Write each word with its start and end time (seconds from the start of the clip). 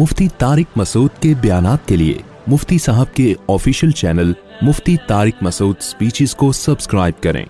مفتی 0.00 0.26
طارق 0.38 0.76
مسعود 0.78 1.18
کے 1.22 1.32
بیانات 1.40 1.86
کے 1.88 1.96
لیے 1.96 2.18
مفتی 2.52 2.76
صاحب 2.84 3.14
کے 3.16 3.24
official 3.54 3.90
channel 4.00 4.32
Mufti 4.66 4.94
Tariq 5.08 5.42
Masood 5.46 5.80
speeches 5.88 6.34
کو 6.42 6.50
سبسکرائب 6.60 7.20
کریں 7.26 7.44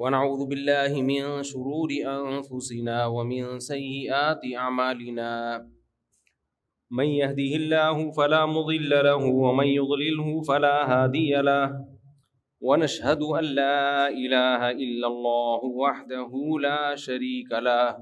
ونعوذ 0.05 0.45
باللہ 0.53 1.01
من 1.13 1.29
شرور 1.53 1.97
انفسنا 2.17 3.03
ومن 3.21 3.63
سیئات 3.69 4.49
اعمالنا 4.67 5.29
ونعوذ 5.37 5.73
من 6.97 7.07
يهده 7.11 7.53
الله 7.59 7.97
فلا 8.11 8.47
مضل 8.47 8.91
له 9.05 9.19
ومن 9.25 9.67
يضلله 9.67 10.43
فلا 10.49 10.77
هادي 10.93 11.35
له 11.43 11.75
ونشهد 12.63 13.23
أن 13.23 13.45
لا 13.45 14.07
إله 14.15 14.71
إلا 14.71 15.07
الله 15.11 15.61
وحده 15.75 16.31
لا 16.67 16.95
شريك 16.95 17.51
له 17.53 17.97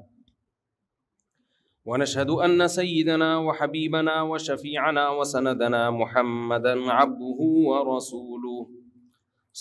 ونشهد 1.84 2.30
أن 2.30 2.69
سيدنا 2.69 3.39
وحبيبنا 3.47 4.22
وشفيعنا 4.22 5.08
وسندنا 5.11 5.91
محمدا 5.91 6.77
عبده 7.00 7.41
ورسوله 7.41 8.67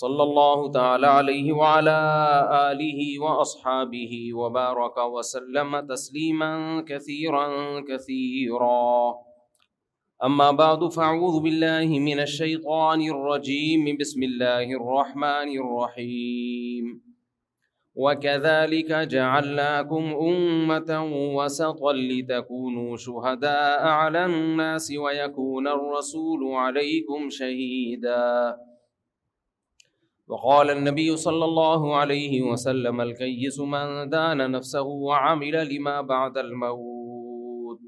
صلی 0.00 0.20
اللہ 0.20 0.62
تعالی 0.74 1.06
علیہ 1.18 1.52
وعلا 1.52 1.92
آلہ 2.58 3.00
واصحابہ 3.20 4.04
وبارک 4.36 4.98
وسلم 5.14 5.76
تسلیما 5.92 6.48
کثیرا 6.88 7.44
کثیرا 7.88 8.78
اما 10.28 10.46
بعد 10.62 10.86
فاعوذ 10.94 11.36
باللہ 11.46 11.92
من 12.06 12.20
الشیطان 12.26 13.02
الرجیم 13.16 13.84
بسم 14.00 14.22
اللہ 14.30 14.72
الرحمن 14.80 15.54
الرحیم 15.62 17.00
وكذلك 17.94 18.92
جعلناكم 18.92 20.04
أمة 20.14 21.10
وسطا 21.34 21.92
لتكونوا 21.96 22.96
شهداء 22.96 23.86
على 23.88 24.24
الناس 24.26 24.92
ويكون 24.98 25.68
الرسول 25.68 26.54
عليكم 26.54 27.30
شهيداً 27.30 28.54
وقال 30.32 30.70
النبي 30.72 31.08
صلى 31.22 31.44
الله 31.44 31.96
عليه 31.96 32.42
وسلم 32.42 33.00
الكيس 33.02 33.56
من 33.74 34.06
دان 34.14 34.42
نفسه 34.50 34.82
وعمل 35.08 35.56
لما 35.72 35.94
بعد 36.12 36.38
الموت 36.42 37.80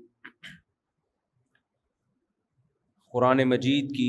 قرآن 3.17 3.43
مجید 3.55 3.91
کی 3.97 4.09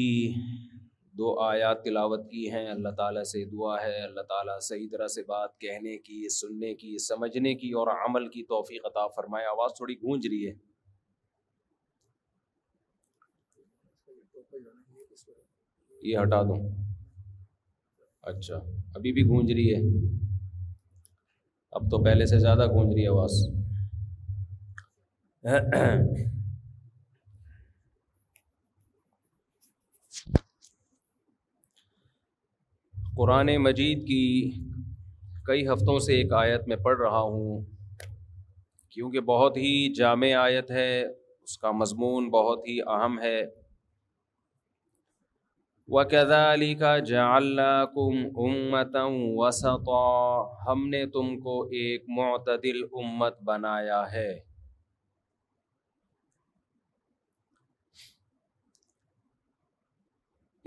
دو 1.21 1.33
آیات 1.47 1.83
تلاوت 1.83 2.27
کی 2.31 2.43
ہیں 2.51 2.65
اللہ 2.69 2.95
تعالیٰ 3.01 3.23
سے 3.33 3.43
دعا 3.55 3.75
ہے 3.83 3.97
اللہ 4.07 4.21
تعالیٰ 4.33 4.59
صحیح 4.69 4.87
طرح 4.95 5.07
سے 5.17 5.23
بات 5.33 5.57
کہنے 5.65 5.97
کی 6.09 6.19
سننے 6.39 6.73
کی 6.85 6.97
سمجھنے 7.07 7.53
کی 7.65 7.71
اور 7.81 7.93
عمل 7.97 8.27
کی 8.37 8.43
توفیق 8.55 8.85
عطا 8.95 9.05
فرمائے 9.19 9.45
آواز 9.57 9.75
تھوڑی 9.77 9.95
گونج 10.07 10.27
رہی 10.31 10.47
ہے 10.47 10.53
یہ 16.11 16.19
ہٹا 16.23 16.41
دوں 16.51 16.63
اچھا 18.29 18.55
ابھی 18.95 19.11
بھی 19.13 19.23
گونج 19.29 19.51
رہی 19.51 19.73
ہے 19.73 19.79
اب 21.79 21.89
تو 21.91 22.03
پہلے 22.03 22.25
سے 22.25 22.37
زیادہ 22.39 22.65
گونج 22.69 22.93
رہی 22.93 23.03
ہے 23.03 23.07
آواز 23.07 23.43
قرآن 33.17 33.55
مجید 33.63 34.01
کی 34.07 34.21
کئی 35.47 35.67
ہفتوں 35.67 35.97
سے 36.07 36.15
ایک 36.21 36.33
آیت 36.41 36.67
میں 36.67 36.77
پڑھ 36.87 36.97
رہا 37.01 37.19
ہوں 37.19 37.61
کیونکہ 38.93 39.19
بہت 39.29 39.57
ہی 39.57 39.71
جامع 39.99 40.31
آیت 40.41 40.71
ہے 40.79 40.89
اس 41.03 41.57
کا 41.57 41.71
مضمون 41.83 42.29
بہت 42.39 42.67
ہی 42.67 42.77
اہم 42.87 43.19
ہے 43.23 43.39
وَكَذَلِكَ 45.93 47.07
جَعَلْنَاكُمْ 47.07 48.45
أُمَّةً 48.45 49.09
وَسَطًا 49.39 50.63
ہم 50.69 50.85
نے 50.93 51.01
تم 51.17 51.27
کو 51.43 51.57
ایک 51.81 52.05
معتدل 52.19 52.79
امت 53.01 53.37
بنایا 53.49 53.99
ہے 54.13 54.27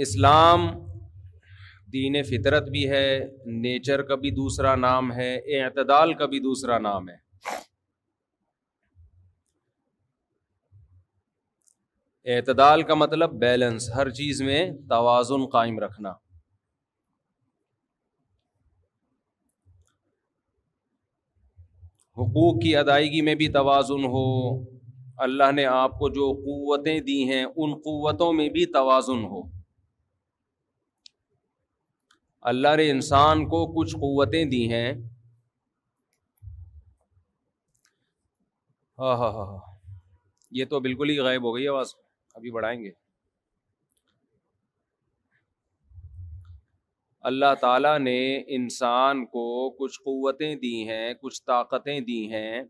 اسلام 0.07 0.69
دین 1.93 2.23
فطرت 2.31 2.69
بھی 2.77 2.89
ہے 2.91 3.05
نیچر 3.67 4.03
کا 4.09 4.15
بھی 4.25 4.31
دوسرا 4.41 4.75
نام 4.87 5.13
ہے 5.21 5.31
اعتدال 5.61 6.15
کا 6.23 6.27
بھی 6.35 6.41
دوسرا 6.51 6.79
نام 6.91 7.09
ہے 7.09 7.17
اعتدال 12.35 12.83
کا 12.89 12.95
مطلب 13.01 13.33
بیلنس 13.41 13.89
ہر 13.95 14.09
چیز 14.17 14.41
میں 14.47 14.59
توازن 14.89 15.45
قائم 15.53 15.79
رکھنا 15.81 16.11
حقوق 22.23 22.59
کی 22.63 22.75
ادائیگی 22.77 23.21
میں 23.29 23.35
بھی 23.43 23.47
توازن 23.53 24.05
ہو 24.17 24.25
اللہ 25.27 25.53
نے 25.55 25.65
آپ 25.67 25.99
کو 25.99 26.09
جو 26.19 26.27
قوتیں 26.45 26.99
دی 27.07 27.17
ہیں 27.31 27.43
ان 27.45 27.73
قوتوں 27.87 28.33
میں 28.41 28.49
بھی 28.57 28.65
توازن 28.75 29.25
ہو 29.31 29.41
اللہ 32.53 32.75
نے 32.81 32.91
انسان 32.91 33.47
کو 33.55 33.63
کچھ 33.79 33.95
قوتیں 34.05 34.45
دی 34.55 34.61
ہیں 34.73 34.91
ہاں 38.99 39.17
ہاں 39.23 39.33
ہاں 39.39 39.47
ہاں 39.53 39.59
یہ 40.61 40.65
تو 40.75 40.81
بالکل 40.89 41.11
ہی 41.11 41.19
غائب 41.29 41.45
ہو 41.49 41.55
گئی 41.57 41.67
آواز 41.69 41.95
ہاں 41.95 42.07
ابھی 42.39 42.51
بڑھائیں 42.55 42.83
گے 42.83 42.91
اللہ 47.31 47.55
تعالیٰ 47.61 47.99
نے 47.99 48.19
انسان 48.57 49.25
کو 49.33 49.43
کچھ 49.79 49.99
قوتیں 50.01 50.55
دی 50.65 50.73
ہیں 50.89 51.13
کچھ 51.23 51.43
طاقتیں 51.47 51.99
دی 52.11 52.21
ہیں 52.33 52.63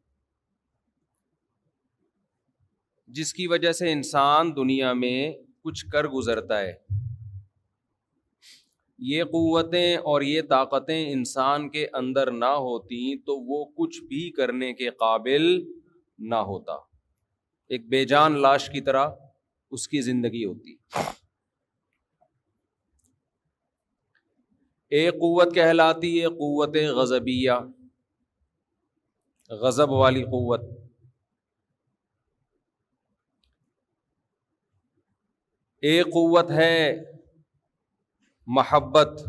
جس 3.19 3.33
کی 3.35 3.47
وجہ 3.55 3.73
سے 3.81 3.93
انسان 3.93 4.55
دنیا 4.57 4.93
میں 5.03 5.19
کچھ 5.65 5.85
کر 5.93 6.09
گزرتا 6.15 6.61
ہے 6.61 6.73
یہ 9.13 9.25
قوتیں 9.37 9.97
اور 10.13 10.23
یہ 10.33 10.43
طاقتیں 10.51 10.97
انسان 11.13 11.69
کے 11.77 11.87
اندر 12.03 12.31
نہ 12.41 12.51
ہوتی 12.69 13.01
تو 13.29 13.37
وہ 13.53 13.65
کچھ 13.81 14.01
بھی 14.09 14.31
کرنے 14.39 14.73
کے 14.81 14.91
قابل 15.05 15.47
نہ 16.33 16.41
ہوتا 16.53 16.75
ایک 17.77 17.89
بے 17.95 18.05
جان 18.15 18.41
لاش 18.43 18.69
کی 18.71 18.81
طرح 18.91 19.07
اس 19.77 19.87
کی 19.89 20.01
زندگی 20.11 20.45
ہوتی 20.45 20.75
ایک 24.99 25.15
قوت 25.23 25.55
کہلاتی 25.55 26.13
ہے 26.21 26.27
قوت 26.37 26.77
غضبیہ 26.97 27.57
غضب 29.63 29.91
والی 30.03 30.23
قوت 30.35 30.61
ایک 35.91 36.07
قوت 36.15 36.51
ہے 36.51 36.73
محبت 38.57 39.21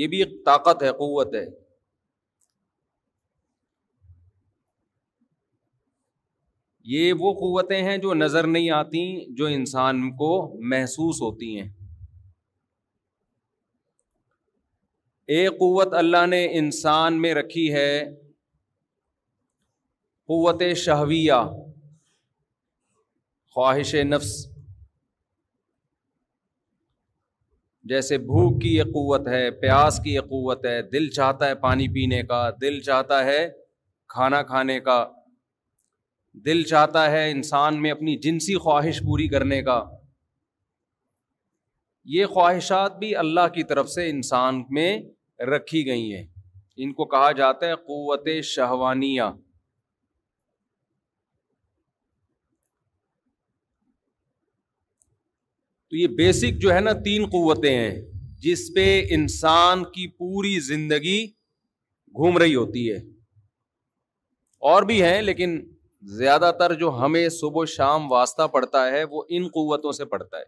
یہ 0.00 0.06
بھی 0.08 0.18
ایک 0.22 0.44
طاقت 0.46 0.82
ہے 0.82 0.90
قوت 0.98 1.34
ہے 1.34 1.44
یہ 6.90 7.12
وہ 7.18 7.32
قوتیں 7.40 7.80
ہیں 7.82 7.96
جو 8.02 8.14
نظر 8.14 8.46
نہیں 8.46 8.70
آتی 8.80 9.02
جو 9.36 9.46
انسان 9.56 10.10
کو 10.16 10.30
محسوس 10.70 11.20
ہوتی 11.22 11.56
ہیں 11.58 11.68
ایک 15.36 15.58
قوت 15.58 15.92
اللہ 15.94 16.24
نے 16.28 16.44
انسان 16.58 17.20
میں 17.22 17.34
رکھی 17.34 17.72
ہے 17.74 17.98
قوت 20.30 20.62
شہویہ 20.84 21.34
خواہش 23.54 23.94
نفس 24.08 24.32
جیسے 27.90 28.18
بھوک 28.26 28.60
کی 28.62 28.74
یہ 28.74 28.82
قوت 28.92 29.28
ہے 29.28 29.50
پیاس 29.60 29.98
کی 30.04 30.12
یہ 30.14 30.20
قوت 30.28 30.64
ہے 30.66 30.80
دل 30.92 31.08
چاہتا 31.14 31.46
ہے 31.48 31.54
پانی 31.62 31.88
پینے 31.94 32.22
کا 32.28 32.48
دل 32.60 32.80
چاہتا 32.80 33.24
ہے 33.24 33.48
کھانا 34.14 34.42
کھانے 34.52 34.78
کا 34.80 35.04
دل 36.44 36.62
چاہتا 36.64 37.10
ہے 37.10 37.30
انسان 37.30 37.80
میں 37.82 37.90
اپنی 37.90 38.16
جنسی 38.22 38.54
خواہش 38.58 39.00
پوری 39.06 39.26
کرنے 39.28 39.60
کا 39.62 39.82
یہ 42.14 42.26
خواہشات 42.26 42.98
بھی 42.98 43.14
اللہ 43.16 43.48
کی 43.54 43.62
طرف 43.72 43.88
سے 43.90 44.08
انسان 44.10 44.62
میں 44.76 44.98
رکھی 45.54 45.84
گئی 45.86 46.12
ہیں 46.14 46.24
ان 46.84 46.92
کو 46.92 47.04
کہا 47.08 47.30
جاتا 47.38 47.66
ہے 47.68 47.74
قوت 47.86 48.28
شہوانیہ 48.44 49.22
تو 55.90 55.96
یہ 55.96 56.06
بیسک 56.16 56.60
جو 56.60 56.72
ہے 56.74 56.80
نا 56.80 56.92
تین 57.04 57.24
قوتیں 57.32 57.74
ہیں 57.74 57.94
جس 58.42 58.60
پہ 58.74 58.86
انسان 59.14 59.84
کی 59.94 60.06
پوری 60.18 60.58
زندگی 60.68 61.18
گھوم 62.16 62.38
رہی 62.38 62.54
ہوتی 62.54 62.90
ہے 62.90 62.96
اور 64.70 64.82
بھی 64.88 65.02
ہیں 65.02 65.20
لیکن 65.22 65.58
زیادہ 66.18 66.50
تر 66.58 66.72
جو 66.78 66.90
ہمیں 66.98 67.28
صبح 67.30 67.60
و 67.60 67.64
شام 67.72 68.10
واسطہ 68.12 68.46
پڑتا 68.52 68.80
ہے 68.90 69.02
وہ 69.10 69.22
ان 69.36 69.46
قوتوں 69.54 69.90
سے 69.98 70.04
پڑتا 70.14 70.38
ہے 70.38 70.44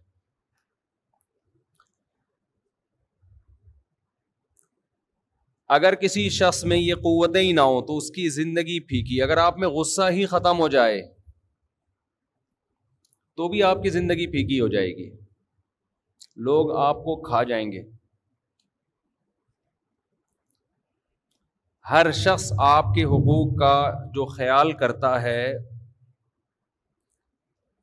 اگر 5.77 5.95
کسی 6.01 6.29
شخص 6.39 6.63
میں 6.71 6.77
یہ 6.77 6.95
قوتیں 7.05 7.41
ہی 7.41 7.53
نہ 7.53 7.61
ہوں 7.69 7.81
تو 7.87 7.97
اس 7.97 8.11
کی 8.15 8.29
زندگی 8.31 8.79
پھیکی 8.87 9.21
اگر 9.23 9.37
آپ 9.45 9.59
میں 9.59 9.69
غصہ 9.77 10.11
ہی 10.17 10.27
ختم 10.35 10.59
ہو 10.61 10.69
جائے 10.77 11.01
تو 13.37 13.49
بھی 13.53 13.63
آپ 13.71 13.83
کی 13.83 13.91
زندگی 13.91 14.27
پھیکی 14.31 14.61
ہو 14.61 14.69
جائے 14.75 14.91
گی 14.97 15.11
لوگ 16.51 16.77
آپ 16.89 16.97
کو 17.05 17.21
کھا 17.23 17.43
جائیں 17.53 17.71
گے 17.73 17.83
ہر 21.91 22.11
شخص 22.17 22.53
آپ 22.67 22.95
کے 22.95 23.05
حقوق 23.05 23.49
کا 23.59 23.73
جو 24.13 24.25
خیال 24.27 24.71
کرتا 24.83 25.11
ہے 25.23 25.53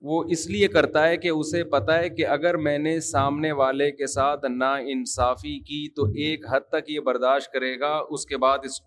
وہ 0.10 0.24
اس 0.36 0.46
لیے 0.50 0.68
کرتا 0.76 1.08
ہے 1.08 1.18
کہ 1.26 1.30
اسے 1.30 1.64
پتا 1.74 1.98
ہے 2.00 2.08
کہ 2.10 2.26
اگر 2.36 2.58
میں 2.68 2.78
نے 2.86 3.00
سامنے 3.08 3.52
والے 3.62 3.90
کے 4.00 4.08
ساتھ 4.14 4.46
نا 4.56 4.74
انصافی 4.94 5.58
کی 5.68 5.88
تو 5.96 6.06
ایک 6.24 6.46
حد 6.52 6.68
تک 6.72 6.90
یہ 6.92 7.00
برداشت 7.10 7.52
کرے 7.54 7.80
گا 7.80 7.92
اس 8.18 8.26
کے 8.32 8.38
بعد 8.46 8.66
اس 8.70 8.82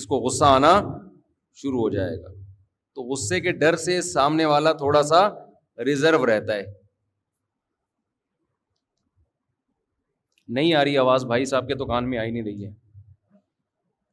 اس 0.00 0.06
کو 0.12 0.18
غصہ 0.28 0.44
آنا 0.54 0.72
شروع 1.62 1.80
ہو 1.80 1.88
جائے 1.96 2.16
گا 2.22 2.28
تو 2.94 3.02
غصے 3.12 3.40
کے 3.40 3.52
ڈر 3.62 3.76
سے 3.86 4.00
سامنے 4.12 4.44
والا 4.54 4.72
تھوڑا 4.82 5.02
سا 5.12 5.26
ریزرو 5.86 6.24
رہتا 6.26 6.54
ہے 6.56 6.64
نہیں 10.58 10.74
آ 10.74 10.84
رہی 10.84 10.96
آواز 11.06 11.24
بھائی 11.34 11.44
صاحب 11.54 11.68
کے 11.68 11.74
دکان 11.84 12.08
میں 12.10 12.18
آئی 12.18 12.30
نہیں 12.30 12.42
رہی 12.44 12.66
ہے 12.66 12.72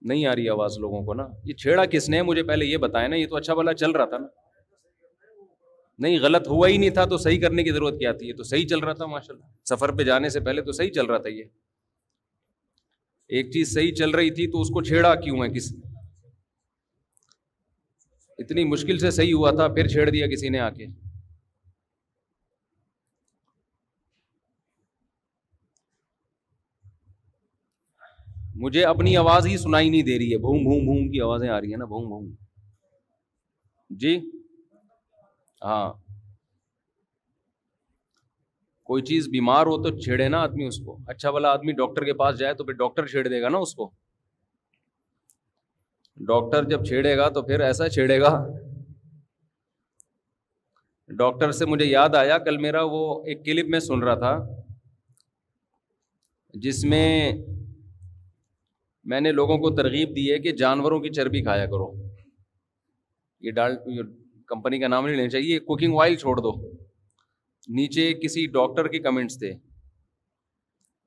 نہیں 0.08 0.26
آ 0.26 0.36
رہی 0.36 0.50
آواز 0.50 0.78
لوگوں 0.80 1.02
کو 1.06 1.14
نا 1.14 1.28
یہ 1.46 1.54
چھیڑا 1.62 1.86
کس 1.96 2.08
نے 2.10 2.22
مجھے 2.24 2.44
پہلے 2.50 2.66
یہ 2.66 2.78
بتایا 2.86 3.08
نا 3.08 3.16
یہ 3.16 3.26
تو 3.28 3.36
اچھا 3.36 3.54
بھلا 3.56 3.74
چل 3.82 3.92
رہا 3.92 4.06
تھا 4.14 4.18
نا 4.18 4.28
نہیں 6.06 6.18
غلط 6.22 6.48
ہوا 6.48 6.68
ہی 6.68 6.78
نہیں 6.78 6.90
تھا 6.98 7.06
تو 7.14 7.18
صحیح 7.18 7.40
کرنے 7.42 7.64
کی 7.64 7.72
ضرورت 7.72 7.98
کیا 8.00 8.12
تھی 8.20 8.28
یہ 8.28 8.34
تو 8.38 8.44
صحیح 8.52 8.66
چل 8.68 8.80
رہا 8.84 8.94
تھا 9.00 9.06
ماشاء 9.14 9.34
اللہ 9.34 9.46
سفر 9.70 9.92
پہ 9.96 10.04
جانے 10.10 10.30
سے 10.36 10.40
پہلے 10.46 10.62
تو 10.68 10.72
صحیح 10.80 10.92
چل 10.96 11.06
رہا 11.06 11.18
تھا 11.26 11.30
یہ 11.30 11.44
ایک 13.38 13.52
چیز 13.54 13.74
صحیح 13.74 13.94
چل 13.98 14.10
رہی 14.20 14.30
تھی 14.38 14.48
تو 14.52 14.62
اس 14.62 14.70
کو 14.74 14.82
چھیڑا 14.84 15.14
کیوں 15.26 15.44
ہے 15.44 15.50
کس 15.58 15.74
اتنی 18.44 18.64
مشکل 18.66 19.00
سے 19.00 19.12
صحیح 19.12 19.34
ہوا 19.34 19.52
تھا 19.56 19.68
پھر 19.74 19.88
چھیڑ 19.94 20.10
دیا 20.10 20.28
کسی 20.28 20.50
نے 20.50 20.60
آ 20.60 20.70
کے 20.78 20.86
مجھے 28.62 28.84
اپنی 28.86 29.16
آواز 29.18 29.46
ہی 29.48 29.58
سنائی 29.58 29.90
نہیں 29.90 30.04
دے 30.04 30.18
رہی 30.20 30.32
ہے 30.34 30.38
بھوم 30.46 30.64
بھوم 30.64 30.84
بھوم 30.86 31.08
کی 31.12 31.22
آوازیں 31.28 31.48
آ 31.50 31.60
رہی 31.62 31.70
ہیں 31.72 31.78
نا 31.78 31.86
بھوم 31.96 32.08
بھوم 32.08 32.26
جی 34.00 34.16
ہاں 35.66 35.88
کوئی 38.90 39.04
چیز 39.10 39.28
بیمار 39.32 39.66
ہو 39.66 39.78
تو 39.84 39.90
چھیڑے 40.04 40.28
نا 40.34 40.42
آدمی 40.48 40.66
اس 40.68 40.78
کو 40.86 40.98
اچھا 41.14 41.30
والا 41.34 41.52
آدمی 41.58 41.72
ڈاکٹر 41.82 42.06
کے 42.06 42.14
پاس 42.24 42.38
جائے 42.38 42.54
تو 42.60 42.64
پھر 42.70 42.74
ڈاکٹر 42.82 43.06
چھیڑ 43.14 43.28
دے 43.28 43.42
گا 43.42 43.50
نا 43.56 43.58
اس 43.68 43.74
کو 43.82 43.90
ڈاکٹر 46.32 46.68
جب 46.70 46.84
چھیڑے 46.88 47.16
گا 47.18 47.28
تو 47.38 47.42
پھر 47.52 47.60
ایسا 47.68 47.90
چھیڑے 47.98 48.20
گا 48.22 48.32
ڈاکٹر 51.22 51.52
سے 51.60 51.66
مجھے 51.76 51.86
یاد 51.86 52.16
آیا 52.24 52.38
کل 52.50 52.58
میرا 52.68 52.82
وہ 52.96 53.04
ایک 53.32 53.46
کلپ 53.46 53.68
میں 53.76 53.80
سن 53.90 54.04
رہا 54.04 54.16
تھا 54.26 54.38
جس 56.66 56.84
میں 56.94 57.06
میں 59.12 59.20
نے 59.22 59.32
لوگوں 59.32 59.58
کو 59.58 59.70
ترغیب 59.76 60.10
دی 60.16 60.24
ہے 60.32 60.38
کہ 60.40 60.52
جانوروں 60.62 61.00
کی 61.04 61.10
چربی 61.18 61.42
کھایا 61.44 61.66
کرو 61.74 61.86
یہ 63.48 63.52
ڈال 63.60 63.76
کمپنی 64.52 64.80
کا 64.80 64.88
نام 64.94 65.06
نہیں 65.06 65.16
لینا 65.18 65.30
چاہیے 65.36 65.60
کوکنگ 65.70 65.98
آئل 66.02 66.16
چھوڑ 66.24 66.36
دو 66.48 66.52
نیچے 67.80 68.06
کسی 68.24 68.46
ڈاکٹر 68.58 68.88
کے 68.96 69.00
کمنٹس 69.08 69.38
تھے 69.44 69.52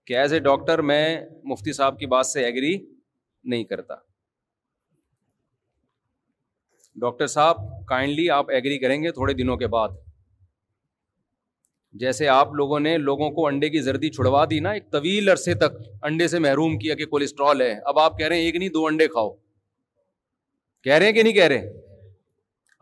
کہ 0.07 0.17
ایز 0.19 0.33
اے 0.33 0.39
ڈاکٹر 0.49 0.83
میں 0.93 1.05
مفتی 1.53 1.73
صاحب 1.79 1.99
کی 1.99 2.07
بات 2.17 2.27
سے 2.27 2.45
ایگری 2.45 2.73
نہیں 3.55 3.65
کرتا 3.75 3.95
ڈاکٹر 7.05 7.27
صاحب 7.37 7.61
کائنڈلی 7.89 8.29
آپ 8.39 8.51
ایگری 8.57 8.79
کریں 8.87 9.01
گے 9.03 9.13
تھوڑے 9.21 9.35
دنوں 9.43 9.57
کے 9.63 9.67
بعد 9.77 9.99
جیسے 12.01 12.29
آپ 12.33 12.53
لوگوں 12.59 12.79
نے 12.81 12.97
لوگوں 12.99 13.29
کو 13.31 13.47
انڈے 13.47 13.69
کی 13.71 13.81
زردی 13.87 14.11
چھڑوا 14.11 14.45
دی 14.51 14.59
نا 14.67 14.71
ایک 14.77 14.91
طویل 14.93 15.29
عرصے 15.29 15.55
تک 15.63 15.73
انڈے 16.09 16.29
سے 16.29 16.39
محروم 16.45 16.79
کیا 16.79 16.95
کہ 16.97 17.07
کولیسٹرول 17.07 17.61
ہے 17.63 17.75
اب 17.91 17.99
آپ 17.99 18.17
کہہ 18.19 18.27
رہے 18.27 18.37
ہیں 18.37 18.43
ایک 18.45 18.57
نہیں 18.57 18.69
دو 18.77 18.85
انڈے 18.87 19.09
کھاؤ 19.09 19.31
کہہ 20.85 20.93
رہے 20.95 21.07
ہیں 21.07 21.13
کہ 21.13 21.23
نہیں 21.23 21.33
کہہ 21.33 21.47
رہے 21.53 21.69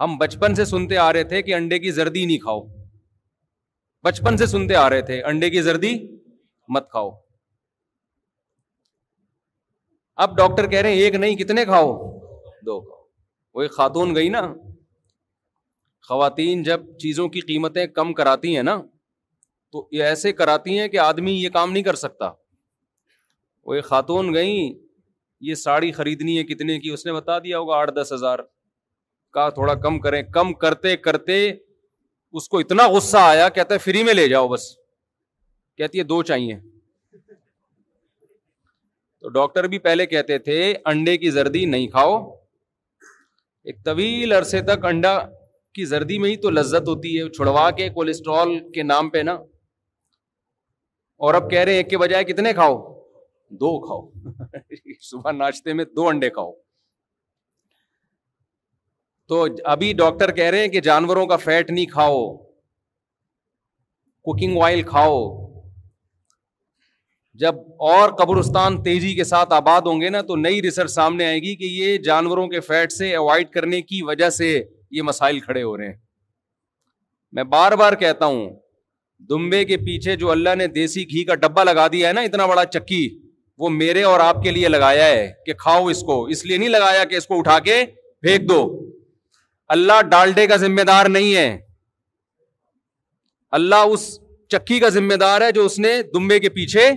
ہم 0.00 0.16
بچپن 0.18 0.54
سے 0.54 0.64
سنتے 0.64 0.96
آ 0.96 1.12
رہے 1.12 1.24
تھے 1.32 1.40
کہ 1.42 1.54
انڈے 1.54 1.78
کی 1.78 1.90
زردی 1.96 2.24
نہیں 2.26 2.38
کھاؤ 2.44 2.60
بچپن 4.04 4.36
سے 4.36 4.46
سنتے 4.46 4.74
آ 4.82 4.88
رہے 4.90 5.00
تھے 5.08 5.20
انڈے 5.32 5.50
کی 5.50 5.62
زردی 5.62 5.92
مت 6.74 6.88
کھاؤ 6.90 7.10
اب 10.24 10.36
ڈاکٹر 10.36 10.66
کہہ 10.70 10.80
رہے 10.82 10.90
ہیں 10.94 11.00
ایک 11.00 11.14
نہیں 11.16 11.36
کتنے 11.36 11.64
کھاؤ 11.64 11.90
دو 12.66 12.80
کھاؤ 12.80 13.02
وہ 13.54 13.62
ایک 13.62 13.72
خاتون 13.74 14.14
گئی 14.14 14.28
نا 14.28 14.40
خواتین 16.08 16.62
جب 16.62 16.80
چیزوں 16.98 17.28
کی 17.28 17.40
قیمتیں 17.50 17.86
کم 17.98 18.12
کراتی 18.14 18.54
ہیں 18.56 18.62
نا 18.62 18.80
تو 19.72 19.86
یہ 19.92 20.04
ایسے 20.04 20.32
کراتی 20.38 20.78
ہیں 20.78 20.86
کہ 20.88 20.98
آدمی 20.98 21.32
یہ 21.32 21.48
کام 21.56 21.72
نہیں 21.72 21.82
کر 21.82 21.94
سکتا 22.04 22.30
وہ 23.68 23.74
ایک 23.74 23.84
خاتون 23.84 24.32
گئیں 24.34 24.72
یہ 25.48 25.54
ساڑی 25.54 25.90
خریدنی 25.98 26.36
ہے 26.38 26.42
کتنے 26.44 26.78
کی 26.80 26.90
اس 26.90 27.06
نے 27.06 27.12
بتا 27.12 27.38
دیا 27.44 27.58
ہوگا 27.58 27.76
آٹھ 27.76 27.90
دس 28.00 28.12
ہزار 28.12 28.38
کا 29.34 29.48
تھوڑا 29.58 29.74
کم 29.86 29.98
کریں 30.06 30.22
کم 30.34 30.52
کرتے 30.64 30.96
کرتے 30.96 31.36
اس 32.38 32.48
کو 32.48 32.58
اتنا 32.58 32.86
غصہ 32.88 33.16
آیا 33.26 33.48
کہتا 33.58 33.74
ہے 33.74 33.78
فری 33.84 34.02
میں 34.04 34.14
لے 34.14 34.26
جاؤ 34.28 34.48
بس 34.48 34.64
کہتی 35.78 35.98
ہے 35.98 36.02
دو 36.10 36.22
چاہیے 36.30 36.58
تو 39.20 39.28
ڈاکٹر 39.38 39.66
بھی 39.72 39.78
پہلے 39.86 40.06
کہتے 40.12 40.38
تھے 40.46 40.58
انڈے 40.92 41.16
کی 41.22 41.30
زردی 41.30 41.64
نہیں 41.74 41.88
کھاؤ 41.96 42.16
ایک 43.70 43.84
طویل 43.84 44.32
عرصے 44.32 44.60
تک 44.68 44.84
انڈا 44.90 45.18
کی 45.74 45.84
زردی 45.84 46.18
میں 46.18 46.30
ہی 46.30 46.36
تو 46.44 46.50
لذت 46.50 46.88
ہوتی 46.88 47.18
ہے 47.18 47.28
چھڑوا 47.32 47.70
کے 47.80 47.88
کولیسٹرول 47.96 48.58
کے 48.74 48.82
نام 48.92 49.10
پہ 49.10 49.18
نا 49.30 49.36
اور 51.26 51.34
اب 51.34 51.48
کہہ 51.50 51.60
رہے 51.60 51.72
ہیں 51.72 51.78
ایک 51.78 51.88
کے 51.88 51.98
بجائے 51.98 52.24
کتنے 52.24 52.52
کھاؤ 52.58 52.76
دو 53.62 53.70
کھاؤ 53.80 54.58
صبح 55.08 55.32
ناشتے 55.32 55.72
میں 55.80 55.84
دو 55.96 56.06
انڈے 56.08 56.28
کھاؤ 56.36 56.52
تو 59.32 59.44
ابھی 59.72 59.92
ڈاکٹر 59.98 60.30
کہہ 60.36 60.48
رہے 60.50 60.60
ہیں 60.60 60.68
کہ 60.74 60.80
جانوروں 60.86 61.24
کا 61.32 61.36
فیٹ 61.42 61.70
نہیں 61.70 61.86
کھاؤ 61.92 62.16
کوکنگ 64.28 64.60
آئل 64.64 64.82
کھاؤ 64.94 65.18
جب 67.42 67.60
اور 67.90 68.10
قبرستان 68.22 68.82
تیزی 68.88 69.14
کے 69.16 69.24
ساتھ 69.32 69.52
آباد 69.58 69.86
ہوں 69.92 70.00
گے 70.00 70.08
نا 70.16 70.20
تو 70.30 70.36
نئی 70.46 70.62
ریسرچ 70.68 70.90
سامنے 70.92 71.26
آئے 71.26 71.38
گی 71.46 71.54
کہ 71.56 71.68
یہ 71.82 71.96
جانوروں 72.08 72.46
کے 72.54 72.60
فیٹ 72.70 72.92
سے 72.92 73.14
اوائڈ 73.16 73.50
کرنے 73.58 73.80
کی 73.92 74.02
وجہ 74.12 74.28
سے 74.40 74.48
یہ 74.98 75.02
مسائل 75.12 75.40
کھڑے 75.50 75.62
ہو 75.62 75.76
رہے 75.76 75.86
ہیں 75.92 75.96
میں 77.38 77.44
بار 77.56 77.76
بار 77.82 77.92
کہتا 78.06 78.26
ہوں 78.34 78.48
دمبے 79.28 79.64
کے 79.64 79.76
پیچھے 79.86 80.14
جو 80.16 80.30
اللہ 80.30 80.54
نے 80.58 80.66
دیسی 80.74 81.02
گھی 81.10 81.24
کا 81.24 81.34
ڈبا 81.42 81.64
لگا 81.64 81.86
دیا 81.92 82.08
ہے 82.08 82.12
نا 82.12 82.20
اتنا 82.28 82.46
بڑا 82.46 82.64
چکی 82.76 83.08
وہ 83.58 83.68
میرے 83.70 84.02
اور 84.10 84.20
آپ 84.20 84.42
کے 84.42 84.50
لیے 84.50 84.68
لگایا 84.68 85.06
ہے 85.06 85.30
کہ 85.46 85.52
کھاؤ 85.62 85.86
اس 85.88 86.00
کو 86.06 86.22
اس 86.34 86.44
لیے 86.46 86.56
نہیں 86.56 86.68
لگایا 86.68 87.04
کہ 87.10 87.14
اس 87.16 87.26
کو 87.26 87.38
اٹھا 87.38 87.58
کے 87.66 87.82
پھینک 88.22 88.48
دو 88.48 88.60
اللہ 89.76 90.00
ڈالڈے 90.10 90.46
کا 90.46 90.56
ذمہ 90.64 90.82
دار 90.88 91.06
نہیں 91.16 91.34
ہے 91.36 91.56
اللہ 93.58 93.84
اس 93.94 94.08
چکی 94.52 94.78
کا 94.80 94.88
ذمہ 94.98 95.14
دار 95.20 95.40
ہے 95.40 95.50
جو 95.52 95.64
اس 95.64 95.78
نے 95.78 96.00
دمبے 96.14 96.38
کے 96.40 96.48
پیچھے 96.56 96.90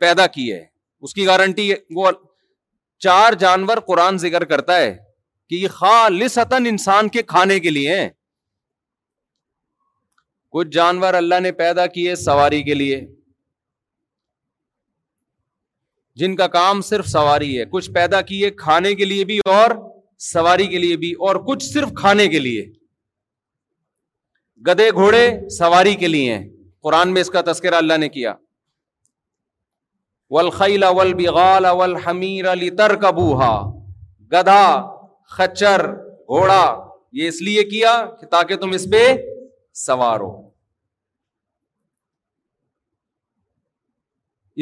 پیدا 0.00 0.26
کی 0.36 0.52
ہے 0.52 0.62
اس 1.02 1.14
کی 1.14 1.26
گارنٹی 1.26 1.70
وہ 1.94 2.10
چار 3.06 3.32
جانور 3.38 3.76
قرآن 3.86 4.18
ذکر 4.18 4.44
کرتا 4.52 4.76
ہے 4.80 4.94
کہ 5.48 5.54
یہ 5.54 5.68
خالص 5.78 6.38
انسان 6.68 7.08
کے 7.16 7.22
کھانے 7.32 7.58
کے 7.60 7.70
لیے 7.70 7.94
ہیں 8.00 8.08
کچھ 10.56 10.68
جانور 10.74 11.14
اللہ 11.18 11.40
نے 11.42 11.50
پیدا 11.58 11.86
کیے 11.94 12.14
سواری 12.16 12.62
کے 12.62 12.74
لیے 12.74 13.00
جن 16.22 16.36
کا 16.36 16.46
کام 16.48 16.80
صرف 16.88 17.06
سواری 17.12 17.58
ہے 17.58 17.64
کچھ 17.72 17.90
پیدا 17.94 18.20
کیے 18.28 18.50
کھانے 18.62 18.94
کے 19.00 19.04
لیے 19.12 19.24
بھی 19.30 19.38
اور 19.54 19.70
سواری 20.30 20.66
کے 20.74 20.78
لیے 20.84 20.96
بھی 21.04 21.10
اور 21.28 21.36
کچھ 21.48 21.64
صرف 21.64 21.92
کھانے 22.00 22.26
کے 22.34 22.38
لیے 22.46 22.62
گدے 24.68 24.88
گھوڑے 25.00 25.24
سواری 25.56 25.94
کے 26.04 26.08
لیے 26.14 26.34
ہیں 26.34 26.46
قرآن 26.84 27.12
میں 27.14 27.20
اس 27.26 27.30
کا 27.36 27.40
تذکرہ 27.50 27.74
اللہ 27.84 27.98
نے 28.04 28.08
کیا 28.18 28.34
ولخیلا 30.38 30.90
بغال 31.18 31.64
اول 31.74 32.68
تر 32.78 32.94
کبوہا 33.02 33.52
گدا 34.38 34.62
خچر 35.36 35.86
گھوڑا 35.92 36.62
یہ 37.20 37.28
اس 37.28 37.42
لیے 37.48 37.64
کیا 37.76 38.00
کہ 38.20 38.26
تاکہ 38.36 38.56
تم 38.66 38.70
اس 38.80 38.86
پہ 38.92 39.06
سوار 39.86 40.20
ہو 40.20 40.32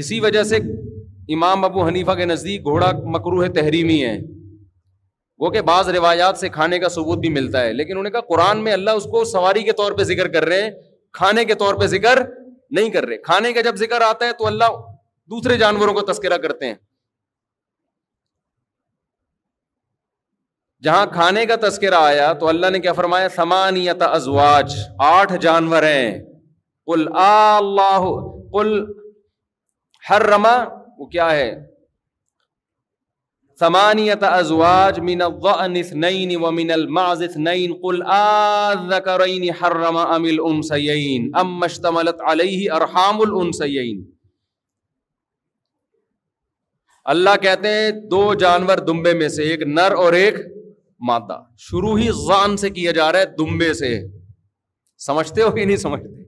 اسی 0.01 0.19
وجہ 0.21 0.43
سے 0.51 0.57
امام 1.35 1.65
ابو 1.65 1.87
حنیفہ 1.87 2.13
کے 2.19 2.25
نزدیک 2.25 2.65
گھوڑا 2.71 2.91
مکرو 3.17 3.43
ہے 3.43 3.49
تحریمی 3.61 4.03
ہے 4.05 4.17
وہ 5.45 5.51
کہ 5.51 5.61
بعض 5.69 5.89
روایات 5.97 6.39
سے 6.39 6.49
کھانے 6.57 6.79
کا 6.79 6.89
ثبوت 6.95 7.19
بھی 7.25 7.29
ملتا 7.33 7.61
ہے 7.63 7.73
لیکن 7.73 7.91
انہوں 7.93 8.05
نے 8.05 8.11
کہا 8.11 8.21
قرآن 8.29 8.63
میں 8.65 8.73
اللہ 8.73 9.01
اس 9.01 9.05
کو 9.11 9.25
سواری 9.33 9.63
کے 9.65 9.73
طور 9.81 9.93
پہ 9.99 10.03
ذکر 10.11 10.29
کر 10.37 10.45
رہے 10.49 10.63
ہیں 10.63 10.71
کھانے 11.19 11.45
کے 11.45 11.55
طور 11.63 11.75
پہ 11.81 11.87
ذکر 11.95 12.23
نہیں 12.77 12.91
کر 12.91 13.07
رہے 13.07 13.19
کھانے 13.29 13.53
کا 13.53 13.61
جب 13.69 13.77
ذکر 13.85 14.01
آتا 14.09 14.27
ہے 14.27 14.33
تو 14.39 14.47
اللہ 14.47 14.79
دوسرے 15.35 15.57
جانوروں 15.59 15.95
کو 15.95 16.01
تذکرہ 16.13 16.37
کرتے 16.47 16.67
ہیں 16.67 16.75
جہاں 20.85 21.05
کھانے 21.13 21.45
کا 21.47 21.57
تذکرہ 21.67 21.99
آیا 22.05 22.33
تو 22.41 22.49
اللہ 22.49 22.71
نے 22.73 22.79
کیا 22.87 22.93
فرمایا 22.93 23.43
ازواج 24.07 24.75
آٹھ 25.09 25.33
جانور 25.41 25.83
ہیں 25.89 26.19
آ 27.25 27.57
اللہ 27.57 28.05
قل 28.53 28.71
ہر 30.11 30.23
رما 30.33 30.55
وہ 30.99 31.07
کیا 31.09 31.31
ہے 31.33 31.53
ثمانیت 33.61 34.23
ازواج 34.29 34.99
من 35.09 35.23
الضأن 35.23 35.77
اثنین 35.77 36.31
ومن 36.45 36.71
المعز 36.77 37.23
اثنین 37.23 37.75
قل 37.83 38.03
آذکرین 38.15 39.49
حرم 39.61 39.97
ام 39.97 40.25
الانسیین 40.33 41.29
ام 41.43 41.63
اشتملت 41.65 42.21
علیہ 42.31 42.71
ارحام 42.81 43.21
الانسیین 43.27 44.03
اللہ 47.15 47.37
کہتے 47.43 47.69
ہیں 47.75 47.91
دو 48.11 48.23
جانور 48.41 48.79
دمبے 48.89 49.13
میں 49.21 49.29
سے 49.37 49.43
ایک 49.51 49.63
نر 49.77 49.93
اور 50.03 50.13
ایک 50.23 50.35
مادہ 51.09 51.39
شروع 51.69 51.97
ہی 51.99 52.09
زان 52.27 52.57
سے 52.57 52.71
کیا 52.77 52.93
جا 52.99 53.11
رہا 53.13 53.21
ہے 53.21 53.27
دمبے 53.39 53.73
سے 53.85 53.95
سمجھتے 55.07 55.43
ہو 55.43 55.51
کہ 55.55 55.65
نہیں 55.65 55.77
سمجھتے 55.87 56.21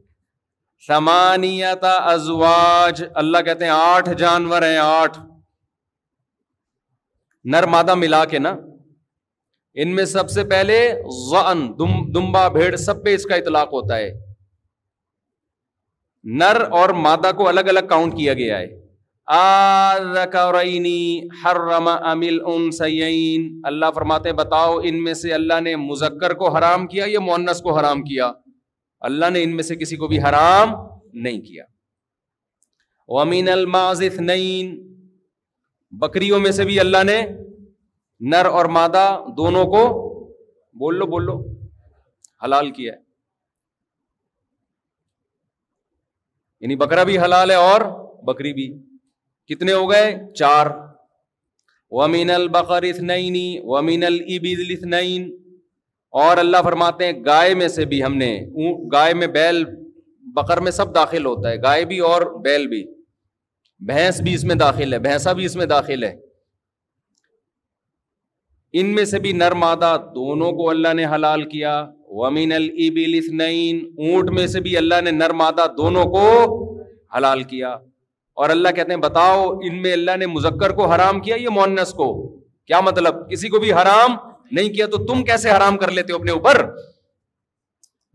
سمانیتا 0.86 1.92
ازواج 2.12 3.02
اللہ 3.22 3.42
کہتے 3.44 3.64
ہیں 3.64 3.72
آٹھ 3.74 4.08
جانور 4.18 4.62
ہیں 4.62 4.76
آٹھ 4.78 5.18
نر 7.52 7.66
مادہ 7.74 7.94
ملا 8.00 8.24
کے 8.32 8.38
نا 8.38 8.54
ان 9.82 9.94
میں 9.94 10.04
سب 10.10 10.30
سے 10.30 10.44
پہلے 10.50 10.76
زن 11.30 11.66
دمبا 12.14 12.46
بھیڑ 12.56 12.74
سب 12.84 13.04
پہ 13.04 13.14
اس 13.14 13.24
کا 13.30 13.34
اطلاق 13.34 13.72
ہوتا 13.72 13.96
ہے 13.96 14.10
نر 16.40 16.60
اور 16.80 16.88
مادہ 17.06 17.30
کو 17.36 17.48
الگ 17.48 17.68
الگ 17.72 17.88
کاؤنٹ 17.88 18.14
کیا 18.16 18.34
گیا 18.42 18.58
ہے 18.58 20.22
حرم 20.34 20.86
ہر 21.44 21.58
رما 21.70 21.94
امل 22.10 22.38
ان 22.54 22.70
سین 22.78 23.48
اللہ 23.72 23.90
فرماتے 23.94 24.32
بتاؤ 24.44 24.78
ان 24.90 25.02
میں 25.04 25.14
سے 25.24 25.32
اللہ 25.34 25.60
نے 25.68 25.74
مزکر 25.90 26.34
کو 26.42 26.56
حرام 26.56 26.86
کیا 26.94 27.04
یا 27.12 27.20
مونس 27.30 27.60
کو 27.62 27.78
حرام 27.78 28.02
کیا 28.10 28.30
اللہ 29.08 29.30
نے 29.32 29.42
ان 29.44 29.54
میں 29.56 29.64
سے 29.70 29.76
کسی 29.84 29.96
کو 30.02 30.06
بھی 30.10 30.18
حرام 30.28 30.70
نہیں 31.24 31.40
کیا 31.46 31.64
امین 33.24 33.48
الماض 33.54 34.00
نئین 34.26 34.70
بکریوں 36.04 36.38
میں 36.44 36.50
سے 36.58 36.64
بھی 36.70 36.78
اللہ 36.84 37.02
نے 37.10 37.16
نر 38.34 38.46
اور 38.60 38.66
مادہ 38.76 39.02
دونوں 39.42 39.64
کو 39.74 39.82
بول 40.84 40.96
لو 41.02 41.06
بول 41.16 41.24
لو 41.30 41.36
حلال 42.44 42.70
کیا 42.78 42.92
ہے 42.92 42.98
یعنی 46.64 46.76
بکرا 46.86 47.02
بھی 47.12 47.18
حلال 47.24 47.50
ہے 47.50 47.56
اور 47.68 47.84
بکری 48.30 48.52
بھی 48.60 48.66
کتنے 49.52 49.72
ہو 49.80 49.84
گئے 49.90 50.10
چار 50.42 50.70
امین 52.04 52.30
البقر 52.40 52.84
نئی 53.10 53.32
وامین 53.72 54.04
البیز 54.04 54.60
لین 54.72 55.28
اور 56.22 56.36
اللہ 56.38 56.56
فرماتے 56.64 57.06
ہیں 57.06 57.12
گائے 57.24 57.54
میں 57.60 57.66
سے 57.76 57.84
بھی 57.92 58.02
ہم 58.02 58.16
نے 58.16 58.26
گائے 58.92 59.14
میں 59.20 59.26
بیل 59.36 59.64
بکر 60.34 60.60
میں 60.66 60.72
سب 60.72 60.94
داخل 60.94 61.24
ہوتا 61.26 61.50
ہے 61.50 61.56
گائے 61.62 61.84
بھی 61.92 61.98
اور 62.08 62.22
بیل 62.44 62.66
بھی 62.74 62.82
بھینس 63.88 64.20
بھی 64.26 64.34
اس 64.34 64.44
میں 64.50 64.54
داخل 64.60 64.92
ہے 64.92 64.98
بھینسا 65.06 65.32
بھی 65.38 65.44
اس 65.44 65.56
میں 65.62 65.66
داخل 65.72 66.04
ہے 66.04 66.10
ان 68.80 68.94
میں 68.94 69.04
سے 69.14 69.18
بھی 69.24 69.32
مادہ 69.62 69.90
دونوں 70.14 70.50
کو 70.60 70.68
اللہ 70.70 70.94
نے 71.00 71.04
حلال 71.14 71.42
کیا 71.54 71.72
وامین 72.20 72.52
البلفن 72.58 73.40
اونٹ 73.46 74.30
میں 74.38 74.46
سے 74.54 74.60
بھی 74.66 74.76
اللہ 74.76 75.00
نے 75.04 75.10
نرمادا 75.18 75.64
دونوں 75.76 76.04
کو 76.14 76.26
حلال 77.16 77.42
کیا 77.54 77.72
اور 78.42 78.50
اللہ 78.56 78.74
کہتے 78.78 78.94
ہیں 78.94 79.00
بتاؤ 79.06 79.44
ان 79.70 79.82
میں 79.82 79.92
اللہ 79.92 80.16
نے 80.22 80.26
مزکر 80.36 80.72
کو 80.80 80.86
حرام 80.94 81.20
کیا 81.26 81.36
یہ 81.42 81.58
مونس 81.58 81.92
کو 82.02 82.08
کیا 82.70 82.80
مطلب 82.90 83.20
کسی 83.30 83.48
کو 83.56 83.58
بھی 83.66 83.72
حرام 83.80 84.16
نہیں 84.52 84.72
کیا 84.74 84.86
تو 84.92 85.04
تم 85.06 85.24
کیسے 85.24 85.50
حرام 85.50 85.76
کر 85.78 85.90
لیتے 85.90 86.12
ہو 86.12 86.18
اپنے 86.18 86.32
اوپر 86.32 86.64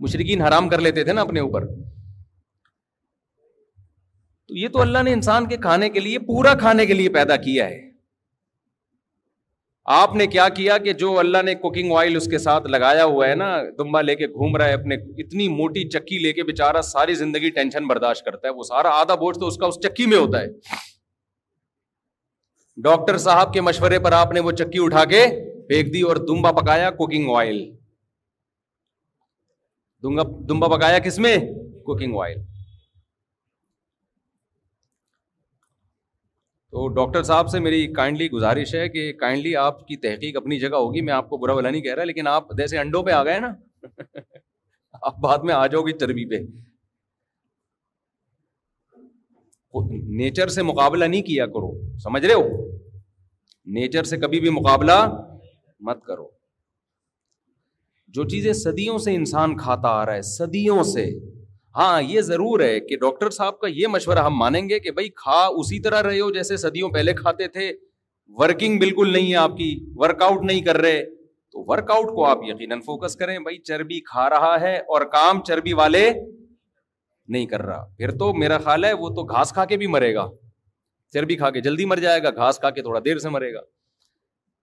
مشرقین 0.03 0.41
حرام 0.41 0.69
کر 0.69 0.81
لیتے 0.81 1.03
تھے 1.03 1.13
نا 1.13 1.21
اپنے 1.21 1.39
اوپر 1.39 1.65
تو 4.45 4.53
تو 4.53 4.55
یہ 4.57 4.77
اللہ 4.81 5.03
نے 5.03 5.13
انسان 5.13 5.43
کے 5.43 5.49
کے 5.49 5.55
کے 5.55 5.61
کھانے 5.61 5.89
کھانے 5.89 6.03
لیے 6.03 6.95
لیے 6.95 7.09
پورا 7.09 7.13
پیدا 7.13 7.35
کیا 7.47 7.65
ہے 7.69 7.77
آپ 9.97 10.15
نے 10.15 10.25
کیا 10.35 10.47
کیا 10.59 10.77
کہ 10.85 10.93
جو 11.01 11.17
اللہ 11.19 11.41
نے 11.45 11.53
کوکنگ 11.61 11.91
آئل 11.97 12.15
اس 12.15 12.25
کے 12.31 12.37
ساتھ 12.45 12.67
لگایا 12.67 13.03
ہوا 13.05 13.27
ہے 13.27 13.35
نا 13.43 13.47
دمبا 13.79 14.01
لے 14.01 14.15
کے 14.15 14.27
گھوم 14.27 14.55
رہا 14.57 14.67
ہے 14.67 14.73
اپنے 14.79 14.95
اتنی 15.25 15.47
موٹی 15.57 15.87
چکی 15.97 16.17
لے 16.23 16.33
کے 16.39 16.43
بےچارا 16.53 16.81
ساری 16.93 17.13
زندگی 17.25 17.49
ٹینشن 17.59 17.87
برداشت 17.87 18.25
کرتا 18.25 18.47
ہے 18.47 18.53
وہ 18.53 18.63
سارا 18.73 18.89
آدھا 19.01 19.15
بوجھ 19.25 19.37
تو 19.39 19.47
اس 19.47 19.57
کا 19.57 19.65
اس 19.67 19.79
چکی 19.87 20.05
میں 20.13 20.17
ہوتا 20.17 20.41
ہے 20.41 20.47
ڈاکٹر 22.89 23.17
صاحب 23.27 23.53
کے 23.53 23.61
مشورے 23.61 23.99
پر 24.03 24.11
آپ 24.23 24.31
نے 24.33 24.39
وہ 24.39 24.51
چکی 24.63 24.83
اٹھا 24.83 25.05
کے 25.13 25.23
پھینک 25.69 25.91
دی 25.93 26.01
اور 26.01 26.15
دمبا 26.27 26.51
پکایا 26.59 26.89
کوکنگ 26.99 27.29
آئل 27.37 27.57
دمبا 30.49 30.67
پکایا 30.75 30.99
کس 31.07 31.17
میں 31.25 31.35
کوکنگ 31.85 32.15
آئل 32.21 32.39
تو 36.71 36.87
ڈاکٹر 36.95 37.23
صاحب 37.29 37.49
سے 37.49 37.59
میری 37.67 37.85
کائنڈلی 37.93 38.29
گزارش 38.31 38.73
ہے 38.75 38.87
کہ 38.95 39.11
کائنڈلی 39.19 39.55
آپ 39.67 39.87
کی 39.87 39.95
تحقیق 40.07 40.37
اپنی 40.43 40.59
جگہ 40.65 40.75
ہوگی 40.85 41.01
میں 41.09 41.13
آپ 41.13 41.29
کو 41.29 41.37
برا 41.45 41.53
بلا 41.55 41.69
نہیں 41.69 41.81
کہہ 41.81 41.95
رہا 41.95 42.03
لیکن 42.13 42.27
آپ 42.33 42.57
جیسے 42.57 42.79
انڈوں 42.79 43.03
پہ 43.03 43.11
آ 43.19 43.23
گئے 43.29 43.39
نا 43.45 43.53
آپ 45.01 45.19
بعد 45.29 45.45
میں 45.49 45.53
آ 45.53 45.65
جاؤ 45.75 45.81
گی 45.87 45.91
چربی 45.99 46.25
پہ 46.29 46.43
نیچر 50.23 50.47
سے 50.59 50.63
مقابلہ 50.73 51.05
نہیں 51.05 51.21
کیا 51.31 51.45
کرو 51.55 51.71
سمجھ 52.03 52.25
رہے 52.25 52.33
ہو 52.33 52.47
نیچر 53.81 54.03
سے 54.13 54.17
کبھی 54.17 54.39
بھی 54.39 54.49
مقابلہ 54.61 55.01
مت 55.87 56.03
کرو 56.05 56.27
جو 58.15 58.23
چیزیں 58.29 58.53
صدیوں 58.61 58.97
سے 58.99 59.13
انسان 59.15 59.55
کھاتا 59.57 59.89
آ 59.99 60.05
رہا 60.05 60.13
ہے 60.15 60.21
صدیوں 60.35 60.83
سے 60.93 61.05
ہاں 61.77 62.01
یہ 62.01 62.21
ضرور 62.29 62.59
ہے 62.59 62.79
کہ 62.79 62.97
ڈاکٹر 63.01 63.29
صاحب 63.29 63.59
کا 63.59 63.67
یہ 63.71 63.87
مشورہ 63.91 64.19
ہم 64.25 64.37
مانیں 64.37 64.67
گے 64.69 64.79
کہ 64.79 64.91
بھائی 64.91 65.09
کھا 65.23 65.45
اسی 65.59 65.79
طرح 65.81 66.01
رہے 66.09 66.19
ہو 66.19 66.29
جیسے 66.33 66.57
صدیوں 66.63 66.89
پہلے 66.93 67.13
کھاتے 67.19 67.47
تھے 67.57 67.71
ورکنگ 68.39 68.79
بالکل 68.79 69.13
نہیں 69.13 69.29
ہے 69.31 69.35
آپ 69.43 69.55
کی 69.57 69.69
ورک 70.01 70.21
آؤٹ 70.23 70.43
نہیں 70.45 70.61
کر 70.65 70.77
رہے 70.81 71.03
تو 71.51 71.63
ورک 71.71 71.91
آؤٹ 71.91 72.07
کو 72.15 72.25
آپ 72.25 72.43
یقیناً 72.47 72.81
فوکس 72.85 73.15
کریں 73.15 73.37
بھائی 73.47 73.57
چربی 73.69 73.99
کھا 74.11 74.29
رہا 74.29 74.59
ہے 74.61 74.75
اور 74.95 75.01
کام 75.15 75.43
چربی 75.47 75.73
والے 75.81 76.09
نہیں 77.33 77.45
کر 77.45 77.61
رہا 77.65 77.85
پھر 77.97 78.11
تو 78.17 78.33
میرا 78.41 78.57
خیال 78.65 78.85
ہے 78.85 78.93
وہ 79.05 79.09
تو 79.15 79.23
گھاس 79.33 79.51
کھا 79.53 79.65
کے 79.71 79.77
بھی 79.77 79.87
مرے 79.95 80.13
گا 80.15 80.27
چربی 81.13 81.35
کھا 81.35 81.49
کے 81.49 81.61
جلدی 81.67 81.85
مر 81.93 81.97
جائے 82.05 82.23
گا 82.23 82.29
گھاس 82.43 82.59
کھا 82.59 82.69
کے 82.69 82.81
تھوڑا 82.81 82.99
دیر 83.05 83.17
سے 83.19 83.29
مرے 83.29 83.53
گا 83.53 83.59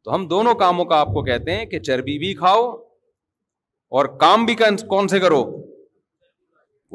تو 0.07 0.15
ہم 0.15 0.27
دونوں 0.29 0.55
کاموں 0.55 0.85
کا 0.91 0.97
آپ 1.01 1.09
کو 1.15 1.23
کہتے 1.25 1.55
ہیں 1.57 1.65
کہ 1.67 1.79
چربی 1.87 2.17
بھی 2.19 2.33
کھاؤ 2.41 2.67
اور 3.99 4.07
کام 4.21 4.45
بھی 4.47 4.55
کون 4.89 5.09
سے 5.09 5.19
کرو 5.21 5.41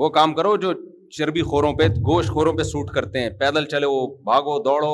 وہ 0.01 0.09
کام 0.17 0.33
کرو 0.33 0.55
جو 0.65 0.71
چربی 1.17 1.41
خوروں 1.49 1.71
پہ 1.79 1.87
گوشت 2.09 2.29
خوروں 2.33 2.53
پہ 2.57 2.63
سوٹ 2.69 2.91
کرتے 2.95 3.21
ہیں 3.21 3.29
پیدل 3.39 3.65
چلو 3.73 3.89
بھاگو 4.31 4.57
دوڑو 4.69 4.93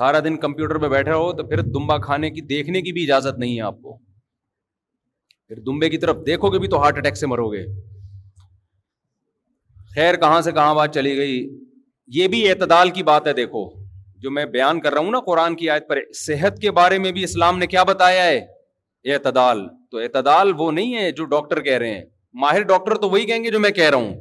سارا 0.00 0.20
دن 0.24 0.36
کمپیوٹر 0.40 0.78
پہ 0.82 0.88
بیٹھے 0.96 1.10
رہو 1.12 1.32
تو 1.36 1.46
پھر 1.48 1.60
دمبا 1.76 1.96
کھانے 2.04 2.30
کی 2.30 2.40
دیکھنے 2.52 2.82
کی 2.88 2.92
بھی 2.92 3.02
اجازت 3.04 3.38
نہیں 3.38 3.56
ہے 3.56 3.62
آپ 3.70 3.80
کو 3.82 3.96
پھر 5.48 5.58
دمبے 5.66 5.88
کی 5.90 5.98
طرف 6.04 6.16
دیکھو 6.26 6.52
گے 6.52 6.58
بھی 6.64 6.68
تو 6.74 6.82
ہارٹ 6.82 6.98
اٹیک 6.98 7.16
سے 7.16 7.26
مرو 7.34 7.48
گے 7.52 7.64
خیر 9.94 10.16
کہاں 10.26 10.40
سے 10.48 10.52
کہاں 10.60 10.74
بات 10.82 10.94
چلی 10.94 11.16
گئی 11.16 11.40
یہ 12.20 12.28
بھی 12.34 12.48
اعتدال 12.50 12.90
کی 12.98 13.02
بات 13.12 13.26
ہے 13.26 13.32
دیکھو 13.42 13.68
جو 14.22 14.30
میں 14.36 14.44
بیان 14.52 14.80
کر 14.80 14.92
رہا 14.92 15.00
ہوں 15.02 15.10
نا 15.10 15.18
قرآن 15.26 15.54
کی 15.56 15.68
آیت 15.70 15.88
پر 15.88 15.98
صحت 16.20 16.58
کے 16.60 16.70
بارے 16.78 16.98
میں 16.98 17.10
بھی 17.16 17.24
اسلام 17.24 17.58
نے 17.58 17.66
کیا 17.74 17.82
بتایا 17.90 18.24
ہے 18.24 18.46
اعتدال 19.14 19.66
تو 19.90 19.98
اعتدال 20.04 20.52
وہ 20.58 20.70
نہیں 20.78 20.96
ہے 20.96 21.10
جو 21.18 21.24
ڈاکٹر 21.34 21.60
کہہ 21.66 21.76
رہے 21.82 21.92
ہیں 21.94 22.04
ماہر 22.44 22.62
ڈاکٹر 22.70 22.94
تو 23.04 23.10
وہی 23.10 23.24
کہیں 23.26 23.44
گے 23.44 23.50
جو 23.50 23.60
میں 23.66 23.70
کہہ 23.76 23.90
رہا 23.90 23.98
ہوں 23.98 24.14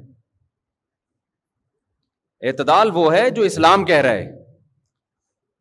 اعتدال 2.48 2.89
وہ 2.94 3.13
ہے 3.13 3.30
جو 3.39 3.44
اسلام 3.50 3.86
کہہ 3.86 4.01
رہا 4.06 4.13
ہے 4.18 4.25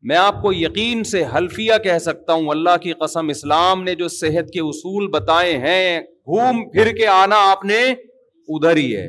میں 0.09 0.15
آپ 0.17 0.41
کو 0.41 0.51
یقین 0.53 1.03
سے 1.11 1.23
حلفیہ 1.35 1.77
کہہ 1.83 1.97
سکتا 2.07 2.33
ہوں 2.33 2.49
اللہ 2.49 2.77
کی 2.81 2.93
قسم 2.99 3.29
اسلام 3.29 3.83
نے 3.83 3.95
جو 4.01 4.07
صحت 4.17 4.51
کے 4.53 4.59
اصول 4.69 5.07
بتائے 5.17 5.57
ہیں 5.65 5.99
گھوم 6.35 6.61
پھر 6.75 6.91
کے 6.97 7.07
آنا 7.15 7.35
آپ 7.51 7.65
نے 7.71 7.81
ادھر 8.57 8.77
ہی 8.77 8.95
ہے 8.95 9.07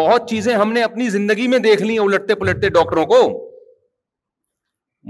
بہت 0.00 0.28
چیزیں 0.30 0.52
ہم 0.56 0.72
نے 0.72 0.82
اپنی 0.82 1.08
زندگی 1.18 1.46
میں 1.54 1.58
دیکھ 1.70 1.82
لی 1.82 1.92
ہیں 1.98 2.04
الٹتے 2.04 2.34
پلٹتے 2.42 2.68
ڈاکٹروں 2.80 3.04
کو 3.14 3.22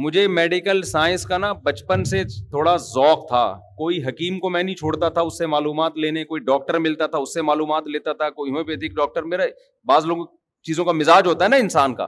مجھے 0.01 0.27
میڈیکل 0.29 0.83
سائنس 0.91 1.25
کا 1.27 1.39
نا 1.39 1.53
بچپن 1.65 2.05
سے 2.11 2.23
تھوڑا 2.51 2.77
ذوق 2.85 3.27
تھا 3.29 3.45
کوئی 3.79 4.03
حکیم 4.05 4.39
کو 4.41 4.51
میں 4.51 4.63
نہیں 4.63 4.75
چھوڑتا 4.75 5.09
تھا 5.17 5.21
اس 5.21 5.39
سے 5.39 5.47
معلومات 5.55 5.97
لینے 6.05 6.25
کوئی 6.25 6.41
ڈاکٹر 6.45 6.79
ملتا 6.79 7.07
تھا 7.07 7.19
اس 7.19 7.35
سے 7.35 7.43
معلومات 7.43 7.87
لیتا 7.93 8.13
تھا 8.13 8.31
کوئی 8.31 8.51
ہومیوپیتھک 8.51 8.97
ڈاکٹر 8.97 9.23
میرے 9.33 9.49
بعض 9.89 10.07
لوگوں 10.07 10.27
چیزوں 10.67 10.85
کا 10.85 10.93
مزاج 10.93 11.27
ہوتا 11.27 11.45
ہے 11.45 11.49
نا 11.49 11.57
انسان 11.67 11.95
کا 11.95 12.07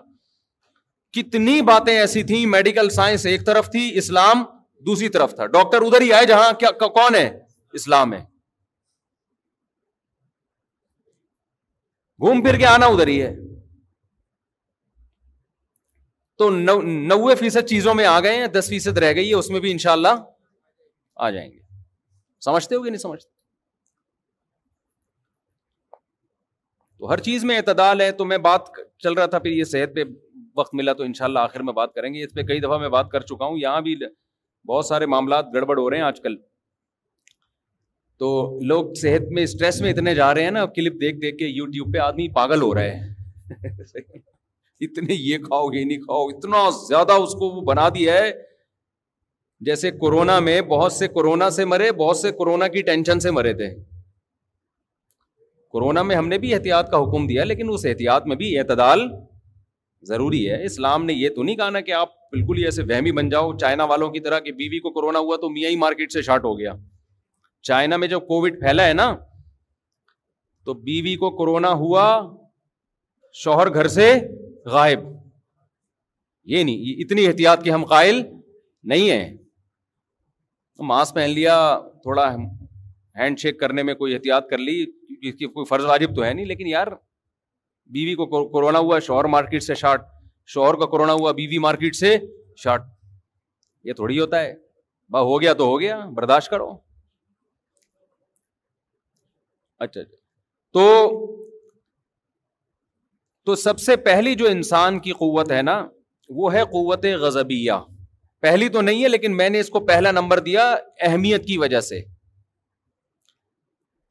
کتنی 1.17 1.61
باتیں 1.73 1.95
ایسی 1.97 2.23
تھیں 2.33 2.45
میڈیکل 2.51 2.89
سائنس 2.91 3.27
ایک 3.27 3.47
طرف 3.47 3.71
تھی 3.73 3.91
اسلام 3.99 4.45
دوسری 4.87 5.09
طرف 5.17 5.35
تھا 5.37 5.47
ڈاکٹر 5.57 5.83
ادھر 5.87 6.01
ہی 6.01 6.13
آئے 6.13 6.27
جہاں 6.27 6.53
کیا 6.61 6.71
کون 6.87 7.15
ہے 7.15 7.29
اسلام 7.81 8.13
ہے 8.13 8.25
گھوم 12.23 12.43
پھر 12.43 12.57
کے 12.59 12.67
آنا 12.67 12.87
ادھر 12.87 13.07
ہی 13.09 13.23
ہے 13.23 13.35
تو 16.39 16.49
نوے 16.51 17.35
فیصد 17.41 17.69
چیزوں 17.69 17.95
میں 17.95 18.05
آ 18.07 18.19
گئے 18.21 18.37
ہیں 18.37 18.47
دس 18.55 18.69
فیصد 18.69 18.99
رہ 18.99 19.13
گئی 19.17 19.29
ہے 19.31 19.35
اس 19.39 19.51
میں 19.51 19.61
بھی 19.61 19.71
ان 19.73 19.79
شاء 19.79 19.93
اللہ 19.93 20.23
اعتدال 27.57 28.01
ہے 28.01 28.11
تو 28.19 28.25
میں 28.25 28.39
بات 28.49 28.69
چل 29.03 29.13
رہا 29.13 29.27
تھا 29.35 29.39
پھر 29.39 29.51
یہ 29.51 29.65
صحت 29.75 29.95
پہ 29.95 30.05
وقت 30.57 30.75
ان 31.05 31.13
شاء 31.19 31.25
اللہ 31.25 31.39
آخر 31.51 31.63
میں 31.69 31.73
بات 31.81 31.95
کریں 31.95 32.13
گے 32.15 32.25
اس 32.25 32.35
پہ 32.35 32.43
کئی 32.51 32.61
دفعہ 32.61 32.79
میں 32.79 32.89
بات 32.97 33.11
کر 33.11 33.21
چکا 33.31 33.45
ہوں 33.45 33.59
یہاں 33.59 33.81
بھی 33.89 33.95
بہت 34.69 34.87
سارے 34.87 35.07
معاملات 35.15 35.55
گڑبڑ 35.55 35.79
ہو 35.79 35.89
رہے 35.91 35.97
ہیں 35.97 36.05
آج 36.05 36.21
کل 36.21 36.37
تو 38.23 38.33
لوگ 38.73 38.93
صحت 39.01 39.31
میں 39.37 39.43
اسٹریس 39.43 39.81
میں 39.81 39.93
اتنے 39.93 40.15
جا 40.15 40.33
رہے 40.35 40.45
ہیں 40.45 40.51
نا 40.59 40.67
کلپ 40.77 41.01
دیکھ 41.01 41.17
دیکھ 41.23 41.37
کے 41.39 41.47
یو 41.57 41.67
ٹیوب 41.73 41.93
پہ 41.95 41.99
آدمی 42.11 42.29
پاگل 42.35 42.63
ہو 42.63 42.75
رہے 42.75 42.95
ہیں 42.95 44.21
اتنے 44.85 45.15
یہ 45.15 45.39
کھاؤ 45.39 45.67
یہ 45.73 45.85
نہیں 45.85 45.99
کھاؤ 46.01 46.27
اتنا 46.29 46.69
زیادہ 46.89 47.13
اس 47.23 47.33
کو 47.39 47.51
وہ 47.55 47.61
بنا 47.73 47.89
دیا 47.95 48.15
ہے 48.15 48.31
جیسے 49.67 49.91
کورونا 49.99 50.39
میں 50.47 50.61
بہت 50.71 50.93
سے 50.93 51.09
کورونا 51.09 51.51
سے 51.57 51.65
مرے 51.65 51.91
بہت 51.99 52.17
سے 52.17 52.33
کورونا 52.41 52.69
کی 52.69 52.83
ٹینشن 52.89 53.21
سے 53.21 53.31
مرے 53.31 53.53
تھے 53.61 53.69
کورونا 55.75 56.03
میں 56.09 56.17
ہم 56.17 56.29
نے 56.29 56.39
بھی 56.39 56.53
احتیاط 56.55 56.91
کا 56.91 57.03
حکم 57.03 57.27
دیا 57.27 57.45
لیکن 57.45 57.71
اس 57.73 57.87
احتیاط 57.87 58.27
میں 58.27 58.37
بھی 58.37 58.57
اعتدال 58.59 59.07
ضروری 60.09 60.49
ہے 60.51 60.65
اسلام 60.65 61.05
نے 61.05 61.13
یہ 61.13 61.29
تو 61.37 61.43
نہیں 61.43 61.57
کہا 61.57 61.71
نا 61.71 61.81
کہ 61.81 61.93
آپ 62.01 62.13
بالکل 62.33 62.65
ایسے 62.65 62.83
وہمی 62.89 63.13
بن 63.21 63.29
جاؤ 63.29 63.53
چائنا 63.61 63.85
والوں 63.93 64.11
کی 64.13 64.21
طرح 64.21 64.41
کہ 64.47 64.53
بیوی 64.53 64.79
کو 64.81 64.91
کورونا 64.93 65.19
ہوا 65.27 65.37
تو 65.41 65.49
میاں 65.51 65.71
ہی 65.71 65.77
مارکیٹ 65.85 66.13
سے 66.13 66.23
شارٹ 66.23 66.45
ہو 66.45 66.59
گیا 66.59 66.73
چائنا 67.69 67.97
میں 67.97 68.09
جب 68.09 68.21
کووڈ 68.27 68.59
پھیلا 68.61 68.87
ہے 68.89 68.93
نا 68.93 69.15
تو 70.65 70.75
بیوی 70.89 71.15
کو 71.23 71.31
کورونا 71.37 71.73
ہوا 71.85 72.05
شوہر 73.43 73.73
گھر 73.75 73.89
سے 73.99 74.11
نہیں 74.67 76.71
یہ 76.71 76.91
اتنی 77.05 77.25
احتیاط 77.27 77.63
کے 77.65 77.71
ہم 77.71 77.85
قائل 77.95 78.19
نہیں 78.93 79.07
ہیں 79.11 79.27
ماسک 80.89 81.15
پہن 81.15 81.31
لیا 81.31 81.55
تھوڑا 82.03 82.25
ہینڈ 83.17 83.39
شیک 83.41 83.59
کرنے 83.61 83.83
میں 83.83 83.95
کوئی 83.95 84.15
احتیاط 84.15 84.49
کر 84.49 84.59
لی 84.59 84.81
اس 85.29 85.35
کی 85.39 85.47
کوئی 85.53 85.65
فرض 85.67 85.85
واجب 85.85 86.15
تو 86.17 86.23
ہے 86.25 86.33
نہیں 86.33 86.47
لیکن 86.47 86.67
یار 86.67 86.87
بیوی 87.97 88.15
کو 88.15 88.27
کورونا 88.51 88.79
ہوا 88.79 88.99
شوہر 89.07 89.25
مارکیٹ 89.37 89.63
سے 89.63 89.75
شارٹ 89.83 90.03
شوہر 90.55 90.75
کا 90.79 90.87
کورونا 90.93 91.13
ہوا 91.19 91.31
بیوی 91.41 91.59
مارکیٹ 91.67 91.93
سے 91.97 92.11
شارٹ 92.63 92.83
یہ 93.85 93.93
تھوڑی 94.01 94.17
ہوتا 94.21 94.37
ہے 94.41 94.51
با 95.13 95.21
ہو 95.31 95.35
گیا 95.41 95.53
تو 95.55 95.65
ہو 95.71 95.77
گیا 95.81 95.97
برداشت 96.17 96.49
کرو 96.51 96.69
اچھا 99.85 100.01
اچھا 100.01 100.13
تو 100.73 100.85
تو 103.47 103.55
سب 103.61 103.81
سے 103.81 103.95
پہلی 104.05 104.35
جو 104.43 104.47
انسان 104.49 104.99
کی 105.07 105.13
قوت 105.19 105.51
ہے 105.53 105.61
نا 105.63 105.73
وہ 106.37 106.53
ہے 106.53 106.63
قوت 106.73 107.05
غزبیہ 107.21 107.73
پہلی 108.43 108.69
تو 108.77 108.81
نہیں 108.81 109.03
ہے 109.03 109.09
لیکن 109.09 109.37
میں 109.37 109.49
نے 109.51 109.61
اس 109.61 109.69
کو 109.71 109.81
پہلا 109.91 110.11
نمبر 110.13 110.39
دیا 110.49 110.65
اہمیت 111.09 111.45
کی 111.47 111.59
وجہ 111.59 111.81
سے 111.89 112.01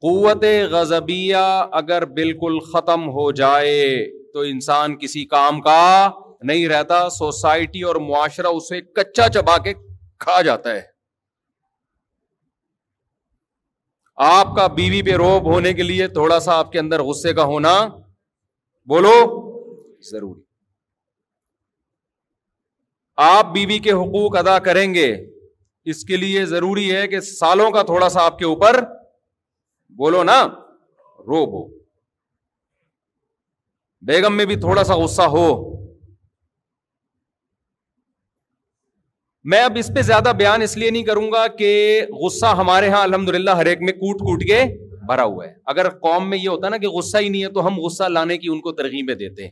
قوت 0.06 0.44
غزبیہ 0.70 1.42
اگر 1.80 2.04
بالکل 2.18 2.58
ختم 2.72 3.08
ہو 3.18 3.30
جائے 3.40 3.82
تو 4.32 4.40
انسان 4.52 4.96
کسی 4.98 5.24
کام 5.34 5.60
کا 5.62 5.80
نہیں 6.48 6.66
رہتا 6.68 7.08
سوسائٹی 7.10 7.82
اور 7.90 7.96
معاشرہ 8.08 8.46
اسے 8.58 8.80
کچا 8.96 9.28
چبا 9.34 9.56
کے 9.66 9.72
کھا 10.24 10.40
جاتا 10.48 10.74
ہے 10.74 10.82
آپ 14.30 14.54
کا 14.56 14.66
بیوی 14.74 15.02
بی 15.02 15.10
پہ 15.10 15.16
روب 15.16 15.52
ہونے 15.52 15.72
کے 15.74 15.82
لیے 15.82 16.08
تھوڑا 16.18 16.40
سا 16.40 16.58
آپ 16.58 16.72
کے 16.72 16.78
اندر 16.78 17.02
غصے 17.02 17.32
کا 17.34 17.44
ہونا 17.52 17.72
بولو 18.92 19.12
ضروری 20.10 20.40
آپ 23.26 23.52
بیوی 23.52 23.66
بی 23.66 23.78
کے 23.82 23.92
حقوق 24.00 24.36
ادا 24.36 24.58
کریں 24.66 24.86
گے 24.94 25.06
اس 25.92 26.04
کے 26.04 26.16
لیے 26.16 26.44
ضروری 26.50 26.90
ہے 26.94 27.06
کہ 27.08 27.20
سالوں 27.28 27.70
کا 27.70 27.82
تھوڑا 27.90 28.08
سا 28.16 28.24
آپ 28.24 28.38
کے 28.38 28.44
اوپر 28.44 28.80
بولو 30.02 30.22
نا 30.30 30.36
رو 31.26 31.44
بو 31.50 31.66
بیگم 34.06 34.36
میں 34.36 34.44
بھی 34.52 34.56
تھوڑا 34.60 34.84
سا 34.84 34.96
غصہ 35.04 35.28
ہو 35.36 35.46
میں 39.52 39.60
اب 39.62 39.76
اس 39.78 39.90
پہ 39.94 40.02
زیادہ 40.10 40.32
بیان 40.38 40.62
اس 40.62 40.76
لیے 40.76 40.90
نہیں 40.90 41.02
کروں 41.04 41.30
گا 41.32 41.46
کہ 41.58 41.70
غصہ 42.24 42.54
ہمارے 42.58 42.86
یہاں 42.86 43.02
الحمد 43.02 43.28
للہ 43.34 43.50
ہر 43.60 43.66
ایک 43.72 43.80
میں 43.88 43.92
کوٹ 44.02 44.20
کوٹ 44.28 44.42
کے 44.48 44.62
بھرا 45.06 45.24
ہوا 45.32 45.46
ہے 45.46 45.52
اگر 45.72 45.88
قوم 46.06 46.28
میں 46.30 46.38
یہ 46.38 46.48
ہوتا 46.48 46.68
نا 46.74 46.76
کہ 46.84 46.88
غصہ 46.96 47.16
ہی 47.24 47.28
نہیں 47.28 47.42
ہے 47.42 47.48
تو 47.58 47.66
ہم 47.66 47.78
غصہ 47.84 48.08
لانے 48.16 48.38
کی 48.44 48.48
ان 48.52 48.60
کو 48.66 48.72
ترغیبیں 48.80 49.14
دیتے 49.22 49.44
ہیں 49.44 49.50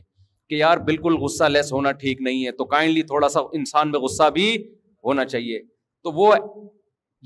کہ 0.49 0.55
یار 0.55 0.77
بالکل 0.89 1.17
غصہ 1.23 1.43
لیس 1.55 1.71
ہونا 1.73 1.91
ٹھیک 2.03 2.21
نہیں 2.27 2.45
ہے 2.45 2.51
تو 2.61 2.65
کائنڈلی 2.75 3.03
تھوڑا 3.11 3.29
سا 3.35 3.39
انسان 3.59 3.91
میں 3.91 3.99
غصہ 4.05 4.29
بھی 4.37 4.47
ہونا 5.07 5.25
چاہیے 5.33 5.59
تو 6.03 6.11
وہ 6.19 6.33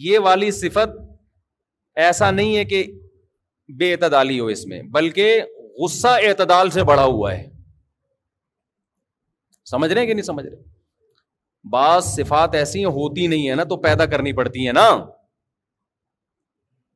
یہ 0.08 0.20
والی 0.30 0.52
صفت 0.62 0.98
ایسا 2.06 2.30
نہیں 2.40 2.56
ہے 2.58 2.64
کہ 2.72 2.84
بے 3.78 3.92
اعتدالی 3.92 4.40
ہو 4.40 4.46
اس 4.56 4.66
میں 4.72 4.82
بلکہ 4.98 5.42
غصہ 5.84 6.14
اعتدال 6.28 6.70
سے 6.78 6.84
بڑھا 6.92 7.04
ہوا 7.18 7.34
ہے 7.38 7.46
سمجھ 9.72 9.92
رہے 9.92 10.02
ہیں 10.02 10.08
کہ 10.08 10.14
نہیں 10.14 10.26
سمجھ 10.32 10.46
رہے 10.46 11.70
بعض 11.72 12.06
صفات 12.16 12.54
ایسی 12.56 12.84
ہوتی 12.98 13.26
نہیں 13.34 13.50
ہے 13.50 13.56
نا 13.60 13.64
تو 13.72 13.78
پیدا 13.86 14.06
کرنی 14.14 14.32
پڑتی 14.40 14.68
ہے 14.68 14.72
نا 14.82 14.88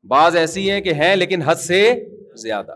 بعض 0.10 0.36
ایسی 0.36 0.70
ہیں 0.72 0.80
کہ 0.82 0.94
ہیں 0.94 1.16
لیکن 1.16 1.42
حد 1.46 1.56
سے 1.66 1.82
زیادہ 2.42 2.76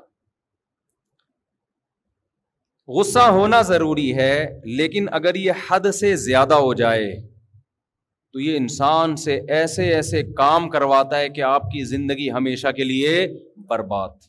غصہ 2.98 3.20
ہونا 3.34 3.62
ضروری 3.68 4.14
ہے 4.16 4.46
لیکن 4.78 5.06
اگر 5.20 5.36
یہ 5.36 5.64
حد 5.70 5.92
سے 6.00 6.16
زیادہ 6.26 6.54
ہو 6.64 6.74
جائے 6.82 7.10
تو 8.34 8.40
یہ 8.40 8.58
انسان 8.58 9.16
سے 9.16 9.40
ایسے 9.58 9.84
ایسے 9.96 10.22
کام 10.38 10.70
کرواتا 10.70 11.20
ہے 11.20 11.30
کہ 11.36 11.42
آپ 11.50 11.72
کی 11.72 11.84
زندگی 11.92 12.30
ہمیشہ 12.32 12.72
کے 12.78 12.84
لیے 12.84 13.28
برباد 13.68 14.24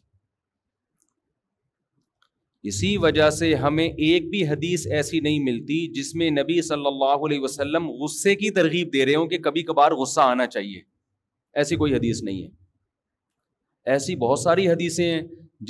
اسی 2.71 2.97
وجہ 3.03 3.29
سے 3.31 3.55
ہمیں 3.63 3.87
ایک 3.87 4.29
بھی 4.31 4.47
حدیث 4.49 4.87
ایسی 4.97 5.21
نہیں 5.27 5.43
ملتی 5.51 5.87
جس 6.01 6.15
میں 6.21 6.31
نبی 6.31 6.61
صلی 6.69 6.87
اللہ 6.87 7.27
علیہ 7.27 7.41
وسلم 7.41 7.89
غصے 8.03 8.35
کی 8.37 8.51
ترغیب 8.59 8.93
دے 8.93 9.05
رہے 9.07 9.15
ہوں 9.15 9.27
کہ 9.33 9.39
کبھی 9.45 9.63
کبھار 9.71 9.93
غصہ 10.03 10.21
آنا 10.21 10.47
چاہیے 10.55 10.81
ایسی 11.61 11.77
کوئی 11.83 11.95
حدیث 11.95 12.23
نہیں 12.23 12.43
ہے 12.43 12.49
ایسی 13.93 14.15
بہت 14.23 14.39
ساری 14.41 14.69
حدیثیں 14.69 15.05
ہیں 15.05 15.21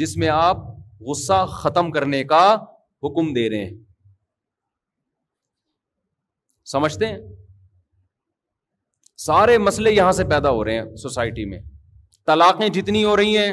جس 0.00 0.16
میں 0.16 0.28
آپ 0.32 0.58
غصہ 1.08 1.44
ختم 1.58 1.90
کرنے 1.96 2.22
کا 2.30 2.42
حکم 3.04 3.32
دے 3.34 3.48
رہے 3.50 3.64
ہیں 3.64 3.74
سمجھتے 6.72 7.06
ہیں 7.06 7.18
سارے 9.26 9.58
مسئلے 9.66 9.90
یہاں 9.92 10.12
سے 10.18 10.24
پیدا 10.30 10.50
ہو 10.50 10.64
رہے 10.64 10.78
ہیں 10.80 10.96
سوسائٹی 11.02 11.44
میں 11.50 11.58
طلاقیں 12.26 12.68
جتنی 12.80 13.04
ہو 13.04 13.16
رہی 13.16 13.36
ہیں 13.38 13.52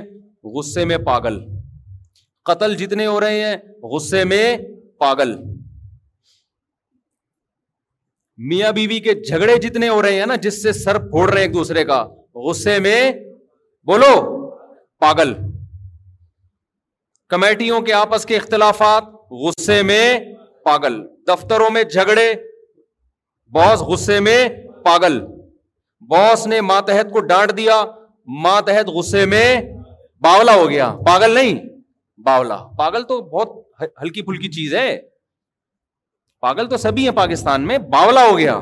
غصے 0.56 0.86
میں 0.92 0.98
پاگل 1.10 1.40
قتل 2.50 2.76
جتنے 2.78 3.06
ہو 3.06 3.20
رہے 3.22 3.44
ہیں 3.46 3.58
غصے 3.94 4.24
میں 4.32 4.46
پاگل 5.00 5.34
میاں 8.50 8.72
بیوی 8.78 9.00
کے 9.08 9.14
جھگڑے 9.22 9.58
جتنے 9.68 9.90
ہو 9.90 10.02
رہے 10.02 10.20
ہیں 10.20 10.26
نا 10.32 10.36
جس 10.46 10.62
سے 10.64 10.72
سر 10.84 10.98
پھوڑ 11.10 11.30
رہے 11.30 11.38
ہیں 11.40 11.46
ایک 11.48 11.54
دوسرے 11.54 11.84
کا 11.92 12.04
غصے 12.48 12.78
میں 12.88 13.00
بولو 13.92 14.14
پاگل 15.04 15.32
کمیٹیوں 17.30 17.80
کے 17.88 17.94
آپس 17.94 18.26
کے 18.26 18.36
اختلافات 18.36 19.04
غصے 19.46 19.82
میں 19.88 20.04
پاگل 20.66 20.94
دفتروں 21.28 21.70
میں 21.78 21.82
جھگڑے 21.96 22.26
باس 23.58 23.82
غصے 23.90 24.20
میں 24.28 24.38
پاگل 24.86 25.20
باس 26.14 26.46
نے 26.54 26.60
ماتحت 26.68 27.12
کو 27.14 27.20
ڈانٹ 27.32 27.52
دیا 27.58 27.76
ماتحت 28.46 28.88
غصے 28.98 29.26
میں 29.34 29.46
باولا 30.28 30.54
ہو 30.62 30.70
گیا 30.70 30.88
پاگل 31.08 31.34
نہیں 31.40 31.60
باولا 32.28 32.58
پاگل 32.78 33.04
تو 33.12 33.18
بہت 33.36 33.52
ہلکی 34.04 34.22
پھلکی 34.30 34.52
چیز 34.60 34.76
ہے 34.82 34.86
پاگل 36.48 36.70
تو 36.70 36.78
سبھی 36.86 37.08
ہیں 37.10 37.16
پاکستان 37.20 37.66
میں 37.68 37.78
باولا 37.98 38.24
ہو 38.30 38.38
گیا 38.38 38.56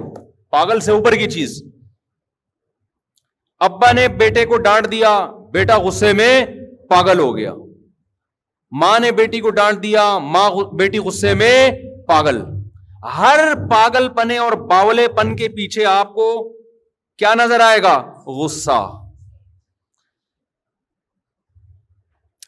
پاگل 0.57 0.79
سے 0.87 0.91
اوپر 0.97 1.15
کی 1.23 1.29
چیز 1.37 1.53
ابا 3.69 3.91
نے 3.99 4.07
بیٹے 4.23 4.45
کو 4.53 4.57
ڈانٹ 4.69 4.91
دیا 4.91 5.13
بیٹا 5.53 5.77
غصے 5.83 6.11
میں 6.19 6.33
پاگل 6.89 7.19
ہو 7.19 7.35
گیا 7.37 7.53
ماں 8.81 8.97
نے 8.99 9.11
بیٹی 9.19 9.39
کو 9.45 9.49
ڈانٹ 9.59 9.81
دیا 9.83 10.03
ماں 10.35 10.49
بیٹی 10.79 10.97
غصے 11.07 11.33
میں 11.41 11.55
پاگل 12.07 12.41
ہر 13.17 13.39
پاگل 13.71 14.07
پنے 14.17 14.37
اور 14.37 14.51
باولے 14.69 15.07
پن 15.17 15.35
کے 15.35 15.47
پیچھے 15.57 15.85
آپ 15.93 16.13
کو 16.13 16.27
کیا 17.23 17.33
نظر 17.39 17.59
آئے 17.65 17.81
گا 17.83 17.95
غصہ 18.41 18.77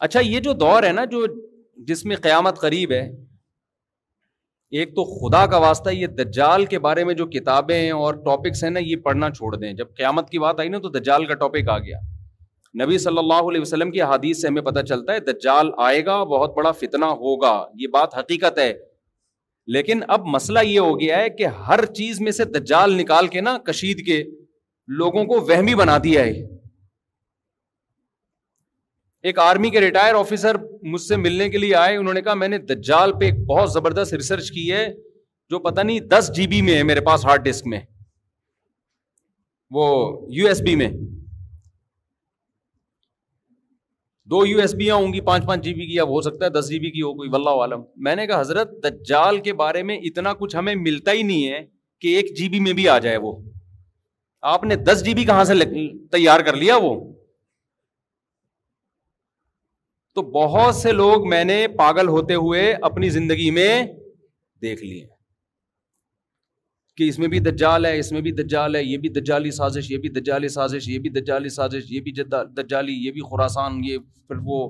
اچھا 0.07 0.19
یہ 0.19 0.39
جو 0.47 0.53
دور 0.63 0.83
ہے 0.83 0.91
نا 0.99 1.05
جو 1.15 1.25
جس 1.87 2.05
میں 2.05 2.15
قیامت 2.23 2.59
قریب 2.61 2.91
ہے 2.91 3.03
ایک 4.79 4.95
تو 4.95 5.03
خدا 5.17 5.45
کا 5.53 5.57
واسطہ 5.65 5.89
یہ 5.93 6.07
دجال 6.19 6.65
کے 6.73 6.79
بارے 6.87 7.03
میں 7.09 7.13
جو 7.19 7.25
کتابیں 7.35 7.91
اور 8.05 8.13
ٹاپکس 8.25 8.63
ہیں 8.63 8.69
نا 8.71 8.79
یہ 8.85 8.95
پڑھنا 9.03 9.29
چھوڑ 9.37 9.55
دیں 9.55 9.73
جب 9.81 9.95
قیامت 9.97 10.29
کی 10.29 10.39
بات 10.45 10.59
آئی 10.59 10.69
نا 10.75 10.79
تو 10.85 10.89
دجال 10.99 11.25
کا 11.25 11.33
ٹاپک 11.43 11.69
آ 11.69 11.77
گیا 11.87 11.97
نبی 12.81 12.97
صلی 12.97 13.17
اللہ 13.17 13.49
علیہ 13.49 13.61
وسلم 13.61 13.91
کی 13.91 14.01
حدیث 14.11 14.41
سے 14.41 14.47
ہمیں 14.47 14.61
پتہ 14.69 14.79
چلتا 14.89 15.13
ہے 15.13 15.19
دجال 15.31 15.69
آئے 15.87 16.05
گا 16.05 16.23
بہت 16.31 16.55
بڑا 16.55 16.71
فتنہ 16.79 17.05
ہوگا 17.21 17.51
یہ 17.79 17.87
بات 17.93 18.15
حقیقت 18.17 18.57
ہے 18.59 18.71
لیکن 19.75 19.99
اب 20.15 20.25
مسئلہ 20.35 20.59
یہ 20.65 20.79
ہو 20.79 20.99
گیا 20.99 21.17
ہے 21.17 21.29
کہ 21.37 21.47
ہر 21.67 21.85
چیز 21.99 22.21
میں 22.21 22.31
سے 22.39 22.45
دجال 22.55 22.93
نکال 22.97 23.27
کے 23.35 23.41
نا 23.41 23.57
کشید 23.67 24.05
کے 24.05 24.23
لوگوں 25.01 25.23
کو 25.25 25.39
وہمی 25.51 25.75
بنا 25.81 25.97
دیا 26.03 26.23
ہے 26.25 26.31
ایک 29.29 29.37
آرمی 29.39 29.69
کے 29.69 29.81
ریٹائر 29.81 30.13
آفیسر 30.19 30.55
مجھ 30.93 31.01
سے 31.01 31.15
ملنے 31.17 31.49
کے 31.49 31.57
لیے 31.57 31.75
آئے 31.81 31.95
انہوں 31.97 32.13
نے 32.13 32.21
کہا 32.21 32.33
میں 32.41 32.47
نے 32.47 32.57
دجال 32.73 33.11
پہ 33.19 33.25
ایک 33.25 33.45
بہت 33.49 33.71
زبردست 33.73 34.13
ریسرچ 34.13 34.49
کی 34.51 34.71
ہے 34.71 34.85
جو 35.49 35.59
پتہ 35.69 35.81
نہیں 35.81 35.99
دس 36.13 36.31
جی 36.35 36.47
بی 36.53 36.61
میں 36.69 36.75
ہے 36.77 36.83
میرے 36.89 37.01
پاس 37.11 37.25
ہارڈ 37.25 37.45
ڈسک 37.49 37.67
میں 37.73 37.79
وہ 39.77 39.85
یو 40.39 40.47
ایس 40.47 40.61
بی 40.65 40.75
میں 40.81 40.89
دو 44.33 44.39
یو 44.47 44.59
ایس 44.61 44.73
بیاں 44.77 44.95
ہوں 44.95 45.11
گی 45.13 45.19
پانچ 45.25 45.45
پانچ 45.47 45.63
جی 45.63 45.73
بی 45.79 45.85
کی 45.87 45.99
اب 45.99 46.09
ہو 46.09 46.19
سکتا 46.27 46.45
ہے 46.45 46.49
دس 46.51 46.67
جی 46.69 46.77
بی 46.83 46.89
کی 46.91 47.01
ہو 47.07 47.11
کوئی 47.17 47.29
ولہ 47.33 47.49
عالم 47.65 47.81
میں 48.05 48.15
نے 48.15 48.25
کہا 48.27 48.39
حضرت 48.39 48.71
دجال 48.83 49.37
کے 49.47 49.53
بارے 49.59 49.81
میں 49.89 49.97
اتنا 50.09 50.33
کچھ 50.39 50.55
ہمیں 50.55 50.73
ملتا 50.85 51.11
ہی 51.17 51.21
نہیں 51.31 51.47
ہے 51.53 51.59
کہ 52.01 52.15
ایک 52.15 52.33
جی 52.39 52.47
بی 52.53 52.59
میں 52.67 52.73
بھی 52.79 52.87
آ 52.95 52.97
جائے 53.05 53.17
وہ 53.27 53.33
آپ 54.53 54.63
نے 54.71 54.75
دس 54.89 55.03
جی 55.05 55.13
بی 55.19 55.25
کہاں 55.31 55.43
سے 55.51 55.57
تیار 56.17 56.39
کر 56.49 56.55
لیا 56.63 56.75
وہ 56.87 56.93
تو 60.17 60.21
بہت 60.41 60.75
سے 60.75 60.91
لوگ 60.97 61.29
میں 61.29 61.43
نے 61.53 61.59
پاگل 61.77 62.07
ہوتے 62.17 62.33
ہوئے 62.45 62.65
اپنی 62.91 63.09
زندگی 63.19 63.49
میں 63.59 63.71
دیکھ 64.67 64.83
لیے 64.83 65.05
کہ 66.97 67.07
اس 67.09 67.17
میں 67.19 67.27
بھی 67.27 67.39
دجال 67.49 67.85
ہے 67.85 67.97
اس 67.99 68.11
میں 68.11 68.21
بھی 68.21 68.31
دجال 68.43 68.75
ہے 68.75 68.83
یہ 68.83 68.97
بھی 69.03 69.09
دجالی 69.19 69.51
سازش 69.51 69.89
یہ 69.91 69.97
بھی 70.01 70.09
دجالی 70.09 70.21
دجالی 70.21 70.47
دجالی 71.09 71.49
سازش 71.49 71.83
سازش 71.83 71.91
یہ 71.91 71.95
یہ 71.95 71.95
یہ 71.95 72.01
بھی 72.01 72.81
بھی 72.85 73.11
بھی 73.11 73.21
خوراسان 73.29 73.79
یہ 73.83 73.97
پھر 74.27 74.35
وہ 74.43 74.67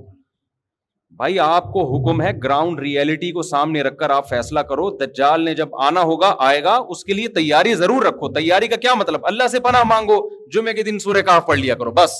بھائی 1.18 1.40
آپ 1.46 1.72
کو 1.74 1.82
حکم 1.94 2.22
ہے 2.22 2.30
گراؤنڈ 2.44 2.80
ریالٹی 2.82 3.32
کو 3.32 3.42
سامنے 3.50 3.82
رکھ 3.88 3.98
کر 3.98 4.10
آپ 4.10 4.30
فیصلہ 4.30 4.60
کرو 4.70 4.90
دجال 5.04 5.44
نے 5.46 5.54
جب 5.56 5.76
آنا 5.88 6.02
ہوگا 6.12 6.34
آئے 6.48 6.64
گا 6.64 6.76
اس 6.96 7.04
کے 7.06 7.14
لیے 7.14 7.28
تیاری 7.40 7.74
ضرور 7.84 8.06
رکھو 8.06 8.32
تیاری 8.40 8.68
کا 8.68 8.76
کیا 8.88 8.94
مطلب 9.02 9.26
اللہ 9.34 9.48
سے 9.52 9.60
پناہ 9.68 9.84
مانگو 9.94 10.18
جمعے 10.54 10.74
کے 10.80 10.84
دن 10.92 11.00
سورہ 11.08 11.22
کاف 11.32 11.46
پڑھ 11.48 11.60
لیا 11.60 11.76
کرو 11.84 11.92
بس 12.04 12.20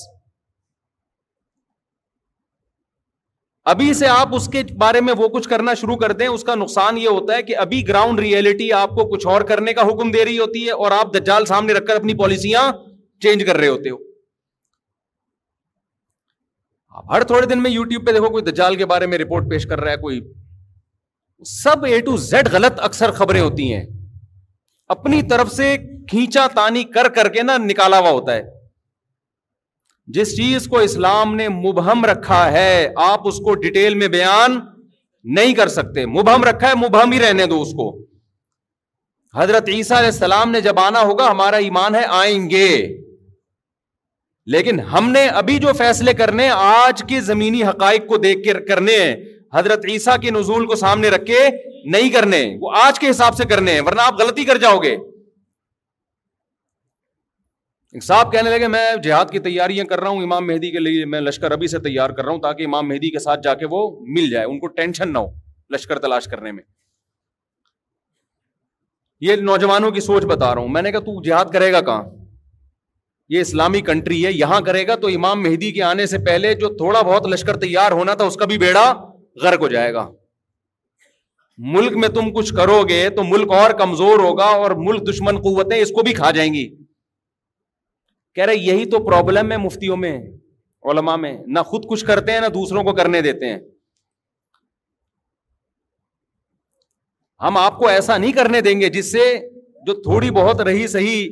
ابھی 3.72 3.94
سے 3.94 4.08
آپ 4.08 4.34
اس 4.36 4.48
کے 4.52 4.62
بارے 4.78 5.02
میں 5.02 5.14
وہ 5.18 5.28
کچھ 5.36 5.48
کرنا 5.50 5.74
شروع 5.82 5.96
کر 5.98 6.12
دیں 6.22 6.28
اس 6.28 6.44
کا 6.44 6.56
نقصان 6.56 6.98
یہ 6.98 7.08
ہوتا 7.08 7.36
ہے 7.36 7.44
کہ 7.44 7.56
ابھی 7.58 7.88
گراؤنڈ 7.88 8.20
ریئلٹی 8.20 8.72
آپ 8.80 8.90
کو 8.96 9.06
کچھ 9.12 9.28
اور 9.34 9.42
کرنے 9.52 9.74
کا 9.74 9.82
حکم 9.88 10.10
دے 10.12 10.24
رہی 10.26 10.40
ہوتی 10.40 10.66
ہے 10.66 10.72
اور 10.86 10.92
آپ 10.92 11.14
دجال 11.14 11.46
سامنے 11.46 11.74
رکھ 11.74 11.86
کر 11.88 11.96
اپنی 11.96 12.14
پالیسیاں 12.22 12.72
چینج 13.24 13.44
کر 13.48 13.58
رہے 13.58 13.68
ہوتے 13.68 13.90
ہو 13.90 13.98
آپ 16.98 17.14
ہر 17.14 17.24
تھوڑے 17.30 17.46
دن 17.54 17.62
میں 17.64 17.72
یوٹیوب 17.72 18.06
پہ 18.06 18.12
دیکھو 18.14 18.30
کوئی 18.30 18.44
دجال 18.52 18.76
کے 18.82 18.86
بارے 18.94 19.06
میں 19.14 19.18
رپورٹ 19.18 19.50
پیش 19.50 19.66
کر 19.70 19.80
رہا 19.80 19.92
ہے 19.92 19.98
کوئی 20.02 20.20
سب 21.54 21.86
اے 21.86 22.00
ٹو 22.10 22.18
زیڈ 22.26 22.48
غلط 22.52 22.80
اکثر 22.90 23.12
خبریں 23.22 23.42
ہوتی 23.42 23.74
ہیں 23.74 23.86
اپنی 24.98 25.22
طرف 25.30 25.52
سے 25.54 25.76
کھینچا 26.10 26.46
تانی 26.56 26.84
کر 26.98 27.10
کر 27.16 27.30
کے 27.38 27.44
نا 27.44 27.58
نکالا 27.68 28.00
ہوا 28.00 28.10
ہوتا 28.10 28.36
ہے 28.36 28.44
جس 30.16 30.36
چیز 30.38 30.66
کو 30.68 30.78
اسلام 30.80 31.36
نے 31.36 31.48
مبہم 31.50 32.06
رکھا 32.06 32.52
ہے 32.52 32.88
آپ 33.04 33.28
اس 33.28 33.38
کو 33.44 33.54
ڈیٹیل 33.62 33.94
میں 33.96 34.08
بیان 34.16 34.58
نہیں 35.36 35.54
کر 35.56 35.68
سکتے 35.78 36.06
مبہم 36.06 36.44
رکھا 36.44 36.70
ہے 36.70 36.76
مبہم 36.86 37.12
ہی 37.12 37.20
رہنے 37.20 37.46
دو 37.48 37.62
اس 37.62 37.72
کو 37.78 37.90
حضرت 39.36 39.70
عیسیٰ 39.74 39.98
علیہ 39.98 40.10
السلام 40.12 40.52
نے 40.52 40.62
جب 40.62 40.80
آنا 40.80 41.02
ہوگا 41.02 41.30
ہمارا 41.32 41.58
ایمان 41.68 41.96
ہے 41.96 42.04
آئیں 42.20 42.50
گے 42.50 42.68
لیکن 44.54 44.80
ہم 44.94 45.10
نے 45.12 45.26
ابھی 45.42 45.58
جو 45.60 45.74
فیصلے 45.78 46.14
کرنے 46.14 46.50
آج 46.54 47.04
کے 47.10 47.22
زمینی 47.32 47.64
حقائق 47.64 48.06
کو 48.08 48.18
دیکھ 48.26 48.44
کے 48.48 48.54
کرنے 48.68 48.98
حضرت 49.56 49.86
عیسیٰ 49.92 50.18
کے 50.22 50.32
نزول 50.32 50.66
کو 50.68 50.76
سامنے 50.76 51.10
رکھ 51.10 51.26
کے 51.26 51.40
نہیں 51.92 52.10
کرنے 52.10 52.44
وہ 52.62 52.72
آج 52.82 53.00
کے 53.00 53.10
حساب 53.10 53.36
سے 53.38 53.46
کرنے 53.50 53.80
ورنہ 53.88 54.02
آپ 54.02 54.22
غلطی 54.22 54.46
کر 54.46 54.58
جاؤ 54.62 54.78
گے 54.84 54.96
صاحب 58.02 58.32
کہنے 58.32 58.50
لگے 58.50 58.68
میں 58.68 58.86
جہاد 59.04 59.26
کی 59.32 59.40
تیاریاں 59.40 59.84
کر 59.86 60.00
رہا 60.00 60.10
ہوں 60.10 60.22
امام 60.24 60.46
مہدی 60.48 60.70
کے 60.72 60.80
لیے 60.80 61.06
میں 61.06 61.20
لشکر 61.22 61.52
ابھی 61.52 61.68
سے 61.68 61.80
تیار 61.80 62.10
کر 62.10 62.24
رہا 62.26 62.32
ہوں 62.32 62.40
تاکہ 62.42 62.66
امام 62.66 62.88
مہدی 62.90 63.10
کے 63.12 63.20
ساتھ 63.20 63.40
جا 63.44 63.54
کے 63.56 63.66
وہ 63.72 63.82
مل 64.16 64.30
جائے 64.30 64.46
ان 64.46 64.60
کو 64.60 64.68
ٹینشن 64.78 65.12
نہ 65.14 65.18
ہو 65.18 65.28
لشکر 65.74 66.00
تلاش 66.00 66.28
کرنے 66.32 66.52
میں 66.52 66.64
یہ 69.28 69.36
نوجوانوں 69.50 69.92
کی 69.92 70.00
سوچ 70.02 70.24
بتا 70.26 70.54
رہا 70.54 70.62
ہوں 70.62 70.68
میں 70.70 70.82
نے 70.82 70.92
کہا 70.92 71.00
تو 71.00 71.22
جہاد 71.24 71.52
کرے 71.54 71.72
گا 71.74 71.82
کہاں 71.92 72.04
یہ 73.34 73.42
اسلامی 73.42 73.82
کنٹری 73.82 74.26
ہے 74.26 74.32
یہاں 74.32 74.60
کرے 74.62 74.86
گا 74.88 74.96
تو 75.02 75.08
امام 75.08 75.44
مہدی 75.44 75.72
کے 75.72 75.84
آنے 75.84 76.06
سے 76.06 76.18
پہلے 76.26 76.54
جو 76.64 76.70
تھوڑا 76.78 77.02
بہت 77.02 77.28
لشکر 77.34 77.58
تیار 77.60 77.92
ہونا 78.00 78.14
تھا 78.22 78.26
اس 78.26 78.36
کا 78.38 78.46
بھی 78.46 78.58
بیڑا 78.64 78.92
غرق 79.44 79.60
ہو 79.62 79.68
جائے 79.68 79.94
گا 79.94 80.08
ملک 81.76 81.96
میں 82.02 82.10
تم 82.16 82.34
کچھ 82.34 82.54
کرو 82.54 82.82
گے 82.90 83.08
تو 83.16 83.24
ملک 83.24 83.52
اور 83.62 83.72
کمزور 83.80 84.20
ہوگا 84.20 84.46
اور 84.64 84.72
ملک 84.88 85.08
دشمن 85.10 85.38
قوتیں 85.42 85.78
اس 85.78 85.92
کو 85.96 86.02
بھی 86.04 86.14
کھا 86.14 86.32
جائیں 86.38 86.54
گی 86.54 86.68
کہہ 88.36 88.44
رہے 88.46 88.56
یہی 88.58 88.86
تو 88.90 89.00
پرابلم 89.06 89.52
ہے 89.52 89.58
مفتیوں 89.66 89.98
میں 90.04 90.14
علما 90.92 91.16
میں 91.26 91.34
نہ 91.56 91.60
خود 91.72 91.86
کچھ 91.90 92.06
کرتے 92.06 92.32
ہیں 92.32 92.40
نہ 92.42 92.48
دوسروں 92.54 92.84
کو 92.84 92.94
کرنے 92.96 93.22
دیتے 93.22 93.50
ہیں 93.50 93.60
ہم 97.46 97.58
آپ 97.58 97.78
کو 97.80 97.88
ایسا 97.88 98.18
نہیں 98.18 98.32
کرنے 98.34 98.62
دیں 98.68 98.80
گے 98.82 98.90
جس 98.90 99.12
سے 99.12 99.26
جو 99.88 99.94
تھوڑی 100.02 100.30
بہت 100.40 100.62
رہی 100.68 100.88
صحیح 100.88 101.30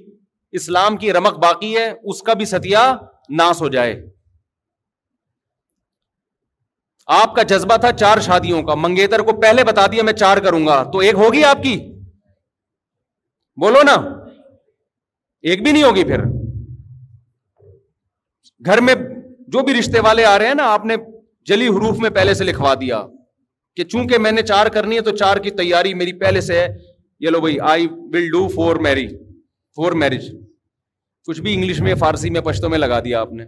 اسلام 0.60 0.98
کی 1.04 1.12
رمک 1.14 1.38
باقی 1.44 1.76
ہے 1.76 1.92
اس 2.14 2.22
کا 2.30 2.34
بھی 2.40 2.46
ستیا 2.46 2.82
ناس 3.42 3.62
ہو 3.62 3.68
جائے 3.76 3.94
آپ 7.22 7.36
کا 7.36 7.44
جذبہ 7.52 7.78
تھا 7.86 7.92
چار 8.02 8.20
شادیوں 8.26 8.62
کا 8.68 8.76
منگیتر 8.82 9.22
کو 9.30 9.40
پہلے 9.42 9.64
بتا 9.70 9.86
دیا 9.92 10.04
میں 10.10 10.14
چار 10.24 10.38
کروں 10.48 10.66
گا 10.68 10.82
تو 10.94 11.00
ایک 11.08 11.16
ہوگی 11.24 11.44
آپ 11.46 11.64
کی 11.64 11.76
بولو 13.62 13.82
نا 13.90 13.94
ایک 15.42 15.64
بھی 15.64 15.72
نہیں 15.72 15.84
ہوگی 15.84 16.04
پھر 16.12 16.24
گھر 18.66 18.82
میں 18.88 18.94
جو 19.54 19.64
بھی 19.66 19.74
رشتے 19.80 20.00
والے 20.06 20.26
آ 20.26 20.38
رہے 20.40 20.48
ہیں 20.48 20.54
نا 20.56 20.66
آپ 20.74 20.86
نے 20.86 20.96
جلی 21.50 21.68
حروف 21.68 22.00
میں 22.00 22.10
پہلے 22.18 22.34
سے 22.40 22.44
لکھوا 22.44 22.74
دیا 22.82 23.02
کہ 23.76 23.84
چونکہ 23.92 24.18
میں 24.26 24.32
نے 24.32 24.42
چار 24.52 24.68
کرنی 24.76 24.96
ہے 24.96 25.02
تو 25.02 25.16
چار 25.18 25.38
کی 25.46 25.50
تیاری 25.62 25.94
میری 26.02 26.14
پہلے 26.20 26.42
سے 26.50 26.60
ہے 26.60 26.68
یہ 27.26 27.30
لو 27.30 27.40
بھائی 27.42 27.60
I 27.74 27.88
will 28.14 28.30
do 28.32 28.48
for 28.56 28.76
marry 28.88 29.08
for 29.76 29.92
marriage 30.04 30.30
کچھ 31.28 31.42
بھی 31.42 31.54
انگلش 31.56 31.80
میں 31.82 31.94
فارسی 32.00 32.30
میں 32.38 32.42
پشتوں 32.46 32.70
میں 32.70 32.78
لگا 32.78 33.00
دیا 33.06 33.22
آپ 33.22 33.32
نے 33.40 33.44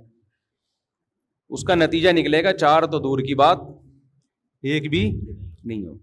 اس 1.55 1.63
کا 1.67 1.75
نتیجہ 1.75 2.09
نکلے 2.17 2.43
گا 2.43 2.53
چار 2.57 2.83
تو 2.93 2.99
دور 3.05 3.19
کی 3.27 3.35
بات 3.43 3.59
ایک 4.71 4.89
بھی 4.89 5.03
نہیں 5.11 5.85
ہو 5.85 5.97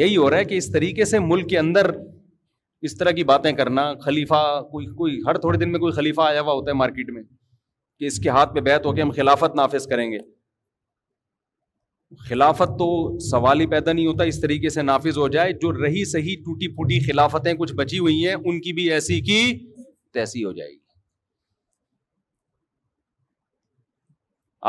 یہی 0.00 0.16
ہو 0.16 0.28
رہا 0.30 0.38
ہے 0.38 0.44
کہ 0.44 0.54
اس 0.58 0.70
طریقے 0.72 1.04
سے 1.10 1.18
ملک 1.28 1.48
کے 1.50 1.58
اندر 1.58 1.90
اس 2.84 2.96
طرح 2.98 3.10
کی 3.16 3.24
باتیں 3.24 3.50
کرنا 3.58 3.92
خلیفہ 4.04 4.40
کوئی 4.70 4.86
کوئی 4.96 5.18
ہر 5.26 5.38
تھوڑے 5.40 5.58
دن 5.58 5.70
میں 5.72 5.80
کوئی 5.80 5.92
خلیفہ 5.92 6.20
آیا 6.22 6.40
ہوا 6.40 6.52
ہوتا 6.54 6.70
ہے 6.70 6.74
مارکیٹ 6.76 7.10
میں 7.12 7.22
کہ 7.98 8.06
اس 8.06 8.18
کے 8.22 8.28
ہاتھ 8.28 8.54
پہ 8.54 8.60
بیت 8.68 8.86
ہو 8.86 8.92
کے 8.94 9.02
ہم 9.02 9.10
خلافت 9.16 9.54
نافذ 9.56 9.86
کریں 9.90 10.10
گے 10.12 10.18
خلافت 12.28 12.78
تو 12.78 12.86
سوال 13.30 13.60
ہی 13.60 13.66
پیدا 13.70 13.92
نہیں 13.92 14.06
ہوتا 14.06 14.24
اس 14.32 14.40
طریقے 14.40 14.68
سے 14.70 14.82
نافذ 14.82 15.16
ہو 15.18 15.28
جائے 15.36 15.52
جو 15.62 15.72
رہی 15.82 16.04
صحیح 16.10 16.36
ٹوٹی 16.44 16.68
پھوٹی 16.74 16.98
خلافتیں 17.06 17.52
کچھ 17.58 17.72
بچی 17.80 17.98
ہوئی 17.98 18.26
ہیں 18.26 18.34
ان 18.34 18.60
کی 18.66 18.72
بھی 18.72 18.90
ایسی 18.92 19.20
کی 19.30 19.40
تیسی 20.14 20.44
ہو 20.44 20.52
جائے 20.52 20.70
گی 20.70 20.84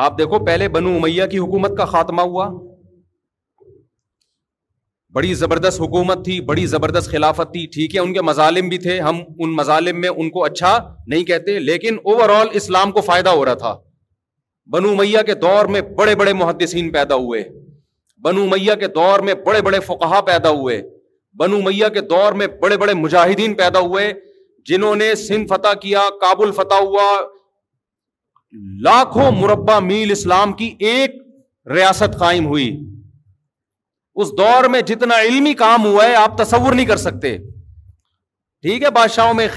آپ 0.06 0.18
دیکھو 0.18 0.44
پہلے 0.46 0.68
بنو 0.70 0.96
امیہ 0.96 1.26
کی 1.32 1.38
حکومت 1.40 1.78
کا 1.78 1.86
خاتمہ 1.94 2.22
ہوا 2.32 2.50
بڑی 5.18 5.34
زبردست 5.34 5.82
حکومت 5.82 6.24
تھی 6.26 6.36
بڑی 6.48 6.66
زبردست 6.72 7.10
خلافت 7.12 7.52
تھی 7.52 7.66
ٹھیک 7.74 7.94
ہے 7.96 8.00
ان 8.00 8.12
کے 8.14 8.22
مظالم 8.28 8.68
بھی 8.70 8.78
تھے 8.82 9.00
ہم 9.02 9.20
ان 9.46 9.54
مظالم 9.56 10.00
میں 10.02 10.10
ان 10.24 10.30
کو 10.34 10.44
اچھا 10.46 10.72
نہیں 11.14 11.24
کہتے 11.30 11.58
لیکن 11.60 11.96
اوور 12.12 12.30
آل 12.30 12.48
اسلام 12.60 12.92
کو 12.98 13.02
فائدہ 13.08 13.30
ہو 13.40 13.46
رہا 13.46 13.54
تھا 13.64 13.72
بنو 14.76 14.94
میاں 14.96 15.24
کے 15.30 15.34
دور 15.46 15.70
میں 15.76 15.82
بڑے 16.02 16.14
بڑے 16.22 16.34
محدثین 16.42 16.92
پیدا 16.98 17.16
ہوئے 17.24 17.42
بنو 18.28 18.46
میاں 18.52 18.76
کے 18.84 18.88
دور 19.00 19.20
میں 19.30 19.34
بڑے 19.46 19.62
بڑے 19.70 19.80
فقہا 19.88 20.20
پیدا 20.30 20.50
ہوئے 20.60 20.78
بنو 21.40 21.62
میاں 21.70 21.90
کے 21.98 22.02
دور 22.12 22.38
میں 22.42 22.48
بڑے 22.66 22.78
بڑے 22.84 22.94
مجاہدین 23.00 23.54
پیدا 23.64 23.80
ہوئے 23.90 24.04
جنہوں 24.70 24.96
نے 25.04 25.08
سندھ 25.24 25.48
فتح 25.54 25.74
کیا 25.88 26.02
کابل 26.26 26.52
فتح 26.62 26.84
ہوا 26.92 27.08
لاکھوں 28.90 29.32
مربع 29.42 29.80
میل 29.90 30.12
اسلام 30.20 30.54
کی 30.62 30.70
ایک 30.92 31.18
ریاست 31.76 32.20
قائم 32.20 32.46
ہوئی 32.54 32.70
اس 34.22 34.32
دور 34.38 34.64
میں 34.74 34.80
جتنا 34.90 35.16
علمی 35.22 35.54
کام 35.54 35.86
ہوا 35.86 36.06
ہے 36.08 36.14
آپ 36.16 36.38
تصور 36.38 36.74
نہیں 36.74 36.86
کر 36.92 36.98
سکتے 36.98 37.38
ٹھیک 38.68 38.84
ہے 38.84 38.90
بادشاہوں 38.92 39.34
میں 39.40 39.48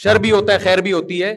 شر 0.00 0.18
بھی 0.26 0.30
ہوتا 0.32 0.52
ہے 0.52 0.58
خیر 0.66 0.78
بھی 0.86 0.92
ہوتی 0.92 1.22
ہے 1.22 1.34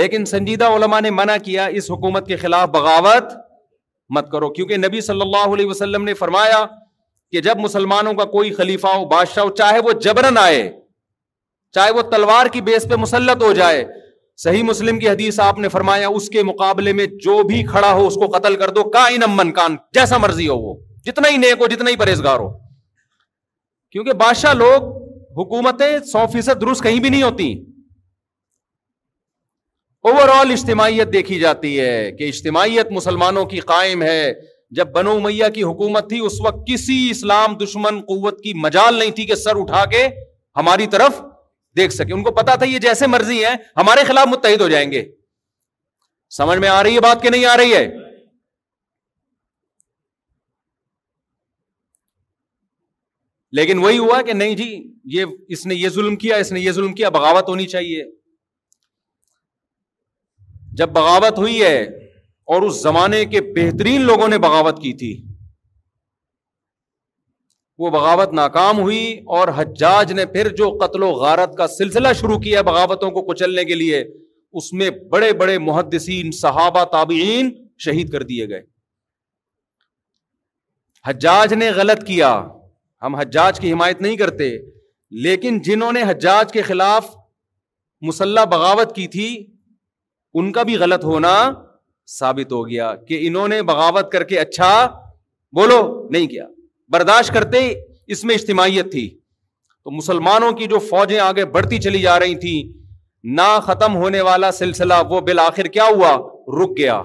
لیکن 0.00 0.24
سنجیدہ 0.34 0.68
علماء 0.76 1.00
نے 1.06 1.10
منع 1.16 1.36
کیا 1.44 1.64
اس 1.80 1.90
حکومت 1.90 2.26
کے 2.26 2.36
خلاف 2.36 2.68
بغاوت 2.76 3.32
مت 4.16 4.30
کرو 4.32 4.48
کیونکہ 4.58 4.76
نبی 4.84 5.00
صلی 5.08 5.20
اللہ 5.28 5.54
علیہ 5.56 5.66
وسلم 5.66 6.04
نے 6.10 6.14
فرمایا 6.22 6.64
کہ 7.32 7.40
جب 7.48 7.58
مسلمانوں 7.66 8.12
کا 8.20 8.24
کوئی 8.36 8.52
خلیفہ 8.60 8.94
ہو 8.94 9.04
بادشاہ 9.16 9.44
ہو 9.44 9.50
چاہے 9.62 9.78
وہ 9.88 9.92
جبرن 10.06 10.38
آئے 10.46 10.62
چاہے 11.74 11.90
وہ 11.98 12.02
تلوار 12.14 12.46
کی 12.56 12.60
بیس 12.70 12.86
پہ 12.90 12.96
مسلط 13.06 13.42
ہو 13.42 13.52
جائے 13.60 13.84
صحیح 14.44 14.62
مسلم 14.72 14.98
کی 14.98 15.08
حدیث 15.08 15.40
آپ 15.50 15.58
نے 15.66 15.68
فرمایا 15.74 16.08
اس 16.18 16.28
کے 16.36 16.42
مقابلے 16.52 16.92
میں 17.00 17.06
جو 17.28 17.42
بھی 17.52 17.62
کھڑا 17.74 17.92
ہو 17.92 18.06
اس 18.06 18.14
کو 18.24 18.30
قتل 18.38 18.56
کر 18.64 18.70
دو 18.78 18.88
کائن 18.98 19.50
کان 19.60 19.76
جیسا 19.98 20.18
مرضی 20.26 20.48
ہو 20.48 20.56
وہ 20.66 20.74
جتنا 21.06 21.28
ہی 21.32 21.36
نیک 21.36 21.60
ہو 21.60 21.66
جتنا 21.74 21.90
ہی 21.90 21.96
پرہیزگار 22.02 22.38
ہو 22.40 22.48
کیونکہ 23.92 24.12
بادشاہ 24.20 24.52
لوگ 24.54 24.90
حکومتیں 25.38 25.98
سو 26.12 26.26
فیصد 26.32 26.60
درست 26.60 26.82
کہیں 26.82 26.98
بھی 27.00 27.08
نہیں 27.08 27.22
ہوتی 27.22 27.52
اوور 30.10 30.28
آل 30.36 30.50
اجتماعیت 30.52 31.12
دیکھی 31.12 31.38
جاتی 31.40 31.78
ہے 31.80 31.92
کہ 32.18 32.28
اجتماعیت 32.28 32.90
مسلمانوں 32.92 33.44
کی 33.52 33.60
قائم 33.70 34.02
ہے 34.02 34.18
جب 34.76 34.88
بنو 34.92 35.18
میاں 35.20 35.48
کی 35.54 35.62
حکومت 35.62 36.08
تھی 36.08 36.18
اس 36.26 36.40
وقت 36.44 36.66
کسی 36.70 36.98
اسلام 37.10 37.54
دشمن 37.62 38.00
قوت 38.08 38.40
کی 38.42 38.52
مجال 38.66 38.98
نہیں 38.98 39.10
تھی 39.18 39.24
کہ 39.26 39.34
سر 39.44 39.60
اٹھا 39.60 39.84
کے 39.92 40.06
ہماری 40.56 40.86
طرف 40.96 41.20
دیکھ 41.76 41.94
سکے 41.94 42.12
ان 42.14 42.22
کو 42.22 42.30
پتا 42.40 42.54
تھا 42.62 42.66
یہ 42.66 42.78
جیسے 42.88 43.06
مرضی 43.16 43.44
ہے 43.44 43.54
ہمارے 43.76 44.04
خلاف 44.08 44.28
متحد 44.32 44.60
ہو 44.60 44.68
جائیں 44.74 44.90
گے 44.92 45.04
سمجھ 46.36 46.58
میں 46.58 46.68
آ 46.68 46.82
رہی 46.82 46.94
ہے 46.94 47.00
بات 47.08 47.22
کہ 47.22 47.30
نہیں 47.30 47.44
آ 47.46 47.56
رہی 47.56 47.74
ہے 47.74 47.86
لیکن 53.56 53.78
وہی 53.82 53.98
ہوا 53.98 54.20
کہ 54.26 54.32
نہیں 54.32 54.54
جی 54.56 54.64
یہ 55.16 55.24
اس 55.56 55.64
نے 55.72 55.74
یہ 55.74 55.88
ظلم 55.96 56.14
کیا 56.22 56.36
اس 56.44 56.50
نے 56.52 56.60
یہ 56.60 56.72
ظلم 56.78 56.94
کیا 57.00 57.08
بغاوت 57.16 57.48
ہونی 57.48 57.66
چاہیے 57.74 58.04
جب 60.80 60.88
بغاوت 60.94 61.38
ہوئی 61.38 61.60
ہے 61.62 61.82
اور 62.54 62.62
اس 62.68 62.80
زمانے 62.82 63.24
کے 63.34 63.40
بہترین 63.58 64.00
لوگوں 64.08 64.28
نے 64.28 64.38
بغاوت 64.46 64.80
کی 64.86 64.92
تھی 65.02 65.10
وہ 67.84 67.90
بغاوت 67.98 68.32
ناکام 68.40 68.78
ہوئی 68.80 69.04
اور 69.38 69.48
حجاج 69.60 70.12
نے 70.20 70.26
پھر 70.34 70.48
جو 70.62 70.68
قتل 70.82 71.02
و 71.02 71.10
غارت 71.22 71.56
کا 71.62 71.66
سلسلہ 71.76 72.12
شروع 72.20 72.38
کیا 72.48 72.62
بغاوتوں 72.70 73.10
کو 73.16 73.22
کچلنے 73.30 73.64
کے 73.70 73.74
لیے 73.82 74.02
اس 74.60 74.72
میں 74.80 74.90
بڑے 75.14 75.32
بڑے 75.44 75.56
محدثین 75.68 76.30
صحابہ 76.40 76.84
تابعین 76.98 77.54
شہید 77.86 78.12
کر 78.16 78.22
دیے 78.34 78.48
گئے 78.54 78.62
حجاج 81.08 81.52
نے 81.64 81.70
غلط 81.80 82.06
کیا 82.12 82.34
ہم 83.04 83.14
حجاج 83.14 83.58
کی 83.60 83.72
حمایت 83.72 84.00
نہیں 84.02 84.16
کرتے 84.16 84.50
لیکن 85.24 85.60
جنہوں 85.64 85.92
نے 85.92 86.02
حجاج 86.08 86.52
کے 86.52 86.62
خلاف 86.68 87.10
مسلح 88.08 88.44
بغاوت 88.52 88.94
کی 88.94 89.06
تھی 89.16 89.28
ان 90.42 90.50
کا 90.52 90.62
بھی 90.68 90.76
غلط 90.78 91.04
ہونا 91.04 91.34
ثابت 92.18 92.52
ہو 92.52 92.66
گیا 92.68 92.94
کہ 93.08 93.18
انہوں 93.26 93.48
نے 93.48 93.60
بغاوت 93.72 94.10
کر 94.12 94.24
کے 94.30 94.38
اچھا 94.38 94.70
بولو 95.56 95.78
نہیں 96.16 96.26
کیا 96.34 96.46
برداشت 96.96 97.34
کرتے 97.34 97.60
اس 98.14 98.24
میں 98.28 98.34
اجتماعیت 98.34 98.90
تھی 98.92 99.08
تو 99.18 99.90
مسلمانوں 100.00 100.50
کی 100.58 100.66
جو 100.72 100.78
فوجیں 100.90 101.18
آگے 101.28 101.44
بڑھتی 101.56 101.78
چلی 101.88 102.00
جا 102.02 102.18
رہی 102.20 102.34
تھیں 102.46 102.60
نہ 103.38 103.48
ختم 103.66 103.96
ہونے 103.96 104.20
والا 104.28 104.50
سلسلہ 104.60 105.02
وہ 105.10 105.20
بالآخر 105.28 105.66
کیا 105.76 105.84
ہوا 105.96 106.16
رک 106.62 106.76
گیا 106.78 107.00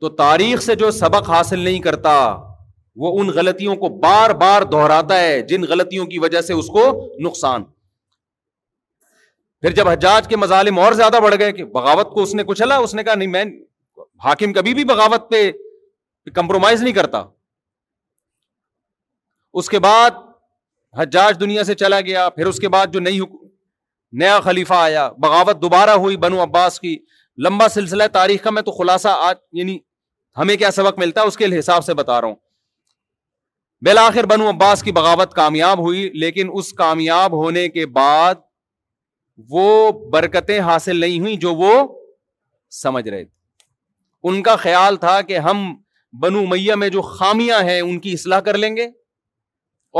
تو 0.00 0.08
تاریخ 0.22 0.60
سے 0.62 0.74
جو 0.82 0.90
سبق 1.00 1.28
حاصل 1.30 1.58
نہیں 1.60 1.78
کرتا 1.86 2.12
وہ 3.02 3.18
ان 3.20 3.28
غلطیوں 3.34 3.74
کو 3.76 3.88
بار 4.02 4.30
بار 4.42 4.62
دہراتا 4.72 5.20
ہے 5.20 5.40
جن 5.48 5.62
غلطیوں 5.68 6.06
کی 6.12 6.18
وجہ 6.18 6.40
سے 6.40 6.52
اس 6.52 6.66
کو 6.76 6.84
نقصان 7.26 7.64
پھر 9.62 9.70
جب 9.74 9.88
حجاج 9.88 10.28
کے 10.28 10.36
مظالم 10.36 10.78
اور 10.78 10.92
زیادہ 11.02 11.18
بڑھ 11.22 11.34
گئے 11.38 11.52
کہ 11.52 11.64
بغاوت 11.72 12.10
کو 12.14 12.22
اس 12.22 12.34
نے 12.34 12.42
کچلا 12.48 12.76
اس 12.82 12.94
نے 12.94 13.04
کہا 13.04 13.14
نہیں 13.14 13.28
میں 13.28 13.44
حاکم 14.24 14.52
کبھی 14.52 14.74
بھی 14.74 14.84
بغاوت 14.92 15.30
پہ 15.30 15.50
کمپرومائز 16.34 16.82
نہیں 16.82 16.94
کرتا 16.94 17.22
اس 19.60 19.68
کے 19.70 19.78
بعد 19.88 20.20
حجاج 20.98 21.40
دنیا 21.40 21.64
سے 21.64 21.74
چلا 21.82 22.00
گیا 22.10 22.28
پھر 22.38 22.46
اس 22.46 22.58
کے 22.60 22.68
بعد 22.74 22.92
جو 22.92 23.00
نئی 23.00 23.20
نیا 24.20 24.38
خلیفہ 24.40 24.74
آیا 24.74 25.08
بغاوت 25.24 25.62
دوبارہ 25.62 25.96
ہوئی 26.04 26.16
بنو 26.24 26.42
عباس 26.42 26.78
کی 26.80 26.96
لمبا 27.46 27.68
سلسلہ 27.68 28.02
تاریخ 28.12 28.42
کا 28.42 28.50
میں 28.50 28.62
تو 28.68 28.72
خلاصہ 28.78 29.08
آج 29.28 29.36
یعنی 29.58 29.76
ہمیں 30.38 30.56
کیا 30.56 30.70
سبق 30.70 30.98
ملتا 30.98 31.20
ہے 31.22 31.26
اس 31.26 31.36
کے 31.36 31.46
حساب 31.58 31.84
سے 31.84 31.94
بتا 32.00 32.20
رہا 32.20 32.28
ہوں 32.28 32.34
بالآخر 33.84 34.26
بنو 34.26 34.48
عباس 34.50 34.82
کی 34.82 34.92
بغاوت 34.92 35.32
کامیاب 35.34 35.78
ہوئی 35.86 36.08
لیکن 36.22 36.50
اس 36.58 36.72
کامیاب 36.82 37.32
ہونے 37.42 37.68
کے 37.76 37.86
بعد 37.98 38.34
وہ 39.50 39.64
برکتیں 40.12 40.58
حاصل 40.68 40.96
نہیں 41.06 41.20
ہوئی 41.20 41.36
جو 41.46 41.54
وہ 41.62 41.72
سمجھ 42.82 43.08
رہے 43.08 43.24
تھے 43.24 43.36
ان 44.30 44.42
کا 44.42 44.56
خیال 44.66 44.96
تھا 45.04 45.20
کہ 45.28 45.38
ہم 45.48 45.64
بنو 46.22 46.44
میاں 46.52 46.76
میں 46.82 46.88
جو 46.96 47.02
خامیاں 47.10 47.60
ہیں 47.68 47.80
ان 47.80 47.98
کی 48.06 48.12
اصلاح 48.12 48.40
کر 48.48 48.58
لیں 48.64 48.74
گے 48.76 48.86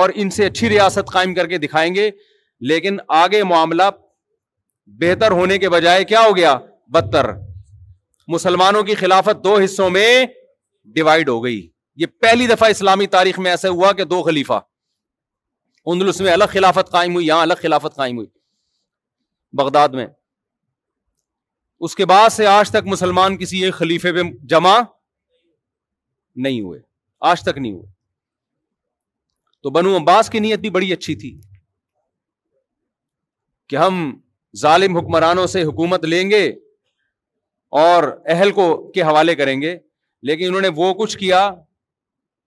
اور 0.01 0.11
ان 0.23 0.31
سے 0.37 0.47
اچھی 0.47 0.69
ریاست 0.69 1.13
قائم 1.13 1.35
کر 1.35 1.47
کے 1.53 1.59
دکھائیں 1.67 1.95
گے 1.95 2.11
لیکن 2.73 2.97
آگے 3.25 3.43
معاملہ 3.55 3.83
بہتر 5.03 5.31
ہونے 5.41 5.59
کے 5.59 5.69
بجائے 5.77 6.05
کیا 6.13 6.21
ہو 6.29 6.35
گیا 6.37 6.59
بدتر 6.97 7.31
مسلمانوں 8.35 8.83
کی 8.85 8.95
خلافت 8.95 9.43
دو 9.45 9.57
حصوں 9.65 9.91
میں 9.91 10.09
ڈیوائڈ 10.95 11.29
ہو 11.29 11.43
گئی 11.45 11.61
یہ 12.01 12.07
پہلی 12.21 12.47
دفعہ 12.47 12.69
اسلامی 12.71 13.07
تاریخ 13.17 13.39
میں 13.45 13.51
ایسا 13.51 13.69
ہوا 13.77 13.93
کہ 14.01 14.05
دو 14.11 14.23
خلیفہ 14.23 14.61
اندلس 15.93 16.21
میں 16.21 16.33
الگ 16.33 16.45
خلافت 16.53 16.91
قائم 16.93 17.15
ہوئی 17.15 17.27
یہاں 17.27 17.43
الگ 17.43 17.61
خلافت 17.63 17.95
قائم 17.97 18.17
ہوئی 18.17 18.27
بغداد 19.59 19.97
میں 20.01 20.07
اس 21.87 21.95
کے 21.97 22.05
بعد 22.13 22.29
سے 22.37 22.47
آج 22.53 22.71
تک 22.71 22.87
مسلمان 22.95 23.37
کسی 23.39 23.65
ایک 23.65 23.75
خلیفے 23.75 24.13
پہ 24.13 24.23
جمع 24.53 24.79
نہیں 26.47 26.61
ہوئے 26.61 26.81
آج 27.33 27.43
تک 27.43 27.59
نہیں 27.59 27.73
ہوئے 27.73 27.87
تو 29.63 29.71
بنو 29.77 29.97
عباس 29.97 30.31
کی 30.31 30.39
نیت 30.41 30.61
بھی 30.67 30.71
بڑی 30.79 30.93
اچھی 30.93 31.15
تھی 31.23 31.37
کہ 33.69 33.77
ہم 33.77 34.03
ظالم 34.61 34.97
حکمرانوں 34.97 35.47
سے 35.57 35.63
حکومت 35.71 36.05
لیں 36.15 36.29
گے 36.31 36.45
اور 37.81 38.03
اہل 38.35 38.51
کو 38.59 38.67
کے 38.95 39.03
حوالے 39.03 39.35
کریں 39.37 39.61
گے 39.63 39.77
لیکن 40.29 40.47
انہوں 40.47 40.61
نے 40.61 40.69
وہ 40.77 40.93
کچھ 41.01 41.17
کیا 41.19 41.49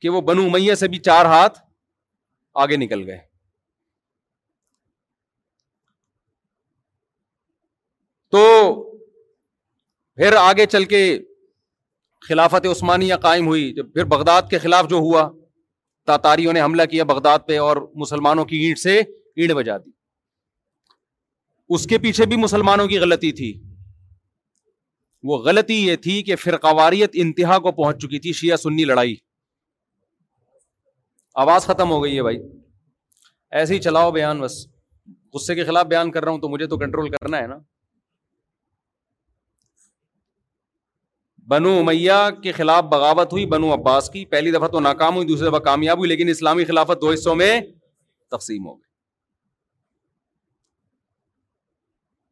کہ 0.01 0.09
وہ 0.09 0.21
بنو 0.29 0.49
میاں 0.49 0.75
سے 0.75 0.87
بھی 0.87 0.97
چار 1.07 1.25
ہاتھ 1.31 1.59
آگے 2.63 2.77
نکل 2.77 3.03
گئے 3.09 3.17
تو 8.31 8.43
پھر 10.15 10.35
آگے 10.39 10.65
چل 10.71 10.85
کے 10.91 11.03
خلافت 12.27 12.65
عثمانیہ 12.71 13.15
قائم 13.21 13.47
ہوئی 13.47 13.71
جب 13.73 13.93
پھر 13.93 14.05
بغداد 14.15 14.49
کے 14.49 14.57
خلاف 14.65 14.89
جو 14.89 14.95
ہوا 15.05 15.29
تاتاریوں 16.07 16.53
نے 16.53 16.61
حملہ 16.61 16.83
کیا 16.91 17.03
بغداد 17.13 17.39
پہ 17.47 17.57
اور 17.59 17.77
مسلمانوں 18.03 18.45
کی 18.45 18.57
اینٹ 18.65 18.79
سے 18.79 18.97
اینٹ 18.99 19.51
بجا 19.57 19.77
دی 19.77 19.91
اس 21.75 21.85
کے 21.87 21.97
پیچھے 22.05 22.25
بھی 22.31 22.37
مسلمانوں 22.37 22.87
کی 22.87 22.97
غلطی 22.99 23.31
تھی 23.39 23.51
وہ 25.29 25.37
غلطی 25.45 25.75
یہ 25.87 25.95
تھی 26.05 26.21
کہ 26.27 26.35
فرقواریت 26.43 27.09
انتہا 27.23 27.57
کو 27.65 27.71
پہنچ 27.81 28.01
چکی 28.03 28.19
تھی 28.19 28.31
شیعہ 28.33 28.55
سنی 28.57 28.85
لڑائی 28.85 29.15
آواز 31.43 31.65
ختم 31.65 31.91
ہو 31.91 32.03
گئی 32.03 32.15
ہے 32.17 32.21
بھائی 32.23 32.37
ایسے 33.59 33.73
ہی 33.73 33.79
چلاؤ 33.79 34.11
بیان 34.11 34.39
بس 34.41 34.53
غصے 35.33 35.55
کے 35.55 35.63
خلاف 35.65 35.85
بیان 35.87 36.11
کر 36.11 36.23
رہا 36.23 36.31
ہوں 36.31 36.39
تو 36.39 36.49
مجھے 36.49 36.65
تو 36.67 36.77
کنٹرول 36.77 37.09
کرنا 37.09 37.37
ہے 37.41 37.47
نا 37.47 37.57
بنو 41.51 41.69
امیہ 41.79 42.17
کے 42.43 42.51
خلاف 42.57 42.83
بغاوت 42.91 43.31
ہوئی 43.33 43.45
بنو 43.53 43.73
عباس 43.73 44.09
کی 44.09 44.25
پہلی 44.33 44.51
دفعہ 44.51 44.67
تو 44.75 44.79
ناکام 44.79 45.15
ہوئی 45.15 45.27
دوسری 45.27 45.47
دفعہ 45.47 45.59
کامیاب 45.67 45.97
ہوئی 45.99 46.09
لیکن 46.09 46.29
اسلامی 46.29 46.65
خلافت 46.65 47.01
دو 47.01 47.11
حصوں 47.11 47.35
میں 47.35 47.59
تقسیم 48.35 48.65
ہو 48.67 48.73
گئی 48.75 48.89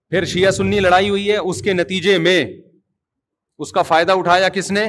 پھر 0.10 0.26
شیعہ 0.34 0.52
سنی 0.52 0.80
لڑائی 0.80 1.10
ہوئی 1.10 1.30
ہے 1.32 1.38
اس 1.38 1.62
کے 1.62 1.74
نتیجے 1.74 2.18
میں 2.28 2.44
اس 3.64 3.72
کا 3.72 3.82
فائدہ 3.92 4.12
اٹھایا 4.18 4.48
کس 4.58 4.72
نے 4.72 4.84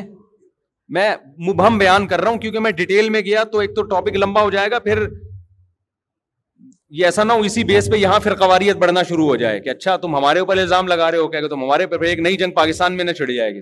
میں 0.96 1.08
مبہم 1.48 1.78
بیان 1.78 2.06
کر 2.08 2.20
رہا 2.20 2.30
ہوں 2.30 2.38
کیونکہ 2.38 2.58
میں 2.60 2.70
ڈیٹیل 2.80 3.08
میں 3.10 3.20
گیا 3.26 3.42
تو 3.52 3.58
ایک 3.58 3.74
تو 3.76 3.82
ٹاپک 3.92 4.16
لمبا 4.16 4.42
ہو 4.42 4.50
جائے 4.50 4.70
گا 4.70 4.78
پھر 4.86 5.04
یہ 6.98 7.04
ایسا 7.04 7.24
نہ 7.24 7.32
ہو 7.32 7.40
اسی 7.48 7.64
بیس 7.64 7.88
پہ 7.90 7.96
یہاں 7.96 8.18
پھر 8.20 8.34
قواریت 8.36 8.76
بڑھنا 8.76 9.02
شروع 9.08 9.26
ہو 9.26 9.36
جائے 9.42 9.60
کہ 9.60 9.68
اچھا 9.70 9.96
تم 10.04 10.14
ہمارے 10.16 10.38
اوپر 10.38 10.58
الزام 10.58 10.86
لگا 10.88 11.10
رہے 11.10 11.18
ہو 11.18 11.28
کہ 11.30 11.46
تم 11.48 11.62
ہمارے 11.64 11.86
ایک 12.08 12.18
نئی 12.28 12.36
جنگ 12.36 12.52
پاکستان 12.56 12.96
میں 12.96 13.04
نہ 13.04 13.12
چڑھ 13.18 13.30
جائے 13.32 13.52
گی 13.54 13.60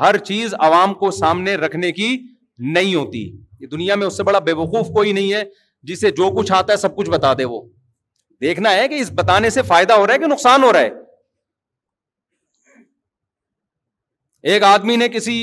ہر 0.00 0.16
چیز 0.28 0.54
عوام 0.68 0.94
کو 1.02 1.10
سامنے 1.20 1.54
رکھنے 1.56 1.92
کی 1.98 2.16
نہیں 2.74 2.94
ہوتی 2.94 3.24
یہ 3.60 3.66
دنیا 3.66 3.94
میں 4.00 4.06
اس 4.06 4.16
سے 4.16 4.22
بڑا 4.28 4.38
بے 4.48 4.52
وقوف 4.62 4.88
کوئی 4.94 5.12
نہیں 5.18 5.32
ہے 5.32 5.42
جسے 5.90 6.10
جو 6.20 6.30
کچھ 6.36 6.52
آتا 6.52 6.72
ہے 6.72 6.76
سب 6.78 6.96
کچھ 6.96 7.10
بتا 7.10 7.32
دے 7.38 7.44
وہ 7.50 7.60
دیکھنا 8.40 8.72
ہے 8.76 8.86
کہ 8.88 8.94
اس 9.00 9.10
بتانے 9.18 9.50
سے 9.50 9.62
فائدہ 9.72 9.92
ہو 9.98 10.06
رہا 10.06 10.14
ہے 10.14 10.18
کہ 10.18 10.26
نقصان 10.32 10.62
ہو 10.64 10.72
رہا 10.72 10.80
ہے 10.80 10.90
ایک 14.52 14.62
آدمی 14.62 14.96
نے 14.96 15.06
کسی 15.12 15.34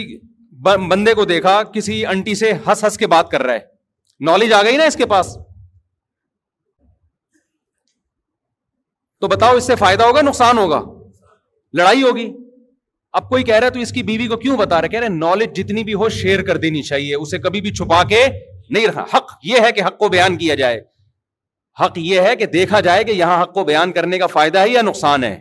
بندے 0.89 1.13
کو 1.13 1.23
دیکھا 1.29 1.61
کسی 1.73 2.05
انٹی 2.07 2.33
سے 2.41 2.51
ہنس 2.67 2.83
ہنس 2.83 2.97
کے 2.97 3.07
بات 3.13 3.29
کر 3.31 3.41
رہا 3.43 3.53
ہے 3.53 3.65
نالج 4.25 4.51
آ 4.53 4.61
گئی 4.63 4.77
نا 4.77 4.83
اس 4.91 4.95
کے 4.97 5.05
پاس 5.13 5.35
تو 9.21 9.27
بتاؤ 9.33 9.55
اس 9.57 9.65
سے 9.67 9.75
فائدہ 9.81 10.03
ہوگا 10.09 10.21
نقصان 10.27 10.57
ہوگا 10.57 10.81
لڑائی 11.79 12.03
ہوگی 12.03 12.27
اب 13.19 13.27
کوئی 13.29 13.43
کہہ 13.49 13.55
رہا 13.55 13.65
ہے 13.67 13.71
تو 13.71 13.79
اس 13.79 13.91
کی 13.97 14.03
بیوی 14.09 14.27
کو 14.27 14.37
کیوں 14.45 14.55
بتا 14.57 14.79
رہے 14.81 14.89
کہہ 14.89 14.99
رہے 14.99 15.09
نالج 15.17 15.55
جتنی 15.57 15.83
بھی 15.89 15.93
ہو 16.03 16.09
شیئر 16.19 16.41
کر 16.49 16.57
دینی 16.67 16.81
چاہیے 16.91 17.15
اسے 17.15 17.37
کبھی 17.47 17.61
بھی 17.67 17.71
چھپا 17.79 18.01
کے 18.13 18.21
نہیں 18.29 18.87
رکھا 18.87 19.03
حق 19.13 19.31
یہ 19.49 19.65
ہے 19.65 19.71
کہ 19.79 19.83
حق 19.87 19.97
کو 19.97 20.09
بیان 20.15 20.37
کیا 20.37 20.55
جائے 20.61 20.79
حق 21.81 21.97
یہ 22.05 22.21
ہے 22.29 22.35
کہ 22.35 22.45
دیکھا 22.55 22.79
جائے 22.87 23.03
کہ 23.03 23.11
یہاں 23.11 23.41
حق 23.43 23.53
کو 23.53 23.63
بیان 23.71 23.91
کرنے 23.99 24.17
کا 24.19 24.27
فائدہ 24.37 24.59
ہے 24.59 24.69
یا 24.69 24.81
نقصان 24.91 25.23
ہے 25.23 25.37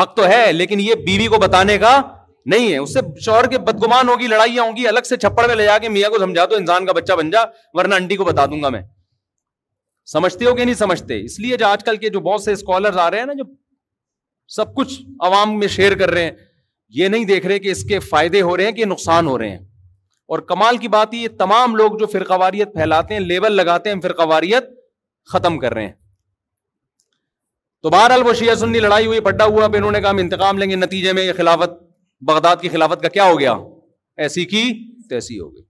حق 0.00 0.14
تو 0.16 0.26
ہے 0.28 0.42
لیکن 0.52 0.80
یہ 0.80 0.94
بیوی 1.06 1.26
کو 1.34 1.38
بتانے 1.48 1.78
کا 1.78 1.96
نہیں 2.52 2.72
ہے 2.72 2.76
اس 2.78 2.92
سے 2.94 3.00
شوہر 3.24 3.46
کے 3.50 3.58
بدگمان 3.66 4.08
ہوگی 4.08 4.26
لڑائیاں 4.26 4.64
ہوں 4.64 4.76
گی 4.76 4.86
الگ 4.88 5.06
سے 5.08 5.16
چھپڑ 5.16 5.46
میں 5.46 5.54
لے 5.56 5.64
جا 5.64 5.76
کے 5.84 5.88
میاں 5.88 6.10
کو 6.10 6.18
سمجھا 6.20 6.42
انسان 6.58 6.86
کا 6.86 6.92
بچہ 7.00 7.12
بن 7.18 7.30
جا 7.30 7.44
ورنہ 7.74 7.94
انڈی 8.00 8.16
کو 8.16 8.24
بتا 8.24 8.46
دوں 8.46 8.62
گا 8.62 8.68
میں 8.76 8.80
سمجھتے 10.12 10.44
ہو 10.44 10.54
کہ 10.54 10.64
نہیں 10.64 10.74
سمجھتے 10.74 11.20
اس 11.24 11.38
لیے 11.40 11.56
جو 11.56 11.66
آج 11.66 11.84
کل 11.84 11.96
کے 11.96 12.08
جو 12.16 12.20
بہت 12.20 12.42
سے 12.42 12.52
اسکالر 12.52 12.96
آ 13.04 13.10
رہے 13.10 13.18
ہیں 13.18 13.26
نا 13.26 13.32
جو 13.38 13.44
سب 14.56 14.74
کچھ 14.74 15.00
عوام 15.26 15.58
میں 15.58 15.68
شیئر 15.76 15.94
کر 15.98 16.10
رہے 16.10 16.24
ہیں 16.24 16.30
یہ 16.96 17.08
نہیں 17.14 17.24
دیکھ 17.24 17.46
رہے 17.46 17.58
کہ 17.58 17.70
اس 17.70 17.82
کے 17.88 17.98
فائدے 18.08 18.40
ہو 18.48 18.56
رہے 18.56 18.64
ہیں 18.64 18.72
کہ 18.72 18.84
نقصان 18.86 19.26
ہو 19.26 19.38
رہے 19.38 19.48
ہیں 19.50 19.58
اور 20.34 20.38
کمال 20.50 20.76
کی 20.82 20.88
بات 20.94 21.14
یہ 21.14 21.28
تمام 21.38 21.76
لوگ 21.76 21.96
جو 21.98 22.06
فرقواریت 22.14 22.72
پھیلاتے 22.74 23.14
ہیں 23.14 23.20
لیبل 23.20 23.52
لگاتے 23.56 23.92
ہیں 23.92 24.00
فرقواریت 24.00 24.68
ختم 25.32 25.58
کر 25.58 25.74
رہے 25.74 25.86
ہیں 25.86 25.92
تو 27.82 27.90
بہرحال 27.90 28.22
وہ 28.26 28.32
شیعہ 28.40 28.54
سنی 28.64 28.78
لڑائی 28.80 29.06
ہوئی 29.06 29.20
پڈا 29.30 29.44
ہوا 29.54 29.68
پھر 29.68 29.76
انہوں 29.78 29.92
نے 29.92 30.00
کہا 30.00 30.10
ہم 30.10 30.18
انتقام 30.18 30.58
لیں 30.58 30.70
گے 30.70 30.76
نتیجے 30.84 31.12
میں 31.18 31.24
یہ 31.24 31.32
خلافت 31.36 31.82
بغداد 32.26 32.56
کی 32.60 32.68
خلافت 32.74 33.02
کا 33.02 33.08
کیا 33.18 33.24
ہو 33.30 33.38
گیا 33.40 33.56
ایسی 34.24 34.44
کی 34.54 34.62
تیسی 35.08 35.38
ہو 35.38 35.48
گئی 35.54 35.62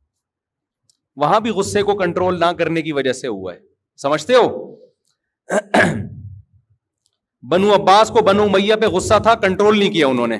وہاں 1.23 1.41
بھی 1.41 1.51
غصے 1.59 1.83
کو 1.89 1.95
کنٹرول 1.99 2.39
نہ 2.41 2.51
کرنے 2.59 2.83
کی 2.83 2.93
وجہ 2.93 3.13
سے 3.21 3.29
ہوا 3.29 3.55
ہے 3.55 3.59
سمجھتے 4.03 4.35
ہو 4.35 6.07
بنو 7.51 7.75
عباس 7.75 8.09
کو 8.17 8.21
بنو 8.29 8.47
میاں 8.57 8.77
پہ 8.83 8.87
غصہ 8.97 9.19
تھا 9.23 9.35
کنٹرول 9.47 9.79
نہیں 9.79 9.91
کیا 9.97 10.07
انہوں 10.09 10.27
نے 10.35 10.39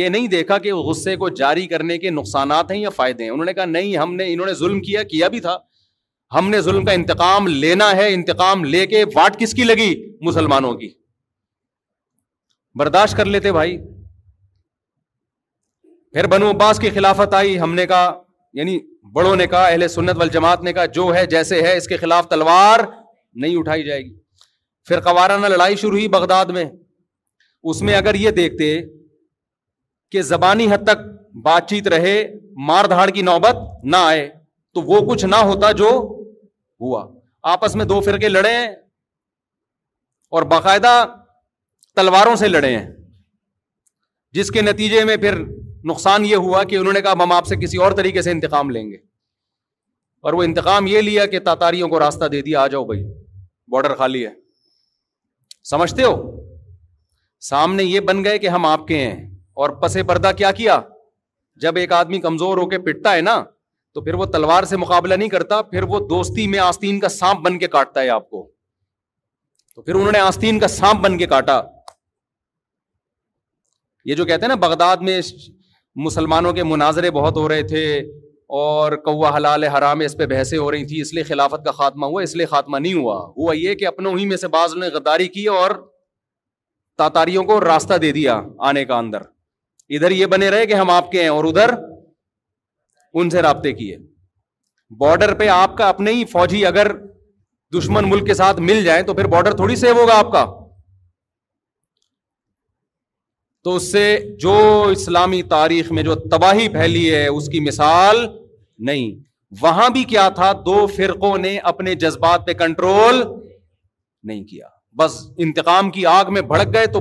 یہ 0.00 0.08
نہیں 0.12 0.26
دیکھا 0.28 0.58
کہ 0.66 0.72
غصے 0.88 1.14
کو 1.16 1.28
جاری 1.40 1.66
کرنے 1.72 1.98
کے 2.04 2.10
نقصانات 2.10 2.70
ہیں 2.70 2.78
یا 2.80 2.90
فائدے 3.00 3.24
ہیں 3.24 3.30
انہوں 3.30 3.44
نے 3.46 3.52
کہا 3.54 3.64
نہیں 3.76 3.96
ہم 3.96 4.14
نے 4.20 4.32
انہوں 4.32 4.46
نے 4.46 4.54
ظلم 4.60 4.80
کیا 4.86 5.02
کیا 5.12 5.28
بھی 5.34 5.40
تھا 5.48 5.56
ہم 6.36 6.48
نے 6.54 6.60
ظلم 6.68 6.84
کا 6.84 6.92
انتقام 7.00 7.46
لینا 7.64 7.90
ہے 7.96 8.12
انتقام 8.14 8.64
لے 8.74 8.86
کے 8.94 9.04
واٹ 9.14 9.38
کس 9.40 9.54
کی 9.58 9.64
لگی 9.64 9.92
مسلمانوں 10.28 10.72
کی 10.80 10.88
برداشت 12.82 13.16
کر 13.16 13.24
لیتے 13.34 13.52
بھائی 13.58 13.76
پھر 16.16 16.26
بنو 16.30 16.50
عباس 16.50 16.78
کی 16.80 16.90
خلافت 16.90 17.34
آئی 17.34 17.58
ہم 17.60 17.72
نے 17.74 17.84
کہا 17.86 18.04
یعنی 18.58 18.78
بڑوں 19.14 19.34
نے 19.36 19.46
کہا 19.46 19.64
اہل 19.66 19.86
سنت 19.94 20.16
وال 20.18 20.28
جماعت 20.36 20.60
نے 20.64 20.72
کہا 20.72 20.84
جو 20.98 21.04
ہے 21.14 21.24
جیسے 21.32 21.60
ہے 21.62 21.76
اس 21.76 21.88
کے 21.88 21.96
خلاف 22.04 22.28
تلوار 22.28 22.80
نہیں 23.42 23.56
اٹھائی 23.58 23.82
جائے 23.86 24.00
گی 24.02 24.12
پھر 24.88 25.00
قوارانہ 25.08 25.46
لڑائی 25.54 25.76
شروع 25.82 25.96
ہوئی 25.98 26.06
بغداد 26.14 26.52
میں 26.58 26.64
اس 27.70 27.82
میں 27.88 27.94
اگر 27.96 28.14
یہ 28.20 28.30
دیکھتے 28.38 28.68
کہ 30.12 30.22
زبانی 30.30 30.66
حد 30.70 30.86
تک 30.86 31.00
بات 31.50 31.68
چیت 31.70 31.88
رہے 31.96 32.14
مار 32.70 32.84
دھاڑ 32.94 33.08
کی 33.18 33.22
نوبت 33.30 33.58
نہ 33.92 34.02
آئے 34.04 34.24
تو 34.74 34.82
وہ 34.92 35.00
کچھ 35.10 35.24
نہ 35.34 35.42
ہوتا 35.52 35.72
جو 35.82 35.90
ہوا 36.86 37.06
آپس 37.54 37.76
میں 37.82 37.84
دو 37.92 38.00
فرقے 38.08 38.28
لڑے 38.32 38.54
ہیں 38.56 38.68
اور 40.34 40.48
باقاعدہ 40.56 40.96
تلواروں 41.96 42.34
سے 42.44 42.48
لڑے 42.48 42.76
ہیں 42.78 42.86
جس 44.40 44.50
کے 44.56 44.62
نتیجے 44.72 45.04
میں 45.10 45.16
پھر 45.28 45.40
نقصان 45.88 46.24
یہ 46.24 46.44
ہوا 46.46 46.62
کہ 46.70 46.76
انہوں 46.76 46.92
نے 46.92 47.00
کہا 47.02 47.12
ہم 47.22 47.32
آپ 47.32 47.46
سے 47.46 47.56
کسی 47.56 47.76
اور 47.86 47.92
طریقے 48.00 48.22
سے 48.26 48.30
انتقام 48.30 48.70
لیں 48.76 48.88
گے 48.90 48.96
اور 50.28 50.32
وہ 50.38 50.42
انتقام 50.42 50.86
یہ 50.86 51.00
لیا 51.08 51.26
کہ 51.34 51.38
تاتاریوں 51.48 51.88
کو 51.88 51.98
راستہ 52.00 52.24
دے 52.32 52.40
دیا 52.46 52.62
آ 52.62 52.66
جاؤ 52.72 52.84
بھائی 52.84 53.02
بارڈر 53.74 53.94
خالی 54.00 54.24
ہے 54.26 54.32
سمجھتے 55.70 56.02
ہو 56.02 56.14
سامنے 57.50 57.84
یہ 57.84 58.00
بن 58.08 58.24
گئے 58.24 58.38
کہ 58.44 58.48
ہم 58.56 58.66
آپ 58.66 58.86
کے 58.86 58.98
ہیں 59.04 59.14
اور 59.62 59.70
پس 59.82 59.96
پردہ 60.08 60.30
کیا 60.38 60.50
کیا 60.60 60.80
جب 61.64 61.76
ایک 61.82 61.92
آدمی 61.98 62.20
کمزور 62.26 62.58
ہو 62.58 62.68
کے 62.68 62.78
پٹتا 62.86 63.14
ہے 63.16 63.20
نا 63.28 63.36
تو 63.94 64.00
پھر 64.06 64.14
وہ 64.20 64.24
تلوار 64.32 64.64
سے 64.70 64.76
مقابلہ 64.80 65.14
نہیں 65.20 65.28
کرتا 65.34 65.60
پھر 65.72 65.82
وہ 65.92 66.00
دوستی 66.08 66.46
میں 66.54 66.58
آستین 66.64 66.98
کا 67.00 67.08
سانپ 67.18 67.44
بن 67.44 67.58
کے 67.58 67.66
کاٹتا 67.76 68.00
ہے 68.02 68.08
آپ 68.16 68.28
کو 68.30 68.42
تو 69.76 69.82
پھر 69.82 69.94
انہوں 70.00 70.12
نے 70.12 70.18
آستین 70.26 70.58
کا 70.64 70.68
سانپ 70.74 71.00
بن 71.06 71.16
کے 71.18 71.26
کاٹا 71.34 71.60
یہ 74.10 74.14
جو 74.20 74.24
کہتے 74.30 74.44
ہیں 74.46 74.48
نا 74.48 74.54
بغداد 74.66 75.08
میں 75.08 75.20
مسلمانوں 76.04 76.52
کے 76.52 76.62
مناظرے 76.64 77.10
بہت 77.10 77.36
ہو 77.36 77.48
رہے 77.48 77.62
تھے 77.68 77.84
اور 78.62 78.92
کوا 79.04 79.30
حلال 79.36 79.64
حرام 79.76 80.00
اس 80.04 80.16
پہ 80.18 80.26
بحثیں 80.32 80.58
ہو 80.58 80.70
رہی 80.70 80.84
تھیں 80.86 81.00
اس 81.00 81.12
لیے 81.14 81.22
خلافت 81.28 81.64
کا 81.64 81.70
خاتمہ 81.78 82.06
ہوا 82.06 82.22
اس 82.22 82.34
لیے 82.36 82.46
خاتمہ 82.46 82.78
نہیں 82.78 82.94
ہوا 82.94 83.16
ہوا 83.36 83.54
یہ 83.56 83.74
کہ 83.82 83.86
اپنوں 83.86 84.12
ہی 84.18 84.26
میں 84.32 84.36
سے 84.42 84.48
بعض 84.56 84.74
نے 84.80 84.88
غداری 84.94 85.28
کی 85.36 85.46
اور 85.60 85.70
تاتاریوں 86.98 87.44
کو 87.44 87.60
راستہ 87.64 87.94
دے 88.02 88.12
دیا 88.18 88.40
آنے 88.68 88.84
کا 88.90 88.96
اندر 88.98 89.22
ادھر 89.96 90.10
یہ 90.10 90.26
بنے 90.34 90.50
رہے 90.50 90.66
کہ 90.66 90.74
ہم 90.74 90.90
آپ 90.90 91.10
کے 91.12 91.22
ہیں 91.22 91.28
اور 91.28 91.44
ادھر 91.44 91.70
ان 93.20 93.30
سے 93.30 93.42
رابطے 93.42 93.72
کیے 93.80 93.96
بارڈر 95.00 95.34
پہ 95.38 95.48
آپ 95.56 95.76
کا 95.78 95.88
اپنے 95.88 96.12
ہی 96.12 96.24
فوجی 96.32 96.64
اگر 96.66 96.92
دشمن 97.78 98.08
ملک 98.10 98.26
کے 98.26 98.34
ساتھ 98.34 98.60
مل 98.70 98.84
جائیں 98.84 99.02
تو 99.06 99.14
پھر 99.14 99.26
بارڈر 99.36 99.56
تھوڑی 99.56 99.76
سیو 99.76 99.98
ہوگا 100.00 100.18
آپ 100.18 100.30
کا 100.32 100.44
تو 103.66 103.74
اس 103.76 103.90
سے 103.92 104.02
جو 104.38 104.52
اسلامی 104.90 105.40
تاریخ 105.52 105.90
میں 105.96 106.02
جو 106.08 106.14
تباہی 106.32 106.68
پھیلی 106.72 107.04
ہے 107.14 107.26
اس 107.26 107.46
کی 107.52 107.60
مثال 107.60 108.16
نہیں 108.88 109.08
وہاں 109.60 109.88
بھی 109.96 110.02
کیا 110.12 110.28
تھا 110.36 110.50
دو 110.66 110.74
فرقوں 110.96 111.36
نے 111.38 111.56
اپنے 111.70 111.94
جذبات 112.04 112.44
پہ 112.46 112.52
کنٹرول 112.60 113.20
نہیں 113.30 114.44
کیا 114.50 114.66
بس 115.02 115.16
انتقام 115.46 115.90
کی 115.96 116.06
آگ 116.12 116.32
میں 116.34 116.42
بھڑک 116.52 116.72
گئے 116.74 116.86
تو 116.92 117.00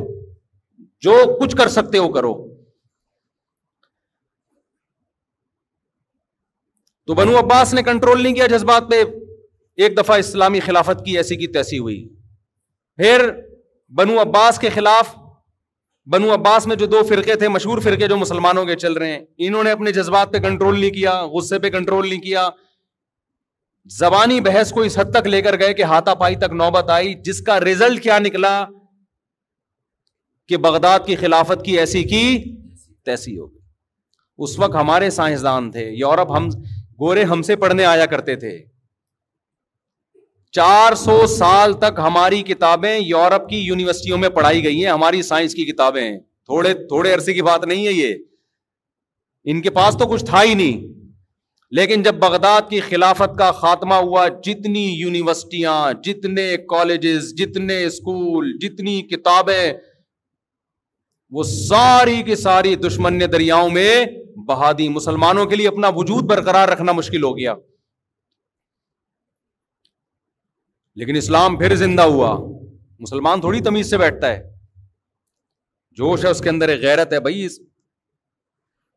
جو 1.08 1.13
کچھ 1.41 1.56
کر 1.62 1.67
سکتے 1.75 1.97
ہو 2.04 2.08
کرو 2.15 2.34
تو 7.08 7.13
بنو 7.21 7.38
عباس 7.39 7.73
نے 7.73 7.84
کنٹرول 7.91 8.21
نہیں 8.23 8.34
کیا 8.41 8.47
جذبات 8.56 8.89
پہ 8.91 9.01
ایک 9.84 9.97
دفعہ 9.97 10.17
اسلامی 10.25 10.60
خلافت 10.69 11.06
کی 11.06 11.17
ایسی 11.17 11.36
کی 11.43 11.47
تیسی 11.60 11.80
ہوئی 11.86 11.99
پھر 13.04 13.25
بنو 14.01 14.19
عباس 14.21 14.60
کے 14.65 14.69
خلاف 14.80 15.15
بنو 16.13 16.34
عباس 16.34 16.65
میں 16.68 16.76
جو 16.80 16.86
دو 16.86 17.02
فرقے 17.10 17.36
تھے 17.41 17.48
مشہور 17.50 17.78
فرقے 17.82 18.08
جو 18.08 18.18
مسلمانوں 18.18 18.63
کے 18.65 18.76
چل 18.84 18.94
رہے 19.04 19.12
ہیں 19.12 19.20
انہوں 19.46 19.63
نے 19.63 19.72
اپنے 19.72 19.91
جذبات 19.91 20.34
پہ 20.34 20.39
کنٹرول 20.39 20.80
نہیں 20.80 20.89
کیا 20.98 21.13
غصے 21.34 21.60
پہ 21.60 21.70
کنٹرول 21.76 22.08
نہیں 22.10 22.20
کیا 22.22 22.48
زبانی 23.98 24.39
بحث 24.50 24.72
کو 24.74 24.82
اس 24.89 24.98
حد 25.00 25.12
تک 25.13 25.28
لے 25.28 25.41
کر 25.48 25.60
گئے 25.60 25.74
کہ 25.80 25.84
ہاتھا 25.94 26.13
پائی 26.22 26.36
تک 26.44 26.54
نوبت 26.62 26.89
آئی 26.98 27.13
جس 27.26 27.41
کا 27.48 27.60
رزلٹ 27.60 28.04
کیا 28.04 28.20
نکلا 28.20 28.54
کہ 30.48 30.58
بغداد 30.68 31.00
کی 31.06 31.15
خلافت 31.22 31.65
کی 31.65 31.78
ایسی 31.80 32.04
کی 32.13 32.24
تیسی 33.06 33.38
ہو 33.38 33.46
گئی 33.52 33.60
اس 34.44 34.58
وقت 34.60 34.76
ہمارے 34.76 35.10
سائنسدان 35.20 35.72
تھے 35.72 35.86
یورپ 35.98 36.36
ہم 36.38 36.48
گورے 37.00 37.24
ہم 37.34 37.41
سے 37.52 37.56
پڑھنے 37.65 37.86
آیا 37.86 38.06
کرتے 38.13 38.36
تھے 38.44 38.58
چار 40.56 40.93
سو 40.95 41.16
سال 41.28 41.74
تک 41.80 41.99
ہماری 42.03 42.41
کتابیں 42.49 42.91
یورپ 42.97 43.47
کی 43.47 43.58
یونیورسٹیوں 43.66 44.18
میں 44.18 44.28
پڑھائی 44.36 44.64
گئی 44.64 44.84
ہیں 44.84 44.91
ہماری 44.91 45.22
سائنس 45.30 45.53
کی 45.56 45.66
کتابیں 45.72 46.01
ہیں 46.01 46.18
تھوڑے 46.49 46.74
تھوڑے 46.91 47.14
عرصے 47.14 47.34
کی 47.34 47.41
بات 47.47 47.66
نہیں 47.72 47.86
ہے 47.88 47.91
یہ 47.93 48.14
ان 49.53 49.62
کے 49.62 49.70
پاس 49.80 49.97
تو 49.99 50.06
کچھ 50.12 50.24
تھا 50.26 50.43
ہی 50.43 50.53
نہیں 50.62 50.93
لیکن 51.80 52.03
جب 52.03 52.16
بغداد 52.22 52.70
کی 52.70 52.80
خلافت 52.88 53.38
کا 53.38 53.51
خاتمہ 53.60 53.93
ہوا 54.08 54.28
جتنی 54.45 54.86
یونیورسٹیاں 54.99 55.76
جتنے 56.03 56.47
کالجز 56.70 57.34
جتنے 57.43 57.84
اسکول 57.86 58.51
جتنی 58.62 59.01
کتابیں 59.14 59.74
وہ 61.36 61.43
ساری 61.51 62.22
کی 62.26 62.36
ساری 62.47 62.76
دشمن 62.88 63.20
دریاؤں 63.32 63.70
میں 63.80 63.89
بہادی 64.47 64.89
مسلمانوں 64.99 65.45
کے 65.45 65.56
لیے 65.56 65.68
اپنا 65.68 65.88
وجود 65.95 66.30
برقرار 66.36 66.70
رکھنا 66.70 66.91
مشکل 67.01 67.24
ہو 67.24 67.38
گیا 67.38 67.53
لیکن 71.00 71.16
اسلام 71.18 71.58
پھر 71.58 71.76
زندہ 71.76 72.02
ہوا 72.16 72.28
مسلمان 73.06 73.39
تھوڑی 73.41 73.60
تمیز 73.62 73.89
سے 73.89 73.98
بیٹھتا 73.98 74.28
ہے 74.34 74.39
جوش 76.00 76.24
ہے 76.26 76.30
اس 76.36 76.39
کے 76.41 76.50
اندر 76.50 76.70
غیرت 76.82 77.14
ہے 77.14 77.20
بھائی 77.26 77.48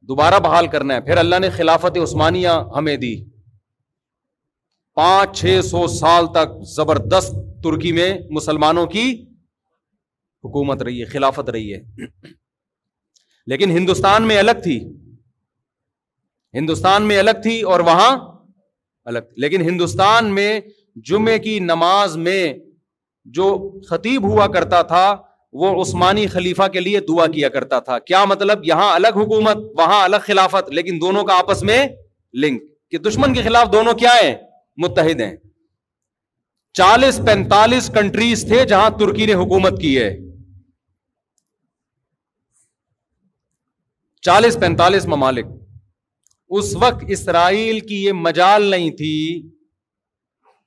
دوبارہ 0.08 0.38
بحال 0.44 0.66
کرنا 0.74 0.94
ہے 0.94 1.00
پھر 1.08 1.16
اللہ 1.22 1.38
نے 1.42 1.50
خلافت 1.56 1.98
عثمانیہ 2.02 2.48
ہمیں 2.76 2.96
دی 3.04 3.14
پانچ 5.00 5.38
چھ 5.38 5.60
سو 5.70 5.86
سال 5.96 6.26
تک 6.34 6.54
زبردست 6.76 7.34
ترکی 7.64 7.92
میں 7.98 8.12
مسلمانوں 8.38 8.86
کی 8.94 9.04
حکومت 10.44 10.82
رہی 10.82 11.00
ہے 11.00 11.06
خلافت 11.14 11.50
رہی 11.56 11.72
ہے 11.72 12.06
لیکن 13.52 13.70
ہندوستان 13.76 14.26
میں 14.28 14.38
الگ 14.38 14.62
تھی 14.64 14.78
ہندوستان 16.58 17.06
میں 17.08 17.18
الگ 17.18 17.40
تھی 17.42 17.60
اور 17.74 17.80
وہاں 17.90 18.10
الگ 19.12 19.32
لیکن 19.44 19.60
ہندوستان 19.68 20.34
میں 20.34 20.50
جمعے 21.08 21.38
کی 21.38 21.58
نماز 21.60 22.16
میں 22.16 22.52
جو 23.36 23.48
خطیب 23.88 24.24
ہوا 24.28 24.46
کرتا 24.52 24.80
تھا 24.92 25.04
وہ 25.60 25.70
عثمانی 25.82 26.26
خلیفہ 26.32 26.66
کے 26.72 26.80
لیے 26.80 27.00
دعا 27.08 27.26
کیا 27.34 27.48
کرتا 27.48 27.78
تھا 27.84 27.98
کیا 27.98 28.24
مطلب 28.30 28.64
یہاں 28.64 28.92
الگ 28.94 29.16
حکومت 29.16 29.58
وہاں 29.78 30.02
الگ 30.04 30.24
خلافت 30.26 30.70
لیکن 30.74 31.00
دونوں 31.00 31.22
کا 31.24 31.36
آپس 31.38 31.62
میں 31.70 31.84
لنک 32.44 32.62
کہ 32.90 32.98
دشمن 33.08 33.34
کے 33.34 33.42
خلاف 33.42 33.72
دونوں 33.72 33.92
کیا 34.02 34.14
ہیں 34.22 34.34
متحد 34.82 35.20
ہیں 35.20 35.34
چالیس 36.80 37.20
پینتالیس 37.26 37.90
کنٹریز 37.94 38.44
تھے 38.48 38.64
جہاں 38.68 38.88
ترکی 38.98 39.26
نے 39.26 39.34
حکومت 39.34 39.80
کی 39.80 39.96
ہے 39.98 40.10
چالیس 44.28 44.58
پینتالیس 44.60 45.06
ممالک 45.06 45.46
اس 46.58 46.74
وقت 46.82 47.04
اسرائیل 47.16 47.80
کی 47.86 48.04
یہ 48.04 48.12
مجال 48.22 48.62
نہیں 48.70 48.90
تھی 48.96 49.12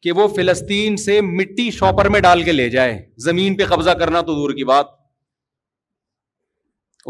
کہ 0.04 0.12
وہ 0.18 0.28
فلسطین 0.36 0.96
سے 0.98 1.20
مٹی 1.22 1.70
شاپر 1.72 2.10
میں 2.10 2.20
ڈال 2.22 2.42
کے 2.44 2.52
لے 2.52 2.68
جائے 2.76 2.98
زمین 3.26 3.58
پہ 3.58 3.66
قبضہ 3.70 3.90
کرنا 4.00 4.22
تو 4.30 4.34
دور 4.36 4.54
کی 4.58 4.64
بات 4.72 4.86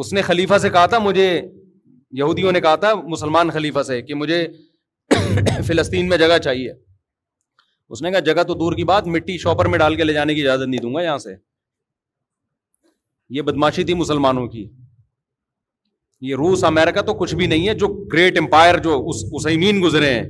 اس 0.04 0.12
نے 0.14 0.22
خلیفہ 0.22 0.58
سے 0.62 0.70
کہا 0.70 0.86
تھا 0.94 1.00
مجھے 1.06 1.28
یہودیوں 2.20 2.52
نے 2.52 2.62
کہا 2.62 2.76
تھا 2.84 2.94
مسلمان 3.08 3.50
خلیفہ 3.58 3.84
سے 3.88 4.02
کہ 4.02 4.14
مجھے 4.24 4.44
فلسطین 5.68 6.10
میں 6.10 6.18
جگہ 6.18 6.38
چاہیے 6.44 6.72
اس 7.94 8.02
نے 8.02 8.12
کہا 8.12 8.20
جگہ 8.32 8.44
تو 8.48 8.54
دور 8.64 8.74
کی 8.76 8.84
بات 8.92 9.08
مٹی 9.16 9.38
شاپر 9.38 9.66
میں 9.72 9.80
ڈال 9.80 9.96
کے 9.96 10.04
لے 10.04 10.14
جانے 10.14 10.34
کی 10.36 10.42
اجازت 10.46 10.68
نہیں 10.68 10.82
دوں 10.82 10.94
گا 10.96 11.02
یہاں 11.02 11.18
سے 11.28 11.36
یہ 13.38 13.42
بدماشی 13.52 13.84
تھی 13.89 13.94
مسلمانوں 14.04 14.46
کی 14.54 14.68
یہ 16.30 16.36
روس 16.44 16.64
امریکہ 16.64 17.02
تو 17.06 17.14
کچھ 17.20 17.36
بھی 17.36 17.48
نہیں 17.48 17.68
ہے 17.68 17.74
جو 17.84 17.88
گریٹ 18.14 18.38
امپائر 18.39 18.78
جو 18.88 19.02
اس 19.10 19.24
اسمین 19.39 19.82
گزرے 19.84 20.14
ہیں 20.14 20.24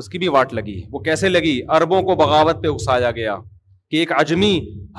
اس 0.00 0.08
کی 0.08 0.18
بھی 0.18 0.28
واٹ 0.28 0.52
لگی 0.54 0.80
وہ 0.92 0.98
کیسے 1.04 1.28
لگی 1.28 1.60
اربوں 1.76 2.00
کو 2.08 2.14
بغاوت 2.20 2.62
پہ 2.62 2.68
اکسایا 2.68 3.10
گیا 3.18 3.36
کہ 3.90 3.96
ایک 3.96 4.10
اجمی 4.20 4.52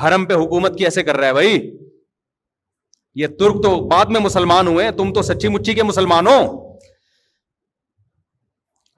حرم 0.04 0.26
پہ 0.26 0.34
حکومت 0.44 0.78
کیسے 0.78 1.04
کر 1.10 1.18
رہا 1.18 1.28
ہے 1.28 1.34
بھائی 1.34 1.60
یہ 3.24 3.28
ترک 3.40 3.62
تو 3.64 3.74
بعد 3.90 4.14
میں 4.16 4.20
مسلمان 4.22 4.68
ہوئے 4.68 4.90
تم 4.98 5.12
تو 5.14 5.22
سچی 5.30 5.48
مچی 5.58 5.74
کے 5.74 5.84
مسلمان 5.92 6.28
ہو 6.28 6.40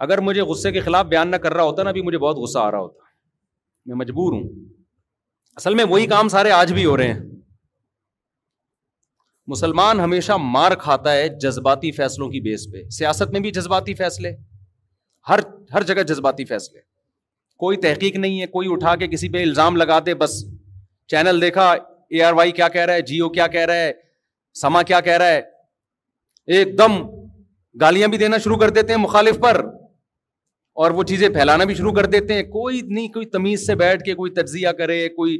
اگر 0.06 0.18
مجھے 0.28 0.42
غصے 0.50 0.72
کے 0.72 0.80
خلاف 0.90 1.06
بیان 1.06 1.32
نہ 1.32 1.36
کر 1.46 1.54
رہا 1.54 1.64
ہوتا 1.70 1.84
نا 1.84 1.92
بھی 1.98 2.02
مجھے 2.10 2.18
بہت 2.18 2.38
غصہ 2.44 2.60
آ 2.60 2.72
رہا 2.72 2.80
ہوتا 2.86 3.08
میں 3.88 3.96
مجبور 4.06 4.34
ہوں 4.34 4.44
اصل 5.62 5.74
میں 5.80 5.84
وہی 5.94 6.06
کام 6.14 6.28
سارے 6.36 6.52
آج 6.60 6.72
بھی 6.74 6.86
ہو 6.86 6.96
رہے 6.98 7.14
ہیں 7.14 7.20
مسلمان 9.54 10.00
ہمیشہ 10.00 10.34
مار 10.56 10.76
کھاتا 10.86 11.12
ہے 11.22 11.28
جذباتی 11.46 11.92
فیصلوں 12.00 12.30
کی 12.36 12.42
بیس 12.48 12.66
پہ 12.72 12.88
سیاست 12.98 13.32
میں 13.36 13.40
بھی 13.46 13.52
جذباتی 13.58 13.94
فیصلے 14.04 14.32
ہر 15.30 15.40
ہر 15.74 15.84
جگہ 15.90 16.04
جذباتی 16.14 16.46
فیصلے 16.52 16.80
کوئی 17.64 17.78
تحقیق 17.86 18.16
نہیں 18.16 18.42
ہے 18.42 18.46
کوئی 18.56 18.68
اٹھا 18.72 18.96
کے 19.02 19.08
کسی 19.08 19.30
پہ 19.30 19.42
الزام 19.44 19.76
لگا 19.78 20.00
دے 20.06 20.14
بس 20.24 20.44
چینل 21.12 21.42
دیکھا 21.42 21.72
اے 22.10 22.22
آر 22.24 22.34
وائی 22.34 22.52
کیا 22.60 22.68
کہہ 22.76 22.86
رہا 22.86 22.94
ہے 22.94 23.02
جیو 23.10 23.30
کیا 23.38 23.48
کہہ 23.56 23.66
رہا 23.72 23.88
ہے 23.88 23.92
سما 24.62 24.82
کیا 24.92 25.00
کہہ 25.08 25.18
رہا 25.22 25.32
ہے 25.36 25.42
ایک 26.58 26.78
دم 26.78 26.92
گالیاں 27.82 28.08
بھی 28.14 28.18
دینا 28.18 28.38
شروع 28.44 28.58
کر 28.64 28.70
دیتے 28.78 28.94
ہیں 28.94 29.00
مخالف 29.00 29.40
پر 29.42 29.62
اور 30.84 30.92
وہ 30.98 31.04
چیزیں 31.12 31.28
پھیلانا 31.30 31.64
بھی 31.70 31.74
شروع 31.76 31.92
کر 31.94 32.06
دیتے 32.16 32.34
ہیں 32.34 32.44
کوئی 32.52 32.80
نہیں 32.90 33.08
کوئی 33.14 33.26
تمیز 33.36 33.66
سے 33.68 33.76
بیٹھ 33.82 34.04
کے 34.04 34.14
کوئی 34.22 34.32
تجزیہ 34.34 34.70
کرے 34.78 34.98
کوئی 35.16 35.38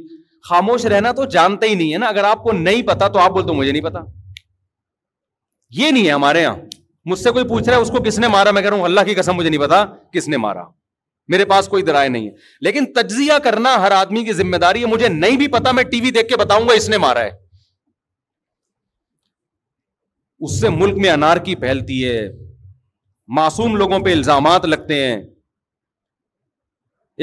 خاموش 0.48 0.84
رہنا 0.94 1.12
تو 1.20 1.24
جانتا 1.36 1.66
ہی 1.66 1.74
نہیں 1.74 1.92
ہے 1.92 1.98
نا 1.98 2.06
اگر 2.16 2.24
آپ 2.24 2.42
کو 2.42 2.52
نہیں 2.66 2.82
پتا 2.90 3.08
تو 3.14 3.18
آپ 3.18 3.30
بولتے 3.38 3.52
مجھے 3.60 3.72
نہیں 3.72 3.82
پتا 3.84 4.00
یہ 5.78 5.90
نہیں 5.90 6.06
ہے 6.06 6.12
ہمارے 6.18 6.42
یہاں 6.42 6.56
مجھ 7.08 7.18
سے 7.18 7.30
کوئی 7.32 7.44
پوچھ 7.48 7.68
رہا 7.68 7.76
ہے 7.76 7.80
اس 7.82 7.90
کو 7.90 8.02
کس 8.04 8.18
نے 8.18 8.28
مارا 8.28 8.50
میں 8.50 8.62
کہہ 8.62 8.68
رہا 8.70 8.76
ہوں 8.76 8.84
اللہ 8.84 9.00
کی 9.06 9.14
قسم 9.14 9.36
مجھے 9.36 9.48
نہیں 9.50 9.60
پتا 9.60 9.84
کس 10.12 10.28
نے 10.28 10.36
مارا 10.44 10.64
میرے 11.34 11.44
پاس 11.52 11.68
کوئی 11.68 11.82
درائے 11.82 12.08
نہیں 12.08 12.26
ہے 12.26 12.32
لیکن 12.66 12.92
تجزیہ 12.92 13.32
کرنا 13.44 13.74
ہر 13.82 13.90
آدمی 14.00 14.24
کی 14.24 14.32
ذمہ 14.32 14.56
داری 14.64 14.80
ہے 14.80 14.86
مجھے 14.92 15.08
نہیں 15.08 15.36
بھی 15.38 15.46
پتا 15.54 15.70
میں 15.78 15.82
ٹی 15.90 16.00
وی 16.00 16.10
دیکھ 16.16 16.28
کے 16.28 16.36
بتاؤں 16.36 16.68
گا 16.68 16.72
اس 16.80 16.88
نے 16.88 16.98
مارا 17.04 17.20
ہے 17.24 17.30
اس 20.48 20.60
سے 20.60 20.68
ملک 20.76 20.96
میں 21.04 21.10
انار 21.10 21.36
کی 21.46 21.54
پھیلتی 21.64 22.04
ہے 22.08 22.20
معصوم 23.36 23.76
لوگوں 23.76 23.98
پہ 24.04 24.12
الزامات 24.12 24.64
لگتے 24.66 25.04
ہیں 25.04 25.20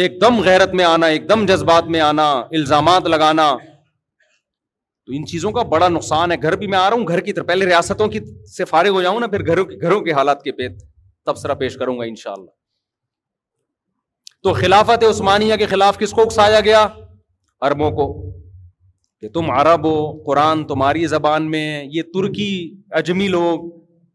ایک 0.03 0.19
دم 0.21 0.39
غیرت 0.45 0.73
میں 0.79 0.85
آنا 0.85 1.05
ایک 1.13 1.29
دم 1.29 1.45
جذبات 1.45 1.85
میں 1.93 1.99
آنا 2.09 2.23
الزامات 2.51 3.05
لگانا 3.13 3.51
تو 5.07 5.13
ان 5.15 5.25
چیزوں 5.31 5.51
کا 5.55 5.61
بڑا 5.71 5.87
نقصان 5.89 6.31
ہے 6.31 6.35
گھر 6.43 6.55
بھی 6.61 6.67
میں 6.67 6.77
آ 6.77 6.89
رہا 6.89 6.95
ہوں 6.97 7.07
گھر 7.07 7.19
کی 7.25 7.33
طرف 7.33 7.45
پہلے 7.47 7.65
ریاستوں 7.65 8.07
کی 8.13 8.19
سے 8.55 8.65
فارغ 8.71 8.93
ہو 8.93 9.01
جاؤں 9.01 9.19
نا 9.19 9.27
پھر 9.33 9.45
گھروں 9.45 9.63
گھروں 9.65 9.99
کے 9.99 10.03
کے 10.03 10.03
کے 10.05 10.11
حالات 10.17 10.41
تبصرہ 11.25 11.53
پیش 11.61 11.75
کروں 11.77 11.97
گا 11.99 12.03
ان 12.09 12.15
شاء 12.21 12.31
اللہ 12.31 12.49
تو 14.43 14.53
خلافت 14.59 15.03
کس 15.99 16.11
کو 16.17 16.21
اکسایا 16.21 16.59
گیا 16.67 16.81
اربوں 17.69 17.91
کو 17.99 18.07
کہ 19.21 19.29
تم 19.33 19.49
عرب 19.59 19.85
ہو 19.87 19.95
قرآن 20.25 20.63
تمہاری 20.67 21.05
زبان 21.15 21.49
میں 21.51 21.65
یہ 21.93 22.03
ترکی 22.13 22.51
اجمی 23.01 23.27
لوگ 23.37 23.69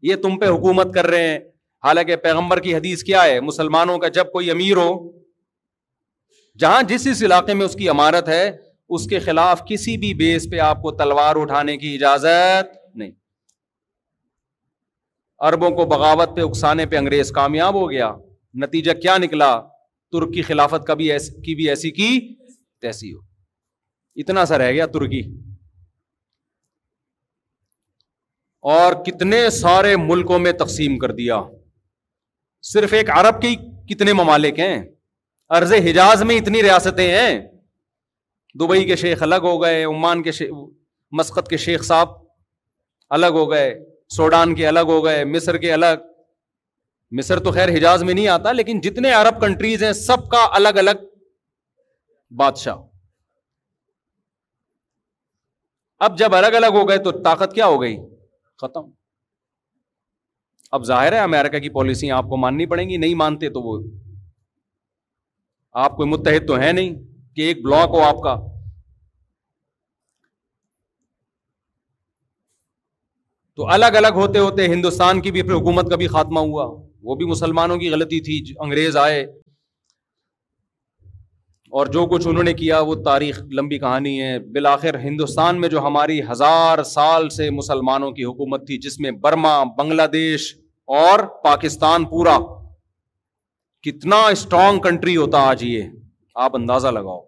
یہ 0.09 0.15
تم 0.27 0.37
پہ 0.39 0.47
حکومت 0.57 0.93
کر 0.93 1.07
رہے 1.15 1.27
ہیں 1.29 1.39
حالانکہ 1.87 2.15
پیغمبر 2.27 2.59
کی 2.67 2.75
حدیث 2.75 3.03
کیا 3.09 3.23
ہے 3.23 3.39
مسلمانوں 3.49 3.97
کا 4.05 4.13
جب 4.19 4.31
کوئی 4.31 4.51
امیر 4.55 4.77
ہو 4.83 4.89
جہاں 6.65 6.81
جس 6.93 7.07
اس 7.11 7.23
علاقے 7.29 7.53
میں 7.59 7.65
اس 7.65 7.75
کی 7.79 7.89
عمارت 7.95 8.29
ہے 8.35 8.43
اس 8.95 9.05
کے 9.09 9.19
خلاف 9.25 9.61
کسی 9.67 9.95
بھی 9.97 10.13
بیس 10.13 10.47
پہ 10.49 10.59
آپ 10.69 10.81
کو 10.81 10.91
تلوار 10.97 11.35
اٹھانے 11.41 11.75
کی 11.83 11.93
اجازت 11.95 12.71
نہیں 13.01 13.11
اربوں 15.49 15.69
کو 15.77 15.85
بغاوت 15.93 16.35
پہ 16.35 16.41
اکسانے 16.47 16.85
پہ 16.91 16.97
انگریز 16.97 17.31
کامیاب 17.37 17.75
ہو 17.81 17.89
گیا 17.91 18.11
نتیجہ 18.63 18.91
کیا 19.05 19.17
نکلا 19.23 19.49
ترک 20.15 20.33
کی 20.33 20.41
خلافت 20.49 20.85
کبھی 20.87 21.09
کی 21.45 21.55
بھی 21.61 21.69
ایسی 21.69 21.91
کی 21.99 22.09
تیسی 22.81 23.11
ہو 23.13 23.19
اتنا 24.23 24.45
سا 24.51 24.57
رہ 24.63 24.71
گیا 24.71 24.85
ترکی 24.95 25.21
اور 28.75 28.93
کتنے 29.05 29.39
سارے 29.59 29.95
ملکوں 30.03 30.39
میں 30.47 30.51
تقسیم 30.59 30.97
کر 30.99 31.11
دیا 31.21 31.41
صرف 32.73 32.93
ایک 32.99 33.09
عرب 33.19 33.41
کے 33.41 33.51
کتنے 33.93 34.13
ممالک 34.21 34.59
ہیں 34.65 34.77
ارض 35.61 35.73
حجاز 35.87 36.21
میں 36.29 36.35
اتنی 36.41 36.61
ریاستیں 36.63 37.07
ہیں 37.07 37.31
دبئی 38.59 38.79
ہاں 38.79 38.87
کے 38.87 38.95
جی۔ 38.95 39.01
شیخ 39.01 39.23
الگ 39.23 39.43
ہو 39.49 39.61
گئے 39.61 39.83
عمان 39.83 40.21
کے 40.23 40.31
شیخ 40.39 40.51
مسقط 41.19 41.47
کے 41.49 41.57
شیخ 41.65 41.83
صاحب 41.85 42.09
الگ 43.17 43.37
ہو 43.39 43.49
گئے 43.51 43.73
سوڈان 44.15 44.53
کے 44.55 44.67
الگ 44.67 44.89
ہو 44.93 45.03
گئے 45.05 45.23
مصر 45.25 45.57
کے 45.63 45.71
الگ 45.73 46.03
مصر 47.17 47.39
تو 47.43 47.51
خیر 47.51 47.69
حجاز 47.75 48.03
میں 48.03 48.13
نہیں 48.13 48.27
آتا 48.35 48.51
لیکن 48.51 48.79
جتنے 48.81 49.11
عرب 49.13 49.39
کنٹریز 49.41 49.83
ہیں 49.83 49.91
سب 49.99 50.29
کا 50.29 50.45
الگ 50.59 50.77
الگ 50.81 51.03
بادشاہ 52.37 52.77
اب 56.07 56.17
جب 56.19 56.35
الگ 56.35 56.55
الگ 56.61 56.77
ہو 56.77 56.87
گئے 56.89 56.97
تو 57.03 57.11
طاقت 57.25 57.53
کیا 57.53 57.65
ہو 57.73 57.81
گئی 57.81 57.97
ختم 58.61 58.89
اب 60.77 60.83
ظاہر 60.85 61.13
ہے 61.13 61.19
امیرکا 61.19 61.59
کی 61.65 61.69
پالیسی 61.79 62.11
آپ 62.19 62.25
کو 62.29 62.37
ماننی 62.45 62.65
پڑیں 62.71 62.87
گی 62.89 62.97
نہیں 62.97 63.15
مانتے 63.23 63.49
تو 63.57 63.61
وہ 63.61 63.79
آپ 65.85 65.95
کوئی 65.97 66.09
متحد 66.09 66.47
تو 66.47 66.57
ہے 66.59 66.71
نہیں 66.71 66.95
کہ 67.35 67.41
ایک 67.47 67.63
بلاک 67.65 67.89
ہو 67.93 68.01
آپ 68.07 68.19
کا 68.23 68.35
تو 73.59 73.67
الگ 73.73 73.95
الگ 74.01 74.15
ہوتے 74.15 74.39
ہوتے 74.39 74.65
ہندوستان 74.73 75.21
کی 75.21 75.31
بھی 75.31 75.41
پھر 75.41 75.53
حکومت 75.53 75.89
کا 75.89 75.95
بھی 76.01 76.07
خاتمہ 76.17 76.39
ہوا 76.51 76.65
وہ 77.09 77.15
بھی 77.15 77.25
مسلمانوں 77.31 77.77
کی 77.77 77.89
غلطی 77.93 78.19
تھی 78.27 78.39
انگریز 78.65 78.97
آئے 78.97 79.21
اور 81.79 81.87
جو 81.93 82.05
کچھ 82.11 82.27
انہوں 82.27 82.43
نے 82.43 82.53
کیا 82.53 82.79
وہ 82.87 82.95
تاریخ 83.05 83.39
لمبی 83.59 83.77
کہانی 83.83 84.21
ہے 84.21 84.37
بالآخر 84.55 84.99
ہندوستان 85.03 85.61
میں 85.61 85.69
جو 85.69 85.81
ہماری 85.85 86.19
ہزار 86.31 86.83
سال 86.89 87.29
سے 87.37 87.49
مسلمانوں 87.59 88.11
کی 88.19 88.23
حکومت 88.25 88.65
تھی 88.67 88.77
جس 88.87 88.99
میں 89.05 89.11
برما 89.23 89.53
بنگلہ 89.77 90.07
دیش 90.13 90.45
اور 90.99 91.25
پاکستان 91.43 92.05
پورا 92.13 92.37
کتنا 93.87 94.21
اسٹرانگ 94.37 94.79
کنٹری 94.81 95.15
ہوتا 95.17 95.41
آج 95.49 95.63
یہ 95.63 95.87
آپ 96.41 96.55
اندازہ 96.55 96.87
لگاؤ 96.87 97.21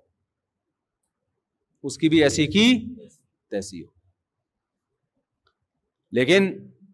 اس 1.87 1.97
کی 1.97 2.09
بھی 2.09 2.21
ایسی 2.23 2.45
کی 2.51 2.63
تیسی 3.51 3.81
ہو 3.83 3.87
لیکن 6.17 6.49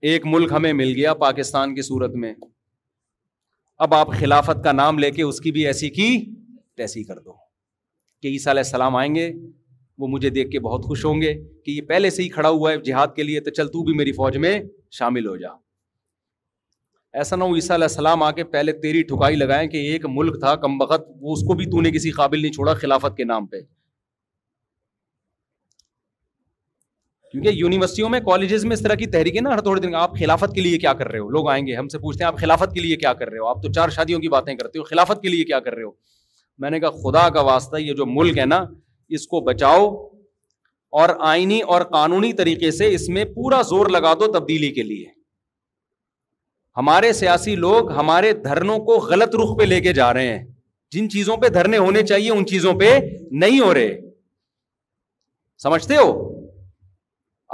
ایک 0.10 0.26
ملک 0.26 0.52
ہمیں 0.54 0.72
مل 0.74 0.94
گیا 0.96 1.14
پاکستان 1.22 1.76
کی 1.76 1.82
صورت 1.82 2.16
میں 2.24 2.34
اب 3.86 3.94
آپ 3.94 4.08
خلافت 4.20 4.64
کا 4.64 4.72
نام 4.72 5.00
لے 5.00 5.12
کے 5.12 5.22
اس 5.24 5.40
کی 5.42 5.52
بھی 5.52 5.66
ایسی 5.68 5.90
کی 5.90 6.10
تیسی 6.78 7.04
کر 7.04 7.20
دو 7.20 7.34
کہ 8.22 8.28
عیسیٰ 8.28 8.54
علیہ 8.54 8.64
السلام 8.66 8.96
آئیں 8.96 9.14
گے 9.16 9.32
وہ 10.00 10.08
مجھے 10.08 10.30
دیکھ 10.30 10.50
کے 10.52 10.60
بہت 10.68 10.86
خوش 10.88 11.06
ہوں 11.06 11.22
گے 11.22 11.34
کہ 11.66 11.72
یہ 11.72 11.82
پہلے 11.88 12.10
سے 12.10 12.24
ہی 12.24 12.30
کھڑا 12.30 12.50
ہوا 12.50 12.72
ہے 12.72 12.78
جہاد 12.86 13.16
کے 13.16 13.24
لیے 13.24 13.40
تو 13.48 13.52
چل 13.60 13.68
تو 13.78 13.84
بھی 13.86 13.94
میری 13.98 14.12
فوج 14.22 14.38
میں 14.46 14.60
شامل 14.98 15.28
ہو 15.28 15.36
جا 15.38 15.50
ایسا 17.20 17.36
نہ 17.36 17.44
ہو 17.44 17.56
عیسیٰ 17.56 17.76
علیہ 17.76 17.88
السلام 17.90 18.22
آ 18.24 18.30
کے 18.32 18.44
پہلے 18.52 18.72
تیری 18.82 19.02
ٹھکائی 19.08 19.36
لگائیں 19.36 19.68
کہ 19.70 19.78
ایک 19.92 20.06
ملک 20.10 20.40
تھا 20.40 20.56
کم 20.62 20.78
بخت 20.78 21.10
وہ 21.22 21.34
اس 21.34 21.42
کو 21.48 21.54
بھی 21.62 21.66
تو 21.72 21.82
نے 21.82 21.92
کسی 21.92 22.12
قابل 22.20 22.42
نہیں 22.42 22.52
چھوڑا 22.54 22.74
خلافت 22.74 23.18
کے 23.18 23.24
نام 23.24 23.46
پہ 23.48 23.60
کیونکہ 27.32 27.50
یونیورسٹیوں 27.56 28.10
میں 28.10 28.20
کالجز 28.20 28.66
میں 28.66 28.76
اس 28.76 28.82
طرح 28.84 28.96
کی 29.02 29.06
تحریکیں 29.16 29.42
نا 29.42 29.54
ہر 29.54 29.62
تھوڑے 29.66 29.82
دن 29.82 29.96
آپ 29.96 30.18
خلافت 30.20 30.54
کے 30.56 30.62
لیے 30.62 30.78
کیا 30.78 30.94
کر 31.02 31.08
رہے 31.12 31.20
ہو 31.20 31.30
لوگ 31.36 31.50
آئیں 31.50 31.66
گے 31.68 31.76
ہم 31.76 31.88
سے 31.94 31.98
پوچھتے 32.06 32.24
ہیں 32.24 32.28
آپ 32.28 32.40
خلافت 32.40 32.74
کے 32.74 32.80
لیے 32.80 32.96
کیا 33.04 33.14
کر 33.22 33.30
رہے 33.30 33.40
ہو 33.40 33.48
آپ 33.48 33.62
تو 33.64 33.72
چار 33.74 33.90
شادیوں 33.98 34.20
کی 34.22 34.30
باتیں 34.36 34.54
کرتے 34.56 34.80
ہو 34.80 34.84
خلافت 34.84 35.22
کے 35.22 35.30
لیے 35.30 35.44
کیا 35.52 35.60
کر 35.68 35.76
رہے 35.76 35.84
ہو 35.84 35.92
میں 36.64 36.70
نے 36.70 36.80
کہا 36.80 36.90
خدا 37.04 37.28
کا 37.38 37.42
واسطہ 37.54 37.78
یہ 37.84 37.94
جو 38.02 38.06
ملک 38.20 38.38
ہے 38.38 38.46
نا 38.46 38.64
اس 39.20 39.28
کو 39.28 39.42
بچاؤ 39.54 39.86
اور 41.02 41.10
آئینی 41.34 41.62
اور 41.74 41.82
قانونی 41.96 42.34
طریقے 42.42 42.72
سے 42.80 42.88
اس 42.94 43.08
میں 43.18 43.26
پورا 43.36 43.62
زور 43.70 43.90
لگا 43.98 44.14
دو 44.20 44.32
تبدیلی 44.32 44.70
کے 44.80 44.84
لیے 44.92 45.06
ہمارے 46.78 47.12
سیاسی 47.14 47.56
لوگ 47.56 47.92
ہمارے 47.92 48.32
دھرنوں 48.44 48.78
کو 48.86 48.96
غلط 49.10 49.36
رخ 49.42 49.58
پہ 49.58 49.64
لے 49.66 49.80
کے 49.82 49.94
جا 49.94 50.14
رہے 50.14 50.28
ہیں 50.38 50.44
جن 50.92 51.10
چیزوں 51.10 51.36
پہ 51.38 51.48
دھرنے 51.56 51.78
ہونے 51.78 52.02
چاہیے 52.06 52.30
ان 52.32 52.46
چیزوں 52.46 52.74
پہ 52.80 52.92
نہیں 53.42 53.60
ہو 53.60 53.74
رہے 53.74 53.96
سمجھتے 55.64 55.98
ہو 55.98 56.08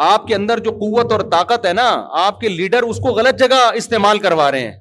آپ 0.10 0.28
کے 0.28 0.36
اندر 0.36 0.60
جو 0.66 0.72
قوت 0.80 1.12
اور 1.12 1.20
طاقت 1.32 1.66
ہے 1.66 1.72
نا 1.74 1.88
آپ 2.26 2.40
کے 2.42 2.50
لیڈر 2.50 2.84
اس 2.90 2.98
کو 3.04 3.14
غلط 3.20 3.40
جگہ 3.40 3.62
استعمال 3.76 4.20
کروا 4.26 4.52
رہے 4.52 4.68
ہیں 4.70 4.76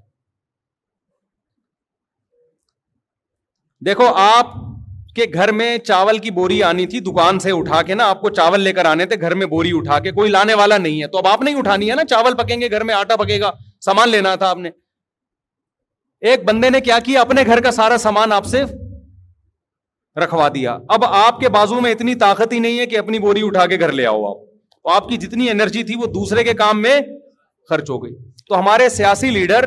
دیکھو 3.86 4.06
آپ 4.24 4.52
کے 5.16 5.24
گھر 5.32 5.52
میں 5.60 5.76
چاول 5.78 6.18
کی 6.26 6.30
بوری 6.38 6.62
آنی 6.62 6.86
تھی 6.92 7.00
دکان 7.08 7.38
سے 7.40 7.50
اٹھا 7.58 7.80
کے 7.90 7.94
نا 7.94 8.08
آپ 8.10 8.20
کو 8.20 8.30
چاول 8.38 8.60
لے 8.60 8.72
کر 8.78 8.84
آنے 8.86 9.06
تھے 9.06 9.20
گھر 9.26 9.34
میں 9.42 9.46
بوری 9.46 9.70
اٹھا 9.76 9.98
کے 10.06 10.10
کوئی 10.18 10.30
لانے 10.30 10.54
والا 10.62 10.78
نہیں 10.78 11.02
ہے 11.02 11.06
تو 11.14 11.18
اب 11.18 11.26
آپ 11.28 11.42
نہیں 11.42 11.54
اٹھانی 11.58 11.90
ہے 11.90 11.94
نا 11.94 12.04
چاول 12.10 12.34
پکیں 12.42 12.60
گے 12.60 12.70
گھر 12.70 12.84
میں 12.90 12.94
آٹا 12.94 13.16
پکے 13.22 13.40
گا 13.40 13.50
سامان 13.84 14.08
لینا 14.08 14.34
تھا 14.42 14.48
آپ 14.50 14.58
نے 14.58 14.70
ایک 16.28 16.44
بندے 16.44 16.70
نے 16.70 16.80
کیا 16.80 16.98
کیا 17.04 17.20
اپنے 17.20 17.42
گھر 17.46 17.60
کا 17.62 17.70
سارا 17.78 17.96
سامان 18.04 18.32
آپ 18.32 18.44
سے 18.54 18.62
رکھوا 20.22 20.48
دیا 20.54 20.78
اب 20.96 21.04
آپ 21.04 21.40
کے 21.40 21.48
بازو 21.56 21.80
میں 21.80 21.90
اتنی 21.92 22.14
طاقت 22.22 22.52
ہی 22.52 22.58
نہیں 22.58 22.78
ہے 22.80 22.86
کہ 22.92 22.98
اپنی 22.98 23.18
بوری 23.24 23.46
اٹھا 23.46 23.66
کے 23.72 23.78
گھر 23.80 23.92
لے 23.92 24.06
آؤ 24.06 24.24
آؤ 24.26 24.94
آپ 24.94 25.08
کی 25.08 25.16
جتنی 25.26 25.50
انرجی 25.50 25.82
تھی 25.84 25.96
وہ 25.96 26.06
دوسرے 26.14 26.44
کے 26.44 26.52
کام 26.60 26.80
میں 26.82 27.00
خرچ 27.68 27.90
ہو 27.90 28.02
گئی 28.04 28.14
تو 28.48 28.58
ہمارے 28.58 28.88
سیاسی 28.96 29.30
لیڈر 29.30 29.66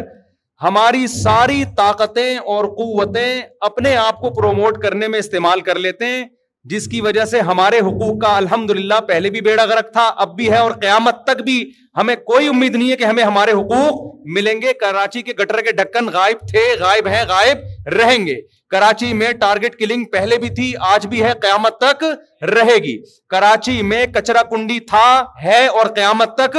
ہماری 0.64 1.06
ساری 1.08 1.64
طاقتیں 1.78 2.38
اور 2.54 2.66
قوتیں 2.78 3.42
اپنے 3.68 3.96
آپ 3.96 4.20
کو 4.22 4.30
پروموٹ 4.40 4.78
کرنے 4.84 5.08
میں 5.08 5.20
استعمال 5.20 5.62
کر 5.70 5.80
لیتے 5.80 6.06
ہیں 6.06 6.24
جس 6.72 6.88
کی 6.90 7.00
وجہ 7.02 7.24
سے 7.26 7.40
ہمارے 7.48 7.78
حقوق 7.80 8.18
کا 8.22 8.36
الحمد 8.38 8.70
للہ 8.78 9.00
پہلے 9.08 9.30
بھی 9.32 9.42
بیڑا 9.42 9.66
گرک 9.66 9.92
تھا 9.94 10.08
اب 10.24 10.36
بھی 10.36 10.50
ہے 10.52 10.58
اور 10.58 10.72
قیامت 10.82 11.24
تک 11.28 11.42
بھی 11.44 11.64
ہمیں 11.98 12.16
کوئی 12.26 12.48
امید 12.48 12.76
نہیں 12.76 12.92
ہے 12.92 12.96
کہ 12.98 13.04
ہمیں 13.04 13.24
ہمارے 13.24 13.52
حقوق 13.52 14.28
ملیں 14.36 14.62
گے 14.62 14.74
کراچی 14.80 15.22
کے 15.22 15.34
گٹر 15.40 15.62
کے 15.66 15.72
ڈکن 15.78 16.10
غائب 16.14 16.48
تھے 16.50 16.62
غائب 16.80 17.08
ہیں 17.08 17.24
غائب 17.30 17.88
رہیں 17.98 18.26
گے 18.26 18.36
کراچی 18.72 19.14
میں 19.22 19.32
ٹارگیٹ 19.42 19.76
کلنگ 19.76 20.06
پہلے 20.12 20.38
بھی 20.40 20.50
تھی 20.56 20.72
آج 20.90 21.08
بھی 21.14 21.24
ہے 21.24 21.32
قیامت 21.42 21.78
تک 21.82 22.04
رہے 22.56 22.76
گی 22.84 22.98
کراچی 23.30 23.82
میں 23.94 24.06
کچرا 24.16 24.44
کنڈی 24.50 24.80
تھا 24.90 25.08
ہے 25.44 25.66
اور 25.68 25.88
قیامت 25.96 26.36
تک 26.38 26.58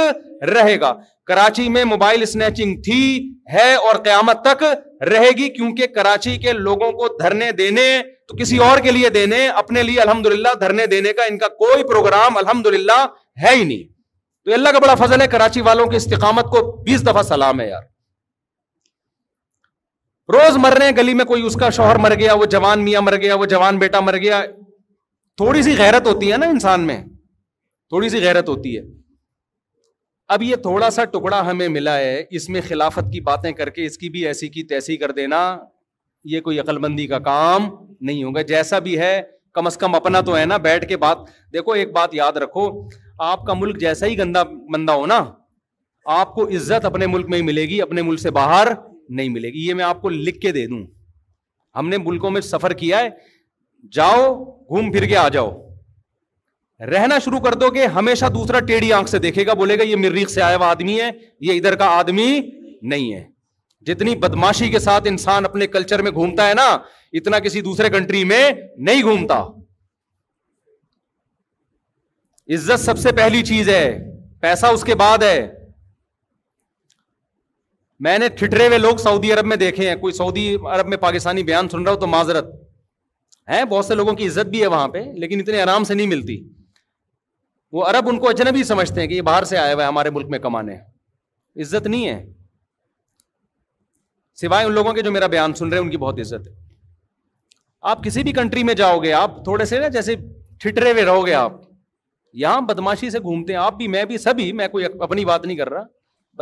رہے 0.57 0.79
گا 0.81 0.93
کراچی 1.27 1.67
میں 1.69 1.83
موبائل 1.85 2.21
اسنیچنگ 2.21 2.81
تھی 2.85 3.01
ہے 3.53 3.73
اور 3.87 3.95
قیامت 4.03 4.41
تک 4.45 4.63
رہے 5.11 5.29
گی 5.37 5.49
کیونکہ 5.55 5.87
کراچی 5.95 6.35
کے 6.45 6.53
لوگوں 6.53 6.91
کو 6.91 7.07
دھرنے 7.19 7.51
دینے 7.57 7.87
تو 8.27 8.35
کسی 8.41 8.57
اور 8.67 8.79
کے 8.83 8.91
لیے 8.91 9.09
دینے 9.17 9.47
اپنے 9.61 9.83
لیے 9.83 9.99
الحمد 10.01 10.25
للہ 10.25 10.53
دھرنے 10.61 10.85
دینے 10.95 11.13
کا 11.13 11.23
ان 11.29 11.37
کا 11.37 11.47
کوئی 11.63 11.83
پروگرام 11.87 12.37
الحمد 12.37 12.67
للہ 12.77 12.99
ہے 13.43 13.55
ہی 13.55 13.63
نہیں 13.63 13.83
تو 14.45 14.53
اللہ 14.53 14.69
کا 14.69 14.79
بڑا 14.83 14.95
فضل 15.05 15.21
ہے 15.21 15.27
کراچی 15.31 15.61
والوں 15.67 15.87
کے 15.87 15.97
استقامت 15.97 16.45
کو 16.51 16.61
بیس 16.85 17.05
دفعہ 17.07 17.21
سلام 17.33 17.59
ہے 17.61 17.67
یار 17.69 17.83
روز 20.33 20.57
مر 20.63 20.73
رہے 20.77 20.85
ہیں 20.87 20.95
گلی 20.97 21.13
میں 21.19 21.25
کوئی 21.31 21.41
اس 21.45 21.55
کا 21.59 21.69
شوہر 21.77 21.95
مر 22.05 22.13
گیا 22.19 22.33
وہ 22.41 22.45
جوان 22.55 22.83
میاں 22.83 23.01
مر 23.01 23.15
گیا 23.21 23.35
وہ 23.35 23.45
جوان 23.53 23.77
بیٹا 23.79 23.99
مر 23.99 24.17
گیا 24.23 24.41
تھوڑی 25.37 25.61
سی 25.63 25.77
غیرت 25.77 26.07
ہوتی 26.07 26.31
ہے 26.31 26.37
نا 26.37 26.45
انسان 26.55 26.87
میں 26.87 26.97
تھوڑی 27.89 28.09
سی 28.09 28.21
غیرت 28.23 28.49
ہوتی 28.49 28.77
ہے 28.77 28.81
اب 30.33 30.41
یہ 30.43 30.55
تھوڑا 30.65 30.89
سا 30.95 31.03
ٹکڑا 31.13 31.39
ہمیں 31.49 31.67
ملا 31.69 31.95
ہے 31.97 32.21
اس 32.37 32.47
میں 32.49 32.59
خلافت 32.67 33.11
کی 33.13 33.19
باتیں 33.21 33.51
کر 33.53 33.69
کے 33.77 33.85
اس 33.85 33.97
کی 33.97 34.09
بھی 34.09 34.25
ایسی 34.27 34.47
کی 34.49 34.61
تیسی 34.67 34.95
کر 34.97 35.11
دینا 35.15 35.39
یہ 36.33 36.41
کوئی 36.41 36.59
عقل 36.59 36.77
بندی 36.85 37.07
کا 37.13 37.17
کام 37.25 37.65
نہیں 38.09 38.23
ہوگا 38.23 38.41
جیسا 38.51 38.77
بھی 38.85 38.97
ہے 38.99 39.11
کم 39.53 39.65
از 39.67 39.77
کم 39.77 39.95
اپنا 39.95 40.21
تو 40.29 40.37
ہے 40.37 40.43
نا 40.51 40.57
بیٹھ 40.67 40.87
کے 40.89 40.97
بات 40.97 41.25
دیکھو 41.53 41.71
ایک 41.79 41.91
بات 41.95 42.13
یاد 42.15 42.37
رکھو 42.43 42.63
آپ 43.31 43.43
کا 43.45 43.53
ملک 43.61 43.79
جیسا 43.79 44.07
ہی 44.07 44.17
گندا 44.17 44.43
بندہ 44.73 44.91
ہو 45.01 45.05
نا 45.13 45.21
آپ 46.19 46.33
کو 46.35 46.47
عزت 46.57 46.85
اپنے 46.91 47.07
ملک 47.15 47.29
میں 47.29 47.37
ہی 47.37 47.43
ملے 47.47 47.63
گی 47.69 47.81
اپنے 47.87 48.01
ملک 48.11 48.19
سے 48.19 48.31
باہر 48.39 48.71
نہیں 49.17 49.29
ملے 49.33 49.49
گی 49.53 49.65
یہ 49.67 49.73
میں 49.81 49.85
آپ 49.85 50.01
کو 50.01 50.09
لکھ 50.27 50.39
کے 50.45 50.51
دے 50.59 50.65
دوں 50.67 50.79
ہم 51.79 51.89
نے 51.89 51.97
ملکوں 52.05 52.31
میں 52.37 52.41
سفر 52.53 52.73
کیا 52.83 52.99
ہے 52.99 53.09
جاؤ 53.97 54.33
گھوم 54.33 54.91
پھر 54.91 55.05
کے 55.13 55.17
آ 55.17 55.27
جاؤ 55.37 55.51
رہنا 56.89 57.17
شروع 57.23 57.39
کر 57.39 57.53
دو 57.61 57.69
کہ 57.71 57.85
ہمیشہ 57.95 58.25
دوسرا 58.33 58.59
ٹیڑھی 58.67 58.91
آنکھ 58.93 59.09
سے 59.09 59.19
دیکھے 59.25 59.45
گا 59.47 59.53
بولے 59.57 59.77
گا 59.79 59.83
یہ 59.83 59.95
مریخ 59.95 60.29
سے 60.29 60.41
آیا 60.41 60.55
ہوا 60.55 60.67
آدمی 60.67 60.99
ہے 60.99 61.09
یہ 61.47 61.53
ادھر 61.57 61.75
کا 61.81 61.85
آدمی 61.97 62.29
نہیں 62.93 63.13
ہے 63.13 63.23
جتنی 63.85 64.15
بدماشی 64.23 64.69
کے 64.69 64.79
ساتھ 64.79 65.07
انسان 65.07 65.45
اپنے 65.45 65.67
کلچر 65.67 66.01
میں 66.01 66.11
گھومتا 66.11 66.47
ہے 66.47 66.53
نا 66.53 66.65
اتنا 67.19 67.39
کسی 67.45 67.61
دوسرے 67.61 67.89
کنٹری 67.89 68.23
میں 68.31 68.49
نہیں 68.87 69.01
گھومتا 69.01 69.37
عزت 72.55 72.79
سب 72.85 72.97
سے 72.99 73.11
پہلی 73.17 73.41
چیز 73.45 73.69
ہے 73.69 73.83
پیسہ 74.41 74.65
اس 74.77 74.83
کے 74.83 74.95
بعد 75.01 75.23
ہے 75.23 75.35
میں 78.07 78.17
نے 78.19 78.27
ٹھٹرے 78.39 78.67
ہوئے 78.67 78.77
لوگ 78.77 78.97
سعودی 79.03 79.31
عرب 79.33 79.45
میں 79.45 79.57
دیکھے 79.63 79.89
ہیں 79.89 79.95
کوئی 80.01 80.13
سعودی 80.13 80.55
عرب 80.75 80.87
میں 80.93 80.97
پاکستانی 81.05 81.43
بیان 81.49 81.69
سن 81.69 81.83
رہا 81.83 81.91
ہو 81.91 81.95
تو 81.99 82.07
معذرت 82.15 82.45
ہے 83.51 83.63
بہت 83.69 83.85
سے 83.85 83.95
لوگوں 83.95 84.13
کی 84.21 84.27
عزت 84.27 84.49
بھی 84.55 84.61
ہے 84.61 84.67
وہاں 84.75 84.87
پہ 84.95 85.03
لیکن 85.25 85.39
اتنے 85.39 85.61
آرام 85.61 85.83
سے 85.83 85.93
نہیں 85.93 86.07
ملتی 86.07 86.37
وہ 87.73 87.83
عرب 87.87 88.07
ان 88.09 88.17
کو 88.19 88.29
اجنبی 88.29 88.63
سمجھتے 88.69 89.01
ہیں 89.01 89.07
کہ 89.07 89.13
یہ 89.13 89.21
باہر 89.29 89.43
سے 89.51 89.57
آیا 89.57 89.73
ہوا 89.73 89.81
ہے 89.83 89.87
ہمارے 89.87 90.09
ملک 90.17 90.29
میں 90.29 90.39
کمانے 90.45 90.75
عزت 91.61 91.87
نہیں 91.87 92.07
ہے 92.07 92.23
سوائے 94.41 94.65
ان 94.65 94.71
لوگوں 94.73 94.93
کے 94.93 95.01
جو 95.03 95.11
میرا 95.11 95.27
بیان 95.35 95.53
سن 95.53 95.67
رہے 95.69 95.77
ہیں 95.77 95.83
ان 95.83 95.89
کی 95.91 95.97
بہت 96.03 96.19
عزت 96.19 96.47
ہے 96.47 96.53
آپ 97.91 98.03
کسی 98.03 98.23
بھی 98.23 98.31
کنٹری 98.33 98.63
میں 98.63 98.73
جاؤ 98.81 98.99
گے 99.03 99.13
آپ 99.21 99.43
تھوڑے 99.43 99.65
سے 99.65 99.79
نا 99.79 99.87
جیسے 99.97 100.15
ٹھٹرے 100.63 100.91
ہوئے 100.91 101.05
رہو 101.05 101.25
گے 101.27 101.33
آپ 101.33 101.53
یہاں 102.41 102.59
بدماشی 102.71 103.09
سے 103.09 103.19
گھومتے 103.19 103.53
ہیں 103.53 103.59
آپ 103.59 103.77
بھی 103.77 103.87
میں 103.95 104.03
بھی 104.11 104.17
سبھی 104.25 104.51
میں 104.59 104.67
کوئی 104.75 104.85
اپنی 105.07 105.25
بات 105.31 105.45
نہیں 105.45 105.57
کر 105.57 105.69
رہا 105.73 105.83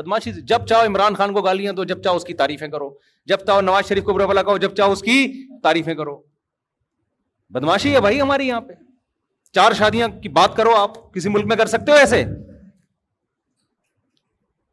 بدماشی 0.01 0.33
سے 0.33 0.41
جب 0.51 0.65
چاہو 0.69 0.85
عمران 0.87 1.15
خان 1.15 1.33
کو 1.33 1.41
گالیاں 1.41 1.73
تو 1.73 1.83
جب 1.91 2.01
چاہو 2.03 2.15
اس 2.15 2.23
کی 2.23 2.33
تعریفیں 2.41 2.67
کرو 2.67 2.89
جب 3.29 3.45
چاہو 3.47 3.61
نواز 3.61 3.87
شریف 3.89 4.03
کو 4.03 4.13
برا 4.13 4.25
بلا 4.25 4.43
کہو 4.49 4.57
جب 4.65 4.75
چاہو 4.75 4.91
اس 4.91 5.01
کی 5.03 5.15
تعریفیں 5.63 5.93
کرو 6.01 6.19
بدماشی 7.53 7.93
ہے 7.95 8.01
بھائی 8.01 8.21
ہماری 8.21 8.47
یہاں 8.47 8.61
پہ 8.67 8.73
چار 9.55 9.73
شادیاں 9.77 10.07
کی 10.23 10.29
بات 10.29 10.55
کرو 10.55 10.75
آپ 10.75 10.97
کسی 11.13 11.29
ملک 11.29 11.45
میں 11.47 11.55
کر 11.57 11.65
سکتے 11.67 11.91
ہو 11.91 11.95
ایسے 11.97 12.21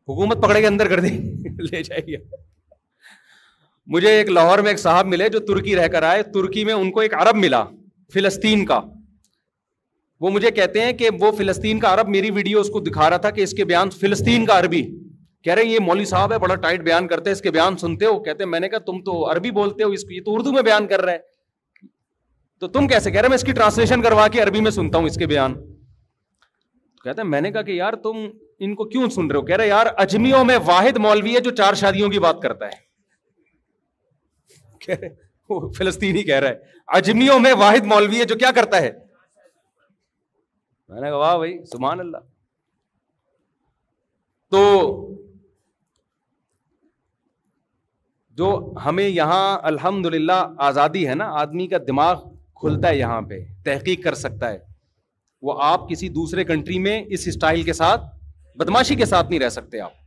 حکومت 0.08 0.42
پکڑے 0.42 0.60
کے 0.60 0.66
اندر 0.66 0.88
کر 0.88 1.00
دیں 1.00 1.10
لے 1.70 1.82
جائے 1.82 2.00
گی 2.06 2.14
مجھے 3.94 4.10
ایک 4.16 4.28
لاہور 4.30 4.58
میں 4.66 4.70
ایک 4.70 4.78
صاحب 4.78 5.06
ملے 5.06 5.28
جو 5.28 5.40
ترکی 5.46 5.74
رہ 5.76 5.86
کر 5.88 6.02
آئے 6.02 6.22
ترکی 6.34 6.64
میں 6.64 6.74
ان 6.74 6.90
کو 6.92 7.00
ایک 7.00 7.14
عرب 7.22 7.36
ملا 7.36 7.64
فلسطین 8.14 8.64
کا 8.66 8.80
وہ 10.20 10.30
مجھے 10.30 10.50
کہتے 10.58 10.84
ہیں 10.84 10.92
کہ 10.98 11.08
وہ 11.20 11.30
فلسطین 11.38 11.78
کا 11.80 11.92
عرب 11.94 12.08
میری 12.08 12.30
ویڈیو 12.34 12.60
اس 12.60 12.68
کو 12.72 12.80
دکھا 12.80 13.08
رہا 13.10 13.16
تھا 13.24 13.30
کہ 13.36 13.40
اس 13.40 13.52
کے 13.54 13.64
بیان 13.70 13.90
فلسطین 14.00 14.44
کا 14.46 14.58
عربی 14.58 14.82
کہہ 15.44 15.54
رہے 15.54 15.62
ہیں 15.62 15.70
یہ 15.70 15.78
مولوی 15.86 16.04
صاحب 16.12 16.32
ہے 16.32 16.38
بڑا 16.44 16.54
ٹائٹ 16.62 16.80
بیان 16.84 17.08
کرتے 17.08 17.30
ہیں 17.30 17.34
اس 17.34 17.40
کے 17.42 17.50
بیان 17.56 17.76
سنتے 17.78 18.06
ہو 18.06 18.18
کہتے 18.22 18.44
ہیں 18.44 18.50
میں 18.50 18.60
نے 18.60 18.68
کہا 18.68 18.78
تم 18.86 19.00
تو 19.06 19.16
عربی 19.32 19.50
بولتے 19.60 19.84
ہو 19.84 19.88
اس 19.98 20.02
کو 20.04 20.12
یہ 20.12 20.20
تو 20.26 20.34
اردو 20.34 20.52
میں 20.52 20.62
بیان 20.70 20.86
کر 20.88 21.00
رہے 21.04 21.12
ہیں 21.12 21.34
تو 22.60 22.66
تم 22.74 22.86
کیسے 22.88 23.10
کہہ 23.10 23.20
رہے 23.20 23.28
میں 23.28 23.34
اس 23.34 23.42
کی 23.44 23.52
ٹرانسلیشن 23.52 24.02
کروا 24.02 24.26
کے 24.34 24.42
عربی 24.42 24.60
میں 24.66 24.70
سنتا 24.70 24.98
ہوں 24.98 25.06
اس 25.06 25.16
کے 25.18 25.26
بیان 25.32 25.54
کہتا 27.02 27.20
ہے 27.22 27.26
میں 27.28 27.40
نے 27.40 27.50
کہا 27.52 27.62
کہ 27.62 27.72
یار 27.80 27.92
تم 28.04 28.26
ان 28.66 28.74
کو 28.74 28.84
کیوں 28.92 29.08
سن 29.16 29.30
رہے 29.30 29.38
ہو 29.38 29.44
کہہ 29.46 29.56
رہے 29.56 29.68
یار 29.68 29.86
اجمیوں 30.04 30.44
میں 30.44 30.56
واحد 30.66 30.96
مولوی 31.06 31.34
ہے 31.34 31.40
جو 31.46 31.50
چار 31.60 31.74
شادیوں 31.80 32.08
کی 32.10 32.18
بات 32.26 32.40
کرتا 32.42 32.68
ہے 32.68 32.84
فلسطینی 35.78 36.22
کہہ 36.28 36.38
رہا 36.44 36.48
ہے 36.48 36.74
اجمیوں 36.98 37.38
میں 37.40 37.52
واحد 37.58 37.86
مولوی 37.92 38.18
ہے 38.20 38.24
جو 38.30 38.34
کیا 38.42 38.50
کرتا 38.54 38.80
ہے 38.82 38.90
میں 40.88 41.00
نے 41.00 41.08
کہا 41.08 41.16
واہ 41.18 41.36
بھائی 41.38 41.54
سبحان 41.72 42.00
اللہ 42.00 42.24
تو 44.54 44.62
جو 48.40 48.50
ہمیں 48.84 49.08
یہاں 49.08 49.44
الحمد 49.72 50.06
للہ 50.14 50.40
آزادی 50.70 51.06
ہے 51.08 51.14
نا 51.22 51.28
آدمی 51.42 51.66
کا 51.68 51.76
دماغ 51.88 52.24
کھلتا 52.60 52.88
ہے 52.88 52.96
یہاں 52.98 53.20
پہ 53.28 53.38
تحقیق 53.64 54.02
کر 54.04 54.14
سکتا 54.24 54.50
ہے 54.52 54.58
وہ 55.46 55.54
آپ 55.62 55.88
کسی 55.88 56.08
دوسرے 56.08 56.44
کنٹری 56.44 56.78
میں 56.86 57.02
اس 57.16 57.26
اسٹائل 57.28 57.62
کے 57.62 57.72
ساتھ 57.80 58.02
بدماشی 58.58 58.94
کے 58.96 59.04
ساتھ 59.06 59.30
نہیں 59.30 59.40
رہ 59.40 59.48
سکتے 59.58 59.80
آپ 59.80 60.04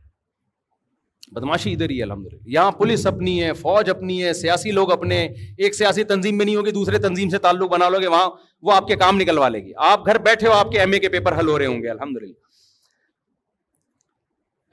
بدماشی 1.34 1.72
ادھر 1.72 1.90
ہی 1.90 2.02
الحمد 2.02 2.26
للہ 2.32 2.48
یہاں 2.54 2.70
پولیس 2.78 3.06
اپنی 3.06 3.42
ہے 3.42 3.52
فوج 3.60 3.90
اپنی 3.90 4.22
ہے 4.24 4.32
سیاسی 4.34 4.70
لوگ 4.78 4.90
اپنے 4.92 5.18
ایک 5.58 5.74
سیاسی 5.74 6.04
تنظیم 6.12 6.36
میں 6.38 6.44
نہیں 6.44 6.56
ہوگی 6.56 6.70
دوسرے 6.78 6.98
تنظیم 7.08 7.28
سے 7.34 7.38
تعلق 7.46 7.70
بنا 7.72 7.88
لو 7.88 8.00
گے 8.00 8.06
وہاں 8.14 8.28
وہ 8.68 8.72
آپ 8.72 8.86
کے 8.88 8.96
کام 9.04 9.20
نکلوا 9.20 9.48
لے 9.48 9.60
گی 9.64 9.72
آپ 9.90 10.06
گھر 10.06 10.18
بیٹھے 10.28 10.48
ہو 10.48 10.52
آپ 10.52 10.70
کے 10.72 10.80
ایم 10.80 10.92
اے 10.92 10.98
کے 11.04 11.08
پیپر 11.16 11.38
حل 11.38 11.48
ہو 11.48 11.58
رہے 11.58 11.66
ہوں 11.72 11.82
گے 11.82 11.88
الحمد 11.90 12.16
للہ 12.22 12.34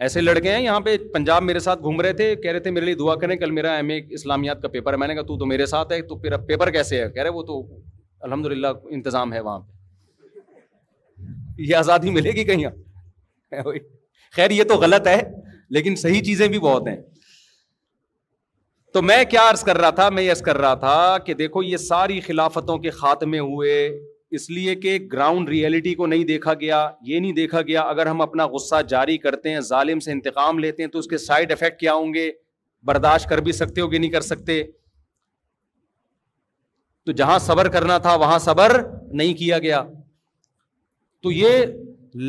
ایسے 0.05 0.21
لڑکے 0.21 0.51
ہیں 0.53 0.61
یہاں 0.63 0.79
پہ 0.85 0.95
پنجاب 1.13 1.43
میرے 1.43 1.59
ساتھ 1.59 1.81
گھوم 1.83 2.01
رہے 2.01 2.13
تھے 2.13 2.33
کہہ 2.41 2.51
رہے 2.51 2.59
تھے 2.65 2.71
میرے 2.71 2.85
لیے 2.85 2.93
دعا 2.95 3.15
کریں 3.21 3.35
کل 3.37 3.51
میرا 3.51 3.73
ایم 3.75 3.89
اے 3.89 3.99
اسلامیات 4.17 4.61
کا 4.61 4.67
پیپر 4.73 4.93
ہے 4.93 4.97
میں 4.97 5.07
نے 5.07 5.13
کہا 5.15 5.35
تو 5.39 5.45
میرے 5.45 5.65
ساتھ 5.73 5.91
ہے 5.91 5.97
ہے 5.97 6.01
تو 6.01 6.07
تو 6.07 6.15
پھر 6.21 6.35
پیپر 6.49 6.69
کیسے 6.71 7.03
کہہ 7.13 7.21
رہے 7.23 7.29
وہ 7.37 7.63
الحمد 8.27 8.45
للہ 8.51 8.67
انتظام 8.97 9.33
ہے 9.33 9.39
وہاں 9.47 9.59
پہ 9.59 10.41
یہ 11.61 11.75
آزادی 11.75 12.09
ملے 12.11 12.31
گی 12.35 12.43
کہیں 12.43 12.65
خیر 14.35 14.51
یہ 14.51 14.63
تو 14.69 14.75
غلط 14.81 15.07
ہے 15.07 15.19
لیکن 15.75 15.95
صحیح 16.01 16.21
چیزیں 16.23 16.47
بھی 16.47 16.59
بہت 16.59 16.87
ہیں 16.87 16.95
تو 18.93 19.01
میں 19.01 19.23
کیا 19.29 19.49
عرض 19.49 19.63
کر 19.63 19.77
رہا 19.77 19.89
تھا 19.99 20.09
میں 20.17 20.23
یہ 20.23 20.31
عرض 20.31 20.41
کر 20.41 20.57
رہا 20.57 20.73
تھا 20.85 21.17
کہ 21.25 21.33
دیکھو 21.41 21.63
یہ 21.63 21.77
ساری 21.87 22.19
خلافتوں 22.27 22.77
کے 22.85 22.89
خاتمے 22.99 23.39
ہوئے 23.49 23.73
اس 24.35 24.49
لیے 24.49 24.73
کہ 24.75 24.97
گراؤنڈ 25.11 25.49
ریئلٹی 25.49 25.93
کو 25.95 26.07
نہیں 26.07 26.23
دیکھا 26.25 26.53
گیا 26.61 26.79
یہ 27.07 27.19
نہیں 27.19 27.33
دیکھا 27.33 27.61
گیا 27.67 27.81
اگر 27.91 28.05
ہم 28.05 28.21
اپنا 28.21 28.45
غصہ 28.53 28.81
جاری 28.89 29.17
کرتے 29.17 29.53
ہیں 29.53 29.59
ظالم 29.69 29.99
سے 30.07 30.11
انتقام 30.11 30.59
لیتے 30.59 30.83
ہیں 30.83 30.89
تو 30.91 30.99
اس 30.99 31.07
کے 31.07 31.17
سائڈ 31.17 31.51
افیکٹ 31.51 31.79
کیا 31.79 31.93
ہوں 31.93 32.13
گے 32.13 32.29
برداشت 32.87 33.29
کر 33.29 33.41
بھی 33.41 33.51
سکتے 33.51 33.81
ہو 33.81 33.87
کہ 33.89 33.97
نہیں 33.99 34.11
کر 34.11 34.21
سکتے 34.21 34.61
تو 37.05 37.11
جہاں 37.19 37.37
صبر 37.39 37.67
کرنا 37.77 37.97
تھا 38.07 38.15
وہاں 38.25 38.39
صبر 38.49 38.81
نہیں 39.17 39.33
کیا 39.33 39.59
گیا 39.59 39.81
تو 41.23 41.31
یہ 41.31 41.63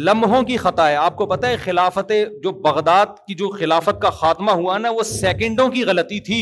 لمحوں 0.07 0.43
کی 0.43 0.57
خطا 0.57 0.89
ہے 0.91 0.95
آپ 0.97 1.17
کو 1.17 1.27
پتا 1.27 1.49
ہے 1.49 1.57
خلافت 1.65 2.13
جو 2.43 2.51
بغداد 2.63 3.15
کی 3.27 3.35
جو 3.43 3.49
خلافت 3.59 4.01
کا 4.03 4.11
خاتمہ 4.21 4.51
ہوا 4.63 4.79
نا 4.79 4.91
وہ 4.97 5.03
سیکنڈوں 5.11 5.69
کی 5.73 5.85
غلطی 5.85 6.21
تھی 6.31 6.41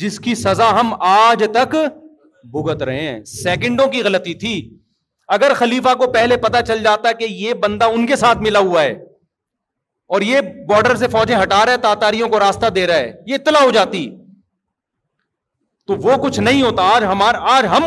جس 0.00 0.18
کی 0.20 0.34
سزا 0.34 0.70
ہم 0.80 0.94
آج 1.12 1.44
تک 1.54 1.76
بھگت 2.52 2.82
رہے 2.88 3.00
ہیں 3.08 3.18
سیکنڈوں 3.24 3.86
کی 3.92 4.02
غلطی 4.04 4.34
تھی 4.44 4.54
اگر 5.36 5.52
خلیفہ 5.58 5.94
کو 5.98 6.10
پہلے 6.12 6.36
پتا 6.46 6.62
چل 6.70 6.82
جاتا 6.82 7.12
کہ 7.20 7.24
یہ 7.28 7.54
بندہ 7.62 7.84
ان 7.98 8.06
کے 8.06 8.16
ساتھ 8.22 8.38
ملا 8.48 8.58
ہوا 8.70 8.82
ہے 8.82 8.92
اور 10.14 10.22
یہ 10.30 10.40
بارڈر 10.68 10.94
سے 11.02 11.08
فوجیں 11.12 11.36
ہٹا 11.42 11.64
رہا 11.66 11.72
ہے 11.72 11.94
تا 12.00 12.10
کو 12.32 12.40
راستہ 12.40 12.66
دے 12.78 12.86
رہا 12.86 12.96
ہے 13.04 13.12
یہ 13.26 13.34
اطلاع 13.34 13.62
ہو 13.62 13.70
جاتی 13.78 14.08
تو 15.90 15.94
وہ 16.02 16.16
کچھ 16.24 16.40
نہیں 16.40 16.62
ہوتا 16.62 16.82
آج 16.96 17.04
ہمارے 17.12 17.38
آج 17.54 17.66
ہم 17.76 17.84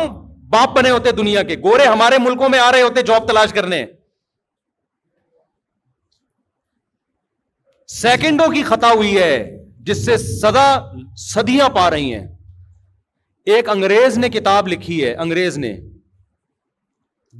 باپ 0.50 0.74
بنے 0.76 0.90
ہوتے 0.90 1.12
دنیا 1.20 1.42
کے 1.48 1.56
گورے 1.62 1.84
ہمارے 1.86 2.18
ملکوں 2.24 2.48
میں 2.48 2.58
آ 2.64 2.70
رہے 2.72 2.82
ہوتے 2.82 3.02
جاب 3.08 3.26
تلاش 3.28 3.52
کرنے 3.52 3.84
سیکنڈوں 8.00 8.50
کی 8.52 8.62
خطا 8.72 8.92
ہوئی 8.92 9.16
ہے 9.16 9.34
جس 9.90 10.04
سے 10.04 10.16
سدا 10.26 10.68
سدیاں 11.32 11.68
پا 11.76 11.90
رہی 11.90 12.12
ہیں 12.14 12.26
ایک 13.56 13.68
انگریز 13.70 14.16
نے 14.18 14.28
کتاب 14.28 14.66
لکھی 14.68 14.96
ہے 15.04 15.12
انگریز 15.24 15.56
نے 15.58 15.70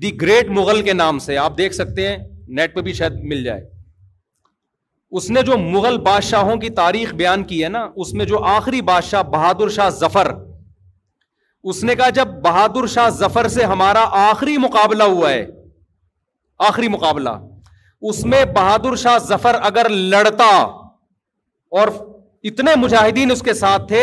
دی 0.03 0.11
گریٹ 0.21 0.49
مغل 0.59 0.81
کے 0.83 0.93
نام 0.93 1.19
سے 1.25 1.37
آپ 1.39 1.57
دیکھ 1.59 1.75
سکتے 1.75 2.07
ہیں 2.09 2.17
نیٹ 2.59 2.75
پہ 2.75 2.81
بھی 2.87 2.93
شاید 3.01 3.19
مل 3.33 3.43
جائے 3.45 3.63
اس 5.19 5.29
نے 5.37 5.43
جو 5.49 5.57
مغل 5.59 5.99
بادشاہوں 6.07 6.57
کی 6.63 6.71
تاریخ 6.79 7.15
بیان 7.21 7.45
کی 7.51 7.63
ہے 7.65 7.69
نا 7.77 7.83
اس 8.05 8.13
میں 8.21 8.25
جو 8.33 8.43
آخری 8.55 8.81
بادشاہ 8.93 9.23
بہادر 9.35 9.69
شاہ 9.77 9.89
ظفر 10.01 10.33
اس 11.73 11.83
نے 11.85 11.95
کہا 12.01 12.09
جب 12.21 12.29
بہادر 12.49 12.87
شاہ 12.97 13.09
ظفر 13.19 13.49
سے 13.57 13.65
ہمارا 13.75 14.07
آخری 14.29 14.57
مقابلہ 14.65 15.05
ہوا 15.17 15.31
ہے 15.33 15.45
آخری 16.71 16.89
مقابلہ 16.97 17.35
اس 18.11 18.25
میں 18.33 18.45
بہادر 18.55 18.97
شاہ 19.05 19.19
ظفر 19.29 19.57
اگر 19.73 19.89
لڑتا 20.17 20.49
اور 21.81 21.89
اتنے 22.51 22.75
مجاہدین 22.87 23.31
اس 23.31 23.41
کے 23.43 23.55
ساتھ 23.63 23.87
تھے 23.89 24.03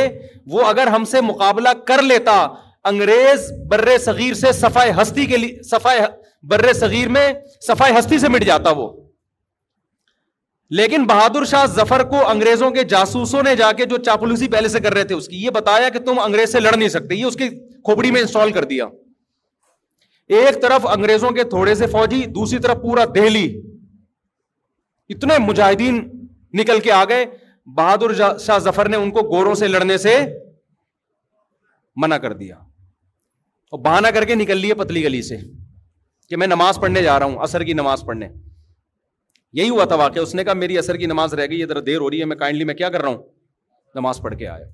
وہ 0.54 0.62
اگر 0.66 0.88
ہم 0.96 1.06
سے 1.12 1.22
مقابلہ 1.22 1.70
کر 1.88 2.02
لیتا 2.02 2.34
انگریز 2.90 3.52
بر 3.70 3.90
صغیر 4.02 4.34
سے 4.42 4.52
صفائے 4.60 4.92
ہستی 5.02 5.26
کے 5.26 5.38
لیے 5.38 5.90
بر 6.50 6.72
صغیر 6.80 7.10
میں 7.16 7.32
صفائے 7.68 7.94
ہستی 7.98 8.20
سے 8.20 8.28
مٹ 8.30 8.44
جاتا 8.46 8.70
وہ 8.80 8.90
لیکن 10.78 11.04
بہادر 11.08 11.46
شاہ 11.46 11.66
ظفر 11.76 12.04
کو 12.10 12.26
انگریزوں 12.30 12.70
کے 12.76 12.84
جاسوسوں 12.92 13.42
نے 13.44 13.56
جا 13.56 13.72
کے 13.80 13.86
جو 13.86 13.98
چاپلوسی 14.06 14.48
پہلے 14.54 14.68
سے 14.76 14.80
کر 14.82 14.94
رہے 14.94 15.04
تھے 15.12 15.16
اس 15.16 15.28
کی 15.28 15.44
یہ 15.44 15.50
بتایا 15.58 15.90
کہ 15.94 16.00
تم 16.06 16.20
انگریز 16.20 16.52
سے 16.52 16.60
لڑ 16.60 16.76
نہیں 16.76 16.90
سکتے 16.90 17.16
یہ 17.16 17.26
اس 17.26 17.36
کی 17.42 17.50
کھوپڑی 17.90 18.12
میں 18.12 18.22
انسٹال 18.22 18.52
کر 18.52 18.64
دیا 18.72 18.86
ایک 20.38 20.62
طرف 20.62 20.86
انگریزوں 20.98 21.30
کے 21.32 21.44
تھوڑے 21.50 21.74
سے 21.82 21.88
فوجی 21.88 22.24
دوسری 22.36 22.60
طرف 22.60 22.82
پورا 22.82 23.04
دہلی 23.16 23.46
اتنے 25.16 25.38
مجاہدین 25.48 26.00
نکل 26.60 26.80
کے 26.84 26.92
آ 26.92 27.04
گئے 27.10 27.26
بہادر 27.78 28.14
شاہ 28.46 28.58
ظفر 28.64 28.90
نے 28.90 28.98
ان 28.98 29.12
کو 29.12 29.22
گوروں 29.30 29.54
سے 29.56 29.68
لڑنے 29.68 29.98
سے 29.98 30.18
منع 32.02 32.18
کر 32.22 32.34
دیا 32.34 32.56
اور 32.58 33.80
بہانا 33.84 34.12
کر 34.12 34.26
کے 34.26 34.36
نکل 34.36 34.58
لیے 34.62 34.74
پتلی 34.82 35.04
گلی 35.04 35.22
سے 35.28 35.38
کہ 36.30 36.38
میں 36.38 36.48
نماز 36.48 36.80
پڑھنے 36.82 37.02
جا 37.04 37.18
رہا 37.20 37.26
ہوں 37.26 37.38
اثر 37.44 37.64
کی 37.64 37.74
نماز 37.74 38.04
پڑھنے 38.08 38.28
یہی 39.60 39.70
ہوا 39.70 39.84
تھا 39.86 39.96
واقعہ 39.96 40.22
اس 40.22 40.34
نے 40.36 40.44
کہا 40.44 40.54
میری 40.54 40.78
اثر 40.78 40.98
کی 40.98 41.06
نماز 41.06 41.34
رہ 41.34 41.46
گئی 41.50 41.60
یہ 41.60 41.66
ذرا 41.66 41.80
دیر 41.86 42.00
ہو 42.00 42.10
رہی 42.10 42.20
ہے 42.20 42.26
میں 42.26 42.36
کائنڈلی 42.38 42.64
میں 42.66 42.74
کیا 42.76 42.90
کر 42.90 43.02
رہا 43.02 43.10
ہوں 43.10 43.24
نماز 43.96 44.20
پڑھ 44.22 44.36
کے 44.38 44.48
آیا 44.48 44.66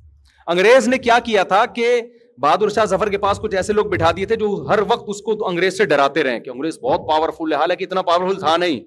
انگریز 0.52 0.88
نے 0.88 0.98
کیا 0.98 1.18
کیا 1.24 1.44
تھا 1.54 1.66
کہ 1.76 1.96
بہادر 2.42 2.70
شاہ 2.76 2.86
ظفر 2.90 3.10
کے 3.10 3.18
پاس 3.26 3.40
کچھ 3.44 3.56
ایسے 3.56 3.74
لوگ 3.74 3.86
بٹھا 3.90 4.12
دیے 4.18 4.26
تھے 4.26 4.36
جو 4.44 4.50
ہر 4.70 4.80
وقت 4.88 5.10
اس 5.14 5.22
کو 5.22 5.36
انگریز 5.48 5.78
سے 5.78 5.86
ڈراتے 5.92 6.24
رہے 6.24 6.40
کہ 6.40 6.50
انگریز 6.50 6.80
بہت 6.82 7.08
پاورفل 7.08 7.54
ہے 7.54 7.58
حالانکہ 7.58 7.84
اتنا 7.84 8.02
پاورفل 8.12 8.40
تھا 8.40 8.56
نہیں 8.58 8.80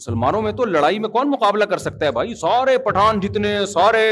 مسلمانوں 0.00 0.40
میں 0.42 0.50
تو 0.58 0.64
لڑائی 0.64 0.98
میں 0.98 1.08
کون 1.14 1.30
مقابلہ 1.30 1.64
کر 1.70 1.78
سکتا 1.78 2.06
ہے 2.06 2.10
بھائی 2.18 2.34
سارے 2.42 2.76
پٹھان 2.84 3.18
جتنے 3.20 3.50
سارے 3.72 4.04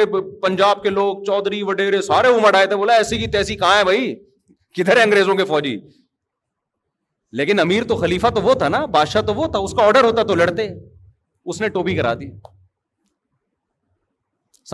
پنجاب 0.42 0.82
کے 0.82 0.90
لوگ 0.96 1.22
چودھری 1.26 1.62
وڈیرے 1.68 2.00
سارے 2.08 2.28
امڑ 2.34 2.54
آئے 2.56 2.66
تھے 2.72 2.76
بولا 2.80 2.94
ایسی 3.02 3.18
کی 3.18 3.26
تیسی 3.36 3.56
کہاں 3.62 3.78
ہے 3.78 3.84
بھائی 3.90 4.02
کدھر 4.76 4.96
انگریزوں 5.04 5.34
کے 5.38 5.44
فوجی 5.52 5.74
لیکن 7.40 7.60
امیر 7.60 7.84
تو 7.88 7.96
خلیفہ 8.02 8.26
تو 8.34 8.42
وہ 8.42 8.54
تھا 8.64 8.68
نا 8.74 8.84
بادشاہ 8.98 9.22
تو 9.30 9.34
وہ 9.40 9.46
تھا 9.54 9.58
اس 9.68 9.72
کا 9.78 9.86
آڈر 9.92 10.04
ہوتا 10.10 10.22
تو 10.32 10.34
لڑتے 10.42 10.68
اس 11.52 11.60
نے 11.60 11.68
ٹوپی 11.78 11.94
کرا 12.02 12.12
دی 12.20 12.30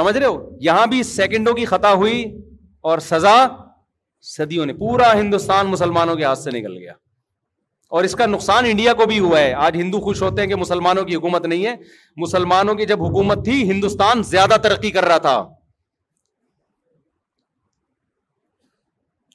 سمجھ 0.01 0.17
رہے 0.19 0.27
ہو 0.27 0.37
یہاں 0.71 0.87
بھی 0.97 1.03
سیکنڈوں 1.12 1.55
کی 1.61 1.65
خطا 1.77 1.93
ہوئی 2.03 2.19
اور 2.93 2.99
سزا 3.12 3.37
صدیوں 4.35 4.67
نے 4.67 4.73
پورا 4.85 5.12
ہندوستان 5.21 5.67
مسلمانوں 5.77 6.15
کے 6.21 6.25
ہاتھ 6.31 6.39
سے 6.39 6.51
نکل 6.59 6.77
گیا 6.83 6.93
اور 7.93 8.05
اس 8.05 8.14
کا 8.16 8.26
نقصان 8.26 8.64
انڈیا 8.66 8.93
کو 8.99 9.07
بھی 9.07 9.18
ہوا 9.18 9.41
ہے 9.41 9.53
آج 9.64 9.74
ہندو 9.80 10.01
خوش 10.01 10.22
ہوتے 10.22 10.43
ہیں 10.43 10.49
کہ 10.49 10.57
مسلمانوں 10.57 11.05
کی 11.05 11.14
حکومت 11.16 11.47
نہیں 11.47 11.66
ہے 11.66 11.74
مسلمانوں 12.22 12.74
کی 12.74 12.87
جب 12.87 13.03
حکومت 13.05 13.45
تھی 13.45 13.62
ہندوستان 13.70 14.22
زیادہ 14.30 14.57
ترقی 14.62 14.91
کر 14.91 15.05
رہا 15.05 15.18
تھا 15.26 15.35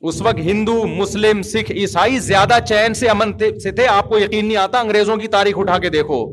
اس 0.09 0.21
وقت 0.25 0.39
ہندو 0.43 0.73
مسلم 0.87 1.41
سکھ 1.43 1.71
عیسائی 1.71 2.17
زیادہ 2.27 2.57
چین 2.67 2.93
سے 3.03 3.07
امن 3.09 3.31
سے 3.63 3.71
تھے 3.79 3.87
آپ 3.87 4.09
کو 4.09 4.19
یقین 4.19 4.45
نہیں 4.45 4.57
آتا 4.57 4.79
انگریزوں 4.79 5.17
کی 5.23 5.27
تاریخ 5.37 5.57
اٹھا 5.59 5.77
کے 5.85 5.89
دیکھو 5.95 6.23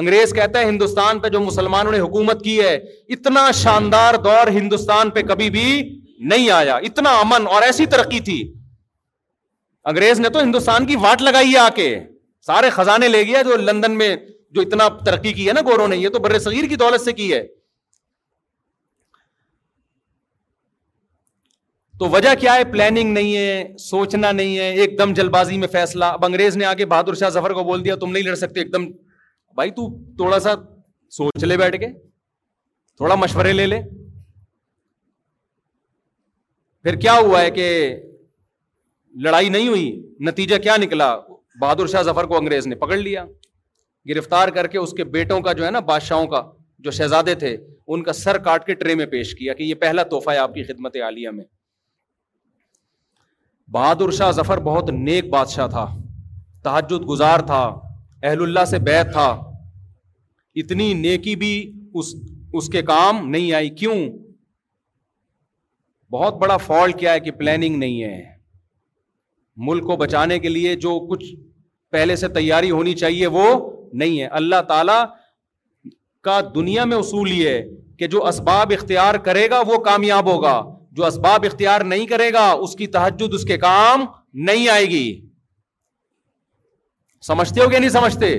انگریز 0.00 0.32
کہتا 0.34 0.60
ہے 0.60 0.64
ہندوستان 0.68 1.18
پہ 1.20 1.28
جو 1.36 1.40
مسلمانوں 1.40 1.92
نے 1.92 1.98
حکومت 1.98 2.42
کی 2.44 2.58
ہے 2.60 2.74
اتنا 3.16 3.50
شاندار 3.62 4.14
دور 4.24 4.48
ہندوستان 4.58 5.10
پہ 5.10 5.22
کبھی 5.28 5.48
بھی 5.50 5.64
نہیں 6.32 6.50
آیا 6.50 6.76
اتنا 6.90 7.14
امن 7.20 7.46
اور 7.54 7.62
ایسی 7.62 7.86
ترقی 7.96 8.20
تھی 8.28 8.42
انگریز 9.90 10.20
نے 10.20 10.28
تو 10.34 10.40
ہندوستان 10.42 10.86
کی 10.86 10.94
واٹ 11.00 11.20
لگائی 11.22 11.52
ہے 11.52 11.58
آ 11.58 11.68
کے 11.74 11.84
سارے 12.46 12.68
خزانے 12.76 13.08
لے 13.08 13.22
گیا 13.26 13.42
جو 13.48 13.56
لندن 13.56 13.96
میں 13.98 14.14
جو 14.54 14.60
اتنا 14.60 14.88
ترقی 15.06 15.32
کی 15.32 15.46
ہے 15.48 15.52
نا 15.52 15.60
گوروں 15.66 15.86
نے 15.88 15.96
یہ 15.96 16.08
تو 16.14 16.18
بر 16.24 16.38
صغیر 16.46 16.68
کی 16.68 16.76
دولت 16.82 17.00
سے 17.00 17.12
کی 17.20 17.32
ہے 17.32 17.42
تو 21.98 22.08
وجہ 22.14 22.34
کیا 22.40 22.54
ہے 22.54 22.64
پلاننگ 22.72 23.12
نہیں 23.12 23.36
ہے 23.36 23.52
سوچنا 23.84 24.32
نہیں 24.40 24.56
ہے 24.58 24.68
ایک 24.80 24.98
دم 24.98 25.12
جلد 25.20 25.30
بازی 25.38 25.56
میں 25.58 25.68
فیصلہ 25.76 26.04
اب 26.18 26.24
انگریز 26.30 26.56
نے 26.62 26.64
آ 26.72 26.74
کے 26.80 26.86
بہادر 26.94 27.14
شاہ 27.20 27.30
ظفر 27.36 27.52
کو 27.58 27.62
بول 27.70 27.84
دیا 27.84 27.96
تم 28.02 28.10
نہیں 28.16 28.22
لڑ 28.30 28.34
سکتے 28.42 28.60
ایک 28.60 28.72
دم 28.72 28.86
بھائی 29.60 29.70
تو 29.78 29.86
تھوڑا 30.22 30.40
سا 30.48 30.54
سوچ 31.20 31.44
لے 31.44 31.56
بیٹھ 31.62 31.76
کے 31.84 31.88
تھوڑا 32.96 33.14
مشورے 33.26 33.52
لے 33.62 33.66
لے 33.66 33.80
پھر 36.82 36.94
کیا 37.06 37.14
ہوا 37.22 37.40
ہے 37.42 37.50
کہ 37.60 37.66
لڑائی 39.24 39.48
نہیں 39.48 39.68
ہوئی 39.68 39.90
نتیجہ 40.28 40.56
کیا 40.62 40.76
نکلا 40.80 41.14
بہادر 41.60 41.86
شاہ 41.88 42.02
ظفر 42.08 42.24
کو 42.28 42.36
انگریز 42.36 42.66
نے 42.66 42.74
پکڑ 42.76 42.96
لیا 42.96 43.24
گرفتار 44.08 44.48
کر 44.56 44.66
کے 44.72 44.78
اس 44.78 44.92
کے 44.96 45.04
بیٹوں 45.14 45.40
کا 45.42 45.52
جو 45.60 45.64
ہے 45.66 45.70
نا 45.70 45.80
بادشاہوں 45.90 46.26
کا 46.34 46.42
جو 46.84 46.90
شہزادے 46.96 47.34
تھے 47.44 47.56
ان 47.86 48.02
کا 48.02 48.12
سر 48.12 48.38
کاٹ 48.48 48.66
کے 48.66 48.74
ٹرے 48.80 48.94
میں 48.94 49.06
پیش 49.14 49.34
کیا 49.38 49.52
کہ 49.54 49.62
یہ 49.62 49.74
پہلا 49.84 50.02
توحفہ 50.10 50.30
ہے 50.30 50.38
آپ 50.38 50.54
کی 50.54 50.64
خدمت 50.70 50.96
عالیہ 51.04 51.30
میں 51.38 51.44
بہادر 53.74 54.10
شاہ 54.18 54.30
ظفر 54.32 54.60
بہت 54.68 54.90
نیک 54.98 55.30
بادشاہ 55.30 55.66
تھا 55.76 55.86
تحجد 56.64 57.08
گزار 57.08 57.40
تھا 57.52 57.62
اہل 58.22 58.42
اللہ 58.42 58.64
سے 58.70 58.78
بیت 58.90 59.12
تھا 59.12 59.28
اتنی 60.62 60.92
نیکی 61.00 61.36
بھی 61.44 61.52
اس 62.58 62.68
کے 62.72 62.82
کام 62.92 63.28
نہیں 63.28 63.52
آئی 63.60 63.70
کیوں 63.80 63.94
بہت 66.12 66.34
بڑا 66.42 66.56
فالٹ 66.70 66.98
کیا 66.98 67.12
ہے 67.12 67.20
کہ 67.20 67.30
پلاننگ 67.38 67.76
نہیں 67.78 68.02
ہے 68.02 68.34
ملک 69.68 69.82
کو 69.86 69.96
بچانے 69.96 70.38
کے 70.38 70.48
لیے 70.48 70.74
جو 70.84 70.98
کچھ 71.10 71.24
پہلے 71.92 72.16
سے 72.22 72.28
تیاری 72.38 72.70
ہونی 72.70 72.94
چاہیے 73.02 73.26
وہ 73.36 73.46
نہیں 73.98 74.20
ہے 74.20 74.26
اللہ 74.40 74.62
تعالی 74.68 74.96
کا 76.24 76.40
دنیا 76.54 76.84
میں 76.90 76.96
اصول 76.96 77.30
یہ 77.32 77.60
کہ 77.98 78.06
جو 78.14 78.24
اسباب 78.28 78.72
اختیار 78.76 79.14
کرے 79.28 79.48
گا 79.50 79.60
وہ 79.66 79.78
کامیاب 79.84 80.30
ہوگا 80.32 80.60
جو 80.96 81.06
اسباب 81.06 81.44
اختیار 81.46 81.80
نہیں 81.92 82.06
کرے 82.06 82.32
گا 82.32 82.44
اس 82.66 82.74
کی 82.76 82.86
تحجد 82.98 83.34
اس 83.34 83.44
کے 83.50 83.58
کام 83.64 84.04
نہیں 84.50 84.68
آئے 84.68 84.84
گی 84.90 85.08
سمجھتے 87.26 87.60
ہو 87.60 87.68
کہ 87.70 87.78
نہیں 87.78 87.90
سمجھتے 87.90 88.34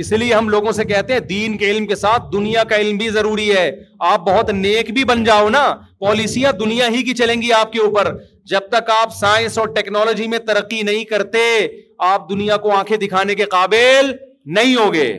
اس 0.00 0.10
لیے 0.20 0.32
ہم 0.34 0.48
لوگوں 0.48 0.72
سے 0.72 0.84
کہتے 0.90 1.12
ہیں 1.12 1.20
دین 1.30 1.56
کے 1.58 1.70
علم 1.70 1.86
کے 1.86 1.94
ساتھ 2.02 2.30
دنیا 2.32 2.62
کا 2.68 2.76
علم 2.80 2.96
بھی 2.98 3.08
ضروری 3.16 3.48
ہے 3.56 3.70
آپ 4.10 4.20
بہت 4.26 4.50
نیک 4.60 4.90
بھی 4.98 5.04
بن 5.10 5.24
جاؤ 5.24 5.48
نا 5.56 5.62
پالیسیاں 6.04 6.52
دنیا 6.60 6.88
ہی 6.94 7.02
کی 7.08 7.14
چلیں 7.20 7.40
گی 7.42 7.52
آپ 7.58 7.72
کے 7.72 7.80
اوپر 7.86 8.10
جب 8.52 8.68
تک 8.74 8.90
آپ 8.96 9.14
سائنس 9.14 9.58
اور 9.58 9.66
ٹیکنالوجی 9.74 10.26
میں 10.34 10.38
ترقی 10.46 10.80
نہیں 10.90 11.04
کرتے 11.10 11.40
آپ 12.12 12.28
دنیا 12.30 12.56
کو 12.66 12.70
آنکھیں 12.76 12.96
دکھانے 13.06 13.34
کے 13.40 13.44
قابل 13.56 14.10
نہیں 14.58 14.74
ہوگے 14.76 15.10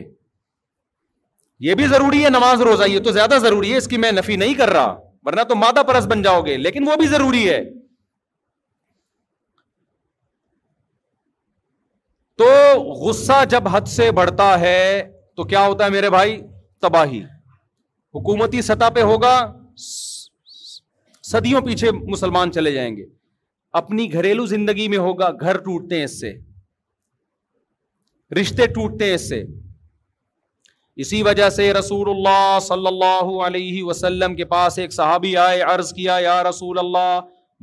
یہ 1.68 1.74
بھی 1.80 1.86
ضروری 1.92 2.24
ہے 2.24 2.30
نماز 2.40 2.60
روزہ 2.70 2.88
یہ 2.94 2.98
تو 3.08 3.12
زیادہ 3.20 3.38
ضروری 3.42 3.72
ہے 3.72 3.76
اس 3.84 3.86
کی 3.88 3.96
میں 4.04 4.12
نفی 4.18 4.36
نہیں 4.44 4.54
کر 4.62 4.70
رہا 4.78 4.94
ورنہ 5.26 5.42
تو 5.48 5.54
مادہ 5.62 5.82
پرس 5.92 6.06
بن 6.14 6.22
جاؤ 6.22 6.42
گے 6.46 6.56
لیکن 6.66 6.88
وہ 6.88 6.96
بھی 7.02 7.06
ضروری 7.14 7.48
ہے 7.48 7.60
تو 12.38 12.50
غصہ 13.04 13.44
جب 13.50 13.68
حد 13.72 13.88
سے 13.96 14.10
بڑھتا 14.18 14.48
ہے 14.60 14.78
تو 15.36 15.44
کیا 15.44 15.66
ہوتا 15.66 15.84
ہے 15.84 15.90
میرے 15.90 16.10
بھائی 16.10 16.40
تباہی 16.82 17.22
حکومتی 18.14 18.62
سطح 18.62 18.88
پہ 18.94 19.02
ہوگا 19.10 19.34
صدیوں 21.30 21.60
پیچھے 21.66 21.90
مسلمان 22.10 22.52
چلے 22.52 22.72
جائیں 22.72 22.94
گے 22.96 23.04
اپنی 23.80 24.12
گھریلو 24.12 24.46
زندگی 24.46 24.86
میں 24.88 24.98
ہوگا 24.98 25.30
گھر 25.40 25.58
ٹوٹتے 25.64 25.96
ہیں 25.96 26.04
اس 26.04 26.18
سے 26.20 26.32
رشتے 28.40 28.66
ٹوٹتے 28.74 29.04
ہیں 29.06 29.14
اس 29.14 29.28
سے 29.28 29.42
اسی 31.02 31.22
وجہ 31.22 31.48
سے 31.50 31.72
رسول 31.72 32.08
اللہ 32.10 32.58
صلی 32.62 32.86
اللہ 32.86 33.28
علیہ 33.46 33.82
وسلم 33.84 34.34
کے 34.36 34.44
پاس 34.48 34.78
ایک 34.78 34.92
صحابی 34.92 35.36
آئے 35.46 35.60
عرض 35.74 35.92
کیا 35.92 36.16
یا 36.22 36.42
رسول 36.48 36.78
اللہ 36.78 37.20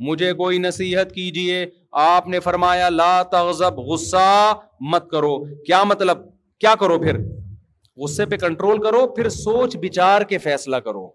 مجھے 0.08 0.32
کوئی 0.42 0.58
نصیحت 0.58 1.12
کیجیے 1.14 1.64
آپ 2.02 2.26
نے 2.28 2.40
فرمایا 2.40 2.88
لا 2.88 3.22
تغضب 3.30 3.78
غصہ 3.90 4.52
مت 4.92 5.10
کرو 5.10 5.36
کیا 5.66 5.82
مطلب 5.84 6.18
کیا 6.60 6.74
کرو 6.80 6.98
پھر 7.02 7.16
غصے 8.02 8.26
پہ 8.26 8.36
کنٹرول 8.40 8.82
کرو 8.82 9.06
پھر 9.14 9.28
سوچ 9.28 9.76
بچار 9.82 10.22
کے 10.30 10.38
فیصلہ 10.38 10.76
کرو 10.86 11.08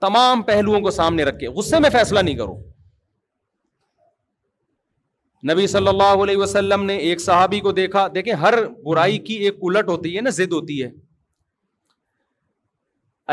تمام 0.00 0.42
پہلوؤں 0.42 0.80
کو 0.82 0.90
سامنے 0.90 1.24
رکھے 1.24 1.48
غصے 1.56 1.78
میں 1.80 1.90
فیصلہ 1.92 2.20
نہیں 2.20 2.34
کرو 2.36 2.56
نبی 5.50 5.66
صلی 5.66 5.88
اللہ 5.88 6.22
علیہ 6.22 6.36
وسلم 6.36 6.84
نے 6.84 6.96
ایک 7.08 7.20
صحابی 7.20 7.60
کو 7.60 7.72
دیکھا 7.72 8.06
دیکھیں 8.14 8.32
ہر 8.42 8.54
برائی 8.84 9.18
کی 9.28 9.34
ایک 9.44 9.56
الٹ 9.68 9.88
ہوتی 9.88 10.16
ہے 10.16 10.20
نا 10.22 10.30
زد 10.36 10.52
ہوتی 10.52 10.82
ہے 10.82 10.88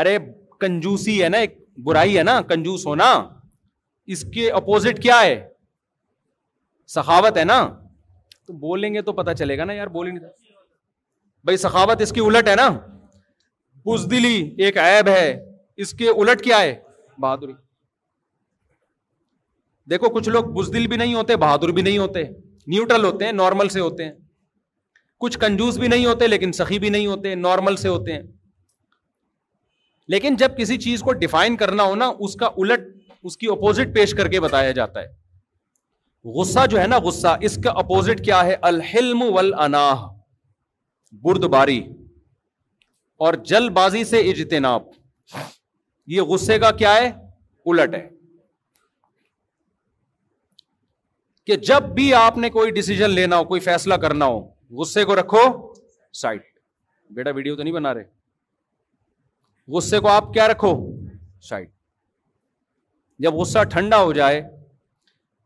ارے 0.00 0.16
کنجوسی 0.60 1.22
ہے 1.22 1.28
نا 1.28 1.38
ایک 1.38 1.58
برائی 1.84 2.18
ہے 2.18 2.22
نا 2.22 2.40
کنجوس 2.48 2.86
ہونا 2.86 3.12
اس 4.14 4.24
کے 4.34 4.50
اپوزٹ 4.50 5.02
کیا 5.02 5.20
ہے 5.22 5.38
سخاوت 6.94 7.36
ہے 7.38 7.42
نا 7.48 7.58
تو 8.46 8.52
بولیں 8.66 8.92
گے 8.94 9.02
تو 9.08 9.12
پتا 9.22 9.34
چلے 9.40 9.56
گا 9.58 9.64
نا 9.64 9.72
یار 9.72 9.86
بول 9.96 10.10
بھائی 11.44 11.56
سخاوت 11.64 12.00
اس 12.06 12.12
کی 12.12 12.20
الٹ 12.26 12.48
ہے 12.48 12.54
نا 12.60 12.68
بزدلی 13.90 14.34
ایک 14.64 14.76
ایب 14.86 15.08
ہے 15.16 15.28
اس 15.84 15.92
کے 16.00 16.08
الٹ 16.22 16.40
کیا 16.44 16.60
ہے 16.60 16.74
بہادری 17.26 17.52
دیکھو 19.90 20.08
کچھ 20.16 20.28
لوگ 20.36 20.50
بزدل 20.56 20.86
بھی 20.92 20.96
نہیں 21.02 21.14
ہوتے 21.20 21.36
بہادر 21.44 21.68
بھی 21.78 21.82
نہیں 21.86 21.98
ہوتے 21.98 22.24
نیوٹرل 22.74 23.04
ہوتے 23.04 23.24
ہیں 23.26 23.32
نارمل 23.42 23.68
سے 23.76 23.80
ہوتے 23.80 24.04
ہیں 24.04 24.12
کچھ 25.24 25.38
کنجوز 25.44 25.78
بھی 25.78 25.88
نہیں 25.94 26.06
ہوتے 26.06 26.26
لیکن 26.32 26.52
سخی 26.58 26.78
بھی 26.84 26.88
نہیں 26.96 27.06
ہوتے 27.12 27.34
نارمل 27.46 27.76
سے 27.84 27.88
ہوتے 27.94 28.12
ہیں 28.16 28.22
لیکن 30.14 30.36
جب 30.42 30.56
کسی 30.58 30.76
چیز 30.84 31.00
کو 31.08 31.12
ڈیفائن 31.24 31.56
کرنا 31.64 31.82
ہو 31.88 31.94
نا 32.04 32.12
اس 32.28 32.36
کا 32.42 32.46
الٹ 32.64 32.86
اس 33.30 33.36
کی 33.42 33.48
اپوزٹ 33.56 33.94
پیش 33.94 34.14
کر 34.20 34.28
کے 34.34 34.40
بتایا 34.48 34.70
جاتا 34.78 35.00
ہے 35.00 35.06
غصہ 36.36 36.64
جو 36.70 36.80
ہے 36.80 36.86
نا 36.86 36.98
غصہ 37.04 37.36
اس 37.48 37.58
کا 37.64 37.70
اپوزٹ 37.82 38.24
کیا 38.24 38.44
ہے 38.46 38.54
الحلم 38.70 39.22
والاناہ 39.34 40.06
برد 41.22 41.44
باری 41.54 41.78
اور 43.24 43.34
جل 43.50 43.68
بازی 43.78 44.02
سے 44.10 44.18
اجتناب 44.30 44.82
یہ 46.16 46.22
غصے 46.28 46.58
کا 46.58 46.70
کیا 46.82 46.94
ہے 46.96 47.10
کہ 51.46 51.56
جب 51.70 51.82
بھی 51.94 52.12
آپ 52.14 52.38
نے 52.38 52.50
کوئی 52.50 52.70
ڈسیزن 52.78 53.10
لینا 53.10 53.38
ہو 53.38 53.44
کوئی 53.50 53.60
فیصلہ 53.60 53.94
کرنا 54.04 54.26
ہو 54.26 54.38
غصے 54.78 55.04
کو 55.04 55.16
رکھو 55.20 55.38
سائٹ 56.20 56.42
بیٹا 57.14 57.30
ویڈیو 57.36 57.56
تو 57.56 57.62
نہیں 57.62 57.74
بنا 57.74 57.92
رہے 57.94 59.72
غصے 59.76 60.00
کو 60.00 60.08
آپ 60.08 60.32
کیا 60.34 60.48
رکھو 60.48 60.72
سائٹ 61.48 61.70
جب 63.24 63.34
غصہ 63.40 63.64
ٹھنڈا 63.70 64.02
ہو 64.02 64.12
جائے 64.12 64.40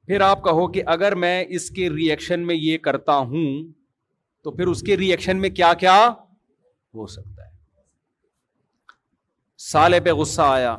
پھر 0.06 0.20
آپ 0.20 0.42
کہو 0.44 0.66
کہ 0.72 0.82
اگر 0.94 1.14
میں 1.24 1.34
اس 1.58 1.68
کے 1.76 1.86
ایکشن 2.10 2.46
میں 2.46 2.54
یہ 2.54 2.78
کرتا 2.88 3.16
ہوں 3.30 3.62
تو 4.44 4.50
پھر 4.56 4.66
اس 4.68 4.80
کے 4.86 4.96
ریئیکشن 4.96 5.40
میں 5.40 5.48
کیا 5.60 5.72
کیا 5.80 5.94
ہو 6.96 7.06
سکتا 7.12 7.44
ہے 7.46 7.52
سالے 9.70 10.00
پہ 10.04 10.12
غصہ 10.18 10.42
آیا 10.46 10.76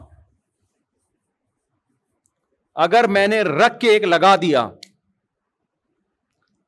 اگر 2.86 3.08
میں 3.18 3.26
نے 3.28 3.42
رکھ 3.42 3.80
کے 3.80 3.90
ایک 3.92 4.04
لگا 4.04 4.36
دیا 4.42 4.68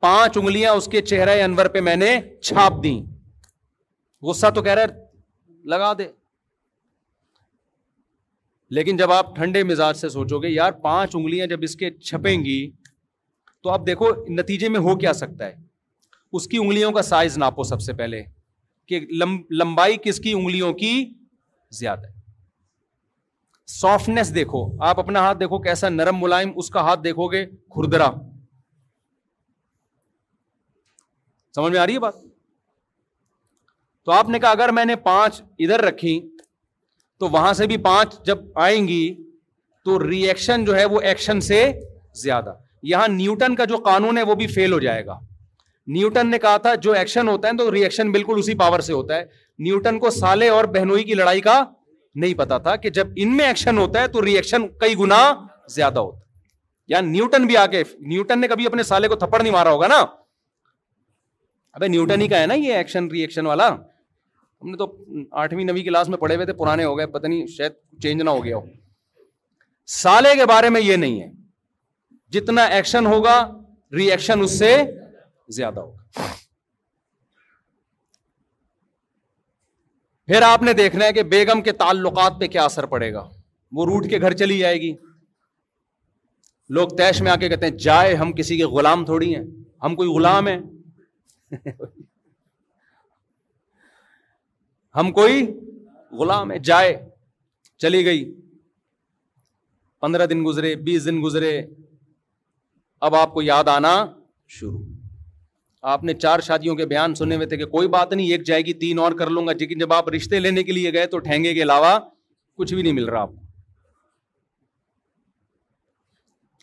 پانچ 0.06 0.38
انگلیاں 0.38 0.72
اس 0.74 0.86
کے 0.92 1.02
چہرے 1.12 1.42
انور 1.44 1.66
پہ 1.74 1.80
میں 1.90 1.96
نے 1.96 2.16
چھاپ 2.44 2.84
دی 2.84 3.00
غصہ 4.30 4.50
تو 4.56 4.62
کہہ 4.64 4.74
رہے 4.78 5.06
لگا 5.74 5.94
دے 5.98 6.08
لیکن 8.76 8.98
جب 8.98 9.12
آپ 9.12 9.36
ٹھنڈے 9.36 9.64
مزاج 9.64 9.98
سے 9.98 10.10
سوچو 10.10 10.40
گے 10.44 10.50
یار 10.50 10.72
پانچ 10.82 11.16
انگلیاں 11.16 11.46
جب 11.48 11.60
اس 11.64 11.76
کے 11.76 11.90
چھپیں 11.92 12.44
گی 12.46 12.58
تو 13.64 13.70
آپ 13.72 13.86
دیکھو 13.88 14.10
نتیجے 14.40 14.70
میں 14.70 14.80
ہو 14.88 14.96
کیا 15.00 15.14
سکتا 15.22 15.46
ہے 15.46 15.56
اس 16.38 16.48
کی 16.48 16.58
انگلیوں 16.58 16.92
کا 16.92 17.02
سائز 17.02 17.38
ناپو 17.38 17.64
سب 17.64 17.82
سے 17.82 17.94
پہلے 18.02 18.22
کہ 18.88 19.00
لمبائی 19.60 19.98
کس 20.04 20.20
کی 20.24 20.34
انگلیوں 20.34 20.74
کی 20.82 20.94
زیادہ 21.80 22.08
سافٹنیس 23.80 24.34
دیکھو 24.36 24.62
آپ 24.88 25.00
اپنا 25.00 25.20
ہاتھ 25.22 25.38
دیکھو 25.38 25.58
کیسا 25.62 25.90
نرم 25.90 26.20
ملائم 26.22 26.52
اس 26.60 26.70
کا 26.72 26.82
ہاتھ 26.88 27.00
دیکھو 27.04 27.32
گے 27.32 27.46
کھردرا 27.74 28.10
سمجھ 31.56 31.72
میں 31.74 31.80
آ 31.80 31.86
رہی 31.86 31.94
ہے 31.94 32.00
بات 32.00 32.16
تو 34.06 34.12
آپ 34.12 34.30
نے 34.30 34.40
کہا 34.40 34.50
اگر 34.58 34.70
میں 34.78 34.86
نے 34.86 34.96
پانچ 35.10 35.42
ادھر 35.60 35.82
رکھی 35.86 36.20
تو 37.20 37.28
وہاں 37.32 37.54
سے 37.54 37.68
بھی 37.68 37.78
پانچ 37.86 38.16
جب 38.26 38.38
آئیں 38.64 38.88
گی 38.88 39.06
تو 39.86 39.98
ری 40.08 40.22
ایکشن 40.28 40.66
جو 40.66 40.76
ہے 40.76 40.86
وہ 40.94 41.02
ایکشن 41.12 41.40
سے 41.42 41.64
زیادہ 42.22 42.54
یہاں 42.90 43.08
نیوٹن 43.08 43.56
کا 43.56 43.66
جو 43.72 43.78
قانون 43.86 44.18
ہے 44.18 44.24
وہ 44.24 44.36
بھی 44.42 44.48
فیل 44.48 44.74
ہو 44.74 44.80
جائے 44.80 45.06
گا 45.06 45.20
نیوٹن 45.96 46.30
نے 46.32 46.40
کہا 46.40 46.58
تھا 46.64 46.74
جو 46.86 46.92
ایکشن 46.94 47.28
ہوتا 47.30 47.48
ہے 47.48 47.58
تو 47.58 47.72
ری 47.74 47.82
ایکشن 47.84 48.12
بالکل 48.12 48.40
اسی 48.40 48.54
پاور 48.58 48.80
سے 48.88 48.94
ہوتا 48.94 49.16
ہے 49.18 49.24
نیوٹن 49.66 50.00
کو 50.00 50.10
سالے 50.12 50.50
اور 50.50 50.64
بہنوئی 50.74 51.04
کی 51.04 51.14
لڑائی 51.16 51.42
کا 51.42 51.64
نہیں 52.24 52.34
پتا 52.38 52.58
تھا 52.68 52.76
کہ 52.84 52.90
جب 52.98 53.08
ان 53.24 53.36
میں 53.38 53.46
ایکشن 53.48 53.78
ہوتا 53.78 54.02
ہے 54.02 54.08
تو 54.18 54.26
ری 54.26 54.36
ایکشن 54.36 54.68
کئی 54.80 54.96
گنا 55.00 55.22
زیادہ 55.76 56.00
ہوتا 56.00 56.18
ہے 56.20 56.26
یا 56.94 57.00
نیوٹن 57.02 57.46
بھی 57.48 57.58
آ 57.58 57.66
کے 57.74 57.84
نیوٹن 58.10 58.42
نے 58.42 58.48
کبھی 58.48 58.66
اپنے 58.66 58.84
سالے 58.90 59.08
کو 59.08 59.16
تھپڑ 59.24 59.42
نہیں 59.42 59.54
مارا 59.54 59.72
ہوگا 59.72 59.88
نا 59.88 60.00
ابھی 61.74 61.88
نیوٹن 61.88 62.22
ہی 62.22 62.28
کا 62.28 62.40
ہے 62.42 62.46
نا 62.48 62.54
یہ 62.54 62.74
ایکشن 62.74 63.08
ری 63.12 63.22
ایکشن 63.22 63.46
والا 63.46 63.70
ہم 64.64 64.70
نے 64.70 64.78
تو 64.78 64.86
آٹھویں 65.40 65.64
نویں 65.64 65.84
کلاس 65.84 66.10
میں 66.10 66.18
پڑھے 66.18 66.36
ہوئے 66.36 66.46
تھے 66.46 66.54
پرانے 66.60 66.84
ہو 66.84 66.98
گئے 66.98 67.06
پتہ 67.16 67.28
نہیں 67.28 67.46
شاید 67.58 67.72
چینج 68.02 68.22
نہ 68.22 68.30
ہو 68.30 68.44
گیا 68.46 68.58
ہو 68.58 68.66
سالے 70.02 70.34
کے 70.36 70.46
بارے 70.52 70.70
میں 70.76 70.82
یہ 70.82 70.96
نہیں 71.04 71.22
ہے 71.22 71.28
جتنا 72.38 72.64
ایکشن 72.78 73.06
ہوگا 73.06 73.36
ری 73.98 74.10
ایکشن 74.12 74.42
اس 74.44 74.58
سے 74.60 74.76
زیادہ 75.56 75.80
ہوگا 75.80 76.24
پھر 80.32 80.42
آپ 80.46 80.64
نے 80.64 80.74
دیکھنا 80.82 81.06
ہے 81.06 81.14
کہ 81.14 81.24
بیگم 81.34 81.62
کے 81.66 81.72
تعلقات 81.84 82.40
پہ 82.40 82.48
کیا 82.56 82.64
اثر 82.66 82.86
پڑے 82.96 83.12
گا 83.14 83.22
وہ 83.78 83.86
روٹ 83.86 84.10
کے 84.10 84.20
گھر 84.22 84.34
چلی 84.42 84.58
جائے 84.60 84.80
گی 84.82 84.94
لوگ 86.78 86.88
تیش 86.98 87.22
میں 87.22 87.32
آ 87.32 87.36
کے 87.42 87.50
کہتے 87.50 87.66
ہیں 87.68 87.78
جائے 87.84 88.14
ہم 88.24 88.32
کسی 88.40 88.58
کے 88.58 88.66
غلام 88.74 89.06
تھوڑی 89.06 89.34
ہیں 89.36 89.44
ہم 89.84 89.96
کوئی 89.96 90.10
غلام 90.16 90.48
ہیں 90.48 90.58
ہم 94.98 95.12
کوئی 95.14 95.46
غلام 96.20 96.52
ہے 96.52 96.58
جائے 96.68 96.94
چلی 97.82 98.04
گئی 98.06 98.24
پندرہ 100.02 100.26
دن 100.32 100.44
گزرے 100.46 100.74
بیس 100.88 101.06
دن 101.06 101.22
گزرے 101.24 101.52
اب 103.08 103.16
آپ 103.16 103.34
کو 103.34 103.42
یاد 103.42 103.68
آنا 103.76 103.92
شروع 104.58 104.84
آپ 105.94 106.04
نے 106.04 106.14
چار 106.14 106.40
شادیوں 106.48 106.76
کے 106.76 106.86
بیان 106.94 107.14
سنے 107.16 107.36
ہوئے 107.36 107.48
تھے 107.48 107.58
کہ 107.58 107.66
کوئی 107.74 107.88
بات 107.96 108.14
نہیں 108.14 108.32
ایک 108.32 108.44
جائے 108.46 108.62
گی 108.66 108.74
تین 108.84 109.00
اور 109.00 109.12
کر 109.20 109.30
لوں 109.36 109.46
گا 109.48 109.52
لیکن 109.60 109.78
جب 109.80 109.94
آپ 109.94 110.10
رشتے 110.16 110.40
لینے 110.40 110.64
کے 110.64 110.72
لیے 110.72 110.94
گئے 110.94 111.08
تو 111.12 111.20
ٹھہنگے 111.28 111.54
کے 111.54 111.62
علاوہ 111.64 111.98
کچھ 112.58 112.74
بھی 112.74 112.82
نہیں 112.82 112.94
مل 112.94 113.06
رہا 113.10 113.22
آپ 113.22 113.30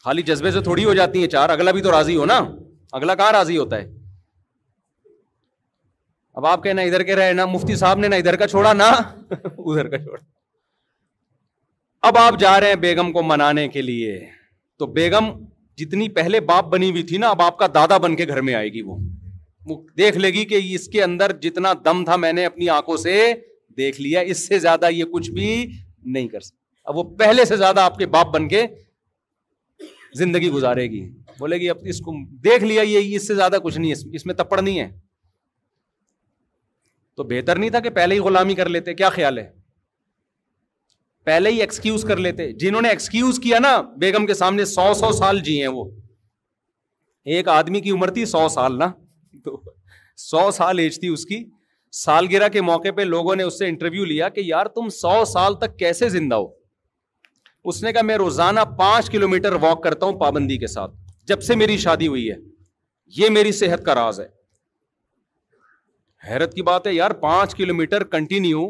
خالی 0.04 0.22
جذبے 0.32 0.50
سے 0.56 0.60
تھوڑی 0.62 0.84
ہو 0.84 0.94
جاتی 0.94 1.20
ہیں 1.20 1.28
چار 1.36 1.48
اگلا 1.50 1.70
بھی 1.78 1.82
تو 1.82 1.90
راضی 1.90 2.16
ہو 2.16 2.24
نا 2.34 2.40
اگلا 3.00 3.14
کہاں 3.22 3.32
راضی 3.32 3.56
ہوتا 3.58 3.76
ہے 3.82 3.90
اب 6.36 6.46
آپ 6.46 6.62
کہنا 6.62 6.82
ادھر 6.82 7.02
کے 7.08 7.14
رہے 7.16 7.32
نا 7.32 7.44
مفتی 7.46 7.74
صاحب 7.80 7.98
نے 7.98 8.08
نہ 8.08 8.14
ادھر 8.22 8.36
کا 8.36 8.46
چھوڑا 8.48 8.72
نہ 8.72 8.82
ادھر 9.32 9.88
کا 9.88 9.98
چھوڑا 10.04 10.20
اب 12.08 12.16
آپ 12.18 12.38
جا 12.40 12.58
رہے 12.60 12.68
ہیں 12.68 12.74
بیگم 12.84 13.12
کو 13.12 13.22
منانے 13.22 13.66
کے 13.74 13.82
لیے 13.82 14.18
تو 14.78 14.86
بیگم 14.96 15.28
جتنی 15.78 16.08
پہلے 16.16 16.40
باپ 16.48 16.64
بنی 16.72 16.90
ہوئی 16.90 17.02
تھی 17.10 17.18
نا 17.18 17.28
اب 17.28 17.42
آپ 17.42 17.58
کا 17.58 17.66
دادا 17.74 17.98
بن 18.06 18.16
کے 18.16 18.26
گھر 18.28 18.40
میں 18.48 18.54
آئے 18.54 18.72
گی 18.72 18.82
وہ 18.86 18.96
دیکھ 19.98 20.16
لے 20.18 20.28
گی 20.32 20.44
کہ 20.44 20.60
اس 20.74 20.86
کے 20.92 21.02
اندر 21.02 21.32
جتنا 21.42 21.72
دم 21.84 22.04
تھا 22.04 22.16
میں 22.24 22.32
نے 22.32 22.44
اپنی 22.46 22.68
آنکھوں 22.78 22.96
سے 23.04 23.16
دیکھ 23.76 24.00
لیا 24.00 24.20
اس 24.32 24.46
سے 24.48 24.58
زیادہ 24.66 24.90
یہ 24.92 25.04
کچھ 25.12 25.30
بھی 25.38 25.46
نہیں 26.16 26.28
کر 26.28 26.40
سکتا 26.40 26.62
اب 26.90 26.96
وہ 26.96 27.02
پہلے 27.18 27.44
سے 27.44 27.56
زیادہ 27.56 27.80
آپ 27.80 27.98
کے 27.98 28.06
باپ 28.16 28.34
بن 28.34 28.48
کے 28.48 28.64
زندگی 30.18 30.48
گزارے 30.50 30.86
گی 30.90 31.08
بولے 31.38 31.56
گی 31.60 31.70
اب 31.70 31.76
اس 31.94 32.00
کو 32.04 32.12
دیکھ 32.44 32.64
لیا 32.64 32.82
یہ 32.82 33.14
اس 33.16 33.26
سے 33.28 33.34
زیادہ 33.34 33.58
کچھ 33.62 33.78
نہیں 33.78 33.90
ہے 33.90 34.16
اس 34.16 34.26
میں 34.26 34.34
تپڑ 34.42 34.60
نہیں 34.60 34.78
ہے 34.80 34.88
تو 37.16 37.22
بہتر 37.24 37.56
نہیں 37.58 37.70
تھا 37.70 37.80
کہ 37.80 37.90
پہلے 37.98 38.14
ہی 38.14 38.20
غلامی 38.20 38.54
کر 38.54 38.68
لیتے 38.68 38.94
کیا 38.94 39.08
خیال 39.18 39.38
ہے 39.38 39.50
پہلے 41.24 41.50
ہی 41.50 41.60
ایکسکیوز 41.60 42.02
کر 42.08 42.16
لیتے 42.26 42.50
جنہوں 42.64 42.82
نے 42.82 42.88
ایکسکیوز 42.88 43.38
کیا 43.42 43.58
نا 43.58 43.80
بیگم 44.00 44.26
کے 44.26 44.34
سامنے 44.34 44.64
سو 44.72 44.92
سو 45.00 45.12
سال 45.18 45.40
جی 45.44 45.60
ہیں 45.60 45.68
وہ 45.76 45.84
ایک 47.34 47.48
آدمی 47.48 47.80
کی 47.80 47.90
عمر 47.90 48.10
تھی 48.16 48.24
سو 48.32 48.48
سال 48.54 48.78
نا 48.78 48.90
تو 49.44 49.60
سو 50.30 50.50
سال 50.56 50.78
ایج 50.78 50.98
تھی 51.00 51.08
اس 51.12 51.24
کی 51.26 51.42
سالگرہ 52.02 52.48
کے 52.52 52.60
موقع 52.68 52.88
پہ 52.96 53.02
لوگوں 53.14 53.36
نے 53.36 53.42
اس 53.42 53.58
سے 53.58 53.66
انٹرویو 53.68 54.04
لیا 54.04 54.28
کہ 54.36 54.40
یار 54.44 54.66
تم 54.74 54.88
سو 55.00 55.24
سال 55.32 55.54
تک 55.58 55.78
کیسے 55.78 56.08
زندہ 56.18 56.34
ہو 56.42 56.48
اس 57.72 57.82
نے 57.82 57.92
کہا 57.92 58.02
میں 58.04 58.16
روزانہ 58.22 58.60
پانچ 58.78 59.10
کلو 59.10 59.28
میٹر 59.28 59.52
واک 59.60 59.82
کرتا 59.82 60.06
ہوں 60.06 60.18
پابندی 60.20 60.56
کے 60.58 60.66
ساتھ 60.76 60.90
جب 61.28 61.42
سے 61.42 61.54
میری 61.56 61.76
شادی 61.86 62.08
ہوئی 62.08 62.30
ہے 62.30 62.36
یہ 63.16 63.28
میری 63.38 63.52
صحت 63.60 63.84
کا 63.84 63.94
راز 63.94 64.20
ہے 64.20 64.26
حیرت 66.28 66.54
کی 66.54 66.62
بات 66.62 66.86
ہے 66.86 66.92
یار 66.94 67.10
پانچ 67.22 67.54
کلو 67.54 67.74
میٹر 67.74 68.04
کنٹینیو 68.14 68.66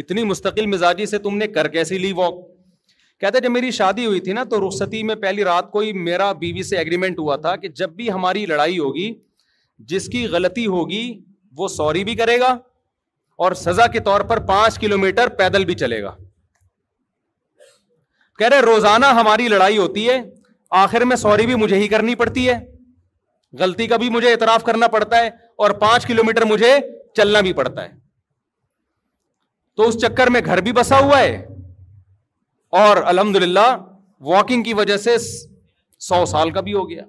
اتنی 0.00 0.22
مستقل 0.24 0.66
مزاجی 0.74 1.06
سے 1.06 1.18
تم 1.18 1.36
نے 1.36 1.46
کر 1.58 1.68
کیسی 1.68 1.98
لی 1.98 2.12
واک 2.16 2.34
کہتے 3.20 3.40
جب 3.42 3.50
میری 3.50 3.70
شادی 3.76 4.04
ہوئی 4.06 4.20
تھی 4.26 4.32
نا 4.32 4.44
تو 4.50 4.60
رخصتی 4.66 5.02
میں 5.02 5.14
پہلی 5.22 5.44
رات 5.44 5.70
کو 5.70 5.78
ہی 5.80 5.92
میرا 6.04 6.30
بیوی 6.42 6.62
سے 6.62 6.76
ایگریمنٹ 6.78 7.18
ہوا 7.18 7.36
تھا 7.46 7.54
کہ 7.62 7.68
جب 7.80 7.90
بھی 7.94 8.10
ہماری 8.12 8.44
لڑائی 8.46 8.78
ہوگی 8.78 9.12
جس 9.92 10.06
کی 10.12 10.26
غلطی 10.32 10.66
ہوگی 10.74 11.02
وہ 11.58 11.68
سوری 11.76 12.04
بھی 12.04 12.14
کرے 12.16 12.38
گا 12.40 12.56
اور 13.46 13.52
سزا 13.64 13.86
کے 13.96 14.00
طور 14.10 14.20
پر 14.30 14.40
پانچ 14.46 14.78
کلو 14.80 14.98
میٹر 14.98 15.28
پیدل 15.38 15.64
بھی 15.64 15.74
چلے 15.82 16.02
گا 16.02 16.14
کہہ 18.38 18.48
رہے 18.52 18.60
روزانہ 18.70 19.06
ہماری 19.20 19.48
لڑائی 19.48 19.78
ہوتی 19.78 20.08
ہے 20.08 20.20
آخر 20.84 21.04
میں 21.10 21.16
سوری 21.16 21.46
بھی 21.46 21.54
مجھے 21.64 21.76
ہی 21.78 21.88
کرنی 21.88 22.14
پڑتی 22.22 22.48
ہے 22.48 22.58
غلطی 23.58 23.86
کا 23.88 23.96
بھی 23.96 24.08
مجھے 24.16 24.30
اعتراف 24.32 24.64
کرنا 24.64 24.86
پڑتا 24.94 25.20
ہے 25.24 25.30
اور 25.62 25.70
پانچ 25.78 26.04
کلو 26.06 26.22
میٹر 26.24 26.44
مجھے 26.46 26.74
چلنا 27.16 27.40
بھی 27.46 27.52
پڑتا 27.52 27.84
ہے 27.84 27.88
تو 29.76 29.86
اس 29.88 30.00
چکر 30.02 30.30
میں 30.34 30.40
گھر 30.44 30.60
بھی 30.66 30.72
بسا 30.72 30.98
ہوا 31.04 31.18
ہے 31.20 31.34
اور 32.82 32.96
الحمد 33.12 33.36
للہ 33.44 33.64
واکنگ 34.28 34.62
کی 34.68 34.74
وجہ 34.82 34.96
سے 35.08 35.16
سو 36.08 36.24
سال 36.34 36.50
کا 36.56 36.60
بھی 36.68 36.72
ہو 36.74 36.88
گیا 36.90 37.02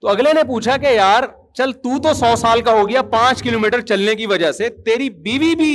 تو 0.00 0.08
اگلے 0.14 0.32
نے 0.40 0.44
پوچھا 0.50 0.76
کہ 0.84 0.92
یار 0.94 1.24
چل 1.60 1.72
تو 1.88 2.12
سو 2.20 2.34
سال 2.44 2.60
کا 2.68 2.72
ہو 2.80 2.88
گیا 2.88 3.02
پانچ 3.18 3.42
کلو 3.42 3.58
میٹر 3.66 3.80
چلنے 3.94 4.14
کی 4.22 4.26
وجہ 4.36 4.50
سے 4.60 4.68
تیری 4.88 5.08
بیوی 5.28 5.54
بھی 5.64 5.72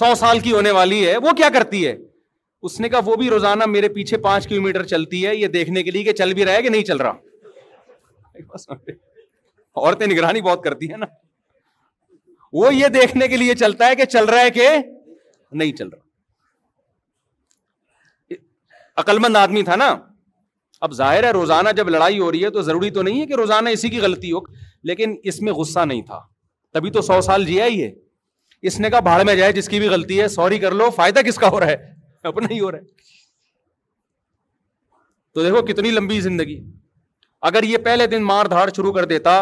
سو 0.00 0.14
سال 0.26 0.38
کی 0.46 0.52
ہونے 0.52 0.70
والی 0.80 1.06
ہے 1.06 1.16
وہ 1.28 1.32
کیا 1.42 1.48
کرتی 1.54 1.86
ہے 1.86 1.96
اس 2.68 2.78
نے 2.80 2.88
کہا 2.88 3.00
وہ 3.06 3.14
بھی 3.20 3.28
روزانہ 3.36 3.64
میرے 3.76 3.88
پیچھے 4.00 4.16
پانچ 4.32 4.48
کلو 4.48 4.62
میٹر 4.62 4.82
چلتی 4.98 5.26
ہے 5.26 5.36
یہ 5.36 5.46
دیکھنے 5.56 5.82
کے 5.82 5.90
لیے 5.96 6.04
کہ 6.04 6.12
چل 6.22 6.34
بھی 6.38 6.44
رہا 6.44 6.60
ہے 6.60 6.62
کہ 6.62 6.78
نہیں 6.78 6.84
چل 6.92 7.02
رہا 7.04 8.74
عورتیں 9.82 10.06
نگرانی 10.06 10.40
بہت 10.42 10.62
کرتی 10.64 10.90
ہیں 10.90 10.96
نا 10.98 11.06
وہ 12.60 12.74
یہ 12.74 12.88
دیکھنے 12.94 13.28
کے 13.28 13.36
لیے 13.36 13.54
چلتا 13.62 13.86
ہے 13.88 13.94
کہ 13.96 14.04
چل 14.16 14.24
رہا 14.28 14.40
ہے 14.40 14.50
کہ 14.58 14.68
نہیں 15.62 15.72
چل 15.76 15.88
رہا 15.88 16.02
آدمی 19.42 19.62
تھا 19.68 19.76
نا 19.82 19.94
اب 20.86 20.92
ظاہر 20.92 21.24
ہے 21.24 21.30
روزانہ 21.32 21.68
جب 21.76 21.88
لڑائی 21.88 22.18
ہو 22.18 22.30
رہی 22.32 22.44
ہے 22.44 22.50
تو 22.56 22.62
ضروری 22.62 22.90
تو 22.98 23.02
نہیں 23.02 23.20
ہے 23.20 23.26
کہ 23.26 23.34
روزانہ 23.40 23.68
اسی 23.76 23.88
کی 23.90 24.00
غلطی 24.00 24.30
ہو 24.32 24.40
لیکن 24.90 25.14
اس 25.32 25.40
میں 25.42 25.52
غصہ 25.60 25.84
نہیں 25.90 26.02
تھا 26.12 26.20
تبھی 26.74 26.90
تو 26.96 27.00
سو 27.08 27.20
سال 27.28 27.44
جیا 27.46 27.66
ہی 27.66 27.82
ہے 27.82 27.90
اس 28.70 28.78
نے 28.80 28.90
کہا 28.90 29.00
بھاڑ 29.08 29.22
میں 29.28 29.34
جائے 29.36 29.52
جس 29.58 29.68
کی 29.74 29.78
بھی 29.78 29.88
غلطی 29.94 30.20
ہے 30.20 30.28
سوری 30.36 30.58
کر 30.66 30.74
لو 30.82 30.88
فائدہ 31.00 31.20
کس 31.26 31.36
کا 31.42 31.48
ہو 31.54 31.60
رہا 31.60 31.72
ہے 31.72 31.92
اپنا 32.32 32.48
ہی 32.54 32.60
ہو 32.60 32.70
رہا 32.72 32.78
ہے 32.78 33.02
تو 35.34 35.42
دیکھو 35.42 35.62
کتنی 35.72 35.90
لمبی 35.90 36.20
زندگی 36.30 36.58
اگر 37.52 37.62
یہ 37.72 37.78
پہلے 37.84 38.06
دن 38.16 38.22
مار 38.32 38.46
دھاڑ 38.56 38.68
شروع 38.76 38.92
کر 38.92 39.04
دیتا 39.16 39.38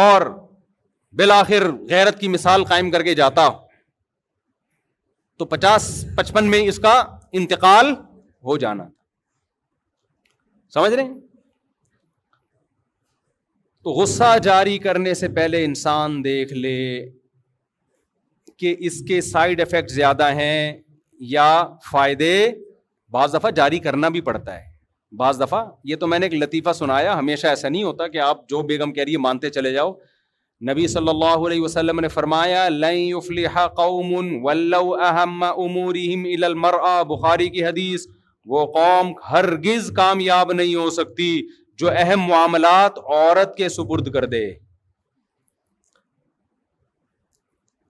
اور 0.00 0.22
بالآخر 1.18 1.66
غیرت 1.90 2.18
کی 2.20 2.28
مثال 2.28 2.64
قائم 2.68 2.90
کر 2.90 3.02
کے 3.02 3.14
جاتا 3.20 3.48
تو 5.38 5.44
پچاس 5.52 5.86
پچپن 6.16 6.50
میں 6.50 6.60
اس 6.68 6.78
کا 6.82 6.92
انتقال 7.40 7.94
ہو 8.46 8.56
جانا 8.62 8.88
سمجھ 10.74 10.92
رہے 10.92 11.02
ہیں 11.02 11.14
تو 13.84 13.90
غصہ 14.00 14.36
جاری 14.42 14.76
کرنے 14.86 15.14
سے 15.14 15.28
پہلے 15.36 15.64
انسان 15.64 16.22
دیکھ 16.24 16.52
لے 16.52 16.78
کہ 18.58 18.74
اس 18.86 19.00
کے 19.08 19.20
سائڈ 19.20 19.60
افیکٹ 19.60 19.90
زیادہ 19.90 20.30
ہیں 20.34 20.72
یا 21.34 21.48
فائدے 21.90 22.34
بعض 23.12 23.34
دفعہ 23.34 23.50
جاری 23.56 23.78
کرنا 23.88 24.08
بھی 24.16 24.20
پڑتا 24.20 24.54
ہے 24.58 24.67
بعض 25.16 25.40
دفعہ 25.42 25.64
یہ 25.90 25.96
تو 26.00 26.06
میں 26.06 26.18
نے 26.18 26.26
ایک 26.26 26.34
لطیفہ 26.42 26.72
سنایا 26.78 27.18
ہمیشہ 27.18 27.46
ایسا 27.46 27.68
نہیں 27.68 27.82
ہوتا 27.82 28.06
کہ 28.08 28.18
آپ 28.20 28.48
جو 28.48 28.60
بیگم 28.70 28.92
کہہ 28.92 29.02
رہی 29.04 29.12
ہے 29.12 29.18
مانتے 29.26 29.50
چلے 29.50 29.72
جاؤ 29.72 29.92
نبی 30.70 30.86
صلی 30.94 31.08
اللہ 31.08 31.46
علیہ 31.46 31.60
وسلم 31.60 32.00
نے 32.00 32.08
فرمایا 32.08 32.68
بخاری 37.14 37.48
کی 37.54 37.64
حدیث 37.64 38.06
وہ 38.54 38.64
قوم 38.74 39.12
ہرگز 39.30 39.90
کامیاب 39.96 40.52
نہیں 40.52 40.74
ہو 40.74 40.88
سکتی 40.90 41.30
جو 41.78 41.90
اہم 41.98 42.22
معاملات 42.28 42.98
عورت 42.98 43.54
کے 43.56 43.68
سپرد 43.68 44.12
کر 44.14 44.24
دے 44.34 44.44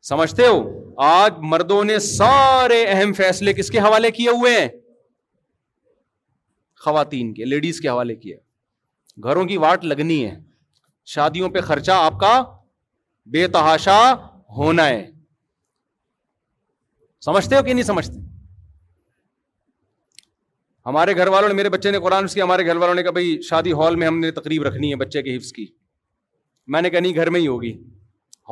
سمجھتے 0.08 0.46
ہو 0.46 0.62
آج 1.10 1.34
مردوں 1.52 1.82
نے 1.84 1.98
سارے 2.10 2.84
اہم 2.88 3.12
فیصلے 3.16 3.52
کس 3.52 3.70
کے 3.70 3.78
حوالے 3.78 4.10
کیے 4.20 4.30
ہوئے 4.38 4.58
ہیں 4.60 4.68
خواتین 6.92 7.32
کے 7.34 7.44
لیڈیز 7.54 7.80
کے 7.80 7.88
حوالے 7.88 8.14
کیا 8.24 8.36
گھروں 9.26 9.44
کی 9.44 9.56
واٹ 9.64 9.84
لگنی 9.94 10.24
ہے 10.24 10.38
شادیوں 11.16 11.48
پہ 11.54 11.60
خرچہ 11.68 11.92
آپ 12.08 12.18
کا 12.20 12.32
بے 13.36 13.46
تحاشا 13.56 13.98
ہونا 14.56 14.88
ہے 14.88 15.04
سمجھتے 17.24 17.56
ہو 17.56 17.62
کہ 17.62 17.72
نہیں 17.78 17.84
سمجھتے 17.90 18.18
ہمارے 20.88 21.16
گھر 21.22 21.28
والوں 21.32 21.48
نے 21.48 21.54
میرے 21.54 21.68
بچے 21.74 21.90
نے 21.90 21.98
قرآن 22.02 22.26
کیا 22.34 22.44
ہمارے 22.44 22.66
گھر 22.72 22.76
والوں 22.82 22.94
نے 22.98 23.02
کہا 23.06 23.10
بھائی 23.16 23.32
شادی 23.48 23.72
ہال 23.80 23.96
میں 24.02 24.06
ہم 24.06 24.18
نے 24.20 24.30
تقریب 24.36 24.62
رکھنی 24.66 24.90
ہے 24.90 24.96
بچے 25.02 25.22
کے 25.22 25.36
حفظ 25.36 25.52
کی 25.56 25.66
میں 26.74 26.82
نے 26.82 26.90
کہا 26.92 27.00
نہیں 27.06 27.14
گھر 27.22 27.30
میں 27.36 27.40
ہی 27.40 27.46
ہوگی 27.46 27.72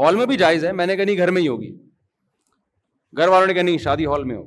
ہال 0.00 0.16
میں 0.16 0.26
بھی 0.32 0.36
جائز 0.42 0.64
ہے 0.70 0.72
میں 0.80 0.86
نے 0.90 0.96
کہا 0.96 1.04
نہیں 1.10 1.16
گھر 1.26 1.30
میں 1.36 1.42
ہی 1.42 1.48
ہوگی 1.48 1.70
گھر 3.18 3.28
والوں 3.34 3.46
نے 3.50 3.54
کہا 3.58 3.62
نہیں 3.68 3.78
شادی 3.86 4.06
ہال 4.14 4.24
میں 4.32 4.36
ہو 4.36 4.44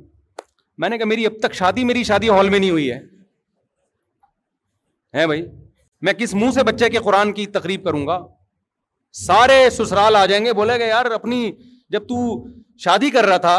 میں 0.84 0.88
نے 0.92 0.98
کہا 0.98 1.06
میری 1.14 1.26
اب 1.30 1.38
تک 1.46 1.54
شادی 1.62 1.84
میری 1.92 2.04
شادی 2.12 2.28
ہال 2.36 2.48
میں 2.54 2.58
نہیں 2.64 2.70
ہوئی 2.76 2.90
ہے 2.92 2.98
بھائی 5.12 5.42
میں 6.04 6.12
کس 6.18 6.34
منہ 6.34 6.50
سے 6.54 6.62
بچے 6.64 6.88
کے 6.90 6.98
قرآن 7.04 7.32
کی 7.34 7.46
تقریب 7.56 7.84
کروں 7.84 8.06
گا 8.06 8.18
سارے 9.26 9.58
سسرال 9.76 10.16
آ 10.16 10.24
جائیں 10.32 10.44
گے 10.44 10.52
بولے 10.54 10.78
گا 10.80 10.84
یار 10.86 11.06
اپنی 11.14 11.50
جب 11.90 12.06
تو 12.08 12.16
شادی 12.84 13.10
کر 13.10 13.26
رہا 13.26 13.36
تھا 13.46 13.56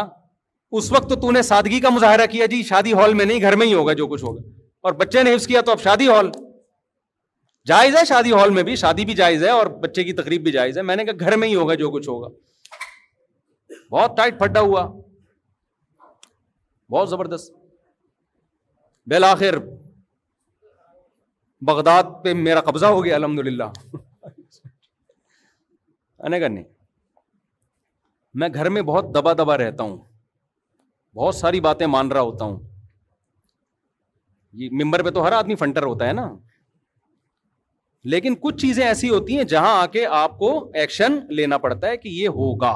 اس 0.80 0.92
وقت 0.92 1.14
تو 1.22 1.42
سادگی 1.48 1.80
کا 1.82 1.90
مظاہرہ 1.96 2.26
کیا 2.32 2.46
جی 2.52 2.62
شادی 2.70 2.94
ہال 3.00 3.14
میں 3.14 3.26
نہیں 3.26 3.42
گھر 3.42 3.56
میں 3.62 3.68
ہی 3.68 3.74
ہوگا 3.74 3.94
جو 4.02 4.08
کچھ 4.08 4.24
ہوگا 4.24 4.42
اور 4.90 4.94
بچے 5.02 5.24
نے 5.24 5.34
حفظ 5.34 5.48
کیا 5.48 5.62
تو 5.66 5.72
اب 5.72 5.82
شادی 5.84 6.08
ہال 6.08 6.30
جائز 7.68 7.96
ہے 7.98 8.04
شادی 8.08 8.32
ہال 8.32 8.50
میں 8.50 8.64
بھی 8.70 8.76
شادی 8.84 9.06
بھی 9.06 9.14
جائز 9.14 9.44
ہے 9.44 9.50
اور 9.58 9.66
بچے 9.82 10.04
کی 10.04 10.14
تقریب 10.20 10.44
بھی 10.44 10.52
جائز 10.52 10.78
ہے 10.78 10.82
میں 10.92 10.96
نے 10.96 11.04
کہا 11.06 11.26
گھر 11.28 11.36
میں 11.44 11.48
ہی 11.48 11.56
ہوگا 11.56 11.74
جو 11.82 11.90
کچھ 11.92 12.10
ہوگا 12.10 12.30
بہت 13.92 14.16
ٹائٹ 14.18 14.40
پھڈا 14.40 14.60
ہوا 14.70 14.86
بہت 16.92 17.10
زبردست 17.10 17.52
بالآخر 19.10 19.58
بغداد 21.68 22.04
پہ 22.24 22.34
میرا 22.34 22.62
قبضہ 22.68 22.86
ہو 22.96 23.04
گیا 23.06 23.16
الحمد 23.16 23.40
للہ 23.48 23.72
میں 28.38 28.48
گھر 28.54 28.70
میں 28.70 28.82
بہت 28.90 29.14
دبا 29.16 29.34
دبا 29.38 29.58
رہتا 29.58 29.84
ہوں 29.84 29.98
بہت 31.16 31.36
ساری 31.36 31.60
باتیں 31.68 31.86
مان 31.96 32.12
رہا 32.12 32.22
ہوتا 32.22 32.46
ہوں 32.46 32.58
یہ 34.62 34.70
ممبر 34.84 35.04
پہ 35.04 35.10
تو 35.18 35.26
ہر 35.26 35.32
آدمی 35.32 35.56
فنٹر 35.62 35.84
ہوتا 35.84 36.08
ہے 36.08 36.14
نا 36.14 36.26
لیکن 38.14 38.36
کچھ 38.42 38.56
چیزیں 38.62 38.84
ایسی 38.86 39.10
ہوتی 39.10 39.38
ہیں 39.38 39.44
جہاں 39.54 39.76
آ 39.82 39.86
کے 39.96 40.06
آپ 40.24 40.38
کو 40.40 40.50
ایکشن 40.84 41.20
لینا 41.40 41.58
پڑتا 41.66 41.88
ہے 41.90 41.98
کہ 42.04 42.10
یہ 42.10 42.28
ہوگا 42.42 42.76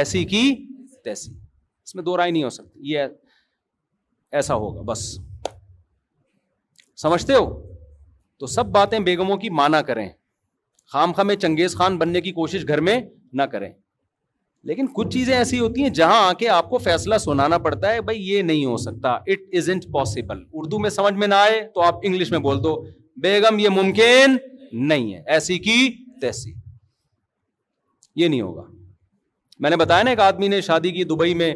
ایسی 0.00 0.24
کی 0.32 0.44
تیسی 1.04 1.32
اس 1.32 1.94
میں 1.94 2.02
دو 2.04 2.16
رائے 2.16 2.30
نہیں 2.30 2.42
ہو 2.44 2.50
سکتی 2.58 2.92
یہ 2.92 3.02
ایسا 4.40 4.54
ہوگا 4.62 4.82
بس 4.92 5.04
سمجھتے 7.02 7.34
ہو 7.34 7.44
تو 8.38 8.46
سب 8.46 8.66
باتیں 8.72 8.98
بیگموں 9.08 9.36
کی 9.42 9.50
مانا 9.60 9.80
کریں 9.82 10.08
خام 10.92 11.12
خاں 11.12 11.34
چنگیز 11.42 11.76
خان 11.76 11.96
بننے 11.98 12.20
کی 12.20 12.32
کوشش 12.32 12.66
گھر 12.68 12.80
میں 12.88 13.00
نہ 13.38 13.42
کریں 13.52 13.72
لیکن 14.68 14.86
کچھ 14.94 15.08
چیزیں 15.14 15.34
ایسی 15.36 15.58
ہوتی 15.60 15.82
ہیں 15.82 15.88
جہاں 15.98 16.20
آ 16.26 16.32
کے 16.38 16.48
آپ 16.48 16.68
کو 16.70 16.78
فیصلہ 16.84 17.14
سنانا 17.24 17.58
پڑتا 17.66 17.92
ہے 17.92 18.00
بھائی 18.02 18.20
یہ 18.28 18.42
نہیں 18.42 18.64
ہو 18.64 18.76
سکتا 18.84 19.12
it 19.32 19.54
is 19.58 19.68
int 19.70 19.84
possible 19.92 20.42
Urdu 20.60 20.78
میں 20.78 20.90
سمجھ 20.90 21.14
میں 21.14 21.26
نہ 21.26 21.34
آئے 21.34 21.60
تو 21.74 21.80
آپ 21.86 21.98
انگلش 22.06 22.30
میں 22.30 22.38
بول 22.46 22.62
دو 22.62 22.74
بیگم 23.22 23.58
یہ 23.58 23.68
ممکن 23.76 24.36
نہیں 24.88 25.12
ہے 25.14 25.22
ایسی 25.34 25.58
کی 25.66 25.78
تیسی 26.20 26.52
یہ 28.22 28.28
نہیں 28.28 28.40
ہوگا 28.40 28.62
میں 29.60 29.70
نے 29.70 29.76
بتایا 29.76 30.02
نا 30.02 30.10
ایک 30.10 30.20
آدمی 30.20 30.48
نے 30.48 30.60
شادی 30.60 30.90
کی 30.92 31.04
دبئی 31.12 31.34
میں 31.42 31.54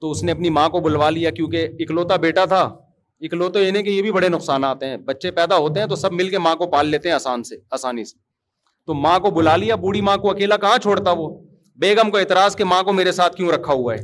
تو 0.00 0.10
اس 0.10 0.22
نے 0.24 0.32
اپنی 0.32 0.50
ماں 0.58 0.68
کو 0.68 0.80
بلوا 0.80 1.10
لیا 1.10 1.30
کیونکہ 1.40 1.66
اکلوتا 1.80 2.16
بیٹا 2.26 2.44
تھا 2.54 2.68
اکلو 3.26 3.48
تو 3.52 3.58
یہ 3.62 3.80
کہ 3.82 3.88
یہ 3.90 4.00
بھی 4.02 4.10
بڑے 4.12 4.28
نقصانات 4.28 4.82
ہیں 4.82 4.96
بچے 5.10 5.30
پیدا 5.30 5.56
ہوتے 5.56 5.80
ہیں 5.80 5.86
تو 5.88 5.96
سب 5.96 6.12
مل 6.12 6.28
کے 6.30 6.38
ماں 6.38 6.54
کو 6.56 6.66
پال 6.70 6.86
لیتے 6.88 7.08
ہیں 7.08 7.14
آسان 7.16 7.42
سے 7.44 7.56
آسانی 7.78 8.04
سے 8.04 8.16
تو 8.86 8.94
ماں 8.94 9.18
کو 9.26 9.30
بلا 9.30 9.54
لیا 9.56 9.74
بوڑھی 9.84 10.00
ماں 10.08 10.16
کو 10.22 10.30
اکیلا 10.30 10.56
کہاں 10.64 10.78
چھوڑتا 10.82 11.10
وہ 11.18 11.28
بیگم 11.82 12.10
کو 12.10 12.16
اعتراض 12.18 12.56
کہ 12.56 12.64
ماں 12.64 12.82
کو 12.88 12.92
میرے 12.92 13.12
ساتھ 13.12 13.36
کیوں 13.36 13.50
رکھا 13.52 13.72
ہوا 13.72 13.94
ہے 13.94 14.00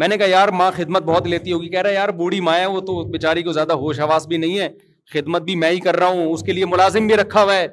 میں 0.00 0.08
نے 0.08 0.16
کہا 0.18 0.26
یار 0.26 0.48
ماں 0.58 0.70
خدمت 0.76 1.02
بہت 1.06 1.26
لیتی 1.28 1.52
ہوگی 1.52 1.68
کہہ 1.70 1.80
رہا 1.82 1.88
ہے 1.90 1.94
یار 1.94 2.08
بوڑھی 2.20 2.40
ماں 2.46 2.58
ہے 2.58 2.66
وہ 2.74 2.80
تو 2.90 3.02
بیچاری 3.12 3.42
کو 3.48 3.52
زیادہ 3.52 3.72
ہوش 3.82 4.00
حواس 4.00 4.26
بھی 4.26 4.36
نہیں 4.44 4.58
ہے 4.58 4.68
خدمت 5.12 5.42
بھی 5.42 5.56
میں 5.62 5.70
ہی 5.70 5.80
کر 5.86 5.96
رہا 5.96 6.06
ہوں 6.10 6.32
اس 6.32 6.42
کے 6.46 6.52
لیے 6.52 6.66
ملازم 6.66 7.06
بھی 7.06 7.16
رکھا 7.16 7.42
ہوا 7.42 7.54
ہے 7.56 7.66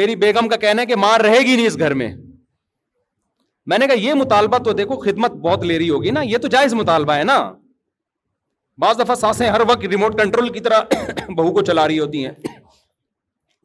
میری 0.00 0.16
بیگم 0.16 0.48
کا 0.48 0.56
کہنا 0.64 0.82
ہے 0.82 0.86
کہ 0.86 0.96
ماں 1.04 1.16
رہے 1.18 1.38
گی 1.46 1.54
نہیں 1.56 1.66
اس 1.66 1.78
گھر 1.78 1.94
میں 2.02 2.10
میں 3.70 3.78
نے 3.78 3.86
کہا 3.86 3.98
یہ 4.06 4.14
مطالبہ 4.22 4.58
تو 4.64 4.72
دیکھو 4.82 4.96
خدمت 5.04 5.32
بہت 5.46 5.64
لے 5.64 5.78
رہی 5.78 5.90
ہوگی 5.90 6.10
نا 6.10 6.20
یہ 6.24 6.38
تو 6.42 6.48
جائز 6.56 6.74
مطالبہ 6.74 7.14
ہے 7.16 7.24
نا 7.24 7.38
بعض 8.80 8.98
دفعہ 9.00 9.14
سانسیں 9.20 9.46
ہر 9.50 9.60
وقت 9.68 9.84
ریموٹ 9.92 10.16
کنٹرول 10.20 10.48
کی 10.52 10.60
طرح 10.66 10.82
بہو 11.40 11.52
کو 11.54 11.62
چلا 11.70 11.86
رہی 11.88 11.98
ہوتی 11.98 12.24
ہیں 12.26 12.32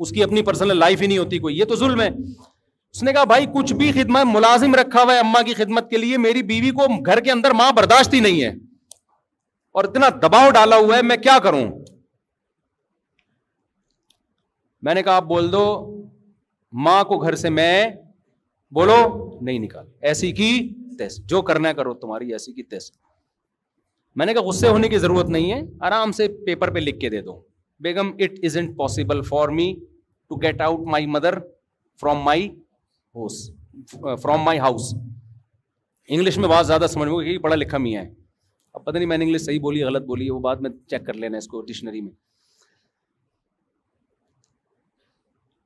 اس 0.03 0.09
کی 0.16 0.24
اپنی 0.24 0.41
پرسنل 0.49 0.78
لائف 0.80 1.01
ہی 1.01 1.07
نہیں 1.07 1.18
ہوتی 1.18 1.38
کوئی 1.45 1.57
یہ 1.59 1.66
تو 1.72 1.76
ظلم 1.84 2.01
ہے 2.01 2.07
اس 2.07 3.03
نے 3.03 3.13
کہا 3.13 3.24
بھائی 3.32 3.45
کچھ 3.53 3.74
بھی 3.82 3.91
خدمت 3.97 4.26
ملازم 4.32 4.76
رکھا 4.82 5.03
ہوا 5.03 5.13
ہے 5.13 5.20
اما 5.20 5.41
کی 5.49 5.53
خدمت 5.61 5.89
کے 5.89 5.97
لیے 6.03 6.18
میری 6.26 6.41
بیوی 6.51 6.72
کو 6.80 6.88
گھر 6.95 7.20
کے 7.28 7.32
اندر 7.32 7.53
ماں 7.61 7.72
برداشت 7.80 8.13
ہی 8.13 8.20
نہیں 8.28 8.41
ہے 8.43 8.49
اور 9.80 9.89
اتنا 9.89 10.09
دباؤ 10.24 10.49
ڈالا 10.59 10.76
ہوا 10.86 10.97
ہے 10.97 11.01
میں 11.13 11.18
کیا 11.28 11.38
کروں 11.47 11.63
میں 14.89 14.93
نے 14.95 15.03
کہا 15.03 15.16
آپ 15.22 15.30
بول 15.34 15.51
دو 15.51 15.63
ماں 16.89 17.03
کو 17.13 17.18
گھر 17.28 17.36
سے 17.45 17.49
میں 17.61 17.74
بولو 18.80 18.99
نہیں 19.49 19.59
نکال 19.70 19.88
ایسی 20.11 20.32
کی 20.41 20.51
تیس 20.97 21.18
جو 21.34 21.41
کرنا 21.51 21.74
کرو 21.82 21.93
تمہاری 22.05 22.32
ایسی 22.38 22.53
کی 22.59 22.63
تیس 22.74 22.91
میں 24.18 24.26
نے 24.26 24.34
کہا 24.34 24.41
غصے 24.47 24.68
ہونے 24.70 24.88
کی 24.89 24.97
ضرورت 25.05 25.30
نہیں 25.36 25.51
ہے 25.51 25.61
آرام 25.88 26.11
سے 26.18 26.28
پیپر 26.45 26.72
پہ 26.74 26.80
لکھ 26.80 26.99
کے 26.99 27.09
دے 27.09 27.22
دو 27.22 27.39
بیگم 27.84 28.09
it 28.26 28.38
is 28.45 28.55
impossible 28.78 29.22
for 29.30 29.49
me 29.57 29.74
to 30.30 30.36
get 30.41 30.61
out 30.61 30.86
my 30.91 31.05
mother 31.16 31.38
from 32.01 32.22
my 32.24 32.47
house 33.16 33.49
from 34.22 34.41
my 34.43 34.59
house 34.59 34.93
English 34.97 36.38
میں 36.38 36.49
بہت 36.49 36.68
زیادہ 36.68 36.86
سمجھ 36.89 37.09
میں 37.09 37.24
کہ 37.26 37.38
پڑھا 37.43 37.55
لکھا 37.55 37.78
میاں 37.88 38.03
ہے 38.03 38.09
اب 38.74 38.84
پتہ 38.86 38.97
نہیں 38.97 39.07
میں 39.09 39.18
نے 39.18 39.26
انگلش 39.26 39.41
صحیح 39.41 39.59
بولی 39.61 39.84
غلط 39.84 40.03
بولی 40.05 40.26
ہے 40.26 40.32
وہ 40.32 40.39
بات 40.47 40.61
میں 40.61 40.70
چیک 40.89 41.05
کر 41.05 41.13
لینا 41.24 41.38
اس 41.38 41.47
کو 41.47 41.61
ڈکشنری 41.66 42.01
میں 42.01 42.11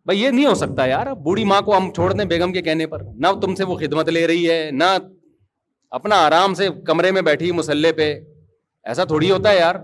بھائی 0.06 0.22
یہ 0.22 0.30
نہیں 0.30 0.45
ہو 0.45 0.54
سکتا 0.64 0.86
یار 0.86 1.14
بوڑھی 1.24 1.43
ماں 1.52 1.62
کو 1.66 1.78
ہم 1.78 1.91
چھوڑ 1.95 2.12
دیں 2.14 2.26
بیگم 2.34 2.54
کے 2.54 2.62
کہنے 2.70 2.88
پر 2.93 3.02
نہ 3.26 3.28
تم 3.41 3.56
سے 3.56 3.64
وہ 3.72 3.76
خدمت 3.78 4.10
لے 4.18 4.26
رہی 4.28 4.50
ہے 4.50 4.60
نہ 4.74 4.89
اپنا 6.00 6.16
آرام 6.26 6.54
سے 6.60 6.68
کمرے 6.88 7.12
میں 7.18 7.22
بیٹھی 7.32 7.52
مسلح 7.62 7.91
پہ 7.97 8.14
ایسا 8.89 9.03
تھوڑی 9.09 9.29
ہوتا 9.31 9.49
ہے 9.51 9.57
یار 9.57 9.75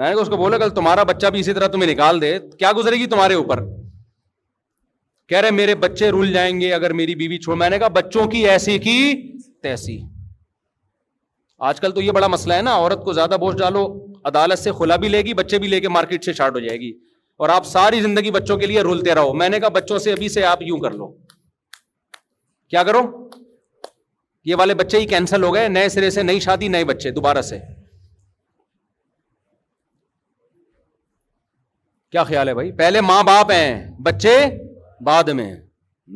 میں 0.00 0.08
نے 0.14 0.20
اس 0.20 0.28
کو 0.28 0.36
بولا 0.42 0.58
کل 0.58 0.70
تمہارا 0.76 1.02
بچہ 1.08 1.26
بھی 1.34 1.40
اسی 1.40 1.52
طرح 1.58 1.66
تمہیں 1.74 1.90
نکال 1.90 2.20
دے 2.20 2.30
کیا 2.58 2.70
گزرے 2.76 2.96
گی 3.00 3.06
تمہارے 3.14 3.34
اوپر 3.40 3.60
کہہ 5.32 5.40
رہے 5.40 5.50
میرے 5.56 5.74
بچے 5.82 6.08
رول 6.16 6.32
جائیں 6.32 6.60
گے 6.60 6.72
اگر 6.74 6.92
میری 7.02 7.14
بیوی 7.22 7.38
چھوڑ 7.46 7.56
میں 7.64 7.68
نے 7.74 7.78
کہا 7.84 7.88
بچوں 7.98 8.24
کی 8.36 8.46
ایسی 8.54 8.78
کی 8.86 8.96
تیسی 9.62 9.98
آج 11.70 11.80
کل 11.80 11.92
تو 11.98 12.02
یہ 12.06 12.12
بڑا 12.20 12.26
مسئلہ 12.38 12.54
ہے 12.60 12.62
نا 12.72 12.74
عورت 12.84 13.04
کو 13.04 13.12
زیادہ 13.20 13.36
بوجھ 13.44 13.56
ڈالو 13.58 13.84
عدالت 14.32 14.58
سے 14.58 14.70
کھلا 14.80 14.96
بھی 15.04 15.08
لے 15.14 15.22
گی 15.28 15.34
بچے 15.44 15.58
بھی 15.64 15.68
لے 15.76 15.80
کے 15.80 15.88
مارکیٹ 15.98 16.24
سے 16.30 16.32
شارٹ 16.40 16.54
ہو 16.60 16.66
جائے 16.70 16.78
گی 16.80 16.92
اور 17.44 17.48
آپ 17.60 17.66
ساری 17.76 18.00
زندگی 18.08 18.30
بچوں 18.40 18.56
کے 18.58 18.66
لیے 18.74 18.80
رولتے 18.90 19.14
رہو 19.20 19.32
میں 19.44 19.48
نے 19.54 19.60
کہا 19.64 19.68
بچوں 19.80 19.98
سے 20.06 20.12
ابھی 20.20 20.28
سے 20.38 20.44
آپ 20.56 20.62
یوں 20.72 20.78
کر 20.88 21.00
لو 21.00 21.12
کیا 21.76 22.90
کرو 22.90 23.02
یہ 24.50 24.56
والے 24.64 24.74
بچے 24.84 25.00
ہی 25.00 25.06
کینسل 25.16 25.42
ہو 25.48 25.54
گئے 25.54 25.68
نئے 25.80 25.88
سرے 25.96 26.10
سے 26.18 26.22
نئی 26.34 26.40
شادی 26.50 26.68
نئے 26.76 26.84
بچے 26.94 27.10
دوبارہ 27.18 27.42
سے 27.50 27.58
کیا 32.12 32.24
خیال 32.24 32.48
ہے 32.48 32.54
بھائی 32.54 32.70
پہلے 32.82 33.00
ماں 33.00 33.22
باپ 33.26 33.50
ہیں 33.52 33.72
بچے 34.04 34.36
بعد 35.04 35.28
میں 35.38 35.54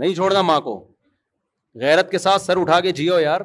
نہیں 0.00 0.14
چھوڑنا 0.14 0.42
ماں 0.50 0.60
کو 0.66 0.74
غیرت 1.80 2.10
کے 2.10 2.18
ساتھ 2.18 2.42
سر 2.42 2.56
اٹھا 2.60 2.80
کے 2.80 2.92
جیو 3.00 3.18
یار 3.20 3.40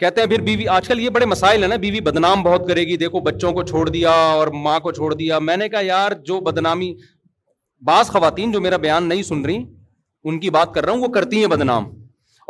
کہتے 0.00 0.20
ہیں 0.20 0.28
پھر 0.28 0.40
بیوی 0.46 0.66
آج 0.68 0.88
کل 0.88 0.98
یہ 1.00 1.10
بڑے 1.10 1.26
مسائل 1.26 1.62
ہیں 1.62 1.68
نا 1.68 1.76
بیوی 1.82 2.00
بدنام 2.08 2.42
بہت 2.42 2.66
کرے 2.68 2.82
گی 2.86 2.96
دیکھو 3.02 3.20
بچوں 3.28 3.52
کو 3.58 3.62
چھوڑ 3.66 3.88
دیا 3.88 4.10
اور 4.40 4.48
ماں 4.64 4.78
کو 4.86 4.92
چھوڑ 4.98 5.12
دیا 5.20 5.38
میں 5.48 5.56
نے 5.56 5.68
کہا 5.74 5.80
یار 5.84 6.12
جو 6.30 6.40
بدنامی 6.48 6.92
بعض 7.90 8.10
خواتین 8.10 8.52
جو 8.52 8.60
میرا 8.60 8.76
بیان 8.84 9.08
نہیں 9.08 9.22
سن 9.30 9.44
رہی 9.44 9.62
ان 10.30 10.40
کی 10.40 10.50
بات 10.58 10.74
کر 10.74 10.84
رہا 10.84 10.92
ہوں 10.92 11.00
وہ 11.02 11.08
کرتی 11.14 11.40
ہیں 11.40 11.46
بدنام 11.52 11.88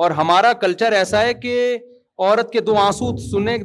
اور 0.04 0.10
ہمارا 0.20 0.52
کلچر 0.64 0.92
ایسا 1.02 1.20
ہے 1.26 1.34
کہ 1.44 1.56
عورت 2.20 2.52
کے 2.52 2.60
دو 2.66 2.76
آنسو 2.78 3.10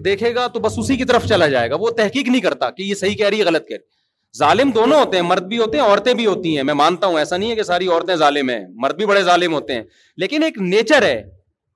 دیکھے 0.05 0.33
گا 0.35 0.45
تو 0.53 0.59
بس 0.59 0.73
اسی 0.79 0.95
کی 0.97 1.05
طرف 1.11 1.25
چلا 1.27 1.47
جائے 1.49 1.69
گا 1.69 1.75
وہ 1.79 1.89
تحقیق 1.97 2.27
نہیں 2.27 2.41
کرتا 2.41 2.69
کہ 2.69 2.83
یہ 2.83 2.93
صحیح 3.01 3.15
کہہ 3.15 3.27
رہی 3.27 3.39
ہے 3.39 3.43
غلط 3.45 3.67
کہہ 3.67 3.75
رہی 3.77 4.37
ظالم 4.37 4.69
دونوں 4.75 4.99
ہوتے 4.99 5.17
ہیں 5.17 5.23
مرد 5.25 5.45
بھی 5.47 5.57
ہوتے 5.57 5.77
ہیں 5.77 5.85
عورتیں 5.85 6.13
بھی 6.13 6.25
ہوتی 6.25 6.55
ہیں 6.57 6.63
میں 6.63 6.73
مانتا 6.81 7.07
ہوں 7.07 7.17
ایسا 7.19 7.37
نہیں 7.37 7.49
ہے 7.51 7.55
کہ 7.55 7.63
ساری 7.69 7.87
عورتیں 7.87 8.15
ظالم 8.15 8.49
ہیں 8.49 8.59
مرد 8.83 8.97
بھی 8.97 9.05
بڑے 9.05 9.23
ظالم 9.23 9.53
ہوتے 9.53 9.73
ہیں 9.73 9.83
لیکن 10.23 10.43
ایک 10.43 10.57
نیچر 10.61 11.03
ہے 11.05 11.21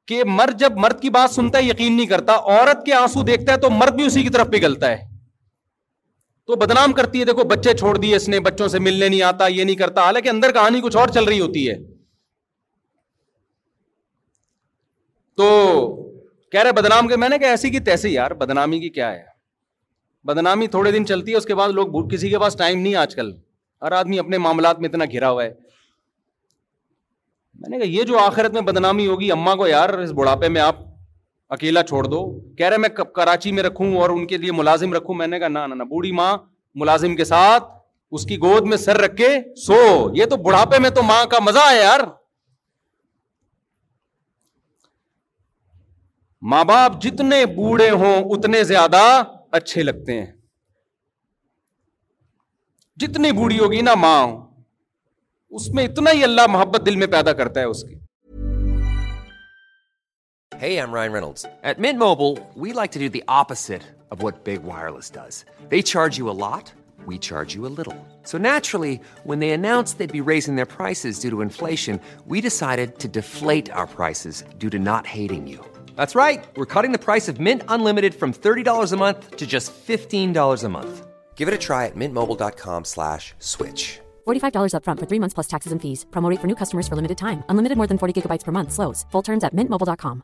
کہ 0.07 0.23
مرد 0.29 0.59
جب 0.59 0.77
مرد 0.83 0.99
کی 1.01 1.09
بات 1.09 1.31
سنتا 1.33 1.57
ہے 1.57 1.63
یقین 1.63 1.95
نہیں 1.97 2.07
کرتا 2.07 2.35
عورت 2.53 2.85
کے 2.85 2.93
آنسو 2.93 3.23
دیکھتا 3.33 3.51
ہے 3.53 3.57
تو 3.57 3.69
مرد 3.69 3.95
بھی 3.95 4.05
اسی 4.05 4.23
کی 4.23 4.29
طرف 4.35 4.51
پگھلتا 4.51 4.89
ہے 4.91 5.03
تو 6.47 6.55
بدنام 6.61 6.93
کرتی 6.93 7.19
ہے 7.19 7.25
دیکھو 7.25 7.43
بچے 7.51 7.73
چھوڑ 7.77 7.97
دیے 7.97 8.15
اس 8.15 8.27
نے 8.29 8.39
بچوں 8.47 8.67
سے 8.73 8.79
ملنے 8.87 9.07
نہیں 9.09 9.21
آتا 9.29 9.47
یہ 9.47 9.63
نہیں 9.63 9.75
کرتا 9.75 10.01
حالانکہ 10.05 10.29
اندر 10.29 10.51
کہانی 10.57 10.81
کچھ 10.83 10.97
اور 11.03 11.07
چل 11.13 11.23
رہی 11.27 11.39
ہوتی 11.41 11.69
ہے 11.69 11.75
تو 15.37 15.49
کہہ 16.51 16.63
رہے 16.63 16.71
بدنام 16.73 17.07
کے 17.07 17.15
میں 17.17 17.27
نے 17.29 17.37
کہا 17.39 17.47
ایسی 17.49 17.69
کی 17.71 17.79
یار 18.13 18.31
بدنامی 18.41 18.79
کی 18.79 18.89
کیا 18.97 19.09
ہے 19.13 19.23
بدنامی 20.27 20.67
تھوڑے 20.73 20.89
دن 20.91 21.05
چلتی 21.05 21.31
ہے 21.31 21.37
اس 21.37 21.43
کے 21.43 21.47
کے 21.47 21.55
بعد 21.55 21.69
لوگ 21.79 22.07
کسی 22.09 22.35
پاس 22.41 22.55
ٹائم 22.57 22.79
نہیں 22.81 22.95
آج 23.03 23.15
کل 23.15 23.31
ہر 23.81 23.91
آدمی 23.91 24.19
اپنے 24.19 24.37
معاملات 24.45 24.77
میں 24.81 24.87
اتنا 24.89 25.05
گھرا 25.11 25.29
ہوا 25.29 25.43
ہے 25.43 25.49
میں 25.53 25.57
میں 27.59 27.69
نے 27.69 27.75
کہا 27.83 27.89
یہ 27.97 28.03
جو 28.11 28.15
آخرت 28.19 28.51
بدنامی 28.69 29.07
ہوگی 29.07 29.31
اما 29.31 29.55
کو 29.55 29.67
یار 29.67 29.89
اس 29.99 30.11
بڑھاپے 30.21 30.49
میں 30.55 30.61
آپ 30.61 30.75
اکیلا 31.57 31.81
چھوڑ 31.91 32.03
دو 32.13 32.21
کہہ 32.57 32.67
رہے 32.69 32.77
میں 32.85 32.89
کراچی 33.15 33.51
میں 33.57 33.63
رکھوں 33.63 33.89
اور 34.01 34.09
ان 34.17 34.23
کے 34.27 34.37
لیے 34.43 34.51
ملازم 34.63 34.91
رکھوں 34.93 35.15
میں 35.15 35.27
نے 35.33 35.37
کہا 35.39 35.49
نہ 35.73 35.83
بوڑھی 35.93 36.11
ماں 36.21 36.33
ملازم 36.83 37.13
کے 37.15 37.23
ساتھ 37.33 37.63
اس 38.17 38.23
کی 38.29 38.35
گود 38.41 38.63
میں 38.71 38.77
سر 38.77 38.97
رکھ 39.01 39.15
کے 39.15 39.27
سو 39.65 39.75
یہ 40.15 40.25
تو 40.31 40.35
بڑھاپے 40.47 40.79
میں 40.85 40.89
تو 40.97 41.01
ماں 41.03 41.23
کا 41.31 41.39
مزہ 41.47 41.63
ہے 41.69 41.77
یار 41.81 41.99
ماں 46.51 46.63
باپ 46.69 46.99
جتنے 47.01 47.45
بوڑھے 47.55 47.89
ہوں 47.89 48.23
اتنے 48.35 48.63
زیادہ 48.71 48.97
اچھے 49.57 49.83
لگتے 49.83 50.13
ہیں 50.19 50.25
جتنی 53.01 53.31
بوڑھی 53.37 53.57
ہوگی 53.59 53.79
نا 53.87 53.93
ماں 54.01 54.21
اس 55.59 55.67
میں 55.75 55.85
اتنا 55.87 56.11
ہی 56.15 56.23
اللہ 56.23 56.47
محبت 56.55 56.85
دل 56.85 56.95
میں 57.03 57.07
پیدا 57.15 57.33
کرتا 57.33 57.61
ہے 57.61 57.65
اس 57.71 57.83
کی 57.83 57.95
That's 75.95 76.13
right. 76.15 76.43
We're 76.57 76.65
cutting 76.67 76.91
the 76.91 76.99
price 77.03 77.27
of 77.29 77.39
Mint 77.39 77.61
Unlimited 77.69 78.13
from 78.15 78.33
$30 78.33 78.67
a 78.91 78.97
month 78.97 79.35
to 79.37 79.47
just 79.47 79.71
$15 79.73 80.33
a 80.63 80.69
month. 80.69 81.07
Give 81.35 81.47
it 81.49 81.53
a 81.53 81.57
try 81.57 81.85
at 81.85 81.95
mintmobile.com 81.95 82.85
slash 82.85 83.33
switch. 83.39 83.99
$45 84.25 84.73
up 84.73 84.85
front 84.85 84.99
for 84.99 85.05
three 85.05 85.19
months 85.19 85.33
plus 85.33 85.47
taxes 85.47 85.73
and 85.75 85.81
fees. 85.81 86.07
Promo 86.11 86.29
rate 86.31 86.39
for 86.39 86.47
new 86.47 86.55
customers 86.55 86.87
for 86.87 86.95
limited 86.95 87.17
time. 87.19 87.43
Unlimited 87.49 87.77
more 87.77 87.87
than 87.87 87.97
40 87.99 88.21
gigabytes 88.23 88.43
per 88.43 88.51
month. 88.55 88.71
Slows. 88.71 89.05
Full 89.11 89.21
terms 89.21 89.43
at 89.43 89.53
mintmobile.com. 89.61 90.23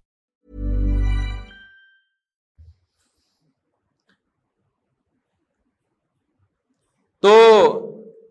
So, 7.23 7.31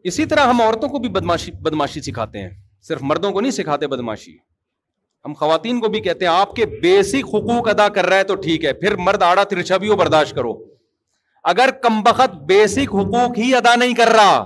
اسی 0.05 0.25
طرح 0.27 0.47
ہم 0.49 0.61
عورتوں 0.61 0.89
کو 0.89 0.99
بھی 0.99 1.09
بدماشی, 1.15 1.53
بدماشی 1.65 2.01
سکھاتے 2.03 2.41
ہیں. 2.43 2.51
صرف 2.89 3.03
مردوں 3.11 3.31
کو 3.33 3.41
نہیں 3.41 3.51
سکھاتے 3.53 3.87
بدماشی. 3.93 4.37
ہم 5.27 5.33
خواتین 5.39 5.81
کو 5.81 5.89
بھی 5.95 6.01
کہتے 6.01 6.25
ہیں 6.25 6.33
آپ 6.33 6.55
کے 6.57 6.67
بیسک 6.83 7.35
حقوق 7.35 7.69
ادا 7.69 7.89
کر 7.97 8.07
رہا 8.07 8.17
ہے 8.17 8.25
تو 8.29 8.35
ٹھیک 8.45 8.65
ہے 8.65 8.73
پھر 8.85 8.97
مرد 9.07 9.23
آڑا 9.23 9.45
بھی 9.81 9.89
ہو 9.89 9.97
برداشت 10.03 10.35
کرو 10.35 10.53
اگر 11.53 11.71
کم 11.83 12.01
بخت 12.03 12.35
بیسک 12.47 12.95
حقوق 12.95 13.39
ہی 13.39 13.55
ادا 13.55 13.75
نہیں 13.83 13.95
کر 14.01 14.09
رہا 14.15 14.45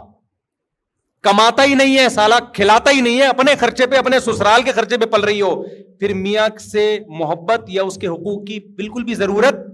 کماتا 1.29 1.65
ہی 1.65 1.75
نہیں 1.75 1.99
ہے 1.99 2.09
سالہ 2.15 2.35
کھلاتا 2.55 2.91
ہی 2.97 3.01
نہیں 3.01 3.21
ہے 3.21 3.27
اپنے 3.27 3.55
خرچے 3.61 3.87
پہ 3.93 3.97
اپنے 3.97 4.19
سسرال 4.21 4.63
کے 4.63 4.73
خرچے 4.79 4.97
پہ 4.99 5.07
پل 5.13 5.21
رہی 5.25 5.41
ہو 5.41 5.55
پھر 6.01 6.15
میاں 6.15 6.49
سے 6.65 6.83
محبت 7.21 7.71
یا 7.77 7.83
اس 7.83 7.97
کے 8.01 8.07
حقوق 8.09 8.45
کی 8.47 8.59
بالکل 8.77 9.05
بھی 9.05 9.15
ضرورت 9.23 9.67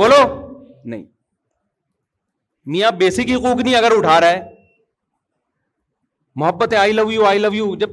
بولو 0.00 0.22
نہیں 0.90 1.04
میاں 2.74 2.90
بیسک 3.04 3.30
حقوق 3.36 3.60
نہیں 3.62 3.74
اگر 3.76 3.96
اٹھا 3.96 4.20
رہا 4.20 4.30
ہے 4.32 4.40
محبت 6.42 6.72
ہے 6.72 6.78
آئی 6.78 6.92
love 6.92 7.10
you 7.12 7.24
I 7.26 7.38
love 7.38 7.52
you 7.54 7.74
جب 7.80 7.90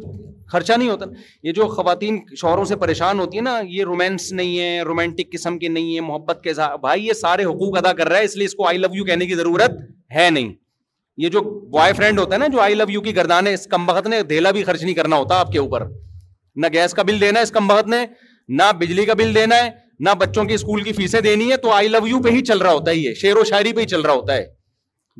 خرچہ 0.51 0.73
نہیں 0.77 0.89
ہوتا 0.89 1.05
یہ 1.43 1.51
جو 1.53 1.67
خواتین 1.75 2.17
شوہروں 2.37 2.65
سے 2.65 2.75
پریشان 2.77 3.19
ہوتی 3.19 3.37
ہیں 3.37 3.43
نا 3.43 3.57
یہ 3.67 3.83
رومینس 3.83 4.31
نہیں 4.39 4.59
ہے 4.59 4.81
رومانٹک 4.87 5.31
قسم 5.33 5.57
کے 5.59 5.67
نہیں 5.67 5.95
ہے 5.95 6.01
محبت 6.07 6.41
کے 6.43 6.53
بھائی 6.81 7.05
یہ 7.07 7.13
سارے 7.21 7.45
حقوق 7.45 7.77
ادا 7.83 7.93
کر 7.97 8.09
رہا 8.09 8.17
ہے 8.17 8.23
اس 8.23 8.35
لیے 8.37 8.45
اس 8.45 8.55
کو 8.55 8.67
آئی 8.67 8.77
لو 8.77 8.87
یو 8.95 9.03
کہنے 9.05 9.25
کی 9.27 9.35
ضرورت 9.35 9.77
ہے 10.15 10.29
نہیں 10.29 10.51
یہ 11.23 11.29
جو 11.29 11.41
بوائے 11.41 11.93
فرینڈ 11.93 12.19
ہوتا 12.19 12.33
ہے 12.33 12.39
نا 12.39 12.47
جو 12.53 12.61
آئی 12.61 12.75
لو 12.75 12.83
یو 12.89 13.01
کی 13.01 13.15
گردان 13.15 13.47
ہے 13.47 13.55
کم 13.71 13.85
بخت 13.85 14.07
نے 14.09 14.21
دھیلا 14.33 14.51
بھی 14.51 14.63
خرچ 14.63 14.83
نہیں 14.83 14.95
کرنا 14.95 15.15
ہوتا 15.17 15.39
آپ 15.39 15.51
کے 15.51 15.59
اوپر 15.59 15.85
نہ 16.63 16.67
گیس 16.73 16.93
کا 16.93 17.03
بل 17.03 17.21
دینا 17.21 17.39
ہے 17.39 17.43
اس 17.43 17.51
کم 17.51 17.67
بخت 17.67 17.87
نے 17.89 18.05
نہ 18.57 18.71
بجلی 18.79 19.05
کا 19.05 19.13
بل 19.17 19.35
دینا 19.35 19.55
ہے 19.63 19.69
نہ 20.05 20.09
بچوں 20.19 20.43
کی 20.45 20.53
اسکول 20.53 20.81
کی 20.83 20.91
فیسیں 20.93 21.19
دینی 21.21 21.49
ہے 21.51 21.57
تو 21.65 21.71
آئی 21.71 21.87
لو 21.87 22.07
یو 22.07 22.21
پہ 22.21 22.29
ہی 22.31 22.41
چل 22.45 22.57
رہا 22.61 22.71
ہوتا 22.71 22.91
ہے 22.91 22.95
یہ 22.95 23.13
شعر 23.21 23.37
و 23.37 23.43
شاعری 23.49 23.73
پہ 23.73 23.81
ہی 23.81 23.85
چل 23.87 24.01
رہا 24.01 24.13
ہوتا 24.13 24.35
ہے 24.35 24.45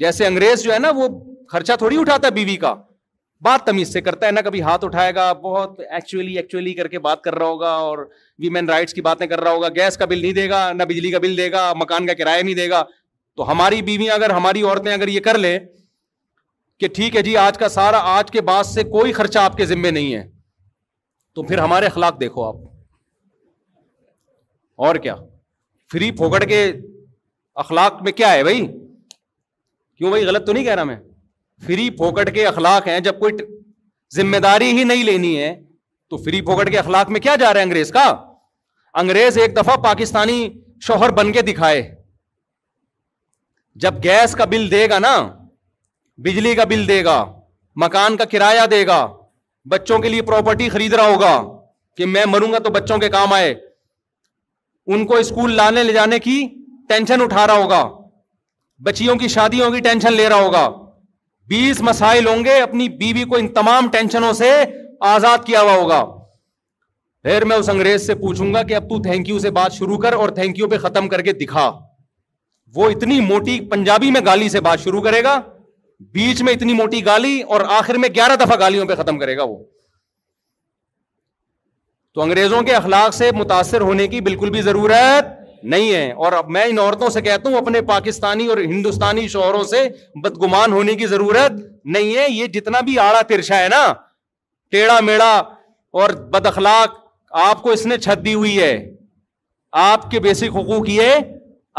جیسے 0.03 0.25
انگریز 0.25 0.63
جو 0.63 0.73
ہے 0.73 0.79
نا 0.79 0.89
وہ 0.95 1.07
خرچہ 1.51 1.73
تھوڑی 1.77 1.97
اٹھاتا 2.01 2.27
ہے 2.27 2.33
بیوی 2.33 2.55
کا 2.57 2.73
بات 3.43 3.63
تمیز 3.65 3.91
سے 3.93 4.01
کرتا 4.01 4.25
ہے 4.25 4.31
نہ 4.31 4.39
کبھی 4.45 4.61
ہاتھ 4.61 4.83
اٹھائے 4.85 5.13
گا 5.15 5.31
بہت 5.45 5.79
ایکچولی 5.79 6.35
ایکچولی 6.37 6.73
کر 6.73 6.87
کے 6.93 6.99
بات 7.07 7.21
کر 7.23 7.35
رہا 7.39 7.45
ہوگا 7.45 7.71
اور 7.87 7.97
ویمین 8.43 8.69
رائٹس 8.69 8.93
کی 8.93 9.01
باتیں 9.07 9.25
کر 9.27 9.39
رہا 9.43 9.51
ہوگا 9.57 9.69
گیس 9.75 9.97
کا 9.97 10.05
بل 10.11 10.19
نہیں 10.21 10.33
دے 10.37 10.45
گا 10.49 10.61
نہ 10.73 10.83
بجلی 10.91 11.09
کا 11.11 11.19
بل 11.25 11.35
دے 11.37 11.47
گا 11.51 11.63
مکان 11.81 12.03
کا 12.07 12.13
کرایہ 12.21 12.41
نہیں 12.43 12.55
دے 12.61 12.67
گا 12.69 12.81
تو 13.37 13.41
ہماری 13.51 13.77
بیوی 13.89 14.07
اگر 14.17 14.29
ہماری 14.37 14.61
عورتیں 14.63 14.91
اگر 14.93 15.07
یہ 15.15 15.19
کر 15.27 15.35
لیں 15.45 15.57
کہ 16.79 16.87
ٹھیک 16.99 17.11
ہے 17.15 17.21
جی 17.29 17.33
آج 17.43 17.55
کا 17.57 17.67
سارا 17.75 17.99
آج 18.15 18.27
کے 18.31 18.41
بعد 18.53 18.63
سے 18.73 18.81
کوئی 18.97 19.11
خرچہ 19.21 19.39
آپ 19.49 19.57
کے 19.57 19.63
ذمے 19.75 19.91
نہیں 19.99 20.11
ہے 20.13 20.23
تو 21.35 21.39
پھر 21.53 21.57
ہمارے 21.67 21.85
اخلاق 21.93 22.15
دیکھو 22.25 22.41
آپ 22.47 22.57
اور 24.87 24.95
کیا 25.07 25.15
فری 25.91 26.07
پھوکڑ 26.21 26.41
کے 26.53 26.61
اخلاق 27.65 27.93
میں 28.07 28.11
کیا 28.21 28.29
ہے 28.33 28.41
بھائی 28.49 28.59
کیوں 28.67 30.09
بھائی 30.09 30.25
غلط 30.29 30.43
تو 30.45 30.53
نہیں 30.53 30.63
کہہ 30.69 30.75
رہا 30.79 30.83
میں 30.93 30.99
فری 31.65 31.89
پھوکٹ 31.97 32.33
کے 32.35 32.45
اخلاق 32.47 32.87
ہیں 32.87 32.99
جب 33.07 33.19
کوئی 33.19 33.33
ذمہ 34.15 34.37
داری 34.45 34.71
ہی 34.77 34.83
نہیں 34.83 35.03
لینی 35.03 35.37
ہے 35.41 35.53
تو 36.09 36.17
فری 36.25 36.41
پھوکٹ 36.49 36.71
کے 36.71 36.77
اخلاق 36.79 37.09
میں 37.15 37.19
کیا 37.19 37.35
جا 37.39 37.53
رہا 37.53 37.59
ہے 37.59 37.65
انگریز 37.65 37.91
کا 37.91 38.05
انگریز 39.03 39.37
ایک 39.41 39.55
دفعہ 39.57 39.75
پاکستانی 39.83 40.39
شوہر 40.87 41.11
بن 41.19 41.31
کے 41.37 41.41
دکھائے 41.51 41.81
جب 43.85 44.03
گیس 44.03 44.33
کا 44.41 44.45
بل 44.53 44.69
دے 44.71 44.85
گا 44.89 44.99
نا 45.07 45.15
بجلی 46.25 46.53
کا 46.55 46.63
بل 46.73 46.87
دے 46.87 47.03
گا 47.05 47.17
مکان 47.83 48.17
کا 48.17 48.25
کرایہ 48.31 48.65
دے 48.71 48.85
گا 48.87 48.99
بچوں 49.75 49.97
کے 49.99 50.09
لیے 50.09 50.21
پراپرٹی 50.31 50.69
خرید 50.69 50.93
رہا 50.99 51.07
ہوگا 51.13 51.33
کہ 51.97 52.05
میں 52.15 52.25
مروں 52.33 52.51
گا 52.51 52.59
تو 52.67 52.69
بچوں 52.77 52.97
کے 53.05 53.09
کام 53.15 53.33
آئے 53.33 53.53
ان 54.93 55.05
کو 55.07 55.15
اسکول 55.23 55.55
لانے 55.55 55.83
لے 55.83 55.93
جانے 55.93 56.19
کی 56.27 56.35
ٹینشن 56.89 57.21
اٹھا 57.23 57.47
رہا 57.47 57.57
ہوگا 57.63 57.83
بچیوں 58.87 59.15
کی 59.21 59.27
شادی 59.37 59.61
ہوگی 59.61 59.79
ٹینشن 59.89 60.13
لے 60.21 60.29
رہا 60.29 60.41
ہوگا 60.45 60.67
بیس 61.49 61.81
مسائل 61.81 62.27
ہوں 62.27 62.43
گے 62.45 62.59
اپنی 62.61 62.87
بیوی 62.99 63.23
کو 63.29 63.35
ان 63.35 63.47
تمام 63.53 63.87
ٹینشنوں 63.91 64.33
سے 64.33 64.51
آزاد 65.13 65.45
کیا 65.45 65.61
ہوا 65.61 65.75
ہوگا 65.75 66.03
پھر 67.23 67.45
میں 67.49 67.57
اس 67.57 67.69
انگریز 67.69 68.05
سے 68.05 68.15
پوچھوں 68.21 68.53
گا 68.53 68.61
کہ 68.69 68.75
اب 68.75 68.89
تو 68.89 69.01
تھینک 69.01 69.29
یو 69.29 69.39
سے 69.39 69.51
بات 69.57 69.73
شروع 69.73 69.97
کر 70.05 70.13
اور 70.13 70.29
تھینک 70.39 70.59
یو 70.59 70.67
پہ 70.69 70.77
ختم 70.85 71.07
کر 71.09 71.21
کے 71.27 71.33
دکھا 71.45 71.69
وہ 72.75 72.89
اتنی 72.89 73.19
موٹی 73.27 73.59
پنجابی 73.71 74.11
میں 74.11 74.21
گالی 74.25 74.49
سے 74.49 74.59
بات 74.67 74.79
شروع 74.83 75.01
کرے 75.01 75.23
گا 75.23 75.39
بیچ 76.13 76.41
میں 76.41 76.53
اتنی 76.53 76.73
موٹی 76.73 77.05
گالی 77.05 77.41
اور 77.55 77.61
آخر 77.79 77.95
میں 78.03 78.09
گیارہ 78.15 78.35
دفعہ 78.45 78.59
گالیوں 78.59 78.85
پہ 78.85 78.95
ختم 79.01 79.19
کرے 79.19 79.37
گا 79.37 79.43
وہ 79.49 79.57
تو 82.15 82.21
انگریزوں 82.21 82.61
کے 82.61 82.73
اخلاق 82.75 83.13
سے 83.13 83.29
متاثر 83.35 83.81
ہونے 83.81 84.07
کی 84.07 84.19
بالکل 84.21 84.49
بھی 84.55 84.61
ضرورت 84.61 85.29
نہیں 85.71 85.93
ہے 85.93 86.11
اور 86.23 86.33
اب 86.37 86.49
میں 86.55 86.63
ان 86.69 86.79
عورتوں 86.79 87.09
سے 87.15 87.21
کہتا 87.21 87.49
ہوں 87.49 87.57
اپنے 87.57 87.81
پاکستانی 87.89 88.47
اور 88.53 88.57
ہندوستانی 88.57 89.27
شوہروں 89.35 89.63
سے 89.73 89.83
بدگمان 90.23 90.71
ہونے 90.73 90.95
کی 91.01 91.05
ضرورت 91.07 91.51
نہیں 91.95 92.15
ہے 92.15 92.25
یہ 92.31 92.47
جتنا 92.55 92.79
بھی 92.89 92.97
آڑا 92.99 93.21
ترشا 93.27 93.59
ہے 93.59 93.67
نا 93.71 93.81
ٹیڑھا 94.71 94.99
میڑا 95.09 95.31
اور 96.01 96.09
بد 96.33 96.45
اخلاق 96.45 96.95
آپ 97.45 97.61
کو 97.63 97.71
اس 97.71 97.85
نے 97.85 97.97
چھت 97.97 98.23
دی 98.25 98.33
ہوئی 98.33 98.59
ہے 98.59 98.75
آپ 99.85 100.09
کے 100.11 100.19
بیسک 100.27 100.55
حقوق 100.57 100.89
یہ 100.89 101.11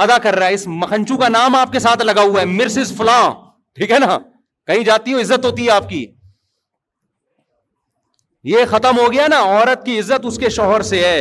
ادا 0.05 0.19
کر 0.23 0.35
رہا 0.39 0.47
ہے 0.47 0.55
اس 0.55 0.67
مکھنچو 0.83 1.17
کا 1.17 1.29
نام 1.37 1.55
آپ 1.57 1.73
کے 1.73 1.79
ساتھ 1.79 2.03
لگا 2.05 2.23
ہوا 2.23 2.41
ہے 2.41 2.47
مرس 2.57 2.79
از 2.79 2.93
فلاں 2.97 3.31
ٹھیک 3.79 3.91
ہے 3.91 3.99
نا 4.07 4.19
کہیں 4.67 4.85
جاتی 4.85 5.13
ہو 5.13 5.21
عزت 5.21 5.45
ہوتی 5.45 5.67
ہے 5.67 5.71
آپ 5.71 5.89
کی 5.89 6.05
یہ 8.55 8.65
ختم 8.71 8.99
ہو 8.99 9.13
گیا 9.13 9.27
نا 9.31 9.41
عورت 9.55 9.85
کی 9.87 9.99
عزت 9.99 10.27
اس 10.27 10.39
کے 10.39 10.49
شوہر 10.61 10.81
سے 10.93 10.99
ہے 11.05 11.21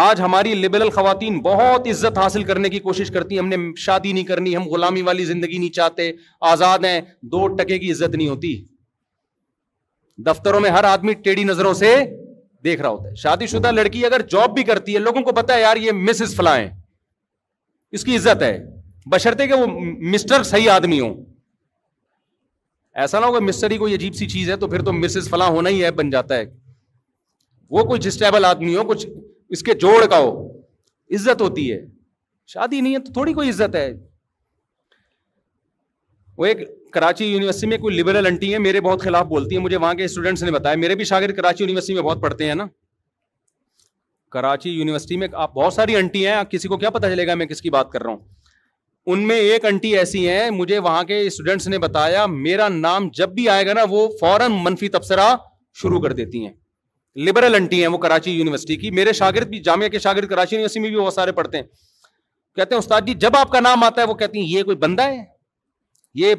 آج 0.00 0.20
ہماری 0.20 0.52
لبرل 0.54 0.90
خواتین 0.90 1.38
بہت 1.42 1.86
عزت 1.90 2.18
حاصل 2.18 2.42
کرنے 2.50 2.68
کی 2.70 2.78
کوشش 2.80 3.08
کرتی 3.14 3.34
ہیں 3.38 3.42
ہم 3.42 3.48
نے 3.48 3.56
شادی 3.80 4.12
نہیں 4.12 4.24
کرنی 4.24 4.54
ہم 4.56 4.68
غلامی 4.68 5.02
والی 5.08 5.24
زندگی 5.24 5.56
نہیں 5.58 5.72
چاہتے 5.78 6.10
آزاد 6.50 6.84
ہیں 6.84 7.00
دو 7.32 7.46
ٹکے 7.56 7.78
کی 7.78 7.90
عزت 7.92 8.14
نہیں 8.14 8.28
ہوتی 8.28 8.54
دفتروں 10.26 10.60
میں 10.60 10.70
ہر 10.70 10.84
آدمی 10.92 11.12
ٹیڑھی 11.24 11.44
نظروں 11.44 11.72
سے 11.74 11.94
دیکھ 12.64 12.80
رہا 12.80 12.88
ہوتا 12.90 13.08
ہے 13.08 13.14
شادی 13.22 13.46
شدہ 13.52 13.70
لڑکی 13.72 14.04
اگر 14.06 14.22
جاب 14.30 14.54
بھی 14.54 14.62
کرتی 14.64 14.94
ہے 14.94 14.98
لوگوں 14.98 15.22
کو 15.22 15.32
پتا 15.40 15.54
ہے 15.54 15.60
یار 15.60 15.76
یہ 15.76 15.92
مسز 16.08 16.34
فلاں 16.36 16.58
اس 17.98 18.04
کی 18.04 18.16
عزت 18.16 18.42
ہے 18.42 18.56
بشرتے 19.12 19.46
کہ 19.46 19.54
وہ 19.60 19.66
مسٹر 20.12 20.42
صحیح 20.52 20.70
آدمی 20.70 21.00
ہوں 21.00 21.14
ایسا 23.04 23.20
نہ 23.20 23.26
ہوگا 23.26 23.38
مسٹر 23.44 23.70
ہی 23.70 23.76
کوئی 23.78 23.94
عجیب 23.94 24.14
سی 24.14 24.26
چیز 24.28 24.50
ہے 24.50 24.56
تو 24.62 24.66
پھر 24.68 24.82
تو 24.84 24.92
مسز 24.92 25.28
فلاں 25.30 25.48
ہونا 25.50 25.70
ہی 25.70 25.84
ہے 25.84 25.90
بن 26.02 26.10
جاتا 26.10 26.36
ہے 26.36 26.44
وہ 27.76 27.84
کوئی 27.86 28.00
جسٹیبل 28.00 28.44
آدمی 28.44 28.74
ہو 28.76 28.84
کچھ 28.88 29.06
اس 29.54 29.62
کے 29.62 29.72
جوڑ 29.84 30.04
کا 30.10 30.18
ہو 30.26 30.30
عزت 31.14 31.40
ہوتی 31.42 31.64
ہے 31.70 31.78
شادی 32.52 32.80
نہیں 32.80 32.94
ہے 32.94 32.98
تو 33.06 33.12
تھوڑی 33.16 33.32
کوئی 33.38 33.48
عزت 33.50 33.74
ہے 33.76 33.88
وہ 36.38 36.44
ایک 36.46 36.62
کراچی 36.92 37.24
یونیورسٹی 37.32 37.66
میں 37.72 37.78
کوئی 37.78 37.96
لبرل 37.96 38.26
انٹی 38.26 38.52
ہے 38.52 38.58
میرے 38.66 38.80
بہت 38.86 39.02
خلاف 39.02 39.26
بولتی 39.26 39.56
ہے 39.56 40.50
بتایا 40.50 40.76
میرے 40.84 40.94
بھی 41.00 41.04
شاگرد 41.10 41.36
کراچی 41.36 41.64
یونیورسٹی 41.64 41.94
میں 41.98 42.02
بہت 42.02 42.22
پڑھتے 42.22 42.46
ہیں 42.48 42.54
نا 42.62 42.66
کراچی 44.36 44.70
یونیورسٹی 44.70 45.16
میں 45.22 45.28
آپ 45.44 45.52
بہت 45.54 45.74
ساری 45.74 45.96
انٹی 45.96 46.26
ہیں 46.26 46.36
کسی 46.50 46.68
کو 46.68 46.76
کیا 46.84 46.90
پتا 46.96 47.10
چلے 47.14 47.26
گا 47.26 47.34
میں 47.42 47.46
کس 47.52 47.62
کی 47.62 47.70
بات 47.76 47.90
کر 47.92 48.02
رہا 48.02 48.10
ہوں 48.10 48.24
ان 49.14 49.26
میں 49.28 49.36
ایک 49.50 49.64
انٹی 49.72 49.96
ایسی 49.98 50.28
ہیں 50.28 50.50
مجھے 50.62 50.78
وہاں 50.88 51.02
کے 51.12 51.20
اسٹوڈینٹس 51.26 51.68
نے 51.74 51.78
بتایا 51.88 52.24
میرا 52.40 52.68
نام 52.80 53.08
جب 53.20 53.34
بھی 53.38 53.48
آئے 53.56 53.66
گا 53.66 53.72
نا 53.80 53.84
وہ 53.90 54.08
فوراً 54.20 54.52
منفی 54.64 54.88
تبصرہ 54.98 55.30
شروع 55.82 56.00
کر 56.06 56.12
دیتی 56.22 56.44
ہیں 56.46 56.52
لبرل 57.26 57.54
انٹی 57.54 57.80
ہیں 57.80 57.86
وہ 57.92 57.98
کراچی 57.98 58.30
یونیورسٹی 58.32 58.76
کی 58.76 58.90
میرے 58.90 59.12
شاگرد 59.12 59.48
بھی 59.50 59.58
جامعہ 59.62 59.88
کے 59.88 59.98
شاگرد 59.98 60.28
کراچی 60.28 60.56
یونیورسٹی 60.56 60.80
میں 60.80 60.90
بھی 60.90 60.98
بہت 60.98 61.14
سارے 61.14 61.32
پڑھتے 61.32 61.58
ہیں 61.58 61.64
کہتے 62.56 62.74
ہیں 62.74 62.78
استاد 62.78 63.00
جی 63.06 63.14
جب 63.24 63.36
آپ 63.36 63.50
کا 63.52 63.60
نام 63.60 63.84
آتا 63.84 64.02
ہے 64.02 64.06
وہ 64.06 64.14
کہتے 64.14 64.38
ہیں 64.38 64.46
یہ 64.46 64.62
کوئی 64.62 64.76
بندہ 64.76 65.02
ہے 65.10 65.22
یہ 66.20 66.34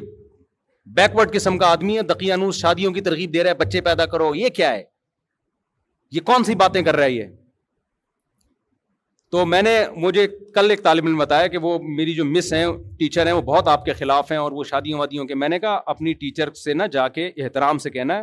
بیکورڈ 0.96 1.32
قسم 1.32 1.56
کا 1.58 1.66
آدمی 1.72 1.96
ہے 1.96 2.02
دقیانوس 2.08 2.56
شادیوں 2.60 2.92
کی 2.92 3.00
ترغیب 3.00 3.32
دے 3.34 3.42
رہا 3.42 3.50
ہے 3.50 3.54
بچے 3.62 3.80
پیدا 3.80 4.06
کرو 4.14 4.34
یہ 4.34 4.48
کیا 4.56 4.72
ہے 4.72 4.82
یہ 6.12 6.20
کون 6.26 6.44
سی 6.44 6.54
باتیں 6.54 6.82
کر 6.82 6.96
رہا 6.96 7.04
ہے 7.04 7.12
یہ 7.12 7.26
تو 9.30 9.44
میں 9.46 9.60
نے 9.62 9.70
مجھے 10.02 10.26
کل 10.54 10.70
ایک 10.70 10.82
طالب 10.82 11.06
علم 11.06 11.16
بتایا 11.18 11.46
کہ 11.54 11.58
وہ 11.62 11.78
میری 11.96 12.12
جو 12.14 12.24
مس 12.24 12.52
ہیں 12.52 12.66
ٹیچر 12.98 13.26
ہیں 13.26 13.32
وہ 13.34 13.40
بہت 13.42 13.68
آپ 13.68 13.84
کے 13.84 13.92
خلاف 13.98 14.30
ہیں 14.32 14.38
اور 14.38 14.52
وہ 14.52 14.64
شادیوں 14.64 14.98
وادیوں 14.98 15.24
کے 15.26 15.34
میں 15.34 15.48
نے 15.48 15.58
کہا 15.58 15.80
اپنی 15.94 16.12
ٹیچر 16.20 16.52
سے 16.64 16.74
نہ 16.74 16.82
جا 16.92 17.06
کے 17.16 17.26
احترام 17.44 17.78
سے 17.86 17.90
کہنا 17.90 18.16
ہے 18.18 18.22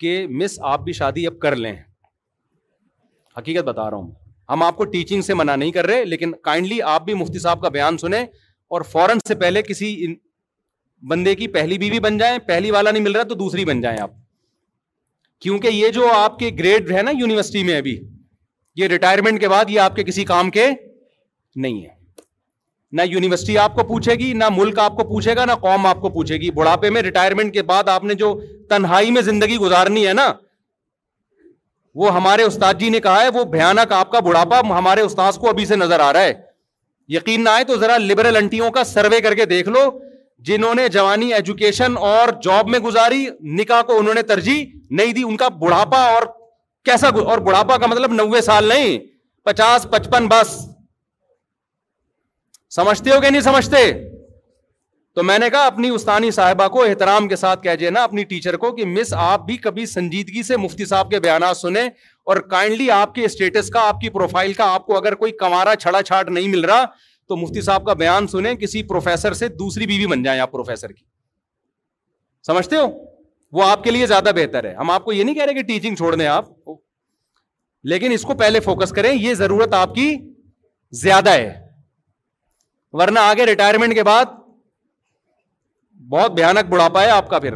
کہ 0.00 0.26
مس 0.40 0.58
آپ 0.72 0.82
بھی 0.84 0.92
شادی 0.92 1.26
اب 1.26 1.38
کر 1.40 1.56
لیں 1.56 1.74
حقیقت 3.38 3.64
بتا 3.64 3.88
رہا 3.90 3.96
ہوں 3.96 4.10
ہم 4.50 4.62
آپ 4.62 4.76
کو 4.76 4.84
ٹیچنگ 4.90 5.22
سے 5.22 5.34
منع 5.34 5.54
نہیں 5.56 5.72
کر 5.72 5.86
رہے 5.86 6.04
لیکن 6.04 6.32
کائنڈلی 6.44 6.80
آپ 6.92 7.04
بھی 7.04 7.14
مفتی 7.14 7.38
صاحب 7.38 7.60
کا 7.62 7.68
بیان 7.76 7.98
سنیں 7.98 8.22
اور 8.22 8.82
فوراً 8.92 9.18
سے 9.28 9.34
پہلے 9.40 9.62
کسی 9.62 9.94
بندے 11.10 11.34
کی 11.34 11.46
پہلی 11.56 11.78
بیوی 11.78 11.98
بن 12.00 12.18
جائیں 12.18 12.38
پہلی 12.46 12.70
والا 12.70 12.90
نہیں 12.90 13.02
مل 13.02 13.16
رہا 13.16 13.22
تو 13.22 13.34
دوسری 13.42 13.64
بن 13.64 13.80
جائیں 13.80 13.98
آپ 14.02 14.10
کیونکہ 15.42 15.68
یہ 15.68 15.88
جو 15.98 16.08
آپ 16.12 16.38
کے 16.38 16.50
گریڈ 16.58 16.90
ہے 16.92 17.02
نا 17.02 17.10
یونیورسٹی 17.18 17.62
میں 17.70 17.76
ابھی 17.78 17.98
یہ 18.82 18.86
ریٹائرمنٹ 18.92 19.40
کے 19.40 19.48
بعد 19.48 19.70
یہ 19.70 19.80
آپ 19.80 19.96
کے 19.96 20.04
کسی 20.04 20.24
کام 20.32 20.50
کے 20.58 20.66
نہیں 21.64 21.82
ہے 21.84 21.94
نہ 22.92 23.02
یونیورسٹی 23.10 23.56
آپ 23.58 23.74
کو 23.74 23.82
پوچھے 23.84 24.14
گی 24.18 24.32
نہ 24.32 24.48
ملک 24.56 24.78
آپ 24.78 24.96
کو 24.96 25.04
پوچھے 25.08 25.34
گا 25.36 25.44
نہ 25.44 25.52
قوم 25.60 25.86
آپ 25.86 26.00
کو 26.00 26.08
پوچھے 26.08 26.36
گی 26.40 26.50
بڑھاپے 26.54 26.90
میں 26.90 27.00
ریٹائرمنٹ 27.02 27.52
کے 27.54 27.62
بعد 27.70 27.88
آپ 27.88 28.04
نے 28.04 28.14
جو 28.22 28.32
تنہائی 28.70 29.10
میں 29.12 29.22
زندگی 29.22 29.56
گزارنی 29.60 30.06
ہے 30.06 30.12
نا 30.12 30.32
وہ 31.98 32.14
ہمارے 32.14 32.42
استاد 32.42 32.74
جی 32.80 32.88
نے 32.90 33.00
کہا 33.00 33.22
ہے 33.22 33.28
وہ 33.34 33.44
بھیانک 33.52 33.92
آپ 33.92 34.10
کا 34.10 34.20
بڑھاپا 34.28 34.58
ہمارے 34.78 35.02
کو 35.16 35.48
ابھی 35.48 35.64
سے 35.66 35.76
نظر 35.76 36.00
آ 36.00 36.12
رہا 36.12 36.22
ہے 36.22 36.32
یقین 37.14 37.44
نہ 37.44 37.48
آئے 37.48 37.64
تو 37.64 37.76
ذرا 37.80 37.96
لبرل 37.98 38.36
انٹیوں 38.36 38.70
کا 38.70 38.84
سروے 38.84 39.20
کر 39.22 39.34
کے 39.34 39.44
دیکھ 39.54 39.68
لو 39.74 39.82
جنہوں 40.48 40.74
نے 40.74 40.86
جوانی 40.96 41.32
ایجوکیشن 41.34 41.96
اور 42.12 42.28
جاب 42.44 42.68
میں 42.68 42.78
گزاری 42.86 43.26
نکاح 43.58 43.82
کو 43.90 43.98
انہوں 43.98 44.14
نے 44.14 44.22
ترجیح 44.32 44.64
نہیں 44.96 45.12
دی 45.12 45.22
ان 45.28 45.36
کا 45.36 45.48
بڑھاپا 45.62 46.02
اور 46.14 46.22
کیسا 46.84 47.08
اور 47.24 47.38
بڑھاپا 47.50 47.76
کا 47.76 47.86
مطلب 47.86 48.12
نوے 48.14 48.40
سال 48.50 48.68
نہیں 48.68 48.98
پچاس 49.44 49.86
پچپن 49.92 50.26
بس 50.28 50.56
سمجھتے 52.76 53.10
ہو 53.10 53.20
کہ 53.20 53.28
نہیں 53.30 53.40
سمجھتے 53.40 53.76
تو 55.14 55.22
میں 55.24 55.38
نے 55.38 55.48
کہا 55.50 55.66
اپنی 55.66 55.90
استانی 55.90 56.30
صاحبہ 56.38 56.66
کو 56.74 56.82
احترام 56.84 57.28
کے 57.28 57.36
ساتھ 57.42 57.66
نا 57.94 58.02
اپنی 58.04 58.24
ٹیچر 58.32 58.56
کو 58.64 58.70
کہ 58.76 58.84
مس 58.86 59.12
آپ 59.26 59.44
بھی 59.46 59.56
کبھی 59.66 59.84
سنجیدگی 59.92 60.42
سے 60.48 60.56
مفتی 60.64 60.84
صاحب 60.90 61.10
کے 61.10 61.20
بیانات 61.26 61.56
سنیں 61.56 61.84
اور 62.32 62.36
کائنڈلی 62.50 62.90
آپ 62.98 63.14
کے 63.14 63.24
اسٹیٹس 63.24 63.70
کا 63.76 63.86
آپ 63.88 64.00
کی 64.00 64.08
پروفائل 64.18 64.52
کا 64.60 64.64
آپ 64.72 64.84
کو 64.86 64.96
اگر 64.96 65.14
کوئی 65.22 65.32
کمارا 65.44 65.74
چھڑا 65.86 66.02
چھاٹ 66.10 66.30
نہیں 66.38 66.48
مل 66.56 66.64
رہا 66.70 66.84
تو 67.28 67.36
مفتی 67.36 67.60
صاحب 67.68 67.86
کا 67.86 67.92
بیان 68.04 68.26
سنیں 68.36 68.54
کسی 68.66 68.82
پروفیسر 68.92 69.32
سے 69.40 69.48
دوسری 69.64 69.86
بیوی 69.92 70.06
بن 70.12 70.22
جائیں 70.22 70.40
آپ 70.40 70.52
پروفیسر 70.52 70.92
کی 70.92 71.04
سمجھتے 72.46 72.76
ہو 72.76 72.86
وہ 73.58 73.68
آپ 73.70 73.84
کے 73.84 73.90
لیے 73.90 74.06
زیادہ 74.06 74.30
بہتر 74.36 74.64
ہے 74.64 74.74
ہم 74.80 74.90
آپ 74.90 75.04
کو 75.04 75.12
یہ 75.12 75.24
نہیں 75.24 75.34
کہہ 75.34 75.44
رہے 75.44 75.54
کہ 75.54 75.62
ٹیچنگ 75.72 75.94
چھوڑ 76.02 76.14
دیں 76.14 76.26
آپ 76.36 76.48
لیکن 77.94 78.12
اس 78.12 78.22
کو 78.28 78.34
پہلے 78.44 78.60
فوکس 78.60 78.90
کریں 79.00 79.12
یہ 79.14 79.34
ضرورت 79.44 79.74
آپ 79.84 79.94
کی 79.94 80.14
زیادہ 81.04 81.30
ہے 81.40 81.64
ورنہ 82.98 83.18
آگے 83.18 83.44
ریٹائرمنٹ 83.46 83.94
کے 83.94 84.02
بعد 84.04 84.24
بہت 86.10 86.32
بھیانک 86.34 86.68
بڑھاپا 86.70 87.02
ہے 87.02 87.10
آپ 87.10 87.28
کا 87.30 87.38
پھر 87.38 87.54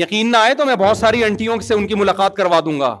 یقین 0.00 0.30
نہ 0.32 0.36
آئے 0.36 0.54
تو 0.54 0.64
میں 0.66 0.74
بہت 0.80 0.96
ساری 0.96 1.22
انٹیوں 1.24 1.58
سے 1.68 1.74
ان 1.74 1.86
کی 1.86 1.94
ملاقات 1.94 2.34
کروا 2.36 2.60
دوں 2.64 2.78
گا 2.80 2.94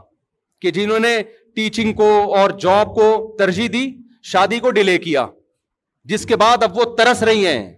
کہ 0.62 0.70
جنہوں 0.78 0.98
نے 1.00 1.16
ٹیچنگ 1.56 1.92
کو 2.00 2.08
اور 2.36 2.50
جاب 2.62 2.94
کو 2.94 3.10
ترجیح 3.38 3.68
دی 3.72 3.88
شادی 4.32 4.58
کو 4.60 4.70
ڈیلے 4.78 4.96
کیا 5.04 5.26
جس 6.10 6.26
کے 6.26 6.36
بعد 6.36 6.62
اب 6.62 6.76
وہ 6.78 6.84
ترس 6.96 7.22
رہی 7.22 7.46
ہیں 7.46 7.72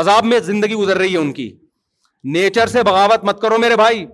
عذاب 0.00 0.24
میں 0.24 0.38
زندگی 0.50 0.74
گزر 0.74 0.96
رہی 0.98 1.12
ہے 1.12 1.18
ان 1.18 1.32
کی 1.32 1.48
نیچر 2.34 2.66
سے 2.66 2.82
بغاوت 2.82 3.24
مت 3.24 3.40
کرو 3.40 3.58
میرے 3.58 3.76
بھائی 3.76 4.04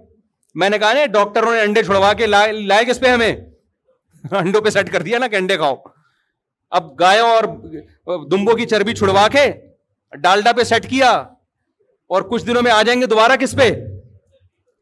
میں 0.62 0.68
نے 0.70 0.78
کہا 0.78 0.92
نا 0.92 1.04
ڈاکٹروں 1.12 1.52
نے 1.54 1.60
انڈے 1.60 1.82
چھڑوا 1.82 2.12
کے 2.22 2.26
لائے 2.26 2.84
کس 2.88 3.00
پہ 3.00 3.08
ہمیں 3.08 3.34
انڈوں 4.44 4.60
پہ 4.62 4.70
سیٹ 4.70 4.92
کر 4.92 5.02
دیا 5.02 5.18
نا 5.18 5.26
کہ 5.28 5.36
انڈے 5.36 5.56
کھاؤ 5.56 5.74
اب 6.78 6.84
گایوں 7.00 7.28
اور 7.30 7.44
دمبوں 8.30 8.52
کی 8.56 8.66
چربی 8.66 8.92
چھڑوا 8.94 9.26
کے 9.32 9.40
ڈالڈا 10.20 10.52
پہ 10.56 10.62
سیٹ 10.70 10.88
کیا 10.90 11.10
اور 12.14 12.22
کچھ 12.30 12.44
دنوں 12.46 12.62
میں 12.62 12.70
آ 12.72 12.80
جائیں 12.86 13.00
گے 13.00 13.06
دوبارہ 13.12 13.36
کس 13.40 13.54
پہ 13.58 13.68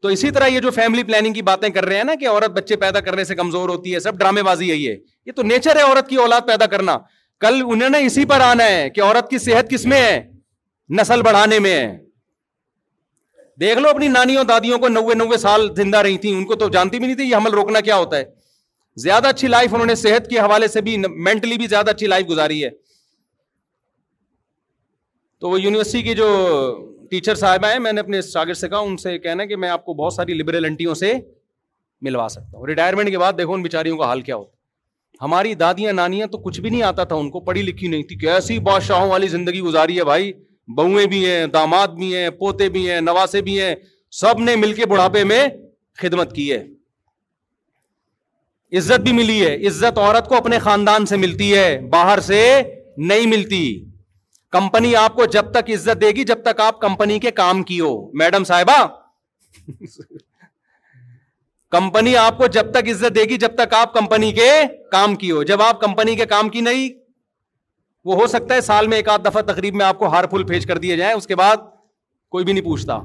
تو 0.01 0.07
اسی 0.15 0.29
طرح 0.37 0.47
یہ 0.47 0.59
جو 0.65 0.71
فیملی 0.77 1.03
پلاننگ 1.09 1.33
کی 1.33 1.41
باتیں 1.51 1.67
کر 1.77 1.85
رہے 1.85 1.97
ہیں 1.97 2.03
نا 2.11 2.15
کہ 2.19 2.27
عورت 2.29 2.51
بچے 2.59 2.75
پیدا 2.83 2.99
کرنے 3.07 3.23
سے 3.31 3.35
کمزور 3.41 3.69
ہوتی 3.69 3.93
ہے 3.93 3.99
سب 4.07 4.17
ڈرامے 4.19 4.43
بازی 4.49 4.69
ہے 4.71 4.75
یہ 4.77 5.31
تو 5.35 5.41
نیچر 5.51 5.75
ہے 5.75 5.81
عورت 5.89 6.07
کی 6.09 6.15
اولاد 6.27 6.47
پیدا 6.47 6.65
کرنا 6.75 6.97
کل 7.45 7.61
انہیں 7.65 7.89
نا 7.89 7.97
اسی 8.09 8.25
پر 8.33 8.41
آنا 8.45 8.63
ہے 8.69 8.89
کہ 8.95 9.01
عورت 9.03 9.29
کی 9.29 9.37
صحت 9.49 9.69
کس 9.71 9.85
میں 9.93 10.01
ہے 10.01 10.17
نسل 10.99 11.21
بڑھانے 11.27 11.59
میں 11.67 11.75
ہے 11.79 11.95
دیکھ 13.61 13.79
لو 13.79 13.89
اپنی 13.89 14.07
نانیوں 14.17 14.43
دادیوں 14.53 14.77
کو 14.79 14.87
نوے 14.97 15.13
نوے 15.23 15.37
سال 15.47 15.67
زندہ 15.75 15.97
رہی 16.07 16.17
تھیں 16.25 16.35
ان 16.37 16.45
کو 16.51 16.55
تو 16.63 16.67
جانتی 16.75 16.99
بھی 16.99 17.05
نہیں 17.07 17.15
تھی 17.17 17.29
یہ 17.29 17.35
حمل 17.35 17.53
روکنا 17.61 17.79
کیا 17.89 17.95
ہوتا 18.05 18.17
ہے 18.17 18.23
زیادہ 18.99 19.27
اچھی 19.27 19.47
لائف 19.47 19.73
انہوں 19.73 19.87
نے 19.87 19.95
صحت 19.95 20.29
کے 20.29 20.37
حوالے 20.39 20.67
سے 20.67 20.81
بھی 20.81 20.95
مینٹلی 21.07 21.57
بھی 21.57 21.67
زیادہ 21.67 21.89
اچھی 21.89 22.07
لائف 22.07 22.25
گزاری 22.29 22.63
ہے 22.63 22.69
تو 25.41 25.49
وہ 25.49 25.61
یونیورسٹی 25.61 26.01
کے 26.03 26.13
جو 26.15 26.25
ٹیچر 27.11 27.35
صاحب 27.35 27.65
ہیں 27.65 27.77
میں 27.79 27.91
نے 27.91 27.99
اپنے 28.01 28.21
شاگرد 28.21 28.57
سے 28.57 28.69
کہا 28.69 28.77
ان 28.87 28.97
سے 28.97 29.17
کہنا 29.19 29.45
کہ 29.45 29.55
میں 29.55 29.69
آپ 29.69 29.85
کو 29.85 29.93
بہت 29.93 30.13
ساری 30.13 30.33
لبرل 30.33 30.65
انٹیوں 30.65 30.93
سے 30.95 31.13
ملوا 32.05 32.27
سکتا 32.31 32.57
ہوں 32.57 32.65
ریٹائرمنٹ 32.67 33.09
کے 33.09 33.17
بعد 33.17 33.33
دیکھو 33.37 33.53
ان 33.53 33.61
بیچاریوں 33.63 33.97
کا 33.97 34.05
حال 34.05 34.21
کیا 34.21 34.35
ہوتا 34.35 34.59
ہماری 35.23 35.53
دادیاں 35.55 35.93
نانیاں 35.93 36.27
تو 36.27 36.37
کچھ 36.43 36.59
بھی 36.61 36.69
نہیں 36.69 36.83
آتا 36.83 37.03
تھا 37.09 37.15
ان 37.15 37.29
کو 37.31 37.39
پڑھی 37.45 37.61
لکھی 37.61 37.87
نہیں 37.87 38.03
تھی 38.11 38.27
ایسی 38.29 38.57
بادشاہوں 38.67 39.09
والی 39.09 39.27
زندگی 39.27 39.61
گزاری 39.61 39.97
ہے 39.97 40.03
بھائی 40.03 40.31
بہویں 40.77 41.05
بھی 41.07 41.25
ہیں 41.25 41.45
داماد 41.53 41.87
بھی 41.97 42.15
ہیں 42.15 42.29
پوتے 42.39 42.69
بھی 42.75 42.89
ہیں 42.89 42.99
نواسے 43.01 43.41
بھی 43.41 43.59
ہیں 43.61 43.73
سب 44.21 44.39
نے 44.43 44.55
مل 44.55 44.73
کے 44.73 44.85
بڑھاپے 44.93 45.23
میں 45.33 45.45
خدمت 46.01 46.33
کی 46.35 46.51
ہے 46.51 46.63
عزت 48.77 48.99
بھی 49.05 49.11
ملی 49.11 49.39
ہے 49.45 49.55
عزت 49.67 49.97
عورت 49.97 50.27
کو 50.27 50.35
اپنے 50.35 50.59
خاندان 50.65 51.05
سے 51.05 51.17
ملتی 51.23 51.53
ہے 51.55 51.65
باہر 51.91 52.19
سے 52.27 52.41
نہیں 53.09 53.25
ملتی 53.27 53.63
کمپنی 54.51 54.95
آپ 54.95 55.15
کو 55.15 55.25
جب 55.35 55.51
تک 55.53 55.69
عزت 55.73 56.01
دے 56.01 56.09
گی 56.15 56.23
جب 56.31 56.41
تک 56.43 56.59
آپ 56.61 56.79
کمپنی 56.81 57.19
کے 57.25 57.31
کام 57.41 57.63
کی 57.69 57.79
ہو 57.79 57.89
میڈم 58.21 58.43
صاحبہ 58.49 58.77
کمپنی 61.77 62.15
آپ 62.17 62.37
کو 62.37 62.47
جب 62.55 62.71
تک 62.71 62.89
عزت 62.91 63.15
دے 63.15 63.23
گی 63.29 63.37
جب 63.43 63.55
تک 63.57 63.73
آپ 63.73 63.93
کمپنی 63.93 64.31
کے 64.39 64.49
کام 64.91 65.15
کی 65.21 65.31
ہو 65.31 65.43
جب 65.51 65.61
آپ 65.61 65.79
کمپنی 65.81 66.15
کے 66.15 66.25
کام 66.35 66.49
کی 66.55 66.61
نہیں 66.61 66.89
وہ 68.05 68.15
ہو 68.21 68.27
سکتا 68.27 68.55
ہے 68.55 68.61
سال 68.61 68.87
میں 68.91 68.97
ایک 68.97 69.09
آدھ 69.09 69.23
دفعہ 69.29 69.41
تقریب 69.51 69.75
میں 69.81 69.85
آپ 69.85 69.99
کو 69.99 70.07
ہار 70.13 70.23
پھول 70.31 70.43
پھیج 70.51 70.65
کر 70.65 70.77
دیے 70.85 70.97
جائیں 70.97 71.13
اس 71.15 71.27
کے 71.27 71.35
بعد 71.43 71.57
کوئی 72.35 72.45
بھی 72.45 72.53
نہیں 72.53 72.63
پوچھتا 72.63 72.99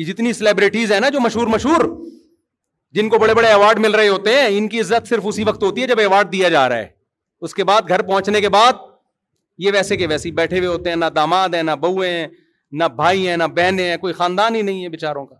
یہ 0.00 0.04
جتنی 0.12 0.32
سیلیبریٹیز 0.40 0.92
ہیں 0.92 1.00
نا 1.00 1.08
جو 1.16 1.20
مشہور 1.20 1.46
مشہور 1.56 1.84
جن 2.94 3.08
کو 3.08 3.18
بڑے 3.18 3.34
بڑے 3.34 3.48
ایوارڈ 3.48 3.78
مل 3.80 3.94
رہے 3.94 4.08
ہوتے 4.08 4.32
ہیں 4.40 4.46
ان 4.58 4.68
کی 4.68 4.80
عزت 4.80 5.08
صرف 5.08 5.26
اسی 5.28 5.44
وقت 5.44 5.62
ہوتی 5.62 5.82
ہے 5.82 5.86
جب 5.86 5.98
ایوارڈ 6.00 6.32
دیا 6.32 6.48
جا 6.54 6.68
رہا 6.68 6.78
ہے 6.78 6.88
اس 7.48 7.54
کے 7.54 7.64
بعد 7.64 7.88
گھر 7.88 8.02
پہنچنے 8.06 8.40
کے 8.40 8.48
بعد 8.56 8.80
یہ 9.64 9.70
ویسے 9.74 9.96
کہ 9.96 10.06
ویسے 10.06 10.30
بیٹھے 10.40 10.58
ہوئے 10.58 10.68
ہوتے 10.68 10.88
ہیں 10.90 10.96
نہ 10.96 11.04
داماد 11.14 11.54
ہیں 11.54 11.62
نہ 11.62 11.70
بہو 11.84 12.00
ہیں 12.00 12.26
نہ 12.80 12.84
بھائی 12.96 13.28
ہیں 13.28 13.36
نہ 13.36 13.44
بہنیں 13.56 13.84
ہیں 13.84 13.96
کوئی 14.00 14.12
خاندان 14.14 14.54
ہی 14.54 14.62
نہیں 14.62 14.82
ہے 14.82 14.88
بےچاروں 14.88 15.24
کا 15.26 15.34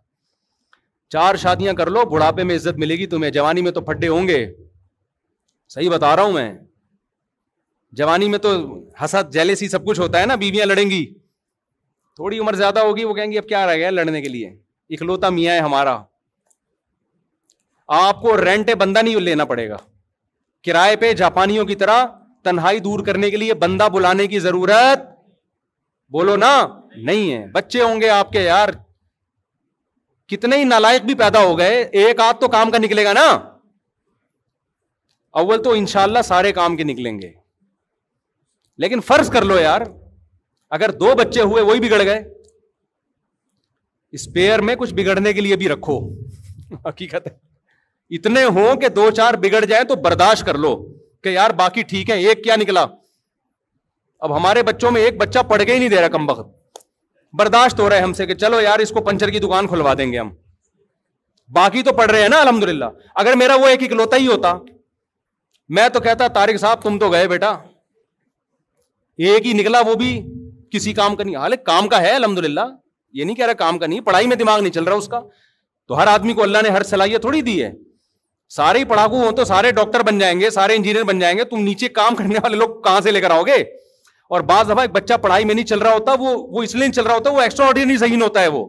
چار 1.12 1.34
شادیاں 1.42 1.72
کر 1.78 1.90
لو 1.90 2.04
بڑھاپے 2.10 2.42
میں 2.50 2.54
عزت 2.56 2.78
ملے 2.78 2.94
گی 2.98 3.06
تمہیں 3.14 3.30
جوانی 3.30 3.62
میں 3.62 3.70
تو 3.72 3.80
پھڈے 3.88 4.08
ہوں 4.08 4.28
گے 4.28 4.44
صحیح 5.74 5.90
بتا 5.90 6.14
رہا 6.16 6.22
ہوں 6.22 6.32
میں 6.32 6.52
جوانی 7.98 8.28
میں 8.28 8.38
تو 8.38 8.52
حسد 9.04 9.32
جیل 9.32 9.54
سب 9.66 9.86
کچھ 9.86 10.00
ہوتا 10.00 10.20
ہے 10.20 10.26
نا 10.26 10.34
بیویاں 10.42 10.66
لڑیں 10.66 10.88
گی 10.90 11.04
تھوڑی 12.16 12.38
عمر 12.38 12.54
زیادہ 12.62 12.80
ہوگی 12.86 13.04
وہ 13.04 13.14
کہیں 13.14 13.30
گی 13.32 13.38
اب 13.38 13.48
کیا 13.48 13.66
رہ 13.66 13.76
گیا 13.76 13.90
لڑنے 13.90 14.22
کے 14.22 14.28
لیے 14.28 14.50
اکلوتا 14.94 15.28
میاں 15.38 15.54
ہے 15.54 15.58
ہمارا 15.60 15.96
آپ 17.98 18.20
کو 18.22 18.36
رینٹ 18.44 18.70
بندہ 18.78 18.98
نہیں 19.04 19.20
لینا 19.28 19.44
پڑے 19.52 19.68
گا 19.68 19.76
کرائے 20.64 20.96
پہ 20.96 21.12
جاپانیوں 21.20 21.64
کی 21.66 21.74
طرح 21.78 22.04
تنہائی 22.44 22.78
دور 22.84 23.00
کرنے 23.06 23.30
کے 23.30 23.36
لیے 23.36 23.54
بندہ 23.62 23.88
بلانے 23.92 24.26
کی 24.34 24.38
ضرورت 24.46 25.08
بولو 26.16 26.36
نا 26.42 26.50
نہیں 27.04 27.32
ہے 27.32 27.44
بچے 27.54 27.82
ہوں 27.82 28.00
گے 28.00 28.08
آپ 28.10 28.30
کے 28.32 28.42
یار 28.42 28.68
کتنے 30.32 30.56
ہی 30.56 30.64
نالائق 30.74 31.02
بھی 31.04 31.14
پیدا 31.24 31.42
ہو 31.44 31.56
گئے 31.58 31.80
ایک 32.02 32.20
آدھ 32.20 32.40
تو 32.40 32.48
کام 32.54 32.70
کا 32.70 32.78
نکلے 32.78 33.04
گا 33.04 33.12
نا 33.20 33.26
اول 35.42 35.62
تو 35.62 35.70
انشاءاللہ 35.82 36.22
سارے 36.30 36.52
کام 36.52 36.76
کے 36.76 36.84
نکلیں 36.84 37.18
گے 37.20 37.32
لیکن 38.84 39.00
فرض 39.10 39.30
کر 39.30 39.44
لو 39.50 39.58
یار 39.58 39.80
اگر 40.78 40.90
دو 41.04 41.14
بچے 41.24 41.40
ہوئے 41.50 41.62
وہی 41.68 41.80
بگڑ 41.88 42.00
گئے 42.04 42.22
اسپیئر 44.20 44.58
میں 44.68 44.74
کچھ 44.82 44.94
بگڑنے 44.94 45.32
کے 45.32 45.40
لیے 45.48 45.56
بھی 45.64 45.68
رکھو 45.68 45.96
حقیقت 46.86 47.26
ہے 47.26 47.36
اتنے 48.16 48.44
ہوں 48.54 48.74
کہ 48.80 48.88
دو 48.94 49.10
چار 49.16 49.34
بگڑ 49.42 49.64
جائیں 49.70 49.82
تو 49.88 49.94
برداشت 50.06 50.44
کر 50.46 50.54
لو 50.62 50.74
کہ 51.22 51.28
یار 51.28 51.50
باقی 51.60 51.82
ٹھیک 51.92 52.10
ہے 52.10 52.14
ایک 52.28 52.42
کیا 52.44 52.56
نکلا 52.60 52.84
اب 54.26 54.36
ہمارے 54.36 54.62
بچوں 54.68 54.90
میں 54.94 55.02
ایک 55.04 55.16
بچہ 55.20 55.38
پڑھ 55.48 55.62
کے 55.64 55.72
ہی 55.74 55.78
نہیں 55.78 55.88
دے 55.88 56.00
رہا 56.00 56.08
کم 56.16 56.28
وقت 56.30 56.48
برداشت 57.38 57.80
ہو 57.80 57.88
رہا 57.88 57.96
ہے 57.96 58.02
ہم 58.02 58.12
سے 58.20 58.26
کہ 58.26 58.34
چلو 58.44 58.60
یار 58.60 58.78
اس 58.84 58.90
کو 58.96 59.00
پنچر 59.04 59.30
کی 59.30 59.38
دکان 59.46 59.66
کھلوا 59.68 59.92
دیں 59.98 60.10
گے 60.12 60.18
ہم 60.18 60.30
باقی 61.58 61.82
تو 61.82 61.92
پڑھ 61.98 62.10
رہے 62.10 62.22
ہیں 62.22 62.28
نا 62.28 62.40
الحمد 62.40 62.62
للہ 62.70 62.84
اگر 63.24 63.34
میرا 63.42 63.54
وہ 63.62 63.66
ایک 63.68 63.82
اکلوتا 63.82 64.16
ہی 64.16 64.26
ہوتا 64.26 64.52
میں 65.78 65.88
تو 65.94 66.00
کہتا 66.06 66.26
تارک 66.38 66.58
صاحب 66.60 66.82
تم 66.82 66.98
تو 66.98 67.10
گئے 67.12 67.28
بیٹا 67.28 67.50
ایک 69.30 69.46
ہی 69.46 69.52
نکلا 69.60 69.80
وہ 69.86 69.94
بھی 70.02 70.10
کسی 70.72 70.92
کام 71.00 71.16
کا 71.16 71.24
نہیں 71.24 71.36
حال 71.36 71.54
کام 71.66 71.88
کا 71.94 72.00
ہے 72.00 72.10
الحمد 72.14 72.38
للہ 72.46 72.66
یہ 73.20 73.24
نہیں 73.24 73.36
کہہ 73.36 73.44
رہا 73.46 73.60
کام 73.64 73.78
کا 73.78 73.86
نہیں 73.86 74.00
پڑھائی 74.10 74.26
میں 74.32 74.36
دماغ 74.42 74.60
نہیں 74.62 74.72
چل 74.72 74.84
رہا 74.84 74.96
اس 75.04 75.08
کا 75.14 75.20
تو 75.88 75.96
ہر 76.00 76.06
آدمی 76.06 76.32
کو 76.38 76.42
اللہ 76.42 76.62
نے 76.64 76.68
ہر 76.78 76.82
صلاحیت 76.92 77.20
تھوڑی 77.20 77.40
دی 77.50 77.62
ہے 77.62 77.70
سارے 78.54 78.78
ہی 78.78 78.84
ہوں 79.12 79.30
تو 79.36 79.44
سارے 79.48 79.70
ڈاکٹر 79.72 80.02
بن 80.06 80.18
جائیں 80.18 80.38
گے 80.40 80.48
سارے 80.50 80.74
انجینئر 80.76 81.02
بن 81.10 81.18
جائیں 81.18 81.36
گے 81.38 81.44
تم 81.50 81.60
نیچے 81.62 81.88
کام 81.98 82.14
کرنے 82.20 82.38
والے 82.42 82.56
لوگ 82.56 82.80
کہاں 82.84 83.00
سے 83.00 83.10
لے 83.10 83.20
کر 83.20 83.30
آؤ 83.30 83.42
گے 83.46 83.56
اور 84.36 84.40
بعض 84.48 84.68
دفعہ 84.70 84.80
ایک 84.82 84.90
بچہ 84.92 85.14
پڑھائی 85.22 85.44
میں 85.44 85.54
نہیں 85.54 85.66
چل 85.66 85.78
رہا 85.82 85.92
ہوتا 85.94 86.12
وہ 86.18 86.32
وہ 86.56 86.62
اس 86.62 86.74
لیے 86.74 86.80
نہیں 86.82 86.92
چل 86.92 87.04
رہا 87.06 87.14
ہوتا 87.14 87.30
وہ 87.36 87.40
ایکسٹرا 87.40 87.66
آرڈینری 87.66 87.96
نہیں 88.06 88.22
ہوتا 88.22 88.40
ہے 88.42 88.48
وہ 88.56 88.64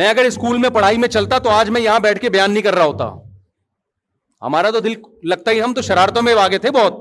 میں 0.00 0.08
اگر 0.08 0.24
اسکول 0.24 0.58
میں 0.58 0.70
پڑھائی 0.76 0.98
میں 0.98 1.08
چلتا 1.16 1.38
تو 1.46 1.50
آج 1.50 1.70
میں 1.76 1.80
یہاں 1.80 1.98
بیٹھ 2.08 2.20
کے 2.20 2.30
بیان 2.36 2.50
نہیں 2.52 2.62
کر 2.62 2.74
رہا 2.74 2.84
ہوتا 2.92 3.10
ہمارا 4.46 4.70
تو 4.76 4.80
دل 4.86 4.94
لگتا 5.32 5.50
ہی 5.56 5.60
ہم 5.62 5.74
تو 5.78 5.82
شرارتوں 5.88 6.22
میں 6.28 6.34
آگے 6.44 6.58
تھے 6.64 6.70
بہت 6.76 6.94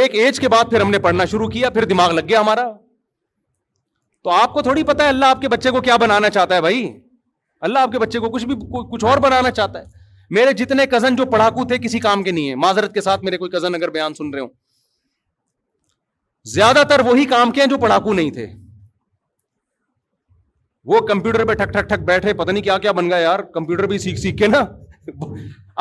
ایک 0.00 0.14
ایج 0.24 0.40
کے 0.40 0.48
بعد 0.56 0.70
پھر 0.70 0.80
ہم 0.80 0.90
نے 0.90 0.98
پڑھنا 1.06 1.24
شروع 1.32 1.48
کیا 1.56 1.70
پھر 1.78 1.84
دماغ 1.94 2.12
لگ 2.18 2.28
گیا 2.28 2.40
ہمارا 2.40 2.68
تو 4.24 4.30
آپ 4.40 4.52
کو 4.52 4.62
تھوڑی 4.68 4.82
پتا 4.92 5.04
ہے 5.04 5.08
اللہ 5.16 5.32
آپ 5.36 5.40
کے 5.40 5.48
بچے 5.56 5.70
کو 5.70 5.80
کیا 5.88 5.96
بنانا 6.06 6.30
چاہتا 6.36 6.54
ہے 6.54 6.60
بھائی 6.68 6.84
اللہ 7.66 7.78
آپ 7.86 7.92
کے 7.92 7.98
بچے 7.98 8.18
کو 8.20 8.28
کچھ 8.30 8.44
بھی 8.46 8.54
کچھ 8.92 9.04
اور 9.10 9.18
بنانا 9.26 9.50
چاہتا 9.50 9.78
ہے 9.80 10.02
میرے 10.36 10.52
جتنے 10.64 10.86
کزن 10.90 11.16
جو 11.16 11.24
پڑھاکو 11.32 11.64
تھے 11.68 11.78
کسی 11.78 11.98
کام 12.00 12.22
کے 12.22 12.30
نہیں 12.32 12.48
ہے 12.50 12.54
معذرت 12.64 12.94
کے 12.94 13.00
ساتھ 13.00 13.24
میرے 13.24 13.36
کوئی 13.38 13.50
کزن 13.50 13.74
اگر 13.74 13.90
بیان 13.96 14.14
سن 14.14 14.32
رہے 14.34 14.40
ہوں 14.40 14.48
زیادہ 16.54 16.82
تر 16.88 17.00
وہی 17.06 17.24
کام 17.24 17.50
کے 17.52 17.60
ہیں 17.60 17.68
جو 17.68 17.78
پڑھاکو 17.82 18.12
نہیں 18.12 18.30
تھے 18.30 18.46
وہ 20.92 20.98
کمپیوٹر 21.08 21.44
پہ 21.46 21.52
ٹھک 21.64 21.72
ٹھک 21.72 21.88
ٹھک 21.88 22.00
بیٹھے 22.08 22.32
پتہ 22.40 22.50
نہیں 22.50 22.62
کیا 22.62 22.78
کیا 22.78 22.92
بن 22.96 23.08
گیا 23.10 23.18
یار 23.18 23.40
کمپیوٹر 23.54 23.86
بھی 23.92 23.98
سیکھ 23.98 24.18
سیکھ 24.20 24.36
کے 24.36 24.46
نا 24.46 24.58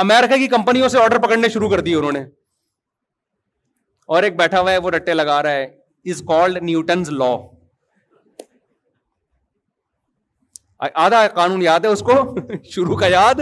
امیرکا 0.03 0.37
کی 0.37 0.47
کمپنیوں 0.53 0.89
سے 0.89 0.99
آرڈر 0.99 1.17
پکڑنے 1.27 1.49
شروع 1.53 1.69
کر 1.69 1.79
دیے 1.87 1.95
انہوں 1.95 2.11
نے 2.11 2.19
اور 4.13 4.23
ایک 4.23 4.37
بیٹھا 4.37 4.59
ہوا 4.59 4.71
ہے 4.71 4.77
وہ 4.85 4.91
رٹے 4.91 5.13
لگا 5.13 5.41
رہا 5.43 5.51
ہے 5.51 5.63
از 6.11 6.21
کالڈ 6.27 6.61
نیوٹنز 6.63 7.09
لا 7.21 7.35
آدھا 11.03 11.27
قانون 11.35 11.61
یاد 11.61 11.85
ہے 11.85 11.89
اس 11.89 12.01
کو 12.09 12.13
شروع 12.73 12.95
کا 12.97 13.07
یاد 13.07 13.39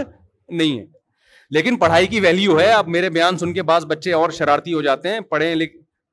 نہیں 0.48 0.78
ہے 0.78 0.84
لیکن 1.54 1.76
پڑھائی 1.78 2.06
کی 2.06 2.20
ویلیو 2.20 2.58
ہے 2.58 2.70
اب 2.72 2.88
میرے 2.88 3.10
بیان 3.10 3.38
سن 3.38 3.52
کے 3.54 3.62
بعض 3.70 3.86
بچے 3.86 4.12
اور 4.12 4.30
شرارتی 4.38 4.74
ہو 4.74 4.82
جاتے 4.82 5.12
ہیں 5.12 5.20
پڑھیں 5.30 5.54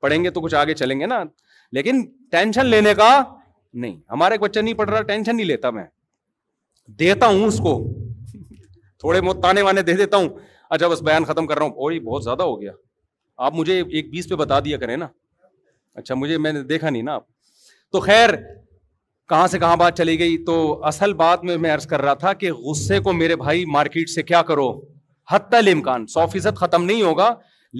پڑھیں 0.01 0.23
گے 0.23 0.29
تو 0.31 0.41
کچھ 0.41 0.55
آگے 0.55 0.73
چلیں 0.73 0.99
گے 0.99 1.05
نا 1.05 1.21
لیکن 1.73 2.03
ٹینشن 2.31 2.65
لینے 2.65 2.91
ہمارا 4.11 4.35
نہیں 4.61 4.73
پڑھ 4.73 4.89
رہا 4.89 5.01
ٹینشن 5.01 5.35
نہیں 5.35 5.45
لیتا 5.45 5.69
میں 5.71 5.83
دیتا 6.99 7.27
ہوں 7.27 7.45
اس 7.47 7.57
کو 7.63 7.75
تھوڑے 8.99 9.19
بہت 9.21 9.41
تانے 9.41 9.61
وانے 9.61 9.81
دے 9.89 9.93
دیتا 9.97 10.17
ہوں 10.17 10.27
اچھا 10.69 10.87
بس 10.87 11.01
بیان 11.09 11.23
ختم 11.25 11.47
کر 11.47 11.57
رہا 11.57 11.65
ہوں 11.65 11.71
اور 11.83 11.91
بہت 12.05 12.23
زیادہ 12.23 12.43
ہو 12.43 12.59
گیا 12.61 12.71
آپ 13.45 13.53
مجھے 13.55 13.79
ایک 13.81 14.09
بیس 14.11 14.29
پہ 14.29 14.35
بتا 14.35 14.59
دیا 14.65 14.77
کریں 14.77 14.95
نا 14.97 15.07
اچھا 15.95 16.15
مجھے 16.15 16.37
میں 16.37 16.53
نے 16.53 16.63
دیکھا 16.71 16.89
نہیں 16.89 17.03
نا 17.03 17.13
آپ 17.15 17.23
تو 17.91 17.99
خیر 17.99 18.29
کہاں 19.29 19.47
سے 19.47 19.57
کہاں 19.59 19.75
بات 19.77 19.97
چلی 19.97 20.17
گئی 20.19 20.37
تو 20.45 20.53
اصل 20.87 21.13
بات 21.13 21.43
میں 21.45 21.55
میں 21.63 21.71
عرض 21.71 21.85
کر 21.87 22.01
رہا 22.01 22.13
تھا 22.23 22.31
کہ 22.33 22.51
غصے 22.53 22.99
کو 23.07 23.13
میرے 23.13 23.35
بھائی 23.41 23.63
مارکیٹ 23.73 24.09
سے 24.09 24.21
کیا 24.29 24.41
کرو 24.47 24.69
حتی 25.31 25.57
الامکان 25.57 26.05
سو 26.13 26.25
فیصد 26.31 26.55
ختم 26.57 26.85
نہیں 26.85 27.01
ہوگا 27.01 27.29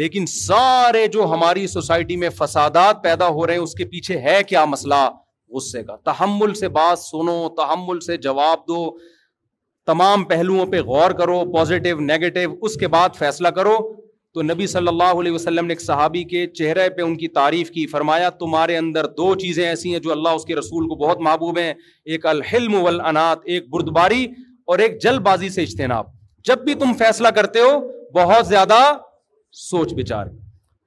لیکن 0.01 0.25
سارے 0.33 1.05
جو 1.13 1.25
ہماری 1.31 1.65
سوسائٹی 1.67 2.15
میں 2.23 2.29
فسادات 2.37 3.01
پیدا 3.03 3.27
ہو 3.37 3.45
رہے 3.47 3.53
ہیں 3.53 3.61
اس 3.61 3.73
کے 3.75 3.85
پیچھے 3.93 4.19
ہے 4.27 4.39
کیا 4.49 4.65
مسئلہ 4.75 5.01
غصے 5.55 5.83
کا 5.83 5.95
تحمل 6.11 6.53
سے 6.59 6.69
بات 6.75 6.99
سنو 6.99 7.37
تحمل 7.57 7.99
سے 8.09 8.17
جواب 8.27 8.67
دو 8.67 8.83
تمام 9.91 10.23
پہلوؤں 10.33 10.65
پہ 10.71 10.81
غور 10.91 11.11
کرو 11.19 11.43
پازیٹیو 11.55 11.99
نیگیٹو 12.11 12.39
اس 12.65 12.75
کے 12.79 12.87
بعد 12.97 13.17
فیصلہ 13.19 13.47
کرو 13.57 13.77
تو 14.39 14.43
نبی 14.43 14.65
صلی 14.71 14.87
اللہ 14.87 15.17
علیہ 15.21 15.31
وسلم 15.31 15.65
نے 15.65 15.71
ایک 15.73 15.81
صحابی 15.81 16.23
کے 16.23 16.45
چہرے 16.57 16.87
پہ 16.97 17.01
ان 17.01 17.15
کی 17.23 17.27
تعریف 17.37 17.69
کی 17.71 17.85
فرمایا 17.93 18.27
تمہارے 18.43 18.77
اندر 18.77 19.05
دو 19.17 19.33
چیزیں 19.39 19.65
ایسی 19.65 19.91
ہیں 19.91 19.99
جو 20.05 20.11
اللہ 20.11 20.35
اس 20.39 20.45
کے 20.47 20.55
رسول 20.55 20.87
کو 20.89 20.95
بہت 21.03 21.21
محبوب 21.27 21.57
ہیں 21.59 21.73
ایک 22.13 22.25
الحلم 22.25 22.75
والانات 22.83 23.39
ایک 23.55 23.67
بردباری 23.71 24.23
اور 24.71 24.79
ایک 24.85 24.97
جلد 25.03 25.19
بازی 25.25 25.49
سے 25.57 25.63
اجتناب 25.63 26.05
جب 26.49 26.63
بھی 26.65 26.73
تم 26.83 26.93
فیصلہ 26.99 27.27
کرتے 27.39 27.59
ہو 27.65 27.71
بہت 28.15 28.47
زیادہ 28.47 28.79
سوچ 29.67 29.93
بچار 29.97 30.25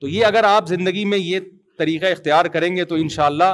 تو 0.00 0.08
یہ 0.08 0.24
اگر 0.32 0.44
آپ 0.54 0.68
زندگی 0.68 1.04
میں 1.12 1.18
یہ 1.18 1.40
طریقہ 1.78 2.06
اختیار 2.18 2.44
کریں 2.58 2.74
گے 2.76 2.84
تو 2.84 3.04
انشاءاللہ 3.04 3.52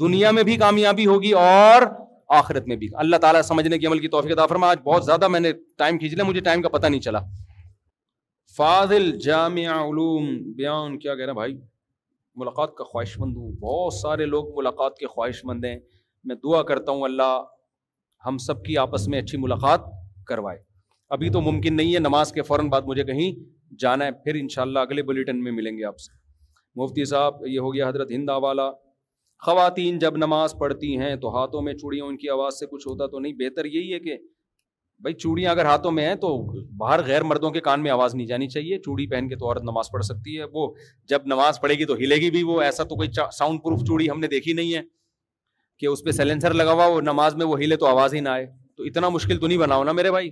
دنیا 0.00 0.30
میں 0.38 0.42
بھی 0.50 0.56
کامیابی 0.66 1.06
ہوگی 1.06 1.32
اور 1.46 1.82
آخرت 2.42 2.68
میں 2.68 2.76
بھی 2.82 2.88
اللہ 3.06 3.16
تعالیٰ 3.26 3.42
سمجھنے 3.54 3.78
کی 3.78 3.86
عمل 3.86 3.98
کی 3.98 4.08
توفیق 4.18 4.32
عطا 4.38 4.46
فرما 4.54 4.70
آج 4.70 4.78
بہت 4.92 5.04
زیادہ 5.06 5.28
میں 5.28 5.40
نے 5.48 5.52
ٹائم 5.78 5.98
کھینچ 5.98 6.14
لیا 6.14 6.24
مجھے 6.34 6.40
ٹائم 6.52 6.62
کا 6.62 6.68
پتہ 6.78 6.86
نہیں 6.86 7.00
چلا 7.10 7.20
فاضل 8.56 9.10
جامع 9.24 9.62
کیا 11.00 11.14
کہنا 11.14 11.32
بھائی 11.38 11.56
ملاقات 12.42 12.74
کا 12.76 12.84
خواہش 12.84 13.18
مند 13.20 13.36
ہوں 13.36 13.50
بہت 13.60 13.94
سارے 13.94 14.26
لوگ 14.26 14.54
ملاقات 14.58 14.96
کے 14.98 15.06
خواہش 15.06 15.44
مند 15.44 15.64
ہیں 15.64 15.78
میں 16.28 16.36
دعا 16.44 16.62
کرتا 16.70 16.92
ہوں 16.92 17.02
اللہ 17.04 17.34
ہم 18.26 18.38
سب 18.46 18.62
کی 18.64 18.76
آپس 18.84 19.06
میں 19.14 19.20
اچھی 19.20 19.38
ملاقات 19.38 19.80
کروائے 20.28 20.58
ابھی 21.16 21.28
تو 21.30 21.40
ممکن 21.50 21.76
نہیں 21.76 21.94
ہے 21.94 21.98
نماز 21.98 22.32
کے 22.32 22.42
فوراً 22.50 22.68
بعد 22.70 22.88
مجھے 22.92 23.04
کہیں 23.10 23.30
جانا 23.82 24.06
ہے 24.06 24.12
پھر 24.24 24.34
انشاءاللہ 24.40 24.78
اگلے 24.88 25.02
بلیٹن 25.10 25.42
میں 25.44 25.52
ملیں 25.52 25.78
گے 25.78 25.84
آپ 25.84 25.98
سے 26.06 26.12
مفتی 26.82 27.04
صاحب 27.12 27.46
یہ 27.46 27.58
ہو 27.58 27.74
گیا 27.74 27.88
حضرت 27.88 28.10
ہند 28.10 28.28
والا 28.42 28.70
خواتین 29.46 29.98
جب 30.06 30.16
نماز 30.16 30.54
پڑھتی 30.60 30.96
ہیں 30.98 31.14
تو 31.26 31.36
ہاتھوں 31.36 31.62
میں 31.62 31.74
چوڑیاں 31.82 32.04
ان 32.04 32.16
کی 32.24 32.28
آواز 32.38 32.58
سے 32.58 32.66
کچھ 32.72 32.86
ہوتا 32.88 33.06
تو 33.06 33.18
نہیں 33.18 33.32
بہتر 33.44 33.64
یہی 33.74 33.92
ہے 33.92 33.98
کہ 34.08 34.16
بھائی 35.02 35.14
چوڑیاں 35.14 35.50
اگر 35.50 35.64
ہاتھوں 35.66 35.90
میں 35.92 36.06
ہیں 36.08 36.14
تو 36.20 36.28
باہر 36.78 37.02
غیر 37.06 37.22
مردوں 37.30 37.50
کے 37.52 37.60
کان 37.60 37.82
میں 37.82 37.90
آواز 37.90 38.14
نہیں 38.14 38.26
جانی 38.26 38.48
چاہیے 38.48 38.78
چوڑی 38.84 39.06
پہن 39.08 39.28
کے 39.28 39.36
تو 39.36 39.46
عورت 39.46 39.62
نماز 39.64 39.90
پڑھ 39.92 40.04
سکتی 40.04 40.38
ہے 40.38 40.44
وہ 40.52 40.68
جب 41.08 41.26
نماز 41.32 41.60
پڑھے 41.60 41.74
گی 41.78 41.84
تو 41.86 41.94
ہلے 41.96 42.16
گی 42.20 42.30
بھی 42.36 42.42
وہ 42.52 42.60
ایسا 42.62 42.84
تو 42.92 42.96
کوئی 42.96 43.08
ساؤنڈ 43.38 43.62
پروف 43.64 43.82
چوڑی 43.88 44.08
ہم 44.10 44.20
نے 44.20 44.26
دیکھی 44.36 44.52
نہیں 44.52 44.74
ہے 44.74 44.80
کہ 45.78 45.86
اس 45.86 46.04
پہ 46.04 46.10
سیلنسر 46.20 46.54
لگا 46.54 46.72
ہوا 46.72 46.86
وہ 46.94 47.00
نماز 47.00 47.34
میں 47.36 47.46
وہ 47.46 47.58
ہلے 47.60 47.76
تو 47.76 47.86
آواز 47.86 48.14
ہی 48.14 48.20
نہ 48.20 48.28
آئے 48.28 48.46
تو 48.76 48.82
اتنا 48.84 49.08
مشکل 49.08 49.38
تو 49.40 49.46
نہیں 49.46 49.58
بناؤ 49.58 49.84
نا 49.84 49.92
میرے 50.00 50.10
بھائی 50.10 50.30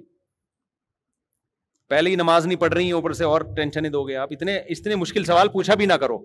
پہلے 1.88 2.10
ہی 2.10 2.16
نماز 2.16 2.46
نہیں 2.46 2.58
پڑھ 2.60 2.72
رہی 2.74 2.84
ہیں 2.84 2.92
اوپر 2.92 3.12
سے 3.12 3.24
اور 3.24 3.40
ٹینشن 3.56 3.92
دو 3.92 4.04
گے 4.08 4.16
آپ 4.16 4.28
اتنے 4.32 4.56
اتنے 4.76 4.94
مشکل 4.96 5.24
سوال 5.24 5.48
پوچھا 5.56 5.74
بھی 5.82 5.86
نہ 5.86 5.92
کرو 6.02 6.18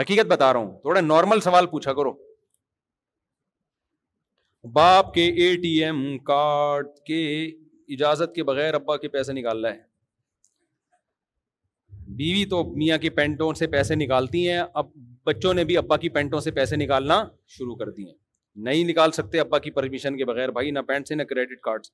حقیقت 0.00 0.26
بتا 0.30 0.52
رہا 0.52 0.60
ہوں 0.60 0.78
تھوڑا 0.80 1.00
نارمل 1.00 1.40
سوال 1.40 1.66
پوچھا 1.66 1.92
کرو 1.94 2.12
باپ 4.74 5.12
کے 5.14 5.24
اے 5.42 5.54
ٹی 5.62 5.68
ایم 5.84 5.98
کارڈ 6.26 6.86
کے 7.06 7.18
اجازت 7.94 8.34
کے 8.34 8.42
بغیر 8.44 8.74
ابا 8.74 8.96
کے 8.96 9.08
پیسے 9.08 9.32
نکالنا 9.32 9.70
ہے 9.74 9.82
بیوی 12.16 12.44
تو 12.50 12.62
میاں 12.76 12.96
کے 12.98 13.10
پینٹوں 13.18 13.52
سے 13.58 13.66
پیسے 13.74 13.94
نکالتی 13.94 14.48
ہیں 14.50 14.62
اب 14.82 14.86
بچوں 15.26 15.52
نے 15.54 15.64
بھی 15.64 15.76
ابا 15.76 15.96
کی 16.04 16.08
پینٹوں 16.16 16.40
سے 16.40 16.50
پیسے 16.58 16.76
نکالنا 16.76 17.22
شروع 17.58 17.74
کر 17.76 17.90
دیے 17.96 18.12
نہیں 18.68 18.84
نکال 18.88 19.12
سکتے 19.12 19.40
ابا 19.40 19.58
کی 19.66 19.70
پرمیشن 19.78 20.16
کے 20.18 20.24
بغیر 20.24 20.50
بھائی 20.58 20.70
نہ 20.70 20.78
پینٹ 20.88 21.08
سے 21.08 21.14
نہ 21.14 21.22
کریڈٹ 21.30 21.60
کارڈ 21.62 21.86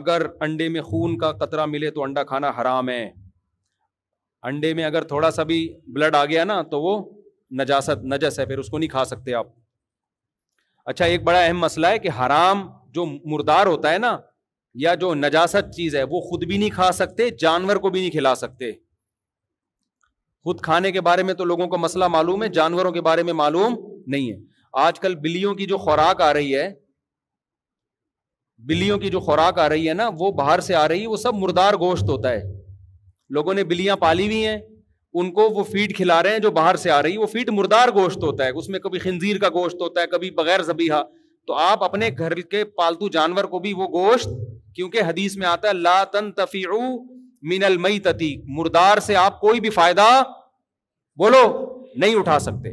اگر 0.00 0.26
انڈے 0.46 0.68
میں 0.76 0.82
خون 0.82 1.18
کا 1.18 1.32
قطرہ 1.44 1.66
ملے 1.66 1.90
تو 1.98 2.02
انڈا 2.02 2.22
کھانا 2.32 2.50
حرام 2.60 2.88
ہے 2.88 3.10
انڈے 4.52 4.74
میں 4.74 4.84
اگر 4.84 5.04
تھوڑا 5.14 5.30
سا 5.30 5.42
بھی 5.52 5.62
بلڈ 5.94 6.14
آ 6.14 6.24
گیا 6.24 6.44
نا 6.44 6.60
تو 6.70 6.82
وہ 6.82 7.00
نجاست 7.60 8.04
نجس 8.12 8.38
ہے 8.40 8.46
پھر 8.46 8.58
اس 8.58 8.68
کو 8.70 8.78
نہیں 8.78 8.90
کھا 8.90 9.04
سکتے 9.04 9.34
آپ 9.34 9.60
اچھا 10.90 11.04
ایک 11.04 11.22
بڑا 11.24 11.38
اہم 11.40 11.58
مسئلہ 11.60 11.86
ہے 11.86 11.98
کہ 12.04 12.08
حرام 12.18 12.66
جو 12.94 13.04
مردار 13.32 13.66
ہوتا 13.66 13.92
ہے 13.92 13.98
نا 13.98 14.16
یا 14.84 14.94
جو 15.02 15.14
نجاست 15.14 15.70
چیز 15.76 15.94
ہے 15.96 16.02
وہ 16.10 16.20
خود 16.28 16.44
بھی 16.48 16.58
نہیں 16.58 16.70
کھا 16.74 16.90
سکتے 16.92 17.28
جانور 17.40 17.76
کو 17.84 17.90
بھی 17.90 18.00
نہیں 18.00 18.10
کھلا 18.10 18.34
سکتے 18.44 18.70
خود 20.46 20.60
کھانے 20.60 20.90
کے 20.92 21.00
بارے 21.08 21.22
میں 21.22 21.34
تو 21.40 21.44
لوگوں 21.44 21.66
کو 21.72 21.78
مسئلہ 21.78 22.04
معلوم 22.14 22.42
ہے 22.42 22.48
جانوروں 22.58 22.90
کے 22.92 23.00
بارے 23.08 23.22
میں 23.28 23.32
معلوم 23.40 23.74
نہیں 24.14 24.30
ہے 24.30 24.36
آج 24.86 24.98
کل 25.00 25.14
بلیوں 25.24 25.54
کی 25.54 25.66
جو 25.72 25.78
خوراک 25.78 26.20
آ 26.22 26.32
رہی 26.34 26.54
ہے 26.56 26.70
بلیوں 28.68 28.98
کی 28.98 29.08
جو 29.10 29.20
خوراک 29.20 29.58
آ 29.58 29.68
رہی 29.68 29.88
ہے 29.88 29.94
نا 29.94 30.08
وہ 30.18 30.30
باہر 30.40 30.60
سے 30.70 30.74
آ 30.80 30.86
رہی 30.88 31.02
ہے 31.02 31.06
وہ 31.06 31.16
سب 31.26 31.34
مردار 31.44 31.74
گوشت 31.80 32.10
ہوتا 32.10 32.30
ہے 32.30 32.42
لوگوں 33.36 33.54
نے 33.54 33.64
بلیاں 33.72 33.96
پالی 34.06 34.26
ہوئی 34.26 34.46
ہیں 34.46 34.56
ان 35.20 35.30
کو 35.32 35.48
وہ 35.54 35.62
فیڈ 35.70 35.94
کھلا 35.96 36.22
رہے 36.22 36.30
ہیں 36.32 36.38
جو 36.40 36.50
باہر 36.58 36.76
سے 36.82 36.90
آ 36.90 37.00
رہی 37.02 37.12
ہے 37.12 37.18
وہ 37.18 37.26
فیڈ 37.32 37.48
مردار 37.54 37.88
گوشت 37.94 38.22
ہوتا 38.24 38.44
ہے 38.44 38.50
اس 38.58 38.68
میں 38.68 38.78
کبھی 38.80 38.98
خنزیر 38.98 39.38
کا 39.38 39.48
گوشت 39.54 39.80
ہوتا 39.82 40.00
ہے 40.00 40.06
کبھی 40.12 40.30
بغیر 40.36 40.62
زبیحا 40.68 41.02
تو 41.46 41.54
آپ 41.62 41.82
اپنے 41.84 42.08
گھر 42.18 42.34
کے 42.54 42.64
پالتو 42.78 43.08
جانور 43.16 43.44
کو 43.54 43.58
بھی 43.64 43.72
وہ 43.76 43.86
گوشت 43.92 44.28
کیونکہ 44.74 45.02
حدیث 45.08 45.36
میں 45.36 45.46
آتا 45.46 45.68
ہے 45.68 45.72
لا 45.72 46.02
تن 46.12 46.30
تفیعو 46.36 46.80
من 47.52 47.64
المیتتی 47.64 48.12
تتی 48.34 48.54
مردار 48.58 48.98
سے 49.06 49.16
آپ 49.24 49.40
کوئی 49.40 49.60
بھی 49.60 49.70
فائدہ 49.76 50.06
بولو 51.22 51.42
نہیں 52.00 52.14
اٹھا 52.18 52.38
سکتے 52.46 52.72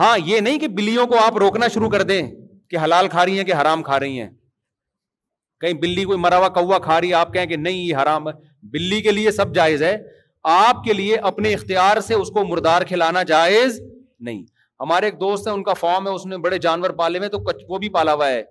ہاں 0.00 0.16
یہ 0.26 0.40
نہیں 0.40 0.58
کہ 0.58 0.68
بلیوں 0.76 1.06
کو 1.06 1.18
آپ 1.24 1.36
روکنا 1.38 1.68
شروع 1.74 1.88
کر 1.90 2.02
دیں 2.10 2.20
کہ 2.70 2.76
حلال 2.84 3.08
کھا 3.14 3.24
رہی 3.24 3.36
ہیں 3.38 3.44
کہ 3.44 3.54
حرام 3.60 3.82
کھا 3.82 3.98
رہی 4.00 4.20
ہیں 4.20 4.28
کہیں 5.60 5.72
بلی 5.80 6.04
کوئی 6.10 6.18
مراوا 6.18 6.48
کوا 6.58 6.78
کھا 6.84 7.00
رہی 7.00 7.08
ہے 7.08 7.14
آپ 7.14 7.32
کہیں 7.32 7.46
کہ 7.46 7.56
نہیں 7.56 7.78
یہ 7.82 7.96
حرام 8.02 8.28
ہے 8.28 8.32
بلی 8.72 9.00
کے 9.02 9.10
لیے 9.12 9.30
سب 9.40 9.54
جائز 9.54 9.82
ہے 9.82 9.96
آپ 10.48 10.82
کے 10.84 10.92
لیے 10.92 11.16
اپنے 11.30 11.52
اختیار 11.54 12.00
سے 12.00 12.14
اس 12.14 12.28
کو 12.34 12.44
مردار 12.48 12.82
کھلانا 12.88 13.22
جائز 13.32 13.80
نہیں 14.20 14.42
ہمارے 14.80 15.06
ایک 15.06 15.20
دوست 15.20 15.46
ہے 15.48 15.52
ان 15.52 15.62
کا 15.62 15.72
فارم 15.80 16.06
ہے 16.08 16.12
اس 16.14 16.24
نے 16.26 16.36
بڑے 16.44 16.58
جانور 16.66 16.90
پالے 16.98 17.18
ہوئے 17.18 17.28
تو 17.28 17.38
وہ 17.68 17.78
بھی 17.78 17.88
پالا 17.96 18.14
ہوا 18.14 18.28
ہے 18.28 18.42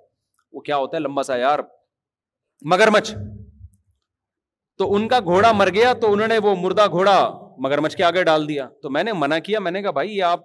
وہ 0.54 0.60
کیا 0.62 0.78
ہوتا 0.78 0.98
ہے 0.98 1.02
لمبا 1.02 1.24
سا 1.24 1.36
یار 1.38 1.60
مگرمچھ 2.72 3.12
تو 4.78 4.94
ان 4.96 5.08
کا 5.08 5.20
گھوڑا 5.20 5.52
مر 5.52 5.70
گیا 5.74 5.94
تو 6.02 6.12
انہوں 6.14 6.28
نے 6.28 6.38
وہ 6.44 6.56
مردہ 6.62 6.86
گھوڑا 6.92 7.18
مگرمچھ 7.64 7.96
کے 7.98 8.04
آگے 8.04 8.24
ڈال 8.24 8.48
دیا 8.50 8.68
تو 8.82 8.90
میں 8.90 9.04
نے 9.04 9.14
منع 9.22 9.38
کیا 9.46 9.60
میں 9.60 9.72
نے 9.72 9.82
کہا 9.82 9.92
بھائی 9.92 10.22
آپ 10.24 10.42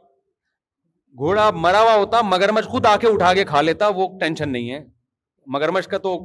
گھوڑا 1.19 1.51
مرا 1.65 1.81
ہوا 1.83 1.95
ہوتا 1.95 2.21
مگرمچھ 2.29 2.67
خود 2.69 2.87
آ 2.87 2.97
کے 3.01 3.07
اٹھا 3.09 3.33
کے 3.35 3.45
کھا 3.51 3.61
لیتا 3.63 3.89
وہ 3.97 4.07
ٹینشن 4.21 4.53
نہیں 4.53 4.71
ہے 4.73 4.83
مگرمچھ 5.55 5.89
کا 5.89 5.99
تو 6.07 6.17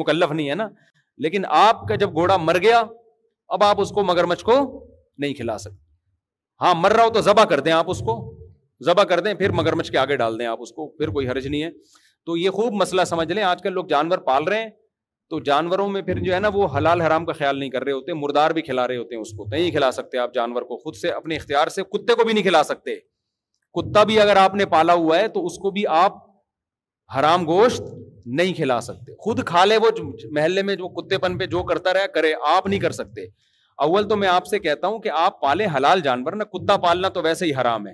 مکلف 0.00 0.32
نہیں 0.32 0.48
ہے 0.50 0.54
نا 0.54 0.68
لیکن 1.24 1.42
آپ 1.62 1.86
کا 1.88 1.94
جب 2.02 2.12
گھوڑا 2.16 2.36
مر 2.36 2.58
گیا 2.62 2.82
اب 3.54 3.62
آپ 3.64 3.80
اس 3.80 3.90
کو 3.94 4.02
مگرمچھ 4.08 4.42
کو 4.44 4.54
نہیں 5.22 5.34
کھلا 5.34 5.56
سکتے 5.58 6.64
ہاں 6.64 6.74
مر 6.76 6.92
رہا 6.92 7.04
ہو 7.04 7.10
تو 7.12 7.20
ذبح 7.20 7.44
کر 7.50 7.60
دیں 7.66 7.72
آپ 7.72 7.90
اس 7.90 7.98
کو 8.06 8.14
ذبح 8.86 9.02
کر 9.10 9.20
دیں 9.26 9.34
پھر 9.40 9.50
مگرمچھ 9.58 9.90
کے 9.92 9.98
آگے 9.98 10.16
ڈال 10.16 10.38
دیں 10.38 10.46
آپ 10.46 10.58
اس 10.62 10.70
کو 10.76 10.86
پھر 10.98 11.10
کوئی 11.16 11.28
حرج 11.28 11.46
نہیں 11.46 11.62
ہے 11.62 11.70
تو 12.26 12.36
یہ 12.36 12.50
خوب 12.58 12.72
مسئلہ 12.82 13.04
سمجھ 13.10 13.30
لیں 13.32 13.42
آج 13.44 13.62
کل 13.62 13.72
لوگ 13.74 13.86
جانور 13.90 14.18
پال 14.28 14.44
رہے 14.48 14.62
ہیں 14.62 14.70
تو 15.30 15.38
جانوروں 15.48 15.88
میں 15.88 16.02
پھر 16.06 16.18
جو 16.24 16.34
ہے 16.34 16.38
نا 16.40 16.48
وہ 16.54 16.66
حلال 16.76 17.00
حرام 17.00 17.24
کا 17.26 17.32
خیال 17.40 17.58
نہیں 17.58 17.70
کر 17.70 17.84
رہے 17.84 17.92
ہوتے 17.92 18.14
مردار 18.20 18.50
بھی 18.58 18.62
کھلا 18.62 18.86
رہے 18.88 18.96
ہوتے 18.96 19.14
ہیں 19.14 19.20
اس 19.22 19.32
کو 19.36 19.46
نہیں 19.50 19.70
کھلا 19.76 19.90
سکتے 19.98 20.18
آپ 20.24 20.34
جانور 20.34 20.62
کو 20.72 20.76
خود 20.84 20.96
سے 21.00 21.10
اپنے 21.10 21.36
اختیار 21.36 21.68
سے 21.76 21.82
کتے 21.92 22.14
کو 22.18 22.24
بھی 22.24 22.32
نہیں 22.32 22.42
کھلا 22.42 22.62
سکتے 22.72 22.94
کتا 23.80 24.02
بھی 24.10 24.18
اگر 24.20 24.36
آپ 24.36 24.54
نے 24.54 24.66
پالا 24.76 24.94
ہوا 25.04 25.18
ہے 25.18 25.28
تو 25.36 25.44
اس 25.46 25.58
کو 25.62 25.70
بھی 25.78 25.86
آپ 26.00 26.16
حرام 27.18 27.44
گوشت 27.46 27.82
نہیں 28.26 28.52
کھلا 28.54 28.80
سکتے 28.80 29.12
خود 29.24 29.44
کھا 29.46 29.64
لے 29.64 29.76
وہ 29.82 29.90
محلے 30.32 30.62
میں 30.62 30.74
جو 30.76 30.88
کتے 31.00 31.18
پن 31.18 31.38
پہ 31.38 31.46
جو 31.54 31.62
کرتا 31.68 31.92
رہا 31.94 32.06
کرے 32.14 32.32
آپ 32.54 32.66
نہیں 32.66 32.80
کر 32.80 32.92
سکتے 32.92 33.24
اول 33.84 34.08
تو 34.08 34.16
میں 34.16 34.28
آپ 34.28 34.46
سے 34.46 34.58
کہتا 34.58 34.86
ہوں 34.88 34.98
کہ 35.00 35.08
آپ 35.18 35.40
پالے 35.40 35.66
حلال 35.76 36.00
جانور 36.00 36.32
نہ 36.36 36.44
کتا 36.52 36.76
پالنا 36.86 37.08
تو 37.16 37.22
ویسے 37.22 37.46
ہی 37.46 37.54
حرام 37.60 37.86
ہے 37.86 37.92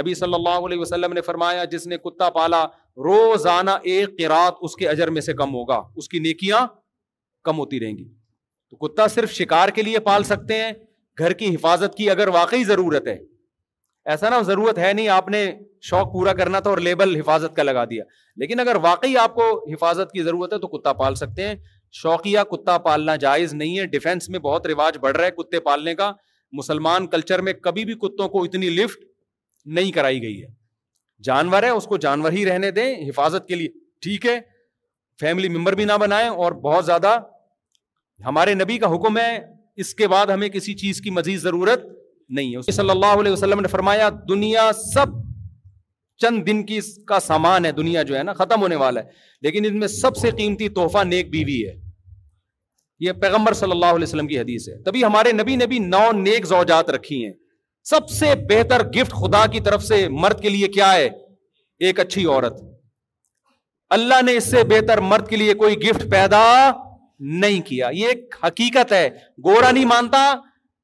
نبی 0.00 0.14
صلی 0.14 0.34
اللہ 0.34 0.66
علیہ 0.66 0.78
وسلم 0.78 1.12
نے 1.12 1.20
فرمایا 1.26 1.64
جس 1.72 1.86
نے 1.86 1.96
کتا 2.04 2.28
پالا 2.38 2.64
روزانہ 3.04 3.70
ایک 3.94 4.18
قرات 4.18 4.54
اس 4.62 4.74
کے 4.76 4.88
اجر 4.88 5.10
میں 5.10 5.20
سے 5.20 5.32
کم 5.42 5.54
ہوگا 5.54 5.80
اس 5.96 6.08
کی 6.08 6.18
نیکیاں 6.18 6.66
کم 7.44 7.58
ہوتی 7.58 7.80
رہیں 7.80 7.96
گی 7.98 8.04
تو 8.70 8.76
کتا 8.86 9.06
صرف 9.08 9.32
شکار 9.32 9.68
کے 9.74 9.82
لیے 9.82 9.98
پال 10.10 10.24
سکتے 10.24 10.62
ہیں 10.62 10.72
گھر 11.18 11.32
کی 11.40 11.54
حفاظت 11.54 11.94
کی 11.96 12.10
اگر 12.10 12.28
واقعی 12.34 12.64
ضرورت 12.64 13.06
ہے 13.08 13.16
ایسا 14.12 14.28
نا 14.28 14.40
ضرورت 14.46 14.78
ہے 14.78 14.92
نہیں 14.92 15.08
آپ 15.08 15.28
نے 15.30 15.44
شوق 15.90 16.12
پورا 16.12 16.32
کرنا 16.38 16.60
تھا 16.60 16.70
اور 16.70 16.78
لیبل 16.88 17.14
حفاظت 17.16 17.54
کا 17.56 17.62
لگا 17.62 17.84
دیا 17.90 18.04
لیکن 18.40 18.60
اگر 18.60 18.76
واقعی 18.82 19.16
آپ 19.18 19.34
کو 19.34 19.42
حفاظت 19.72 20.12
کی 20.12 20.22
ضرورت 20.22 20.52
ہے 20.52 20.58
تو 20.58 20.66
کتا 20.76 20.92
پال 21.00 21.14
سکتے 21.14 21.46
ہیں 21.48 21.54
شوقیہ 22.02 22.38
کتا 22.50 22.76
پالنا 22.88 23.14
جائز 23.24 23.52
نہیں 23.54 23.78
ہے 23.78 23.86
ڈیفینس 23.94 24.28
میں 24.28 24.38
بہت 24.48 24.66
رواج 24.66 24.98
بڑھ 25.00 25.16
رہا 25.16 25.24
ہے 25.26 25.30
کتے 25.42 25.60
پالنے 25.70 25.94
کا 25.94 26.12
مسلمان 26.58 27.06
کلچر 27.14 27.40
میں 27.48 27.52
کبھی 27.62 27.84
بھی 27.84 27.94
کتوں 28.02 28.28
کو 28.28 28.42
اتنی 28.44 28.68
لفٹ 28.82 29.04
نہیں 29.78 29.90
کرائی 29.92 30.22
گئی 30.22 30.40
ہے 30.42 30.46
جانور 31.24 31.62
ہے 31.62 31.68
اس 31.78 31.84
کو 31.86 31.96
جانور 32.06 32.32
ہی 32.32 32.44
رہنے 32.46 32.70
دیں 32.78 32.92
حفاظت 33.08 33.46
کے 33.48 33.54
لیے 33.54 33.68
ٹھیک 34.02 34.26
ہے 34.26 34.38
فیملی 35.20 35.48
ممبر 35.56 35.74
بھی 35.80 35.84
نہ 35.84 35.96
بنائیں 36.00 36.28
اور 36.28 36.52
بہت 36.68 36.84
زیادہ 36.86 37.18
ہمارے 38.26 38.54
نبی 38.54 38.78
کا 38.78 38.94
حکم 38.94 39.18
ہے 39.18 39.30
اس 39.84 39.94
کے 39.94 40.08
بعد 40.08 40.26
ہمیں 40.34 40.48
کسی 40.56 40.74
چیز 40.82 41.00
کی 41.00 41.10
مزید 41.10 41.40
ضرورت 41.40 41.86
نہیں 42.36 42.54
ہے 42.56 42.72
صلی 42.72 42.90
اللہ 42.90 43.20
علیہ 43.20 43.32
وسلم 43.32 43.60
نے 43.60 43.68
فرمایا 43.68 44.08
دنیا 44.28 44.70
سب 44.92 45.10
چند 46.22 46.42
دن 46.46 46.64
کی 46.66 46.78
کا 47.06 47.18
سامان 47.20 47.64
ہے 47.66 47.72
دنیا 47.72 48.02
جو 48.10 48.16
ہے 48.18 48.22
نا 48.22 48.32
ختم 48.32 48.60
ہونے 48.62 48.76
والا 48.82 49.00
ہے 49.00 49.08
لیکن 49.42 49.64
ان 49.68 49.78
میں 49.78 49.88
سب 49.88 50.16
سے 50.16 50.30
قیمتی 50.36 50.68
تحفہ 50.78 51.04
نیک 51.04 51.30
بیوی 51.30 51.60
ہے 51.66 51.72
یہ 53.06 53.12
پیغمبر 53.22 53.52
صلی 53.60 53.70
اللہ 53.70 53.86
علیہ 53.94 54.02
وسلم 54.06 54.26
کی 54.26 54.38
حدیث 54.40 54.68
ہے 54.68 54.76
تبھی 54.82 55.04
ہمارے 55.04 55.32
نبی 55.32 55.56
نے 55.56 55.66
بھی 55.66 55.78
نو 55.86 56.10
نیک 56.20 56.46
زوجات 56.46 56.90
رکھی 56.90 57.24
ہیں 57.24 57.32
سب 57.90 58.08
سے 58.10 58.34
بہتر 58.48 58.82
گفٹ 58.98 59.12
خدا 59.22 59.44
کی 59.52 59.60
طرف 59.60 59.82
سے 59.84 60.06
مرد 60.22 60.40
کے 60.42 60.48
لیے 60.48 60.68
کیا 60.76 60.92
ہے 60.94 61.08
ایک 61.86 62.00
اچھی 62.00 62.24
عورت 62.26 62.60
اللہ 63.96 64.22
نے 64.24 64.36
اس 64.36 64.50
سے 64.50 64.62
بہتر 64.70 65.00
مرد 65.10 65.28
کے 65.28 65.36
لیے 65.36 65.54
کوئی 65.64 65.76
گفٹ 65.88 66.10
پیدا 66.10 66.42
نہیں 67.42 67.60
کیا 67.66 67.88
یہ 67.92 68.08
ایک 68.08 68.34
حقیقت 68.44 68.92
ہے 68.92 69.06
گورا 69.44 69.70
نہیں 69.70 69.84
مانتا 69.84 70.22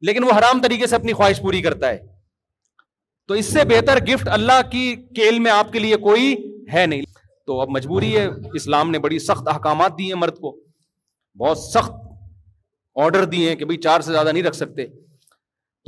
لیکن 0.08 0.24
وہ 0.24 0.36
حرام 0.38 0.60
طریقے 0.62 0.86
سے 0.86 0.96
اپنی 0.96 1.12
خواہش 1.12 1.40
پوری 1.42 1.60
کرتا 1.62 1.88
ہے 1.90 1.98
تو 3.28 3.34
اس 3.40 3.52
سے 3.52 3.64
بہتر 3.70 3.98
گفٹ 4.06 4.28
اللہ 4.36 4.60
کی 4.70 4.84
کیل 5.16 5.38
میں 5.46 5.50
آپ 5.50 5.72
کے 5.72 5.78
لیے 5.78 5.96
کوئی 6.06 6.34
ہے 6.72 6.84
نہیں 6.92 7.02
تو 7.46 7.60
اب 7.60 7.68
مجبوری 7.76 8.16
ہے 8.16 8.26
اسلام 8.60 8.90
نے 8.90 8.98
بڑی 9.06 9.18
سخت 9.26 9.48
احکامات 9.48 9.98
دی 9.98 10.06
ہیں 10.12 10.18
مرد 10.20 10.38
کو 10.46 10.54
بہت 11.42 11.58
سخت 11.58 11.92
آرڈر 13.04 13.24
دیے 13.34 13.48
ہیں 13.48 13.56
کہ 13.56 13.64
بھائی 13.70 13.78
چار 13.88 14.00
سے 14.06 14.12
زیادہ 14.12 14.32
نہیں 14.32 14.42
رکھ 14.42 14.56
سکتے 14.56 14.86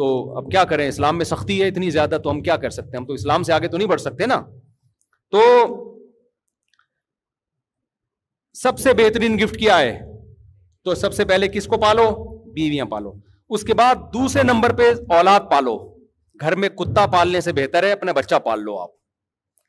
تو 0.01 0.07
اب 0.39 0.51
کیا 0.51 0.65
کریں 0.73 0.87
اسلام 0.89 1.17
میں 1.19 1.25
سختی 1.31 1.61
ہے 1.63 1.67
اتنی 1.69 1.91
زیادہ 1.97 2.19
تو 2.25 2.31
ہم 2.31 2.41
کیا 2.43 2.57
کر 2.61 2.71
سکتے 2.77 2.91
ہیں 2.91 2.99
ہم 3.01 3.07
تو 3.07 3.13
اسلام 3.21 3.43
سے 3.49 3.53
آگے 3.53 3.69
تو 3.73 3.77
نہیں 3.77 3.89
بڑھ 3.89 4.01
سکتے 4.01 4.27
نا 4.27 4.41
تو 5.35 5.41
سب 8.63 8.79
سے 8.79 8.95
بہترین 9.03 9.39
گفٹ 9.43 9.57
کیا 9.65 9.79
ہے 9.81 9.99
تو 10.85 10.95
سب 11.05 11.15
سے 11.19 11.25
پہلے 11.33 11.49
کس 11.57 11.67
کو 11.75 11.79
پالو 11.85 12.09
بیویاں 12.55 12.85
پالو 12.95 13.13
اس 13.55 13.63
کے 13.69 13.75
بعد 13.79 13.95
دوسرے 14.13 14.43
نمبر 14.43 14.73
پہ 14.77 14.83
اولاد 15.15 15.41
پالو 15.51 15.77
گھر 16.43 16.55
میں 16.63 16.69
کتا 16.81 17.05
پالنے 17.15 17.41
سے 17.47 17.53
بہتر 17.59 17.83
ہے 17.87 17.91
اپنا 17.93 18.13
بچہ 18.19 18.37
پال 18.45 18.63
لو 18.65 18.77
آپ 18.81 18.91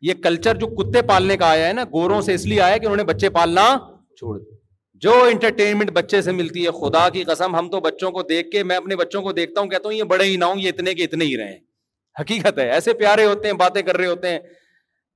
یہ 0.09 0.13
کلچر 0.23 0.55
جو 0.61 0.67
کتے 0.77 1.01
پالنے 1.09 1.37
کا 1.41 1.47
آیا 1.55 1.67
ہے 1.67 1.73
نا 1.73 1.83
گوروں 1.95 2.21
سے 2.27 2.33
اس 2.39 2.45
لیے 2.51 2.61
آیا 2.61 2.77
کہ 2.77 2.85
انہوں 2.85 2.97
نے 2.97 3.03
بچے 3.13 3.29
پالنا 3.39 3.65
چھوڑ 4.19 4.37
دیا 4.39 4.51
جو 5.05 5.13
انٹرٹینمنٹ 5.31 5.91
بچے 5.99 6.21
سے 6.25 6.31
ملتی 6.39 6.65
ہے 6.65 6.71
خدا 6.79 7.07
کی 7.13 7.23
قسم 7.31 7.55
ہم 7.55 7.69
تو 7.69 7.79
بچوں 7.89 8.11
کو 8.17 8.21
دیکھ 8.29 8.49
کے 8.51 8.63
میں 8.71 8.75
اپنے 8.83 8.95
بچوں 9.03 9.21
کو 9.21 9.31
دیکھتا 9.41 9.61
ہوں 9.61 9.69
کہتا 9.69 9.87
ہوں 9.89 9.95
یہ 9.95 10.03
بڑے 10.15 10.25
ہی 10.31 10.35
نہ 10.43 10.51
ہوں 10.51 10.59
یہ 10.61 10.69
اتنے 10.75 10.93
کے 10.99 11.03
اتنے 11.09 11.25
ہی 11.31 11.37
رہے 11.37 11.51
ہیں 11.51 11.59
حقیقت 12.19 12.59
ہے 12.59 12.69
ایسے 12.71 12.93
پیارے 13.05 13.25
ہوتے 13.25 13.47
ہیں 13.47 13.55
باتیں 13.65 13.81
کر 13.87 13.97
رہے 13.97 14.07
ہوتے 14.15 14.29
ہیں 14.31 14.39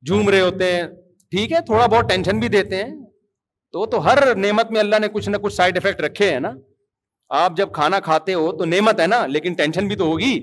جھوم 0.06 0.30
رہے 0.30 0.42
ہوتے 0.50 0.72
ہیں 0.76 0.88
ٹھیک 1.36 1.52
ہے 1.52 1.62
تھوڑا 1.66 1.86
بہت 1.96 2.10
ٹینشن 2.10 2.40
بھی 2.40 2.48
دیتے 2.60 2.84
ہیں 2.84 2.92
تو 3.74 3.86
تو 3.94 4.04
ہر 4.06 4.36
نعمت 4.48 4.72
میں 4.72 4.80
اللہ 4.80 5.00
نے 5.02 5.08
کچھ 5.14 5.30
نہ 5.30 5.38
کچھ 5.44 5.54
سائڈ 5.54 5.78
افیکٹ 5.78 6.02
رکھے 6.08 6.30
ہیں 6.32 6.40
نا 6.50 6.54
آپ 7.36 7.56
جب 7.58 7.72
کھانا 7.74 8.00
کھاتے 8.00 8.34
ہو 8.34 8.52
تو 8.58 8.66
نعمت 8.66 9.00
ہے 9.00 9.08
نا 9.08 9.26
لیکن 9.28 9.54
ٹینشن 9.54 9.88
بھی 9.88 9.96
تو 9.96 10.06
ہوگی 10.12 10.36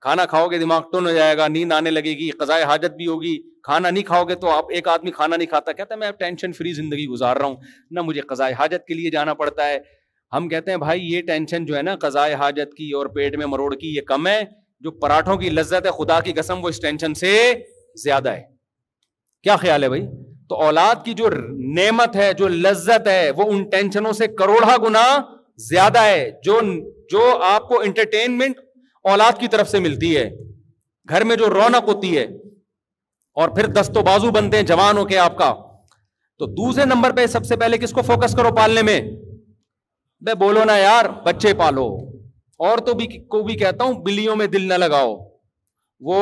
کھانا 0.00 0.24
کھاؤ 0.26 0.46
گے 0.50 0.58
دماغ 0.58 0.82
ٹون 0.92 1.06
ہو 1.06 1.12
جائے 1.12 1.36
گا 1.38 1.48
نیند 1.48 1.72
آنے 1.72 1.90
لگے 1.90 2.12
گی 2.18 2.30
قضائے 2.38 2.62
حاجت 2.64 2.96
بھی 2.96 3.06
ہوگی 3.06 3.36
کھانا 3.64 3.90
نہیں 3.90 4.04
کھاؤ 4.04 4.24
گے 4.28 4.34
تو 4.34 4.48
آپ 4.50 4.70
ایک 4.74 4.88
آدمی 4.88 5.10
کھانا 5.10 5.36
نہیں 5.36 5.48
کھاتا 5.48 5.72
کہتا 5.72 5.94
ہے 5.94 5.98
میں 5.98 6.08
اب 6.08 6.18
ٹینشن 6.18 6.52
فری 6.52 6.72
زندگی 6.74 7.06
گزار 7.10 7.36
رہا 7.36 7.46
ہوں 7.46 7.56
نہ 7.96 8.00
مجھے 8.02 8.20
قضائے 8.30 8.54
حاجت 8.58 8.86
کے 8.86 8.94
لیے 8.94 9.10
جانا 9.10 9.34
پڑتا 9.42 9.66
ہے 9.68 9.78
ہم 10.36 10.48
کہتے 10.48 10.70
ہیں 10.70 10.78
بھائی 10.78 11.12
یہ 11.12 11.22
ٹینشن 11.26 11.64
جو 11.66 11.76
ہے 11.76 11.82
نا 11.82 11.94
قضائے 12.00 12.34
حاجت 12.42 12.74
کی 12.76 12.90
اور 12.96 13.06
پیٹ 13.14 13.36
میں 13.38 13.46
مروڑ 13.46 13.74
کی 13.74 13.94
یہ 13.96 14.00
کم 14.08 14.26
ہے 14.26 14.40
جو 14.84 14.90
پراٹھوں 15.00 15.36
کی 15.38 15.50
لذت 15.50 15.86
ہے 15.86 15.90
خدا 15.98 16.18
کی 16.20 16.32
قسم 16.36 16.64
وہ 16.64 16.68
اس 16.68 16.80
ٹینشن 16.80 17.14
سے 17.14 17.36
زیادہ 18.04 18.32
ہے 18.36 18.42
کیا 19.42 19.56
خیال 19.56 19.82
ہے 19.84 19.88
بھائی 19.88 20.06
تو 20.48 20.62
اولاد 20.64 21.04
کی 21.04 21.14
جو 21.14 21.28
نعمت 21.76 22.16
ہے 22.16 22.32
جو 22.38 22.48
لذت 22.48 23.06
ہے 23.08 23.30
وہ 23.36 23.50
ان 23.52 23.62
ٹینشنوں 23.70 24.12
سے 24.22 24.26
کروڑا 24.38 24.76
گنا 24.86 25.04
زیادہ 25.68 26.00
ہے 26.02 26.30
جو 26.44 26.60
جو 27.10 27.22
آپ 27.44 27.68
کو 27.68 27.80
انٹرٹینمنٹ 27.84 28.58
اولاد 29.10 29.38
کی 29.40 29.48
طرف 29.54 29.68
سے 29.70 29.78
ملتی 29.80 30.16
ہے 30.16 30.28
گھر 31.10 31.24
میں 31.24 31.36
جو 31.36 31.48
رونق 31.50 31.88
ہوتی 31.88 32.16
ہے 32.16 32.24
اور 33.40 33.48
پھر 33.56 33.66
دست 33.80 33.96
و 33.96 34.02
بازو 34.06 34.30
بنتے 34.32 34.56
ہیں 34.56 34.64
جوان 34.66 34.98
ہو 34.98 35.04
کے 35.06 35.18
آپ 35.18 35.36
کا 35.38 35.52
تو 36.38 36.46
دوسرے 36.54 36.84
نمبر 36.84 37.12
پہ 37.16 37.26
سب 37.36 37.44
سے 37.46 37.56
پہلے 37.56 37.78
کس 37.78 37.92
کو 37.92 38.02
فوکس 38.02 38.34
کرو 38.36 38.54
پالنے 38.56 38.82
میں 38.90 39.02
بولو 40.38 40.64
نا 40.64 40.76
یار 40.76 41.04
بچے 41.24 41.52
پالو 41.58 41.86
اور 42.66 42.78
تو 42.86 42.92
بھی 42.94 43.06
بھی 43.06 43.18
کو 43.30 43.42
کہتا 43.46 43.84
ہوں 43.84 43.94
بلیوں 44.02 44.34
میں 44.36 44.46
دل 44.46 44.66
نہ 44.68 44.74
لگاؤ 44.74 45.14
وہ 46.08 46.18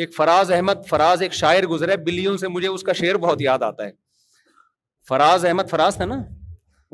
ایک 0.00 0.14
فراز 0.16 0.50
احمد 0.52 0.84
فراز 0.88 1.22
ایک 1.22 1.32
شاعر 1.40 1.66
گزرے 1.72 1.96
بلیوں 2.06 2.36
سے 2.36 2.48
مجھے 2.48 2.68
اس 2.68 2.82
کا 2.82 2.92
شعر 3.00 3.14
بہت 3.26 3.42
یاد 3.42 3.62
آتا 3.62 3.84
ہے 3.84 3.90
فراز 5.08 5.44
احمد 5.46 5.70
فراز 5.70 5.96
تھا 5.96 6.04
نا 6.04 6.20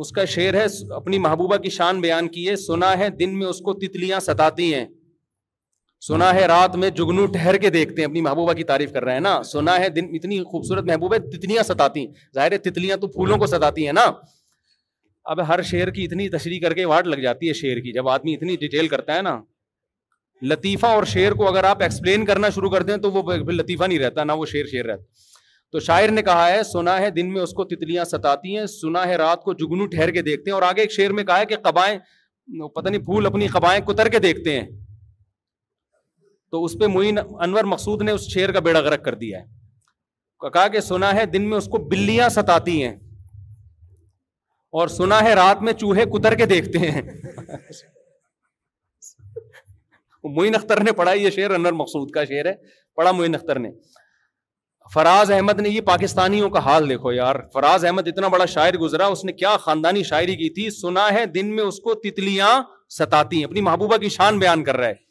اس 0.02 0.10
کا 0.16 0.24
شعر 0.34 0.54
ہے 0.54 0.64
اپنی 0.96 1.18
محبوبہ 1.18 1.56
کی 1.62 1.70
شان 1.76 2.00
بیان 2.00 2.26
کی 2.34 2.48
ہے 2.48 2.54
سنا 2.64 2.90
ہے 2.98 3.08
دن 3.20 3.38
میں 3.38 3.46
اس 3.46 3.58
کو 3.68 3.72
تتلیاں 3.84 4.20
ستاتی 4.26 4.72
ہیں 4.74 4.84
سنا 6.06 6.32
ہے 6.34 6.44
رات 6.46 6.76
میں 6.82 6.90
جگنو 6.98 7.24
ٹھہر 7.36 7.56
کے 7.64 7.70
دیکھتے 7.76 8.00
ہیں 8.00 8.06
اپنی 8.08 8.20
محبوبہ 8.26 8.52
کی 8.58 8.64
تعریف 8.64 8.92
کر 8.92 9.04
رہے 9.04 9.12
ہیں 9.12 9.20
نا 9.20 9.32
سنا 9.52 9.78
ہے 9.80 9.88
دن 9.96 10.06
اتنی 10.18 10.42
خوبصورت 10.50 10.84
محبوب 10.90 11.14
ہے 11.14 11.18
تتلیاں 11.36 11.62
ستاتی 11.72 12.06
ہیں 12.06 12.12
ظاہر 12.34 12.52
ہے 12.52 12.58
تتلیاں 12.68 12.96
تو 12.96 13.06
پھولوں 13.16 13.38
کو 13.38 13.46
ستاتی 13.54 13.86
ہیں 13.86 13.92
نا 13.92 14.10
اب 15.32 15.40
ہر 15.48 15.62
شعر 15.70 15.90
کی 15.96 16.04
اتنی 16.04 16.28
تشریح 16.38 16.60
کر 16.60 16.74
کے 16.74 16.84
واٹ 16.92 17.06
لگ 17.06 17.20
جاتی 17.22 17.48
ہے 17.48 17.52
شعر 17.62 17.80
کی 17.86 17.92
جب 17.92 18.08
آدمی 18.08 18.34
اتنی 18.34 18.56
ڈیٹیل 18.60 18.88
کرتا 18.88 19.16
ہے 19.16 19.22
نا 19.22 19.40
لطیفہ 20.50 20.86
اور 20.98 21.04
شعر 21.14 21.32
کو 21.38 21.48
اگر 21.48 21.64
آپ 21.70 21.82
ایکسپلین 21.82 22.24
کرنا 22.24 22.48
شروع 22.54 22.70
کرتے 22.70 22.92
ہیں 22.92 22.98
تو 23.06 23.10
وہ 23.12 23.32
لطیفہ 23.52 23.84
نہیں 23.84 23.98
رہتا 23.98 24.24
نہ 24.24 24.32
وہ 24.42 24.46
شعر 24.54 24.66
شعر 24.72 24.84
رہتا 24.90 25.27
تو 25.72 25.80
شاعر 25.86 26.10
نے 26.12 26.22
کہا 26.26 26.44
ہے 26.50 26.60
سنا 26.72 26.94
ہے 27.00 27.08
دن 27.18 27.26
میں 27.32 27.40
اس 27.42 27.50
کو 27.54 27.64
تتلیاں 27.70 28.04
ستاتی 28.10 28.50
ہیں 28.56 28.66
سنا 28.80 29.02
ہے 29.08 29.14
رات 29.16 29.40
کو 29.44 29.50
جگنو 29.62 29.86
ٹھہر 29.94 30.08
کے 30.12 30.22
دیکھتے 30.28 30.46
ہیں 30.50 30.54
اور 30.56 30.62
آگے 30.68 30.80
ایک 30.80 30.92
شعر 30.92 31.10
میں 31.18 31.24
کہا 31.24 31.38
ہے 31.40 31.46
کہ 31.46 31.56
قبائیں 31.64 31.98
پتہ 32.74 32.88
نہیں 32.88 33.02
پھول 33.04 33.26
اپنی 33.26 33.46
قبائیں 33.56 33.80
کتر 33.86 34.08
کے 34.14 34.18
دیکھتے 34.26 34.50
ہیں 34.60 34.66
تو 36.50 36.56
اس 36.64 36.72
پہ 36.80 36.86
معین 36.92 37.18
انور 37.48 37.64
مقصود 37.72 37.98
نے 38.02 38.12
اس 38.12 38.24
شعر 38.34 38.50
کا 38.52 38.60
بیڑا 38.68 38.80
غرق 38.88 39.02
کر 39.04 39.14
دیا 39.24 39.36
ہے 39.40 39.44
کہا 40.52 40.66
کہ 40.72 40.80
سنا 40.88 41.10
ہے 41.14 41.24
دن 41.36 41.42
میں 41.50 41.58
اس 41.58 41.64
کو 41.70 41.76
بلیاں 41.90 42.28
ستاتی 42.38 42.76
ہیں 42.82 42.94
اور 44.80 44.86
سنا 44.96 45.18
ہے 45.24 45.32
رات 45.34 45.58
میں 45.68 45.72
چوہے 45.82 46.04
کتر 46.16 46.32
کے 46.42 46.46
دیکھتے 46.46 46.78
ہیں 46.90 47.00
معین 50.36 50.54
اختر 50.54 50.80
نے 50.84 50.92
پڑھا 50.96 51.12
یہ 51.12 51.30
شعر 51.40 51.50
انور 51.54 51.72
مقصود 51.82 52.10
کا 52.14 52.24
شعر 52.32 52.46
ہے 52.46 52.54
پڑھا 52.96 53.10
معین 53.12 53.34
اختر 53.34 53.58
نے 53.66 53.70
فراز 54.94 55.30
احمد 55.30 55.58
نے 55.60 55.68
یہ 55.68 55.80
پاکستانیوں 55.86 56.48
کا 56.50 56.58
حال 56.64 56.88
دیکھو 56.88 57.12
یار 57.12 57.36
فراز 57.54 57.84
احمد 57.84 58.06
اتنا 58.08 58.28
بڑا 58.34 58.44
شاعر 58.52 58.76
گزرا 58.82 59.06
اس 59.14 59.24
نے 59.24 59.32
کیا 59.32 59.56
خاندانی 59.64 60.02
شاعری 60.10 60.34
کی 60.36 60.48
تھی 60.54 60.68
سنا 60.80 61.08
ہے 61.14 61.24
دن 61.34 61.54
میں 61.56 61.64
اس 61.64 61.78
کو 61.84 61.94
تتلیاں 62.04 62.60
ستاتی 62.98 63.42
اپنی 63.44 63.60
محبوبہ 63.60 63.96
کی 64.04 64.08
شان 64.08 64.38
بیان 64.38 64.62
کر 64.64 64.76
رہا 64.76 64.88
ہے 64.88 65.06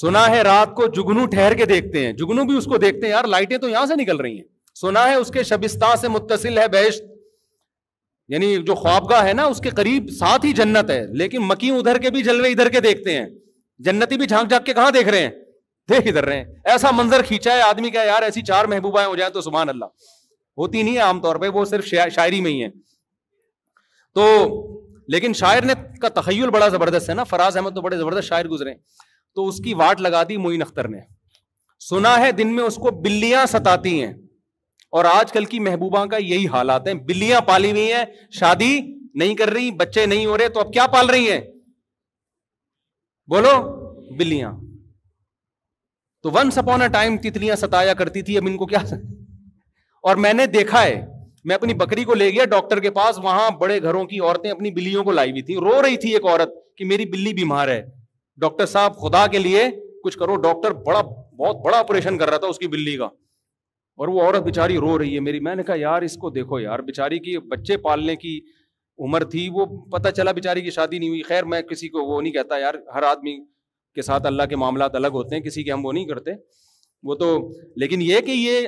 سنا 0.00 0.28
ہے 0.30 0.40
رات 0.42 0.74
کو 0.76 0.86
جگنو 0.96 1.26
ٹھہر 1.34 1.54
کے 1.54 1.64
دیکھتے 1.74 2.04
ہیں 2.06 2.12
جگنو 2.22 2.44
بھی 2.50 2.56
اس 2.58 2.64
کو 2.72 2.76
دیکھتے 2.84 3.06
ہیں 3.06 3.12
یار 3.12 3.24
لائٹیں 3.34 3.56
تو 3.64 3.68
یہاں 3.68 3.84
سے 3.86 3.94
نکل 4.02 4.20
رہی 4.20 4.34
ہیں 4.36 4.46
سنا 4.80 5.08
ہے 5.08 5.14
اس 5.14 5.30
کے 5.34 5.42
شبستان 5.48 5.96
سے 6.00 6.08
متصل 6.08 6.58
ہے 6.58 6.66
بیش 6.72 7.00
یعنی 8.32 8.56
جو 8.66 8.74
خوابگاہ 8.74 9.24
ہے 9.26 9.32
نا 9.32 9.44
اس 9.52 9.60
کے 9.60 9.70
قریب 9.76 10.10
ساتھ 10.18 10.44
ہی 10.46 10.52
جنت 10.62 10.90
ہے 10.90 11.04
لیکن 11.22 11.42
مکی 11.48 11.70
ادھر 11.78 11.98
کے 12.02 12.10
بھی 12.16 12.22
جلوے 12.22 12.50
ادھر 12.50 12.68
کے 12.76 12.80
دیکھتے 12.80 13.16
ہیں 13.16 13.26
جنتی 13.86 14.16
بھی 14.16 14.26
جھانک 14.26 14.48
جھانک 14.50 14.66
کے 14.66 14.72
کہاں 14.74 14.90
دیکھ 14.94 15.08
رہے 15.08 15.20
ہیں 15.22 15.30
دیکھ 15.90 16.08
ادھر 16.08 16.24
رہے 16.24 16.36
ہیں 16.38 16.44
ایسا 16.74 16.90
منظر 16.96 17.22
کھینچا 17.28 17.52
ہے 17.56 17.60
آدمی 17.70 17.90
کا 17.90 18.02
یار 18.04 18.22
ایسی 18.22 18.42
چار 18.50 18.64
محبوبائیں 18.72 19.08
ہو 19.08 19.14
جائیں 19.16 19.32
تو 19.32 19.40
سبحان 19.46 19.68
اللہ 19.68 20.08
ہوتی 20.62 20.82
نہیں 20.82 20.94
ہے 20.96 21.00
عام 21.08 21.20
طور 21.20 21.36
پہ 21.44 21.48
وہ 21.58 21.64
صرف 21.72 21.86
شاعری 22.18 22.40
میں 22.46 22.50
ہی 22.50 22.62
ہے 22.64 22.68
تو 24.18 24.26
لیکن 25.14 25.32
شاعر 25.40 25.62
نے 25.70 25.74
کا 26.02 26.08
تخیل 26.20 26.50
بڑا 26.56 26.68
زبردست 26.74 27.10
ہے 27.10 27.14
نا 27.20 27.24
فراز 27.32 27.56
احمد 27.56 27.74
تو 27.74 27.80
بڑے 27.86 27.96
زبردست 27.98 28.28
شاعر 28.28 28.46
گزرے 28.54 28.74
تو 29.34 29.46
اس 29.48 29.58
کی 29.64 29.74
واٹ 29.80 30.00
لگا 30.06 30.22
دی 30.28 30.36
معین 30.44 30.62
اختر 30.62 30.88
نے 30.94 31.00
سنا 31.88 32.14
ہے 32.20 32.30
دن 32.40 32.54
میں 32.56 32.64
اس 32.64 32.76
کو 32.84 32.90
بلیاں 33.06 33.44
ستاتی 33.56 33.94
ہیں 34.02 34.12
اور 34.98 35.04
آج 35.12 35.32
کل 35.32 35.44
کی 35.52 35.58
محبوبہ 35.66 36.04
کا 36.14 36.16
یہی 36.28 36.46
حالات 36.54 36.86
ہیں 36.88 36.94
بلیاں 37.10 37.40
پالی 37.50 37.70
ہوئی 37.70 37.92
ہیں 37.92 38.04
شادی 38.38 38.72
نہیں 39.22 39.34
کر 39.42 39.50
رہی 39.58 39.70
بچے 39.84 40.06
نہیں 40.14 40.26
ہو 40.30 40.38
رہے 40.38 40.48
تو 40.56 40.60
اب 40.60 40.72
کیا 40.78 40.86
پال 40.96 41.10
رہی 41.16 41.30
ہیں 41.30 41.40
بولو 43.34 43.52
بلیاں 44.18 44.50
تو 46.22 46.30
ونس 46.34 46.58
اپون 46.58 46.82
اے 46.82 46.88
ٹائم 46.92 47.16
تتلیاں 47.24 47.54
ستایا 47.56 47.92
کرتی 48.00 48.22
تھی 48.22 48.36
اب 48.38 48.46
ان 48.46 48.56
کو 48.56 48.66
کیا 48.72 48.78
اور 50.08 50.16
میں 50.24 50.32
نے 50.32 50.46
دیکھا 50.56 50.82
ہے 50.84 51.00
میں 51.48 51.54
اپنی 51.54 51.74
بکری 51.82 52.04
کو 52.04 52.14
لے 52.14 52.28
گیا 52.30 52.44
ڈاکٹر 52.54 52.80
کے 52.86 52.90
پاس 52.98 53.18
وہاں 53.22 53.50
بڑے 53.60 53.80
گھروں 53.82 54.04
کی 54.06 54.18
عورتیں 54.20 54.50
اپنی 54.50 54.70
بلیوں 54.70 55.04
کو 55.04 55.12
لائی 55.12 55.30
ہوئی 55.30 55.42
تھیں 55.42 55.56
رو 55.66 55.80
رہی 55.82 55.96
تھی 56.04 56.10
ایک 56.14 56.26
عورت 56.26 56.50
کہ 56.76 56.84
میری 56.86 57.04
بلی 57.12 57.32
بیمار 57.34 57.68
ہے 57.68 57.80
ڈاکٹر 58.40 58.66
صاحب 58.66 58.96
خدا 59.02 59.26
کے 59.32 59.38
لیے 59.38 59.64
کچھ 60.04 60.18
کرو 60.18 60.36
ڈاکٹر 60.46 60.72
بڑا 60.86 61.00
بہت 61.38 61.64
بڑا 61.64 61.78
آپریشن 61.78 62.18
کر 62.18 62.30
رہا 62.30 62.38
تھا 62.38 62.46
اس 62.48 62.58
کی 62.58 62.66
بلی 62.74 62.96
کا 62.96 63.04
اور 63.96 64.08
وہ 64.08 64.20
عورت 64.22 64.42
بیچاری 64.42 64.76
رو 64.84 64.98
رہی 64.98 65.14
ہے 65.14 65.20
میری 65.20 65.40
میں 65.48 65.54
نے 65.56 65.62
کہا 65.62 65.74
یار 65.78 66.02
اس 66.02 66.16
کو 66.20 66.30
دیکھو 66.30 66.58
یار 66.60 66.78
بیچاری 66.90 67.18
کی 67.26 67.36
بچے 67.50 67.76
پالنے 67.88 68.16
کی 68.16 68.38
عمر 69.06 69.24
تھی 69.34 69.48
وہ 69.52 69.66
پتہ 69.92 70.08
چلا 70.16 70.32
بیچاری 70.40 70.60
کی 70.62 70.70
شادی 70.70 70.98
نہیں 70.98 71.08
ہوئی 71.08 71.22
خیر 71.32 71.44
میں 71.54 71.62
کسی 71.70 71.88
کو 71.96 72.04
وہ 72.12 72.20
نہیں 72.22 72.32
کہتا 72.32 72.58
یار 72.58 72.74
ہر 72.94 73.02
آدمی 73.10 73.36
کے 73.94 74.02
ساتھ 74.02 74.26
اللہ 74.26 74.42
کے 74.50 74.56
معاملات 74.62 74.94
الگ 74.94 75.16
ہوتے 75.18 75.34
ہیں 75.36 75.42
کسی 75.42 75.62
کے 75.64 75.72
ہم 75.72 75.84
وہ 75.86 75.92
نہیں 75.92 76.04
کرتے 76.08 76.30
وہ 77.08 77.14
تو 77.22 77.28
لیکن 77.82 78.02
یہ 78.02 78.20
کہ 78.26 78.30
یہ 78.30 78.66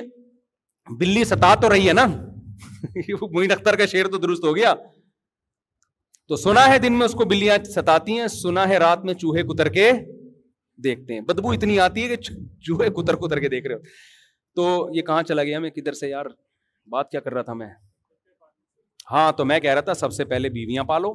بلی 0.99 1.23
ستا 1.25 1.53
تو 1.61 1.69
رہی 1.73 1.87
ہے 1.87 1.93
نا 1.99 2.05
اختر 3.53 3.75
کا 3.77 3.85
شیر 3.91 4.07
تو 4.11 4.17
درست 4.25 4.43
ہو 4.45 4.55
گیا 4.55 4.73
تو 6.27 6.35
سنا 6.43 6.67
ہے 6.69 6.77
دن 6.79 6.93
میں 6.97 7.05
اس 7.05 7.11
کو 7.21 7.25
بلیاں 7.33 7.57
ستاتی 7.75 8.17
ہیں 8.19 8.27
سنا 8.33 8.67
ہے 8.69 8.77
رات 8.83 9.03
میں 9.05 9.13
چوہے 9.23 9.43
کتر 9.51 9.69
کے 9.77 9.91
دیکھتے 10.83 11.13
ہیں 11.13 11.21
بدبو 11.29 11.51
اتنی 11.51 11.79
آتی 11.79 12.03
ہے 12.03 12.15
کہ 12.15 12.33
چوہے 12.65 12.89
کتر 13.01 13.15
کتر 13.25 13.39
کے 13.39 13.49
دیکھ 13.55 13.67
رہے 13.67 13.75
ہو 13.75 14.61
تو 14.61 14.87
یہ 14.95 15.01
کہاں 15.09 15.23
چلا 15.31 15.43
گیا 15.43 15.59
میں 15.59 15.69
کدھر 15.77 15.93
سے 16.01 16.09
یار 16.09 16.25
بات 16.91 17.09
کیا 17.11 17.19
کر 17.27 17.33
رہا 17.33 17.41
تھا 17.49 17.53
میں 17.61 17.67
ہاں 19.11 19.31
تو 19.37 19.45
میں 19.45 19.59
کہہ 19.59 19.73
رہا 19.73 19.81
تھا 19.89 19.93
سب 20.03 20.13
سے 20.13 20.25
پہلے 20.25 20.49
بیویاں 20.59 20.83
پالو 20.93 21.13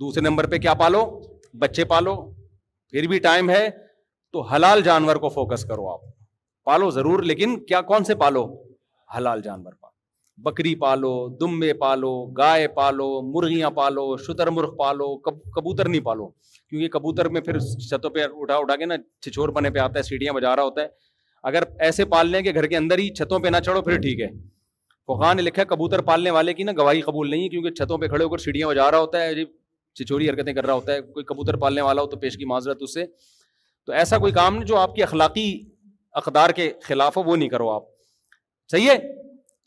دوسرے 0.00 0.22
نمبر 0.28 0.46
پہ 0.54 0.58
کیا 0.66 0.74
پالو 0.84 1.04
بچے 1.60 1.84
پالو 1.94 2.14
پھر 2.92 3.06
بھی 3.08 3.18
ٹائم 3.24 3.50
ہے 3.50 3.68
تو 4.32 4.40
حلال 4.48 4.80
جانور 4.82 5.16
کو 5.22 5.28
فوکس 5.34 5.64
کرو 5.68 5.88
آپ 5.90 6.00
پالو 6.64 6.88
ضرور 6.96 7.22
لیکن 7.30 7.58
کیا 7.66 7.80
کون 7.90 8.04
سے 8.04 8.14
پالو 8.22 8.44
حلال 9.16 9.40
جانور 9.42 9.72
پالو 9.72 9.90
بکری 10.48 10.74
پالو 10.82 11.12
دمبے 11.40 11.72
پالو 11.84 12.10
گائے 12.38 12.66
پالو 12.76 13.06
مرغیاں 13.32 13.70
پالو 13.78 14.16
شتر 14.26 14.50
مرغ 14.58 14.74
پالو 14.76 15.06
کبوتر 15.28 15.88
نہیں 15.88 16.00
پالو 16.04 16.28
کیونکہ 16.28 16.88
کبوتر 16.98 17.28
میں 17.36 17.40
پھر 17.46 17.58
چھتوں 17.88 18.10
پہ 18.10 18.24
اٹھا 18.32 18.56
اٹھا 18.56 18.76
کے 18.76 18.84
نا 18.84 18.94
چھچور 19.24 19.48
بنے 19.58 19.70
پہ 19.70 19.78
آتا 19.78 19.98
ہے 19.98 20.02
سیڑھیاں 20.08 20.32
بجا 20.32 20.54
رہا 20.56 20.62
ہوتا 20.62 20.82
ہے 20.82 20.86
اگر 21.50 21.62
ایسے 21.86 22.04
پال 22.14 22.30
لیں 22.30 22.40
کہ 22.42 22.52
گھر 22.54 22.66
کے 22.66 22.76
اندر 22.76 22.98
ہی 22.98 23.08
چھتوں 23.14 23.38
پہ 23.38 23.48
نہ 23.48 23.60
چڑھو 23.66 23.82
پھر 23.88 24.00
ٹھیک 24.00 24.20
ہے 24.20 24.28
فقان 25.12 25.36
نے 25.36 25.42
لکھا 25.42 25.64
کبوتر 25.74 26.00
پالنے 26.10 26.30
والے 26.38 26.54
کی 26.54 26.62
نا 26.64 26.72
گواہی 26.78 27.00
قبول 27.10 27.30
نہیں 27.30 27.42
ہے 27.44 27.48
کیونکہ 27.48 27.70
چھتوں 27.82 27.98
پہ 27.98 28.08
کھڑے 28.08 28.24
ہو 28.24 28.28
کر 28.30 28.38
سیڑھیاں 28.46 28.68
بجا 28.68 28.90
رہا 28.90 28.98
ہوتا 28.98 29.22
ہے 29.22 29.34
جی 29.34 29.44
چچوری 29.98 30.28
حرکتیں 30.30 30.52
کر 30.54 30.66
رہا 30.66 30.74
ہوتا 30.74 30.92
ہے 30.92 31.00
کوئی 31.12 31.24
کبوتر 31.28 31.56
پالنے 31.62 31.80
والا 31.82 32.02
ہو 32.02 32.06
تو 32.10 32.16
پیش 32.20 32.36
کی 32.36 32.44
معذرت 32.52 32.82
اس 32.82 32.94
سے 32.94 33.04
تو 33.86 33.92
ایسا 34.02 34.18
کوئی 34.18 34.32
کام 34.32 34.62
جو 34.64 34.76
آپ 34.76 34.94
کی 34.94 35.02
اخلاقی 35.02 35.46
اقدار 36.20 36.50
کے 36.56 36.72
خلاف 36.82 37.16
ہو 37.16 37.22
وہ 37.26 37.36
نہیں 37.36 37.48
کرو 37.48 37.68
آپ 37.70 37.82
صحیح 38.70 38.90
ہے 38.90 38.96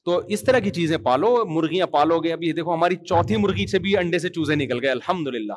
تو 0.06 0.18
اس 0.35 0.43
طرح 0.47 0.60
کی 0.65 0.69
چیزیں 0.72 0.97
پالو 1.06 1.35
مرغیاں 1.53 1.88
پالو 1.97 2.19
گے 2.23 2.35
دیکھو 2.52 2.73
ہماری 2.73 2.95
چوتھی 3.06 3.38
مرغی 3.45 3.65
سے 3.68 3.80
بھی 3.85 3.95
انڈے 3.97 4.19
سے 4.26 4.30
چوزے 4.39 4.56
نکل 4.56 4.81
گئے 4.84 4.89
الحمد 4.91 5.27
للہ 5.35 5.53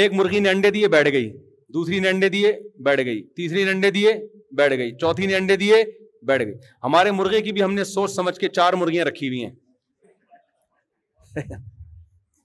ایک 0.00 0.12
مرغی 0.20 0.38
نے 0.40 0.50
انڈے 0.50 0.70
دیے 0.76 0.88
بیٹھ 0.88 1.08
گئی 1.12 1.30
دوسری 1.74 1.98
نے 2.00 2.08
انڈے 2.08 2.28
دیے 2.28 2.52
بیٹھ 2.84 3.00
گئی 3.06 3.22
تیسری 3.36 3.64
نے 3.64 3.70
انڈے 3.70 3.90
دیے 3.90 4.14
بیٹھ 4.56 4.74
گئی 4.78 4.94
چوتھی 5.00 5.26
نے 5.26 5.34
انڈے 5.36 5.56
دیے 5.56 5.82
بیٹھ 6.26 6.42
گئی 6.44 6.54
ہمارے 6.84 7.10
مرغے 7.18 7.40
کی 7.42 7.52
بھی 7.52 7.62
ہم 7.62 7.74
نے 7.74 7.84
سوچ 7.84 8.10
سمجھ 8.10 8.38
کے 8.38 8.48
چار 8.48 8.72
مرغیاں 8.82 9.04
رکھی 9.04 9.28
ہوئی 9.28 9.44
ہیں 9.44 9.50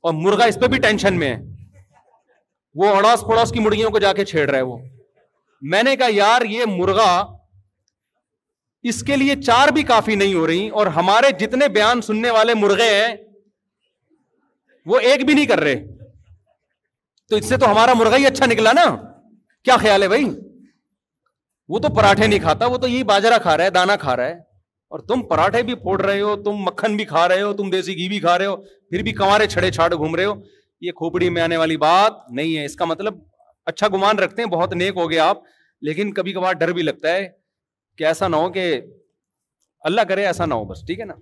اور 0.07 0.13
مرغا 0.23 0.45
اس 0.49 0.57
پہ 0.61 0.67
بھی 0.73 0.77
ٹینشن 0.83 1.17
میں 1.19 1.29
ہے 1.29 1.37
وہ 2.81 2.89
اڑاس 2.95 3.21
پڑوس 3.29 3.51
کی 3.51 3.59
مرغیوں 3.65 3.89
کو 3.91 3.99
جا 3.99 4.11
کے 4.19 4.25
چھیڑ 4.31 4.49
رہا 4.49 4.57
ہے 4.57 4.65
وہ 4.71 4.77
میں 5.73 5.81
نے 5.87 5.95
کہا 6.01 6.07
یار 6.17 6.41
یہ 6.55 6.65
مرغا 6.75 7.07
اس 8.91 9.01
کے 9.09 9.15
لیے 9.21 9.35
چار 9.41 9.71
بھی 9.77 9.83
کافی 9.91 10.15
نہیں 10.21 10.33
ہو 10.33 10.45
رہی 10.47 10.67
اور 10.81 10.87
ہمارے 10.99 11.31
جتنے 11.43 11.67
بیان 11.79 12.01
سننے 12.09 12.29
والے 12.37 12.53
مرغے 12.63 12.89
ہیں 12.93 13.09
وہ 14.93 14.99
ایک 15.09 15.25
بھی 15.29 15.33
نہیں 15.33 15.49
کر 15.53 15.59
رہے 15.67 15.75
تو 17.29 17.35
اس 17.41 17.49
سے 17.49 17.57
تو 17.63 17.71
ہمارا 17.71 17.93
مرغا 18.03 18.17
ہی 18.17 18.25
اچھا 18.31 18.45
نکلا 18.55 18.71
نا 18.81 18.85
کیا 19.63 19.77
خیال 19.85 20.03
ہے 20.03 20.07
بھائی 20.15 20.29
وہ 21.75 21.79
تو 21.87 21.93
پراٹھے 21.95 22.27
نہیں 22.27 22.39
کھاتا 22.47 22.65
وہ 22.73 22.77
تو 22.85 22.95
یہی 22.95 23.03
باجرا 23.13 23.37
کھا 23.47 23.57
رہا 23.57 23.71
ہے 23.71 23.77
دانا 23.81 23.95
کھا 24.05 24.15
رہا 24.21 24.35
ہے 24.35 24.39
اور 24.91 24.99
تم 25.07 25.21
پراٹھے 25.29 25.61
بھی 25.67 25.73
پھوڑ 25.75 26.01
رہے 26.01 26.19
ہو 26.21 26.35
تم 26.43 26.61
مکھن 26.67 26.95
بھی 26.97 27.05
کھا 27.05 27.27
رہے 27.27 27.41
ہو 27.41 27.51
تم 27.53 27.69
دیسی 27.69 27.95
گھی 27.97 28.07
بھی 28.09 28.19
کھا 28.19 28.37
رہے 28.37 28.45
ہو 28.45 28.55
پھر 28.89 29.01
بھی 29.03 29.11
کمارے 29.13 29.47
چھڑے 29.53 29.71
چھاڑ 29.77 29.93
گھوم 29.95 30.15
رہے 30.15 30.25
ہو 30.25 30.33
یہ 30.81 30.91
کھوپڑی 30.99 31.29
میں 31.37 31.41
آنے 31.41 31.57
والی 31.57 31.77
بات 31.77 32.21
نہیں 32.39 32.57
ہے 32.57 32.63
اس 32.65 32.75
کا 32.75 32.85
مطلب 32.85 33.15
اچھا 33.71 33.87
گمان 33.93 34.19
رکھتے 34.19 34.41
ہیں 34.41 34.49
بہت 34.49 34.73
نیک 34.81 34.97
ہو 34.97 35.09
گئے 35.09 35.19
آپ 35.19 35.37
لیکن 35.87 36.13
کبھی 36.13 36.33
کبھار 36.33 36.53
ڈر 36.59 36.71
بھی 36.73 36.81
لگتا 36.83 37.13
ہے 37.13 37.27
کہ 37.97 38.03
ایسا 38.05 38.27
نہ 38.27 38.35
ہو 38.43 38.49
کہ 38.51 38.63
اللہ 39.89 40.01
کرے 40.09 40.25
ایسا 40.27 40.45
نہ 40.45 40.53
ہو 40.53 40.65
بس 40.71 40.85
ٹھیک 40.85 40.99
ہے 40.99 41.05
نا 41.05 41.13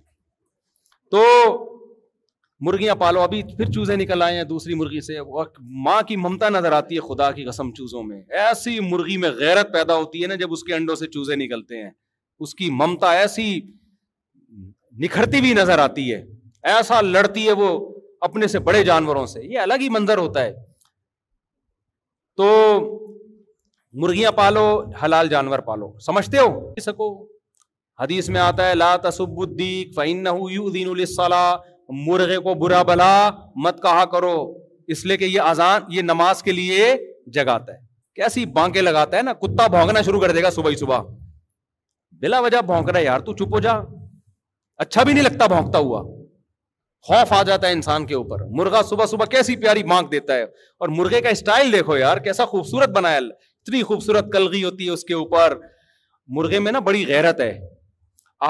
تو 1.11 1.23
مرغیاں 2.65 2.95
پالو 2.95 3.21
ابھی 3.21 3.41
پھر 3.57 3.71
چوزے 3.71 3.95
نکل 3.95 4.21
آئے 4.21 4.35
ہیں 4.37 4.43
دوسری 4.53 4.73
مرغی 4.73 5.01
سے 5.07 5.17
ماں 5.85 6.01
کی 6.07 6.15
ممتا 6.17 6.49
نظر 6.49 6.71
آتی 6.73 6.95
ہے 6.95 7.07
خدا 7.13 7.31
کی 7.31 7.43
قسم 7.45 7.71
چوزوں 7.77 8.03
میں 8.03 8.21
ایسی 8.47 8.79
مرغی 8.91 9.17
میں 9.25 9.29
غیرت 9.39 9.73
پیدا 9.73 9.95
ہوتی 9.95 10.21
ہے 10.21 10.27
نا 10.27 10.35
جب 10.43 10.51
اس 10.53 10.63
کے 10.63 10.73
انڈوں 10.75 10.95
سے 11.03 11.07
چوزے 11.17 11.35
نکلتے 11.43 11.81
ہیں 11.83 11.89
اس 12.41 12.53
کی 12.55 12.69
ممتا 12.79 13.11
ایسی 13.19 13.47
نکھرتی 15.03 15.41
بھی 15.41 15.53
نظر 15.53 15.79
آتی 15.79 16.11
ہے 16.13 16.21
ایسا 16.75 16.99
لڑتی 17.01 17.45
ہے 17.47 17.51
وہ 17.61 17.67
اپنے 18.27 18.47
سے 18.47 18.59
بڑے 18.67 18.83
جانوروں 18.83 19.25
سے 19.33 19.41
یہ 19.43 19.59
الگ 19.59 19.81
ہی 19.81 19.89
منظر 19.97 20.17
ہوتا 20.17 20.43
ہے 20.43 20.53
تو 22.37 22.47
مرغیاں 24.03 24.31
پالو 24.37 24.63
حلال 25.03 25.27
جانور 25.29 25.59
پالو 25.67 25.91
سمجھتے 26.05 26.37
ہو 26.37 26.81
سکو 26.85 27.09
حدیث 28.01 28.29
میں 28.35 28.41
آتا 28.41 28.67
ہے 28.69 28.73
لا 28.75 28.95
لاتی 29.03 30.83
نل 30.83 31.33
مرغے 32.07 32.37
کو 32.47 32.53
برا 32.63 32.81
بھلا 32.89 33.11
مت 33.63 33.81
کہا 33.81 34.03
کرو 34.11 34.33
اس 34.95 35.05
لیے 35.05 35.17
کہ 35.17 35.25
یہ 35.25 35.39
آزان 35.41 35.81
یہ 35.95 36.01
نماز 36.11 36.41
کے 36.43 36.51
لیے 36.51 36.91
جگاتا 37.35 37.73
ہے 37.73 37.77
کیسی 38.21 38.45
بانکے 38.57 38.81
لگاتا 38.81 39.17
ہے 39.17 39.21
نا 39.29 39.33
کتا 39.45 39.67
بھونگنا 39.77 40.01
شروع 40.07 40.19
کر 40.21 40.31
دے 40.35 40.43
گا 40.43 40.49
صبح 40.59 40.69
ہی 40.71 40.75
صبح 40.75 41.01
بلا 42.25 42.39
وجہ 42.43 42.59
بھونک 42.67 42.87
رہا 42.89 42.99
ہے 42.99 43.03
یار 43.03 43.19
تو 43.25 43.33
چپ 43.39 43.53
ہو 43.53 43.59
جا 43.63 43.71
اچھا 44.83 45.03
بھی 45.07 45.13
نہیں 45.13 45.23
لگتا 45.23 45.45
بھونکتا 45.47 45.77
ہوا 45.87 46.01
خوف 47.09 47.33
آ 47.39 47.41
جاتا 47.49 47.67
ہے 47.67 47.71
انسان 47.73 48.05
کے 48.11 48.15
اوپر 48.19 48.39
مرغا 48.59 48.81
صبح 48.89 49.05
صبح 49.11 49.25
کیسی 49.33 49.55
پیاری 49.65 49.83
مانگ 49.91 50.07
دیتا 50.13 50.33
ہے 50.39 50.43
اور 50.43 50.89
مرغے 50.99 51.19
کا 51.25 51.29
اسٹائل 51.37 51.71
دیکھو 51.73 51.97
یار 51.97 52.17
کیسا 52.27 52.45
خوبصورت 52.53 52.95
بنایا 52.95 53.19
اتنی 53.65 53.81
خوبصورت 53.89 54.31
کلگی 54.33 54.63
ہوتی 54.63 54.85
ہے 54.85 54.91
اس 54.95 55.03
کے 55.09 55.13
اوپر 55.17 55.57
مرغے 56.39 56.59
میں 56.67 56.71
نا 56.71 56.79
بڑی 56.87 57.05
غیرت 57.11 57.39
ہے 57.45 57.51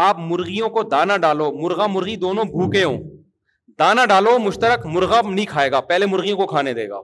آپ 0.05 0.19
مرغیوں 0.29 0.69
کو 0.77 0.83
دانا 0.95 1.17
ڈالو 1.27 1.51
مرغا 1.63 1.87
مرغی 1.97 2.15
دونوں 2.23 2.43
بھوکے 2.53 2.83
ہوں 2.83 2.97
دانا 3.83 4.05
ڈالو 4.13 4.37
مشترک 4.47 4.85
مرغا 4.93 5.21
نہیں 5.33 5.45
کھائے 5.55 5.71
گا 5.75 5.81
پہلے 5.91 6.05
مرغیوں 6.15 6.37
کو 6.37 6.47
کھانے 6.55 6.73
دے 6.79 6.87
گا 6.95 7.01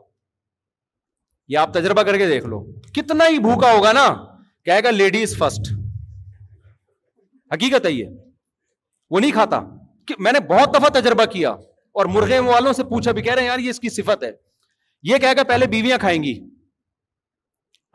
یہ 1.54 1.58
آپ 1.66 1.74
تجربہ 1.82 2.02
کر 2.12 2.18
کے 2.26 2.32
دیکھ 2.36 2.46
لو 2.56 2.64
کتنا 3.02 3.28
ہی 3.34 3.40
بھوکا 3.50 3.74
ہوگا 3.78 3.92
نا 4.02 4.08
کہے 4.70 4.84
گا 4.84 4.90
لیڈیز 5.04 5.38
فرسٹ 5.44 5.74
حقیقت 7.54 7.86
ہے 7.86 7.92
یہ 7.92 8.10
وہ 9.12 9.20
نہیں 9.20 9.32
کھاتا 9.38 9.60
کہ 10.08 10.16
میں 10.26 10.32
نے 10.32 10.40
بہت 10.50 10.74
دفعہ 10.76 10.90
تجربہ 11.00 11.26
کیا 11.32 11.50
اور 12.00 12.06
مرغے 12.16 12.40
والوں 12.50 12.74
سے 12.74 12.84
پوچھا 12.92 13.12
بھی 13.18 13.22
کہہ 13.22 13.34
رہے 13.34 13.42
ہیں 13.42 13.48
یار 13.50 13.60
یہ 13.60 13.70
اس 13.70 13.80
کی 13.80 13.90
صفت 13.96 14.24
ہے 14.24 14.32
یہ 15.10 15.18
کہے 15.24 15.36
گا 15.38 15.44
پہلے 15.52 15.66
بیویاں 15.74 15.98
کھائیں 16.02 16.22
گی 16.24 16.34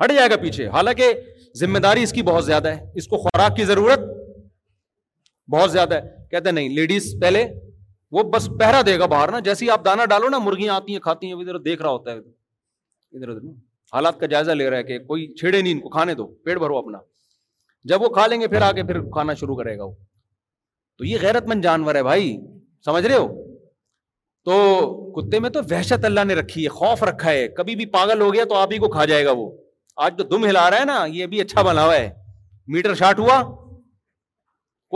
ہٹ 0.03 0.13
جائے 0.15 0.31
گا 0.31 0.37
پیچھے 0.43 0.67
حالانکہ 0.77 1.13
ذمہ 1.61 1.79
داری 1.87 2.03
اس 2.03 2.13
کی 2.13 2.23
بہت 2.23 2.45
زیادہ 2.45 2.69
ہے 2.75 2.93
اس 3.03 3.07
کو 3.09 3.17
خوراک 3.23 3.57
کی 3.57 3.65
ضرورت 3.65 4.01
بہت 5.55 5.73
زیادہ 5.73 5.95
ہے 6.03 6.27
کہتے 6.31 6.51
نہیں 6.51 6.69
لیڈیز 6.79 7.15
پہلے 7.21 7.47
وہ 8.17 8.23
بس 8.33 8.49
پہرا 8.59 8.81
دے 8.87 8.99
گا 8.99 9.07
باہر 9.13 9.31
نا 9.33 9.39
جیسے 9.51 9.71
آپ 9.71 9.85
دانا 9.85 10.05
ڈالو 10.13 10.29
نا 10.35 10.39
مرغیاں 10.49 10.75
آتی 10.75 10.93
ہیں 10.93 11.01
کھاتی 11.07 11.27
ہیں 11.33 11.41
ادھر 11.41 11.59
دیکھ 11.69 11.83
رہا 11.83 11.91
ہوتا 11.91 12.11
ہے 12.13 12.17
ادھر 12.19 13.29
ادھر 13.29 13.49
حالات 13.95 14.21
کا 14.21 14.27
جائزہ 14.35 14.51
لے 14.61 14.69
رہا 14.71 14.79
ہے 14.79 14.83
کہ 14.91 14.99
کوئی 15.13 15.27
چھیڑے 15.41 15.61
نہیں 15.61 15.73
ان 15.73 15.81
کو 15.81 15.89
کھانے 15.97 16.15
دو 16.21 16.27
پیٹ 16.45 16.59
بھرو 16.65 16.77
اپنا 16.79 16.99
جب 17.91 18.03
وہ 18.03 18.09
کھا 18.17 18.27
لیں 18.27 18.41
گے 18.41 18.47
پھر 18.53 18.63
آ 18.63 18.71
کے 18.77 18.83
پھر 18.87 19.01
کھانا 19.17 19.35
شروع 19.41 19.57
کرے 19.57 19.77
گا 19.79 19.85
وہ 19.85 19.93
تو 20.99 21.05
یہ 21.05 21.19
غیرت 21.23 21.47
مند 21.53 21.63
جانور 21.67 21.95
ہے 21.95 22.03
بھائی 22.03 22.31
سمجھ 22.85 23.05
رہے 23.07 23.17
ہو 23.17 23.27
تو 24.49 24.57
کتے 25.17 25.39
میں 25.45 25.51
تو 25.57 25.61
وحشت 25.71 26.05
اللہ 26.09 26.25
نے 26.27 26.35
رکھی 26.39 26.65
ہے 26.65 26.69
خوف 26.81 27.03
رکھا 27.11 27.31
ہے 27.37 27.47
کبھی 27.59 27.75
بھی 27.81 27.87
پاگل 27.97 28.21
ہو 28.23 28.33
گیا 28.35 28.45
تو 28.51 28.55
آپ 28.63 28.73
ہی 28.73 28.79
کو 28.85 28.89
کھا 28.97 29.05
جائے 29.13 29.25
گا 29.27 29.33
وہ 29.43 29.47
آج 30.07 30.19
جو 30.19 30.25
دم 30.35 30.45
ہلا 30.47 30.69
رہا 30.71 30.81
ہے 30.81 30.85
نا 30.93 30.99
یہ 31.21 31.27
بھی 31.35 31.41
اچھا 31.41 31.63
بنا 31.71 31.85
ہوا 31.85 31.97
ہے 31.97 32.09
میٹر 32.77 32.95
شاٹ 33.03 33.19
ہوا 33.25 33.41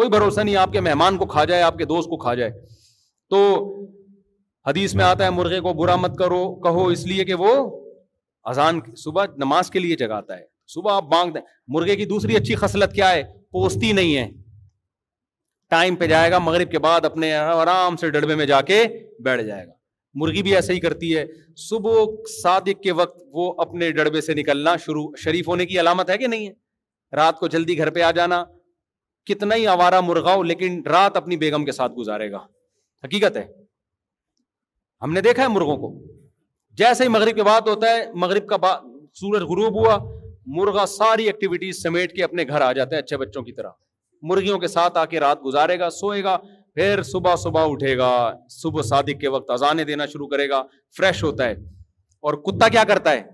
کوئی 0.01 0.09
بھروسہ 0.15 0.41
نہیں 0.41 0.57
آپ 0.67 0.73
کے 0.73 0.81
مہمان 0.89 1.17
کو 1.23 1.27
کھا 1.35 1.45
جائے 1.53 1.63
آپ 1.71 1.79
کے 1.79 1.85
دوست 1.95 2.11
کو 2.11 2.17
کھا 2.27 2.35
جائے 2.43 2.53
تو 3.35 3.41
حدیث 4.69 4.95
میں 5.01 5.05
آتا 5.05 5.25
ہے 5.25 5.31
مرغے 5.41 5.61
کو 5.67 5.73
برا 5.83 5.97
مت 6.05 6.17
کرو 6.19 6.43
کہو 6.69 6.87
اس 6.97 7.07
لیے 7.13 7.25
کہ 7.25 7.35
وہ 7.45 7.55
اذان 8.55 8.81
صبح 9.05 9.35
نماز 9.45 9.71
کے 9.71 9.79
لیے 9.87 9.97
جگاتا 10.05 10.37
ہے 10.37 10.45
صبح 10.75 10.93
آپ 10.97 11.05
بانگ 11.15 11.33
دیں 11.35 11.41
مرغے 11.75 11.97
کی 11.97 12.05
دوسری 12.15 12.37
اچھی 12.37 12.55
خصلت 12.65 12.93
کیا 12.95 13.11
ہے 13.13 13.23
پوستی 13.53 13.93
نہیں 13.99 14.17
ہے 14.17 14.27
ٹائم 15.75 15.97
پہ 16.03 16.07
جائے 16.13 16.31
گا 16.31 16.39
مغرب 16.49 16.71
کے 16.71 16.79
بعد 16.87 17.05
اپنے 17.09 17.33
آرام 17.39 17.97
سے 17.97 18.11
ڈڑبے 18.17 18.35
میں 18.41 18.47
جا 18.53 18.61
کے 18.71 18.83
بیٹھ 19.25 19.43
جائے 19.47 19.67
گا 19.67 19.73
مرغی 20.21 20.43
بھی 20.43 20.55
ایسا 20.57 20.73
ہی 20.73 20.81
کرتی 20.85 21.17
ہے 21.17 21.25
صبح 21.69 21.99
صادق 22.41 22.83
کے 22.83 22.93
وقت 23.01 23.19
وہ 23.41 23.53
اپنے 23.65 23.91
ڈڑبے 23.99 24.21
سے 24.29 24.35
نکلنا 24.39 24.75
شروع 24.85 25.05
شریف 25.25 25.49
ہونے 25.49 25.67
کی 25.73 25.81
علامت 25.81 26.11
ہے 26.11 26.17
کہ 26.23 26.27
نہیں 26.35 26.47
ہے 26.47 27.17
رات 27.17 27.39
کو 27.43 27.49
جلدی 27.57 27.77
گھر 27.85 27.91
پہ 27.99 28.03
آ 28.03 28.11
جانا 28.19 28.43
کتنا 29.31 29.55
ہی 29.61 29.67
آوارا 29.75 30.01
مرغا 30.09 30.35
ہو 30.35 30.43
لیکن 30.51 30.81
رات 30.95 31.17
اپنی 31.17 31.37
بیگم 31.45 31.65
کے 31.65 31.73
ساتھ 31.79 31.93
گزارے 31.97 32.31
گا 32.33 32.39
حقیقت 33.05 33.37
ہے 33.37 33.47
ہم 35.03 35.13
نے 35.13 35.21
دیکھا 35.29 35.43
ہے 35.43 35.49
مرغوں 35.59 35.77
کو 35.85 35.93
جیسے 36.83 37.05
ہی 37.05 37.09
مغرب 37.19 37.37
کے 37.37 37.43
بعد 37.53 37.69
ہوتا 37.75 37.91
ہے 37.97 38.05
مغرب 38.25 38.47
کا 38.49 38.57
سورج 39.21 39.43
غروب 39.53 39.79
ہوا 39.81 39.97
مرغا 40.57 40.85
ساری 40.91 41.25
ایکٹیویٹیز 41.31 41.81
سمیٹ 41.83 42.13
کے 42.15 42.23
اپنے 42.25 42.45
گھر 42.49 42.61
آ 42.69 42.73
جاتے 42.79 42.97
ہیں 42.97 43.01
اچھے 43.03 43.17
بچوں 43.17 43.43
کی 43.43 43.53
طرح 43.59 43.71
مرغیوں 44.31 44.59
کے 44.63 44.69
ساتھ 44.69 44.97
آ 44.99 45.05
کے 45.13 45.21
رات 45.21 45.39
گزارے 45.45 45.79
گا 45.79 45.91
سوئے 45.99 46.23
گا 46.25 46.37
پھر 46.75 47.03
صبح 47.11 47.37
صبح 47.43 47.63
اٹھے 47.73 47.97
گا 47.99 48.09
صبح 48.61 48.83
صادق 48.89 49.21
کے 49.21 49.29
وقت 49.35 49.51
اذانے 49.51 49.85
دینا 49.91 50.07
شروع 50.15 50.29
کرے 50.33 50.49
گا 50.49 50.63
فریش 50.97 51.23
ہوتا 51.25 51.45
ہے 51.49 51.55
اور 52.29 52.35
کتا 52.49 52.69
کیا 52.77 52.85
کرتا 52.93 53.11
ہے 53.13 53.23
را, 53.23 53.25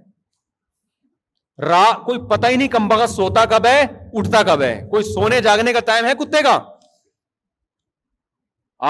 کوئی 2.06 2.18
پتہ 2.30 2.46
ہی 2.46 2.56
نہیں 2.56 2.68
کم 2.76 2.84
بغت 2.88 3.10
سوتا 3.10 3.44
کب 3.50 3.64
ہے 3.66 3.80
اٹھتا 4.18 4.40
کب 4.50 4.60
ہے 4.62 4.74
کوئی 4.90 5.02
سونے 5.12 5.36
جاگنے 5.48 5.72
کا 5.72 5.80
ٹائم 5.90 6.04
ہے 6.06 6.12
کتے 6.18 6.40
کا 6.44 6.56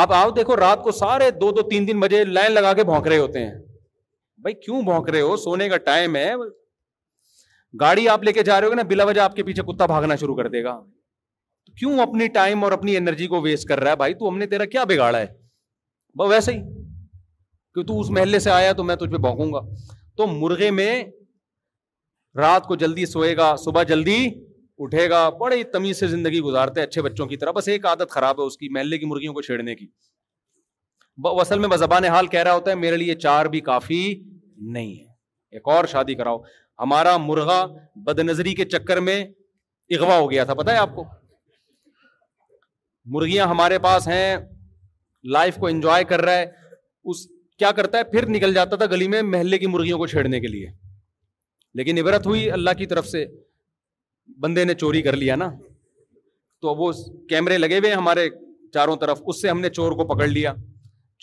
آپ 0.03 0.09
آؤ 0.21 0.29
دیکھو 0.41 0.55
رات 0.57 0.81
کو 0.83 0.91
سارے 1.01 1.27
دو 1.41 1.49
دو 1.59 1.63
تین 1.71 1.83
تین 1.87 1.99
بجے 2.01 2.23
لائن 2.37 2.51
لگا 2.53 2.73
کے 2.79 2.83
بھونک 2.91 3.05
رہے 3.13 3.19
ہوتے 3.25 3.39
ہیں 3.47 3.55
بھائی 4.47 4.55
کیوں 4.65 4.81
بھونک 4.91 5.07
رہے 5.11 5.21
ہو 5.29 5.37
سونے 5.49 5.67
کا 5.69 5.77
ٹائم 5.91 6.11
ہے 6.17 6.29
گاڑی 7.81 8.09
آپ 8.09 8.23
لے 8.25 8.33
کے 8.33 8.43
جا 8.43 8.61
رہے 8.61 8.67
ہو 8.67 8.71
گے 8.71 8.77
نا 8.77 8.83
بلا 8.89 9.05
وجہ 9.05 9.21
آپ 9.21 9.35
کے 9.37 9.43
پیچھے 9.45 9.63
کتا 9.73 9.87
بھاگنا 9.87 10.15
شروع 10.21 10.35
کر 10.37 10.49
دے 10.49 10.63
گا 10.65 10.75
کیوں 11.79 11.99
اپنی 12.01 12.27
ٹائم 12.37 12.65
اور 12.65 12.73
اپنی 12.73 12.97
انرجی 12.97 13.27
کو 13.33 13.41
ویسٹ 13.43 13.69
کر 13.69 13.81
رہا 13.81 13.91
ہے 13.91 13.97
بھائی 14.03 14.15
تو 14.21 14.29
ہم 14.29 14.39
نے 14.39 14.47
تیرا 14.53 14.65
کیا 14.75 14.85
بگاڑا 14.93 15.19
ہے 15.21 15.27
بہت 16.19 16.31
ویسے 16.31 16.53
ہی 16.53 16.61
کہ 17.75 17.83
تو 17.89 17.99
اس 18.01 18.11
محلے 18.19 18.39
سے 18.45 18.51
آیا 18.51 18.73
تو 18.79 18.85
میں 18.91 18.97
تجھ 19.03 19.11
پہ 19.13 19.17
بھونکوں 19.27 19.53
گا 19.53 19.61
تو 20.17 20.27
مرغے 20.27 20.71
میں 20.81 20.91
رات 22.43 22.65
کو 22.67 22.75
جلدی 22.85 23.07
سوئے 23.07 23.37
گا 23.37 23.55
صبح 23.65 23.83
جلدی 23.91 24.19
اٹھے 24.85 25.09
گا 25.11 25.29
بڑے 25.41 25.63
تمیز 25.73 26.01
سے 26.01 26.07
زندگی 26.15 26.41
گزارتے 26.47 26.81
اچھے 26.83 27.03
بچوں 27.03 27.27
کی 27.27 27.37
طرح 27.43 27.51
بس 27.59 27.69
ایک 27.75 27.87
عادت 27.91 28.11
خراب 28.17 28.41
ہے 28.41 28.45
اس 28.47 28.57
کی 28.63 28.69
محلے 28.75 28.99
کی 28.99 29.07
مرغیوں 29.13 29.35
کو 29.35 29.43
چھیڑنے 29.49 29.75
کی 29.75 29.87
اصل 31.41 31.59
میں 31.59 31.69
بزبان 31.69 32.05
حال 32.15 32.27
کہہ 32.35 32.43
رہا 32.47 32.55
ہوتا 32.55 32.71
ہے 32.71 32.77
میرے 32.77 32.97
لیے 33.03 33.15
چار 33.25 33.47
بھی 33.55 33.61
کافی 33.69 34.01
نہیں 34.75 34.91
ہے 34.99 35.15
ایک 35.57 35.69
اور 35.75 35.85
شادی 35.93 36.15
کراؤ 36.15 36.39
ہمارا 36.81 37.17
مرغا 37.17 37.65
بد 38.07 38.19
نظری 38.29 38.55
کے 38.55 38.65
چکر 38.75 39.01
میں 39.09 39.21
اغوا 39.97 40.17
ہو 40.19 40.31
گیا 40.31 40.45
تھا 40.45 40.55
پتا 40.55 40.73
ہے 40.73 40.77
آپ 40.79 40.95
کو 40.95 41.05
مرغیاں 43.15 43.47
ہمارے 43.47 43.79
پاس 43.79 44.09
ہیں 44.09 44.37
لائف 45.37 45.57
کو 45.61 45.67
انجوائے 45.67 46.05
کر 46.13 46.21
رہا 46.25 46.39
ہے 46.39 46.47
اس 47.11 47.27
کیا 47.59 47.71
کرتا 47.77 47.99
ہے 47.99 48.05
پھر 48.13 48.27
نکل 48.29 48.55
جاتا 48.55 48.77
تھا 48.77 48.87
گلی 48.91 49.09
میں 49.09 49.23
محلے 49.33 49.59
کی 49.59 49.67
مرغیوں 49.75 49.99
کو 49.99 50.07
چھیڑنے 50.13 50.41
کے 50.41 50.47
لیے 50.49 50.67
لیکن 51.81 51.99
عبرت 51.99 52.27
ہوئی 52.27 52.51
اللہ 52.51 52.71
کی 52.79 52.87
طرف 52.87 53.07
سے 53.09 53.25
بندے 54.43 54.65
نے 54.65 54.75
چوری 54.83 55.03
کر 55.03 55.17
لیا 55.17 55.37
نا 55.43 55.51
تو 56.63 56.75
وہ 56.77 56.91
کیمرے 57.29 57.59
لگے 57.59 57.79
ہوئے 57.79 57.93
ہمارے 57.95 58.29
چاروں 58.75 58.97
طرف 59.03 59.21
اس 59.27 59.41
سے 59.43 59.49
ہم 59.51 59.61
نے 59.61 59.69
چور 59.79 59.93
کو 59.99 60.05
پکڑ 60.15 60.27
لیا 60.27 60.53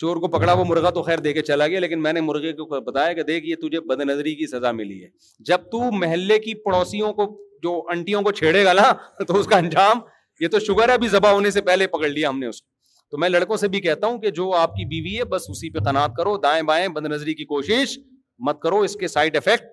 چور 0.00 0.16
کو 0.20 0.28
پکڑا 0.28 0.52
وہ 0.58 0.64
مرغا 0.64 0.90
تو 0.90 1.02
خیر 1.02 1.18
دے 1.24 1.32
کے 1.32 1.42
چلا 1.48 1.66
گیا 1.68 1.80
لیکن 1.80 2.02
میں 2.02 2.12
نے 2.12 2.20
مرغے 2.20 2.52
کو 2.60 2.80
بتایا 2.80 3.12
کہ 3.14 3.22
دیکھ 3.22 3.46
یہ 3.46 3.56
تجھے 3.62 3.80
بد 3.88 4.00
نظری 4.08 4.34
کی 4.36 4.46
سزا 4.46 4.72
ملی 4.78 5.02
ہے 5.02 5.08
جب 5.50 5.70
تو 5.72 5.82
محلے 5.98 6.38
کی 6.46 6.54
پڑوسیوں 6.64 7.12
کو 7.20 7.26
جو 7.62 7.76
انٹیوں 7.94 8.22
کو 8.22 8.30
چھیڑے 8.40 8.64
گا 8.64 8.72
نا 8.80 8.90
تو 9.28 9.38
اس 9.38 9.46
کا 9.50 9.56
انجام 9.56 10.00
یہ 10.40 10.48
تو 10.54 10.58
شوگر 10.66 10.88
ہے 10.88 10.94
ابھی 10.94 11.08
ذبح 11.08 11.32
ہونے 11.32 11.50
سے 11.50 11.60
پہلے 11.70 11.86
پکڑ 11.94 12.08
لیا 12.08 12.28
ہم 12.28 12.38
نے 12.38 12.46
اس 12.46 12.60
کو 12.62 12.68
تو 13.10 13.18
میں 13.18 13.28
لڑکوں 13.28 13.56
سے 13.56 13.68
بھی 13.68 13.80
کہتا 13.80 14.06
ہوں 14.06 14.18
کہ 14.20 14.30
جو 14.40 14.50
آپ 14.56 14.74
کی 14.76 14.84
بیوی 14.92 15.16
ہے 15.18 15.24
بس 15.34 15.42
اسی 15.50 15.70
پہ 15.70 15.78
تناط 15.88 16.14
کرو 16.16 16.36
دائیں 16.44 16.62
بائیں 16.70 16.86
بد 16.96 17.06
نظری 17.10 17.34
کی 17.40 17.44
کوشش 17.54 17.98
مت 18.46 18.60
کرو 18.62 18.78
اس 18.88 18.94
کے 19.00 19.08
سائڈ 19.08 19.36
افیکٹ 19.36 19.68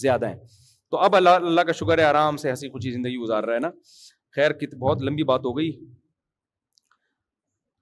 زیادہ 0.00 0.28
ہیں 0.28 0.38
تو 0.90 0.98
اب 1.06 1.16
اللہ 1.16 1.44
اللہ 1.50 1.60
کا 1.68 1.72
شکر 1.82 1.98
ہے 1.98 2.04
آرام 2.04 2.36
سے 2.36 2.50
ہنسی 2.50 2.68
خوشی 2.70 2.90
زندگی 2.90 3.16
گزار 3.22 3.44
رہا 3.44 3.54
ہے 3.54 3.60
نا 3.60 3.70
خیر 4.36 4.50
بہت 4.80 5.02
لمبی 5.02 5.22
بات 5.32 5.44
ہو 5.46 5.56
گئی 5.58 5.70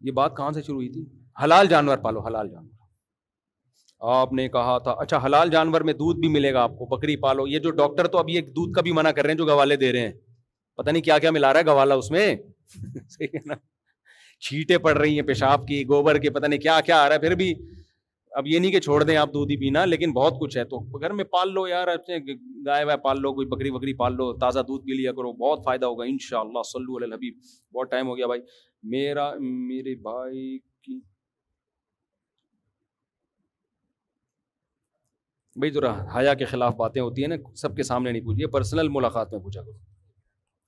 یہ 0.07 0.13
بات 0.13 0.37
کہاں 0.37 0.51
سے 0.53 0.63
شروع 0.63 0.75
ہوئی 0.77 0.89
تھی 0.93 1.05
حلال 1.45 1.67
جانور 1.69 1.97
پالو 2.03 2.21
حلال 2.27 2.49
جانور 2.51 2.71
آپ 4.15 4.33
نے 4.33 4.49
کہا 4.55 4.77
تھا 4.85 4.91
اچھا 5.03 5.19
حلال 5.25 5.51
جانور 5.51 5.81
میں 5.89 5.93
دودھ 5.99 6.19
بھی 6.21 6.29
ملے 6.29 6.53
گا 6.55 6.63
آپ 6.63 6.71
کو 6.79 6.87
بکری 6.97 7.17
پالو 7.25 7.47
یہ 7.49 7.59
جو 7.67 7.71
ڈاکٹر 7.81 8.07
تو 8.15 8.23
دودھ 8.57 8.73
کا 8.75 8.81
بھی 8.87 8.93
منع 8.93 9.11
کر 9.11 9.25
رہے 9.25 9.33
ہیں 9.33 9.39
جو 9.39 9.47
گوالے 9.47 9.77
دے 9.83 9.93
رہے 9.93 10.01
ہیں 10.07 10.13
پتا 10.77 10.91
نہیں 10.91 11.03
کیا 11.03 11.19
کیا 11.19 11.31
ملا 11.31 11.53
رہا 11.53 11.61
ہے 11.61 11.65
گوالا 11.67 11.95
اس 12.03 12.11
میں 12.11 12.27
چھیٹے 14.47 14.79
پڑ 14.85 14.97
رہی 14.97 15.15
ہیں 15.19 15.27
پیشاب 15.27 15.67
کی 15.67 15.83
گوبر 15.89 16.19
کے 16.19 16.31
پتا 16.37 16.47
نہیں 16.47 16.61
کیا 16.61 16.79
کیا 16.87 17.01
آ 17.03 17.09
رہا 17.09 17.15
ہے 17.15 17.21
پھر 17.21 17.35
بھی 17.43 17.53
اب 18.41 18.47
یہ 18.47 18.59
نہیں 18.59 18.71
کہ 18.73 18.81
چھوڑ 18.81 19.03
دیں 19.05 19.17
آپ 19.17 19.33
دودھ 19.33 19.51
ہی 19.53 19.57
پینا 19.61 19.85
لیکن 19.85 20.13
بہت 20.13 20.41
کچھ 20.41 20.57
ہے 20.59 20.65
تو 20.75 20.79
گھر 21.01 21.13
میں 21.21 21.25
پال 21.33 21.53
لو 21.55 21.67
یار 21.69 21.89
گائے 22.67 22.85
وائے 22.85 22.97
پال 23.05 23.21
لو 23.23 23.33
کوئی 23.35 23.47
بکری 23.47 23.71
بکری 23.71 23.93
پال 23.97 24.17
لو 24.17 24.33
تازہ 24.45 24.59
دودھ 24.69 24.85
پی 24.87 24.97
لیا 24.97 25.13
کرو 25.19 25.33
بہت 25.45 25.65
فائدہ 25.65 25.87
ہوگا 25.87 26.05
ان 26.13 26.19
شاء 26.31 26.41
اللہ 26.41 26.75
الحبیب 27.05 27.39
بہت 27.79 27.91
ٹائم 27.91 28.09
ہو 28.09 28.17
گیا 28.17 28.27
بھائی 28.27 28.41
میرا 28.97 29.31
میرے 29.41 29.95
بھائی 30.09 30.59
بھائی 35.61 35.71
ذرا 35.73 35.93
حیا 36.19 36.35
کے 36.35 36.45
خلاف 36.51 36.75
باتیں 36.77 37.01
ہوتی 37.01 37.23
ہیں 37.23 37.29
نا 37.29 37.37
سب 37.61 37.77
کے 37.77 37.83
سامنے 37.83 38.11
نہیں 38.13 38.23
پوچھی 38.25 38.47
پرسنل 38.53 38.89
ملاقات 38.91 39.33
میں 39.33 39.41
پوچھا 39.41 39.63
کرو 39.63 39.73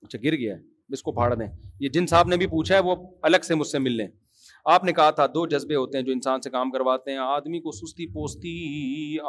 اچھا 0.01 0.19
گر 0.23 0.35
گیا 0.37 0.55
ہے 0.55 0.59
اس 0.93 1.01
کو 1.03 1.11
پھاڑ 1.11 1.33
دیں 1.35 1.47
یہ 1.79 1.89
جن 1.93 2.07
صاحب 2.07 2.27
نے 2.29 2.37
بھی 2.37 2.47
پوچھا 2.47 2.75
ہے 2.75 2.79
وہ 2.89 2.95
الگ 3.29 3.45
سے 3.47 3.55
مجھ 3.55 3.67
سے 3.67 3.79
مل 3.79 3.97
لیں 3.97 4.07
آپ 4.73 4.83
نے 4.83 4.93
کہا 4.93 5.09
تھا 5.17 5.25
دو 5.33 5.45
جذبے 5.47 5.75
ہوتے 5.75 5.97
ہیں 5.97 6.05
جو 6.05 6.11
انسان 6.11 6.41
سے 6.41 6.49
کام 6.49 6.71
کرواتے 6.71 7.11
ہیں 7.11 7.17
آدمی 7.25 7.59
کو 7.61 7.71
سستی 7.71 8.07
پوستی 8.13 8.53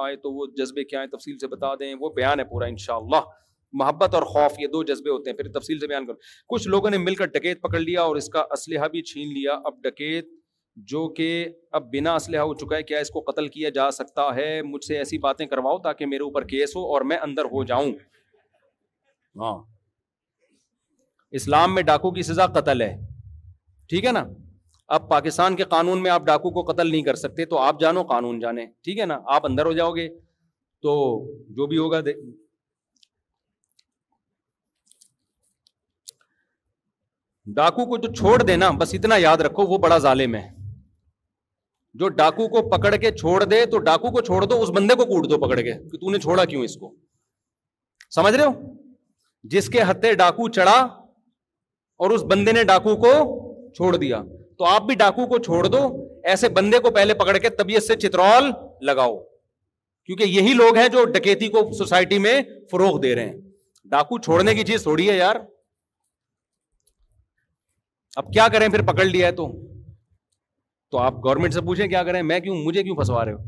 آئے 0.02 0.16
تو 0.22 0.32
وہ 0.34 0.46
جذبے 0.58 0.84
کیا 0.90 1.00
ہیں 1.00 1.06
تفصیل 1.16 1.38
سے 1.38 1.46
بتا 1.54 1.74
دیں 1.80 1.92
وہ 2.00 2.10
بیان 2.16 2.38
ہے 2.40 2.44
پورا 2.52 2.66
ان 2.72 2.76
شاء 2.84 2.94
اللہ 2.94 3.28
محبت 3.80 4.14
اور 4.14 4.22
خوف 4.32 4.58
یہ 4.60 4.66
دو 4.72 4.82
جذبے 4.92 5.10
ہوتے 5.10 5.30
ہیں 5.30 5.36
پھر 5.36 5.50
تفصیل 5.58 5.78
سے 5.78 5.86
بیان 5.86 6.06
کرو 6.06 6.16
کچھ 6.54 6.68
لوگوں 6.74 6.90
نے 6.90 6.98
مل 6.98 7.14
کر 7.14 7.26
ڈکیت 7.34 7.60
پکڑ 7.62 7.80
لیا 7.80 8.02
اور 8.02 8.16
اس 8.16 8.28
کا 8.36 8.44
اسلحہ 8.58 8.88
بھی 8.92 9.02
چھین 9.12 9.32
لیا 9.34 9.54
اب 9.70 9.82
ڈکیت 9.84 10.28
جو 10.90 11.06
کہ 11.14 11.28
اب 11.72 11.88
بنا 11.92 12.14
اسلحہ 12.14 12.40
ہو 12.40 12.54
چکا 12.54 12.76
ہے 12.76 12.82
کیا 12.82 12.98
اس 13.00 13.10
کو 13.10 13.20
قتل 13.30 13.46
کیا 13.48 13.68
جا 13.74 13.90
سکتا 13.90 14.22
ہے 14.36 14.60
مجھ 14.62 14.84
سے 14.84 14.96
ایسی 14.98 15.18
باتیں 15.18 15.44
کرواؤ 15.46 15.78
تاکہ 15.82 16.06
میرے 16.06 16.22
اوپر 16.22 16.44
کیس 16.48 16.74
ہو 16.76 16.80
اور 16.94 17.02
میں 17.12 17.16
اندر 17.22 17.44
ہو 17.52 17.62
جاؤں 17.70 17.90
ہاں 19.40 19.54
اسلام 21.40 21.74
میں 21.74 21.82
ڈاکو 21.82 22.10
کی 22.14 22.22
سزا 22.22 22.46
قتل 22.58 22.80
ہے 22.82 22.92
ٹھیک 23.88 24.04
ہے 24.04 24.12
نا 24.12 24.24
اب 24.96 25.08
پاکستان 25.10 25.56
کے 25.56 25.64
قانون 25.70 26.02
میں 26.02 26.10
آپ 26.10 26.22
ڈاکو 26.26 26.50
کو 26.54 26.62
قتل 26.72 26.90
نہیں 26.90 27.02
کر 27.02 27.14
سکتے 27.22 27.44
تو 27.52 27.58
آپ 27.58 27.80
جانو 27.80 28.02
قانون 28.10 28.38
جانے 28.40 28.66
ٹھیک 28.84 28.98
ہے 28.98 29.06
نا 29.12 29.18
آپ 29.36 29.46
اندر 29.46 29.66
ہو 29.66 29.72
جاؤ 29.78 29.92
گے 29.96 30.08
تو 30.82 30.94
جو 31.56 31.66
بھی 31.66 31.78
ہوگا 31.78 32.00
دے 32.06 32.12
ڈاکو 37.54 37.86
کو 37.86 37.96
جو 38.06 38.12
چھوڑ 38.14 38.38
دینا 38.42 38.70
بس 38.80 38.94
اتنا 38.94 39.16
یاد 39.18 39.40
رکھو 39.46 39.62
وہ 39.68 39.78
بڑا 39.78 39.98
ظالم 40.06 40.34
ہے 40.34 40.48
جو 42.00 42.08
ڈاکو 42.20 42.46
کو 42.54 42.60
پکڑ 42.70 42.94
کے 43.02 43.10
چھوڑ 43.20 43.36
دے 43.50 43.64
تو 43.74 43.78
ڈاکو 43.84 44.10
کو 44.16 44.20
چھوڑ 44.24 44.44
دو 44.48 44.60
اس 44.62 44.70
بندے 44.78 44.94
کو 45.00 45.04
کوٹ 45.10 45.28
دو 45.30 45.38
پکڑ 45.44 45.56
کے 45.66 45.72
کہ 45.90 45.98
تو 46.00 46.10
نے 46.14 46.18
چھوڑا 46.24 46.44
کیوں 46.50 46.62
اس 46.64 46.74
کو 46.80 46.90
سمجھ 48.14 48.34
رہے 48.34 48.44
ہو 48.44 48.52
جس 49.54 49.68
کے 49.76 49.82
ہتھے 49.90 50.12
ڈاکو 50.22 50.48
چڑھا 50.56 50.74
اور 52.04 52.10
اس 52.16 52.24
بندے 52.32 52.52
نے 52.58 52.64
ڈاکو 52.72 52.96
کو 53.04 53.12
چھوڑ 53.78 53.94
دیا 54.02 54.22
تو 54.58 54.64
آپ 54.72 54.86
بھی 54.90 54.94
ڈاکو 55.04 55.26
کو 55.30 55.38
چھوڑ 55.46 55.62
دو 55.76 55.80
ایسے 56.32 56.48
بندے 56.58 56.78
کو 56.86 56.90
پہلے 56.98 57.14
پکڑ 57.22 57.36
کے 57.46 57.50
طبیعت 57.60 57.82
سے 57.84 57.96
چترول 58.04 58.50
لگاؤ 58.90 59.16
کیونکہ 59.20 60.32
یہی 60.38 60.52
لوگ 60.62 60.76
ہیں 60.82 60.88
جو 60.96 61.04
ڈکیتی 61.16 61.48
کو 61.56 61.62
سوسائٹی 61.78 62.18
میں 62.26 62.34
فروغ 62.70 63.00
دے 63.06 63.14
رہے 63.20 63.28
ہیں 63.30 63.90
ڈاکو 63.94 64.18
چھوڑنے 64.28 64.54
کی 64.58 64.64
چیز 64.72 64.82
تھوڑی 64.88 65.08
ہے 65.10 65.16
یار 65.16 65.36
اب 68.22 68.30
کیا 68.36 68.46
کریں 68.56 68.68
پھر 68.76 68.82
پکڑ 68.92 69.04
لیا 69.12 69.26
ہے 69.32 69.32
تو 69.40 69.46
تو 70.96 71.00
آپ 71.02 71.14
گورنمنٹ 71.24 71.52
سے 71.54 71.60
پوچھیں 71.60 71.86
کیا 71.86 72.02
کریں 72.04 72.22
میں 72.22 72.38
کیوں 72.40 72.54
مجھے 72.56 72.82
کیوں 72.82 72.94
پھنسوا 72.96 73.24
رہے 73.24 73.32
ہو 73.32 73.38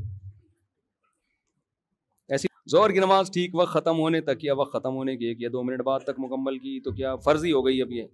ایسی 2.34 2.48
زور 2.70 2.90
کی 2.90 2.98
نماز 3.00 3.30
ٹھیک 3.34 3.54
وقت 3.58 3.72
ختم 3.72 3.98
ہونے 3.98 4.20
تک 4.26 4.44
یا 4.44 4.54
وقت 4.58 4.72
ختم 4.72 4.96
ہونے 4.96 5.16
کے 5.16 5.28
ایک 5.28 5.40
یا 5.42 5.48
دو 5.52 5.62
منٹ 5.68 5.80
بعد 5.84 6.00
تک 6.06 6.18
مکمل 6.24 6.58
کی 6.64 6.78
تو 6.84 6.92
کیا 6.96 7.14
فرضی 7.24 7.52
ہو 7.52 7.64
گئی 7.66 7.80
اب 7.82 7.92
یہ 7.92 8.06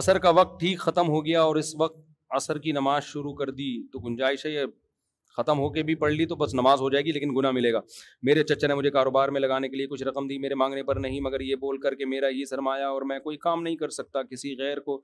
عصر 0.00 0.18
کا 0.26 0.30
وقت 0.40 0.58
ٹھیک 0.60 0.80
ختم 0.80 1.08
ہو 1.12 1.24
گیا 1.26 1.42
اور 1.42 1.56
اس 1.56 1.74
وقت 1.80 1.96
عصر 2.36 2.58
کی 2.66 2.72
نماز 2.78 3.04
شروع 3.04 3.34
کر 3.38 3.50
دی 3.62 3.70
تو 3.92 3.98
گنجائش 4.08 4.44
ہے 4.46 4.50
یہ 4.50 4.66
ختم 5.36 5.58
ہو 5.58 5.70
کے 5.72 5.82
بھی 5.90 5.94
پڑھ 6.04 6.12
لی 6.12 6.26
تو 6.26 6.36
بس 6.42 6.54
نماز 6.54 6.80
ہو 6.80 6.90
جائے 6.90 7.04
گی 7.04 7.12
لیکن 7.12 7.34
گناہ 7.36 7.50
ملے 7.60 7.72
گا 7.72 7.80
میرے 8.30 8.42
چچا 8.52 8.66
نے 8.68 8.74
مجھے 8.74 8.90
کاروبار 8.90 9.28
میں 9.36 9.40
لگانے 9.40 9.68
کے 9.68 9.76
لیے 9.76 9.86
کچھ 9.86 10.02
رقم 10.10 10.26
دی 10.28 10.38
میرے 10.44 10.54
مانگنے 10.64 10.82
پر 10.90 10.96
نہیں 11.06 11.20
مگر 11.30 11.40
یہ 11.48 11.56
بول 11.60 11.78
کر 11.86 11.94
کے 12.02 12.06
میرا 12.16 12.28
یہ 12.38 12.44
سرمایہ 12.50 12.92
اور 12.96 13.02
میں 13.12 13.18
کوئی 13.28 13.36
کام 13.48 13.62
نہیں 13.62 13.76
کر 13.84 13.90
سکتا 14.00 14.22
کسی 14.30 14.54
غیر 14.58 14.80
کو 14.90 15.00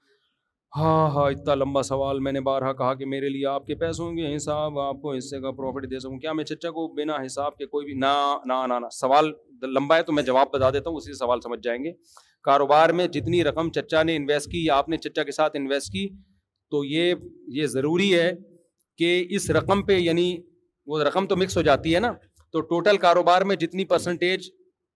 ہاں 0.77 1.09
ہاں 1.15 1.24
اتنا 1.31 1.55
لمبا 1.55 1.82
سوال 1.82 2.19
میں 2.27 2.31
نے 2.32 2.40
بارہا 2.40 2.73
کہا 2.73 2.93
کہ 2.99 3.07
میرے 3.07 3.28
لیے 3.28 3.44
آپ 3.47 3.65
کے 3.66 3.74
پیسوں 3.81 4.07
ہوں 4.07 4.16
گے 4.16 4.35
حساب 4.36 4.78
آپ 4.81 5.01
کو 5.03 5.12
حصے 5.15 5.40
کا 5.40 5.51
پروفٹ 5.59 5.90
دے 5.90 5.99
سکوں 6.01 6.19
کیا 6.19 6.32
میں 6.32 6.44
چچا 6.51 6.70
کو 6.77 6.86
بنا 6.97 7.16
حساب 7.24 7.57
کے 7.57 7.66
کوئی 7.66 7.86
بھی 7.86 7.94
نہ 8.01 8.09
نہ 8.53 8.78
سوال 9.01 9.31
لمبا 9.74 9.97
ہے 9.97 10.03
تو 10.03 10.12
میں 10.12 10.23
جواب 10.28 10.47
بتا 10.53 10.70
دیتا 10.78 10.90
ہوں 10.90 10.97
اسی 10.97 11.12
سوال 11.19 11.40
سمجھ 11.40 11.61
جائیں 11.65 11.82
گے 11.85 11.93
کاروبار 12.49 12.90
میں 13.01 13.07
جتنی 13.19 13.43
رقم 13.44 13.70
چچا 13.78 14.03
نے 14.03 14.16
انویسٹ 14.16 14.51
کی 14.53 14.65
یا 14.65 14.77
آپ 14.77 14.89
نے 14.89 14.97
چچا 15.09 15.23
کے 15.23 15.32
ساتھ 15.32 15.57
انویسٹ 15.57 15.93
کی 15.93 16.09
تو 16.70 16.85
یہ 16.85 17.15
یہ 17.61 17.66
ضروری 17.74 18.12
ہے 18.16 18.31
کہ 18.99 19.15
اس 19.36 19.51
رقم 19.59 19.82
پہ 19.90 19.99
یعنی 19.99 20.27
وہ 20.93 21.01
رقم 21.05 21.27
تو 21.27 21.36
مکس 21.36 21.57
ہو 21.57 21.62
جاتی 21.70 21.94
ہے 21.94 22.01
نا 22.07 22.12
تو 22.53 22.61
ٹوٹل 22.74 22.97
کاروبار 23.07 23.43
میں 23.51 23.57
جتنی 23.57 23.85
پرسنٹیج 23.94 24.49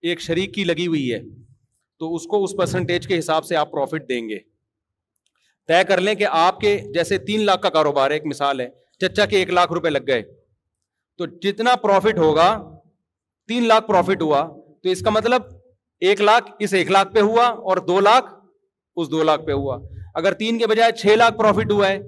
ایک 0.09 0.21
شریک 0.21 0.55
کی 0.55 0.65
لگی 0.65 0.87
ہوئی 0.87 1.13
ہے 1.13 1.21
تو 1.99 2.15
اس 2.15 2.27
کو 2.33 2.43
اس 2.45 2.57
پرسنٹیج 2.57 3.07
کے 3.09 3.19
حساب 3.19 3.45
سے 3.45 3.57
آپ 3.57 3.71
پروفٹ 3.73 4.09
دیں 4.09 4.29
گے 4.29 4.39
طے 5.69 5.83
کر 5.89 6.01
لیں 6.01 6.15
کہ 6.15 6.27
آپ 6.47 6.61
کے 6.61 6.79
جیسے 6.95 7.19
تین 7.29 7.45
لاکھ 7.47 7.61
کا 7.63 7.69
کاروبار 7.77 8.11
ہے 8.11 8.17
ایک 8.17 8.27
مثال 8.33 8.61
ہے 8.61 8.69
چچا 9.01 9.25
کے 9.31 9.37
ایک 9.37 9.51
لاکھ 9.51 9.73
روپے 9.73 9.91
لگ 9.91 10.07
گئے 10.07 10.23
تو 11.19 11.27
جتنا 11.43 11.75
پروفٹ 11.83 12.19
ہوگا 12.19 12.47
تین 13.49 13.67
لاکھ 13.69 13.87
پروفٹ 13.87 14.23
ہوا 14.23 14.45
تو 14.83 14.89
اس 14.91 15.01
کا 15.05 15.11
مطلب 15.11 15.43
ایک 16.09 16.21
لاکھ 16.21 16.51
اس 16.65 16.75
ایک 16.75 16.91
لاکھ 16.91 17.13
پہ 17.15 17.21
ہوا 17.31 17.47
اور 17.71 17.77
دو 17.89 17.99
لاکھ 18.01 18.33
اس 19.01 19.11
دو 19.11 19.23
لاکھ 19.23 19.45
پہ 19.47 19.53
ہوا 19.53 19.79
اگر 20.21 20.33
تین 20.45 20.59
کے 20.59 20.67
بجائے 20.67 20.93
چھ 21.01 21.17
لاکھ 21.17 21.37
پروفٹ 21.39 21.73
ہوا 21.73 21.89
ہے 21.89 21.99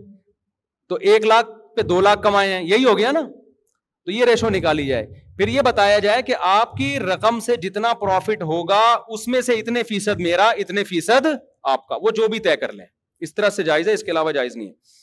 تو 0.89 0.97
ایک 1.13 1.27
لاکھ 1.27 1.49
پہ 1.77 1.83
دو 1.93 2.01
لاکھ 2.01 2.21
کمائے 2.23 2.53
ہیں 2.53 2.63
یہی 2.67 2.85
ہو 2.85 2.97
گیا 2.99 3.11
نا 3.13 3.21
تو 3.29 4.11
یہ 4.11 4.25
ریشو 4.25 4.49
نکالی 4.51 4.87
جائے 4.87 5.07
پھر 5.37 5.49
یہ 5.49 5.61
بتایا 5.65 5.99
جائے 6.05 6.23
کہ 6.29 6.35
آپ 6.51 6.77
کی 6.77 6.99
رقم 7.01 7.41
سے 7.47 7.57
جتنا 7.63 7.93
پروفٹ 8.05 8.43
ہوگا 8.53 8.81
اس 9.17 9.27
میں 9.35 9.41
سے 9.49 9.55
اتنے 9.61 9.83
فیصد 9.89 10.21
میرا 10.29 10.49
اتنے 10.65 10.85
فیصد 10.85 11.27
آپ 11.73 11.87
کا 11.89 11.97
وہ 12.03 12.11
جو 12.17 12.29
بھی 12.29 12.39
طے 12.49 12.57
کر 12.57 12.73
لیں 12.73 12.87
اس 13.25 13.35
طرح 13.35 13.49
سے 13.51 13.63
جائز 13.63 13.89
ہے 13.89 13.93
اس 13.93 14.03
کے 14.05 14.11
علاوہ 14.11 14.33
جائز 14.33 14.57
نہیں 14.57 14.69
ہے 14.69 14.97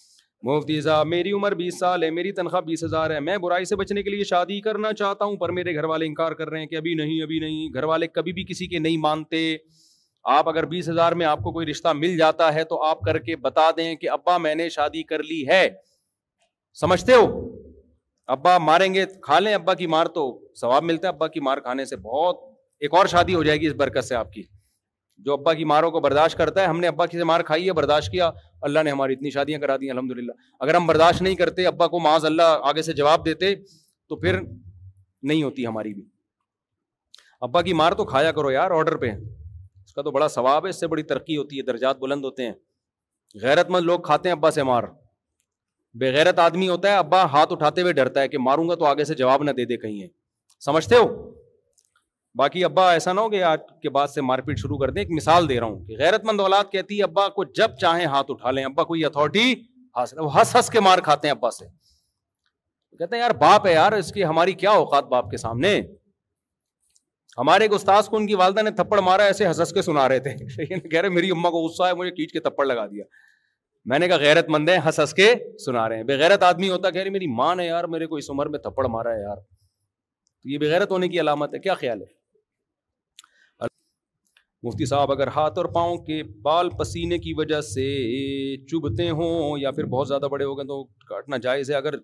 مفتی 0.49 0.79
صاحب 0.81 1.07
میری 1.07 1.31
عمر 1.31 1.53
بیس 1.59 1.77
سال 1.79 2.03
ہے 2.03 2.09
میری 2.11 2.31
تنخواہ 2.39 2.61
بیس 2.61 2.83
ہزار 2.83 3.09
ہے 3.11 3.19
میں 3.19 3.37
برائی 3.45 3.65
سے 3.65 3.75
بچنے 3.75 4.03
کے 4.03 4.09
لیے 4.09 4.23
شادی 4.29 4.59
کرنا 4.61 4.91
چاہتا 4.99 5.25
ہوں 5.25 5.35
پر 5.37 5.51
میرے 5.57 5.73
گھر 5.75 5.83
والے 5.91 6.05
انکار 6.05 6.31
کر 6.41 6.49
رہے 6.49 6.59
ہیں 6.59 6.67
کہ 6.67 6.75
ابھی 6.77 6.93
نہیں 6.95 7.21
ابھی 7.23 7.39
نہیں 7.39 7.69
گھر 7.77 7.83
والے 7.91 8.07
کبھی 8.07 8.33
بھی 8.33 8.43
کسی 8.49 8.67
کے 8.73 8.79
نہیں 8.79 8.97
مانتے 9.07 9.39
آپ 10.37 10.49
اگر 10.49 10.65
بیس 10.65 10.89
ہزار 10.89 11.11
میں 11.21 11.25
آپ 11.25 11.39
کو 11.43 11.51
کوئی 11.53 11.65
رشتہ 11.67 11.87
مل 11.95 12.17
جاتا 12.17 12.53
ہے 12.53 12.63
تو 12.69 12.81
آپ 12.83 13.01
کر 13.05 13.17
کے 13.25 13.35
بتا 13.41 13.69
دیں 13.77 13.93
کہ 13.95 14.09
ابا 14.09 14.37
میں 14.45 14.53
نے 14.55 14.69
شادی 14.75 15.03
کر 15.11 15.23
لی 15.23 15.43
ہے 15.47 15.67
سمجھتے 16.79 17.13
ہو 17.13 17.25
ابا 18.35 18.57
ماریں 18.57 18.93
گے 18.93 19.05
کھا 19.23 19.39
لیں 19.39 19.53
ابا 19.53 19.73
کی 19.81 19.87
مار 19.93 20.05
تو 20.19 20.23
ثواب 20.61 20.83
ملتا 20.83 21.07
ہے 21.07 21.13
ابا 21.13 21.27
کی 21.35 21.39
مار 21.49 21.57
کھانے 21.67 21.85
سے 21.85 21.95
بہت 22.09 22.39
ایک 22.81 22.93
اور 23.01 23.05
شادی 23.07 23.35
ہو 23.35 23.43
جائے 23.43 23.57
گی 23.61 23.67
اس 23.67 23.73
برکت 23.77 24.05
سے 24.05 24.15
آپ 24.15 24.31
کی 24.33 24.43
جو 25.23 25.33
ابا 25.33 25.53
کی 25.53 25.63
ماروں 25.71 25.89
کو 25.91 25.99
برداشت 26.01 26.37
کرتا 26.37 26.61
ہے 26.61 26.65
ہم 26.67 26.79
نے 26.79 26.87
ابا 26.87 27.05
کی 27.05 27.17
سے 27.17 27.23
مار 27.23 27.41
کھائی 27.49 27.67
ہے 27.67 27.73
برداشت 27.73 28.11
کیا 28.11 28.29
اللہ 28.69 28.79
نے 28.83 28.91
ہماری 28.91 29.13
اتنی 29.13 29.29
شادیاں 29.31 29.59
کرا 29.59 29.75
دی 29.81 29.89
الحمد 29.91 30.11
للہ 30.17 30.31
اگر 30.59 30.75
ہم 30.75 30.87
برداشت 30.87 31.21
نہیں 31.21 31.35
کرتے 31.41 31.65
ابا 31.67 31.87
کو 31.87 31.99
اللہ 32.25 32.57
آگے 32.69 32.81
سے 32.81 32.93
جواب 32.93 33.25
دیتے 33.25 33.53
تو 33.55 34.15
پھر 34.19 34.39
نہیں 34.41 35.41
ہوتی 35.43 35.65
ہماری 35.65 35.93
بھی 35.93 36.05
ابا 37.47 37.61
کی 37.61 37.73
مار 37.73 37.91
تو 37.97 38.05
کھایا 38.05 38.31
کرو 38.31 38.51
یار 38.51 38.71
آرڈر 38.71 38.95
پہ 38.97 39.11
اس 39.85 39.93
کا 39.93 40.01
تو 40.01 40.11
بڑا 40.11 40.27
ثواب 40.35 40.65
ہے 40.65 40.69
اس 40.69 40.79
سے 40.79 40.87
بڑی 40.87 41.03
ترقی 41.13 41.37
ہوتی 41.37 41.57
ہے 41.57 41.61
درجات 41.65 41.97
بلند 41.99 42.25
ہوتے 42.25 42.45
ہیں 42.45 42.53
غیرت 43.41 43.69
مند 43.71 43.85
لوگ 43.85 43.99
کھاتے 44.09 44.29
ہیں 44.29 44.35
ابا 44.35 44.51
سے 44.51 44.63
مار 44.71 44.83
بےغیرت 45.99 46.39
آدمی 46.39 46.67
ہوتا 46.69 46.91
ہے 46.91 46.95
ابا 46.97 47.23
ہاتھ 47.33 47.51
اٹھاتے 47.53 47.81
ہوئے 47.81 47.93
ڈرتا 47.99 48.21
ہے 48.21 48.27
کہ 48.29 48.37
ماروں 48.45 48.67
گا 48.69 48.75
تو 48.75 48.85
آگے 48.85 49.03
سے 49.05 49.13
جواب 49.15 49.43
نہ 49.43 49.51
دے 49.57 49.65
دے 49.65 49.77
کہیں 49.77 50.05
سمجھتے 50.65 50.95
ہو 50.95 51.07
باقی 52.39 52.63
ابا 52.63 52.89
ایسا 52.91 53.11
نہ 53.13 53.19
ہو 53.19 53.29
کہ 53.29 53.41
آج 53.49 53.59
کے 53.81 53.89
بعد 53.97 54.07
سے 54.13 54.21
مار 54.29 54.39
پیٹ 54.45 54.59
شروع 54.59 54.77
کر 54.77 54.89
دیں 54.91 55.01
ایک 55.01 55.11
مثال 55.17 55.47
دے 55.49 55.59
رہا 55.59 55.67
ہوں 55.67 55.83
کہ 55.87 55.95
غیرت 55.99 56.23
مند 56.25 56.39
اولاد 56.39 56.71
کہتی 56.71 56.97
ہے 56.97 57.03
ابا 57.03 57.27
کو 57.35 57.43
جب 57.59 57.75
چاہیں 57.81 58.05
ہاتھ 58.13 58.31
اٹھا 58.31 58.51
لیں 58.51 58.63
ابا 58.65 58.83
کوئی 58.89 59.05
اتارٹی 59.05 59.53
ہنس 59.97 60.15
ہنس 60.55 60.69
کے 60.69 60.79
مار 60.87 60.99
کھاتے 61.03 61.27
ہیں 61.27 61.35
ابا 61.35 61.51
سے 61.57 61.65
کہتے 62.97 63.15
ہیں 63.15 63.21
یار 63.21 63.31
باپ 63.41 63.67
ہے 63.67 63.73
یار 63.73 63.91
اس 63.91 64.11
کی 64.13 64.23
ہماری 64.25 64.53
کیا 64.63 64.71
اوقات 64.81 65.05
باپ 65.11 65.29
کے 65.31 65.37
سامنے 65.37 65.79
ہمارے 67.37 67.63
ایک 67.63 67.73
استاذ 67.73 68.09
کو 68.09 68.17
ان 68.17 68.27
کی 68.27 68.35
والدہ 68.41 68.61
نے 68.63 68.71
تھپڑ 68.81 68.99
مارا 69.05 69.23
ایسے 69.31 69.47
ہنس 69.47 69.59
ہنس 69.59 69.71
کے 69.73 69.81
سنا 69.81 70.07
رہے 70.09 70.19
تھے 70.27 70.65
کہہ 70.89 70.99
رہے 70.99 71.09
میری 71.19 71.31
اما 71.37 71.49
کو 71.55 71.61
غصہ 71.67 71.87
ہے 71.87 71.93
مجھے 72.01 72.11
کیچ 72.19 72.33
کے 72.33 72.39
تھپڑ 72.49 72.65
لگا 72.65 72.85
دیا 72.91 73.03
میں 73.91 73.99
نے 73.99 74.07
کہا 74.07 74.17
غیرت 74.25 74.49
مند 74.55 74.69
ہے 74.69 74.77
ہنس 74.85 74.99
ہنس 74.99 75.13
کے 75.13 75.33
سنا 75.65 75.87
رہے 75.89 75.95
ہیں 75.97 76.03
بےغیرت 76.11 76.43
آدمی 76.43 76.69
ہوتا 76.69 76.89
کہہ 76.91 77.01
رہے 77.01 77.09
میری 77.17 77.27
ماں 77.39 77.53
نے 77.55 77.65
یار 77.65 77.83
میرے 77.95 78.05
کو 78.07 78.15
اس 78.23 78.29
عمر 78.29 78.47
میں 78.55 78.59
تھپڑ 78.67 78.87
مارا 78.97 79.13
ہے 79.15 79.21
یار 79.21 79.37
یہ 80.53 80.57
بےغیرت 80.65 80.91
ہونے 80.91 81.07
کی 81.15 81.19
علامت 81.19 81.53
ہے 81.53 81.59
کیا 81.67 81.73
خیال 81.83 82.01
ہے 82.01 82.13
مفتی 84.65 84.85
صاحب 84.89 85.11
اگر 85.11 85.27
ہاتھ 85.35 85.57
اور 85.59 85.65
پاؤں 85.73 85.97
کے 86.05 86.21
بال 86.45 86.69
پسینے 86.77 87.17
کی 87.23 87.33
وجہ 87.37 87.59
سے 87.71 87.83
چبھتے 88.69 89.09
ہوں 89.17 89.57
یا 89.61 89.71
پھر 89.79 89.85
بہت 89.95 90.07
زیادہ 90.07 90.25
بڑے 90.31 90.45
ہو 90.51 90.57
گئے 90.57 90.65
تو 90.67 90.83
کاٹنا 91.09 91.37
جائز 91.47 91.69
ہے 91.71 91.75
اگر 91.75 91.95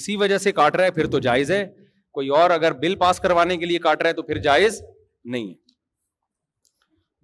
اسی 0.00 0.16
وجہ 0.22 0.38
سے 0.46 0.52
کاٹ 0.58 0.74
رہا 0.76 0.84
ہے 0.84 0.90
پھر 0.98 1.06
تو 1.14 1.18
جائز 1.26 1.50
ہے 1.50 1.64
کوئی 2.18 2.28
اور 2.40 2.50
اگر 2.50 2.72
بل 2.82 2.94
پاس 3.04 3.20
کروانے 3.26 3.56
کے 3.62 3.66
لیے 3.66 3.78
کاٹ 3.86 4.02
رہا 4.02 4.10
ہے 4.10 4.14
تو 4.14 4.22
پھر 4.30 4.38
جائز 4.48 4.80
نہیں 5.34 5.48
ہے 5.48 5.64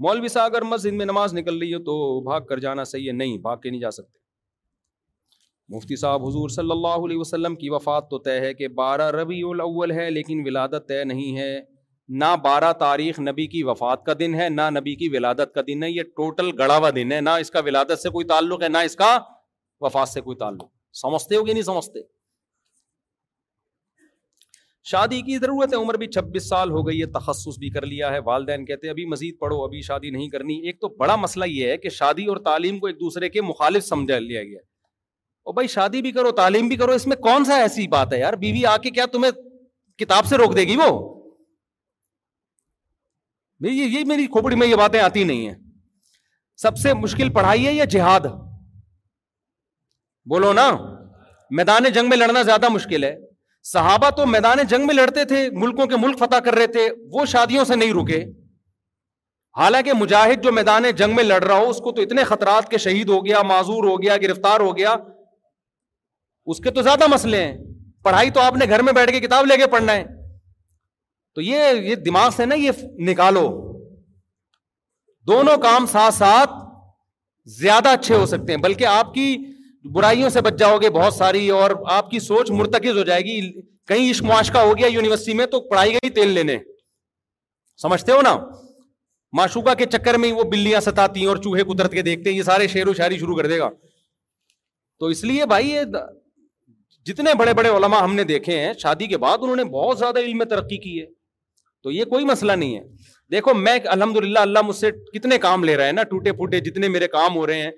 مولوی 0.07 0.29
صاحب 0.35 0.51
اگر 0.55 0.63
مسجد 0.69 0.93
میں 1.01 1.07
نماز 1.07 1.35
نکل 1.35 1.59
رہی 1.59 1.73
ہے 1.73 1.79
تو 1.91 1.95
بھاگ 2.29 2.47
کر 2.49 2.59
جانا 2.67 2.85
صحیح 2.93 3.07
ہے 3.09 3.13
نہیں 3.17 3.37
بھاگ 3.49 3.59
کے 3.65 3.71
نہیں 3.71 3.81
جا 3.81 3.91
سکتے 3.99 5.75
مفتی 5.77 5.97
صاحب 6.05 6.25
حضور 6.27 6.49
صلی 6.57 6.71
اللہ 6.77 6.97
علیہ 7.09 7.19
وسلم 7.19 7.55
کی 7.61 7.69
وفات 7.75 8.09
تو 8.11 8.19
طے 8.29 8.39
ہے 8.47 8.53
کہ 8.55 8.69
بارہ 8.81 9.11
ربیع 9.21 9.45
الاول 9.51 9.91
ہے 10.01 10.11
لیکن 10.19 10.43
ولادت 10.47 10.89
طے 10.89 11.03
نہیں 11.13 11.39
ہے 11.41 11.53
نہ 12.09 12.25
بارہ 12.43 12.73
تاریخ 12.79 13.19
نبی 13.21 13.47
کی 13.47 13.63
وفات 13.63 14.05
کا 14.05 14.13
دن 14.19 14.35
ہے 14.35 14.49
نہ 14.49 14.69
نبی 14.79 14.95
کی 14.97 15.09
ولادت 15.17 15.55
کا 15.55 15.61
دن 15.67 15.83
ہے 15.83 15.91
یہ 15.91 16.03
ٹوٹل 16.17 16.51
گڑاوا 16.59 16.91
دن 16.97 17.13
ہے 17.13 17.21
نہ 17.21 17.31
اس 17.41 17.51
کا 17.51 17.61
ولادت 17.65 18.01
سے 18.03 18.09
کوئی 18.11 18.27
تعلق 18.27 18.63
ہے 18.63 18.69
نہ 18.69 18.79
اس 18.85 18.97
کا 18.97 19.17
وفات 19.81 20.09
سے 20.09 20.21
کوئی 20.21 20.37
تعلق 20.39 20.69
سمجھتے 21.01 21.37
ہو 21.37 21.45
کہ 21.45 21.53
نہیں 21.53 21.63
سمجھتے 21.63 22.01
شادی 24.91 25.21
کی 25.23 25.37
ضرورت 25.39 25.73
ہے 25.73 25.79
عمر 25.79 25.95
بھی 25.99 26.07
چھبیس 26.07 26.49
سال 26.49 26.71
ہو 26.71 26.87
گئی 26.87 27.01
ہے 27.01 27.07
تخصص 27.13 27.59
بھی 27.59 27.71
کر 27.71 27.87
لیا 27.87 28.13
ہے 28.13 28.19
والدین 28.25 28.65
کہتے 28.67 28.87
ہیں 28.87 28.91
ابھی 28.93 29.05
مزید 29.09 29.39
پڑھو 29.41 29.63
ابھی 29.65 29.81
شادی 29.89 30.11
نہیں 30.11 30.29
کرنی 30.29 30.55
ایک 30.67 30.81
تو 30.81 30.89
بڑا 30.99 31.17
مسئلہ 31.25 31.45
یہ 31.49 31.71
ہے 31.71 31.77
کہ 31.79 31.89
شادی 31.99 32.25
اور 32.33 32.37
تعلیم 32.45 32.79
کو 32.79 32.87
ایک 32.87 32.97
دوسرے 33.01 33.29
کے 33.37 33.43
مخالف 33.43 33.85
سمجھا 33.85 34.19
لیا 34.19 34.43
گیا 34.43 34.59
اور 35.47 35.55
بھائی 35.55 35.69
شادی 35.69 36.03
بھی 36.03 36.13
کرو 36.13 36.31
تعلیم 36.43 36.69
بھی 36.69 36.77
کرو 36.77 36.93
اس 36.93 37.07
میں 37.07 37.17
کون 37.17 37.45
سا 37.45 37.57
ایسی 37.61 37.87
بات 37.95 38.13
ہے 38.13 38.19
یار 38.19 38.33
بیوی 38.43 38.65
آ 38.71 38.77
کے 38.83 38.91
کیا 38.99 39.07
تمہیں 39.13 39.31
کتاب 39.99 40.27
سے 40.27 40.37
روک 40.39 40.57
دے 40.57 40.63
گی 40.67 40.77
وہ 40.83 40.89
یہ 43.71 44.05
میری 44.07 44.27
کھوپڑی 44.27 44.57
میں 44.57 44.67
یہ 44.67 44.77
باتیں 44.77 45.01
آتی 45.01 45.25
نہیں 45.25 45.47
ہیں 45.49 45.55
سب 46.63 46.77
سے 46.83 46.95
مشکل 46.95 47.29
پڑھائی 47.33 47.67
ہے 47.67 47.73
یا 47.73 47.85
جہاد 47.91 48.27
بولو 50.31 50.53
نا 50.53 50.69
میدان 51.57 51.85
جنگ 51.95 52.09
میں 52.09 52.17
لڑنا 52.17 52.43
زیادہ 52.43 52.69
مشکل 52.73 53.05
ہے 53.05 53.15
صحابہ 53.73 54.09
تو 54.17 54.27
میدان 54.27 54.59
جنگ 54.69 54.87
میں 54.87 54.95
لڑتے 54.95 55.25
تھے 55.33 55.49
ملکوں 55.61 55.87
کے 55.87 55.97
ملک 56.05 56.19
فتح 56.19 56.37
کر 56.45 56.55
رہے 56.55 56.67
تھے 56.77 56.89
وہ 57.13 57.25
شادیوں 57.33 57.65
سے 57.65 57.75
نہیں 57.77 57.93
رکے 58.01 58.23
حالانکہ 59.59 59.93
مجاہد 60.01 60.43
جو 60.45 60.53
میدان 60.53 60.85
جنگ 60.97 61.15
میں 61.17 61.25
لڑ 61.25 61.43
رہا 61.45 61.57
ہو 61.59 61.69
اس 61.71 61.79
کو 61.85 61.93
تو 61.97 62.03
اتنے 62.03 62.25
خطرات 62.25 62.69
کے 62.71 62.79
شہید 62.85 63.09
ہو 63.09 63.25
گیا 63.27 63.43
معذور 63.49 63.85
ہو 63.85 64.01
گیا 64.03 64.17
گرفتار 64.23 64.61
ہو 64.61 64.77
گیا 64.77 64.95
اس 66.53 66.59
کے 66.61 66.71
تو 66.77 66.83
زیادہ 66.83 67.07
مسئلے 67.13 67.43
ہیں 67.45 67.53
پڑھائی 68.05 68.31
تو 68.37 68.41
آپ 68.41 68.57
نے 68.61 68.67
گھر 68.75 68.83
میں 68.83 68.93
بیٹھ 68.93 69.11
کے 69.13 69.21
کتاب 69.27 69.47
لے 69.47 69.57
کے 69.57 69.67
پڑھنا 69.73 69.93
ہے 69.97 70.05
تو 71.35 71.41
یہ 71.41 71.73
یہ 71.89 71.95
دماغ 72.09 72.29
سے 72.37 72.47
نا 72.47 72.55
یہ 72.63 72.83
نکالو 73.11 73.47
دونوں 75.27 75.57
کام 75.63 75.87
ساتھ 75.91 76.15
ساتھ 76.15 76.51
زیادہ 77.59 77.89
اچھے 77.99 78.15
ہو 78.15 78.27
سکتے 78.33 78.53
ہیں 78.55 78.61
بلکہ 78.63 78.87
آپ 78.87 79.13
کی 79.15 79.27
برائیوں 79.95 80.29
سے 80.31 80.41
بچ 80.47 80.59
جاؤ 80.59 80.77
گے 80.83 80.91
بہت 80.97 81.15
ساری 81.15 81.49
اور 81.61 81.71
آپ 81.93 82.11
کی 82.11 82.19
سوچ 82.31 82.51
مرتکز 82.59 82.99
ہو 82.99 83.05
جائے 83.05 83.23
گی 83.29 83.41
کہیں 83.89 84.11
عشق 84.11 84.23
معاشقہ 84.25 84.59
ہو 84.67 84.77
گیا 84.79 84.87
یونیورسٹی 84.93 85.35
میں 85.41 85.47
تو 85.55 85.61
پڑھائی 85.69 85.95
گئی 85.95 86.11
تیل 86.19 86.29
لینے 86.39 86.59
سمجھتے 87.83 88.13
ہو 88.13 88.21
نا 88.23 88.37
معشوقہ 89.39 89.75
کے 89.79 89.87
چکر 89.95 90.15
میں 90.23 90.33
وہ 90.33 90.43
بلیاں 90.51 90.81
ستاتی 90.89 91.21
ہیں 91.21 91.27
اور 91.29 91.37
چوہے 91.47 91.63
قدرت 91.73 91.93
کے 91.93 92.03
دیکھتے 92.11 92.31
ہیں 92.31 92.37
یہ 92.37 92.43
سارے 92.51 92.67
شعر 92.75 92.87
و 92.89 92.95
شاعری 92.95 93.19
شروع 93.19 93.37
کر 93.37 93.47
دے 93.53 93.59
گا 93.59 93.71
تو 95.01 95.07
اس 95.15 95.25
لیے 95.25 95.47
بھائی 95.55 95.71
یہ 95.71 95.85
جتنے 97.07 97.35
بڑے 97.39 97.55
بڑے 97.61 97.69
علماء 97.77 98.03
ہم 98.03 98.15
نے 98.15 98.25
دیکھے 98.25 98.59
ہیں 98.61 98.73
شادی 98.83 99.07
کے 99.13 99.17
بعد 99.27 99.39
انہوں 99.43 99.57
نے 99.57 99.65
بہت 99.79 99.99
زیادہ 99.99 100.19
علم 100.29 100.39
میں 100.39 100.47
ترقی 100.57 100.77
کی 100.87 101.01
ہے 101.01 101.07
تو 101.83 101.91
یہ 101.91 102.05
کوئی 102.11 102.25
مسئلہ 102.25 102.53
نہیں 102.63 102.77
ہے 102.77 102.83
دیکھو 103.33 103.55
میں 103.55 103.79
الحمد 103.93 104.17
للہ 104.25 104.39
اللہ 104.39 104.63
مجھ 104.65 104.77
سے 104.77 104.91
کتنے 105.19 105.39
کام 105.47 105.65
لے 105.65 105.77
رہے 105.77 105.85
ہیں 105.87 105.93
نا 105.93 106.03
ٹوٹے 106.11 106.33
پھوٹے 106.39 106.61
جتنے 106.67 106.89
میرے 106.89 107.07
کام 107.09 107.37
ہو 107.37 107.47
رہے 107.47 107.63
ہیں 107.63 107.71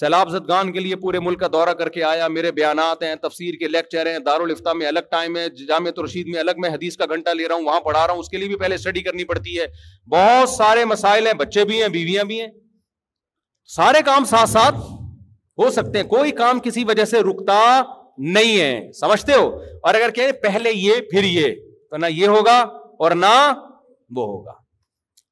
سیلاب 0.00 0.28
زدگان 0.30 0.72
کے 0.72 0.80
لیے 0.80 0.96
پورے 0.96 1.20
ملک 1.20 1.40
کا 1.40 1.46
دورہ 1.52 1.72
کر 1.78 1.88
کے 1.94 2.02
آیا 2.04 2.26
میرے 2.28 2.50
بیانات 2.58 3.02
ہیں 3.02 3.14
تفسیر 3.22 3.54
کے 3.58 3.68
لیکچر 3.68 4.06
ہیں 4.10 4.18
دارالفتا 4.26 4.72
میں 4.80 4.86
الگ 4.86 5.08
ٹائم 5.10 5.36
ہے 5.36 5.48
جامع 5.68 5.90
رشید 6.04 6.26
میں 6.34 6.38
الگ 6.40 6.60
میں 6.64 6.70
حدیث 6.74 6.96
کا 6.96 7.04
گھنٹہ 7.14 7.30
لے 7.38 7.48
رہا 7.48 7.54
ہوں 7.54 7.64
وہاں 7.64 7.80
پڑھا 7.86 8.06
رہا 8.06 8.12
ہوں 8.12 8.20
اس 8.20 8.28
کے 8.28 8.36
لیے 8.36 8.48
بھی 8.48 8.56
پہلے 8.62 8.74
اسٹڈی 8.74 9.00
کرنی 9.08 9.24
پڑتی 9.32 9.58
ہے 9.58 9.66
بہت 10.16 10.48
سارے 10.50 10.84
مسائل 10.92 11.26
ہیں 11.26 11.32
بچے 11.42 11.64
بھی 11.70 11.80
ہیں 11.82 11.88
بیویاں 11.98 12.24
بھی 12.32 12.40
ہیں 12.40 12.46
سارے 13.76 14.02
کام 14.06 14.24
ساتھ 14.34 14.50
ساتھ 14.50 14.74
ہو 15.62 15.70
سکتے 15.70 15.98
ہیں 15.98 16.06
کوئی 16.08 16.30
کام 16.42 16.58
کسی 16.64 16.84
وجہ 16.88 17.04
سے 17.14 17.20
رکتا 17.30 17.58
نہیں 18.38 18.60
ہے 18.60 18.72
سمجھتے 19.00 19.32
ہو 19.32 19.46
اور 19.88 19.94
اگر 19.94 20.10
کہ 20.14 20.30
پہلے 20.42 20.70
یہ 20.74 21.00
پھر 21.10 21.24
یہ 21.24 21.52
تو 21.90 21.96
نہ 21.96 22.06
یہ 22.10 22.26
ہوگا 22.36 22.62
اور 23.04 23.10
نہ 23.24 23.32
وہ 24.16 24.26
ہوگا 24.26 24.52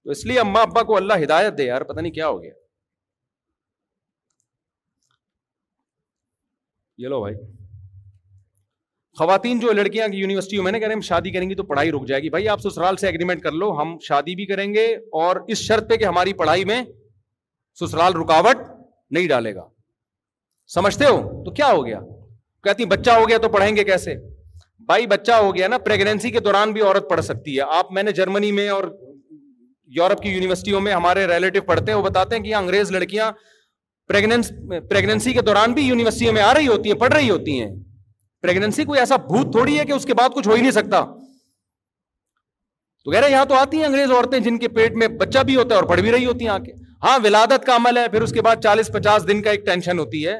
تو 0.05 0.10
اس 0.14 0.24
لیے 0.26 0.38
اما 0.40 0.60
ابا 0.66 0.82
کو 0.90 0.97
اللہ 0.97 1.22
ہدایت 1.22 1.56
دے 1.59 1.64
یار 1.66 1.82
پتا 1.93 2.01
نہیں 2.01 2.12
کیا 2.18 2.26
ہو 2.28 2.43
گیا 2.43 2.52
یہ 7.05 7.09
لو 7.14 7.20
بھائی 7.20 7.34
خواتین 9.18 9.60
جو 9.60 9.72
لڑکیاں 9.72 10.06
کی 10.12 10.18
یونیورسٹی 10.18 10.60
میں 10.62 10.72
نا 10.72 10.78
ہیں 10.78 10.93
ہم 10.93 11.01
شادی 11.10 11.30
کریں 11.32 11.48
گی 11.51 11.55
تو 11.60 11.62
پڑھائی 11.72 11.93
رک 11.93 12.06
جائے 12.09 12.22
گی 12.22 12.30
بھائی 12.30 12.48
آپ 12.55 12.60
سسرال 12.60 12.97
سے 13.02 13.09
اگریمنٹ 13.09 13.43
کر 13.43 13.52
لو 13.62 13.70
ہم 13.80 13.97
شادی 14.09 14.34
بھی 14.40 14.47
کریں 14.47 14.66
گے 14.74 14.86
اور 15.22 15.36
اس 15.55 15.59
شرط 15.68 15.88
پہ 15.90 15.97
کہ 16.01 16.05
ہماری 16.05 16.32
پڑھائی 16.43 16.64
میں 16.72 16.82
سسرال 17.80 18.16
رکاوٹ 18.22 18.64
نہیں 19.16 19.28
ڈالے 19.34 19.55
گا 19.55 19.66
سمجھتے 20.74 21.05
ہو 21.10 21.20
تو 21.44 21.51
کیا 21.60 21.70
ہو 21.72 21.84
گیا 21.86 22.01
کہتی 22.68 22.84
بچہ 22.97 23.10
ہو 23.20 23.28
گیا 23.28 23.38
تو 23.43 23.48
پڑھیں 23.56 23.74
گے 23.76 23.84
کیسے 23.93 24.14
بھائی 24.86 25.06
بچہ 25.06 25.32
ہو 25.42 25.54
گیا 25.54 25.68
نا 25.68 25.78
پریگنینسی 25.84 26.30
کے 26.30 26.40
دوران 26.46 26.72
بھی 26.72 26.80
عورت 26.82 27.08
پڑھ 27.10 27.20
سکتی 27.24 27.56
ہے 27.56 27.62
آپ 27.76 27.92
میں 27.92 28.02
نے 28.02 28.12
جرمنی 28.12 28.50
میں 28.52 28.68
اور 28.70 28.84
یورپ 29.96 30.22
کی 30.22 30.28
یونیورسٹیوں 30.30 30.80
میں 30.80 30.92
ہمارے 30.92 31.26
ریلیٹو 31.26 31.60
پڑھتے 31.66 31.92
ہیں 31.92 31.98
وہ 31.98 32.02
بتاتے 32.02 32.36
ہیں 32.36 32.42
کہ 32.42 32.54
انگریز 32.54 32.90
لڑکیاں 32.92 33.30
پریگنینسی 34.88 35.32
کے 35.32 35.42
دوران 35.46 35.72
بھی 35.74 35.82
یونیورسٹیوں 35.86 36.32
میں 36.32 36.42
آ 36.42 36.52
رہی 36.54 36.66
ہوتی 36.68 36.90
ہیں 36.90 36.98
پڑھ 36.98 37.12
رہی 37.12 37.30
ہوتی 37.30 37.60
ہیں 37.60 37.70
پریگنینسی 38.42 38.84
کوئی 38.84 39.00
ایسا 39.00 39.16
بھوت 39.30 39.50
تھوڑی 39.52 39.78
ہے 39.78 39.84
کہ 39.86 39.92
اس 39.92 40.04
کے 40.06 40.14
بعد 40.14 40.28
کچھ 40.34 40.48
ہو 40.48 40.54
ہی 40.54 40.60
نہیں 40.60 40.72
سکتا 40.78 41.04
تو 43.04 43.10
کہہ 43.10 43.18
رہے 43.20 43.30
یہاں 43.30 43.44
تو 43.48 43.54
آتی 43.54 43.76
ہیں 43.76 43.84
انگریز 43.84 44.10
عورتیں 44.10 44.38
جن 44.46 44.58
کے 44.58 44.68
پیٹ 44.76 44.94
میں 45.02 45.08
بچہ 45.20 45.38
بھی 45.48 45.56
ہوتا 45.56 45.74
ہے 45.74 45.80
اور 45.80 45.88
پڑھ 45.88 46.00
بھی 46.00 46.12
رہی 46.12 46.26
ہوتی 46.26 46.44
ہیں 46.44 46.52
آ 46.52 46.58
کے 46.64 46.72
ہاں 47.04 47.18
ولادت 47.24 47.66
کا 47.66 47.76
عمل 47.76 47.98
ہے 47.98 48.06
پھر 48.12 48.22
اس 48.22 48.32
کے 48.32 48.42
بعد 48.42 48.62
چالیس 48.62 48.90
پچاس 48.92 49.28
دن 49.28 49.42
کا 49.42 49.50
ایک 49.50 49.64
ٹینشن 49.66 49.98
ہوتی 49.98 50.26
ہے 50.26 50.36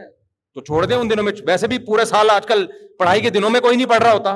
تو 0.57 0.63
چھوڑ 0.65 0.85
دیں 0.87 0.97
ان 0.97 1.09
دنوں 1.11 1.23
میں 1.25 1.33
ویسے 1.47 1.67
بھی 1.69 1.79
پورے 1.87 2.05
سال 2.11 2.31
آج 2.31 2.47
کل 2.47 2.65
پڑھائی 2.99 3.21
کے 3.21 3.31
دنوں 3.31 3.51
میں 3.55 3.61
کوئی 3.61 3.77
نہیں 3.77 3.87
پڑھ 3.89 4.03
رہا 4.03 4.13
ہوتا 4.13 4.31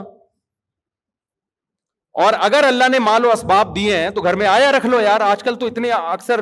اور 2.24 2.32
اگر 2.48 2.64
اللہ 2.68 2.88
نے 2.92 2.98
مال 3.04 3.24
و 3.24 3.30
اسباب 3.32 3.74
دیے 3.76 3.96
ہیں 3.96 4.08
تو 4.14 4.20
گھر 4.22 4.34
میں 4.40 4.46
آیا 4.46 4.72
رکھ 4.72 4.86
لو 4.86 5.00
یار 5.00 5.20
آج 5.26 5.42
کل 5.42 5.54
تو 5.58 5.66
اتنے 5.66 5.90
اکثر 5.98 6.40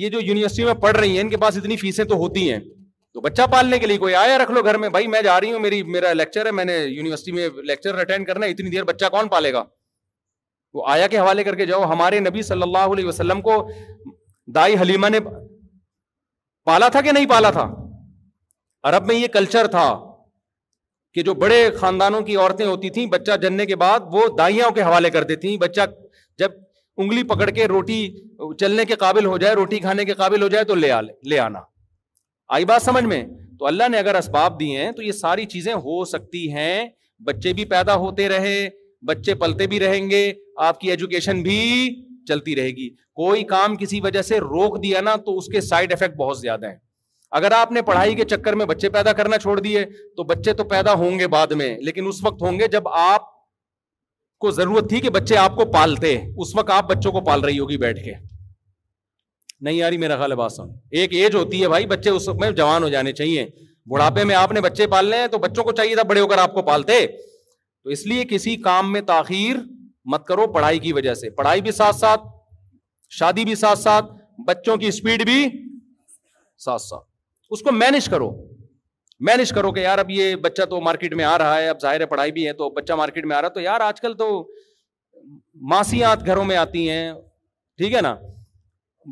یہ 0.00 0.08
جو 0.14 0.18
یونیورسٹی 0.22 0.64
میں 0.64 0.74
پڑھ 0.82 0.96
رہی 0.96 1.10
ہیں 1.12 1.20
ان 1.20 1.28
کے 1.30 1.36
پاس 1.46 1.56
اتنی 1.56 1.76
فیسیں 1.84 2.02
تو 2.10 2.16
ہوتی 2.24 2.50
ہیں 2.52 2.58
تو 3.14 3.20
بچہ 3.26 3.42
پالنے 3.52 3.78
کے 3.78 3.86
لیے 3.86 3.98
کوئی 4.04 4.14
آیا 4.24 4.36
رکھ 4.42 4.50
لو 4.52 4.62
گھر 4.64 4.78
میں 4.84 4.88
بھائی 4.96 5.06
میں 5.14 5.20
جا 5.22 5.40
رہی 5.40 5.52
ہوں 5.52 5.58
میری 5.66 5.82
میرا 5.96 6.12
لیکچر 6.20 6.46
ہے 6.46 6.50
میں 6.60 6.64
نے 6.70 6.76
یونیورسٹی 6.80 7.32
میں 7.32 7.48
لیکچر 7.70 7.98
اٹینڈ 8.00 8.26
کرنا 8.26 8.46
ہے 8.46 8.50
اتنی 8.50 8.70
دیر 8.70 8.84
بچہ 8.90 9.08
کون 9.12 9.28
پالے 9.36 9.52
گا 9.52 9.64
وہ 10.74 10.84
آیا 10.94 11.06
کے 11.06 11.18
حوالے 11.18 11.44
کر 11.44 11.54
کے 11.60 11.66
جاؤ 11.70 11.84
ہمارے 11.92 12.20
نبی 12.26 12.42
صلی 12.50 12.62
اللہ 12.68 12.92
علیہ 12.98 13.04
وسلم 13.06 13.40
کو 13.48 13.56
دائی 14.54 14.76
حلیمہ 14.82 15.08
نے 15.16 15.20
پالا 16.66 16.88
تھا 16.88 17.00
کہ 17.08 17.12
نہیں 17.12 17.26
پالا 17.30 17.50
تھا 17.58 17.66
عرب 18.88 19.06
میں 19.06 19.14
یہ 19.14 19.28
کلچر 19.32 19.66
تھا 19.74 19.84
کہ 21.14 21.22
جو 21.22 21.34
بڑے 21.42 21.58
خاندانوں 21.80 22.20
کی 22.22 22.36
عورتیں 22.36 22.64
ہوتی 22.66 22.88
تھیں 22.96 23.04
بچہ 23.12 23.36
جننے 23.42 23.66
کے 23.66 23.76
بعد 23.82 24.08
وہ 24.12 24.22
دائیاں 24.38 24.70
کے 24.74 24.82
حوالے 24.82 25.10
کر 25.10 25.24
دیتی 25.30 25.46
تھیں 25.48 25.56
بچہ 25.60 25.80
جب 26.38 26.50
انگلی 27.02 27.22
پکڑ 27.30 27.48
کے 27.50 27.66
روٹی 27.68 27.96
چلنے 28.60 28.84
کے 28.84 28.94
قابل 29.04 29.24
ہو 29.26 29.38
جائے 29.44 29.54
روٹی 29.54 29.78
کھانے 29.86 30.04
کے 30.04 30.14
قابل 30.20 30.42
ہو 30.42 30.48
جائے 30.48 30.64
تو 30.64 30.74
لے 30.74 30.90
لے 31.30 31.38
آنا 31.40 31.60
آئی 32.58 32.64
بات 32.72 32.82
سمجھ 32.82 33.04
میں 33.12 33.22
تو 33.58 33.66
اللہ 33.66 33.88
نے 33.90 33.98
اگر 33.98 34.14
اسباب 34.14 34.58
دیے 34.60 34.78
ہیں 34.84 34.92
تو 34.92 35.02
یہ 35.02 35.12
ساری 35.20 35.44
چیزیں 35.56 35.72
ہو 35.84 36.04
سکتی 36.14 36.50
ہیں 36.52 36.86
بچے 37.26 37.52
بھی 37.58 37.64
پیدا 37.74 37.94
ہوتے 38.04 38.28
رہے 38.28 38.56
بچے 39.08 39.34
پلتے 39.44 39.66
بھی 39.72 39.80
رہیں 39.80 40.08
گے 40.10 40.22
آپ 40.68 40.80
کی 40.80 40.90
ایجوکیشن 40.90 41.42
بھی 41.42 41.58
چلتی 42.28 42.56
رہے 42.56 42.70
گی 42.76 42.88
کوئی 43.22 43.42
کام 43.54 43.76
کسی 43.80 44.00
وجہ 44.04 44.22
سے 44.32 44.38
روک 44.50 44.82
دیا 44.82 45.00
نا 45.08 45.14
تو 45.26 45.36
اس 45.38 45.46
کے 45.52 45.60
سائڈ 45.70 45.92
افیکٹ 45.92 46.16
بہت 46.18 46.38
زیادہ 46.38 46.66
ہیں 46.70 46.78
اگر 47.36 47.52
آپ 47.52 47.70
نے 47.72 47.80
پڑھائی 47.82 48.14
کے 48.14 48.24
چکر 48.32 48.52
میں 48.58 48.66
بچے 48.66 48.88
پیدا 48.96 49.12
کرنا 49.20 49.38
چھوڑ 49.44 49.58
دیے 49.60 49.84
تو 50.16 50.24
بچے 50.24 50.52
تو 50.58 50.64
پیدا 50.72 50.92
ہوں 50.98 51.18
گے 51.18 51.26
بعد 51.28 51.52
میں 51.60 51.66
لیکن 51.86 52.06
اس 52.08 52.22
وقت 52.24 52.42
ہوں 52.42 52.58
گے 52.58 52.66
جب 52.74 52.88
آپ 52.98 53.22
کو 54.40 54.50
ضرورت 54.58 54.88
تھی 54.88 55.00
کہ 55.00 55.10
بچے 55.16 55.36
آپ 55.36 55.54
کو 55.56 55.64
پالتے 55.72 56.12
اس 56.44 56.54
وقت 56.56 56.68
آپ 56.70 56.84
بچوں 56.90 57.12
کو 57.12 57.20
پال 57.28 57.40
رہی 57.44 57.58
ہوگی 57.58 57.76
بیٹھ 57.84 58.02
کے 58.04 58.12
نہیں 59.66 59.74
یاری 59.76 59.96
میرا 60.02 60.16
خیال 60.16 60.30
ہے 60.30 60.36
بات 60.36 60.52
سن 60.52 60.68
ایک 61.00 61.12
ایج 61.22 61.34
ہوتی 61.34 61.62
ہے 61.62 61.68
بھائی 61.72 61.86
بچے 61.94 62.10
اس 62.18 62.28
وقت 62.28 62.40
میں 62.40 62.50
جوان 62.60 62.82
ہو 62.82 62.88
جانے 62.94 63.12
چاہیے 63.20 63.46
بڑھاپے 63.92 64.24
میں 64.30 64.34
آپ 64.40 64.52
نے 64.56 64.60
بچے 64.66 64.86
پالنے 64.94 65.16
ہیں 65.22 65.26
تو 65.34 65.38
بچوں 65.46 65.64
کو 65.64 65.72
چاہیے 65.80 65.94
تھا 65.94 66.02
بڑے 66.12 66.20
ہو 66.20 66.26
کر 66.34 66.38
آپ 66.42 66.54
کو 66.58 66.62
پالتے 66.70 66.98
تو 67.16 67.90
اس 67.96 68.06
لیے 68.12 68.24
کسی 68.34 68.54
کام 68.68 68.92
میں 68.92 69.00
تاخیر 69.10 69.56
مت 70.14 70.24
کرو 70.26 70.46
پڑھائی 70.58 70.78
کی 70.86 70.92
وجہ 71.00 71.14
سے 71.24 71.30
پڑھائی 71.42 71.60
بھی 71.66 71.72
ساتھ 71.80 71.96
ساتھ 72.04 72.20
شادی 73.18 73.44
بھی 73.50 73.54
ساتھ 73.66 73.78
ساتھ 73.78 74.12
بچوں 74.52 74.76
کی 74.84 74.86
اسپیڈ 74.92 75.24
بھی 75.30 75.38
ساتھ 76.66 76.82
ساتھ 76.82 77.12
اس 77.54 77.60
کو 77.62 77.72
مینج 77.72 78.08
کرو 78.10 78.28
مینج 79.26 79.50
کرو 79.56 79.70
کہ 79.72 79.80
یار 79.80 79.98
اب 79.98 80.08
یہ 80.10 80.34
بچہ 80.46 80.64
تو 80.70 80.80
مارکیٹ 80.90 81.12
میں 81.20 81.24
آ 81.32 81.36
رہا 81.38 81.56
ہے 81.60 81.68
اب 81.68 81.80
ظاہر 81.82 82.00
ہے 82.00 82.06
پڑھائی 82.12 82.32
بھی 82.38 82.46
ہے 82.46 82.52
تو 82.60 82.68
بچہ 82.78 82.92
مارکیٹ 83.00 83.24
میں 83.30 83.36
آ 83.36 83.40
رہا 83.40 83.48
ہے 83.48 83.52
تو 83.54 83.60
یار 83.60 83.80
آج 83.90 84.00
کل 84.00 84.14
تو 84.22 84.28
ماسیات 85.72 86.26
گھروں 86.26 86.44
میں 86.44 86.56
آتی 86.64 86.88
ہیں 86.90 87.04
ٹھیک 87.82 87.94
ہے 87.94 88.00
نا 88.08 88.14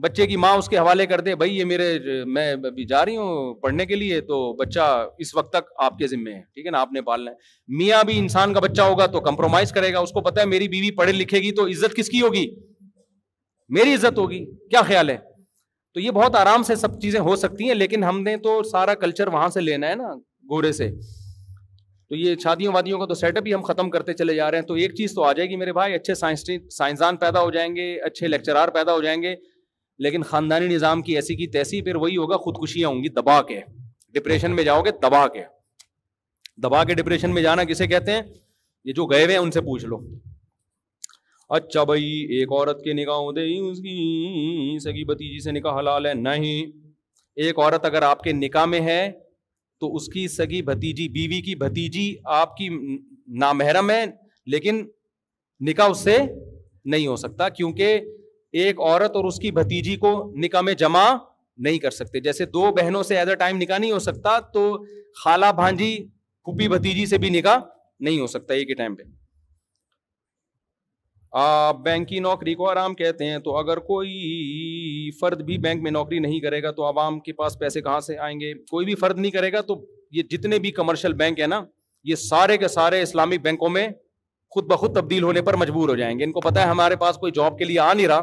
بچے 0.02 0.26
کی 0.26 0.36
ماں 0.42 0.52
اس 0.58 0.68
کے 0.72 0.78
حوالے 0.78 1.04
کر 1.06 1.20
دے 1.24 1.34
بھائی 1.42 1.56
یہ 1.58 1.64
میرے 1.70 1.86
میں 2.34 2.46
ابھی 2.68 2.84
جا 2.92 3.04
رہی 3.04 3.16
ہوں 3.16 3.54
پڑھنے 3.62 3.86
کے 3.86 3.96
لیے 4.02 4.20
تو 4.32 4.38
بچہ 4.64 4.84
اس 5.24 5.34
وقت 5.34 5.52
تک 5.56 5.72
آپ 5.86 5.98
کے 5.98 6.06
ذمے 6.12 6.34
ہے 6.34 6.40
ٹھیک 6.54 6.66
ہے 6.66 6.70
نا 6.76 6.80
آپ 6.86 6.92
نے 6.92 7.02
پالنا 7.08 7.30
ہے 7.30 7.76
میاں 7.80 8.02
بھی 8.10 8.18
انسان 8.18 8.54
کا 8.54 8.60
بچہ 8.66 8.88
ہوگا 8.92 9.06
تو 9.16 9.20
کمپرومائز 9.30 9.72
کرے 9.78 9.92
گا 9.92 9.98
اس 10.06 10.12
کو 10.18 10.20
پتا 10.30 10.40
ہے 10.40 10.46
میری 10.54 10.68
بیوی 10.76 10.90
پڑھے 11.02 11.12
لکھے 11.24 11.38
گی 11.46 11.50
تو 11.60 11.66
عزت 11.74 11.96
کس 11.96 12.08
کی 12.14 12.22
ہوگی 12.26 12.46
میری 13.78 13.94
عزت 13.94 14.18
ہوگی 14.18 14.44
کیا 14.70 14.82
خیال 14.92 15.10
ہے 15.10 15.16
تو 15.94 16.00
یہ 16.00 16.10
بہت 16.16 16.36
آرام 16.36 16.62
سے 16.66 16.74
سب 16.82 17.00
چیزیں 17.00 17.18
ہو 17.20 17.34
سکتی 17.36 17.64
ہیں 17.68 17.74
لیکن 17.74 18.04
ہم 18.04 18.20
نے 18.22 18.36
تو 18.44 18.62
سارا 18.70 18.94
کلچر 19.00 19.28
وہاں 19.32 19.48
سے 19.56 19.60
لینا 19.60 19.88
ہے 19.88 19.94
نا 19.94 20.12
گورے 20.50 20.70
سے 20.72 20.88
تو 22.08 22.16
یہ 22.16 22.34
شادیوں 22.42 22.72
وادیوں 22.74 22.98
کا 22.98 23.06
تو 23.06 23.14
سیٹ 23.14 23.36
اپ 23.38 23.46
ہی 23.46 23.54
ہم 23.54 23.62
ختم 23.62 23.90
کرتے 23.90 24.12
چلے 24.14 24.34
جا 24.34 24.50
رہے 24.50 24.58
ہیں 24.58 24.66
تو 24.66 24.74
ایک 24.84 24.94
چیز 24.94 25.14
تو 25.14 25.22
آ 25.24 25.32
جائے 25.32 25.48
گی 25.48 25.56
میرے 25.56 25.72
بھائی 25.72 25.94
اچھے 25.94 26.14
سائنسدان 26.14 27.16
پیدا 27.24 27.40
ہو 27.42 27.50
جائیں 27.50 27.74
گے 27.76 27.94
اچھے 28.06 28.28
لیکچرار 28.28 28.68
پیدا 28.74 28.92
ہو 28.92 29.02
جائیں 29.02 29.20
گے 29.22 29.34
لیکن 30.04 30.22
خاندانی 30.30 30.66
نظام 30.74 31.02
کی 31.02 31.14
ایسی 31.16 31.36
کی 31.36 31.46
تیسی 31.56 31.80
پھر 31.82 31.96
وہی 32.04 32.16
ہوگا 32.16 32.36
خودکشیاں 32.44 32.88
ہوں 32.88 33.02
گی 33.02 33.08
دبا 33.20 33.40
کے 33.48 33.60
ڈپریشن 34.14 34.54
میں 34.56 34.64
جاؤ 34.64 34.82
گے 34.84 34.90
دبا 35.02 35.24
کے 35.38 35.42
دبا 36.62 36.82
کے 36.84 36.94
ڈپریشن 36.94 37.34
میں 37.34 37.42
جانا 37.42 37.64
کسے 37.64 37.86
کہتے 37.86 38.12
ہیں 38.12 38.22
یہ 38.84 38.92
جو 38.92 39.06
گئے 39.10 39.24
ہوئے 39.24 39.34
ہیں 39.36 39.42
ان 39.42 39.50
سے 39.50 39.60
پوچھ 39.70 39.84
لو 39.86 39.98
اچھا 41.56 41.82
بھائی 41.84 42.04
ایک 42.36 42.52
عورت 42.52 42.80
کے 42.84 42.92
نکاح 42.92 43.40
سگی 44.84 45.02
بتیجی 45.08 45.40
سے 45.44 45.52
نکاح 45.52 45.78
حلال 45.78 46.06
ہے 46.06 46.12
نہیں 46.20 46.70
ایک 47.44 47.58
عورت 47.58 47.84
اگر 47.84 48.02
آپ 48.02 48.22
کے 48.22 48.32
نکاح 48.32 48.64
میں 48.74 48.80
ہے 48.86 49.00
تو 49.80 49.94
اس 49.96 50.06
کی 50.12 50.26
سگی 50.36 50.62
بھتیجی 50.70 51.08
بیوی 51.18 51.40
کی 51.48 51.54
بھتیجی 51.64 52.06
آپ 52.38 52.56
کی 52.56 52.68
نامحرم 53.44 53.90
ہے 53.90 54.04
لیکن 54.54 54.82
نکاح 55.68 55.88
اس 55.90 56.00
سے 56.04 56.16
نہیں 56.94 57.06
ہو 57.06 57.16
سکتا 57.26 57.48
کیونکہ 57.60 58.00
ایک 58.64 58.80
عورت 58.88 59.16
اور 59.16 59.24
اس 59.24 59.38
کی 59.42 59.50
بھتیجی 59.60 59.96
کو 60.06 60.14
نکاح 60.44 60.60
میں 60.68 60.74
جمع 60.84 61.06
نہیں 61.66 61.78
کر 61.78 61.90
سکتے 62.00 62.20
جیسے 62.28 62.44
دو 62.58 62.70
بہنوں 62.80 63.02
سے 63.10 63.16
ایٹ 63.18 63.28
اے 63.28 63.34
ٹائم 63.44 63.56
نکاح 63.62 63.78
نہیں 63.78 63.92
ہو 63.92 63.98
سکتا 64.10 64.38
تو 64.54 64.68
خالہ 65.24 65.52
بھانجی 65.56 65.96
کپی 66.48 66.68
بھتیجی 66.76 67.06
سے 67.14 67.18
بھی 67.26 67.38
نکاح 67.40 67.58
نہیں 68.06 68.20
ہو 68.20 68.26
سکتا 68.36 68.54
ایک 68.54 68.68
ہی 68.70 68.74
ٹائم 68.82 68.94
پہ 68.94 69.02
آپ 71.40 71.76
بینک 71.82 72.08
کی 72.08 72.18
نوکری 72.20 72.54
کو 72.54 72.68
آرام 72.70 72.94
کہتے 72.94 73.24
ہیں 73.26 73.38
تو 73.44 73.56
اگر 73.56 73.78
کوئی 73.86 75.10
فرد 75.20 75.40
بھی 75.42 75.56
بینک 75.58 75.82
میں 75.82 75.90
نوکری 75.90 76.18
نہیں 76.18 76.40
کرے 76.40 76.62
گا 76.62 76.70
تو 76.70 76.84
عوام 76.88 77.18
کے 77.20 77.32
پاس 77.32 77.58
پیسے 77.58 77.80
کہاں 77.82 78.00
سے 78.06 78.16
آئیں 78.24 78.38
گے 78.40 78.52
کوئی 78.70 78.86
بھی 78.86 78.94
فرد 79.00 79.18
نہیں 79.18 79.30
کرے 79.30 79.52
گا 79.52 79.60
تو 79.68 79.76
یہ 80.16 80.22
جتنے 80.30 80.58
بھی 80.66 80.70
کمرشل 80.78 81.12
بینک 81.22 81.40
ہیں 81.40 81.46
نا 81.46 81.60
یہ 82.08 82.14
سارے 82.28 82.56
کے 82.58 82.68
سارے 82.68 83.00
اسلامک 83.02 83.40
بینکوں 83.44 83.68
میں 83.68 83.88
خود 84.54 84.66
بخود 84.70 84.94
تبدیل 84.96 85.22
ہونے 85.22 85.42
پر 85.42 85.56
مجبور 85.56 85.88
ہو 85.88 85.94
جائیں 85.96 86.18
گے 86.18 86.24
ان 86.24 86.32
کو 86.32 86.40
پتا 86.48 86.62
ہے 86.62 86.68
ہمارے 86.70 86.96
پاس 87.04 87.16
کوئی 87.18 87.32
جاب 87.36 87.58
کے 87.58 87.64
لیے 87.64 87.78
آ 87.80 87.92
نہیں 87.92 88.08
رہا 88.08 88.20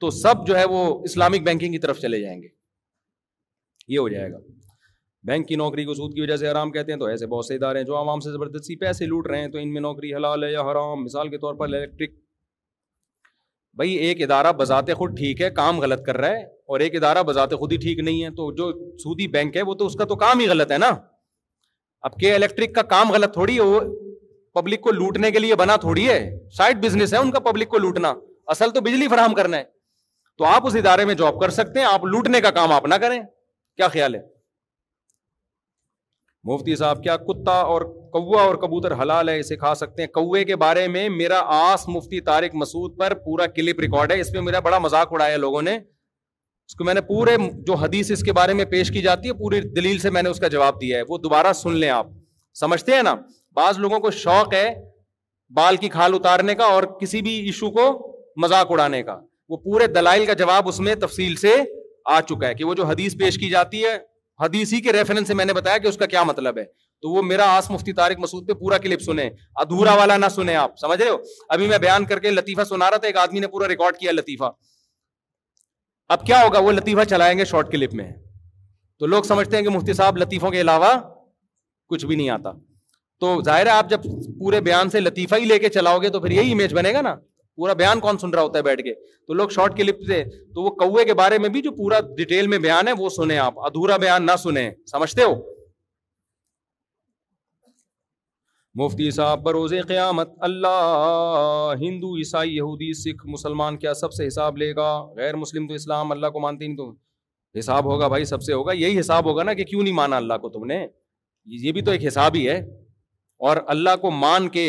تو 0.00 0.10
سب 0.22 0.46
جو 0.46 0.58
ہے 0.58 0.64
وہ 0.70 0.84
اسلامک 1.04 1.42
بینکنگ 1.46 1.72
کی 1.72 1.78
طرف 1.78 2.00
چلے 2.00 2.20
جائیں 2.20 2.40
گے 2.42 2.48
یہ 3.94 3.98
ہو 3.98 4.08
جائے 4.08 4.30
گا 4.32 4.38
بینک 5.26 5.46
کی 5.48 5.56
نوکری 5.56 5.84
کو 5.84 5.94
سود 5.94 6.12
کی 6.14 6.20
وجہ 6.20 6.36
سے 6.36 6.50
حرام 6.50 6.70
کہتے 6.72 6.92
ہیں 6.92 6.98
تو 6.98 7.04
ایسے 7.06 7.26
بہت 7.26 7.46
سے 7.46 7.54
ادارے 7.54 7.78
ہیں 7.78 7.86
جو 7.86 7.96
عوام 7.98 8.20
سے 8.20 8.32
زبردستی 8.32 8.76
پیسے 8.80 9.06
لوٹ 9.06 9.26
رہے 9.30 9.40
ہیں 9.40 9.48
تو 9.52 9.58
ان 9.58 9.72
میں 9.72 9.80
نوکری 9.80 10.14
حلال 10.14 10.44
ہے 10.44 10.50
یا 10.52 10.60
حرام 10.70 11.02
مثال 11.04 11.28
کے 11.28 11.38
طور 11.38 11.54
پر 11.58 11.66
الیکٹرک 11.66 12.10
بھائی 13.76 13.92
ایک 14.06 14.20
ادارہ 14.22 14.52
بذات 14.58 14.90
خود 14.98 15.16
ٹھیک 15.16 15.40
ہے 15.42 15.50
کام 15.56 15.80
غلط 15.80 16.04
کر 16.06 16.16
رہا 16.16 16.30
ہے 16.38 16.42
اور 16.42 16.80
ایک 16.80 16.94
ادارہ 16.96 17.22
بذات 17.26 17.50
خود 17.58 17.72
ہی 17.72 17.76
ٹھیک 17.82 17.98
نہیں 18.08 18.22
ہے 18.24 18.30
تو 18.36 18.50
جو 18.56 18.70
سودی 19.02 19.26
بینک 19.38 19.56
ہے 19.56 19.62
وہ 19.68 19.74
تو 19.82 19.86
اس 19.86 19.94
کا 19.96 20.04
تو 20.12 20.16
کام 20.22 20.38
ہی 20.40 20.48
غلط 20.48 20.72
ہے 20.72 20.78
نا 20.78 20.88
اب 22.08 22.18
کہ 22.20 22.34
الیکٹرک 22.34 22.74
کا 22.74 22.82
کام 22.94 23.10
غلط 23.12 23.32
تھوڑی 23.32 23.56
ہے 23.56 23.62
وہ 23.72 23.80
پبلک 24.60 24.80
کو 24.80 24.90
لوٹنے 24.92 25.30
کے 25.30 25.38
لیے 25.38 25.54
بنا 25.56 25.76
تھوڑی 25.86 26.08
ہے 26.08 26.18
سائڈ 26.56 26.84
بزنس 26.84 27.12
ہے 27.14 27.18
ان 27.18 27.30
کا 27.30 27.38
پبلک 27.50 27.68
کو 27.68 27.78
لوٹنا 27.78 28.12
اصل 28.56 28.70
تو 28.74 28.80
بجلی 28.80 29.08
فراہم 29.08 29.34
کرنا 29.34 29.56
ہے 29.58 29.64
تو 30.38 30.44
آپ 30.44 30.66
اس 30.66 30.76
ادارے 30.76 31.04
میں 31.04 31.14
جاب 31.20 31.38
کر 31.40 31.50
سکتے 31.60 31.78
ہیں 31.80 31.86
آپ 31.86 32.04
لوٹنے 32.06 32.40
کا 32.40 32.50
کام 32.60 32.72
آپ 32.72 32.86
نہ 32.86 32.94
کریں 33.02 33.20
کیا 33.76 33.88
خیال 33.88 34.14
ہے 34.14 34.20
مفتی 36.46 36.76
صاحب 36.76 37.02
کیا 37.02 37.16
کتا 37.16 37.52
اور 37.66 37.82
کوا 38.12 38.42
اور 38.42 38.54
کبوتر 38.62 38.92
حلال 39.00 39.28
ہے 39.28 39.38
اسے 39.38 39.56
کھا 39.56 39.74
سکتے 39.74 40.02
ہیں 40.02 40.08
کوے 40.14 40.42
کے 40.44 40.56
بارے 40.56 40.86
میں 40.88 41.08
میرا 41.08 41.40
آس 41.56 41.84
مفتی 41.88 42.20
تارک 42.28 42.54
مسعود 42.54 42.96
پر 42.98 43.14
پورا 43.24 43.46
کلپ 43.56 43.80
ریکارڈ 43.80 44.12
ہے 44.12 44.20
اس 44.20 44.30
میں 44.32 44.42
میرا 44.42 44.58
بڑا 44.66 44.78
مذاق 44.78 45.12
اڑایا 45.12 45.36
لوگوں 45.36 45.62
نے 45.62 45.76
اس 45.76 46.74
کو 46.76 46.84
میں 46.84 46.94
نے 46.94 47.00
پورے 47.08 47.36
جو 47.66 47.74
حدیث 47.82 48.10
اس 48.12 48.22
کے 48.22 48.32
بارے 48.38 48.52
میں 48.54 48.64
پیش 48.70 48.90
کی 48.92 49.02
جاتی 49.02 49.28
ہے 49.28 49.32
پوری 49.34 49.60
دلیل 49.76 49.98
سے 49.98 50.10
میں 50.10 50.22
نے 50.22 50.28
اس 50.28 50.38
کا 50.40 50.48
جواب 50.54 50.80
دیا 50.80 50.98
ہے 50.98 51.02
وہ 51.08 51.18
دوبارہ 51.18 51.52
سن 51.62 51.76
لیں 51.76 51.88
آپ 51.90 52.06
سمجھتے 52.60 52.94
ہیں 52.94 53.02
نا 53.02 53.14
بعض 53.56 53.78
لوگوں 53.78 53.98
کو 54.00 54.10
شوق 54.24 54.54
ہے 54.54 54.68
بال 55.56 55.76
کی 55.82 55.88
کھال 55.88 56.14
اتارنے 56.14 56.54
کا 56.54 56.64
اور 56.72 56.82
کسی 57.00 57.22
بھی 57.22 57.32
ایشو 57.44 57.70
کو 57.78 57.88
مذاق 58.42 58.70
اڑانے 58.72 59.02
کا 59.02 59.18
وہ 59.48 59.56
پورے 59.56 59.86
دلائل 59.86 60.24
کا 60.26 60.32
جواب 60.42 60.68
اس 60.68 60.80
میں 60.88 60.94
تفصیل 61.02 61.36
سے 61.36 61.54
آ 62.16 62.20
چکا 62.28 62.48
ہے 62.48 62.54
کہ 62.54 62.64
وہ 62.64 62.74
جو 62.74 62.84
حدیث 62.86 63.16
پیش 63.18 63.38
کی 63.38 63.48
جاتی 63.50 63.82
ہے 63.84 63.96
ہی 64.72 64.80
کے 64.80 64.92
ریفرنس 64.92 65.28
سے 65.28 65.34
میں 65.34 65.44
نے 65.44 65.52
بتایا 65.52 65.78
کہ 65.78 65.86
اس 65.88 65.96
کا 65.96 66.06
کیا 66.06 66.22
مطلب 66.24 66.58
ہے 66.58 66.64
تو 67.02 67.10
وہ 67.14 67.22
میرا 67.22 67.44
آس 67.56 67.70
مفتی 67.70 67.92
طارق 67.92 68.18
مسود 68.20 68.46
پہ 68.48 68.52
پورا 68.58 68.78
کلپ 68.84 69.00
سنیں 69.02 69.28
ادھورا 69.60 69.94
والا 69.96 70.16
نہ 70.16 70.28
سنیں 70.34 70.54
آپ 70.56 70.76
سمجھ 70.80 71.00
رہے 71.00 71.08
ہو 71.10 71.16
ابھی 71.54 71.66
میں 71.68 71.78
بیان 71.78 72.04
کر 72.12 72.18
کے 72.20 72.30
لطیفہ 72.30 72.64
سنا 72.68 72.90
رہا 72.90 72.96
تھا 72.96 73.06
ایک 73.06 73.16
آدمی 73.24 73.38
نے 73.40 73.46
پورا 73.48 73.68
ریکارڈ 73.68 73.96
کیا 73.96 74.12
لطیفہ 74.12 74.50
اب 76.16 76.26
کیا 76.26 76.42
ہوگا 76.44 76.58
وہ 76.66 76.72
لطیفہ 76.72 77.04
چلائیں 77.10 77.36
گے 77.38 77.44
شارٹ 77.44 77.72
کلپ 77.72 77.94
میں 77.94 78.10
تو 78.98 79.06
لوگ 79.06 79.22
سمجھتے 79.22 79.56
ہیں 79.56 79.62
کہ 79.64 79.70
مفتی 79.70 79.92
صاحب 79.92 80.16
لطیفوں 80.18 80.50
کے 80.50 80.60
علاوہ 80.60 80.92
کچھ 81.88 82.06
بھی 82.06 82.16
نہیں 82.16 82.28
آتا 82.30 82.52
تو 83.20 83.36
ظاہر 83.44 83.66
ہے 83.66 83.70
آپ 83.70 83.88
جب 83.90 84.02
پورے 84.38 84.60
بیان 84.70 84.90
سے 84.90 85.00
لطیفہ 85.00 85.34
ہی 85.40 85.44
لے 85.44 85.58
کے 85.58 85.68
چلاؤ 85.76 85.98
گے 86.02 86.08
تو 86.16 86.20
پھر 86.20 86.30
یہی 86.30 86.52
امیج 86.52 86.74
بنے 86.74 86.92
گا 86.94 87.00
نا 87.02 87.14
پورا 87.58 87.72
بیان 87.78 88.00
کون 88.00 88.18
سن 88.18 88.30
رہا 88.30 88.42
ہوتا 88.42 88.58
ہے 88.58 88.62
بیٹھ 88.62 88.80
کے 88.82 88.92
تو 89.26 89.34
لوگ 89.34 89.48
شارٹ 89.54 89.76
کلپ 89.76 90.02
سے 90.08 90.22
تو 90.54 90.62
وہ 90.62 90.70
کوے 90.82 91.04
کے 91.04 91.14
بارے 91.20 91.38
میں 91.44 91.48
بھی 91.54 91.60
جو 91.62 91.70
پورا 91.78 91.98
ڈیٹیل 92.16 92.46
میں 92.52 92.58
بیان 92.66 92.88
ہے 92.88 92.92
وہ 92.98 93.08
سنیں 93.14 93.36
آپ 93.44 93.58
ادھورا 93.66 93.96
بیان 94.04 94.26
نہ 94.26 94.36
سنیں 94.42 94.68
سمجھتے 94.90 95.22
ہو 95.22 95.32
مفتی 98.82 99.10
صاحب 99.10 99.42
بروز 99.42 99.72
قیامت 99.88 100.30
اللہ 100.48 101.76
ہندو 101.80 102.14
عیسائی 102.16 102.54
یہودی 102.56 102.92
سکھ 103.00 103.26
مسلمان 103.30 103.76
کیا 103.84 103.94
سب 104.00 104.12
سے 104.18 104.26
حساب 104.26 104.56
لے 104.62 104.74
گا 104.76 104.90
غیر 105.16 105.36
مسلم 105.44 105.66
تو 105.68 105.74
اسلام 105.80 106.12
اللہ 106.12 106.26
کو 106.36 106.40
مانتے 106.40 106.66
نہیں 106.66 106.76
تو 106.76 107.58
حساب 107.58 107.84
ہوگا 107.92 108.08
بھائی 108.14 108.24
سب 108.34 108.42
سے 108.48 108.52
ہوگا 108.52 108.72
یہی 108.82 108.98
حساب 109.00 109.28
ہوگا 109.30 109.42
نا 109.48 109.54
کہ 109.60 109.64
کیوں 109.72 109.82
نہیں 109.82 109.94
مانا 109.94 110.16
اللہ 110.22 110.38
کو 110.42 110.48
تم 110.58 110.66
نے 110.72 110.76
یہ 111.64 111.72
بھی 111.78 111.82
تو 111.82 111.90
ایک 111.90 112.06
حساب 112.06 112.34
ہی 112.36 112.48
ہے 112.48 112.56
اور 113.48 113.56
اللہ 113.76 113.96
کو 114.02 114.10
مان 114.20 114.48
کے 114.58 114.66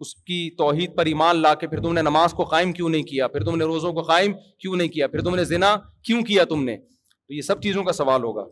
اس 0.00 0.14
کی 0.14 0.38
توحید 0.58 0.96
پر 0.96 1.04
ایمان 1.10 1.36
لا 1.42 1.54
کے 1.60 1.66
پھر 1.68 1.80
تم 1.82 1.92
نے 1.94 2.02
نماز 2.02 2.32
کو 2.36 2.44
قائم 2.44 2.72
کیوں 2.78 2.88
نہیں 2.88 3.02
کیا 3.10 3.28
پھر 3.34 3.44
تم 3.44 3.56
نے 3.56 3.64
روزوں 3.64 3.92
کو 3.98 4.02
قائم 4.08 4.32
کیوں 4.60 4.74
نہیں 4.76 4.88
کیا 4.96 5.06
پھر 5.12 5.20
تم 5.24 5.34
نے 5.36 5.44
زنا 5.52 5.74
کیوں 6.06 6.22
کیا 6.22 6.44
تم 6.48 6.64
نے 6.64 6.76
تو 6.78 7.34
یہ 7.34 7.42
سب 7.42 7.62
چیزوں 7.62 7.84
کا 7.84 7.92
سوال 7.98 8.22
ہوگا 8.24 8.44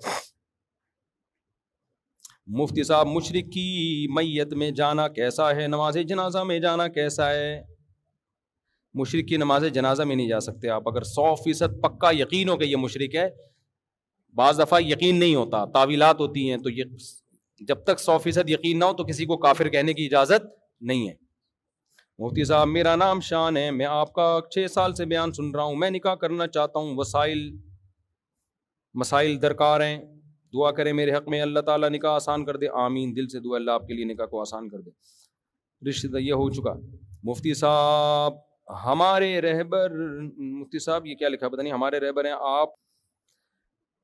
مفتی 2.61 2.83
صاحب 2.85 3.07
مشرق 3.09 3.53
کی 3.53 3.67
میت 4.15 4.53
میں 4.63 4.71
جانا 4.81 5.07
کیسا 5.19 5.55
ہے 5.57 5.67
نماز 5.69 5.97
جنازہ 6.09 6.39
میں 6.49 6.59
جانا 6.61 6.87
کیسا 6.97 7.29
ہے 7.31 7.55
مشرق 9.01 9.29
کی 9.29 9.37
نماز 9.37 9.65
جنازہ 9.75 10.03
میں 10.09 10.17
نہیں 10.17 10.29
جا 10.29 10.41
سکتے 10.47 10.69
آپ 10.71 10.89
اگر 10.89 11.03
سو 11.15 11.35
فیصد 11.45 11.81
پکا 11.83 12.11
یقین 12.19 12.49
ہو 12.49 12.57
کہ 12.57 12.65
یہ 12.65 12.77
مشرق 12.87 13.15
ہے 13.17 13.29
بعض 14.43 14.61
دفعہ 14.61 14.81
یقین 14.83 15.19
نہیں 15.21 15.35
ہوتا 15.35 15.65
تعویلات 15.75 16.21
ہوتی 16.21 16.49
ہیں 16.51 16.57
تو 16.65 16.71
یہ 16.71 16.85
جب 17.69 17.83
تک 17.85 18.01
سو 18.01 18.17
فیصد 18.23 18.51
یقین 18.51 18.79
نہ 18.79 18.85
ہو 18.85 18.93
تو 18.93 19.05
کسی 19.11 19.27
کو 19.27 19.37
کافر 19.47 19.69
کہنے 19.77 19.93
کی 19.95 20.07
اجازت 20.07 20.47
نہیں 20.91 21.09
ہے 21.09 21.13
مفتی 22.23 22.45
صاحب 22.45 22.69
میرا 22.69 22.95
نام 22.97 23.21
شان 23.29 23.57
ہے 23.57 23.71
میں 23.77 23.87
آپ 23.91 24.13
کا 24.15 24.27
چھ 24.55 24.67
سال 24.71 24.95
سے 24.95 25.05
بیان 25.13 25.33
سن 25.39 25.51
رہا 25.55 25.63
ہوں 25.65 25.77
میں 25.77 25.89
نکاح 25.91 26.15
کرنا 26.21 26.47
چاہتا 26.57 26.79
ہوں 26.79 26.95
وسائل 26.99 27.39
مسائل 29.03 29.41
درکار 29.43 29.81
ہیں 29.81 29.99
دعا 30.55 30.71
کرے 30.73 30.93
میرے 30.99 31.15
حق 31.15 31.29
میں 31.29 31.41
اللہ 31.43 31.61
تعالیٰ 31.67 31.89
نکاح 31.91 32.15
آسان 32.17 32.45
کر 32.45 32.57
دے 32.57 32.67
آمین 32.83 33.15
دل 33.17 33.29
سے 33.29 33.41
دعا 33.49 33.57
اللہ 33.57 33.71
آپ 33.81 33.87
کے 33.87 33.95
لیے 33.95 34.05
نکاح 34.13 34.27
کو 34.35 34.41
آسان 34.41 34.69
کر 34.69 34.81
دے 34.85 34.91
رشتے 35.89 36.09
دار 36.13 36.21
یہ 36.21 36.33
ہو 36.43 36.49
چکا 36.61 36.73
مفتی 37.31 37.55
صاحب 37.63 38.35
ہمارے 38.85 39.41
رہبر 39.41 39.99
مفتی 40.31 40.79
صاحب 40.85 41.07
یہ 41.07 41.15
کیا 41.23 41.29
لکھا 41.29 41.49
پتا 41.49 41.63
نہیں 41.63 41.73
ہمارے 41.73 42.01
رہبر 42.07 42.25
ہیں 42.25 42.35
آپ 42.57 42.79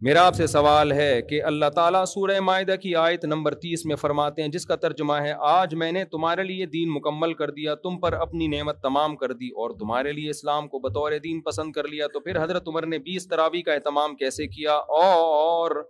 میرا 0.07 0.23
آپ 0.27 0.35
سے 0.35 0.47
سوال 0.47 0.93
ہے 0.93 1.21
کہ 1.29 1.43
اللہ 1.45 1.69
تعالیٰ 1.75 2.05
سورہ 2.09 2.39
معاہدہ 2.41 2.75
کی 2.83 2.95
آیت 2.97 3.25
نمبر 3.25 3.55
تیس 3.65 3.85
میں 3.87 3.97
فرماتے 4.01 4.43
ہیں 4.43 4.49
جس 4.55 4.65
کا 4.67 4.77
ترجمہ 4.85 5.15
ہے 5.23 5.33
آج 5.49 5.75
میں 5.83 5.91
نے 5.93 6.05
تمہارے 6.13 6.43
لیے 6.45 6.67
دین 6.77 6.91
مکمل 6.93 7.35
کر 7.41 7.51
دیا 7.57 7.75
تم 7.83 7.99
پر 8.01 8.13
اپنی 8.21 8.47
نعمت 8.55 8.81
تمام 8.83 9.17
کر 9.17 9.33
دی 9.43 9.49
اور 9.63 9.77
تمہارے 9.79 10.13
لیے 10.13 10.31
اسلام 10.31 10.69
کو 10.69 10.79
بطور 10.89 11.19
دین 11.25 11.41
پسند 11.49 11.73
کر 11.73 11.89
لیا 11.89 12.07
تو 12.13 12.21
پھر 12.21 12.43
حضرت 12.43 12.69
عمر 12.69 12.87
نے 12.93 12.99
بیس 13.11 13.29
ترابی 13.29 13.63
کا 13.63 13.73
اہتمام 13.73 14.15
کیسے 14.23 14.47
کیا 14.55 14.75
اور 15.03 15.81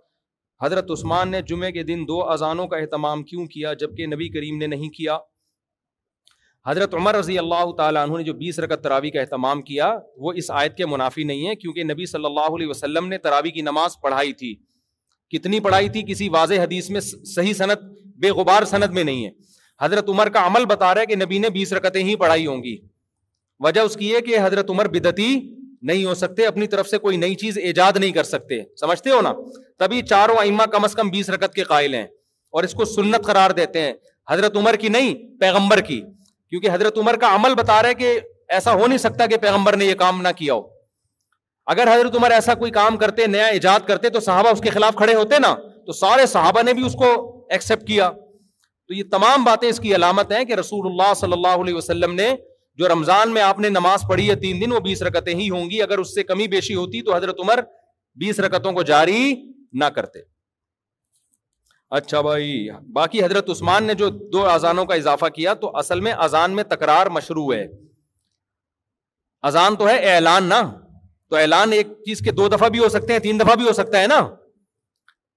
حضرت 0.63 0.91
عثمان 0.91 1.31
نے 1.31 1.43
جمعے 1.49 1.71
کے 1.73 1.83
دن 1.93 2.05
دو 2.09 2.23
اذانوں 2.31 2.67
کا 2.69 2.77
اہتمام 2.77 3.23
کیوں 3.31 3.47
کیا 3.55 3.73
جبکہ 3.85 4.07
نبی 4.15 4.29
کریم 4.39 4.59
نے 4.59 4.67
نہیں 4.77 4.91
کیا 4.97 5.19
حضرت 6.67 6.95
عمر 6.95 7.15
رضی 7.15 7.39
اللہ 7.39 7.71
تعالیٰ 7.77 8.03
عنہ 8.09 8.17
نے 8.17 8.23
جو 8.25 8.33
بیس 8.39 8.59
رکت 8.61 8.83
تراوی 8.85 9.11
کا 9.11 9.21
اہتمام 9.21 9.61
کیا 9.69 9.93
وہ 10.25 10.33
اس 10.41 10.51
آیت 10.63 10.77
کے 10.77 10.87
منافی 10.87 11.23
نہیں 11.31 11.47
ہے 11.49 11.55
کیونکہ 11.57 11.85
نبی 11.85 12.07
صلی 12.07 12.25
اللہ 12.25 12.49
علیہ 12.57 12.67
وسلم 12.69 13.07
نے 13.09 13.19
تراوی 13.19 13.51
کی 13.51 13.63
نماز 13.69 13.93
پڑھائی 14.03 14.33
تھی 14.41 14.55
کتنی 15.37 15.61
پڑھائی 15.67 15.89
تھی 15.95 16.03
کسی 16.09 16.29
واضح 16.33 16.61
حدیث 16.63 16.91
میں 16.91 17.01
صحیح 17.35 17.53
صنعت 17.63 17.81
غبار 18.37 18.65
صنعت 18.71 18.91
میں 18.93 19.03
نہیں 19.05 19.25
ہے 19.25 19.31
حضرت 19.83 20.09
عمر 20.09 20.29
کا 20.29 20.47
عمل 20.47 20.65
بتا 20.71 20.93
رہا 20.95 21.01
ہے 21.01 21.07
کہ 21.07 21.17
نبی 21.17 21.39
نے 21.39 21.49
بیس 21.51 21.73
رکتیں 21.73 22.03
ہی 22.05 22.17
پڑھائی 22.23 22.47
ہوں 22.47 22.63
گی 22.63 22.77
وجہ 23.67 23.81
اس 23.89 23.95
کی 23.97 24.13
ہے 24.15 24.21
کہ 24.23 24.39
حضرت 24.43 24.71
عمر 24.71 24.89
بدتی 24.97 25.29
نہیں 25.91 26.05
ہو 26.05 26.15
سکتے 26.15 26.47
اپنی 26.47 26.67
طرف 26.75 26.89
سے 26.89 26.99
کوئی 26.99 27.17
نئی 27.17 27.35
چیز 27.43 27.59
ایجاد 27.63 27.97
نہیں 28.01 28.11
کر 28.13 28.25
سکتے 28.33 28.61
سمجھتے 28.81 29.11
ہو 29.11 29.21
نا 29.29 29.33
تبھی 29.79 30.03
چاروں 30.11 30.37
عیمہ 30.43 30.63
کم 30.73 30.85
از 30.85 30.95
کم 30.95 31.09
بیس 31.11 31.31
رکت 31.31 31.55
کے 31.55 31.65
قائل 31.73 31.95
ہیں 31.95 32.05
اور 32.53 32.65
اس 32.65 32.75
کو 32.81 32.85
سنت 32.95 33.27
قرار 33.27 33.51
دیتے 33.63 33.81
ہیں 33.85 33.93
حضرت 34.31 34.57
عمر 34.57 34.77
کی 34.81 34.89
نہیں 34.99 35.15
پیغمبر 35.41 35.81
کی 35.89 36.01
کیونکہ 36.51 36.71
حضرت 36.73 36.99
عمر 36.99 37.17
کا 37.21 37.35
عمل 37.35 37.55
بتا 37.55 37.83
رہے 37.83 37.95
کہ 37.95 38.19
ایسا 38.59 38.73
ہو 38.75 38.87
نہیں 38.87 38.99
سکتا 38.99 39.27
کہ 39.33 39.37
پیغمبر 39.45 39.77
نے 39.77 39.85
یہ 39.85 39.95
کام 39.99 40.21
نہ 40.23 40.29
کیا 40.37 40.55
ہو 40.55 40.61
اگر 41.73 41.93
حضرت 41.93 42.15
عمر 42.17 42.31
ایسا 42.31 42.55
کوئی 42.63 42.71
کام 42.77 42.97
کرتے 43.03 43.27
نیا 43.35 43.45
ایجاد 43.57 43.87
کرتے 43.89 44.09
تو 44.17 44.21
صحابہ 44.21 44.49
اس 44.57 44.61
کے 44.65 44.71
خلاف 44.77 44.95
کھڑے 44.97 45.15
ہوتے 45.15 45.39
نا 45.47 45.55
تو 45.87 45.93
سارے 45.99 46.25
صحابہ 46.33 46.63
نے 46.63 46.73
بھی 46.79 46.87
اس 46.87 46.93
کو 47.03 47.11
ایکسیپٹ 47.59 47.87
کیا 47.89 48.11
تو 48.17 48.95
یہ 48.95 49.03
تمام 49.11 49.45
باتیں 49.45 49.69
اس 49.69 49.79
کی 49.81 49.95
علامت 49.95 50.33
ہیں 50.37 50.45
کہ 50.45 50.55
رسول 50.61 50.87
اللہ 50.91 51.13
صلی 51.21 51.33
اللہ 51.33 51.61
علیہ 51.63 51.75
وسلم 51.75 52.15
نے 52.15 52.31
جو 52.79 52.89
رمضان 52.89 53.33
میں 53.35 53.43
آپ 53.43 53.59
نے 53.61 53.69
نماز 53.69 54.05
پڑھی 54.09 54.29
ہے 54.31 54.35
تین 54.45 54.61
دن 54.61 54.73
وہ 54.73 54.81
بیس 54.89 55.03
رکتیں 55.11 55.33
ہی 55.35 55.49
ہوں 55.51 55.71
گی 55.71 55.81
اگر 55.83 55.99
اس 55.99 56.15
سے 56.15 56.23
کمی 56.33 56.47
بیشی 56.57 56.75
ہوتی 56.75 57.03
تو 57.09 57.15
حضرت 57.17 57.41
عمر 57.47 57.61
بیس 58.25 58.41
رکتوں 58.49 58.73
کو 58.73 58.83
جاری 58.93 59.21
نہ 59.79 59.85
کرتے 59.97 60.19
اچھا 61.99 62.21
بھائی 62.23 62.53
باقی 62.95 63.23
حضرت 63.25 63.49
عثمان 63.51 63.85
نے 63.85 63.95
جو 64.01 64.09
دو 64.33 64.45
اذانوں 64.49 64.85
کا 64.87 64.95
اضافہ 64.95 65.29
کیا 65.35 65.55
تو 65.63 65.77
اصل 65.77 66.01
میں 66.01 66.13
اذان 66.27 66.51
میں 66.57 66.65
تکرار 66.71 67.07
مشروع 67.15 67.53
ہے 67.55 67.65
اذان 69.49 69.77
تو 69.77 69.89
ہے 69.89 69.97
اعلان 70.15 70.45
نا 70.49 70.61
تو 71.31 71.37
اعلان 71.37 71.73
ایک 71.73 71.87
چیز 72.05 72.19
کے 72.25 72.33
دو 72.41 72.49
دفعہ 72.49 72.69
بھی 72.75 72.79
ہو 72.79 72.89
سکتے 72.97 73.13
ہیں 73.13 73.21
تین 73.21 73.41
دفعہ 73.41 73.55
بھی 73.57 73.67
ہو 73.69 73.73
سکتا 73.73 74.01
ہے 74.03 74.07
نا 74.07 74.21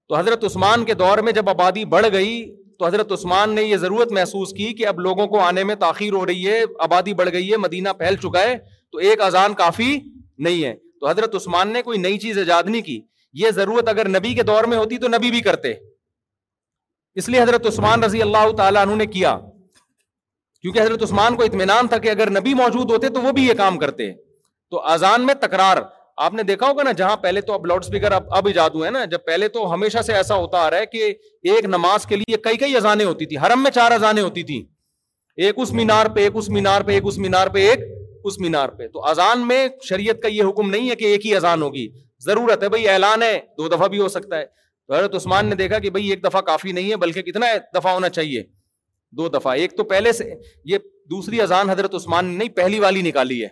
تو 0.08 0.16
حضرت 0.16 0.44
عثمان 0.44 0.84
کے 0.84 0.94
دور 1.02 1.18
میں 1.26 1.32
جب 1.32 1.48
آبادی 1.48 1.84
بڑھ 1.94 2.06
گئی 2.12 2.32
تو 2.78 2.86
حضرت 2.86 3.12
عثمان 3.12 3.54
نے 3.54 3.62
یہ 3.62 3.76
ضرورت 3.86 4.12
محسوس 4.12 4.52
کی 4.56 4.72
کہ 4.78 4.86
اب 4.86 5.00
لوگوں 5.00 5.26
کو 5.34 5.40
آنے 5.40 5.64
میں 5.70 5.74
تاخیر 5.82 6.12
ہو 6.12 6.24
رہی 6.26 6.46
ہے 6.50 6.62
آبادی 6.86 7.14
بڑھ 7.20 7.28
گئی 7.32 7.50
ہے 7.50 7.56
مدینہ 7.64 7.88
پھیل 7.98 8.16
چکا 8.26 8.40
ہے 8.48 8.56
تو 8.92 8.98
ایک 9.08 9.20
اذان 9.30 9.54
کافی 9.62 9.96
نہیں 10.46 10.64
ہے 10.64 10.74
تو 11.00 11.08
حضرت 11.08 11.34
عثمان 11.34 11.72
نے 11.72 11.82
کوئی 11.88 11.98
نئی 11.98 12.18
چیز 12.26 12.38
ایجاد 12.38 12.62
نہیں 12.72 12.82
کی 12.82 13.00
یہ 13.42 13.50
ضرورت 13.54 13.88
اگر 13.88 14.08
نبی 14.18 14.34
کے 14.34 14.42
دور 14.52 14.64
میں 14.72 14.76
ہوتی 14.78 14.98
تو 15.04 15.08
نبی 15.16 15.30
بھی 15.30 15.40
کرتے 15.50 15.72
اس 17.18 17.28
لیے 17.28 17.40
حضرت 17.40 17.66
عثمان 17.66 18.04
رضی 18.04 18.22
اللہ 18.22 18.50
تعالیٰ 18.56 18.82
عنہ 18.86 18.94
نے 19.02 19.06
کیا 19.16 19.36
کیونکہ 20.60 20.80
حضرت 20.80 21.02
عثمان 21.02 21.36
کو 21.36 21.42
اطمینان 21.42 21.88
تھا 21.88 21.98
کہ 22.04 22.08
اگر 22.10 22.30
نبی 22.38 22.54
موجود 22.62 22.90
ہوتے 22.90 23.08
تو 23.16 23.20
وہ 23.22 23.32
بھی 23.32 23.46
یہ 23.48 23.54
کام 23.56 23.78
کرتے 23.78 24.10
تو 24.70 24.82
اذان 24.92 25.26
میں 25.26 25.34
تکرار 25.42 25.76
آپ 26.26 26.34
نے 26.34 26.42
دیکھا 26.50 26.66
ہوگا 26.68 26.82
نا 26.82 26.92
جہاں 27.00 27.16
پہلے 27.24 27.40
تو 27.48 27.52
اب 27.52 27.66
لاؤڈ 27.66 27.84
اسپیکر 27.84 28.12
اب 28.12 28.34
اب 28.36 28.46
ایجاد 28.46 28.70
ہوئے 28.74 28.90
نا 28.96 29.04
جب 29.12 29.24
پہلے 29.26 29.48
تو 29.56 29.72
ہمیشہ 29.72 30.02
سے 30.06 30.12
ایسا 30.14 30.34
ہوتا 30.42 30.58
آ 30.66 30.70
رہا 30.70 30.78
ہے 30.78 30.86
کہ 30.86 31.14
ایک 31.52 31.64
نماز 31.74 32.06
کے 32.06 32.16
لیے 32.16 32.36
کئی 32.44 32.56
کئی 32.62 32.76
اذانیں 32.76 33.04
ہوتی 33.04 33.26
تھی 33.26 33.38
حرم 33.46 33.62
میں 33.62 33.70
چار 33.78 33.92
اذانیں 33.92 34.22
ہوتی 34.22 34.42
تھیں 34.50 34.60
ایک 35.44 35.54
اس 35.62 35.72
مینار 35.78 36.06
پہ 36.14 36.20
ایک 36.24 36.32
اس 36.40 36.48
مینار 36.58 36.80
پہ 36.86 36.92
ایک 36.92 37.06
اس 37.06 37.18
مینار 37.18 37.46
پہ 37.54 37.68
ایک 37.70 37.80
اس 38.30 38.38
مینار 38.40 38.68
پہ 38.78 38.86
تو 38.92 39.04
اذان 39.06 39.46
میں 39.48 39.66
شریعت 39.88 40.22
کا 40.22 40.28
یہ 40.28 40.42
حکم 40.48 40.70
نہیں 40.70 40.90
ہے 40.90 40.94
کہ 40.96 41.04
ایک 41.04 41.26
ہی 41.26 41.34
اذان 41.36 41.62
ہوگی 41.62 41.88
ضرورت 42.24 42.62
ہے 42.62 42.68
بھائی 42.74 42.88
اعلان 42.88 43.22
ہے 43.22 43.38
دو 43.58 43.68
دفعہ 43.68 43.88
بھی 43.94 43.98
ہو 44.00 44.08
سکتا 44.18 44.38
ہے 44.38 44.44
تو 44.86 44.94
حضرت 44.94 45.14
عثمان 45.14 45.46
نے 45.48 45.54
دیکھا 45.56 45.78
کہ 45.84 45.90
بھائی 45.90 46.08
ایک 46.10 46.24
دفعہ 46.24 46.40
کافی 46.46 46.72
نہیں 46.72 46.90
ہے 46.90 46.96
بلکہ 47.04 47.22
کتنا 47.30 47.46
دفعہ 47.74 47.92
ہونا 47.94 48.08
چاہیے 48.08 48.42
دو 49.18 49.28
دفعہ 49.36 49.54
ایک 49.56 49.76
تو 49.76 49.84
پہلے 49.92 50.12
سے 50.12 50.32
یہ 50.72 50.78
دوسری 51.10 51.40
اذان 51.40 51.70
حضرت 51.70 51.94
عثمان 51.94 52.24
نے 52.26 52.36
نہیں 52.36 52.48
پہلی 52.56 52.80
والی 52.80 53.02
نکالی 53.02 53.42
ہے 53.42 53.48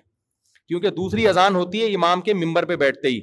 کیونکہ 0.69 0.91
دوسری 0.99 1.27
اذان 1.29 1.55
ہوتی 1.57 1.81
ہے 1.83 1.95
امام 1.95 2.21
کے 2.29 2.35
ممبر 2.35 2.65
پہ 2.65 2.77
بیٹھتے 2.83 3.09
ہی 3.09 3.21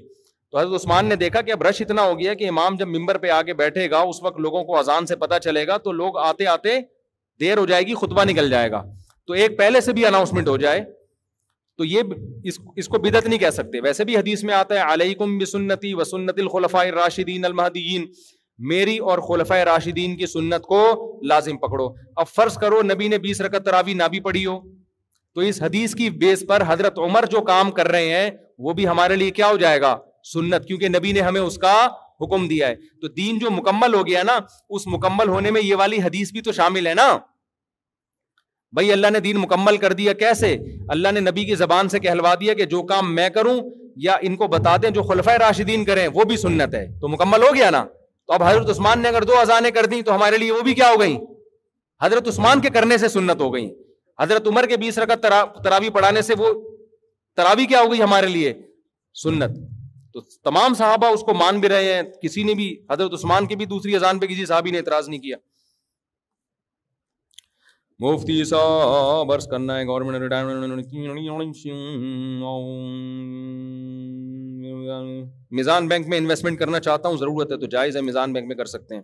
تو 0.52 0.57
حضرت 0.57 0.80
عثمان 0.81 1.06
نے 1.06 1.15
دیکھا 1.23 1.41
کہ 1.48 1.52
اب 1.52 1.64
رش 1.64 1.81
اتنا 1.81 2.03
ہو 2.06 2.18
گیا 2.19 2.34
کہ 2.34 2.48
امام 2.49 2.76
جب 2.76 2.88
ممبر 2.98 3.18
پہ 3.26 3.30
آ 3.31 3.41
کے 3.49 3.53
بیٹھے 3.61 3.90
گا 3.91 3.99
اس 4.11 4.22
وقت 4.23 4.40
لوگوں 4.45 4.64
کو 4.69 4.77
اذان 4.77 5.06
سے 5.06 5.15
پتہ 5.26 5.40
چلے 5.44 5.65
گا 5.68 5.77
تو 5.84 5.91
لوگ 6.02 6.18
آتے 6.27 6.45
آتے 6.53 6.80
دیر 7.40 7.57
ہو 7.57 7.65
جائے 7.65 7.84
گی 7.88 7.94
خطبہ 8.02 8.23
نکل 8.30 8.49
جائے 8.49 8.72
گا 8.72 8.81
تو 9.27 9.34
ایک 9.41 9.57
پہلے 9.57 9.81
سے 9.81 9.94
بھی 9.94 10.06
اناؤنسمنٹ 10.06 10.48
ہو 10.48 10.57
جائے 10.65 10.81
تو 11.80 11.85
یہ 11.85 12.01
اس 12.49 12.57
اس 12.81 12.88
کو 12.93 12.97
بدعت 13.03 13.27
نہیں 13.27 13.39
کہہ 13.39 13.49
سکتے 13.57 13.80
ویسے 13.84 14.03
بھی 14.06 14.15
حدیث 14.18 14.43
میں 14.47 14.53
آتا 14.53 14.76
ہے 14.76 14.93
علیکم 14.93 15.38
بسنتی 15.38 15.93
وسنت 15.99 16.39
الخلفاء 16.39 16.81
الراشدین 16.85 17.45
المہدیین 17.45 18.06
میری 18.69 18.97
اور 19.11 19.19
خلفۂ 19.27 19.60
راشدین 19.69 20.15
کی 20.18 20.26
سنت 20.27 20.61
کو 20.72 20.80
لازم 21.31 21.57
پکڑو 21.57 21.85
اب 22.23 22.27
فرض 22.35 22.57
کرو 22.64 22.81
نبی 22.88 23.07
نے 23.14 23.18
بیس 23.26 23.41
رکعت 23.41 23.65
تراوی 23.65 23.93
نہ 24.01 24.07
بھی 24.15 24.19
پڑھی 24.27 24.45
ہو 24.45 24.57
تو 25.35 25.41
اس 25.51 25.61
حدیث 25.64 25.95
کی 25.95 26.10
بیس 26.23 26.43
پر 26.47 26.64
حضرت 26.68 26.99
عمر 27.06 27.26
جو 27.31 27.41
کام 27.51 27.72
کر 27.80 27.88
رہے 27.97 28.10
ہیں 28.15 28.30
وہ 28.65 28.73
بھی 28.80 28.88
ہمارے 28.88 29.15
لیے 29.23 29.31
کیا 29.39 29.47
ہو 29.51 29.57
جائے 29.64 29.80
گا 29.81 29.95
سنت 30.34 30.65
کیونکہ 30.68 30.89
نبی 30.97 31.11
نے 31.11 31.22
ہمیں 31.30 31.41
اس 31.41 31.57
کا 31.68 31.76
حکم 32.23 32.47
دیا 32.47 32.68
ہے 32.68 32.76
تو 33.01 33.07
دین 33.22 33.39
جو 33.39 33.51
مکمل 33.61 33.93
ہو 33.95 34.06
گیا 34.07 34.23
نا 34.31 34.39
اس 34.76 34.88
مکمل 34.97 35.30
ہونے 35.35 35.51
میں 35.57 35.61
یہ 35.64 35.76
والی 35.84 36.01
حدیث 36.07 36.31
بھی 36.31 36.41
تو 36.41 36.51
شامل 36.61 36.88
ہے 36.88 36.93
نا 37.03 37.10
بھائی 38.76 38.91
اللہ 38.91 39.08
نے 39.14 39.20
دین 39.20 39.38
مکمل 39.41 39.78
کر 39.84 39.94
دیا 40.00 40.14
کیسے 40.14 40.56
اللہ 40.96 41.12
نے 41.14 41.20
نبی 41.20 41.46
کی 41.46 41.56
زبان 41.62 41.90
سے 41.90 42.00
کہلوا 42.00 42.34
دیا 42.40 42.54
کہ 42.54 42.66
جو 42.74 42.82
کام 42.91 43.14
میں 43.16 43.30
کروں 43.38 43.60
یا 44.02 44.16
ان 44.28 44.36
کو 44.41 44.48
بتا 44.48 44.76
دیں 44.84 44.90
جو 44.98 45.04
خلفۂ 45.04 45.38
راشدین 45.40 45.86
کریں 45.86 46.08
وہ 46.14 46.24
بھی 46.32 46.38
سنت 46.38 46.76
ہے 46.76 46.86
تو 47.02 47.08
مکمل 47.14 47.44
ہو 47.48 47.54
گیا 47.56 47.70
نا 47.76 47.84
تو 48.28 48.34
اب 48.34 48.44
حضرت 48.44 48.70
عثمان 48.70 49.00
نے 49.02 49.08
اگر 49.08 49.24
دو 49.32 49.38
اذانیں 49.40 49.70
کر 49.80 49.86
دیں 49.94 50.02
تو 50.10 50.16
ہمارے 50.16 50.38
لیے 50.38 50.52
وہ 50.52 50.62
بھی 50.68 50.74
کیا 50.80 50.90
ہو 50.90 51.00
گئیں 51.00 51.18
حضرت 52.04 52.28
عثمان 52.28 52.62
کے 52.62 52.70
کرنے 52.78 52.98
سے 52.98 53.08
سنت 53.18 53.41
ہو 53.41 53.54
گئیں 53.54 53.70
حضرت 54.22 54.48
عمر 54.48 54.66
کے 54.68 54.78
بیس 54.78 54.98
رقت 55.00 55.26
تراوی 55.64 55.90
پڑھانے 55.98 56.22
سے 56.30 56.34
وہ 56.38 56.54
تراوی 57.38 57.66
کیا 57.74 57.82
ہو 57.82 57.91
گئی 57.91 58.02
ہمارے 58.02 58.28
لیے 58.38 58.54
سنت 59.24 59.58
تو 60.14 60.22
تمام 60.50 60.74
صحابہ 60.74 61.08
اس 61.16 61.22
کو 61.26 61.34
مان 61.44 61.60
بھی 61.62 61.70
رہے 61.70 61.94
ہیں 61.94 62.02
کسی 62.22 62.44
نے 62.44 62.54
بھی 62.62 62.76
حضرت 62.91 63.14
عثمان 63.14 63.46
کی 63.48 63.56
بھی 63.56 63.66
دوسری 63.74 63.96
اذان 63.96 64.20
پہ 64.20 64.26
کسی 64.28 64.46
صحابی 64.46 64.72
نے 64.72 64.78
اعتراض 64.78 65.10
نہیں 65.10 65.20
کیا 65.22 65.38
مفتی 68.02 68.44
صاحب 68.50 69.32
عرض 69.34 69.48
کرنا 69.52 69.78
ہے 69.78 69.86
گورنمنٹ 69.86 70.22
ریٹائرمنٹ 70.22 70.94
میزان 75.58 75.88
بینک 75.88 76.08
میں 76.10 76.18
انویسٹمنٹ 76.18 76.60
کرنا 76.60 76.80
چاہتا 76.86 77.10
ہوں 77.10 77.18
ضرورت 77.18 77.52
ہے 77.52 77.58
تو 77.60 77.66
جائز 77.74 77.96
ہے 77.98 78.02
میزان 78.02 78.34
بینک 78.34 78.48
میں 78.48 78.56
کر 78.56 78.66
سکتے 78.74 78.96
ہیں 78.96 79.02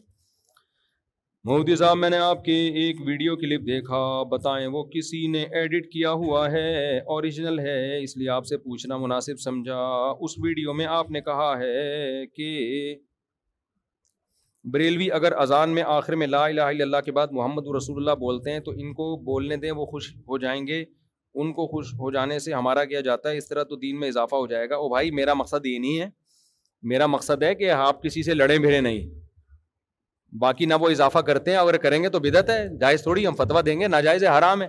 مودی 1.49 1.75
صاحب 1.75 1.97
میں 1.97 2.09
نے 2.09 2.17
آپ 2.27 2.43
کی 2.45 2.53
ایک 2.83 3.01
ویڈیو 3.07 3.35
کلپ 3.41 3.65
دیکھا 3.67 3.99
بتائیں 4.31 4.65
وہ 4.77 4.83
کسی 4.95 5.25
نے 5.31 5.43
ایڈٹ 5.51 5.91
کیا 5.91 6.11
ہوا 6.23 6.49
ہے 6.51 6.73
اوریجنل 7.15 7.59
ہے 7.67 7.77
اس 8.03 8.15
لیے 8.17 8.29
آپ 8.37 8.45
سے 8.45 8.57
پوچھنا 8.57 8.97
مناسب 8.97 9.39
سمجھا 9.43 9.81
اس 10.19 10.37
ویڈیو 10.43 10.73
میں 10.79 10.85
آپ 11.01 11.11
نے 11.17 11.21
کہا 11.31 11.53
ہے 11.59 12.25
کہ 12.35 12.51
بریلوی 14.73 15.09
اگر 15.13 15.31
اذان 15.39 15.69
میں 15.73 15.83
آخر 15.95 16.15
میں 16.19 16.27
لا 16.27 16.43
الہ 16.45 16.61
الا 16.61 16.83
اللہ 16.83 17.01
کے 17.05 17.11
بعد 17.17 17.31
محمد 17.31 17.67
رسول 17.77 17.97
اللہ 17.97 18.15
بولتے 18.19 18.51
ہیں 18.51 18.59
تو 18.67 18.71
ان 18.75 18.93
کو 18.93 19.15
بولنے 19.25 19.55
دیں 19.65 19.71
وہ 19.79 19.85
خوش 19.85 20.09
ہو 20.29 20.37
جائیں 20.45 20.65
گے 20.67 20.83
ان 21.41 21.51
کو 21.53 21.65
خوش 21.71 21.93
ہو 21.99 22.11
جانے 22.11 22.37
سے 22.45 22.53
ہمارا 22.53 22.85
کیا 22.93 23.01
جاتا 23.07 23.29
ہے 23.29 23.37
اس 23.37 23.47
طرح 23.47 23.63
تو 23.69 23.75
دین 23.83 23.99
میں 23.99 24.07
اضافہ 24.07 24.35
ہو 24.35 24.47
جائے 24.53 24.69
گا 24.69 24.75
او 24.75 24.89
بھائی 24.89 25.11
میرا 25.19 25.33
مقصد 25.41 25.65
یہ 25.65 25.77
نہیں 25.79 25.99
ہے 26.01 26.07
میرا 26.93 27.05
مقصد 27.17 27.43
ہے 27.43 27.53
کہ 27.55 27.69
آپ 27.71 28.01
کسی 28.03 28.23
سے 28.23 28.33
لڑے 28.33 28.57
بھیڑے 28.65 28.79
نہیں 28.89 29.07
باقی 30.41 30.65
نہ 30.65 30.73
وہ 30.81 30.89
اضافہ 30.89 31.19
کرتے 31.31 31.51
ہیں 31.51 31.57
اگر 31.57 31.77
کریں 31.85 32.01
گے 32.03 32.09
تو 32.15 32.19
بدعت 32.19 32.49
ہے 32.49 32.59
جائز 32.79 33.03
تھوڑی 33.03 33.27
ہم 33.27 33.35
فتویٰ 33.43 33.63
دیں 33.65 33.79
گے 33.79 33.87
ناجائز 33.87 34.23
ہے 34.23 34.37
حرام 34.37 34.61
ہے 34.61 34.67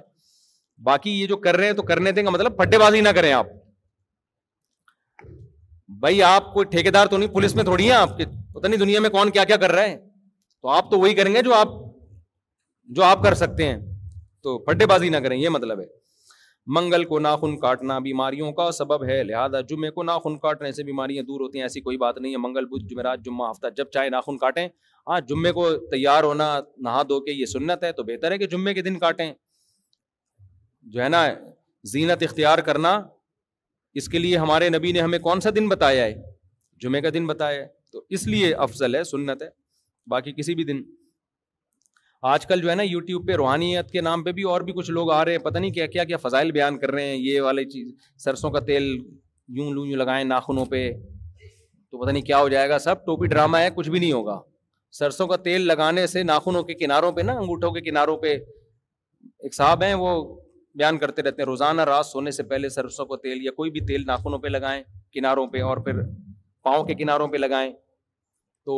باقی 0.90 1.20
یہ 1.20 1.26
جو 1.26 1.36
کر 1.46 1.56
رہے 1.56 1.66
ہیں 1.66 1.72
تو 1.76 1.82
کرنے 1.92 2.12
دیں 2.18 2.22
گے 2.24 2.30
مطلب 2.30 2.56
پھٹے 2.58 2.78
بازی 2.78 3.00
نہ 3.00 3.08
کریں 3.16 3.32
آپ 3.32 3.46
بھائی 6.00 6.22
آپ 6.22 6.54
ٹھیکے 6.70 6.90
دار 6.98 7.06
تو 7.06 7.16
نہیں 7.18 7.30
پولیس 7.32 7.54
میں 7.54 7.64
تھوڑی 7.64 7.84
ہیں 7.84 7.96
آپ 7.96 8.16
کے 8.18 8.24
نہیں 8.64 8.78
دنیا 8.80 9.00
میں 9.00 9.10
کون 9.10 9.30
کیا 9.30 9.44
کیا 9.44 9.56
کر 9.62 9.72
رہا 9.72 9.82
ہے 9.82 9.96
تو 10.62 10.68
آپ 10.68 10.90
تو 10.90 10.98
وہی 11.00 11.14
کریں 11.14 11.32
گے 11.34 11.42
جو 11.42 11.54
آپ 11.54 11.68
جو 12.96 13.02
آپ 13.04 13.22
کر 13.22 13.34
سکتے 13.34 13.66
ہیں 13.68 13.76
تو 14.42 14.58
پھٹے 14.64 14.86
بازی 14.86 15.08
نہ 15.08 15.16
کریں 15.24 15.36
یہ 15.36 15.48
مطلب 15.48 15.80
ہے 15.80 15.84
منگل 16.74 17.04
کو 17.04 17.18
ناخن 17.18 17.58
کاٹنا 17.60 17.98
بیماریوں 18.04 18.50
کا 18.52 18.70
سبب 18.72 19.04
ہے 19.04 19.22
لہٰذا 19.24 19.60
جمعے 19.68 19.90
کو 19.90 20.02
ناخن 20.02 20.38
کاٹنے 20.38 20.70
سے 20.72 20.82
بیماریاں 20.84 21.22
دور 21.22 21.40
ہوتی 21.40 21.58
ہیں 21.58 21.64
ایسی 21.64 21.80
کوئی 21.80 21.96
بات 21.96 22.18
نہیں 22.18 22.32
ہے 22.32 22.36
منگل 22.46 22.66
بدھ 22.70 22.86
جمعرات 22.90 23.18
جمعہ 23.24 23.50
ہفتہ 23.50 23.66
جب 23.76 23.90
چاہے 23.94 24.08
ناخن 24.10 24.38
کاٹیں 24.38 24.66
ہاں 25.08 25.20
جمعے 25.28 25.52
کو 25.52 25.68
تیار 25.90 26.24
ہونا 26.24 26.48
نہا 26.84 27.02
دھو 27.08 27.20
کے 27.24 27.32
یہ 27.32 27.46
سنت 27.52 27.84
ہے 27.84 27.92
تو 27.92 28.02
بہتر 28.04 28.30
ہے 28.32 28.38
کہ 28.38 28.46
جمعے 28.54 28.74
کے 28.74 28.82
دن 28.82 28.98
کاٹیں 28.98 29.30
جو 30.90 31.02
ہے 31.02 31.08
نا 31.08 31.24
زینت 31.92 32.22
اختیار 32.28 32.58
کرنا 32.70 33.00
اس 34.00 34.08
کے 34.08 34.18
لیے 34.18 34.36
ہمارے 34.36 34.68
نبی 34.68 34.92
نے 34.92 35.00
ہمیں 35.00 35.18
کون 35.28 35.40
سا 35.40 35.50
دن 35.56 35.68
بتایا 35.68 36.04
ہے 36.04 36.14
جمعے 36.82 37.00
کا 37.00 37.08
دن 37.14 37.26
بتایا 37.26 37.60
ہے 37.62 37.66
تو 37.96 38.00
اس 38.16 38.26
لیے 38.26 38.52
افضل 38.64 38.94
ہے 38.94 39.02
سنت 39.10 39.42
ہے 39.42 39.46
باقی 40.10 40.32
کسی 40.38 40.54
بھی 40.54 40.64
دن 40.70 40.80
آج 42.32 42.44
کل 42.46 42.60
جو 42.62 42.68
ہے 42.70 42.74
نا 42.74 42.82
یوٹیوب 42.82 43.26
پہ 43.28 43.34
روحانیت 43.40 43.90
کے 43.90 44.00
نام 44.00 44.22
پہ 44.24 44.32
بھی 44.38 44.42
اور 44.54 44.60
بھی 44.68 44.72
کچھ 44.76 44.90
لوگ 44.96 45.10
آ 45.10 45.24
رہے 45.24 45.32
ہیں 45.32 45.42
پتہ 45.46 45.58
نہیں 45.58 45.70
کیا 45.78 45.86
کیا 45.94 46.04
کیا 46.10 46.16
فضائل 46.22 46.50
بیان 46.52 46.78
کر 46.78 46.90
رہے 46.94 47.06
ہیں 47.06 47.16
یہ 47.16 47.40
والی 47.46 47.64
چیز 47.74 47.92
سرسوں 48.24 48.50
کا 48.56 48.60
تیل 48.70 48.88
یوں 49.58 49.70
لوں 49.74 49.84
یوں 49.86 49.96
لگائیں 49.98 50.24
ناخنوں 50.32 50.64
پہ 50.74 50.80
تو 50.98 52.02
پتہ 52.02 52.10
نہیں 52.10 52.24
کیا 52.30 52.40
ہو 52.40 52.48
جائے 52.54 52.68
گا 52.68 52.78
سب 52.86 53.04
ٹوپی 53.06 53.26
ڈراما 53.34 53.60
ہے 53.62 53.70
کچھ 53.76 53.88
بھی 53.90 53.98
نہیں 53.98 54.12
ہوگا 54.12 54.38
سرسوں 54.98 55.26
کا 55.32 55.36
تیل 55.48 55.66
لگانے 55.72 56.06
سے 56.16 56.22
ناخنوں 56.32 56.62
کے 56.70 56.74
کناروں 56.84 57.12
پہ 57.18 57.20
نا 57.30 57.38
انگوٹھوں 57.38 57.70
کے 57.78 57.80
کناروں 57.90 58.16
پہ 58.26 58.34
ایک 59.46 59.54
صاحب 59.54 59.82
ہیں 59.82 59.94
وہ 60.04 60.12
بیان 60.78 60.98
کرتے 60.98 61.22
رہتے 61.22 61.42
ہیں 61.42 61.46
روزانہ 61.50 61.82
رات 61.92 62.06
سونے 62.06 62.30
سے 62.40 62.42
پہلے 62.54 62.68
سرسوں 62.78 63.06
کا 63.06 63.16
تیل 63.22 63.42
یا 63.46 63.52
کوئی 63.56 63.70
بھی 63.78 63.86
تیل 63.92 64.04
ناخنوں 64.06 64.38
پہ 64.44 64.48
لگائیں 64.56 64.82
کناروں 65.18 65.46
پہ 65.56 65.62
اور 65.70 65.76
پھر 65.88 66.02
پاؤں 66.68 66.84
کے 66.84 66.94
کناروں 66.94 67.26
پہ 67.28 67.36
لگائیں 67.36 67.72
تو 68.66 68.74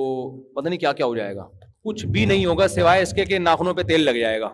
پتہ 0.55 0.69
نہیں 0.69 0.79
کیا 0.79 0.93
کیا 0.93 1.07
ہو 1.07 1.15
جائے 1.17 1.35
گا 1.37 1.47
کچھ 1.85 2.05
بھی 2.15 2.25
نہیں 2.31 2.47
ہوگا 2.47 2.67
سوائے 2.69 3.03
اس 3.03 3.13
کے 3.17 3.25
کہ 3.25 3.39
ناخنوں 3.39 3.73
پہ 3.75 3.83
تیل 3.91 4.01
لگ 4.05 4.19
جائے 4.21 4.41
گا 4.41 4.49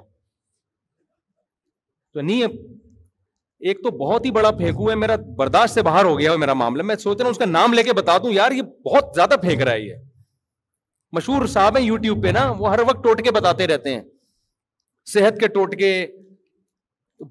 تو 2.14 2.20
نہیں 2.20 2.42
ایک 3.70 3.82
تو 3.84 3.90
بہت 4.04 4.26
ہی 4.26 4.30
بڑا 4.36 4.50
پھینکو 4.60 4.88
ہے 4.90 4.94
میرا 5.02 5.14
برداشت 5.36 5.74
سے 5.74 5.82
باہر 5.88 6.04
ہو 6.04 6.18
گیا 6.18 6.32
ہے 6.32 6.36
میرا 6.44 6.52
معاملہ 6.60 6.82
میں 6.90 6.94
سوچ 7.06 7.16
رہا 7.18 7.26
ہوں 7.26 7.30
اس 7.32 7.38
کا 7.38 7.44
نام 7.56 7.72
لے 7.74 7.82
کے 7.82 7.92
بتا 8.00 8.16
دوں 8.24 8.32
یار 8.32 8.52
یہ 8.58 8.62
بہت 8.86 9.10
زیادہ 9.14 9.34
پھینک 9.46 9.62
رہا 9.62 9.72
ہے 9.72 9.80
یہ 9.80 9.94
مشہور 11.18 11.46
صاحب 11.56 11.76
ہیں 11.78 11.84
یوٹیوب 11.84 12.22
پہ 12.22 12.32
نا 12.38 12.48
وہ 12.58 12.70
ہر 12.72 12.80
وقت 12.88 13.02
ٹوٹکے 13.04 13.30
بتاتے 13.40 13.66
رہتے 13.74 13.94
ہیں 13.94 14.02
صحت 15.12 15.38
کے 15.40 15.48
ٹوٹکے 15.58 15.90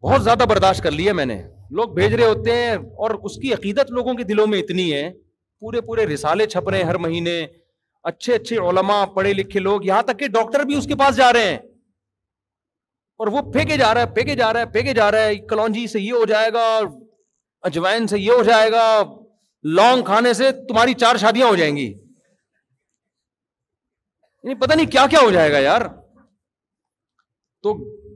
بہت 0.03 0.23
زیادہ 0.23 0.43
برداشت 0.55 0.83
کر 0.83 0.91
لیا 0.99 1.13
میں 1.23 1.31
نے 1.33 1.41
لوگ 1.79 1.95
بھیج 1.99 2.13
رہے 2.15 2.25
ہوتے 2.33 2.53
ہیں 2.61 2.75
اور 3.03 3.17
اس 3.29 3.35
کی 3.41 3.53
عقیدت 3.53 3.91
لوگوں 3.97 4.13
کے 4.19 4.23
دلوں 4.35 4.47
میں 4.53 4.59
اتنی 4.65 4.91
ہے 4.93 5.09
پورے 5.65 5.81
پورے 5.89 6.05
رسالے 6.15 6.45
چھپ 6.53 6.69
رہے 6.69 6.77
ہیں 6.77 6.87
ہر 6.91 6.97
مہینے 7.07 7.41
اچھے 8.09 8.33
اچھے 8.35 8.57
علما 8.69 8.95
پڑھے 9.15 9.29
لکھے 9.33 9.59
لوگ 9.59 9.85
یہاں 9.85 10.01
تک 10.07 10.17
کہ 10.19 10.27
ڈاکٹر 10.33 10.63
بھی 10.69 10.75
اس 10.77 10.85
کے 10.87 10.95
پاس 11.01 11.15
جا 11.15 11.29
رہے 11.33 11.43
ہیں 11.49 11.57
اور 13.23 13.27
وہ 13.35 13.41
پھینکے 13.51 13.77
جا 13.77 13.93
رہا 13.93 14.01
ہے 14.01 14.07
پھینکے 14.13 14.35
جا 14.35 14.51
رہا 14.53 14.59
ہے 14.59 14.65
پھینکے 14.73 14.93
جا 14.93 15.11
رہا 15.11 15.23
ہے 15.25 15.35
کلونجی 15.51 15.85
سے 15.87 15.91
سے 15.93 15.99
یہ 15.99 16.05
یہ 16.05 16.11
ہو 16.13 16.17
ہو 16.19 16.25
جائے 16.31 16.49
جائے 16.51 16.59
گا 16.59 16.59
گا 16.81 16.87
اجوائن 17.69 18.03
لانگ 19.77 20.03
کھانے 20.03 20.33
سے 20.39 20.51
تمہاری 20.67 20.93
چار 21.03 21.15
شادیاں 21.23 21.47
ہو 21.47 21.55
جائیں 21.55 21.75
گی 21.77 21.83
یعنی 21.87 24.55
پتا 24.65 24.75
نہیں 24.75 24.89
کیا 24.95 25.05
کیا 25.11 25.19
ہو 25.25 25.29
جائے 25.37 25.49
گا 25.51 25.59
یار 25.69 25.81
تو 27.63 27.67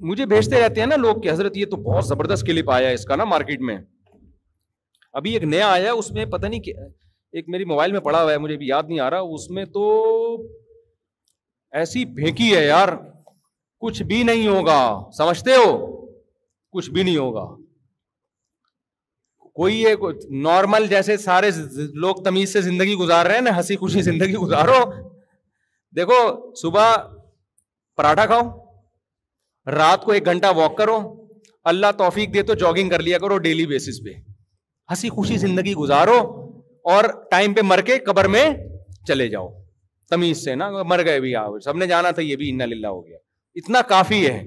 مجھے 0.09 0.25
بھیجتے 0.35 0.55
رہتے 0.63 0.77
ہیں 0.81 0.87
نا 0.93 0.97
لوگ 1.07 1.15
کہ 1.21 1.29
حضرت 1.31 1.53
یہ 1.57 1.65
تو 1.71 1.77
بہت 1.91 2.05
زبردست 2.07 2.43
کلپ 2.47 2.69
آیا 2.79 2.87
ہے 2.89 2.93
اس 2.99 3.05
کا 3.05 3.13
نا 3.15 3.23
مارکیٹ 3.35 3.59
میں 3.69 3.77
ابھی 5.21 5.31
ایک 5.33 5.43
نیا 5.55 5.67
آیا 5.71 5.89
اس 6.01 6.07
میں 6.17 6.23
پتا 6.33 6.47
نہیں 6.47 6.59
کیا 6.69 6.79
ایک 7.35 7.49
میری 7.49 7.65
موبائل 7.65 7.91
میں 7.91 7.99
پڑا 7.99 8.21
ہوا 8.23 8.31
ہے 8.31 8.37
مجھے 8.37 8.57
بھی 8.57 8.67
یاد 8.67 8.83
نہیں 8.89 8.99
آ 9.05 9.09
رہا 9.09 9.19
اس 9.35 9.49
میں 9.55 9.65
تو 9.73 9.85
ایسی 11.79 12.03
پھینکی 12.15 12.53
ہے 12.55 12.65
یار 12.65 12.87
کچھ 13.81 14.01
بھی 14.11 14.21
نہیں 14.23 14.47
ہوگا 14.47 14.77
سمجھتے 15.17 15.55
ہو 15.65 15.71
کچھ 16.75 16.89
بھی 16.91 17.03
نہیں 17.03 17.17
ہوگا 17.17 17.43
کوئی 19.61 19.83
نارمل 20.43 20.87
جیسے 20.87 21.17
سارے 21.17 21.49
لوگ 22.01 22.23
تمیز 22.25 22.53
سے 22.53 22.61
زندگی 22.61 22.95
گزار 22.95 23.25
رہے 23.25 23.35
ہیں 23.35 23.41
نا 23.41 23.55
ہنسی 23.57 23.75
خوشی 23.83 24.01
زندگی 24.07 24.35
گزارو 24.35 24.79
دیکھو 25.95 26.19
صبح 26.61 26.95
پراٹھا 27.97 28.25
کھاؤ 28.31 28.41
رات 29.75 30.03
کو 30.03 30.11
ایک 30.11 30.25
گھنٹہ 30.31 30.51
واک 30.55 30.77
کرو 30.77 30.97
اللہ 31.71 31.91
توفیق 31.97 32.33
دے 32.33 32.43
تو 32.49 32.53
جاگنگ 32.65 32.89
کر 32.89 32.99
لیا 33.07 33.17
کرو 33.23 33.37
ڈیلی 33.47 33.65
بیسس 33.67 34.03
پہ 34.03 34.13
ہنسی 34.91 35.09
خوشی 35.15 35.37
زندگی 35.37 35.73
گزارو 35.77 36.19
اور 36.93 37.03
ٹائم 37.31 37.53
پہ 37.53 37.61
مر 37.63 37.81
کے 37.87 37.97
قبر 38.05 38.27
میں 38.33 38.43
چلے 39.07 39.27
جاؤ 39.29 39.47
تمیز 40.09 40.43
سے 40.43 40.53
نا 40.55 40.69
مر 40.91 41.03
گئے 41.05 41.19
بھی 41.19 41.33
سب 41.63 41.77
نے 41.77 41.85
جانا 41.87 42.11
تھا 42.15 42.21
یہ 42.21 42.35
بھی 42.41 42.49
ان 42.49 42.57
للہ 42.69 42.87
ہو 42.87 43.05
گیا 43.07 43.17
اتنا 43.61 43.81
کافی 43.89 44.19
ہے 44.27 44.39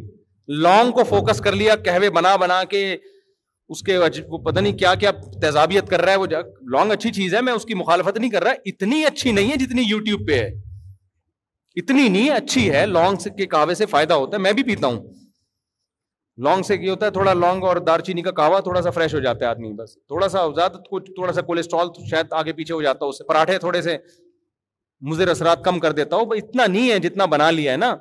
لانگ 0.67 0.93
کو 0.99 1.05
فوکس 1.11 1.41
کر 1.47 1.57
لیا 1.62 1.75
کہوے 1.89 2.11
بنا 2.19 2.35
بنا 2.45 2.62
کے 2.71 2.81
اس 3.75 3.83
کے 3.89 3.99
پتا 4.45 4.61
نہیں 4.61 4.77
کیا 4.85 4.95
کیا 5.03 5.11
تیزابیت 5.43 5.89
کر 5.91 6.03
رہا 6.03 6.12
ہے 6.12 6.17
وہ 6.23 6.27
لانگ 6.77 6.91
اچھی 6.93 7.12
چیز 7.19 7.35
ہے 7.35 7.41
میں 7.49 7.53
اس 7.59 7.65
کی 7.71 7.75
مخالفت 7.83 8.19
نہیں 8.19 8.31
کر 8.31 8.43
رہا 8.45 8.67
اتنی 8.73 9.05
اچھی 9.11 9.33
نہیں 9.41 9.51
ہے 9.53 9.57
جتنی 9.67 9.83
یو 9.89 9.99
ٹیوب 10.09 10.27
پہ 10.29 10.39
ہے 10.43 10.49
اتنی 11.83 12.09
نہیں 12.09 12.31
اچھی 12.39 12.71
ہے 12.77 12.85
لانگ 12.99 13.27
کے 13.39 13.47
کہوے 13.57 13.75
سے 13.83 13.87
فائدہ 13.97 14.15
ہوتا 14.23 14.37
ہے 14.37 14.43
میں 14.47 14.53
بھی 14.61 14.62
پیتا 14.73 14.87
ہوں 14.87 14.99
لانگ 16.45 16.62
سے 16.65 16.77
کیا 16.79 16.93
ہوتا 16.93 17.07
ہے 17.07 17.11
تھوڑا 17.17 17.33
لانگ 17.35 17.65
اور 17.71 17.77
دار 17.87 18.01
چینی 18.05 18.23
کا 18.23 18.31
کہوا 18.37 18.59
تھوڑا 18.67 18.81
سا 18.83 18.91
فریش 18.99 19.15
ہو 19.15 19.19
جاتا 19.25 19.45
ہے 19.45 19.49
آدمی 19.49 19.73
بس 19.81 19.93
تھوڑا 20.11 20.29
سا 20.35 20.47
زیادہ 20.57 20.77
کچھ 20.91 21.11
تھوڑا 21.15 21.33
سا 21.33 21.41
کولیسٹرول 21.49 21.89
شاید 22.11 22.33
آگے 22.39 22.53
پیچھے 22.61 22.75
ہو 22.75 22.81
جاتا 22.83 23.05
ہے 23.05 23.09
اس 23.11 23.19
سے 23.19 23.25
پراٹھے 23.33 23.57
تھوڑے 23.65 23.81
سے 23.89 23.97
مضر 25.11 25.29
اثرات 25.33 25.65
کم 25.65 25.79
کر 25.87 25.93
دیتا 25.99 26.17
ہو 26.23 26.33
اتنا 26.37 26.67
نہیں 26.67 26.91
ہے 26.91 26.99
جتنا 27.07 27.25
بنا 27.35 27.51
لیا 27.51 27.73
ہے 27.73 27.77
نا 27.83 27.95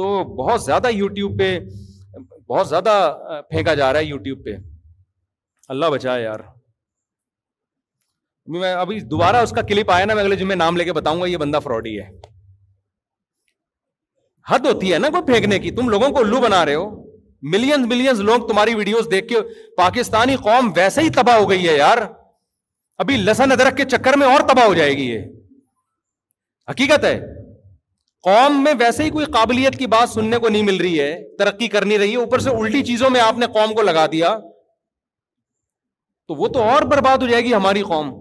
تو 0.00 0.08
بہت 0.42 0.62
زیادہ 0.64 0.90
یوٹیوب 0.96 1.38
پہ 1.38 1.48
بہت 2.54 2.68
زیادہ 2.68 2.94
پھینکا 3.50 3.74
جا 3.80 3.92
رہا 3.92 3.98
ہے 4.00 4.04
یوٹیوب 4.04 4.44
پہ 4.44 4.56
اللہ 5.76 5.90
بچائے 5.94 6.22
یار 6.22 6.40
میں 8.58 8.72
ابھی 8.74 8.98
دوبارہ 9.14 9.42
اس 9.46 9.50
کا 9.56 9.62
کلپ 9.72 9.90
آیا 9.96 10.04
نا 10.04 10.14
میں 10.14 10.22
اگلے 10.22 10.36
جمعے 10.36 10.54
نام 10.64 10.76
لے 10.76 10.84
کے 10.84 10.92
بتاؤں 11.00 11.20
گا 11.20 11.26
یہ 11.32 11.36
بندہ 11.46 11.58
فراڈی 11.64 11.98
ہے 12.00 12.08
حد 14.50 14.66
ہوتی 14.66 14.92
ہے 14.92 14.98
نا 14.98 15.08
کوئی 15.16 15.22
پھینکنے 15.32 15.58
کی 15.66 15.70
تم 15.80 15.88
لوگوں 15.88 16.08
کو 16.14 16.20
الو 16.24 16.40
بنا 16.46 16.64
رہے 16.66 16.74
ہو 16.74 16.90
ملین 17.50 17.88
ملین 17.88 18.22
لوگ 18.24 18.46
تمہاری 18.48 18.74
ویڈیوز 18.74 19.08
دیکھ 19.10 19.26
کے 19.28 19.40
پاکستانی 19.76 20.36
قوم 20.42 20.70
ویسے 20.76 21.02
ہی 21.02 21.10
تباہ 21.16 21.38
ہو 21.38 21.48
گئی 21.50 21.68
ہے 21.68 21.76
یار 21.76 21.98
ابھی 23.02 23.16
لسن 23.16 23.52
ادرک 23.52 23.76
کے 23.76 23.84
چکر 23.94 24.16
میں 24.18 24.26
اور 24.26 24.46
تباہ 24.48 24.66
ہو 24.66 24.74
جائے 24.74 24.92
گی 24.96 25.08
یہ 25.10 25.22
حقیقت 26.70 27.04
ہے 27.04 27.18
قوم 28.26 28.62
میں 28.64 28.72
ویسے 28.78 29.04
ہی 29.04 29.10
کوئی 29.10 29.26
قابلیت 29.36 29.78
کی 29.78 29.86
بات 29.94 30.08
سننے 30.10 30.38
کو 30.42 30.48
نہیں 30.48 30.62
مل 30.62 30.76
رہی 30.80 31.00
ہے 31.00 31.14
ترقی 31.38 31.68
کرنی 31.68 31.98
رہی 31.98 32.12
ہے 32.12 32.16
اوپر 32.16 32.38
سے 32.46 32.50
الٹی 32.58 32.82
چیزوں 32.90 33.10
میں 33.10 33.20
آپ 33.20 33.38
نے 33.38 33.46
قوم 33.54 33.74
کو 33.74 33.82
لگا 33.82 34.06
دیا 34.12 34.36
تو 36.28 36.34
وہ 36.42 36.48
تو 36.56 36.62
اور 36.62 36.82
برباد 36.92 37.22
ہو 37.22 37.26
جائے 37.28 37.42
گی 37.44 37.54
ہماری 37.54 37.82
قوم 37.88 38.12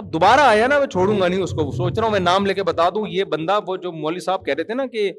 اب 0.00 0.12
دوبارہ 0.12 0.40
آیا 0.50 0.66
نا 0.66 0.78
میں 0.78 0.86
چھوڑوں 0.92 1.20
گا 1.20 1.26
نہیں 1.28 1.42
اس 1.42 1.50
کو 1.56 1.70
سوچ 1.76 1.98
رہا 1.98 2.04
ہوں 2.04 2.12
میں 2.12 2.20
نام 2.20 2.46
لے 2.46 2.54
کے 2.54 2.62
بتا 2.72 2.88
دوں 2.94 3.06
یہ 3.12 3.24
بندہ 3.32 3.58
وہ 3.66 3.76
جو 3.86 3.92
مولوی 3.92 4.20
صاحب 4.24 4.44
کہہ 4.44 4.54
رہے 4.58 4.64
تھے 4.64 4.74
نا 4.74 4.86
کہ 4.92 5.10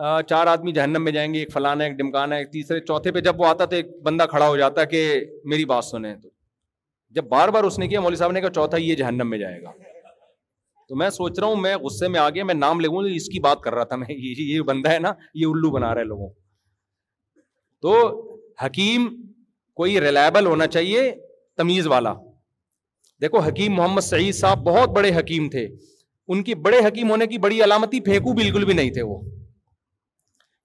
چار 0.00 0.46
آدمی 0.48 0.72
جہنم 0.72 1.02
میں 1.04 1.12
جائیں 1.12 1.32
گے 1.32 1.38
ایک 1.38 1.52
فلانا 1.52 1.84
ایک 1.84 1.96
ڈمکانا 1.96 2.36
ہے 2.36 2.44
تیسرے 2.52 2.78
چوتھے 2.80 3.12
پہ 3.12 3.20
جب 3.20 3.40
وہ 3.40 3.46
آتا 3.46 3.64
تو 3.72 3.76
ایک 3.76 3.86
بندہ 4.04 4.24
کھڑا 4.30 4.48
ہو 4.48 4.56
جاتا 4.56 4.84
کہ 4.92 5.02
میری 5.50 5.64
بات 5.72 5.84
سنیں 5.84 6.14
تو 6.14 6.28
جب 7.14 7.24
بار 7.28 7.48
بار 7.54 7.64
اس 7.64 7.78
نے 7.78 7.88
کیا 7.88 8.00
مولوی 8.00 8.16
صاحب 8.16 8.32
نے 8.32 8.40
کہا 8.40 8.50
چوتھا 8.52 8.76
یہ 8.80 8.94
جہنم 9.00 9.30
میں 9.30 9.38
جائے 9.38 9.60
گا 9.62 9.70
تو 10.88 10.96
میں 10.98 11.08
سوچ 11.16 11.38
رہا 11.38 11.46
ہوں 11.46 11.56
میں 11.56 11.74
غصے 11.82 12.08
میں 12.08 12.20
آگے 12.20 12.42
میں 12.44 12.54
نام 12.54 12.80
لے 12.80 12.88
اس 13.16 13.28
کی 13.32 13.40
بات 13.40 13.60
کر 13.64 13.74
رہا 13.74 13.84
تھا 13.90 13.96
میں 13.96 14.06
یہ 14.18 14.60
بندہ 14.70 14.90
ہے 14.92 14.98
نا 14.98 15.12
یہ 15.42 15.46
الو 15.46 15.70
بنا 15.74 15.92
رہا 15.94 16.00
ہے 16.00 16.06
لوگوں 16.06 16.28
تو 17.82 17.94
حکیم 18.64 19.08
کوئی 19.76 20.00
ریلائبل 20.00 20.46
ہونا 20.46 20.66
چاہیے 20.76 21.10
تمیز 21.56 21.86
والا 21.94 22.12
دیکھو 23.22 23.38
حکیم 23.48 23.74
محمد 23.74 24.00
سعید 24.00 24.34
صاحب 24.34 24.62
بہت 24.64 24.90
بڑے 24.96 25.10
حکیم 25.18 25.48
تھے 25.50 25.66
ان 26.32 26.42
کی 26.44 26.54
بڑے 26.66 26.78
حکیم 26.86 27.10
ہونے 27.10 27.26
کی 27.26 27.38
بڑی 27.46 27.62
علامتی 27.64 28.00
پھینکو 28.10 28.32
بالکل 28.42 28.64
بھی 28.64 28.74
نہیں 28.74 28.90
تھے 28.94 29.02
وہ 29.06 29.20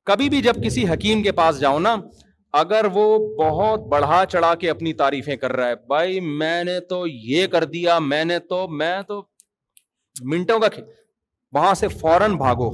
کبھی 0.07 0.27
بھی 0.29 0.41
جب 0.41 0.63
کسی 0.63 0.87
حکیم 0.89 1.21
کے 1.23 1.31
پاس 1.39 1.59
جاؤ 1.59 1.79
نا 1.85 1.95
اگر 2.59 2.85
وہ 2.93 3.03
بہت 3.39 3.87
بڑھا 3.93 4.19
چڑھا 4.31 4.53
کے 4.61 4.69
اپنی 4.69 4.93
تعریفیں 5.01 5.35
کر 5.41 5.51
رہا 5.55 5.67
ہے 5.67 5.75
بھائی 5.93 6.19
میں 6.43 6.63
نے 6.63 6.79
تو 6.89 7.01
یہ 7.07 7.47
کر 7.55 7.63
دیا 7.73 7.97
میں 8.11 8.23
نے 8.25 8.37
تو 8.53 8.67
میں 8.81 8.93
تو 9.07 9.21
منٹوں 10.33 10.59
کا 10.59 10.67
وہاں 11.55 11.73
سے 11.81 11.87
فوراً 12.03 12.35
بھاگو 12.43 12.69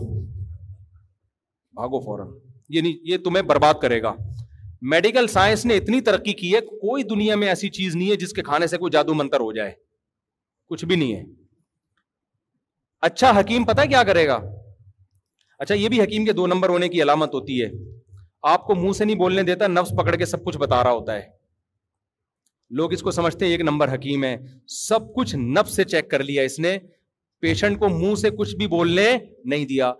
بھاگو 1.80 2.00
فوراً 2.06 2.28
یہ 2.76 2.82
نہیں 2.82 3.12
یہ 3.12 3.18
تمہیں 3.26 3.44
برباد 3.54 3.82
کرے 3.82 4.02
گا 4.02 4.14
میڈیکل 4.94 5.28
سائنس 5.38 5.66
نے 5.66 5.76
اتنی 5.78 6.00
ترقی 6.12 6.34
کی 6.44 6.54
ہے 6.54 6.62
کوئی 6.72 7.04
دنیا 7.16 7.36
میں 7.44 7.48
ایسی 7.48 7.70
چیز 7.80 7.96
نہیں 7.96 8.12
ہے 8.12 8.16
جس 8.24 8.34
کے 8.40 8.44
کھانے 8.52 8.68
سے 8.74 8.78
کوئی 8.84 8.92
جادو 8.98 9.14
منتر 9.24 9.40
ہو 9.48 9.52
جائے 9.60 9.72
کچھ 10.70 10.86
بھی 10.86 10.96
نہیں 10.96 11.16
ہے 11.16 11.24
اچھا 13.10 13.40
حکیم 13.40 13.66
پتا 13.72 13.86
کیا 13.96 14.04
کرے 14.12 14.28
گا 14.28 14.40
اچھا 15.64 15.76
یہ 15.76 15.90
بھی 15.90 16.00
حکیم 16.02 16.24
کے 16.26 16.32
دو 16.38 16.46
نمبر 16.48 16.70
ہونے 16.70 16.88
کی 16.94 17.02
علامت 17.02 17.34
ہوتی 17.34 17.62
ہے 17.64 17.68
آپ 18.54 18.64
کو 18.68 18.76
منہ 18.76 18.92
سے 18.94 19.06
نہیں 19.06 19.16
بولنے 19.18 19.44
دیتا 19.50 19.68
نفس 19.68 19.92
پکڑ 20.00 20.16
کے 20.22 20.26
سب 20.26 20.44
کچھ 20.46 20.58
بتا 20.64 20.84
رہا 20.84 20.92
ہوتا 20.92 21.16
ہے 21.16 21.22
لوگ 22.80 22.94
اس 22.94 23.02
کو 23.02 23.12
سمجھتے 23.20 23.46
ہیں 23.46 23.52
ایک 23.52 23.62
نمبر 23.70 23.94
حکیم 23.94 24.24
ہے 24.24 24.36
سب 24.78 25.14
کچھ 25.16 25.36
نفس 25.60 25.76
سے 25.76 25.84
چیک 25.96 26.10
کر 26.12 26.24
لیا 26.32 26.44
اس 26.50 26.58
نے 26.68 26.78
پیشنٹ 27.42 27.80
کو 27.80 27.90
منہ 27.96 28.16
سے 28.22 28.30
کچھ 28.40 28.56
بھی 28.58 28.68
بولنے 28.76 29.08
نہیں 29.54 29.66
دیا 29.72 29.94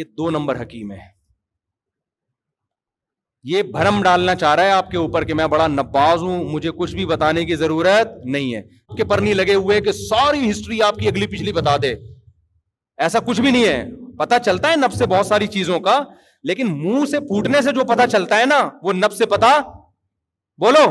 یہ 0.00 0.04
دو 0.18 0.28
نمبر 0.36 0.60
حکیم 0.62 0.92
ہے 0.92 0.98
یہ 3.52 3.62
بھرم 3.72 4.02
ڈالنا 4.02 4.34
چاہ 4.44 4.54
رہا 4.54 4.64
ہے 4.64 4.70
آپ 4.82 4.90
کے 4.90 4.96
اوپر 4.98 5.24
کہ 5.30 5.34
میں 5.40 5.46
بڑا 5.56 5.66
نباز 5.80 6.22
ہوں 6.28 6.44
مجھے 6.54 6.70
کچھ 6.78 6.94
بھی 6.96 7.04
بتانے 7.16 7.44
کی 7.44 7.56
ضرورت 7.66 8.16
نہیں 8.36 8.54
ہے 8.54 8.62
کہ 8.96 9.04
پرنی 9.10 9.34
لگے 9.34 9.54
ہوئے 9.64 9.80
کہ 9.88 9.92
ساری 10.04 10.50
ہسٹری 10.50 10.82
آپ 10.86 10.96
کی 11.00 11.08
اگلی 11.08 11.26
پچھلی 11.34 11.52
بتا 11.60 11.76
دے 11.82 11.94
ایسا 13.06 13.18
کچھ 13.26 13.40
بھی 13.40 13.50
نہیں 13.50 13.64
ہے 13.66 13.82
پتا 14.18 14.38
چلتا 14.46 14.70
ہے 14.70 14.76
نب 14.76 14.92
سے 14.98 15.06
بہت 15.12 15.26
ساری 15.26 15.46
چیزوں 15.56 15.78
کا 15.86 15.98
لیکن 16.48 16.72
منہ 16.82 17.04
سے 17.10 17.20
پھوٹنے 17.28 17.60
سے 17.62 17.72
جو 17.78 17.84
پتا 17.92 18.06
چلتا 18.14 18.38
ہے 18.40 18.44
نا 18.46 18.60
وہ 18.82 18.92
نب 18.92 19.12
سے 19.16 19.26
پتا 19.34 19.58
بولو 20.64 20.84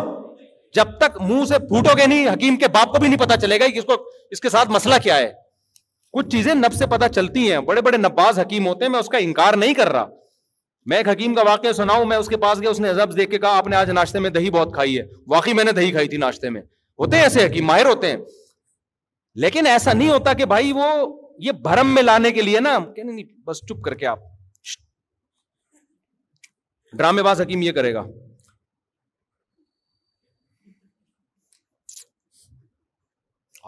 جب 0.75 0.97
تک 0.99 1.21
منہ 1.21 1.43
سے 1.45 1.59
پھوٹو 1.67 1.97
گے 1.97 2.05
نہیں 2.05 2.27
حکیم 2.33 2.55
کے 2.63 2.67
باپ 2.73 2.91
کو 2.91 2.99
بھی 2.99 3.07
نہیں 3.07 3.19
پتا 3.19 3.37
چلے 3.41 3.59
گا 3.59 3.65
اس 3.65 3.77
اس 3.77 3.85
کو 3.85 3.95
کے 4.41 4.49
ساتھ 4.49 4.71
مسئلہ 4.71 4.95
کیا 5.03 5.17
ہے 5.17 5.31
کچھ 6.17 6.27
چیزیں 6.29 6.53
نب 6.55 6.73
سے 6.77 6.85
پتا 6.89 7.09
چلتی 7.09 7.51
ہیں 7.51 7.59
بڑے 7.69 7.81
بڑے 7.89 7.97
نباز 7.97 8.39
حکیم 8.39 8.67
ہوتے 8.67 8.85
ہیں 8.85 8.91
میں 8.91 8.99
اس 8.99 9.07
کا 9.09 9.17
انکار 9.27 9.53
نہیں 9.63 9.73
کر 9.81 9.91
رہا 9.91 10.05
میں 10.91 10.97
ایک 10.97 11.07
حکیم 11.09 11.33
کا 11.35 11.41
واقعہ 11.47 11.71
سناؤں 11.77 12.05
میں 12.05 12.17
اس 12.17 12.27
کے 12.27 12.37
پاس 12.37 12.61
گیا 12.61 12.69
اس 12.69 12.79
نے 12.79 12.91
دیکھ 13.17 13.29
کے 13.31 13.37
کہا 13.39 13.57
آپ 13.57 13.67
نے 13.67 13.75
آج 13.75 13.89
ناشتے 13.99 14.19
میں 14.25 14.29
دہی 14.37 14.49
بہت 14.57 14.73
کھائی 14.73 14.97
ہے 14.99 15.03
واقعی 15.35 15.53
میں 15.59 15.63
نے 15.63 15.71
دہی 15.79 15.91
کھائی 15.91 16.07
تھی 16.13 16.17
ناشتے 16.23 16.49
میں 16.55 16.61
ہوتے 16.99 17.17
ہیں 17.17 17.23
ایسے 17.23 17.45
حکیم 17.45 17.65
ماہر 17.67 17.85
ہوتے 17.85 18.09
ہیں 18.11 18.17
لیکن 19.45 19.67
ایسا 19.67 19.93
نہیں 19.93 20.09
ہوتا 20.09 20.33
کہ 20.41 20.45
بھائی 20.55 20.71
وہ 20.81 20.89
یہ 21.45 21.51
بھرم 21.65 21.93
میں 21.95 22.01
لانے 22.03 22.31
کے 22.31 22.41
لیے 22.41 22.60
نا 22.60 22.77
کہ 22.95 23.03
بس 23.45 23.61
چپ 23.69 23.81
کر 23.85 23.93
کے 23.97 24.05
آپ 24.07 24.19
ڈرامے 26.97 27.23
باز 27.23 27.41
حکیم 27.41 27.61
یہ 27.61 27.72
کرے 27.72 27.93
گا 27.93 28.03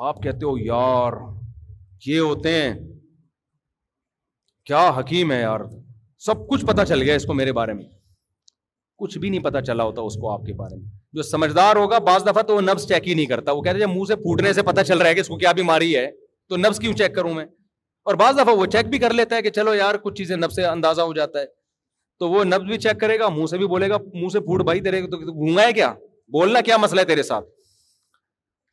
آپ 0.08 0.22
کہتے 0.24 0.46
ہو 0.46 0.58
یار 0.60 1.14
یہ 2.06 2.20
ہوتے 2.20 2.54
ہیں 2.62 2.74
کیا 4.66 4.90
حکیم 5.00 5.32
ہے 5.32 5.40
یار 5.40 5.60
سب 6.26 6.48
کچھ 6.50 6.66
پتا 6.66 6.86
چل 6.86 7.02
گیا 7.02 7.16
اس 7.16 7.26
کو 7.26 7.34
میرے 7.34 7.52
بارے 7.54 7.74
میں 7.74 7.84
کچھ 9.00 9.18
بھی 9.18 9.30
نہیں 9.30 9.44
پتا 9.44 9.62
چلا 9.62 9.84
ہوتا 9.84 10.02
اس 10.10 10.14
کو 10.22 10.30
آپ 10.32 10.46
کے 10.46 10.54
بارے 10.58 10.76
میں 10.80 10.88
جو 11.16 11.24
سمجھدار 11.24 11.76
ہوگا 11.76 11.98
بعض 12.12 12.26
دفعہ 12.26 12.42
تو 12.48 12.56
وہ 12.56 12.62
نبس 12.62 12.88
چیک 12.88 13.08
ہی 13.08 13.14
نہیں 13.14 13.26
کرتا 13.26 13.52
وہ 13.52 13.62
کہتے 13.64 13.80
ہیں 13.84 13.92
منہ 13.96 14.06
سے 14.08 14.16
پھوٹنے 14.22 14.54
سے 14.54 14.62
پتا 14.72 14.84
چل 14.90 14.98
رہا 15.02 15.10
ہے 15.10 15.16
کہ 15.16 15.20
اس 15.20 15.28
کو 15.28 15.38
کیا 15.38 15.52
بیماری 15.62 15.96
ہے 15.96 16.06
تو 16.50 16.58
نفس 16.58 16.80
کیوں 16.80 16.94
چیک 16.98 17.16
کروں 17.16 17.34
میں 17.34 17.46
اور 18.10 18.16
بعض 18.22 18.36
دفعہ 18.38 18.56
وہ 18.58 18.66
چیک 18.74 18.88
بھی 18.90 18.98
کر 19.00 19.14
لیتا 19.20 19.36
ہے 19.36 19.42
کہ 19.42 19.50
چلو 19.50 19.74
یار 19.76 19.96
کچھ 20.04 20.16
چیزیں 20.18 20.36
نفس 20.38 20.56
سے 20.56 20.66
اندازہ 20.66 21.02
ہو 21.02 21.14
جاتا 21.14 21.40
ہے 21.40 21.46
تو 22.20 22.30
وہ 22.30 22.44
نفس 22.44 22.66
بھی 22.68 22.78
چیک 22.86 23.00
کرے 23.00 23.18
گا 23.20 23.30
منہ 23.38 23.46
سے 23.52 23.58
بھی 23.58 23.68
بولے 23.68 23.90
گا 23.90 23.98
منہ 24.14 24.30
سے 24.34 24.40
پھوٹ 24.48 24.62
بھائی 24.66 24.82
تیرے 24.82 25.02
تو 25.12 25.18
گھونگا 25.32 25.62
ہے 25.68 25.74
کیا 25.74 25.92
بولنا 26.34 26.62
کیا 26.68 26.78
مسئلہ 26.84 27.02
ہے 27.02 27.06
تیرے 27.06 27.24
ساتھ 27.24 27.46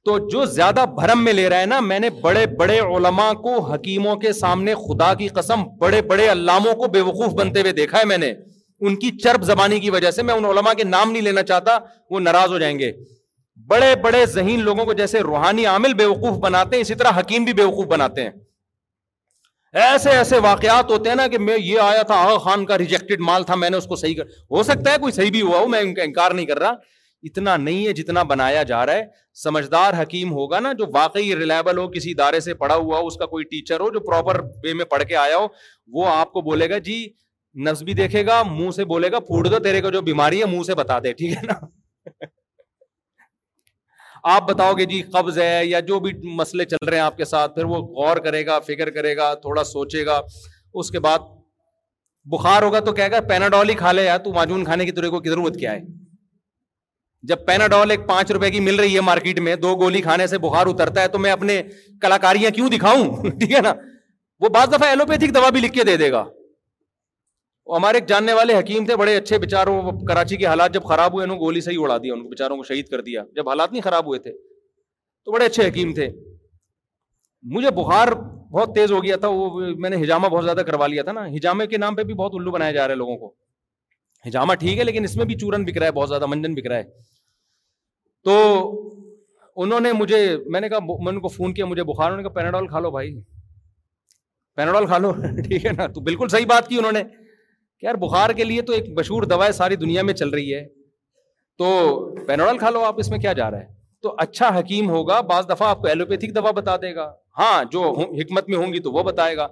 تو 0.05 0.19
جو 0.29 0.45
زیادہ 0.53 0.85
بھرم 0.99 1.23
میں 1.25 1.33
لے 1.33 1.49
رہا 1.49 1.61
ہے 1.61 1.67
نا 1.67 1.79
میں 1.81 1.99
نے 2.01 2.09
بڑے 2.23 2.45
بڑے 2.59 2.79
علماء 2.97 3.33
کو 3.43 3.59
حکیموں 3.67 4.15
کے 4.25 4.33
سامنے 4.43 4.75
خدا 4.87 5.13
کی 5.19 5.29
قسم 5.35 5.63
بڑے 5.81 6.01
بڑے 6.13 6.31
علاموں 6.33 6.73
کو 6.81 6.87
بے 6.97 7.01
وقوف 7.09 7.35
بنتے 7.41 7.61
ہوئے 7.61 7.73
دیکھا 7.81 7.99
ہے 7.99 8.05
میں 8.13 8.19
نے 8.19 8.33
ان 8.87 8.97
کی 9.03 9.11
چرب 9.23 9.43
زبانی 9.51 9.79
کی 9.81 9.91
وجہ 9.97 10.11
سے 10.11 10.23
میں 10.31 10.35
ان 10.35 10.45
علماء 10.45 10.73
کے 10.79 10.85
نام 10.85 11.11
نہیں 11.11 11.23
لینا 11.23 11.43
چاہتا 11.51 11.79
وہ 12.11 12.21
ناراض 12.21 12.51
ہو 12.53 12.59
جائیں 12.59 12.79
گے 12.79 12.91
بڑے 13.69 13.95
بڑے 14.03 14.25
ذہین 14.33 14.61
لوگوں 14.65 14.85
کو 14.85 14.93
جیسے 14.99 15.21
روحانی 15.21 15.67
عامل 15.67 15.95
بیوقوف 15.95 16.39
بناتے 16.41 16.77
ہیں 16.77 16.81
اسی 16.83 16.95
طرح 17.01 17.19
حکیم 17.19 17.45
بھی 17.45 17.53
بے 17.55 17.65
وقوف 17.65 17.87
بناتے 17.87 18.23
ہیں 18.23 18.31
ایسے 19.89 20.11
ایسے 20.11 20.39
واقعات 20.45 20.91
ہوتے 20.91 21.09
ہیں 21.09 21.17
نا 21.17 21.27
کہ 21.33 21.39
میں 21.39 21.57
یہ 21.59 21.79
آیا 21.81 22.03
تھا 22.09 22.15
آغا 22.23 22.39
خان 22.45 22.65
کا 22.67 22.79
ریجیکٹڈ 22.79 23.21
مال 23.27 23.43
تھا 23.45 23.55
میں 23.55 23.71
نے 23.71 23.77
اس 23.77 23.87
کو 23.87 23.97
صحیح 23.97 24.15
کر 24.17 24.25
ہو 24.51 24.63
سکتا 24.63 24.93
ہے 24.93 24.99
کوئی 25.01 25.13
صحیح 25.13 25.31
بھی 25.31 25.43
ہوا 25.43 25.59
ہو 25.59 25.67
میں 25.75 25.81
انکار 26.05 26.31
نہیں 26.31 26.47
کر 26.47 26.59
رہا 26.59 26.73
اتنا 27.29 27.57
نہیں 27.57 27.87
ہے 27.87 27.93
جتنا 27.93 28.23
بنایا 28.31 28.63
جا 28.71 28.85
رہا 28.87 28.95
ہے 28.95 29.03
سمجھدار 29.43 30.01
حکیم 30.01 30.33
ہوگا 30.33 30.61
نا 30.61 30.73
جو 30.79 30.87
واقعی 30.95 31.35
ریلائبل 31.37 31.79
ہو 31.79 31.87
کسی 31.91 32.11
ادارے 32.11 32.41
سے 32.47 32.55
پڑا 32.65 32.75
ہوا 32.75 32.99
ہو 32.99 33.07
اس 33.07 33.17
کا 33.17 33.27
کوئی 33.35 33.45
ٹیچر 33.51 33.81
ہو 33.81 33.91
جو 33.93 34.01
پراپر 34.09 34.41
وے 34.63 34.75
میں 34.75 34.85
پڑھ 34.91 35.05
کے 35.09 35.17
آیا 35.17 35.37
ہو 35.37 35.47
وہ 35.99 36.07
آپ 36.15 36.33
کو 36.33 36.41
بولے 36.51 36.69
گا 36.71 36.79
جی 36.89 37.03
نفس 37.69 37.83
بھی 37.83 37.95
دیکھے 37.95 38.27
گا 38.27 38.43
منہ 38.51 38.71
سے 38.77 38.85
بولے 38.95 39.11
گا 39.13 39.19
پھوٹ 39.31 39.51
دو 39.51 39.59
تیرے 39.65 39.81
کا 39.81 39.91
جو 39.91 40.01
بیماری 40.03 40.41
ہے 40.41 40.47
منہ 40.57 40.63
سے 40.67 40.75
بتا 40.75 40.99
دے 41.05 41.13
ٹھیک 41.23 41.33
ہے 41.37 41.43
نا 41.47 41.59
آپ 44.31 44.47
بتاؤ 44.49 44.73
گے 44.79 44.85
جی 44.87 45.01
قبض 45.13 45.39
ہے 45.39 45.65
یا 45.67 45.79
جو 45.87 45.99
بھی 46.01 46.11
مسئلے 46.37 46.65
چل 46.65 46.89
رہے 46.89 46.97
ہیں 46.97 47.03
آپ 47.05 47.17
کے 47.17 47.25
ساتھ 47.25 47.55
پھر 47.55 47.65
وہ 47.71 47.77
غور 47.95 48.17
کرے 48.25 48.45
گا 48.47 48.59
فکر 48.67 48.91
کرے 48.91 49.17
گا 49.17 49.33
تھوڑا 49.43 49.65
سوچے 49.65 50.05
گا 50.07 50.21
اس 50.81 50.91
کے 50.91 50.99
بعد 51.07 51.19
بخار 52.33 52.63
ہوگا 52.63 52.81
تو 52.89 52.93
کہے 52.99 53.11
گا 53.11 53.21
پیناڈول 53.29 53.69
ہی 53.71 53.75
کھا 53.75 53.93
لے 53.93 54.05
یار 54.05 54.19
تو 54.27 54.33
معجون 54.33 54.65
کھانے 54.65 54.85
کے 54.87 55.09
کو 55.11 55.21
کی 55.21 55.29
ضرورت 55.31 55.59
کیا 55.61 55.73
ہے 55.73 55.81
جب 57.31 57.45
پیناڈول 57.47 57.91
ایک 57.91 58.07
پانچ 58.09 58.31
روپے 58.33 58.51
کی 58.51 58.61
مل 58.61 58.79
رہی 58.81 58.95
ہے 58.95 59.01
مارکیٹ 59.09 59.41
میں 59.49 59.55
دو 59.65 59.75
گولی 59.81 60.01
کھانے 60.03 60.27
سے 60.27 60.39
بخار 60.45 60.67
اترتا 60.67 61.03
ہے 61.03 61.09
تو 61.09 61.19
میں 61.27 61.31
اپنے 61.31 61.61
کلاکاریاں 62.03 62.51
کیوں 62.55 62.69
دکھاؤں 62.71 63.05
ٹھیک 63.31 63.53
ہے 63.55 63.61
نا 63.67 63.73
وہ 64.41 64.49
بعض 64.59 64.69
دفعہ 64.73 64.89
ایلوپیتھک 64.89 65.35
دوا 65.35 65.51
بھی 65.57 65.61
لکھ 65.61 65.73
کے 65.73 65.85
دے 65.85 65.97
دے 65.97 66.11
گا 66.13 66.25
وہ 67.67 67.77
ہمارے 67.77 67.99
ایک 67.99 68.07
جاننے 68.09 68.33
والے 68.35 68.59
حکیم 68.59 68.85
تھے 68.87 68.97
بڑے 68.97 69.17
اچھے 69.17 69.39
بےچاروں 69.39 69.75
کراچی 70.09 70.37
کے 70.37 70.47
حالات 70.47 70.73
جب 70.75 70.85
خراب 70.89 71.13
ہوئے 71.13 71.25
انہوں 71.25 71.37
نے 71.37 71.41
گولی 71.43 71.61
ہی 71.69 71.77
اڑا 71.83 71.99
دیا 72.03 72.15
ان 72.15 72.23
کو 72.23 72.29
بےچاروں 72.29 72.57
کو 72.57 72.63
شہید 72.69 72.89
کر 72.91 73.01
دیا 73.09 73.23
جب 73.37 73.49
حالات 73.49 73.73
نہیں 73.73 73.83
خراب 73.83 74.07
ہوئے 74.07 74.19
تھے 74.21 74.33
تو 75.25 75.33
بڑے 75.33 75.45
اچھے 75.45 75.69
حکیم 75.69 75.93
تھے 75.95 76.09
مجھے 77.55 77.71
بخار 77.77 78.09
بہت 78.53 78.75
تیز 78.75 78.91
ہو 78.93 79.03
گیا 79.05 79.17
تھا 79.17 79.29
وہ 79.29 79.49
میں 79.85 79.91
نے 79.91 79.97
ہجامہ 80.03 80.29
بہت 80.33 80.45
زیادہ 80.45 80.61
کروا 80.67 80.87
لیا 80.87 81.03
تھا 81.03 81.13
نا 81.13 81.27
ہجامے 81.37 81.67
کے 81.67 81.77
نام 81.85 81.95
پہ 81.97 82.03
بھی 82.11 82.15
بہت 82.15 82.33
الو 82.41 82.51
بنایا 82.51 82.73
جا 82.73 82.87
رہے 82.89 82.95
لوگوں 82.95 83.17
کو 83.19 83.33
ہجامہ 84.27 84.55
ٹھیک 84.61 84.79
ہے 84.79 84.85
لیکن 84.85 85.05
اس 85.05 85.17
میں 85.17 85.25
بھی 85.27 85.35
چورن 85.39 85.65
بک 85.65 85.77
رہا 85.79 85.87
ہے 85.87 85.93
بہت 85.93 86.09
زیادہ 86.09 86.27
منجن 86.27 86.55
بک 86.55 86.67
رہا 86.71 86.77
ہے 86.79 86.83
تو 88.25 88.37
انہوں 89.63 89.81
نے 89.81 89.93
مجھے 89.93 90.19
میں 90.53 90.61
نے 90.61 90.69
کہا 90.69 90.79
میں 91.05 91.13
ان 91.13 91.21
کو 91.21 91.29
فون 91.29 91.55
کیا 91.55 91.65
مجھے 91.67 91.83
بخار 91.85 92.11
انہوں 92.11 92.23
نے 92.23 92.29
کہا 92.29 92.33
پیناڈول 92.43 92.69
کھا 92.69 92.79
لو 92.81 92.91
بھائی 92.91 93.17
پیناڈول 94.57 94.87
کھا 94.87 94.99
لو 94.99 95.13
ٹھیک 95.49 95.67
ہے 95.67 95.73
نا 95.73 95.87
تو 95.95 96.01
بالکل 96.11 96.29
صحیح 96.35 96.47
بات 96.49 96.69
کی 96.69 96.79
انہوں 96.79 96.93
نے 96.93 97.03
یار 97.83 97.95
بخار 98.03 98.31
کے 98.37 98.45
لیے 98.45 98.63
تو 98.63 98.73
ایک 98.73 98.89
مشہور 98.99 99.23
دوا 99.31 99.51
ساری 99.53 99.77
دنیا 99.77 100.03
میں 100.09 100.15
چل 100.15 100.29
رہی 100.35 100.55
ہے 100.55 100.65
تو 101.59 101.71
پینوڈل 102.27 102.59
کھا 102.59 102.71
لو 102.71 102.81
آپ 102.85 102.99
اس 103.01 103.09
میں 103.11 103.19
کیا 103.19 103.33
جا 103.41 103.51
رہا 103.51 103.61
ہے 103.61 103.81
تو 104.03 104.15
اچھا 104.19 104.49
حکیم 104.59 104.91
ہوگا 104.91 105.21
بعض 105.31 105.49
دفعہ 105.49 105.67
آپ 105.69 105.81
کو 105.81 105.87
ایلوپیتھک 105.89 106.35
دوا 106.35 106.51
بتا 106.61 106.77
دے 106.83 106.95
گا 106.95 107.11
ہاں 107.39 107.63
جو 107.71 107.91
حکمت 108.21 108.49
میں 108.49 108.59
ہوں 108.59 108.73
گی 108.73 108.79
تو 108.87 108.93
وہ 108.93 109.03
بتائے 109.11 109.37
گا 109.37 109.47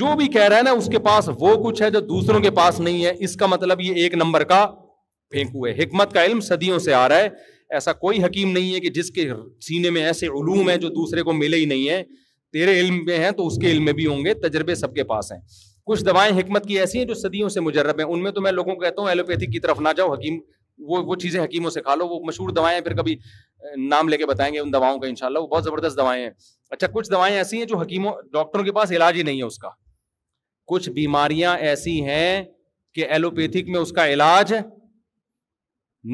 جو 0.00 0.14
بھی 0.18 0.26
کہہ 0.34 0.48
رہا 0.48 0.56
ہے 0.56 0.62
نا 0.62 0.70
اس 0.80 0.86
کے 0.92 0.98
پاس 1.06 1.28
وہ 1.38 1.54
کچھ 1.64 1.82
ہے 1.82 1.90
جو 1.90 2.00
دوسروں 2.10 2.40
کے 2.40 2.50
پاس 2.58 2.80
نہیں 2.80 3.04
ہے 3.04 3.12
اس 3.28 3.34
کا 3.36 3.46
مطلب 3.54 3.80
یہ 3.80 4.02
ایک 4.02 4.14
نمبر 4.22 4.44
کا 4.52 4.64
پھینکو 5.30 5.66
ہے 5.66 5.72
حکمت 5.82 6.12
کا 6.12 6.24
علم 6.24 6.40
صدیوں 6.50 6.78
سے 6.88 6.94
آ 6.94 7.08
رہا 7.08 7.18
ہے 7.22 7.28
ایسا 7.78 7.92
کوئی 8.04 8.22
حکیم 8.24 8.52
نہیں 8.52 8.74
ہے 8.74 8.80
کہ 8.80 8.90
جس 9.00 9.10
کے 9.16 9.28
سینے 9.66 9.90
میں 9.96 10.04
ایسے 10.04 10.26
علوم 10.26 10.68
ہیں 10.68 10.76
جو 10.84 10.88
دوسرے 11.00 11.22
کو 11.28 11.32
ملے 11.42 11.56
ہی 11.56 11.64
نہیں 11.72 11.88
ہے 11.88 12.02
تیرے 12.52 12.78
علم 12.80 13.04
میں 13.06 13.18
ہیں 13.24 13.30
تو 13.40 13.46
اس 13.46 13.58
کے 13.62 13.70
علم 13.70 13.84
میں 13.84 13.92
بھی 14.00 14.06
ہوں 14.06 14.24
گے 14.24 14.34
تجربے 14.46 14.74
سب 14.74 14.94
کے 14.94 15.04
پاس 15.12 15.32
ہیں 15.32 15.40
کچھ 15.90 16.02
دوائیں 16.04 16.36
حکمت 16.38 16.66
کی 16.66 16.78
ایسی 16.80 16.98
ہیں 16.98 17.04
جو 17.04 17.14
صدیوں 17.20 17.48
سے 17.52 17.60
مجرب 17.60 17.98
ہیں 18.00 18.04
ان 18.14 18.22
میں 18.22 18.30
تو 18.32 18.40
میں 18.40 18.50
لوگوں 18.52 18.74
کو 18.74 18.80
کہتا 18.80 19.02
ہوں 19.02 19.08
ایلوپیتھی 19.08 19.46
کی 19.52 19.60
طرف 19.60 19.78
نہ 19.86 19.88
جاؤ 19.96 20.12
حکیم 20.12 20.36
وہ 20.90 21.00
وہ 21.06 21.14
چیزیں 21.24 21.40
حکیموں 21.42 21.70
سے 21.76 21.80
کھا 21.86 21.94
لو 21.94 22.06
وہ 22.08 22.18
مشہور 22.26 22.50
دوائیں 22.58 22.80
پھر 22.80 22.94
کبھی 22.96 23.16
نام 23.88 24.08
لے 24.08 24.16
کے 24.16 24.26
بتائیں 24.32 24.52
گے 24.54 24.58
ان 24.58 24.72
دواؤں 24.72 24.98
کا 24.98 25.26
اللہ 25.26 25.38
وہ 25.38 25.46
بہت 25.54 25.64
زبردست 25.64 25.96
دوائیں 25.98 26.22
ہیں 26.22 26.30
اچھا 26.76 26.86
کچھ 26.94 27.10
دوائیں 27.10 27.34
ایسی 27.36 27.58
ہیں 27.58 27.64
جو 27.72 27.78
حکیموں 27.82 28.12
ڈاکٹروں 28.32 28.64
کے 28.64 28.72
پاس 28.78 28.92
علاج 29.00 29.16
ہی 29.16 29.22
نہیں 29.30 29.40
ہے 29.42 29.46
اس 29.46 29.58
کا 29.64 29.68
کچھ 30.74 30.88
بیماریاں 31.00 31.56
ایسی 31.72 32.00
ہیں 32.04 32.44
کہ 32.94 33.06
ایلوپیتھک 33.16 33.68
میں 33.74 33.80
اس 33.80 33.92
کا 33.98 34.06
علاج 34.12 34.52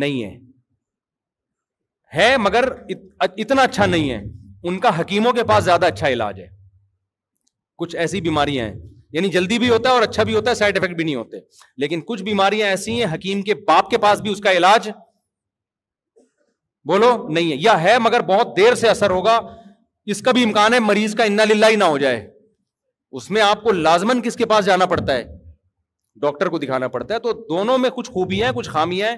نہیں 0.04 0.22
ہے 0.24 0.30
ہے 2.16 2.36
مگر 2.48 2.68
اتنا 3.26 3.62
اچھا 3.70 3.86
نہیں 3.94 4.10
ہے 4.10 4.20
ان 4.70 4.78
کا 4.86 4.98
حکیموں 5.00 5.32
کے 5.40 5.44
پاس 5.54 5.64
زیادہ 5.70 5.86
اچھا 5.96 6.08
علاج 6.18 6.40
ہے 6.40 6.48
کچھ 7.82 7.96
ایسی 8.06 8.20
بیماریاں 8.30 8.68
ہیں 8.68 8.74
یعنی 9.12 9.28
جلدی 9.30 9.58
بھی 9.58 9.68
ہوتا 9.70 9.88
ہے 9.88 9.94
اور 9.94 10.02
اچھا 10.02 10.22
بھی 10.28 10.34
ہوتا 10.34 10.50
ہے 10.50 10.54
سائڈ 10.54 10.76
افیکٹ 10.78 10.94
بھی 10.96 11.04
نہیں 11.04 11.14
ہوتے 11.14 11.36
لیکن 11.82 12.00
کچھ 12.06 12.22
بیماریاں 12.22 12.68
ایسی 12.68 13.02
ہیں 13.02 13.12
حکیم 13.14 13.42
کے 13.48 13.54
باپ 13.68 13.90
کے 13.90 13.98
پاس 14.06 14.20
بھی 14.20 14.32
اس 14.32 14.40
کا 14.46 14.52
علاج 14.56 14.88
بولو 16.88 17.10
نہیں 17.28 17.50
ہے 17.52 17.56
یا 17.60 17.80
ہے 17.82 17.96
مگر 18.02 18.20
بہت 18.26 18.56
دیر 18.56 18.74
سے 18.82 18.88
اثر 18.88 19.10
ہوگا 19.10 19.38
اس 20.14 20.20
کا 20.22 20.32
بھی 20.32 20.42
امکان 20.44 20.74
ہے 20.74 20.80
مریض 20.80 21.14
کا 21.16 21.24
انا 21.30 21.44
للہ 21.44 21.66
ہی 21.70 21.76
نہ 21.76 21.84
ہو 21.84 21.96
جائے 21.98 22.26
اس 23.20 23.30
میں 23.30 23.42
آپ 23.42 23.62
کو 23.62 23.72
لازمن 23.72 24.20
کس 24.22 24.36
کے 24.36 24.46
پاس 24.46 24.64
جانا 24.66 24.86
پڑتا 24.86 25.16
ہے 25.16 25.24
ڈاکٹر 26.20 26.48
کو 26.48 26.58
دکھانا 26.58 26.88
پڑتا 26.88 27.14
ہے 27.14 27.18
تو 27.20 27.32
دونوں 27.48 27.76
میں 27.78 27.90
کچھ 27.96 28.10
خوبیاں 28.10 28.46
ہیں 28.48 28.54
کچھ 28.56 28.68
خامیاں 28.70 29.08
ہیں 29.10 29.16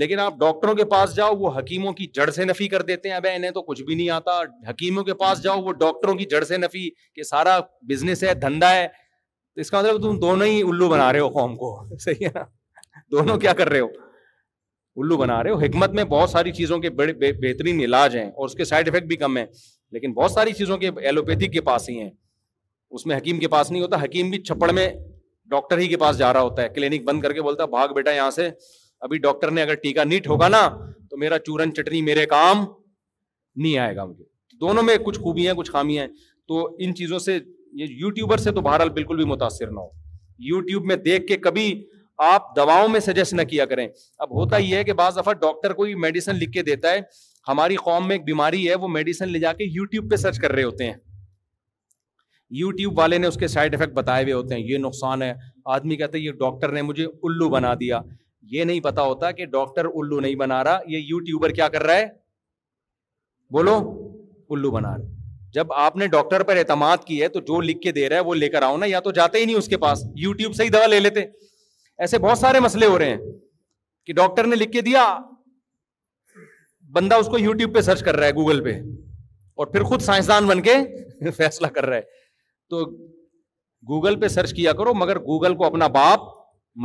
لیکن 0.00 0.18
آپ 0.20 0.34
ڈاکٹروں 0.40 0.74
کے 0.74 0.84
پاس 0.84 1.14
جاؤ 1.16 1.34
وہ 1.38 1.50
حکیموں 1.58 1.92
کی 1.98 2.06
جڑ 2.14 2.28
سے 2.36 2.44
نفی 2.44 2.68
کر 2.68 2.82
دیتے 2.90 3.08
ہیں 3.08 3.16
اب 3.16 3.26
انہیں 3.34 3.50
تو 3.50 3.62
کچھ 3.62 3.82
بھی 3.82 3.94
نہیں 3.94 4.10
آتا 4.16 4.38
حکیموں 4.68 5.04
کے 5.04 5.14
پاس 5.22 5.42
جاؤ 5.42 5.62
وہ 5.64 5.72
ڈاکٹروں 5.84 6.14
کی 6.14 6.24
جڑ 6.30 6.42
سے 6.44 6.56
نفی 6.56 6.88
کہ 7.14 7.22
سارا 7.30 7.58
بزنس 7.88 8.22
ہے 8.24 8.34
دھندا 8.42 8.72
ہے 8.74 8.86
تو 9.56 9.60
اس 9.60 9.70
کا 9.70 9.80
مطلب 9.80 10.00
تم 10.02 10.18
دونوں 10.20 10.46
ہی 10.46 10.60
الو 10.68 10.88
بنا 10.88 11.12
رہے 11.12 11.18
ہو 11.20 11.28
قوم 11.34 11.54
کو 11.56 11.68
صحیح 12.04 12.26
ہے 12.26 12.30
نا 12.34 12.40
دونوں 13.12 13.28
ہاں 13.28 13.36
کیا 13.40 13.50
جی۔ 13.52 13.56
کر 13.58 13.68
رہے 13.70 13.80
ہو 13.80 13.86
الو 15.02 15.16
بنا 15.18 15.42
رہے 15.42 15.50
ہو 15.50 15.58
حکمت 15.60 15.90
میں 15.98 16.04
بہت 16.10 16.30
ساری 16.30 16.52
چیزوں 16.58 16.78
کے 16.78 16.90
بڑے 16.98 17.12
بہترین 17.42 17.80
علاج 17.84 18.16
ہیں 18.16 18.24
اور 18.26 18.48
اس 18.48 18.54
کے 18.54 18.64
سائڈ 18.72 18.88
افیکٹ 18.88 19.06
بھی 19.08 19.16
کم 19.22 19.36
ہیں 19.36 19.44
لیکن 19.96 20.12
بہت 20.14 20.32
ساری 20.32 20.52
چیزوں 20.58 20.78
کے 20.78 20.90
ایلوپیتھک 21.02 21.52
کے 21.52 21.60
پاس 21.70 21.88
ہی 21.90 21.98
ہیں 22.00 22.10
اس 22.98 23.06
میں 23.06 23.16
حکیم 23.16 23.38
کے 23.38 23.48
پاس 23.56 23.70
نہیں 23.70 23.82
ہوتا 23.82 24.02
حکیم 24.04 24.30
بھی 24.30 24.42
چھپڑ 24.42 24.70
میں 24.78 24.88
ڈاکٹر 25.56 25.78
ہی 25.78 25.88
کے 25.88 25.96
پاس 26.04 26.18
جا 26.18 26.32
رہا 26.32 26.40
ہوتا 26.48 26.62
ہے 26.62 26.68
کلینک 26.74 27.04
بند 27.06 27.20
کر 27.22 27.32
کے 27.32 27.42
بولتا 27.48 27.62
ہے 27.62 27.68
بھاگ 27.78 27.94
بیٹا 27.96 28.12
یہاں 28.14 28.30
سے 28.38 28.48
ابھی 29.08 29.18
ڈاکٹر 29.28 29.50
نے 29.50 29.62
اگر 29.62 29.74
ٹیکا 29.82 30.04
نہیں 30.04 30.20
ٹھوکا 30.28 30.48
نا 30.48 30.66
تو 31.10 31.16
میرا 31.20 31.38
چورن 31.46 31.72
چٹنی 31.74 32.02
میرے 32.10 32.26
کام 32.36 32.64
نہیں 32.68 33.76
آئے 33.78 33.96
گا 33.96 34.04
مجھے 34.04 34.24
دونوں 34.60 34.82
میں 34.82 34.96
کچھ 35.04 35.20
خوبیاں 35.20 35.54
کچھ 35.54 35.70
خامیاں 35.70 36.06
ہیں 36.06 36.12
تو 36.48 36.64
ان 36.80 36.94
چیزوں 36.94 37.18
سے 37.18 37.38
یو 37.84 38.10
ٹیوبر 38.16 38.38
سے 38.38 38.50
تو 38.52 38.60
بہرحال 38.62 38.88
بالکل 38.90 39.16
بھی 39.16 39.24
متاثر 39.32 39.70
نہ 39.70 39.80
ہو 39.80 39.88
یو 40.48 40.60
ٹیوب 40.68 40.84
میں 40.86 40.96
دیکھ 41.04 41.26
کے 41.26 41.36
کبھی 41.46 41.64
آپ 42.26 42.54
دواؤں 42.56 42.88
میں 42.88 43.00
سجیسٹ 43.00 43.32
نہ 43.34 43.42
کیا 43.48 43.64
کریں 43.72 43.86
اب 44.18 44.30
ہوتا 44.36 44.58
ہی 44.58 44.74
ہے 44.74 44.82
کہ 44.84 44.92
بعض 45.00 45.16
دفعہ 45.18 45.32
ڈاکٹر 45.40 45.72
کو 45.80 45.86
میڈیسن 46.04 46.36
لکھ 46.36 46.52
کے 46.52 46.62
دیتا 46.68 46.92
ہے 46.92 47.00
ہماری 47.48 47.76
قوم 47.88 48.06
میں 48.08 48.16
ایک 48.16 48.24
بیماری 48.24 48.68
ہے 48.68 48.74
وہ 48.84 48.88
میڈیسن 48.88 49.28
لے 49.32 49.38
جا 49.40 49.52
کے 49.58 50.00
پہ 50.10 50.16
سرچ 50.22 50.38
کر 50.44 50.52
رہے 50.52 50.62
ہوتے 50.62 50.86
ہیں 50.90 50.94
یوٹیوب 52.60 52.98
والے 52.98 53.18
نے 53.18 53.26
اس 53.26 53.36
کے 53.36 53.46
سائڈ 53.54 53.74
افیکٹ 53.74 53.92
بتائے 53.94 54.22
ہوئے 54.22 54.32
ہوتے 54.34 54.54
ہیں 54.54 54.62
یہ 54.66 54.78
نقصان 54.78 55.22
ہے 55.22 55.32
آدمی 55.76 55.96
کہتے 56.02 56.26
ڈاکٹر 56.40 56.72
نے 56.72 56.82
مجھے 56.90 57.04
الو 57.06 57.48
بنا 57.54 57.74
دیا 57.80 58.00
یہ 58.52 58.64
نہیں 58.70 58.80
پتا 58.80 59.02
ہوتا 59.02 59.30
کہ 59.38 59.44
ڈاکٹر 59.56 59.84
الو 60.00 60.20
نہیں 60.20 60.34
بنا 60.44 60.62
رہا 60.64 60.78
یہ 60.94 60.98
یو 61.08 61.18
ٹیوبر 61.26 61.50
کیا 61.60 61.68
کر 61.76 61.82
رہا 61.86 61.96
ہے 61.96 62.06
بولو 63.56 63.76
الو 64.54 64.70
بنا 64.70 64.92
ال 64.94 65.14
جب 65.56 65.72
آپ 65.82 65.94
نے 65.96 66.06
ڈاکٹر 66.12 66.42
پر 66.48 66.56
اعتماد 66.60 67.04
کی 67.10 67.20
ہے 67.22 67.28
تو 67.34 67.40
جو 67.50 67.60
لکھ 67.66 67.78
کے 67.82 67.92
دے 67.98 68.08
رہا 68.08 68.16
ہے 68.16 68.24
وہ 68.30 68.34
لے 68.40 68.48
کر 68.54 68.62
آؤ 68.68 68.76
نا 68.80 68.86
یا 68.92 68.98
تو 69.04 69.10
جاتے 69.18 69.38
ہی 69.38 69.44
نہیں 69.44 69.56
اس 69.60 69.68
کے 69.72 69.76
پاس 69.84 70.02
یوٹیوب 70.24 70.54
سے 70.54 70.64
ہی 70.64 70.68
دوا 70.74 70.86
لے 70.94 70.98
لیتے 71.04 71.20
ایسے 72.04 72.18
بہت 72.24 72.38
سارے 72.38 72.60
مسئلے 72.64 72.86
ہو 72.94 72.98
رہے 73.02 73.14
ہیں 73.14 73.30
کہ 74.08 74.14
ڈاکٹر 74.18 74.46
نے 74.52 74.56
لکھ 74.62 74.72
کے 74.72 74.80
دیا 74.88 75.04
بندہ 76.98 77.20
اس 77.22 77.28
کو 77.32 77.38
پہ 77.76 77.80
سرچ 77.88 78.02
کر 78.08 78.16
رہا 78.18 78.26
ہے 78.30 78.34
گوگل 78.40 78.62
پہ 78.66 78.74
اور 79.62 79.66
پھر 79.74 79.82
خود 79.92 80.02
سائنسدان 80.08 80.46
بن 80.52 80.60
کے 80.68 80.74
فیصلہ 81.36 81.68
کر 81.78 81.86
رہا 81.90 81.98
ہے 82.04 82.74
تو 82.76 82.84
گوگل 83.94 84.18
پہ 84.20 84.28
سرچ 84.38 84.52
کیا 84.60 84.72
کرو 84.82 84.94
مگر 85.06 85.18
گوگل 85.32 85.54
کو 85.62 85.66
اپنا 85.72 85.86
باپ 85.98 86.26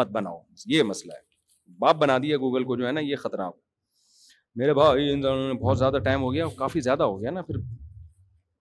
مت 0.01 0.11
بناؤ 0.17 0.37
یہ 0.77 0.83
مسئلہ 0.93 1.17
ہے 1.19 1.75
باپ 1.85 1.95
بنا 2.07 2.17
دیا 2.25 2.37
گوگل 2.47 2.63
کو 2.71 2.75
جو 2.81 2.87
ہے 2.87 2.91
نا 3.01 3.07
یہ 3.09 3.21
خطرناک 3.27 3.55
میرے 4.63 4.73
بھائی 4.81 5.13
بہت 5.23 5.85
زیادہ 5.85 6.03
ٹائم 6.11 6.23
ہو 6.29 6.33
گیا 6.33 6.47
کافی 6.65 6.81
زیادہ 6.89 7.09
ہو 7.13 7.21
گیا 7.21 7.31
نا 7.39 7.49
پھر 7.49 7.59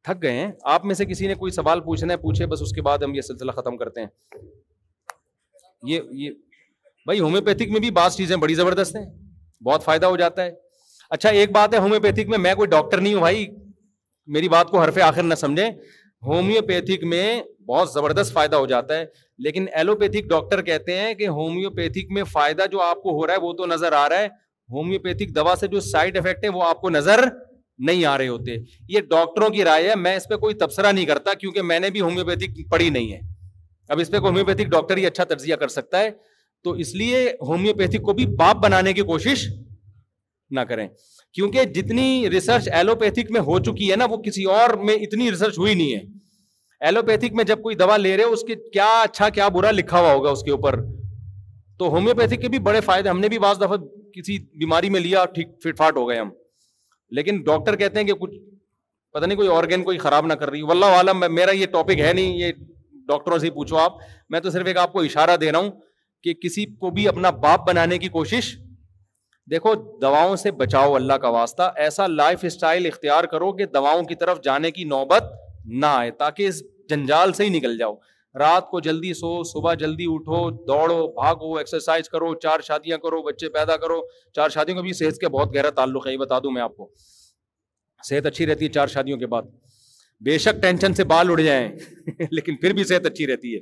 تھک 0.04 0.22
گئے 0.22 0.32
ہیں 0.32 0.50
آپ 0.74 0.84
میں 0.86 0.94
سے 0.94 1.04
کسی 1.06 1.26
نے 1.26 1.34
کوئی 1.34 1.52
سوال 1.52 1.80
پوچھنا 1.84 2.12
ہے 2.12 2.18
پوچھے 2.18 2.46
بس 2.52 2.62
اس 2.62 2.72
کے 2.74 2.82
بعد 2.82 2.98
ہم 3.04 3.14
یہ 3.14 3.20
سلسلہ 3.22 3.52
ختم 3.56 3.76
کرتے 3.76 4.00
ہیں 4.00 4.38
یہ 5.88 6.00
یہ 6.24 6.30
بھائی 7.06 7.20
ہومیوپیتھک 7.20 7.70
میں 7.72 7.80
بھی 7.80 7.90
بعض 7.98 8.16
چیزیں 8.16 8.36
بڑی 8.36 8.54
زبردست 8.54 8.96
ہیں 8.96 9.04
بہت 9.64 9.84
فائدہ 9.84 10.06
ہو 10.06 10.16
جاتا 10.16 10.44
ہے 10.44 10.50
اچھا 11.16 11.28
ایک 11.40 11.50
بات 11.52 11.74
ہے 11.74 11.78
ہومیوپیتھک 11.84 12.28
میں 12.28 12.38
میں 12.38 12.54
کوئی 12.54 12.68
ڈاکٹر 12.70 13.00
نہیں 13.00 13.14
ہوں 13.14 13.20
بھائی 13.20 13.46
میری 14.34 14.48
بات 14.48 14.68
کو 14.70 14.80
حرف 14.82 14.98
آخر 15.02 15.22
نہ 15.22 15.34
سمجھے 15.34 15.66
ہومیوپیتھک 16.26 17.04
میں 17.12 17.40
بہت 17.68 17.90
زبردست 17.92 18.32
فائدہ 18.32 18.56
ہو 18.56 18.66
جاتا 18.66 18.98
ہے 18.98 19.04
لیکن 19.44 19.66
ایلوپیتھک 19.80 20.28
ڈاکٹر 20.30 20.62
کہتے 20.62 20.98
ہیں 20.98 21.12
کہ 21.14 21.28
ہومیوپیتھک 21.38 22.10
میں 22.12 22.24
فائدہ 22.32 22.66
جو 22.72 22.80
آپ 22.82 23.02
کو 23.02 23.16
ہو 23.20 23.26
رہا 23.26 23.34
ہے 23.34 23.40
وہ 23.42 23.52
تو 23.58 23.66
نظر 23.66 23.92
آ 24.00 24.08
رہا 24.08 24.18
ہے 24.18 24.26
ہومیوپیتھک 24.74 25.34
دوا 25.36 25.54
سے 25.60 25.66
جو 25.68 25.80
سائڈ 25.90 26.18
افیکٹ 26.18 26.44
ہے 26.44 26.48
وہ 26.56 26.62
آپ 26.64 26.80
کو 26.80 26.90
نظر 26.90 27.24
نہیں 27.86 28.04
آ 28.04 28.16
رہے 28.18 28.28
ہوتے 28.28 28.56
یہ 28.94 29.00
ڈاکٹروں 29.10 29.48
کی 29.50 29.64
رائے 29.64 29.88
ہے 29.90 29.94
میں 29.96 30.14
اس 30.16 30.28
پہ 30.28 30.36
کوئی 30.44 30.54
تبصرہ 30.62 30.92
نہیں 30.92 31.04
کرتا 31.06 31.34
کیونکہ 31.40 31.62
میں 31.70 31.78
نے 31.80 31.90
بھی 31.90 32.00
ہومیوپیتھک 32.00 32.58
پڑھی 32.70 32.88
نہیں 32.96 33.12
ہے 33.12 33.20
اب 33.92 34.00
اس 34.00 34.10
پہ 34.10 34.18
کوئی 34.18 34.28
ہومیوپیتھک 34.30 34.66
ڈاکٹر 34.72 34.96
ہی 34.96 35.06
اچھا 35.06 35.24
تجزیہ 35.34 35.54
کر 35.62 35.68
سکتا 35.76 36.00
ہے 36.00 36.10
تو 36.64 36.72
اس 36.84 36.94
لیے 36.94 37.28
ہومیوپیتھک 37.48 38.02
کو 38.06 38.12
بھی 38.20 38.26
باپ 38.38 38.56
بنانے 38.62 38.92
کی 38.92 39.02
کوشش 39.10 39.46
نہ 40.56 40.60
کریں 40.68 40.86
کیونکہ 41.34 41.64
جتنی 41.74 42.06
ریسرچ 42.30 42.68
ایلوپیتھک 42.78 43.30
میں 43.32 43.40
ہو 43.48 43.58
چکی 43.68 43.90
ہے 43.90 43.96
نا 43.96 44.04
وہ 44.10 44.16
کسی 44.22 44.44
اور 44.56 44.74
میں 44.86 44.94
اتنی 45.06 45.30
ریسرچ 45.30 45.58
ہوئی 45.58 45.74
نہیں 45.74 45.94
ہے 45.94 46.00
ایلوپیتھک 46.86 47.32
میں 47.38 47.44
جب 47.44 47.62
کوئی 47.62 47.76
دوا 47.76 47.96
لے 47.96 48.16
رہے 48.16 48.24
ہو 48.24 48.32
اس 48.32 48.42
کے 48.46 48.54
کیا 48.72 48.86
اچھا 49.02 49.28
کیا 49.38 49.48
برا 49.56 49.70
لکھا 49.70 50.00
ہوا 50.00 50.12
ہوگا 50.12 50.30
اس 50.30 50.42
کے 50.42 50.50
اوپر 50.50 50.80
تو 51.78 51.88
ہومیوپیتھک 51.90 52.40
کے 52.42 52.48
بھی 52.54 52.58
بڑے 52.68 52.80
فائدے 52.90 53.08
ہم 53.08 53.20
نے 53.20 53.28
بھی 53.34 53.38
بعض 53.46 53.60
دفعہ 53.60 53.76
کسی 54.14 54.38
بیماری 54.60 54.90
میں 54.94 55.00
لیا 55.00 55.24
ٹھیک 55.34 55.48
فٹ 55.64 55.76
فاٹ 55.78 55.96
ہو 55.96 56.08
گئے 56.08 56.18
ہم 56.18 56.28
لیکن 57.16 57.40
ڈاکٹر 57.44 57.76
کہتے 57.76 58.00
ہیں 58.00 58.06
کہ 58.06 58.12
کچھ 58.20 59.18
نہیں 59.26 59.36
کوئی 59.36 59.82
کوئی 59.84 59.98
خراب 59.98 60.26
نہ 60.26 60.32
کر 60.40 60.50
رہی 60.50 60.82
عالم 60.96 61.24
میرا 61.34 61.50
یہ 61.56 61.66
ٹاپک 61.72 61.98
ہے 62.00 62.12
نہیں 62.12 62.36
یہ 62.38 62.52
ڈاکٹروں 63.06 63.38
سے 63.44 63.50
پوچھو 63.50 63.76
آپ 63.78 63.96
میں 64.30 64.40
تو 64.40 64.50
صرف 64.50 64.66
ایک 64.66 64.76
آپ 64.78 64.92
کو 64.92 65.00
اشارہ 65.08 65.36
دے 65.40 65.50
رہا 65.52 65.58
ہوں 65.58 65.70
کہ 66.22 66.34
کسی 66.42 66.64
کو 66.84 66.90
بھی 66.98 67.06
اپنا 67.08 67.30
باپ 67.46 67.66
بنانے 67.66 67.98
کی 67.98 68.08
کوشش 68.18 68.54
دیکھو 69.50 69.74
دواؤں 70.02 70.36
سے 70.44 70.50
بچاؤ 70.60 70.94
اللہ 70.94 71.12
کا 71.22 71.28
واسطہ 71.38 71.70
ایسا 71.84 72.06
لائف 72.06 72.44
اسٹائل 72.44 72.86
اختیار 72.86 73.24
کرو 73.32 73.52
کہ 73.60 73.66
دواؤں 73.74 74.02
کی 74.10 74.14
طرف 74.20 74.40
جانے 74.44 74.70
کی 74.76 74.84
نوبت 74.94 75.32
نہ 75.64 75.86
آئے 75.86 76.10
تاکہ 76.18 76.48
اس 76.48 76.62
جنجال 76.88 77.32
سے 77.32 77.44
ہی 77.44 77.48
نکل 77.58 77.76
جاؤ 77.78 77.94
رات 78.38 78.68
کو 78.70 78.80
جلدی 78.80 79.12
سو 79.14 79.42
صبح 79.44 79.74
جلدی 79.78 80.04
اٹھو 80.14 80.48
دوڑو 80.68 81.06
بھاگو 81.20 81.56
ایکسرسائز 81.58 82.08
کرو 82.08 82.34
چار 82.42 82.60
شادیاں 82.66 82.98
کرو 82.98 83.22
بچے 83.22 83.48
پیدا 83.54 83.76
کرو 83.76 84.00
چار 84.36 84.48
شادیوں 84.54 84.76
کا 84.76 84.82
بھی 84.82 84.92
صحت 84.98 85.18
کے 85.20 85.28
بہت 85.36 85.54
گہرا 85.54 85.70
تعلق 85.76 86.06
ہے 86.06 86.12
یہ 86.12 86.16
بتا 86.18 86.38
دوں 86.42 86.50
میں 86.52 86.62
آپ 86.62 86.76
کو 86.76 86.88
صحت 88.08 88.26
اچھی 88.26 88.46
رہتی 88.46 88.64
ہے 88.64 88.70
چار 88.72 88.86
شادیوں 88.94 89.18
کے 89.18 89.26
بعد 89.34 89.48
بے 90.24 90.36
شک 90.44 90.62
ٹینشن 90.62 90.94
سے 90.94 91.04
بال 91.14 91.30
اڑ 91.30 91.40
جائیں 91.40 91.68
لیکن 92.30 92.56
پھر 92.60 92.72
بھی 92.74 92.84
صحت 92.84 93.06
اچھی 93.06 93.26
رہتی 93.32 93.54
ہے 93.54 93.60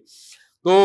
تو 0.69 0.77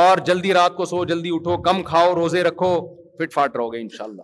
اور 0.00 0.18
جلدی 0.26 0.52
رات 0.54 0.76
کو 0.76 0.84
سو 0.92 1.04
جلدی 1.14 1.30
اٹھو 1.34 1.56
کم 1.62 1.82
کھاؤ 1.92 2.14
روزے 2.14 2.42
رکھو 2.42 2.74
فٹ 3.20 3.32
فاٹ 3.34 3.56
رہو 3.56 3.72
گے 3.72 3.80
انشاءاللہ 3.80 4.22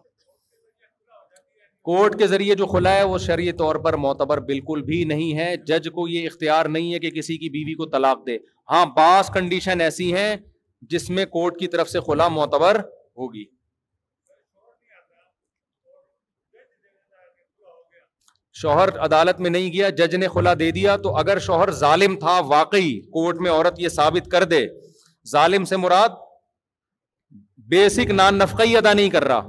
کورٹ 1.88 2.18
کے 2.18 2.26
ذریعے 2.26 2.54
جو 2.54 2.66
خلا 2.72 2.94
ہے 2.94 3.02
وہ 3.10 3.18
شرعی 3.18 3.52
طور 3.60 3.76
پر 3.84 3.94
معتبر 4.06 4.38
بالکل 4.48 4.82
بھی 4.86 5.02
نہیں 5.12 5.36
ہے 5.38 5.54
جج 5.66 5.88
کو 5.94 6.06
یہ 6.08 6.26
اختیار 6.26 6.66
نہیں 6.74 6.92
ہے 6.94 6.98
کہ 7.04 7.10
کسی 7.10 7.36
کی 7.44 7.48
بیوی 7.50 7.74
کو 7.74 7.86
طلاق 7.94 8.26
دے 8.26 8.36
ہاں 8.70 8.84
بعض 8.96 9.30
کنڈیشن 9.34 9.80
ایسی 9.80 10.12
ہیں 10.16 10.34
جس 10.90 11.08
میں 11.18 11.24
کورٹ 11.36 11.58
کی 11.58 11.66
طرف 11.76 11.88
سے 11.90 12.00
خلا 12.06 12.26
معتبر 12.34 12.78
ہوگی 12.80 13.44
شوہر 18.60 18.88
عدالت 19.04 19.40
میں 19.40 19.50
نہیں 19.50 19.72
گیا 19.72 19.88
جج 19.98 20.14
نے 20.16 20.28
خلا 20.28 20.52
دے 20.58 20.70
دیا 20.78 20.96
تو 21.04 21.14
اگر 21.16 21.38
شوہر 21.46 21.70
ظالم 21.82 22.16
تھا 22.24 22.38
واقعی 22.46 22.90
کورٹ 23.12 23.40
میں 23.44 23.50
عورت 23.50 23.80
یہ 23.80 23.88
ثابت 23.96 24.30
کر 24.30 24.44
دے 24.52 24.60
ظالم 25.30 25.64
سے 25.72 25.76
مراد 25.76 26.18
بیسک 27.76 28.10
نان 28.20 28.38
نفقی 28.38 28.76
ادا 28.76 28.92
نہیں 28.92 29.08
کر 29.16 29.24
رہا 29.28 29.40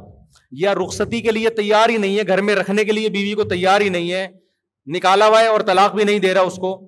یا 0.59 0.73
رخصتی 0.77 1.19
کے 1.21 1.31
لیے 1.31 1.49
تیار 1.57 1.89
ہی 1.89 1.97
نہیں 1.97 2.17
ہے 2.17 2.23
گھر 2.27 2.41
میں 2.47 2.55
رکھنے 2.55 2.83
کے 2.85 2.91
لیے 2.91 3.09
بیوی 3.09 3.33
کو 3.35 3.43
تیار 3.49 3.81
ہی 3.81 3.89
نہیں 3.89 4.11
ہے 4.11 4.27
نکالا 4.95 5.27
ہوا 5.27 5.41
ہے 5.41 5.47
اور 5.47 5.61
طلاق 5.67 5.95
بھی 5.95 6.03
نہیں 6.03 6.19
دے 6.19 6.33
رہا 6.33 6.41
اس 6.49 6.55
کو 6.61 6.79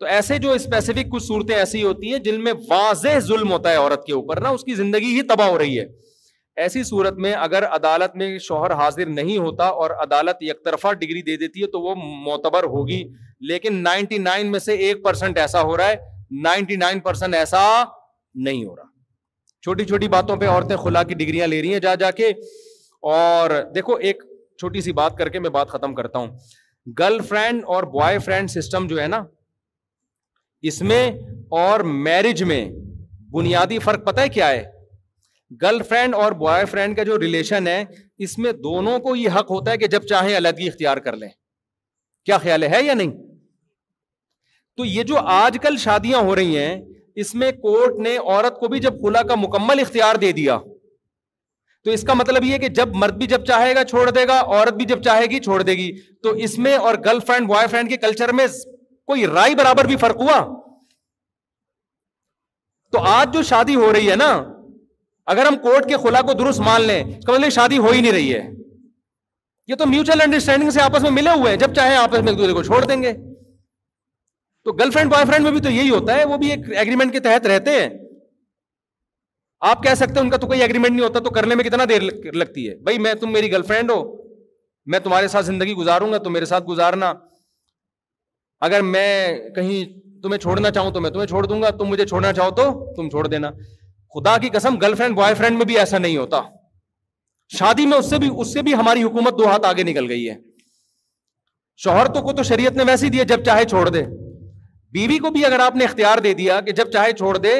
تو 0.00 0.06
ایسے 0.14 0.38
جو 0.38 0.52
اسپیسیفک 0.52 1.10
کچھ 1.12 1.22
صورتیں 1.24 1.54
ایسی 1.56 1.82
ہوتی 1.82 2.12
ہیں 2.12 2.18
جن 2.24 2.42
میں 2.44 2.52
واضح 2.68 3.18
ظلم 3.26 3.52
ہوتا 3.52 3.70
ہے 3.70 3.76
عورت 3.76 4.04
کے 4.06 4.12
اوپر 4.12 4.40
نا 4.42 4.48
اس 4.58 4.64
کی 4.64 4.74
زندگی 4.80 5.14
ہی 5.16 5.22
تباہ 5.28 5.48
ہو 5.48 5.58
رہی 5.58 5.78
ہے 5.78 5.84
ایسی 6.64 6.82
صورت 6.88 7.14
میں 7.24 7.32
اگر 7.46 7.64
عدالت 7.76 8.16
میں 8.16 8.28
شوہر 8.48 8.72
حاضر 8.80 9.06
نہیں 9.06 9.38
ہوتا 9.38 9.64
اور 9.84 9.90
عدالت 10.02 10.42
یک 10.42 10.64
طرفہ 10.64 10.92
ڈگری 11.00 11.22
دے 11.22 11.36
دیتی 11.36 11.62
ہے 11.62 11.66
تو 11.70 11.80
وہ 11.82 11.94
معتبر 12.26 12.64
ہوگی 12.76 13.02
لیکن 13.48 13.74
نائنٹی 13.82 14.18
نائن 14.18 14.50
میں 14.50 14.58
سے 14.66 14.74
ایک 14.86 15.02
پرسینٹ 15.04 15.38
ایسا 15.38 15.62
ہو 15.62 15.76
رہا 15.76 15.86
ہے 15.88 15.94
نائنٹی 16.42 16.76
نائن 16.84 17.00
پرسینٹ 17.00 17.34
ایسا 17.34 17.60
نہیں 18.46 18.64
ہو 18.64 18.76
رہا 18.76 18.84
چھوٹی 19.64 19.84
چھوٹی 19.84 20.08
باتوں 20.08 20.36
پہ 20.36 20.48
عورتیں 20.48 20.76
خلا 20.76 21.02
کی 21.02 21.14
ڈگریاں 21.24 21.46
لے 21.46 21.60
رہی 21.62 21.72
ہیں 21.72 21.80
جا 21.80 21.94
جا 22.04 22.10
کے 22.20 22.32
اور 23.10 23.50
دیکھو 23.74 23.94
ایک 24.08 24.22
چھوٹی 24.58 24.80
سی 24.80 24.92
بات 25.00 25.16
کر 25.18 25.28
کے 25.34 25.40
میں 25.40 25.50
بات 25.56 25.68
ختم 25.70 25.94
کرتا 25.94 26.18
ہوں 26.18 26.28
گرل 26.98 27.18
فرینڈ 27.28 27.62
اور 27.74 27.82
بوائے 27.92 28.18
فرینڈ 28.24 28.50
سسٹم 28.50 28.86
جو 28.92 29.00
ہے 29.00 29.06
نا 29.14 29.22
اس 30.70 30.80
میں 30.90 30.98
اور 31.60 31.80
میرج 32.06 32.42
میں 32.52 32.64
بنیادی 33.34 33.78
فرق 33.86 34.04
پتہ 34.06 34.20
ہے 34.20 34.28
کیا 34.38 34.48
ہے 34.50 34.64
گرل 35.62 35.82
فرینڈ 35.88 36.14
اور 36.24 36.32
بوائے 36.42 36.64
فرینڈ 36.72 36.96
کا 36.96 37.02
جو 37.10 37.18
ریلیشن 37.26 37.66
ہے 37.68 37.82
اس 38.26 38.36
میں 38.44 38.52
دونوں 38.68 38.98
کو 39.06 39.16
یہ 39.16 39.38
حق 39.38 39.50
ہوتا 39.50 39.70
ہے 39.70 39.76
کہ 39.84 39.86
جب 39.96 40.06
چاہیں 40.14 40.36
علیحدگی 40.36 40.68
اختیار 40.68 40.96
کر 41.06 41.16
لیں 41.16 41.28
کیا 42.26 42.38
خیال 42.48 42.62
ہے 42.74 42.82
یا 42.84 42.94
نہیں 43.02 43.12
تو 44.76 44.84
یہ 44.84 45.02
جو 45.12 45.18
آج 45.40 45.58
کل 45.62 45.76
شادیاں 45.88 46.18
ہو 46.28 46.34
رہی 46.36 46.58
ہیں 46.58 46.74
اس 47.22 47.34
میں 47.42 47.50
کورٹ 47.66 47.98
نے 48.08 48.16
عورت 48.30 48.58
کو 48.60 48.68
بھی 48.72 48.80
جب 48.86 49.00
کھلا 49.04 49.22
کا 49.28 49.34
مکمل 49.48 49.80
اختیار 49.84 50.14
دے 50.26 50.32
دیا 50.40 50.56
تو 51.86 51.92
اس 51.96 52.02
کا 52.06 52.14
مطلب 52.18 52.44
یہ 52.44 52.58
کہ 52.58 52.68
جب 52.76 52.94
مرد 53.00 53.16
بھی 53.18 53.26
جب 53.30 53.44
چاہے 53.46 53.74
گا 53.74 53.82
چھوڑ 53.90 54.08
دے 54.14 54.26
گا 54.28 54.40
عورت 54.40 54.72
بھی 54.78 54.84
جب 54.92 55.02
چاہے 55.02 55.26
گی 55.32 55.38
چھوڑ 55.40 55.60
دے 55.68 55.72
گی 55.80 55.84
تو 56.22 56.30
اس 56.46 56.56
میں 56.64 56.72
اور 56.86 56.94
گرل 57.04 57.18
فرینڈ 57.26 57.48
بوائے 57.48 57.66
فرینڈ 57.74 57.88
کے 57.90 57.96
کلچر 58.04 58.32
میں 58.38 58.46
کوئی 59.12 59.26
رائے 59.34 59.54
برابر 59.60 59.86
بھی 59.90 59.96
فرق 60.04 60.16
ہوا 60.22 60.38
تو 62.92 63.02
آج 63.10 63.32
جو 63.34 63.42
شادی 63.52 63.76
ہو 63.82 63.92
رہی 63.92 64.10
ہے 64.10 64.16
نا 64.24 64.30
اگر 65.34 65.46
ہم 65.50 65.56
کورٹ 65.66 65.88
کے 65.88 65.96
خلا 66.06 66.20
کو 66.28 66.32
درست 66.40 66.60
مان 66.70 66.82
لیں 66.86 67.02
مطلب 67.04 67.48
شادی 67.58 67.78
ہو 67.86 67.90
ہی 67.92 68.00
نہیں 68.00 68.12
رہی 68.18 68.34
ہے 68.34 68.42
یہ 69.70 69.74
تو 69.78 69.86
میوچل 69.92 70.20
انڈرسٹینڈنگ 70.24 70.70
سے 70.78 70.80
آپس 70.86 71.02
میں 71.02 71.10
ملے 71.20 71.36
ہوئے 71.38 71.52
ہیں 71.52 71.58
جب 71.64 71.74
چاہے 71.74 71.96
آپس 72.02 72.22
میں 72.22 72.32
ایک 72.32 72.38
دوسرے 72.38 72.52
کو 72.58 72.62
چھوڑ 72.70 72.84
دیں 72.92 73.00
گے 73.02 73.12
تو 74.64 74.72
گرل 74.80 74.90
فرینڈ 74.98 75.10
بوائے 75.12 75.26
فرینڈ 75.30 75.44
میں 75.44 75.52
بھی 75.58 75.60
تو 75.68 75.70
یہی 75.78 75.90
ہوتا 75.90 76.16
ہے 76.18 76.24
وہ 76.32 76.36
بھی 76.44 76.50
ایک 76.56 76.70
ایگریمنٹ 76.76 77.12
کے 77.12 77.20
تحت 77.30 77.46
رہتے 77.54 77.78
ہیں 77.80 77.88
آپ 79.68 79.82
کہہ 79.82 79.94
سکتے 79.96 80.12
ہیں 80.14 80.20
ان 80.22 80.30
کا 80.30 80.36
تو 80.36 80.46
کوئی 80.46 80.62
ایگریمنٹ 80.62 80.92
نہیں 80.92 81.04
ہوتا 81.04 81.18
تو 81.24 81.30
کرنے 81.36 81.54
میں 81.54 81.64
کتنا 81.64 81.84
دیر 81.88 82.00
لگتی 82.34 82.68
ہے 82.68 82.74
بھائی 82.84 82.98
میں 83.04 83.12
تم 83.20 83.32
میری 83.32 83.50
گرل 83.52 83.62
فرینڈ 83.68 83.90
ہو 83.90 84.02
میں 84.94 84.98
تمہارے 85.04 85.28
ساتھ 85.28 85.46
زندگی 85.46 85.72
گزاروں 85.74 86.10
گا 86.12 86.18
تو 86.26 86.30
میرے 86.30 86.44
ساتھ 86.52 86.64
گزارنا 86.68 87.12
اگر 88.66 88.82
میں 88.90 89.06
کہیں 89.54 89.84
تمہیں 90.22 90.38
چھوڑنا 90.40 90.70
چاہوں 90.70 90.90
تو 90.90 91.00
میں 91.00 91.10
تمہیں 91.10 91.26
چھوڑ 91.28 91.44
دوں 91.46 91.60
گا 91.62 91.70
تم 91.78 91.88
مجھے 91.88 92.06
چھوڑنا 92.06 92.32
چاہو 92.32 92.50
تو 92.58 92.62
تم 92.96 93.08
چھوڑ 93.10 93.26
دینا 93.28 93.50
خدا 94.20 94.36
کی 94.42 94.48
قسم 94.52 94.76
گرل 94.82 94.94
فرینڈ 94.98 95.14
بوائے 95.16 95.34
فرینڈ 95.40 95.56
میں 95.56 95.66
بھی 95.66 95.78
ایسا 95.78 95.98
نہیں 95.98 96.16
ہوتا 96.16 96.40
شادی 97.58 97.86
میں 97.86 97.98
اس 97.98 98.10
سے 98.10 98.18
بھی 98.18 98.30
اس 98.40 98.52
سے 98.52 98.62
بھی 98.68 98.74
ہماری 98.74 99.02
حکومت 99.02 99.38
دو 99.38 99.46
ہاتھ 99.48 99.66
آگے 99.66 99.82
نکل 99.90 100.08
گئی 100.10 100.28
ہے 100.28 100.34
شوہر 101.82 102.06
تو 102.12 102.22
کو 102.26 102.32
تو 102.36 102.42
شریعت 102.50 102.76
نے 102.76 102.84
ویسے 102.86 103.06
ہی 103.06 103.10
دیا 103.10 103.22
جب 103.32 103.44
چاہے 103.44 103.64
چھوڑ 103.72 103.88
دے 103.96 104.02
بیوی 104.98 105.18
کو 105.26 105.30
بھی 105.30 105.44
اگر 105.44 105.60
آپ 105.60 105.76
نے 105.76 105.84
اختیار 105.84 106.18
دے 106.26 106.32
دیا 106.34 106.60
کہ 106.66 106.72
جب 106.80 106.90
چاہے 106.92 107.12
چھوڑ 107.16 107.36
دے 107.38 107.52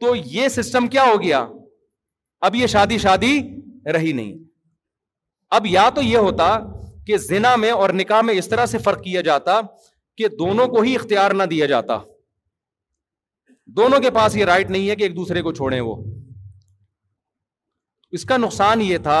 تو 0.00 0.14
یہ 0.34 0.48
سسٹم 0.56 0.86
کیا 0.94 1.02
ہو 1.12 1.20
گیا 1.22 1.46
اب 2.48 2.54
یہ 2.54 2.66
شادی 2.74 2.98
شادی 2.98 3.32
رہی 3.94 4.12
نہیں 4.20 4.32
اب 5.56 5.66
یا 5.66 5.88
تو 5.94 6.02
یہ 6.02 6.18
ہوتا 6.28 6.46
کہ 7.06 7.16
زنا 7.24 7.54
میں 7.64 7.70
اور 7.82 7.90
نکاح 8.00 8.20
میں 8.28 8.34
اس 8.38 8.48
طرح 8.48 8.66
سے 8.74 8.78
فرق 8.84 9.02
کیا 9.04 9.20
جاتا 9.28 9.60
کہ 10.18 10.28
دونوں 10.38 10.66
کو 10.74 10.80
ہی 10.88 10.94
اختیار 10.96 11.30
نہ 11.40 11.42
دیا 11.50 11.66
جاتا 11.72 11.98
دونوں 13.78 13.98
کے 14.04 14.10
پاس 14.18 14.36
یہ 14.36 14.44
رائٹ 14.50 14.70
نہیں 14.70 14.88
ہے 14.90 14.96
کہ 14.96 15.02
ایک 15.02 15.14
دوسرے 15.16 15.42
کو 15.42 15.52
چھوڑیں 15.58 15.80
وہ 15.88 15.94
اس 18.18 18.24
کا 18.30 18.36
نقصان 18.44 18.80
یہ 18.82 18.98
تھا 19.08 19.20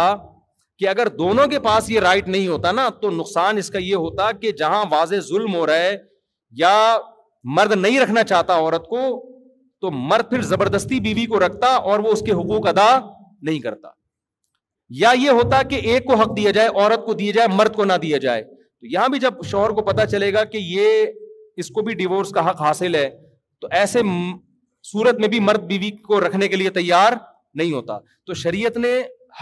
کہ 0.78 0.88
اگر 0.88 1.08
دونوں 1.18 1.46
کے 1.52 1.58
پاس 1.66 1.90
یہ 1.90 2.00
رائٹ 2.00 2.28
نہیں 2.28 2.46
ہوتا 2.48 2.72
نا 2.78 2.88
تو 3.02 3.10
نقصان 3.18 3.56
اس 3.62 3.68
کا 3.70 3.78
یہ 3.78 3.94
ہوتا 4.06 4.30
کہ 4.42 4.52
جہاں 4.62 4.84
واضح 4.90 5.20
ظلم 5.28 5.54
ہو 5.54 5.66
رہا 5.66 5.82
ہے 5.82 5.96
یا 6.60 6.72
مرد 7.58 7.72
نہیں 7.80 8.00
رکھنا 8.00 8.22
چاہتا 8.32 8.54
عورت 8.64 8.86
کو 8.94 9.00
تو 9.80 9.90
مرد 9.90 10.30
پھر 10.30 10.40
زبردستی 10.48 10.98
بیوی 11.00 11.24
کو 11.26 11.38
رکھتا 11.44 11.66
اور 11.90 11.98
وہ 12.04 12.10
اس 12.12 12.20
کے 12.26 12.32
حقوق 12.40 12.66
ادا 12.68 12.88
نہیں 12.98 13.58
کرتا 13.66 13.88
یا 15.02 15.10
یہ 15.18 15.30
ہوتا 15.40 15.62
کہ 15.70 15.74
ایک 15.90 16.04
کو 16.06 16.14
حق 16.22 16.36
دیا 16.36 16.50
جائے 16.56 16.68
عورت 16.68 17.04
کو 17.06 17.12
دیا 17.20 17.32
جائے 17.32 17.48
مرد 17.56 17.74
کو 17.74 17.84
نہ 17.84 17.92
دیا 18.02 18.18
جائے 18.24 18.42
تو 18.44 18.86
یہاں 18.92 19.08
بھی 19.08 19.18
جب 19.24 19.42
شوہر 19.50 19.70
کو 19.78 19.82
پتا 19.88 20.06
چلے 20.14 20.32
گا 20.34 20.44
کہ 20.52 20.58
یہ 20.62 21.04
اس 21.62 21.68
کو 21.76 21.82
بھی 21.88 21.94
ڈیوس 21.94 22.30
کا 22.32 22.48
حق 22.50 22.60
حاصل 22.62 22.94
ہے 22.94 23.08
تو 23.60 23.68
ایسے 23.80 24.00
سورت 24.90 25.18
میں 25.20 25.28
بھی 25.28 25.40
مرد 25.48 25.62
بیوی 25.72 25.90
کو 26.08 26.20
رکھنے 26.26 26.48
کے 26.48 26.56
لیے 26.56 26.70
تیار 26.80 27.12
نہیں 27.60 27.72
ہوتا 27.72 27.98
تو 28.26 28.34
شریعت 28.44 28.76
نے 28.86 28.92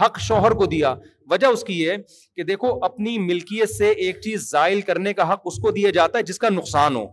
حق 0.01 0.19
شوہر 0.21 0.51
کو 0.61 0.65
دیا 0.73 0.93
وجہ 1.31 1.47
اس 1.55 1.63
کی 1.63 1.81
یہ 1.81 1.97
کہ 2.35 2.43
دیکھو 2.43 2.73
اپنی 2.85 3.17
ملکیت 3.29 3.69
سے 3.69 3.89
ایک 4.05 4.21
چیز 4.21 4.49
زائل 4.51 4.81
کرنے 4.91 5.13
کا 5.13 5.31
حق 5.33 5.41
اس 5.51 5.57
کو 5.61 5.71
دیا 5.79 5.89
جاتا 5.99 6.17
ہے 6.17 6.23
جس 6.33 6.39
کا 6.39 6.49
نقصان 6.49 6.95
ہو 6.95 7.05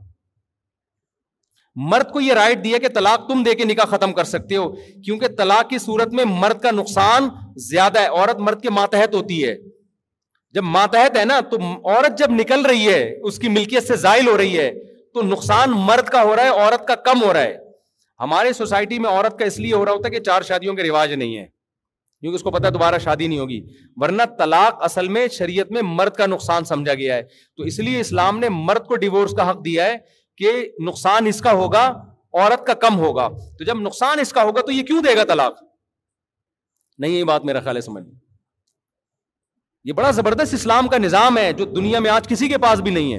مرد 1.90 2.10
کو 2.12 2.20
یہ 2.20 2.32
رائٹ 2.34 2.62
دیا 2.64 2.78
کہ 2.82 2.88
طلاق 2.94 3.26
تم 3.28 3.42
دے 3.42 3.54
کے 3.54 3.64
نکاح 3.64 3.84
ختم 3.96 4.12
کر 4.12 4.24
سکتے 4.24 4.56
ہو 4.56 4.68
کیونکہ 5.04 5.28
طلاق 5.38 5.68
کی 5.70 5.78
صورت 5.78 6.12
میں 6.14 6.24
مرد 6.28 6.60
کا 6.60 6.70
نقصان 6.70 7.28
زیادہ 7.68 8.00
ہے 8.00 8.06
عورت 8.06 8.38
مرد 8.46 8.60
کے 8.62 8.70
ماتحت 8.76 9.14
ہوتی 9.14 9.44
ہے 9.46 9.54
جب 10.54 10.62
ماتحت 10.76 11.16
ہے 11.18 11.24
نا 11.24 11.38
تو 11.50 11.56
عورت 11.66 12.18
جب 12.18 12.30
نکل 12.32 12.64
رہی 12.66 12.86
ہے 12.88 13.02
اس 13.28 13.38
کی 13.38 13.48
ملکیت 13.56 13.86
سے 13.88 13.96
زائل 14.06 14.28
ہو 14.28 14.36
رہی 14.38 14.58
ہے 14.58 14.70
تو 15.14 15.22
نقصان 15.22 15.70
مرد 15.90 16.08
کا 16.16 16.22
ہو 16.22 16.34
رہا 16.36 16.42
ہے 16.44 16.62
عورت 16.64 16.86
کا 16.88 16.94
کم 17.10 17.22
ہو 17.22 17.32
رہا 17.32 17.42
ہے 17.42 17.56
ہمارے 18.20 18.52
سوسائٹی 18.62 18.98
میں 18.98 19.10
عورت 19.10 19.38
کا 19.38 19.44
اس 19.44 19.58
لیے 19.60 19.72
ہو 19.74 19.84
رہا 19.84 19.92
ہوتا 19.92 20.08
ہے 20.08 20.12
کہ 20.14 20.20
چار 20.24 20.42
شادیوں 20.52 20.74
کے 20.74 20.82
رواج 20.88 21.12
نہیں 21.12 21.36
ہے 21.38 21.44
کیونکہ 21.46 22.36
اس 22.36 22.42
کو 22.42 22.50
پتا 22.50 22.68
دوبارہ 22.74 22.98
شادی 23.04 23.26
نہیں 23.26 23.38
ہوگی 23.38 23.60
ورنہ 24.02 24.22
طلاق 24.38 24.82
اصل 24.84 25.08
میں 25.16 25.26
شریعت 25.38 25.70
میں 25.72 25.82
مرد 25.84 26.14
کا 26.14 26.26
نقصان 26.26 26.64
سمجھا 26.64 26.92
گیا 26.94 27.16
ہے 27.16 27.22
تو 27.56 27.62
اس 27.72 27.78
لیے 27.78 28.00
اسلام 28.00 28.38
نے 28.38 28.48
مرد 28.52 28.86
کو 28.86 28.96
ڈیوورس 29.04 29.34
کا 29.36 29.50
حق 29.50 29.64
دیا 29.64 29.84
ہے 29.88 29.96
کہ 30.38 30.52
نقصان 30.86 31.26
اس 31.26 31.40
کا 31.40 31.52
ہوگا 31.60 31.84
عورت 32.38 32.66
کا 32.66 32.74
کم 32.86 32.98
ہوگا 32.98 33.28
تو 33.58 33.64
جب 33.64 33.80
نقصان 33.80 34.20
اس 34.20 34.32
کا 34.38 34.42
ہوگا 34.48 34.60
تو 34.66 34.72
یہ 34.72 34.82
کیوں 34.90 35.02
دے 35.02 35.16
گا 35.16 35.24
طلاق 35.28 35.62
نہیں 37.04 37.12
یہ 37.16 37.24
بات 37.30 37.44
میرا 37.44 37.60
خیال 37.60 37.76
ہے 37.76 37.80
سمجھ 37.86 38.04
یہ 39.88 39.92
بڑا 40.00 40.10
زبردست 40.10 40.54
اسلام 40.54 40.88
کا 40.92 40.98
نظام 40.98 41.38
ہے 41.38 41.52
جو 41.58 41.64
دنیا 41.78 41.98
میں 42.06 42.10
آج 42.10 42.28
کسی 42.28 42.48
کے 42.48 42.58
پاس 42.66 42.80
بھی 42.86 42.90
نہیں 42.98 43.12
ہے 43.14 43.18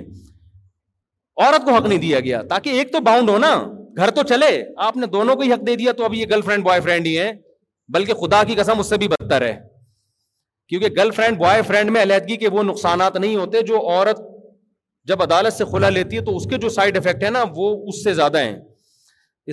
عورت 1.46 1.66
کو 1.66 1.76
حق 1.76 1.86
نہیں 1.86 1.98
دیا 2.08 2.20
گیا 2.28 2.42
تاکہ 2.50 2.80
ایک 2.80 2.92
تو 2.92 3.00
باؤنڈ 3.08 3.30
ہونا 3.30 3.52
گھر 4.02 4.12
تو 4.20 4.24
چلے 4.32 4.50
آپ 4.88 4.98
نے 5.02 5.06
دونوں 5.18 5.36
کو 5.36 5.42
ہی 5.42 5.52
حق 5.54 5.66
دے 5.68 5.76
دیا 5.76 5.92
تو 6.00 6.06
اب 6.06 6.14
یہ 6.14 6.26
گرل 6.30 6.42
فرینڈ 6.48 6.64
بوائے 6.64 6.82
فرینڈ 6.88 7.08
ہی 7.08 7.18
ہے 7.18 7.32
بلکہ 7.96 8.14
خدا 8.22 8.44
کی 8.48 8.56
قسم 8.56 8.80
اس 8.80 8.90
سے 8.90 8.98
بھی 9.04 9.08
بدتر 9.14 9.46
ہے 9.48 9.56
کیونکہ 10.70 10.88
گرل 10.98 11.12
فرینڈ 11.20 11.38
بوائے 11.38 11.62
فرینڈ 11.68 11.92
میں 11.96 12.02
علیحدگی 12.02 12.36
کے 12.38 12.48
وہ 12.58 12.64
نقصانات 12.70 13.16
نہیں 13.24 13.36
ہوتے 13.36 13.62
جو 13.70 13.80
عورت 13.90 14.20
جب 15.08 15.22
عدالت 15.24 15.54
سے 15.54 15.66
کھلا 15.70 15.90
لیتی 15.90 16.16
ہے 16.18 16.22
تو 16.30 16.36
اس 16.38 16.46
کے 16.50 16.58
جو 16.62 16.70
سائڈ 16.78 16.98
افیکٹ 16.98 17.24
ہے 17.24 17.30
نا 17.30 17.44
وہ 17.56 17.68
اس 17.90 18.04
سے 18.04 18.14
زیادہ 18.14 18.40
ہیں 18.44 18.56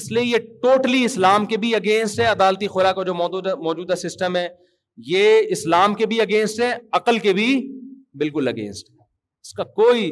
اس 0.01 0.11
لیے 0.13 0.23
یہ 0.25 0.39
ٹوٹلی 0.63 1.05
اسلام 1.05 1.45
کے 1.51 1.57
بھی 1.65 1.75
اگینسٹ 1.75 2.21
ہے 2.21 2.25
عدالتی 2.27 2.69
خلا 2.69 2.93
کا 2.93 3.03
جو 3.11 3.15
موجودہ 3.15 3.95
سسٹم 4.07 4.37
ہے 4.37 4.47
یہ 5.13 5.53
اسلام 5.57 5.95
کے 6.01 6.07
بھی 6.13 6.21
اگینسٹ 6.21 6.61
ہے 6.61 6.73
عقل 7.01 7.19
کے 7.27 7.33
بھی 7.41 7.47
بالکل 8.23 8.49
اگینسٹ 8.49 8.91
ہے 8.91 8.95
اس 9.47 9.53
کا 9.61 9.65
کوئی 9.81 10.09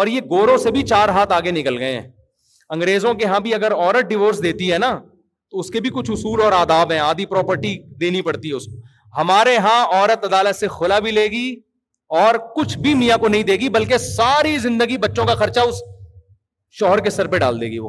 اور 0.00 0.06
یہ 0.14 0.20
گوروں 0.30 0.56
سے 0.64 0.70
بھی 0.70 0.82
چار 0.94 1.08
ہاتھ 1.18 1.32
آگے 1.32 1.50
نکل 1.60 1.78
گئے 1.78 1.92
ہیں 1.98 2.06
انگریزوں 2.76 3.12
کے 3.20 3.26
ہاں 3.34 3.40
بھی 3.48 3.54
اگر 3.54 3.74
عورت 3.74 4.08
ڈیورس 4.08 4.42
دیتی 4.42 4.72
ہے 4.72 4.78
نا 4.88 4.92
تو 5.50 5.58
اس 5.60 5.70
کے 5.76 5.80
بھی 5.80 5.90
کچھ 6.00 6.10
اصول 6.10 6.42
اور 6.42 6.52
آداب 6.62 6.92
ہیں 6.92 6.98
آدھی 7.00 7.26
پراپرٹی 7.26 7.76
دینی 8.00 8.22
پڑتی 8.22 8.48
ہے 8.48 8.54
اس 8.60 8.64
کو 8.72 9.20
ہمارے 9.20 9.56
ہاں 9.68 9.80
عورت 10.00 10.24
عدالت 10.32 10.56
سے 10.56 10.68
خلا 10.78 10.98
بھی 11.06 11.10
لے 11.18 11.26
گی 11.36 11.46
اور 12.16 12.34
کچھ 12.54 12.76
بھی 12.84 12.92
میاں 13.02 13.16
کو 13.20 13.28
نہیں 13.28 13.42
دے 13.42 13.54
گی 13.60 13.68
بلکہ 13.68 13.96
ساری 14.02 14.56
زندگی 14.58 14.96
بچوں 14.98 15.24
کا 15.26 15.34
خرچہ 15.40 15.60
اس 15.68 15.82
شوہر 16.78 17.00
کے 17.04 17.10
سر 17.10 17.26
پہ 17.32 17.38
ڈال 17.38 17.60
دے 17.60 17.66
گی 17.70 17.78
وہ 17.78 17.88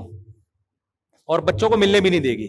اور 1.33 1.39
بچوں 1.49 1.67
کو 1.69 1.77
ملنے 1.77 1.99
بھی 1.99 2.09
نہیں 2.09 2.19
دے 2.21 2.31
گی 2.37 2.47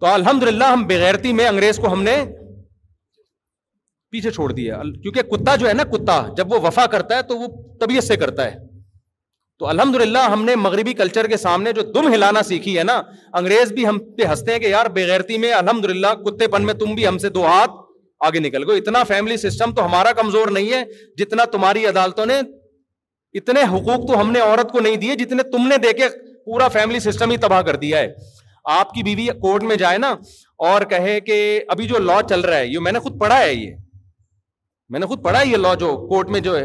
تو 0.00 0.06
الحمد 0.06 0.42
للہ 0.42 0.64
ہم 0.72 0.86
بغیرتی 0.86 1.32
میں 1.32 1.46
انگریز 1.48 1.76
کو 1.82 1.92
ہم 1.92 2.02
نے 2.02 2.16
پیچھے 4.10 4.30
چھوڑ 4.30 4.50
دیا 4.52 4.78
کیونکہ 5.02 5.22
کتا 5.36 5.54
جو 5.62 5.68
ہے 5.68 5.72
نا 5.74 5.84
کتا 5.92 6.20
جب 6.36 6.52
وہ 6.52 6.58
وفا 6.66 6.84
کرتا 6.94 7.16
ہے 7.16 7.22
تو 7.30 7.38
وہ 7.38 7.46
طبیعت 7.80 8.04
سے 8.04 8.16
کرتا 8.24 8.44
ہے 8.50 8.54
تو 9.58 9.66
الحمد 9.68 9.96
للہ 10.00 10.18
ہم 10.32 10.44
نے 10.44 10.54
مغربی 10.68 10.92
کلچر 11.00 11.26
کے 11.32 11.36
سامنے 11.46 11.72
جو 11.78 11.82
دم 11.92 12.12
ہلانا 12.14 12.42
سیکھی 12.52 12.78
ہے 12.78 12.82
نا 12.92 13.00
انگریز 13.40 13.72
بھی 13.78 13.86
ہم 13.88 13.98
پہ 14.18 14.26
ہنستے 14.30 14.52
ہیں 14.52 14.58
کہ 14.60 14.66
یار 14.74 14.86
بغیرتی 15.00 15.38
میں 15.44 15.52
الحمد 15.62 15.84
للہ 15.94 16.14
کتے 16.26 16.48
پن 16.56 16.66
میں 16.66 16.74
تم 16.84 16.94
بھی 17.00 17.06
ہم 17.08 17.18
سے 17.26 17.28
دو 17.38 17.44
ہاتھ 17.46 17.84
آگے 18.24 18.38
نکل 18.40 18.68
گئے 18.70 18.78
اتنا 18.78 19.02
فیملی 19.04 19.36
سسٹم 19.36 19.72
تو 19.74 19.84
ہمارا 19.86 20.12
کمزور 20.20 20.48
نہیں 20.56 20.72
ہے 20.72 20.82
جتنا 21.18 21.44
تمہاری 21.52 21.84
عدالتوں 21.86 22.26
نے 22.26 22.40
اتنے 23.38 23.62
حقوق 23.72 24.06
تو 24.08 24.20
ہم 24.20 24.30
نے 24.32 24.40
عورت 24.40 24.70
کو 24.72 24.80
نہیں 24.80 24.96
دیے 25.00 25.14
جتنے 25.24 25.42
تم 25.52 25.66
نے 25.68 25.76
دے 25.82 25.92
کے 25.98 26.08
پورا 26.44 26.68
فیملی 26.78 27.00
سسٹم 27.00 27.30
ہی 27.30 27.36
تباہ 27.36 27.60
کر 27.62 27.76
دیا 27.76 27.98
ہے 27.98 28.08
آپ 28.78 28.92
کی 28.94 29.02
بیوی 29.02 29.26
کورٹ 29.40 29.62
میں 29.62 29.76
جائے 29.76 29.98
نا 29.98 30.10
اور 30.68 30.82
کہے 30.90 31.18
کہ 31.26 31.36
ابھی 31.74 31.86
جو 31.88 31.98
لا 31.98 32.18
چل 32.28 32.40
رہا 32.40 32.56
ہے 32.58 32.66
یہ 32.66 32.78
میں 32.86 32.92
نے 32.92 32.98
خود 33.00 33.18
پڑھا 33.20 33.38
ہے 33.40 33.52
یہ 33.54 33.74
میں 34.90 35.00
نے 35.00 35.06
خود 35.06 35.22
پڑھا 35.24 35.40
ہے 35.40 35.46
یہ 35.46 35.56
لا 35.56 35.74
جو 35.80 35.96
کورٹ 36.08 36.28
میں 36.30 36.40
جو 36.40 36.58
ہے 36.58 36.64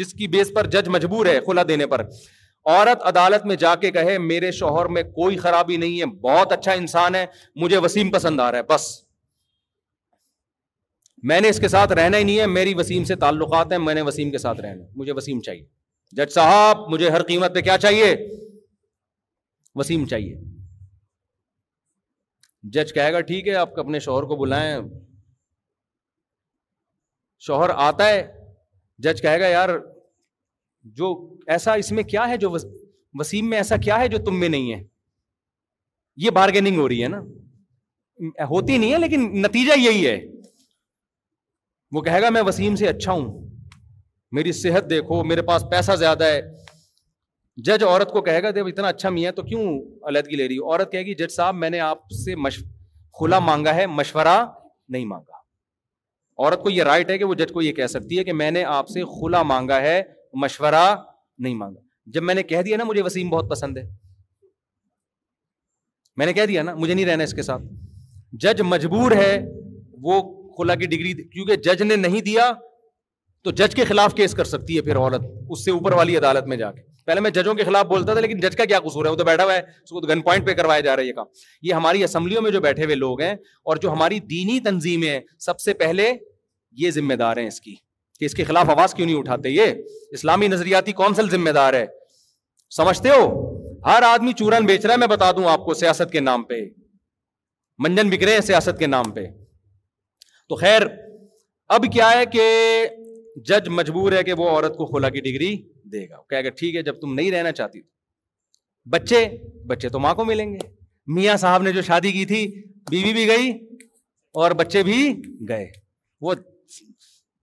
جس 0.00 0.12
کی 0.14 0.26
بیس 0.34 0.50
پر 0.54 0.66
جج 0.70 0.88
مجبور 0.94 1.26
ہے 1.26 1.38
کھلا 1.44 1.62
دینے 1.68 1.86
پر 1.92 2.00
عورت 2.10 3.02
عدالت 3.06 3.46
میں 3.46 3.56
جا 3.56 3.74
کے 3.84 3.90
کہے 3.90 4.16
میرے 4.30 4.50
شوہر 4.52 4.86
میں 4.96 5.02
کوئی 5.14 5.36
خرابی 5.44 5.76
نہیں 5.82 6.00
ہے 6.00 6.06
بہت 6.28 6.52
اچھا 6.52 6.72
انسان 6.82 7.14
ہے 7.14 7.24
مجھے 7.62 7.78
وسیم 7.84 8.10
پسند 8.10 8.40
آ 8.40 8.50
رہا 8.50 8.58
ہے 8.58 8.62
بس 8.72 8.86
میں 11.28 11.40
نے 11.40 11.48
اس 11.48 11.58
کے 11.60 11.68
ساتھ 11.68 11.92
رہنا 11.92 12.18
ہی 12.18 12.22
نہیں 12.24 12.38
ہے 12.40 12.46
میری 12.46 12.72
وسیم 12.74 13.04
سے 13.04 13.14
تعلقات 13.24 13.72
ہیں 13.72 13.78
میں 13.78 13.94
نے 13.94 14.00
وسیم 14.02 14.30
کے 14.30 14.38
ساتھ 14.38 14.60
رہنا 14.60 14.84
مجھے 14.96 15.12
وسیم 15.16 15.40
چاہیے 15.46 15.64
جج 16.16 16.32
صاحب 16.32 16.88
مجھے 16.90 17.10
ہر 17.10 17.22
قیمت 17.26 17.54
پہ 17.54 17.60
کیا 17.62 17.76
چاہیے 17.78 18.14
وسیم 19.80 20.06
چاہیے 20.12 20.38
جج 22.74 22.92
کہے 22.94 23.12
گا 23.12 23.20
ٹھیک 23.32 23.48
ہے 23.48 23.54
آپ 23.54 23.78
اپنے 23.80 23.98
شوہر 24.06 24.22
کو 24.30 24.36
بلائیں 24.36 24.74
شوہر 27.46 27.70
آتا 27.88 28.08
ہے 28.08 28.22
جج 29.04 29.22
کہے 29.22 29.40
گا 29.40 29.46
یار 29.48 29.68
جو 30.98 31.12
ایسا 31.54 31.72
اس 31.84 31.92
میں 31.92 32.02
کیا 32.04 32.28
ہے 32.28 32.36
جو 32.46 32.50
وسیم 33.14 33.48
میں 33.50 33.58
ایسا 33.58 33.76
کیا 33.84 34.00
ہے 34.00 34.08
جو 34.08 34.18
تم 34.24 34.40
میں 34.40 34.48
نہیں 34.48 34.72
ہے 34.72 34.82
یہ 36.24 36.30
بارگیننگ 36.40 36.78
ہو 36.78 36.88
رہی 36.88 37.02
ہے 37.02 37.08
نا 37.08 37.20
ہوتی 38.50 38.76
نہیں 38.78 38.92
ہے 38.92 38.98
لیکن 38.98 39.24
نتیجہ 39.42 39.78
یہی 39.78 40.06
ہے 40.06 40.16
وہ 41.92 42.00
کہے 42.02 42.20
گا 42.22 42.28
میں 42.30 42.42
وسیم 42.46 42.74
سے 42.76 42.88
اچھا 42.88 43.12
ہوں 43.12 43.50
میری 44.36 44.52
صحت 44.52 44.88
دیکھو 44.90 45.22
میرے 45.24 45.42
پاس 45.46 45.64
پیسہ 45.70 45.92
زیادہ 45.98 46.24
ہے 46.32 46.40
جج 47.66 47.84
عورت 47.84 48.10
کو 48.12 48.20
کہے 48.24 48.42
گا 48.42 48.50
جب 48.58 48.66
اتنا 48.66 48.88
اچھا 48.88 49.08
میاں 49.10 49.32
تو 49.36 49.42
کیوں 49.42 49.64
علیحدگی 50.08 50.36
لے 50.36 50.46
رہی 50.48 50.58
ہو 50.58 50.70
عورت 50.72 50.92
کہے 50.92 51.02
گی 51.06 51.14
جج 51.14 51.32
صاحب 51.36 51.54
میں 51.62 51.70
نے 51.70 51.80
آپ 51.88 52.10
سے 52.24 52.34
کھلا 53.18 53.38
مانگا 53.48 53.74
ہے 53.74 53.86
مشورہ 53.86 54.36
نہیں 54.92 55.04
مانگا 55.04 55.38
عورت 56.44 56.62
کو 56.62 56.70
یہ 56.70 56.82
رائٹ 56.88 57.10
ہے 57.10 57.18
کہ 57.18 57.24
وہ 57.24 57.34
جج 57.40 57.52
کو 57.52 57.62
یہ 57.62 57.72
کہہ 57.80 57.86
سکتی 57.96 58.18
ہے 58.18 58.24
کہ 58.24 58.32
میں 58.32 58.50
نے 58.50 58.64
آپ 58.74 58.88
سے 58.88 59.02
کھلا 59.18 59.42
مانگا 59.52 59.80
ہے 59.80 60.00
مشورہ 60.42 60.84
نہیں 61.42 61.54
مانگا 61.54 61.80
جب 62.14 62.22
میں 62.22 62.34
نے 62.34 62.42
کہہ 62.42 62.62
دیا 62.66 62.76
نا 62.76 62.84
مجھے 62.84 63.02
وسیم 63.02 63.30
بہت 63.30 63.50
پسند 63.50 63.76
ہے 63.78 63.88
میں 66.16 66.26
نے 66.26 66.32
کہہ 66.32 66.46
دیا 66.46 66.62
نا 66.62 66.74
مجھے 66.74 66.94
نہیں 66.94 67.06
رہنا 67.06 67.24
اس 67.24 67.34
کے 67.34 67.42
ساتھ 67.42 67.62
جج 68.42 68.60
مجبور 68.70 69.12
ہے 69.22 69.38
وہ 70.02 70.20
خلا 70.60 70.74
کی 70.80 70.86
ڈگری 70.86 71.12
کیونکہ 71.22 71.56
جج 71.68 71.82
نے 71.82 71.96
نہیں 71.96 72.20
دیا 72.22 72.50
تو 73.44 73.50
جج 73.58 73.74
کے 73.74 73.84
خلاف 73.88 74.14
کیس 74.14 74.34
کر 74.38 74.44
سکتی 74.44 74.76
ہے 74.76 74.80
پھر 74.88 74.96
عورت 74.98 75.22
اس 75.50 75.64
سے 75.64 75.70
اوپر 75.70 75.92
والی 75.98 76.16
عدالت 76.16 76.46
میں 76.52 76.56
جا 76.56 76.70
کے 76.72 76.88
پہلے 77.06 77.20
میں 77.20 77.30
ججوں 77.36 77.54
کے 77.54 77.64
خلاف 77.64 77.86
بولتا 77.92 78.12
تھا 78.14 78.20
لیکن 78.20 78.40
جج 78.40 78.56
کا 78.56 78.64
کیا 78.72 78.80
قصور 78.84 79.04
ہے 79.06 79.10
وہ 79.10 79.16
تو 79.16 79.24
بیٹھا 79.24 79.44
ہوا 79.44 79.54
ہے 79.54 79.58
اس 79.58 79.90
کو 79.90 80.00
گن 80.08 80.20
پوائنٹ 80.22 80.46
پہ 80.46 80.54
کروایا 80.54 80.80
جا 80.86 80.96
رہا 80.96 81.02
ہے 81.02 81.08
یہ 81.08 81.12
کام 81.12 81.26
یہ 81.68 81.74
ہماری 81.74 82.04
اسمبلیوں 82.04 82.42
میں 82.42 82.50
جو 82.50 82.60
بیٹھے 82.66 82.84
ہوئے 82.84 82.94
لوگ 82.94 83.20
ہیں 83.20 83.32
اور 83.70 83.76
جو 83.82 83.92
ہماری 83.92 84.18
دینی 84.32 84.58
تنظیمیں 84.64 85.08
ہیں 85.10 85.20
سب 85.46 85.60
سے 85.60 85.74
پہلے 85.84 86.10
یہ 86.82 86.90
ذمہ 86.98 87.14
دار 87.22 87.36
ہیں 87.36 87.46
اس 87.48 87.60
کی 87.60 87.74
کہ 88.18 88.24
اس 88.24 88.34
کے 88.34 88.44
خلاف 88.44 88.70
آواز 88.76 88.94
کیوں 88.94 89.06
نہیں 89.06 89.16
اٹھاتے 89.16 89.50
یہ 89.50 89.72
اسلامی 90.18 90.48
نظریاتی 90.48 90.92
کونسل 91.00 91.30
ذمہ 91.30 91.50
دار 91.58 91.74
ہے 91.74 91.86
سمجھتے 92.76 93.10
ہو 93.16 93.24
ہر 93.86 94.02
آدمی 94.08 94.32
چورن 94.38 94.66
بیچ 94.66 94.84
رہا 94.86 94.92
ہے 94.94 94.98
میں 94.98 95.06
بتا 95.16 95.30
دوں 95.36 95.44
آپ 95.56 95.64
کو 95.64 95.74
سیاست 95.84 96.10
کے 96.12 96.20
نام 96.30 96.42
پہ 96.52 96.60
منجن 97.86 98.10
بک 98.10 98.22
رہے 98.24 98.32
ہیں 98.34 98.40
سیاست 98.52 98.78
کے 98.78 98.86
نام 98.94 99.10
پہ 99.10 99.26
تو 100.50 100.56
خیر 100.60 100.82
اب 101.74 101.84
کیا 101.92 102.08
ہے 102.18 102.24
کہ 102.30 102.44
جج 103.48 103.68
مجبور 103.78 104.12
ہے 104.12 104.22
کہ 104.28 104.32
وہ 104.38 104.48
عورت 104.50 104.76
کو 104.76 104.86
خلا 104.92 105.08
کی 105.16 105.20
ڈگری 105.26 105.50
دے 105.92 106.00
گا 106.10 106.48
ٹھیک 106.60 106.76
ہے 106.76 106.82
جب 106.88 106.94
تم 107.00 107.12
نہیں 107.14 107.30
رہنا 107.30 107.50
چاہتی 107.58 107.80
بچے 108.92 109.20
بچے 109.68 109.88
تو 109.96 109.98
ماں 110.06 110.14
کو 110.20 110.24
ملیں 110.30 110.52
گے 110.54 110.68
میاں 111.18 111.36
صاحب 111.42 111.62
نے 111.62 111.72
جو 111.72 111.82
شادی 111.88 112.10
کی 112.16 112.24
تھی 112.32 112.40
بیوی 112.90 113.12
بھی 113.18 113.26
گئی 113.28 113.50
اور 114.42 114.50
بچے 114.62 114.82
بھی 114.88 114.98
گئے 115.48 115.66
وہ 116.26 116.34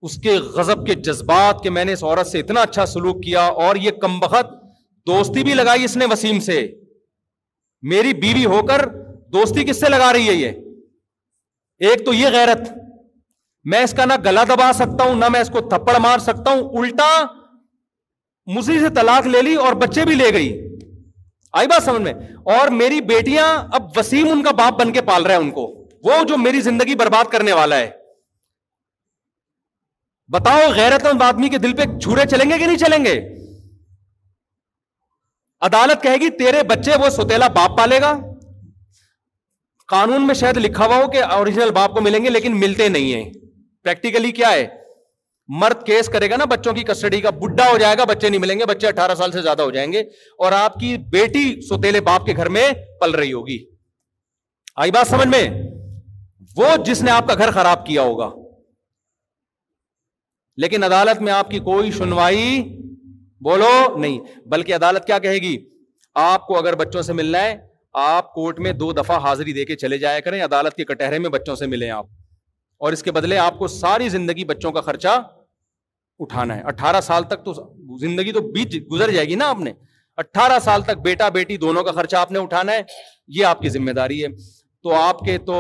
اس 0.08 0.16
کے 0.24 0.34
غذب 0.56 0.86
کے 0.88 0.94
جذبات 1.10 1.64
کے 1.64 1.70
میں 1.78 1.86
نے 1.92 1.94
اس 1.94 2.04
عورت 2.04 2.28
سے 2.32 2.40
اتنا 2.44 2.62
اچھا 2.68 2.86
سلوک 2.96 3.22
کیا 3.24 3.44
اور 3.68 3.76
یہ 3.86 4.00
کم 4.02 4.20
بخت 4.26 4.50
دوستی 5.12 5.44
بھی 5.50 5.54
لگائی 5.54 5.84
اس 5.86 5.96
نے 6.02 6.06
وسیم 6.14 6.40
سے 6.50 6.60
میری 7.94 8.14
بیوی 8.26 8.44
ہو 8.56 8.60
کر 8.72 8.84
دوستی 9.38 9.64
کس 9.72 9.80
سے 9.86 9.90
لگا 9.96 10.12
رہی 10.20 10.28
ہے 10.30 10.36
یہ 10.42 11.88
ایک 11.92 12.06
تو 12.06 12.14
یہ 12.18 12.38
غیرت 12.38 12.68
میں 13.72 13.80
اس 13.84 13.94
کا 13.96 14.04
نہ 14.10 14.14
گلا 14.26 14.44
دبا 14.50 14.72
سکتا 14.80 15.04
ہوں 15.04 15.16
نہ 15.22 15.28
میں 15.36 15.40
اس 15.46 15.50
کو 15.54 15.62
تھپڑ 15.70 15.98
مار 16.04 16.20
سکتا 16.26 16.52
ہوں 16.52 16.62
الٹا 16.80 17.06
مجھے 18.58 18.80
سے 18.80 18.90
طلاق 18.96 19.26
لے 19.32 19.42
لی 19.48 19.56
اور 19.64 19.74
بچے 19.80 20.04
بھی 20.10 20.14
لے 20.20 20.30
گئی 20.34 20.52
آئی 21.62 21.68
بات 21.68 21.84
سمجھ 21.86 22.02
میں 22.02 22.12
اور 22.58 22.68
میری 22.82 23.00
بیٹیاں 23.10 23.48
اب 23.80 23.90
وسیم 23.98 24.30
ان 24.32 24.44
کا 24.44 24.52
باپ 24.60 24.78
بن 24.82 24.92
کے 24.98 25.02
پال 25.10 25.26
رہے 25.26 25.36
ہیں 25.36 25.42
ان 25.42 25.50
کو 25.58 25.66
وہ 26.10 26.20
جو 26.30 26.38
میری 26.44 26.62
زندگی 26.68 26.96
برباد 27.02 27.32
کرنے 27.32 27.54
والا 27.60 27.80
ہے 27.80 27.90
بتاؤ 30.36 30.70
غیرت 30.76 31.06
مند 31.06 31.22
آدمی 31.26 31.50
کے 31.56 31.58
دل 31.66 31.74
پہ 31.80 31.86
جھوڑے 31.98 32.26
چلیں 32.36 32.50
گے 32.50 32.58
کہ 32.60 32.66
نہیں 32.72 32.78
چلیں 32.86 33.04
گے 33.06 33.16
عدالت 35.70 36.02
کہے 36.04 36.16
گی 36.24 36.30
تیرے 36.44 36.62
بچے 36.72 36.96
وہ 37.04 37.10
سوتےلا 37.18 37.48
باپ 37.60 37.78
پالے 37.78 38.00
گا 38.06 38.14
قانون 39.96 40.26
میں 40.28 40.36
شاید 40.44 40.58
لکھا 40.68 40.86
ہوا 40.86 40.98
ہو 41.04 41.10
کہ 41.12 41.24
اوریجنل 41.40 41.72
باپ 41.80 41.94
کو 41.96 42.02
ملیں 42.08 42.24
گے 42.26 42.30
لیکن 42.38 42.58
ملتے 42.64 42.90
نہیں 42.96 43.14
ہیں 43.14 43.24
پریکٹیکلی 43.88 44.32
کیا 44.42 44.52
ہے 44.52 44.68
مرد 45.60 45.84
کیس 45.86 46.10
کرے 46.14 46.30
گا 46.30 46.38
نا 46.38 46.46
بچوں 46.52 46.72
کی 46.78 46.84
کسٹڈی 46.88 47.20
کا 47.26 47.30
بڈھا 47.42 47.70
ہو 47.72 47.78
جائے 47.78 47.98
گا 47.98 48.04
بچے 48.10 48.30
نہیں 48.30 48.40
ملیں 48.42 48.60
گے 48.60 48.66
بچے 48.72 48.88
اٹھارہ 48.88 49.14
سال 49.20 49.32
سے 49.36 49.42
زیادہ 49.42 49.62
ہو 49.68 49.70
جائیں 49.76 49.92
گے 49.92 50.00
اور 50.46 50.52
آپ 50.58 50.74
کی 50.80 50.98
بیٹی 51.14 51.44
سوتےلے 51.68 52.02
باپ 52.08 52.26
کے 52.26 52.36
گھر 52.44 52.50
میں 52.56 52.64
پل 53.02 53.16
رہی 53.20 53.32
ہوگی 53.34 53.58
آئی 54.86 54.92
بات 54.98 55.08
سمجھ 55.14 55.28
میں 55.36 55.40
وہ 56.58 56.76
جس 56.90 57.02
نے 57.04 57.12
آپ 57.12 57.28
کا 57.28 57.34
گھر 57.44 57.52
خراب 57.60 57.86
کیا 57.86 58.02
ہوگا 58.10 58.30
لیکن 60.66 60.84
عدالت 60.84 61.22
میں 61.22 61.34
آپ 61.34 61.50
کی 61.52 61.60
کوئی 61.72 61.92
سنوائی 62.02 62.46
بولو 63.50 63.72
نہیں 63.98 64.20
بلکہ 64.56 64.76
عدالت 64.82 65.06
کیا 65.08 65.20
کہے 65.30 65.38
گی 65.48 65.56
آپ 66.26 66.48
کو 66.48 66.58
اگر 66.58 66.76
بچوں 66.84 67.02
سے 67.10 67.14
ملنا 67.24 67.44
ہے 67.48 67.56
آپ 68.06 68.38
میں 68.66 68.72
دو 68.86 68.92
دفعہ 69.02 69.18
حاضری 69.30 69.54
دے 69.62 69.66
کے 69.72 69.76
چلے 69.86 69.98
جایا 70.06 70.20
کریں 70.30 70.42
عدالت 70.52 70.76
کے 70.78 70.86
کٹہرے 70.94 71.20
میں 71.26 71.30
بچوں 71.40 71.56
سے 71.62 71.68
ملیں 71.76 71.92
آپ 72.02 72.06
اور 72.84 72.94
اس 72.94 73.04
کے 73.04 73.12
بدلے 73.12 73.38
آپ 73.38 73.58
کو 73.60 73.68
ساری 73.74 74.10
زندگی 74.10 74.44
بچوں 74.46 74.72
کا 74.72 74.82
خرچہ 74.88 75.14
اٹھانا 76.26 76.56
ہے 76.56 76.62
اٹھارہ 76.72 77.02
سال 77.02 77.24
تک 77.32 77.44
تو 77.46 77.54
زندگی 78.00 78.32
تو 78.32 78.42
بیچ 78.52 78.76
گزر 78.92 79.12
جائے 79.12 79.28
گی 79.28 79.36
نا 79.42 79.50
آپ 79.50 79.60
نے 79.66 79.72
اٹھارہ 80.22 80.60
سال 80.66 80.82
تک 80.84 81.02
بیٹا 81.04 81.30
بیٹی 81.38 81.58
دونوں 81.64 81.84
کا 81.84 81.92
خرچہ 81.92 82.16
آپ 82.18 82.32
نے 82.32 82.40
اٹھانا 82.40 82.72
ہے 82.74 82.82
یہ 83.38 83.46
آپ 83.46 83.60
کی 83.62 83.70
ذمہ 83.70 83.92
داری 84.00 84.22
ہے 84.24 84.28
تو 84.84 84.94
آپ 84.96 85.20
کے 85.26 85.38
تو 85.48 85.54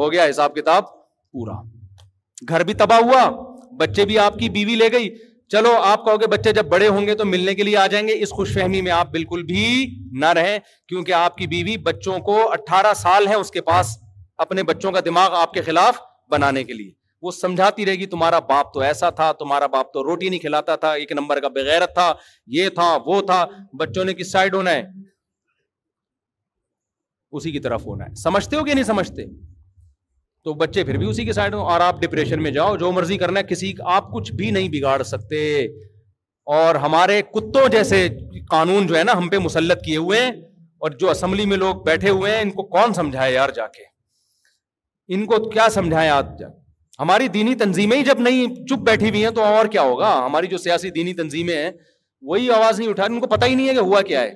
ہو 0.00 0.10
گیا 0.12 0.24
حساب 0.30 0.54
کتاب 0.54 0.84
پورا 1.32 1.52
گھر 2.48 2.64
بھی 2.70 2.74
تباہ 2.82 3.00
ہوا 3.10 3.28
بچے 3.80 4.04
بھی 4.04 4.18
آپ 4.18 4.38
کی 4.38 4.48
بیوی 4.56 4.74
لے 4.76 4.90
گئی 4.92 5.08
چلو 5.52 5.72
آپ 5.84 6.04
کہو 6.04 6.20
گے 6.20 6.26
بچے 6.34 6.52
جب 6.52 6.66
بڑے 6.70 6.88
ہوں 6.88 7.06
گے 7.06 7.14
تو 7.14 7.24
ملنے 7.24 7.54
کے 7.54 7.62
لیے 7.62 7.76
آ 7.78 7.86
جائیں 7.94 8.06
گے 8.08 8.14
اس 8.22 8.30
خوش 8.36 8.52
فہمی 8.54 8.80
میں 8.86 8.92
آپ 8.92 9.10
بالکل 9.12 9.42
بھی 9.52 9.66
نہ 10.20 10.28
رہیں 10.38 10.58
کیونکہ 10.88 11.12
آپ 11.12 11.36
کی 11.36 11.46
بیوی 11.54 11.76
بچوں 11.90 12.18
کو 12.28 12.38
اٹھارہ 12.52 12.92
سال 13.02 13.26
ہے 13.28 13.34
اس 13.42 13.50
کے 13.50 13.60
پاس 13.70 13.96
اپنے 14.46 14.62
بچوں 14.70 14.92
کا 14.92 15.00
دماغ 15.06 15.34
آپ 15.40 15.52
کے 15.54 15.62
خلاف 15.68 15.98
بنانے 16.30 16.64
کے 16.64 16.72
لیے 16.72 16.90
وہ 17.22 17.30
سمجھاتی 17.32 17.86
رہے 17.86 17.94
گی 17.98 18.06
تمہارا 18.06 18.38
باپ 18.48 18.72
تو 18.74 18.80
ایسا 18.88 19.10
تھا 19.18 19.30
تمہارا 19.38 19.66
باپ 19.74 19.92
تو 19.92 20.02
روٹی 20.04 20.28
نہیں 20.28 20.40
کھلاتا 20.40 20.76
تھا 20.80 20.92
ایک 21.02 21.12
نمبر 21.18 21.40
کا 21.40 21.48
بغیرت 21.54 21.94
تھا 21.94 22.12
یہ 22.56 22.68
تھا 22.78 22.88
وہ 23.06 23.20
تھا 23.26 23.44
بچوں 23.80 24.04
نے 24.04 24.14
کس 24.14 24.32
سائڈ 24.32 24.54
ہونا 24.54 24.70
ہے 24.70 24.82
اسی 27.38 27.50
کی 27.52 27.58
طرف 27.60 27.86
ہونا 27.86 28.04
ہے 28.06 28.14
سمجھتے 28.22 28.56
ہو 28.56 28.64
کہ 28.64 28.74
نہیں 28.74 28.84
سمجھتے 28.84 29.24
تو 30.44 30.52
بچے 30.60 30.84
پھر 30.84 30.96
بھی 30.98 31.06
اسی 31.10 31.24
کے 31.24 31.32
سائڈ 31.32 31.54
اور 31.54 31.80
آپ 31.80 32.00
ڈپریشن 32.00 32.42
میں 32.42 32.50
جاؤ 32.58 32.76
جو 32.76 32.90
مرضی 32.92 33.16
کرنا 33.18 33.40
ہے 33.40 33.44
کسی 33.50 33.72
آپ 33.94 34.12
کچھ 34.14 34.32
بھی 34.40 34.50
نہیں 34.56 34.68
بگاڑ 34.72 35.02
سکتے 35.10 35.40
اور 36.56 36.74
ہمارے 36.84 37.20
کتوں 37.34 37.66
جیسے 37.72 38.06
قانون 38.50 38.86
جو 38.86 38.96
ہے 38.98 39.02
نا 39.04 39.12
ہم 39.18 39.28
پہ 39.30 39.38
مسلط 39.44 39.82
کیے 39.84 39.96
ہوئے 39.96 40.20
ہیں 40.24 40.30
اور 40.84 40.90
جو 41.02 41.10
اسمبلی 41.10 41.46
میں 41.46 41.56
لوگ 41.56 41.82
بیٹھے 41.84 42.10
ہوئے 42.10 42.32
ہیں 42.34 42.40
ان 42.42 42.50
کو 42.58 42.62
کون 42.76 42.94
سمجھائے 42.94 43.32
یار 43.34 43.50
جا 43.60 43.66
کے 43.78 43.92
ان 45.12 45.24
کو 45.26 45.36
کیا 45.50 45.68
سمجھائیں 45.72 46.08
آج 46.10 46.42
ہماری 46.98 47.26
دینی 47.34 47.54
تنظیمیں 47.62 48.02
جب 48.04 48.20
نہیں 48.20 48.54
چپ 48.66 48.82
بیٹھی 48.86 49.08
ہوئی 49.08 49.22
ہیں 49.24 49.30
تو 49.38 49.42
اور 49.44 49.66
کیا 49.72 49.82
ہوگا 49.82 50.12
ہماری 50.26 50.46
جو 50.46 50.58
سیاسی 50.58 50.90
دینی 50.90 51.14
تنظیمیں 51.14 51.54
ہیں 51.56 51.70
وہی 52.26 52.50
آواز 52.50 52.78
نہیں 52.78 52.88
اٹھا 52.90 53.06
رہی 53.06 53.14
ان 53.14 53.20
کو 53.20 53.26
پتہ 53.34 53.44
ہی 53.46 53.54
نہیں 53.54 53.68
ہے 53.68 53.72
کہ 53.74 53.78
ہوا 53.88 54.00
کیا 54.10 54.20
ہے 54.20 54.34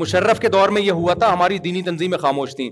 مشرف 0.00 0.40
کے 0.40 0.48
دور 0.56 0.68
میں 0.76 0.82
یہ 0.82 0.90
ہوا 1.00 1.14
تھا 1.20 1.32
ہماری 1.32 1.58
دینی 1.64 1.82
تنظیمیں 1.82 2.18
خاموش 2.18 2.54
تھیں 2.56 2.68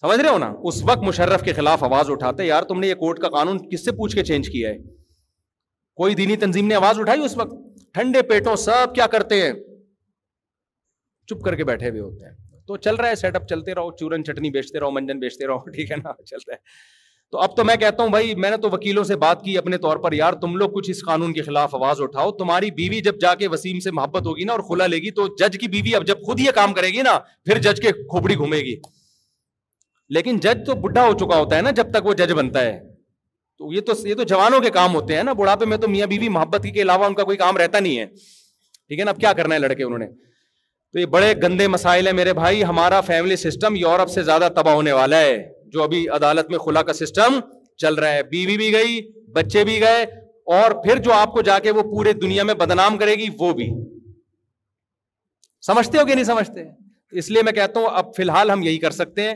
سمجھ 0.00 0.18
رہے 0.20 0.28
ہو 0.30 0.38
نا 0.38 0.52
اس 0.68 0.82
وقت 0.88 1.02
مشرف 1.04 1.42
کے 1.44 1.52
خلاف 1.52 1.82
آواز 1.84 2.10
اٹھاتے 2.10 2.44
یار 2.46 2.62
تم 2.68 2.80
نے 2.80 2.88
یہ 2.88 2.94
کورٹ 3.02 3.18
کا 3.20 3.28
قانون 3.38 3.58
کس 3.70 3.84
سے 3.84 3.92
پوچھ 3.96 4.14
کے 4.14 4.24
چینج 4.24 4.48
کیا 4.52 4.68
ہے 4.68 4.78
کوئی 6.02 6.14
دینی 6.14 6.36
تنظیم 6.44 6.66
نے 6.66 6.74
آواز 6.74 7.00
اٹھائی 7.00 7.24
اس 7.24 7.36
وقت 7.36 7.54
ٹھنڈے 7.94 8.22
پیٹوں 8.28 8.54
سب 8.66 8.94
کیا 8.94 9.06
کرتے 9.16 9.42
ہیں 9.42 9.52
چپ 11.30 11.42
کر 11.44 11.56
کے 11.56 11.64
بیٹھے 11.64 11.88
ہوئے 11.90 12.00
ہوتے 12.00 12.24
ہیں 12.26 12.49
تو 12.70 12.76
چل 12.76 12.94
رہا 12.94 13.08
ہے 13.08 13.14
سیٹ 13.20 13.36
اپ 13.36 13.46
چلتے 13.48 13.74
رہو 13.74 13.90
چورن 14.00 14.24
چٹنی 14.24 14.50
بیچتے 14.56 14.80
رہو 14.80 14.90
منجن 14.96 15.20
بیچتے 15.20 15.46
رہو 15.46 15.70
ٹھیک 15.76 15.90
ہے 15.90 15.96
نا 16.02 16.12
چلتا 16.26 16.52
ہے 16.52 16.58
تو 17.32 17.38
اب 17.42 17.56
تو 17.56 17.64
میں 17.64 17.74
کہتا 17.82 18.02
ہوں 18.02 18.10
بھائی 18.10 18.34
میں 18.42 18.50
نے 18.50 18.56
تو 18.62 18.68
وکیلوں 18.70 19.02
سے 19.08 19.16
بات 19.24 19.42
کی 19.44 19.56
اپنے 19.58 19.78
طور 19.86 19.96
پر 20.04 20.12
یار 20.18 20.32
تم 20.42 20.54
لوگ 20.56 20.70
کچھ 20.74 20.90
اس 20.90 21.02
قانون 21.06 21.32
کے 21.32 21.42
خلاف 21.48 21.74
آواز 21.74 22.00
اٹھاؤ 22.06 22.30
تمہاری 22.40 22.70
بیوی 22.78 23.00
جب 23.08 23.18
جا 23.20 23.34
کے 23.42 23.48
وسیم 23.54 23.80
سے 23.80 23.90
محبت 23.98 24.26
ہوگی 24.26 24.44
نا 24.44 24.52
اور 24.52 24.60
کھلا 24.70 24.86
لے 24.92 24.96
گی 25.04 25.10
تو 25.18 25.26
جج 25.42 25.58
کی 25.60 25.68
بیوی 25.74 25.94
اب 26.00 26.06
جب 26.06 26.22
خود 26.26 26.40
یہ 26.40 26.50
کام 26.60 26.74
کرے 26.74 26.88
گی 26.98 27.02
نا 27.08 27.18
پھر 27.44 27.58
جج 27.66 27.80
کے 27.86 27.92
کھوپڑی 28.14 28.36
گھومے 28.44 28.58
گی 28.68 28.74
لیکن 30.16 30.38
جج 30.46 30.64
تو 30.66 30.74
بڈھا 30.86 31.06
ہو 31.06 31.12
چکا 31.24 31.38
ہوتا 31.38 31.56
ہے 31.56 31.62
نا 31.62 31.70
جب 31.82 31.90
تک 31.98 32.06
وہ 32.06 32.14
جج 32.22 32.32
بنتا 32.42 32.62
ہے 32.66 32.78
تو 32.82 33.72
یہ 33.72 33.80
تو 33.90 34.00
یہ 34.08 34.14
تو 34.20 34.30
جوانوں 34.36 34.60
کے 34.60 34.70
کام 34.80 34.94
ہوتے 34.94 35.16
ہیں 35.16 35.22
نا 35.24 35.32
بڑھاپے 35.42 35.66
میں 35.72 35.76
تو 35.84 35.88
میاں 35.96 36.06
بیوی 36.16 36.28
محبت 36.40 36.66
کے 36.74 36.82
علاوہ 36.82 37.04
ان 37.06 37.14
کا 37.14 37.24
کوئی 37.30 37.36
کام 37.46 37.56
رہتا 37.64 37.80
نہیں 37.88 37.98
ہے 37.98 38.06
ٹھیک 38.06 38.98
ہے 39.00 39.04
نا 39.04 39.10
اب 39.10 39.20
کیا 39.20 39.32
کرنا 39.42 39.54
ہے 39.54 39.60
لڑکے 39.68 39.84
انہوں 39.84 39.98
نے 39.98 40.06
تو 40.92 40.98
یہ 40.98 41.06
بڑے 41.06 41.32
گندے 41.42 41.66
مسائل 41.68 42.06
ہیں 42.06 42.12
میرے 42.14 42.32
بھائی 42.34 42.64
ہمارا 42.64 43.00
فیملی 43.08 43.36
سسٹم 43.36 43.74
یورپ 43.76 44.08
سے 44.10 44.22
زیادہ 44.28 44.48
تباہ 44.54 44.74
ہونے 44.74 44.92
والا 44.92 45.20
ہے 45.20 45.36
جو 45.72 45.82
ابھی 45.82 46.08
عدالت 46.14 46.50
میں 46.50 46.58
خلا 46.58 46.82
کا 46.88 46.92
سسٹم 46.92 47.38
چل 47.82 47.94
رہا 47.94 48.12
ہے 48.12 48.22
بیوی 48.30 48.56
بھی 48.56 48.72
گئی 48.72 49.00
بچے 49.34 49.62
بھی 49.64 49.80
گئے 49.80 50.02
اور 50.54 50.70
پھر 50.84 50.96
جو 51.02 51.12
آپ 51.12 51.32
کو 51.32 51.42
جا 51.48 51.58
کے 51.66 51.70
وہ 51.76 51.82
پورے 51.90 52.12
دنیا 52.22 52.42
میں 52.48 52.54
بدنام 52.62 52.98
کرے 52.98 53.14
گی 53.18 53.28
وہ 53.38 53.52
بھی 53.60 53.68
سمجھتے 55.66 55.98
ہو 55.98 56.04
کہ 56.06 56.14
نہیں 56.14 56.24
سمجھتے 56.24 56.64
اس 57.20 57.30
لیے 57.30 57.42
میں 57.42 57.52
کہتا 57.52 57.80
ہوں 57.80 57.86
اب 58.00 58.14
فی 58.16 58.22
الحال 58.22 58.50
ہم 58.50 58.62
یہی 58.62 58.78
کر 58.84 58.90
سکتے 58.98 59.22
ہیں 59.28 59.34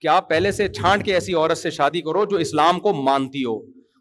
کہ 0.00 0.08
آپ 0.16 0.28
پہلے 0.28 0.52
سے 0.58 0.68
چھانٹ 0.78 1.04
کے 1.04 1.14
ایسی 1.14 1.34
عورت 1.34 1.58
سے 1.58 1.70
شادی 1.78 2.00
کرو 2.08 2.24
جو 2.30 2.36
اسلام 2.46 2.80
کو 2.80 2.92
مانتی 3.02 3.44
ہو 3.44 3.56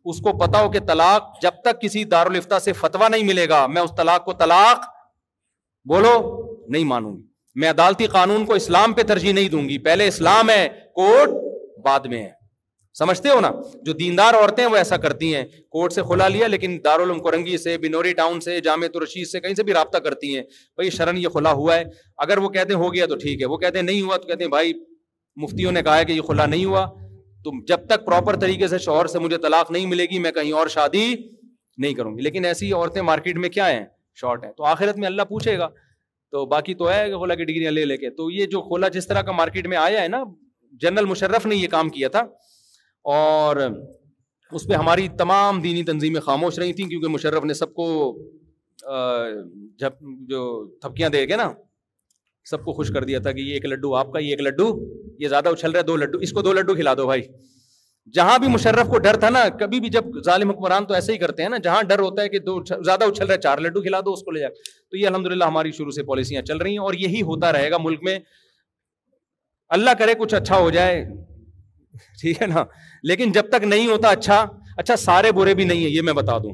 اس 0.09 0.19
کو 0.23 0.37
پتا 0.43 0.61
ہو 0.63 0.71
کہ 0.71 0.79
طلاق 0.87 1.31
جب 1.41 1.61
تک 1.65 1.81
کسی 1.81 2.03
دارالفتہ 2.15 2.59
سے 2.65 2.73
فتوا 2.81 3.07
نہیں 3.07 3.23
ملے 3.33 3.47
گا 3.49 3.65
میں 3.75 3.81
اس 3.81 3.91
طلاق 3.97 4.25
کو 4.25 4.33
طلاق 4.39 4.93
بولو 5.89 6.13
نہیں 6.71 6.83
مانوں 6.89 7.15
گی 7.17 7.21
میں 7.59 7.69
عدالتی 7.69 8.05
قانون 8.13 8.45
کو 8.45 8.53
اسلام 8.53 8.93
پہ 8.93 9.03
ترجیح 9.09 9.33
نہیں 9.33 9.49
دوں 9.49 9.67
گی 9.69 9.77
پہلے 9.83 10.07
اسلام 10.07 10.49
ہے 10.49 10.67
کوٹ 10.95 11.29
بعد 11.85 12.05
میں 12.09 12.23
ہے 12.23 12.31
سمجھتے 12.97 13.29
ہو 13.29 13.39
نا 13.41 13.51
جو 13.85 13.93
دیندار 13.93 14.33
عورتیں 14.33 14.65
وہ 14.65 14.75
ایسا 14.77 14.97
کرتی 15.05 15.33
ہیں 15.35 15.43
کورٹ 15.71 15.93
سے 15.93 16.01
کھلا 16.07 16.27
لیا 16.27 16.47
لیکن 16.47 16.77
دارالعلوم 16.83 17.19
کرنگی 17.23 17.57
سے 17.63 17.77
بنوری 17.77 18.13
ٹاؤن 18.19 18.39
سے 18.41 18.59
جامع 18.67 18.87
رشید 19.03 19.27
سے 19.31 19.39
کہیں 19.39 19.53
سے 19.55 19.63
بھی 19.69 19.73
رابطہ 19.73 19.97
کرتی 20.05 20.35
ہیں 20.35 20.41
بھائی 20.75 20.89
شرن 20.97 21.17
یہ 21.17 21.29
کھلا 21.33 21.51
ہوا 21.61 21.75
ہے 21.77 21.83
اگر 22.27 22.37
وہ 22.45 22.49
کہتے 22.49 22.73
ہیں 22.73 22.79
ہو 22.81 22.93
گیا 22.93 23.05
تو 23.05 23.15
ٹھیک 23.23 23.41
ہے 23.41 23.45
وہ 23.53 23.57
کہتے 23.65 23.77
ہیں 23.79 23.85
نہیں 23.85 24.01
ہوا 24.01 24.17
تو 24.17 24.27
کہتے 24.27 24.43
ہیں 24.43 24.49
بھائی 24.51 24.73
مفتیوں 25.43 25.71
نے 25.71 25.81
کہا 25.87 25.97
ہے 25.97 26.05
کہ 26.05 26.13
یہ 26.13 26.21
کھلا 26.29 26.45
نہیں 26.45 26.65
ہوا 26.65 26.85
تو 27.43 27.51
جب 27.67 27.85
تک 27.89 28.05
پراپر 28.05 28.35
طریقے 28.41 28.67
سے 28.67 28.77
شوہر 28.85 29.07
سے 29.15 29.19
مجھے 29.25 29.37
طلاق 29.47 29.71
نہیں 29.71 29.85
ملے 29.95 30.05
گی 30.11 30.19
میں 30.19 30.31
کہیں 30.39 30.51
اور 30.61 30.67
شادی 30.77 31.05
نہیں 31.77 31.93
کروں 31.93 32.17
گی 32.17 32.21
لیکن 32.23 32.45
ایسی 32.45 32.71
عورتیں 32.73 33.01
مارکیٹ 33.11 33.37
میں 33.45 33.49
کیا 33.57 33.69
ہیں 33.71 33.85
شارٹ 34.21 34.43
ہے 34.45 34.51
تو 34.57 34.63
آخرت 34.65 34.97
میں 35.03 35.07
اللہ 35.07 35.21
پوچھے 35.29 35.57
گا 35.59 35.67
تو 36.31 36.45
باقی 36.53 36.73
تو 36.81 36.89
ہے 36.91 37.07
کہ 37.09 37.17
خلا 37.19 37.35
کی 37.41 37.69
لے 37.69 37.83
لے 37.85 37.97
کے 37.97 38.09
تو 38.19 38.29
یہ 38.31 38.45
جو 38.55 38.61
خلا 38.69 38.87
جس 38.97 39.07
طرح 39.07 39.21
کا 39.27 39.31
مارکیٹ 39.41 39.67
میں 39.73 39.77
آیا 39.77 40.01
ہے 40.01 40.07
نا 40.07 40.23
جنرل 40.81 41.05
مشرف 41.05 41.45
نے 41.45 41.55
یہ 41.55 41.67
کام 41.75 41.89
کیا 41.97 42.07
تھا 42.15 42.23
اور 43.15 43.57
اس 44.57 44.65
پہ 44.69 44.73
ہماری 44.73 45.07
تمام 45.17 45.61
دینی 45.61 45.83
تنظیمیں 45.83 46.19
خاموش 46.21 46.57
رہی 46.59 46.73
تھیں 46.73 46.87
کیونکہ 46.89 47.07
مشرف 47.13 47.43
نے 47.45 47.53
سب 47.61 47.73
کو 47.73 47.87
جب 49.83 49.91
جو 50.33 50.41
تھپکیاں 50.81 51.09
دے 51.15 51.25
کے 51.27 51.35
نا 51.35 51.51
سب 52.49 52.63
کو 52.65 52.73
خوش 52.79 52.89
کر 52.93 53.03
دیا 53.09 53.19
تھا 53.27 53.31
کہ 53.37 53.41
یہ 53.41 53.53
ایک 53.53 53.65
لڈو 53.65 53.93
آپ 54.01 54.11
کا 54.13 54.19
یہ 54.19 54.29
ایک 54.31 54.41
لڈو 54.41 54.67
یہ 55.19 55.27
زیادہ 55.27 55.49
اچھل 55.49 55.71
رہا 55.71 55.79
ہے 55.79 55.85
دو 55.85 55.95
لڈو 55.97 56.17
اس 56.27 56.31
کو 56.37 56.41
دو 56.47 56.53
لڈو 56.53 56.75
کھلا 56.75 56.93
دو 56.97 57.05
بھائی 57.05 57.21
جہاں 58.13 58.25
بھی 58.25 58.31
ہاں 58.31 58.39
جی، 58.39 58.47
ہاں 58.47 58.53
مشرف 58.53 58.85
جی۔ 58.85 58.91
کو 58.91 58.97
ڈر 59.03 59.15
تھا 59.19 59.29
نا 59.29 59.43
کبھی 59.59 59.79
بھی 59.79 59.89
جب 59.89 60.05
ظالم 60.25 60.49
حکمران 60.49 60.85
تو 60.87 60.93
ایسے 60.93 61.13
ہی 61.13 61.17
کرتے 61.17 61.43
ہیں 61.43 61.49
نا 61.49 61.57
جہاں 61.63 61.81
ڈر 61.89 61.99
ہوتا 61.99 62.21
ہے 62.21 62.29
کہ 62.29 62.39
دو 62.45 62.59
زیادہ 62.85 63.03
اچھل 63.03 63.25
رہا 63.25 63.33
ہے 63.35 63.39
چار 63.41 63.57
لڈو 63.65 63.81
کھلا 63.81 63.99
دو 64.05 64.13
اس 64.13 64.21
کو 64.23 64.31
لے 64.31 64.39
جا 64.39 64.47
تو 64.91 64.97
یہ 64.97 65.07
الحمد 65.07 65.25
للہ 65.31 65.43
ہماری 65.45 65.71
شروع 65.77 65.91
سے 65.91 66.03
پالیسیاں 66.09 66.41
چل 66.49 66.57
رہی 66.57 66.71
ہیں 66.71 66.83
اور 66.83 66.93
یہی 66.99 67.21
ہوتا 67.31 67.51
رہے 67.53 67.71
گا 67.71 67.77
ملک 67.83 68.03
میں 68.03 68.17
اللہ 69.77 69.93
کرے 69.99 70.13
کچھ 70.19 70.35
اچھا 70.35 70.57
ہو 70.59 70.69
جائے 70.69 71.01
ٹھیک 72.21 72.41
ہے 72.41 72.47
نا 72.47 72.63
لیکن 73.09 73.31
جب 73.31 73.49
تک 73.51 73.63
نہیں 73.63 73.87
ہوتا 73.91 74.09
اچھا 74.17 74.45
اچھا 74.77 74.95
سارے 75.07 75.31
برے 75.31 75.53
بھی 75.55 75.63
نہیں 75.65 75.83
ہیں 75.83 75.89
یہ 75.91 76.01
میں 76.05 76.13
بتا 76.13 76.37
دوں 76.43 76.51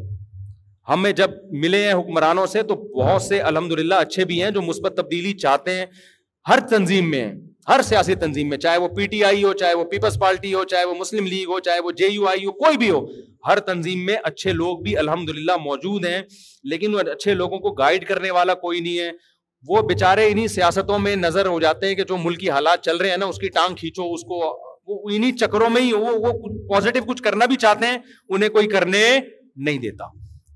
ہمیں 0.89 1.11
جب 1.19 1.31
ملے 1.61 1.85
ہیں 1.87 1.93
حکمرانوں 1.93 2.45
سے 2.53 2.63
تو 2.71 2.75
بہت 2.97 3.21
سے 3.21 3.39
الحمد 3.49 3.71
للہ 3.79 3.95
اچھے 4.05 4.25
بھی 4.25 4.41
ہیں 4.43 4.51
جو 4.51 4.61
مثبت 4.61 4.95
تبدیلی 4.97 5.33
چاہتے 5.43 5.73
ہیں 5.77 5.85
ہر 6.49 6.59
تنظیم 6.69 7.09
میں 7.11 7.23
ہیں 7.25 7.33
ہر 7.69 7.81
سیاسی 7.87 8.13
تنظیم 8.21 8.49
میں 8.49 8.57
چاہے 8.57 8.77
وہ 8.79 8.87
پی 8.95 9.05
ٹی 9.07 9.23
آئی 9.23 9.43
ہو 9.43 9.51
چاہے 9.59 9.73
وہ 9.77 9.83
پیپلس 9.89 10.17
پارٹی 10.19 10.53
ہو 10.53 10.63
چاہے 10.69 10.85
وہ 10.85 10.93
مسلم 10.99 11.25
لیگ 11.27 11.49
ہو 11.49 11.59
چاہے 11.65 11.79
وہ 11.85 11.91
جے 11.97 12.07
یو 12.11 12.27
آئی 12.27 12.45
ہو 12.45 12.51
کوئی 12.63 12.77
بھی 12.77 12.89
ہو 12.89 12.99
ہر 13.47 13.59
تنظیم 13.67 14.05
میں 14.05 14.15
اچھے 14.29 14.51
لوگ 14.53 14.77
بھی 14.83 14.95
الحمد 14.97 15.29
للہ 15.35 15.57
موجود 15.63 16.05
ہیں 16.05 16.21
لیکن 16.71 16.95
اچھے 17.11 17.33
لوگوں 17.33 17.59
کو 17.59 17.71
گائڈ 17.81 18.07
کرنے 18.07 18.31
والا 18.39 18.53
کوئی 18.63 18.79
نہیں 18.79 18.97
ہے 18.99 19.11
وہ 19.67 19.81
بےچارے 19.89 20.27
انہیں 20.31 20.47
سیاستوں 20.55 20.99
میں 20.99 21.15
نظر 21.15 21.45
ہو 21.45 21.59
جاتے 21.59 21.87
ہیں 21.87 21.95
کہ 21.95 22.03
جو 22.09 22.17
ملکی 22.17 22.49
حالات 22.49 22.83
چل 22.85 22.97
رہے 22.97 23.09
ہیں 23.09 23.17
نا 23.17 23.25
اس 23.33 23.37
کی 23.39 23.49
ٹانگ 23.59 23.75
کھینچو 23.79 24.11
اس 24.13 24.21
کو 24.29 24.39
وہ 24.87 24.99
انہیں 25.09 25.31
چکروں 25.37 25.69
میں 25.69 25.81
ہی 25.81 25.91
وہ 25.93 26.15
وہ 26.27 26.31
پازیٹیو 26.73 27.03
کچھ 27.07 27.21
کرنا 27.23 27.45
بھی 27.45 27.55
چاہتے 27.65 27.87
ہیں 27.87 27.97
انہیں 28.29 28.49
کوئی 28.57 28.67
کرنے 28.67 29.03
نہیں 29.65 29.77
دیتا 29.79 30.05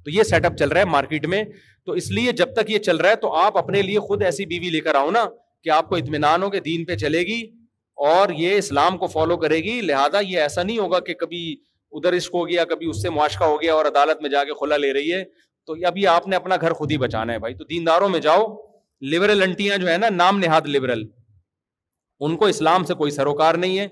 تو 0.03 0.09
یہ 0.11 0.23
سیٹ 0.31 0.45
اپ 0.45 0.55
چل 0.59 0.69
رہا 0.69 0.79
ہے 0.81 0.85
مارکیٹ 0.95 1.25
میں 1.35 1.43
تو 1.85 1.91
اس 2.01 2.11
لیے 2.11 2.31
جب 2.41 2.53
تک 2.53 2.69
یہ 2.71 2.77
چل 2.89 2.97
رہا 2.97 3.09
ہے 3.11 3.15
تو 3.21 3.33
آپ 3.45 3.57
اپنے 3.57 3.81
لیے 3.81 3.99
خود 4.07 4.23
ایسی 4.23 4.45
بیوی 4.45 4.69
لے 4.71 4.79
کر 4.81 4.95
آؤ 4.95 5.11
نا 5.11 5.25
کہ 5.65 5.69
آپ 5.75 5.87
کو 5.89 5.95
اطمینان 5.95 6.43
ہو 6.43 6.49
کہ 6.49 6.59
دین 6.69 6.83
پہ 6.85 6.95
چلے 7.03 7.19
گی 7.27 7.41
اور 8.07 8.29
یہ 8.37 8.57
اسلام 8.57 8.97
کو 9.03 9.07
فالو 9.13 9.37
کرے 9.43 9.57
گی 9.67 9.79
لہٰذا 9.81 10.19
یہ 10.19 10.39
ایسا 10.39 10.63
نہیں 10.63 10.77
ہوگا 10.77 10.99
کہ 11.07 11.13
کبھی 11.21 11.39
ادھر 11.97 12.15
عشق 12.17 12.33
ہو 12.35 12.47
گیا 12.49 12.65
کبھی 12.73 12.89
اس 12.89 13.01
سے 13.01 13.09
معاشقہ 13.17 13.43
ہو 13.51 13.55
گیا 13.61 13.73
اور 13.73 13.85
عدالت 13.91 14.21
میں 14.21 14.29
جا 14.29 14.43
کے 14.49 14.57
کھلا 14.59 14.77
لے 14.83 14.91
رہی 14.93 15.13
ہے 15.13 15.23
تو 15.67 15.75
ابھی 15.91 16.05
آپ 16.13 16.27
نے 16.27 16.35
اپنا 16.35 16.55
گھر 16.61 16.73
خود 16.81 16.91
ہی 16.91 16.97
بچانا 17.05 17.33
ہے 17.33 17.39
بھائی 17.45 17.53
تو 17.61 18.09
میں 18.09 18.19
جاؤ 18.27 18.45
لبرل 19.13 19.41
انٹیاں 19.43 19.77
جو 19.77 19.89
ہے 19.91 19.97
نا 19.97 20.09
نام 20.21 20.39
نہاد 20.39 20.67
لبرل 20.75 21.03
ان 22.27 22.35
کو 22.41 22.45
اسلام 22.53 22.83
سے 22.89 22.93
کوئی 22.99 23.11
سروکار 23.11 23.55
نہیں 23.63 23.79
ہے 23.79 23.87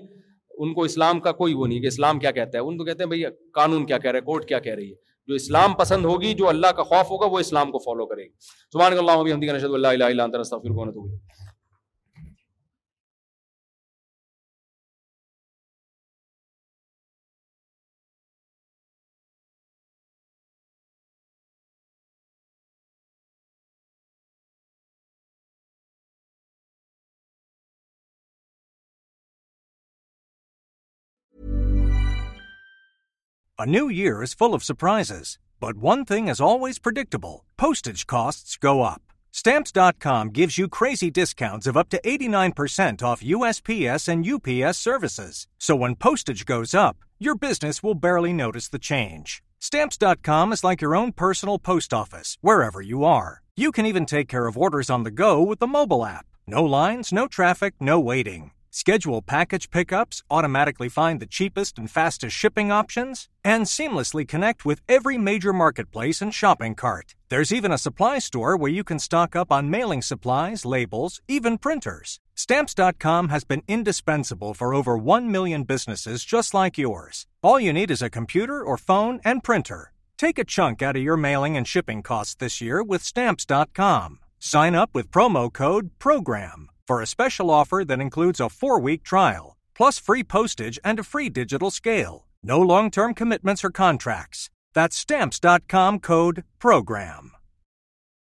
ان 0.64 0.72
کو 0.74 0.82
اسلام 0.90 1.20
کا 1.20 1.32
کوئی 1.42 1.54
وہ 1.54 1.66
نہیں 1.66 1.80
کہ 1.80 1.86
اسلام 1.92 2.18
کیا 2.20 2.30
کہتا 2.38 2.58
ہے 2.58 2.62
ان 2.70 2.76
کو 2.78 2.84
کہتے 2.84 3.02
ہیں 3.02 3.08
بھائی 3.08 3.22
قانون 3.60 3.84
کیا 3.86 3.98
کہہ 4.04 4.10
رہے 4.10 4.18
ہے 4.18 4.24
کورٹ 4.30 4.44
کیا 4.48 4.58
کہہ 4.66 4.74
رہی 4.74 4.88
ہے 4.90 4.96
جو 5.28 5.34
اسلام 5.42 5.74
پسند 5.82 6.04
ہوگی 6.12 6.32
جو 6.40 6.48
اللہ 6.48 6.72
کا 6.78 6.82
خوف 6.92 7.10
ہوگا 7.10 7.26
وہ 7.32 7.38
اسلام 7.46 7.72
کو 7.72 7.78
فالو 7.86 8.06
کرے 8.06 8.24
گی 8.24 8.42
سبحان 8.72 8.98
اللہ 8.98 10.20
new 33.62 33.86
year 33.86 34.24
full 34.38 34.54
of 34.54 34.64
surprise 34.64 35.12
but 35.60 35.74
one 35.82 36.04
thing 36.04 36.28
is 36.28 36.80
pure 36.82 36.92
is 37.62 37.82
changes 49.70 49.98
dot 50.00 50.20
com 50.22 50.52
is 50.52 50.64
like 50.64 50.84
personal 51.16 51.56
post 51.64 51.94
office 51.94 52.36
wherever 52.64 52.82
you 52.84 53.04
are 53.06 53.30
you 53.60 53.70
can 53.72 53.84
even 53.84 54.04
take 54.10 54.28
care 54.30 54.90
on 54.94 55.04
the 55.06 55.18
go 55.20 55.30
with 55.48 55.62
mobile 55.68 56.14
app 56.14 56.48
no 56.56 56.66
lines 56.76 57.12
no 57.12 57.26
traffic 57.36 57.82
no 57.88 58.02
waiting 58.08 58.48
چیپسٹنگ 58.78 59.92
اپنگ 62.72 63.14
supplies 67.76 70.66
been 73.48 73.64
indispensable 73.74 74.48
for 74.58 74.68
over 74.72 74.94
one 75.04 75.22
millions 75.32 76.02
just 76.32 76.50
like 76.54 76.78
your 76.78 77.00
you 77.62 77.72
need 77.72 77.90
is 77.90 78.02
computer 78.14 78.58
اور 78.60 78.76
for 86.86 87.00
a 87.00 87.06
special 87.06 87.50
offer 87.50 87.84
that 87.84 88.00
includes 88.00 88.40
a 88.40 88.52
4-week 88.60 89.02
trial, 89.02 89.56
plus 89.74 89.98
free 89.98 90.22
postage 90.22 90.78
and 90.84 90.98
a 90.98 91.04
free 91.04 91.30
digital 91.30 91.70
scale. 91.70 92.26
No 92.42 92.60
long-term 92.60 93.14
commitments 93.14 93.64
or 93.64 93.70
contracts. 93.70 94.50
That's 94.74 94.96
Stamps.com 94.96 96.00
code 96.00 96.44
PROGRAM. 96.58 97.20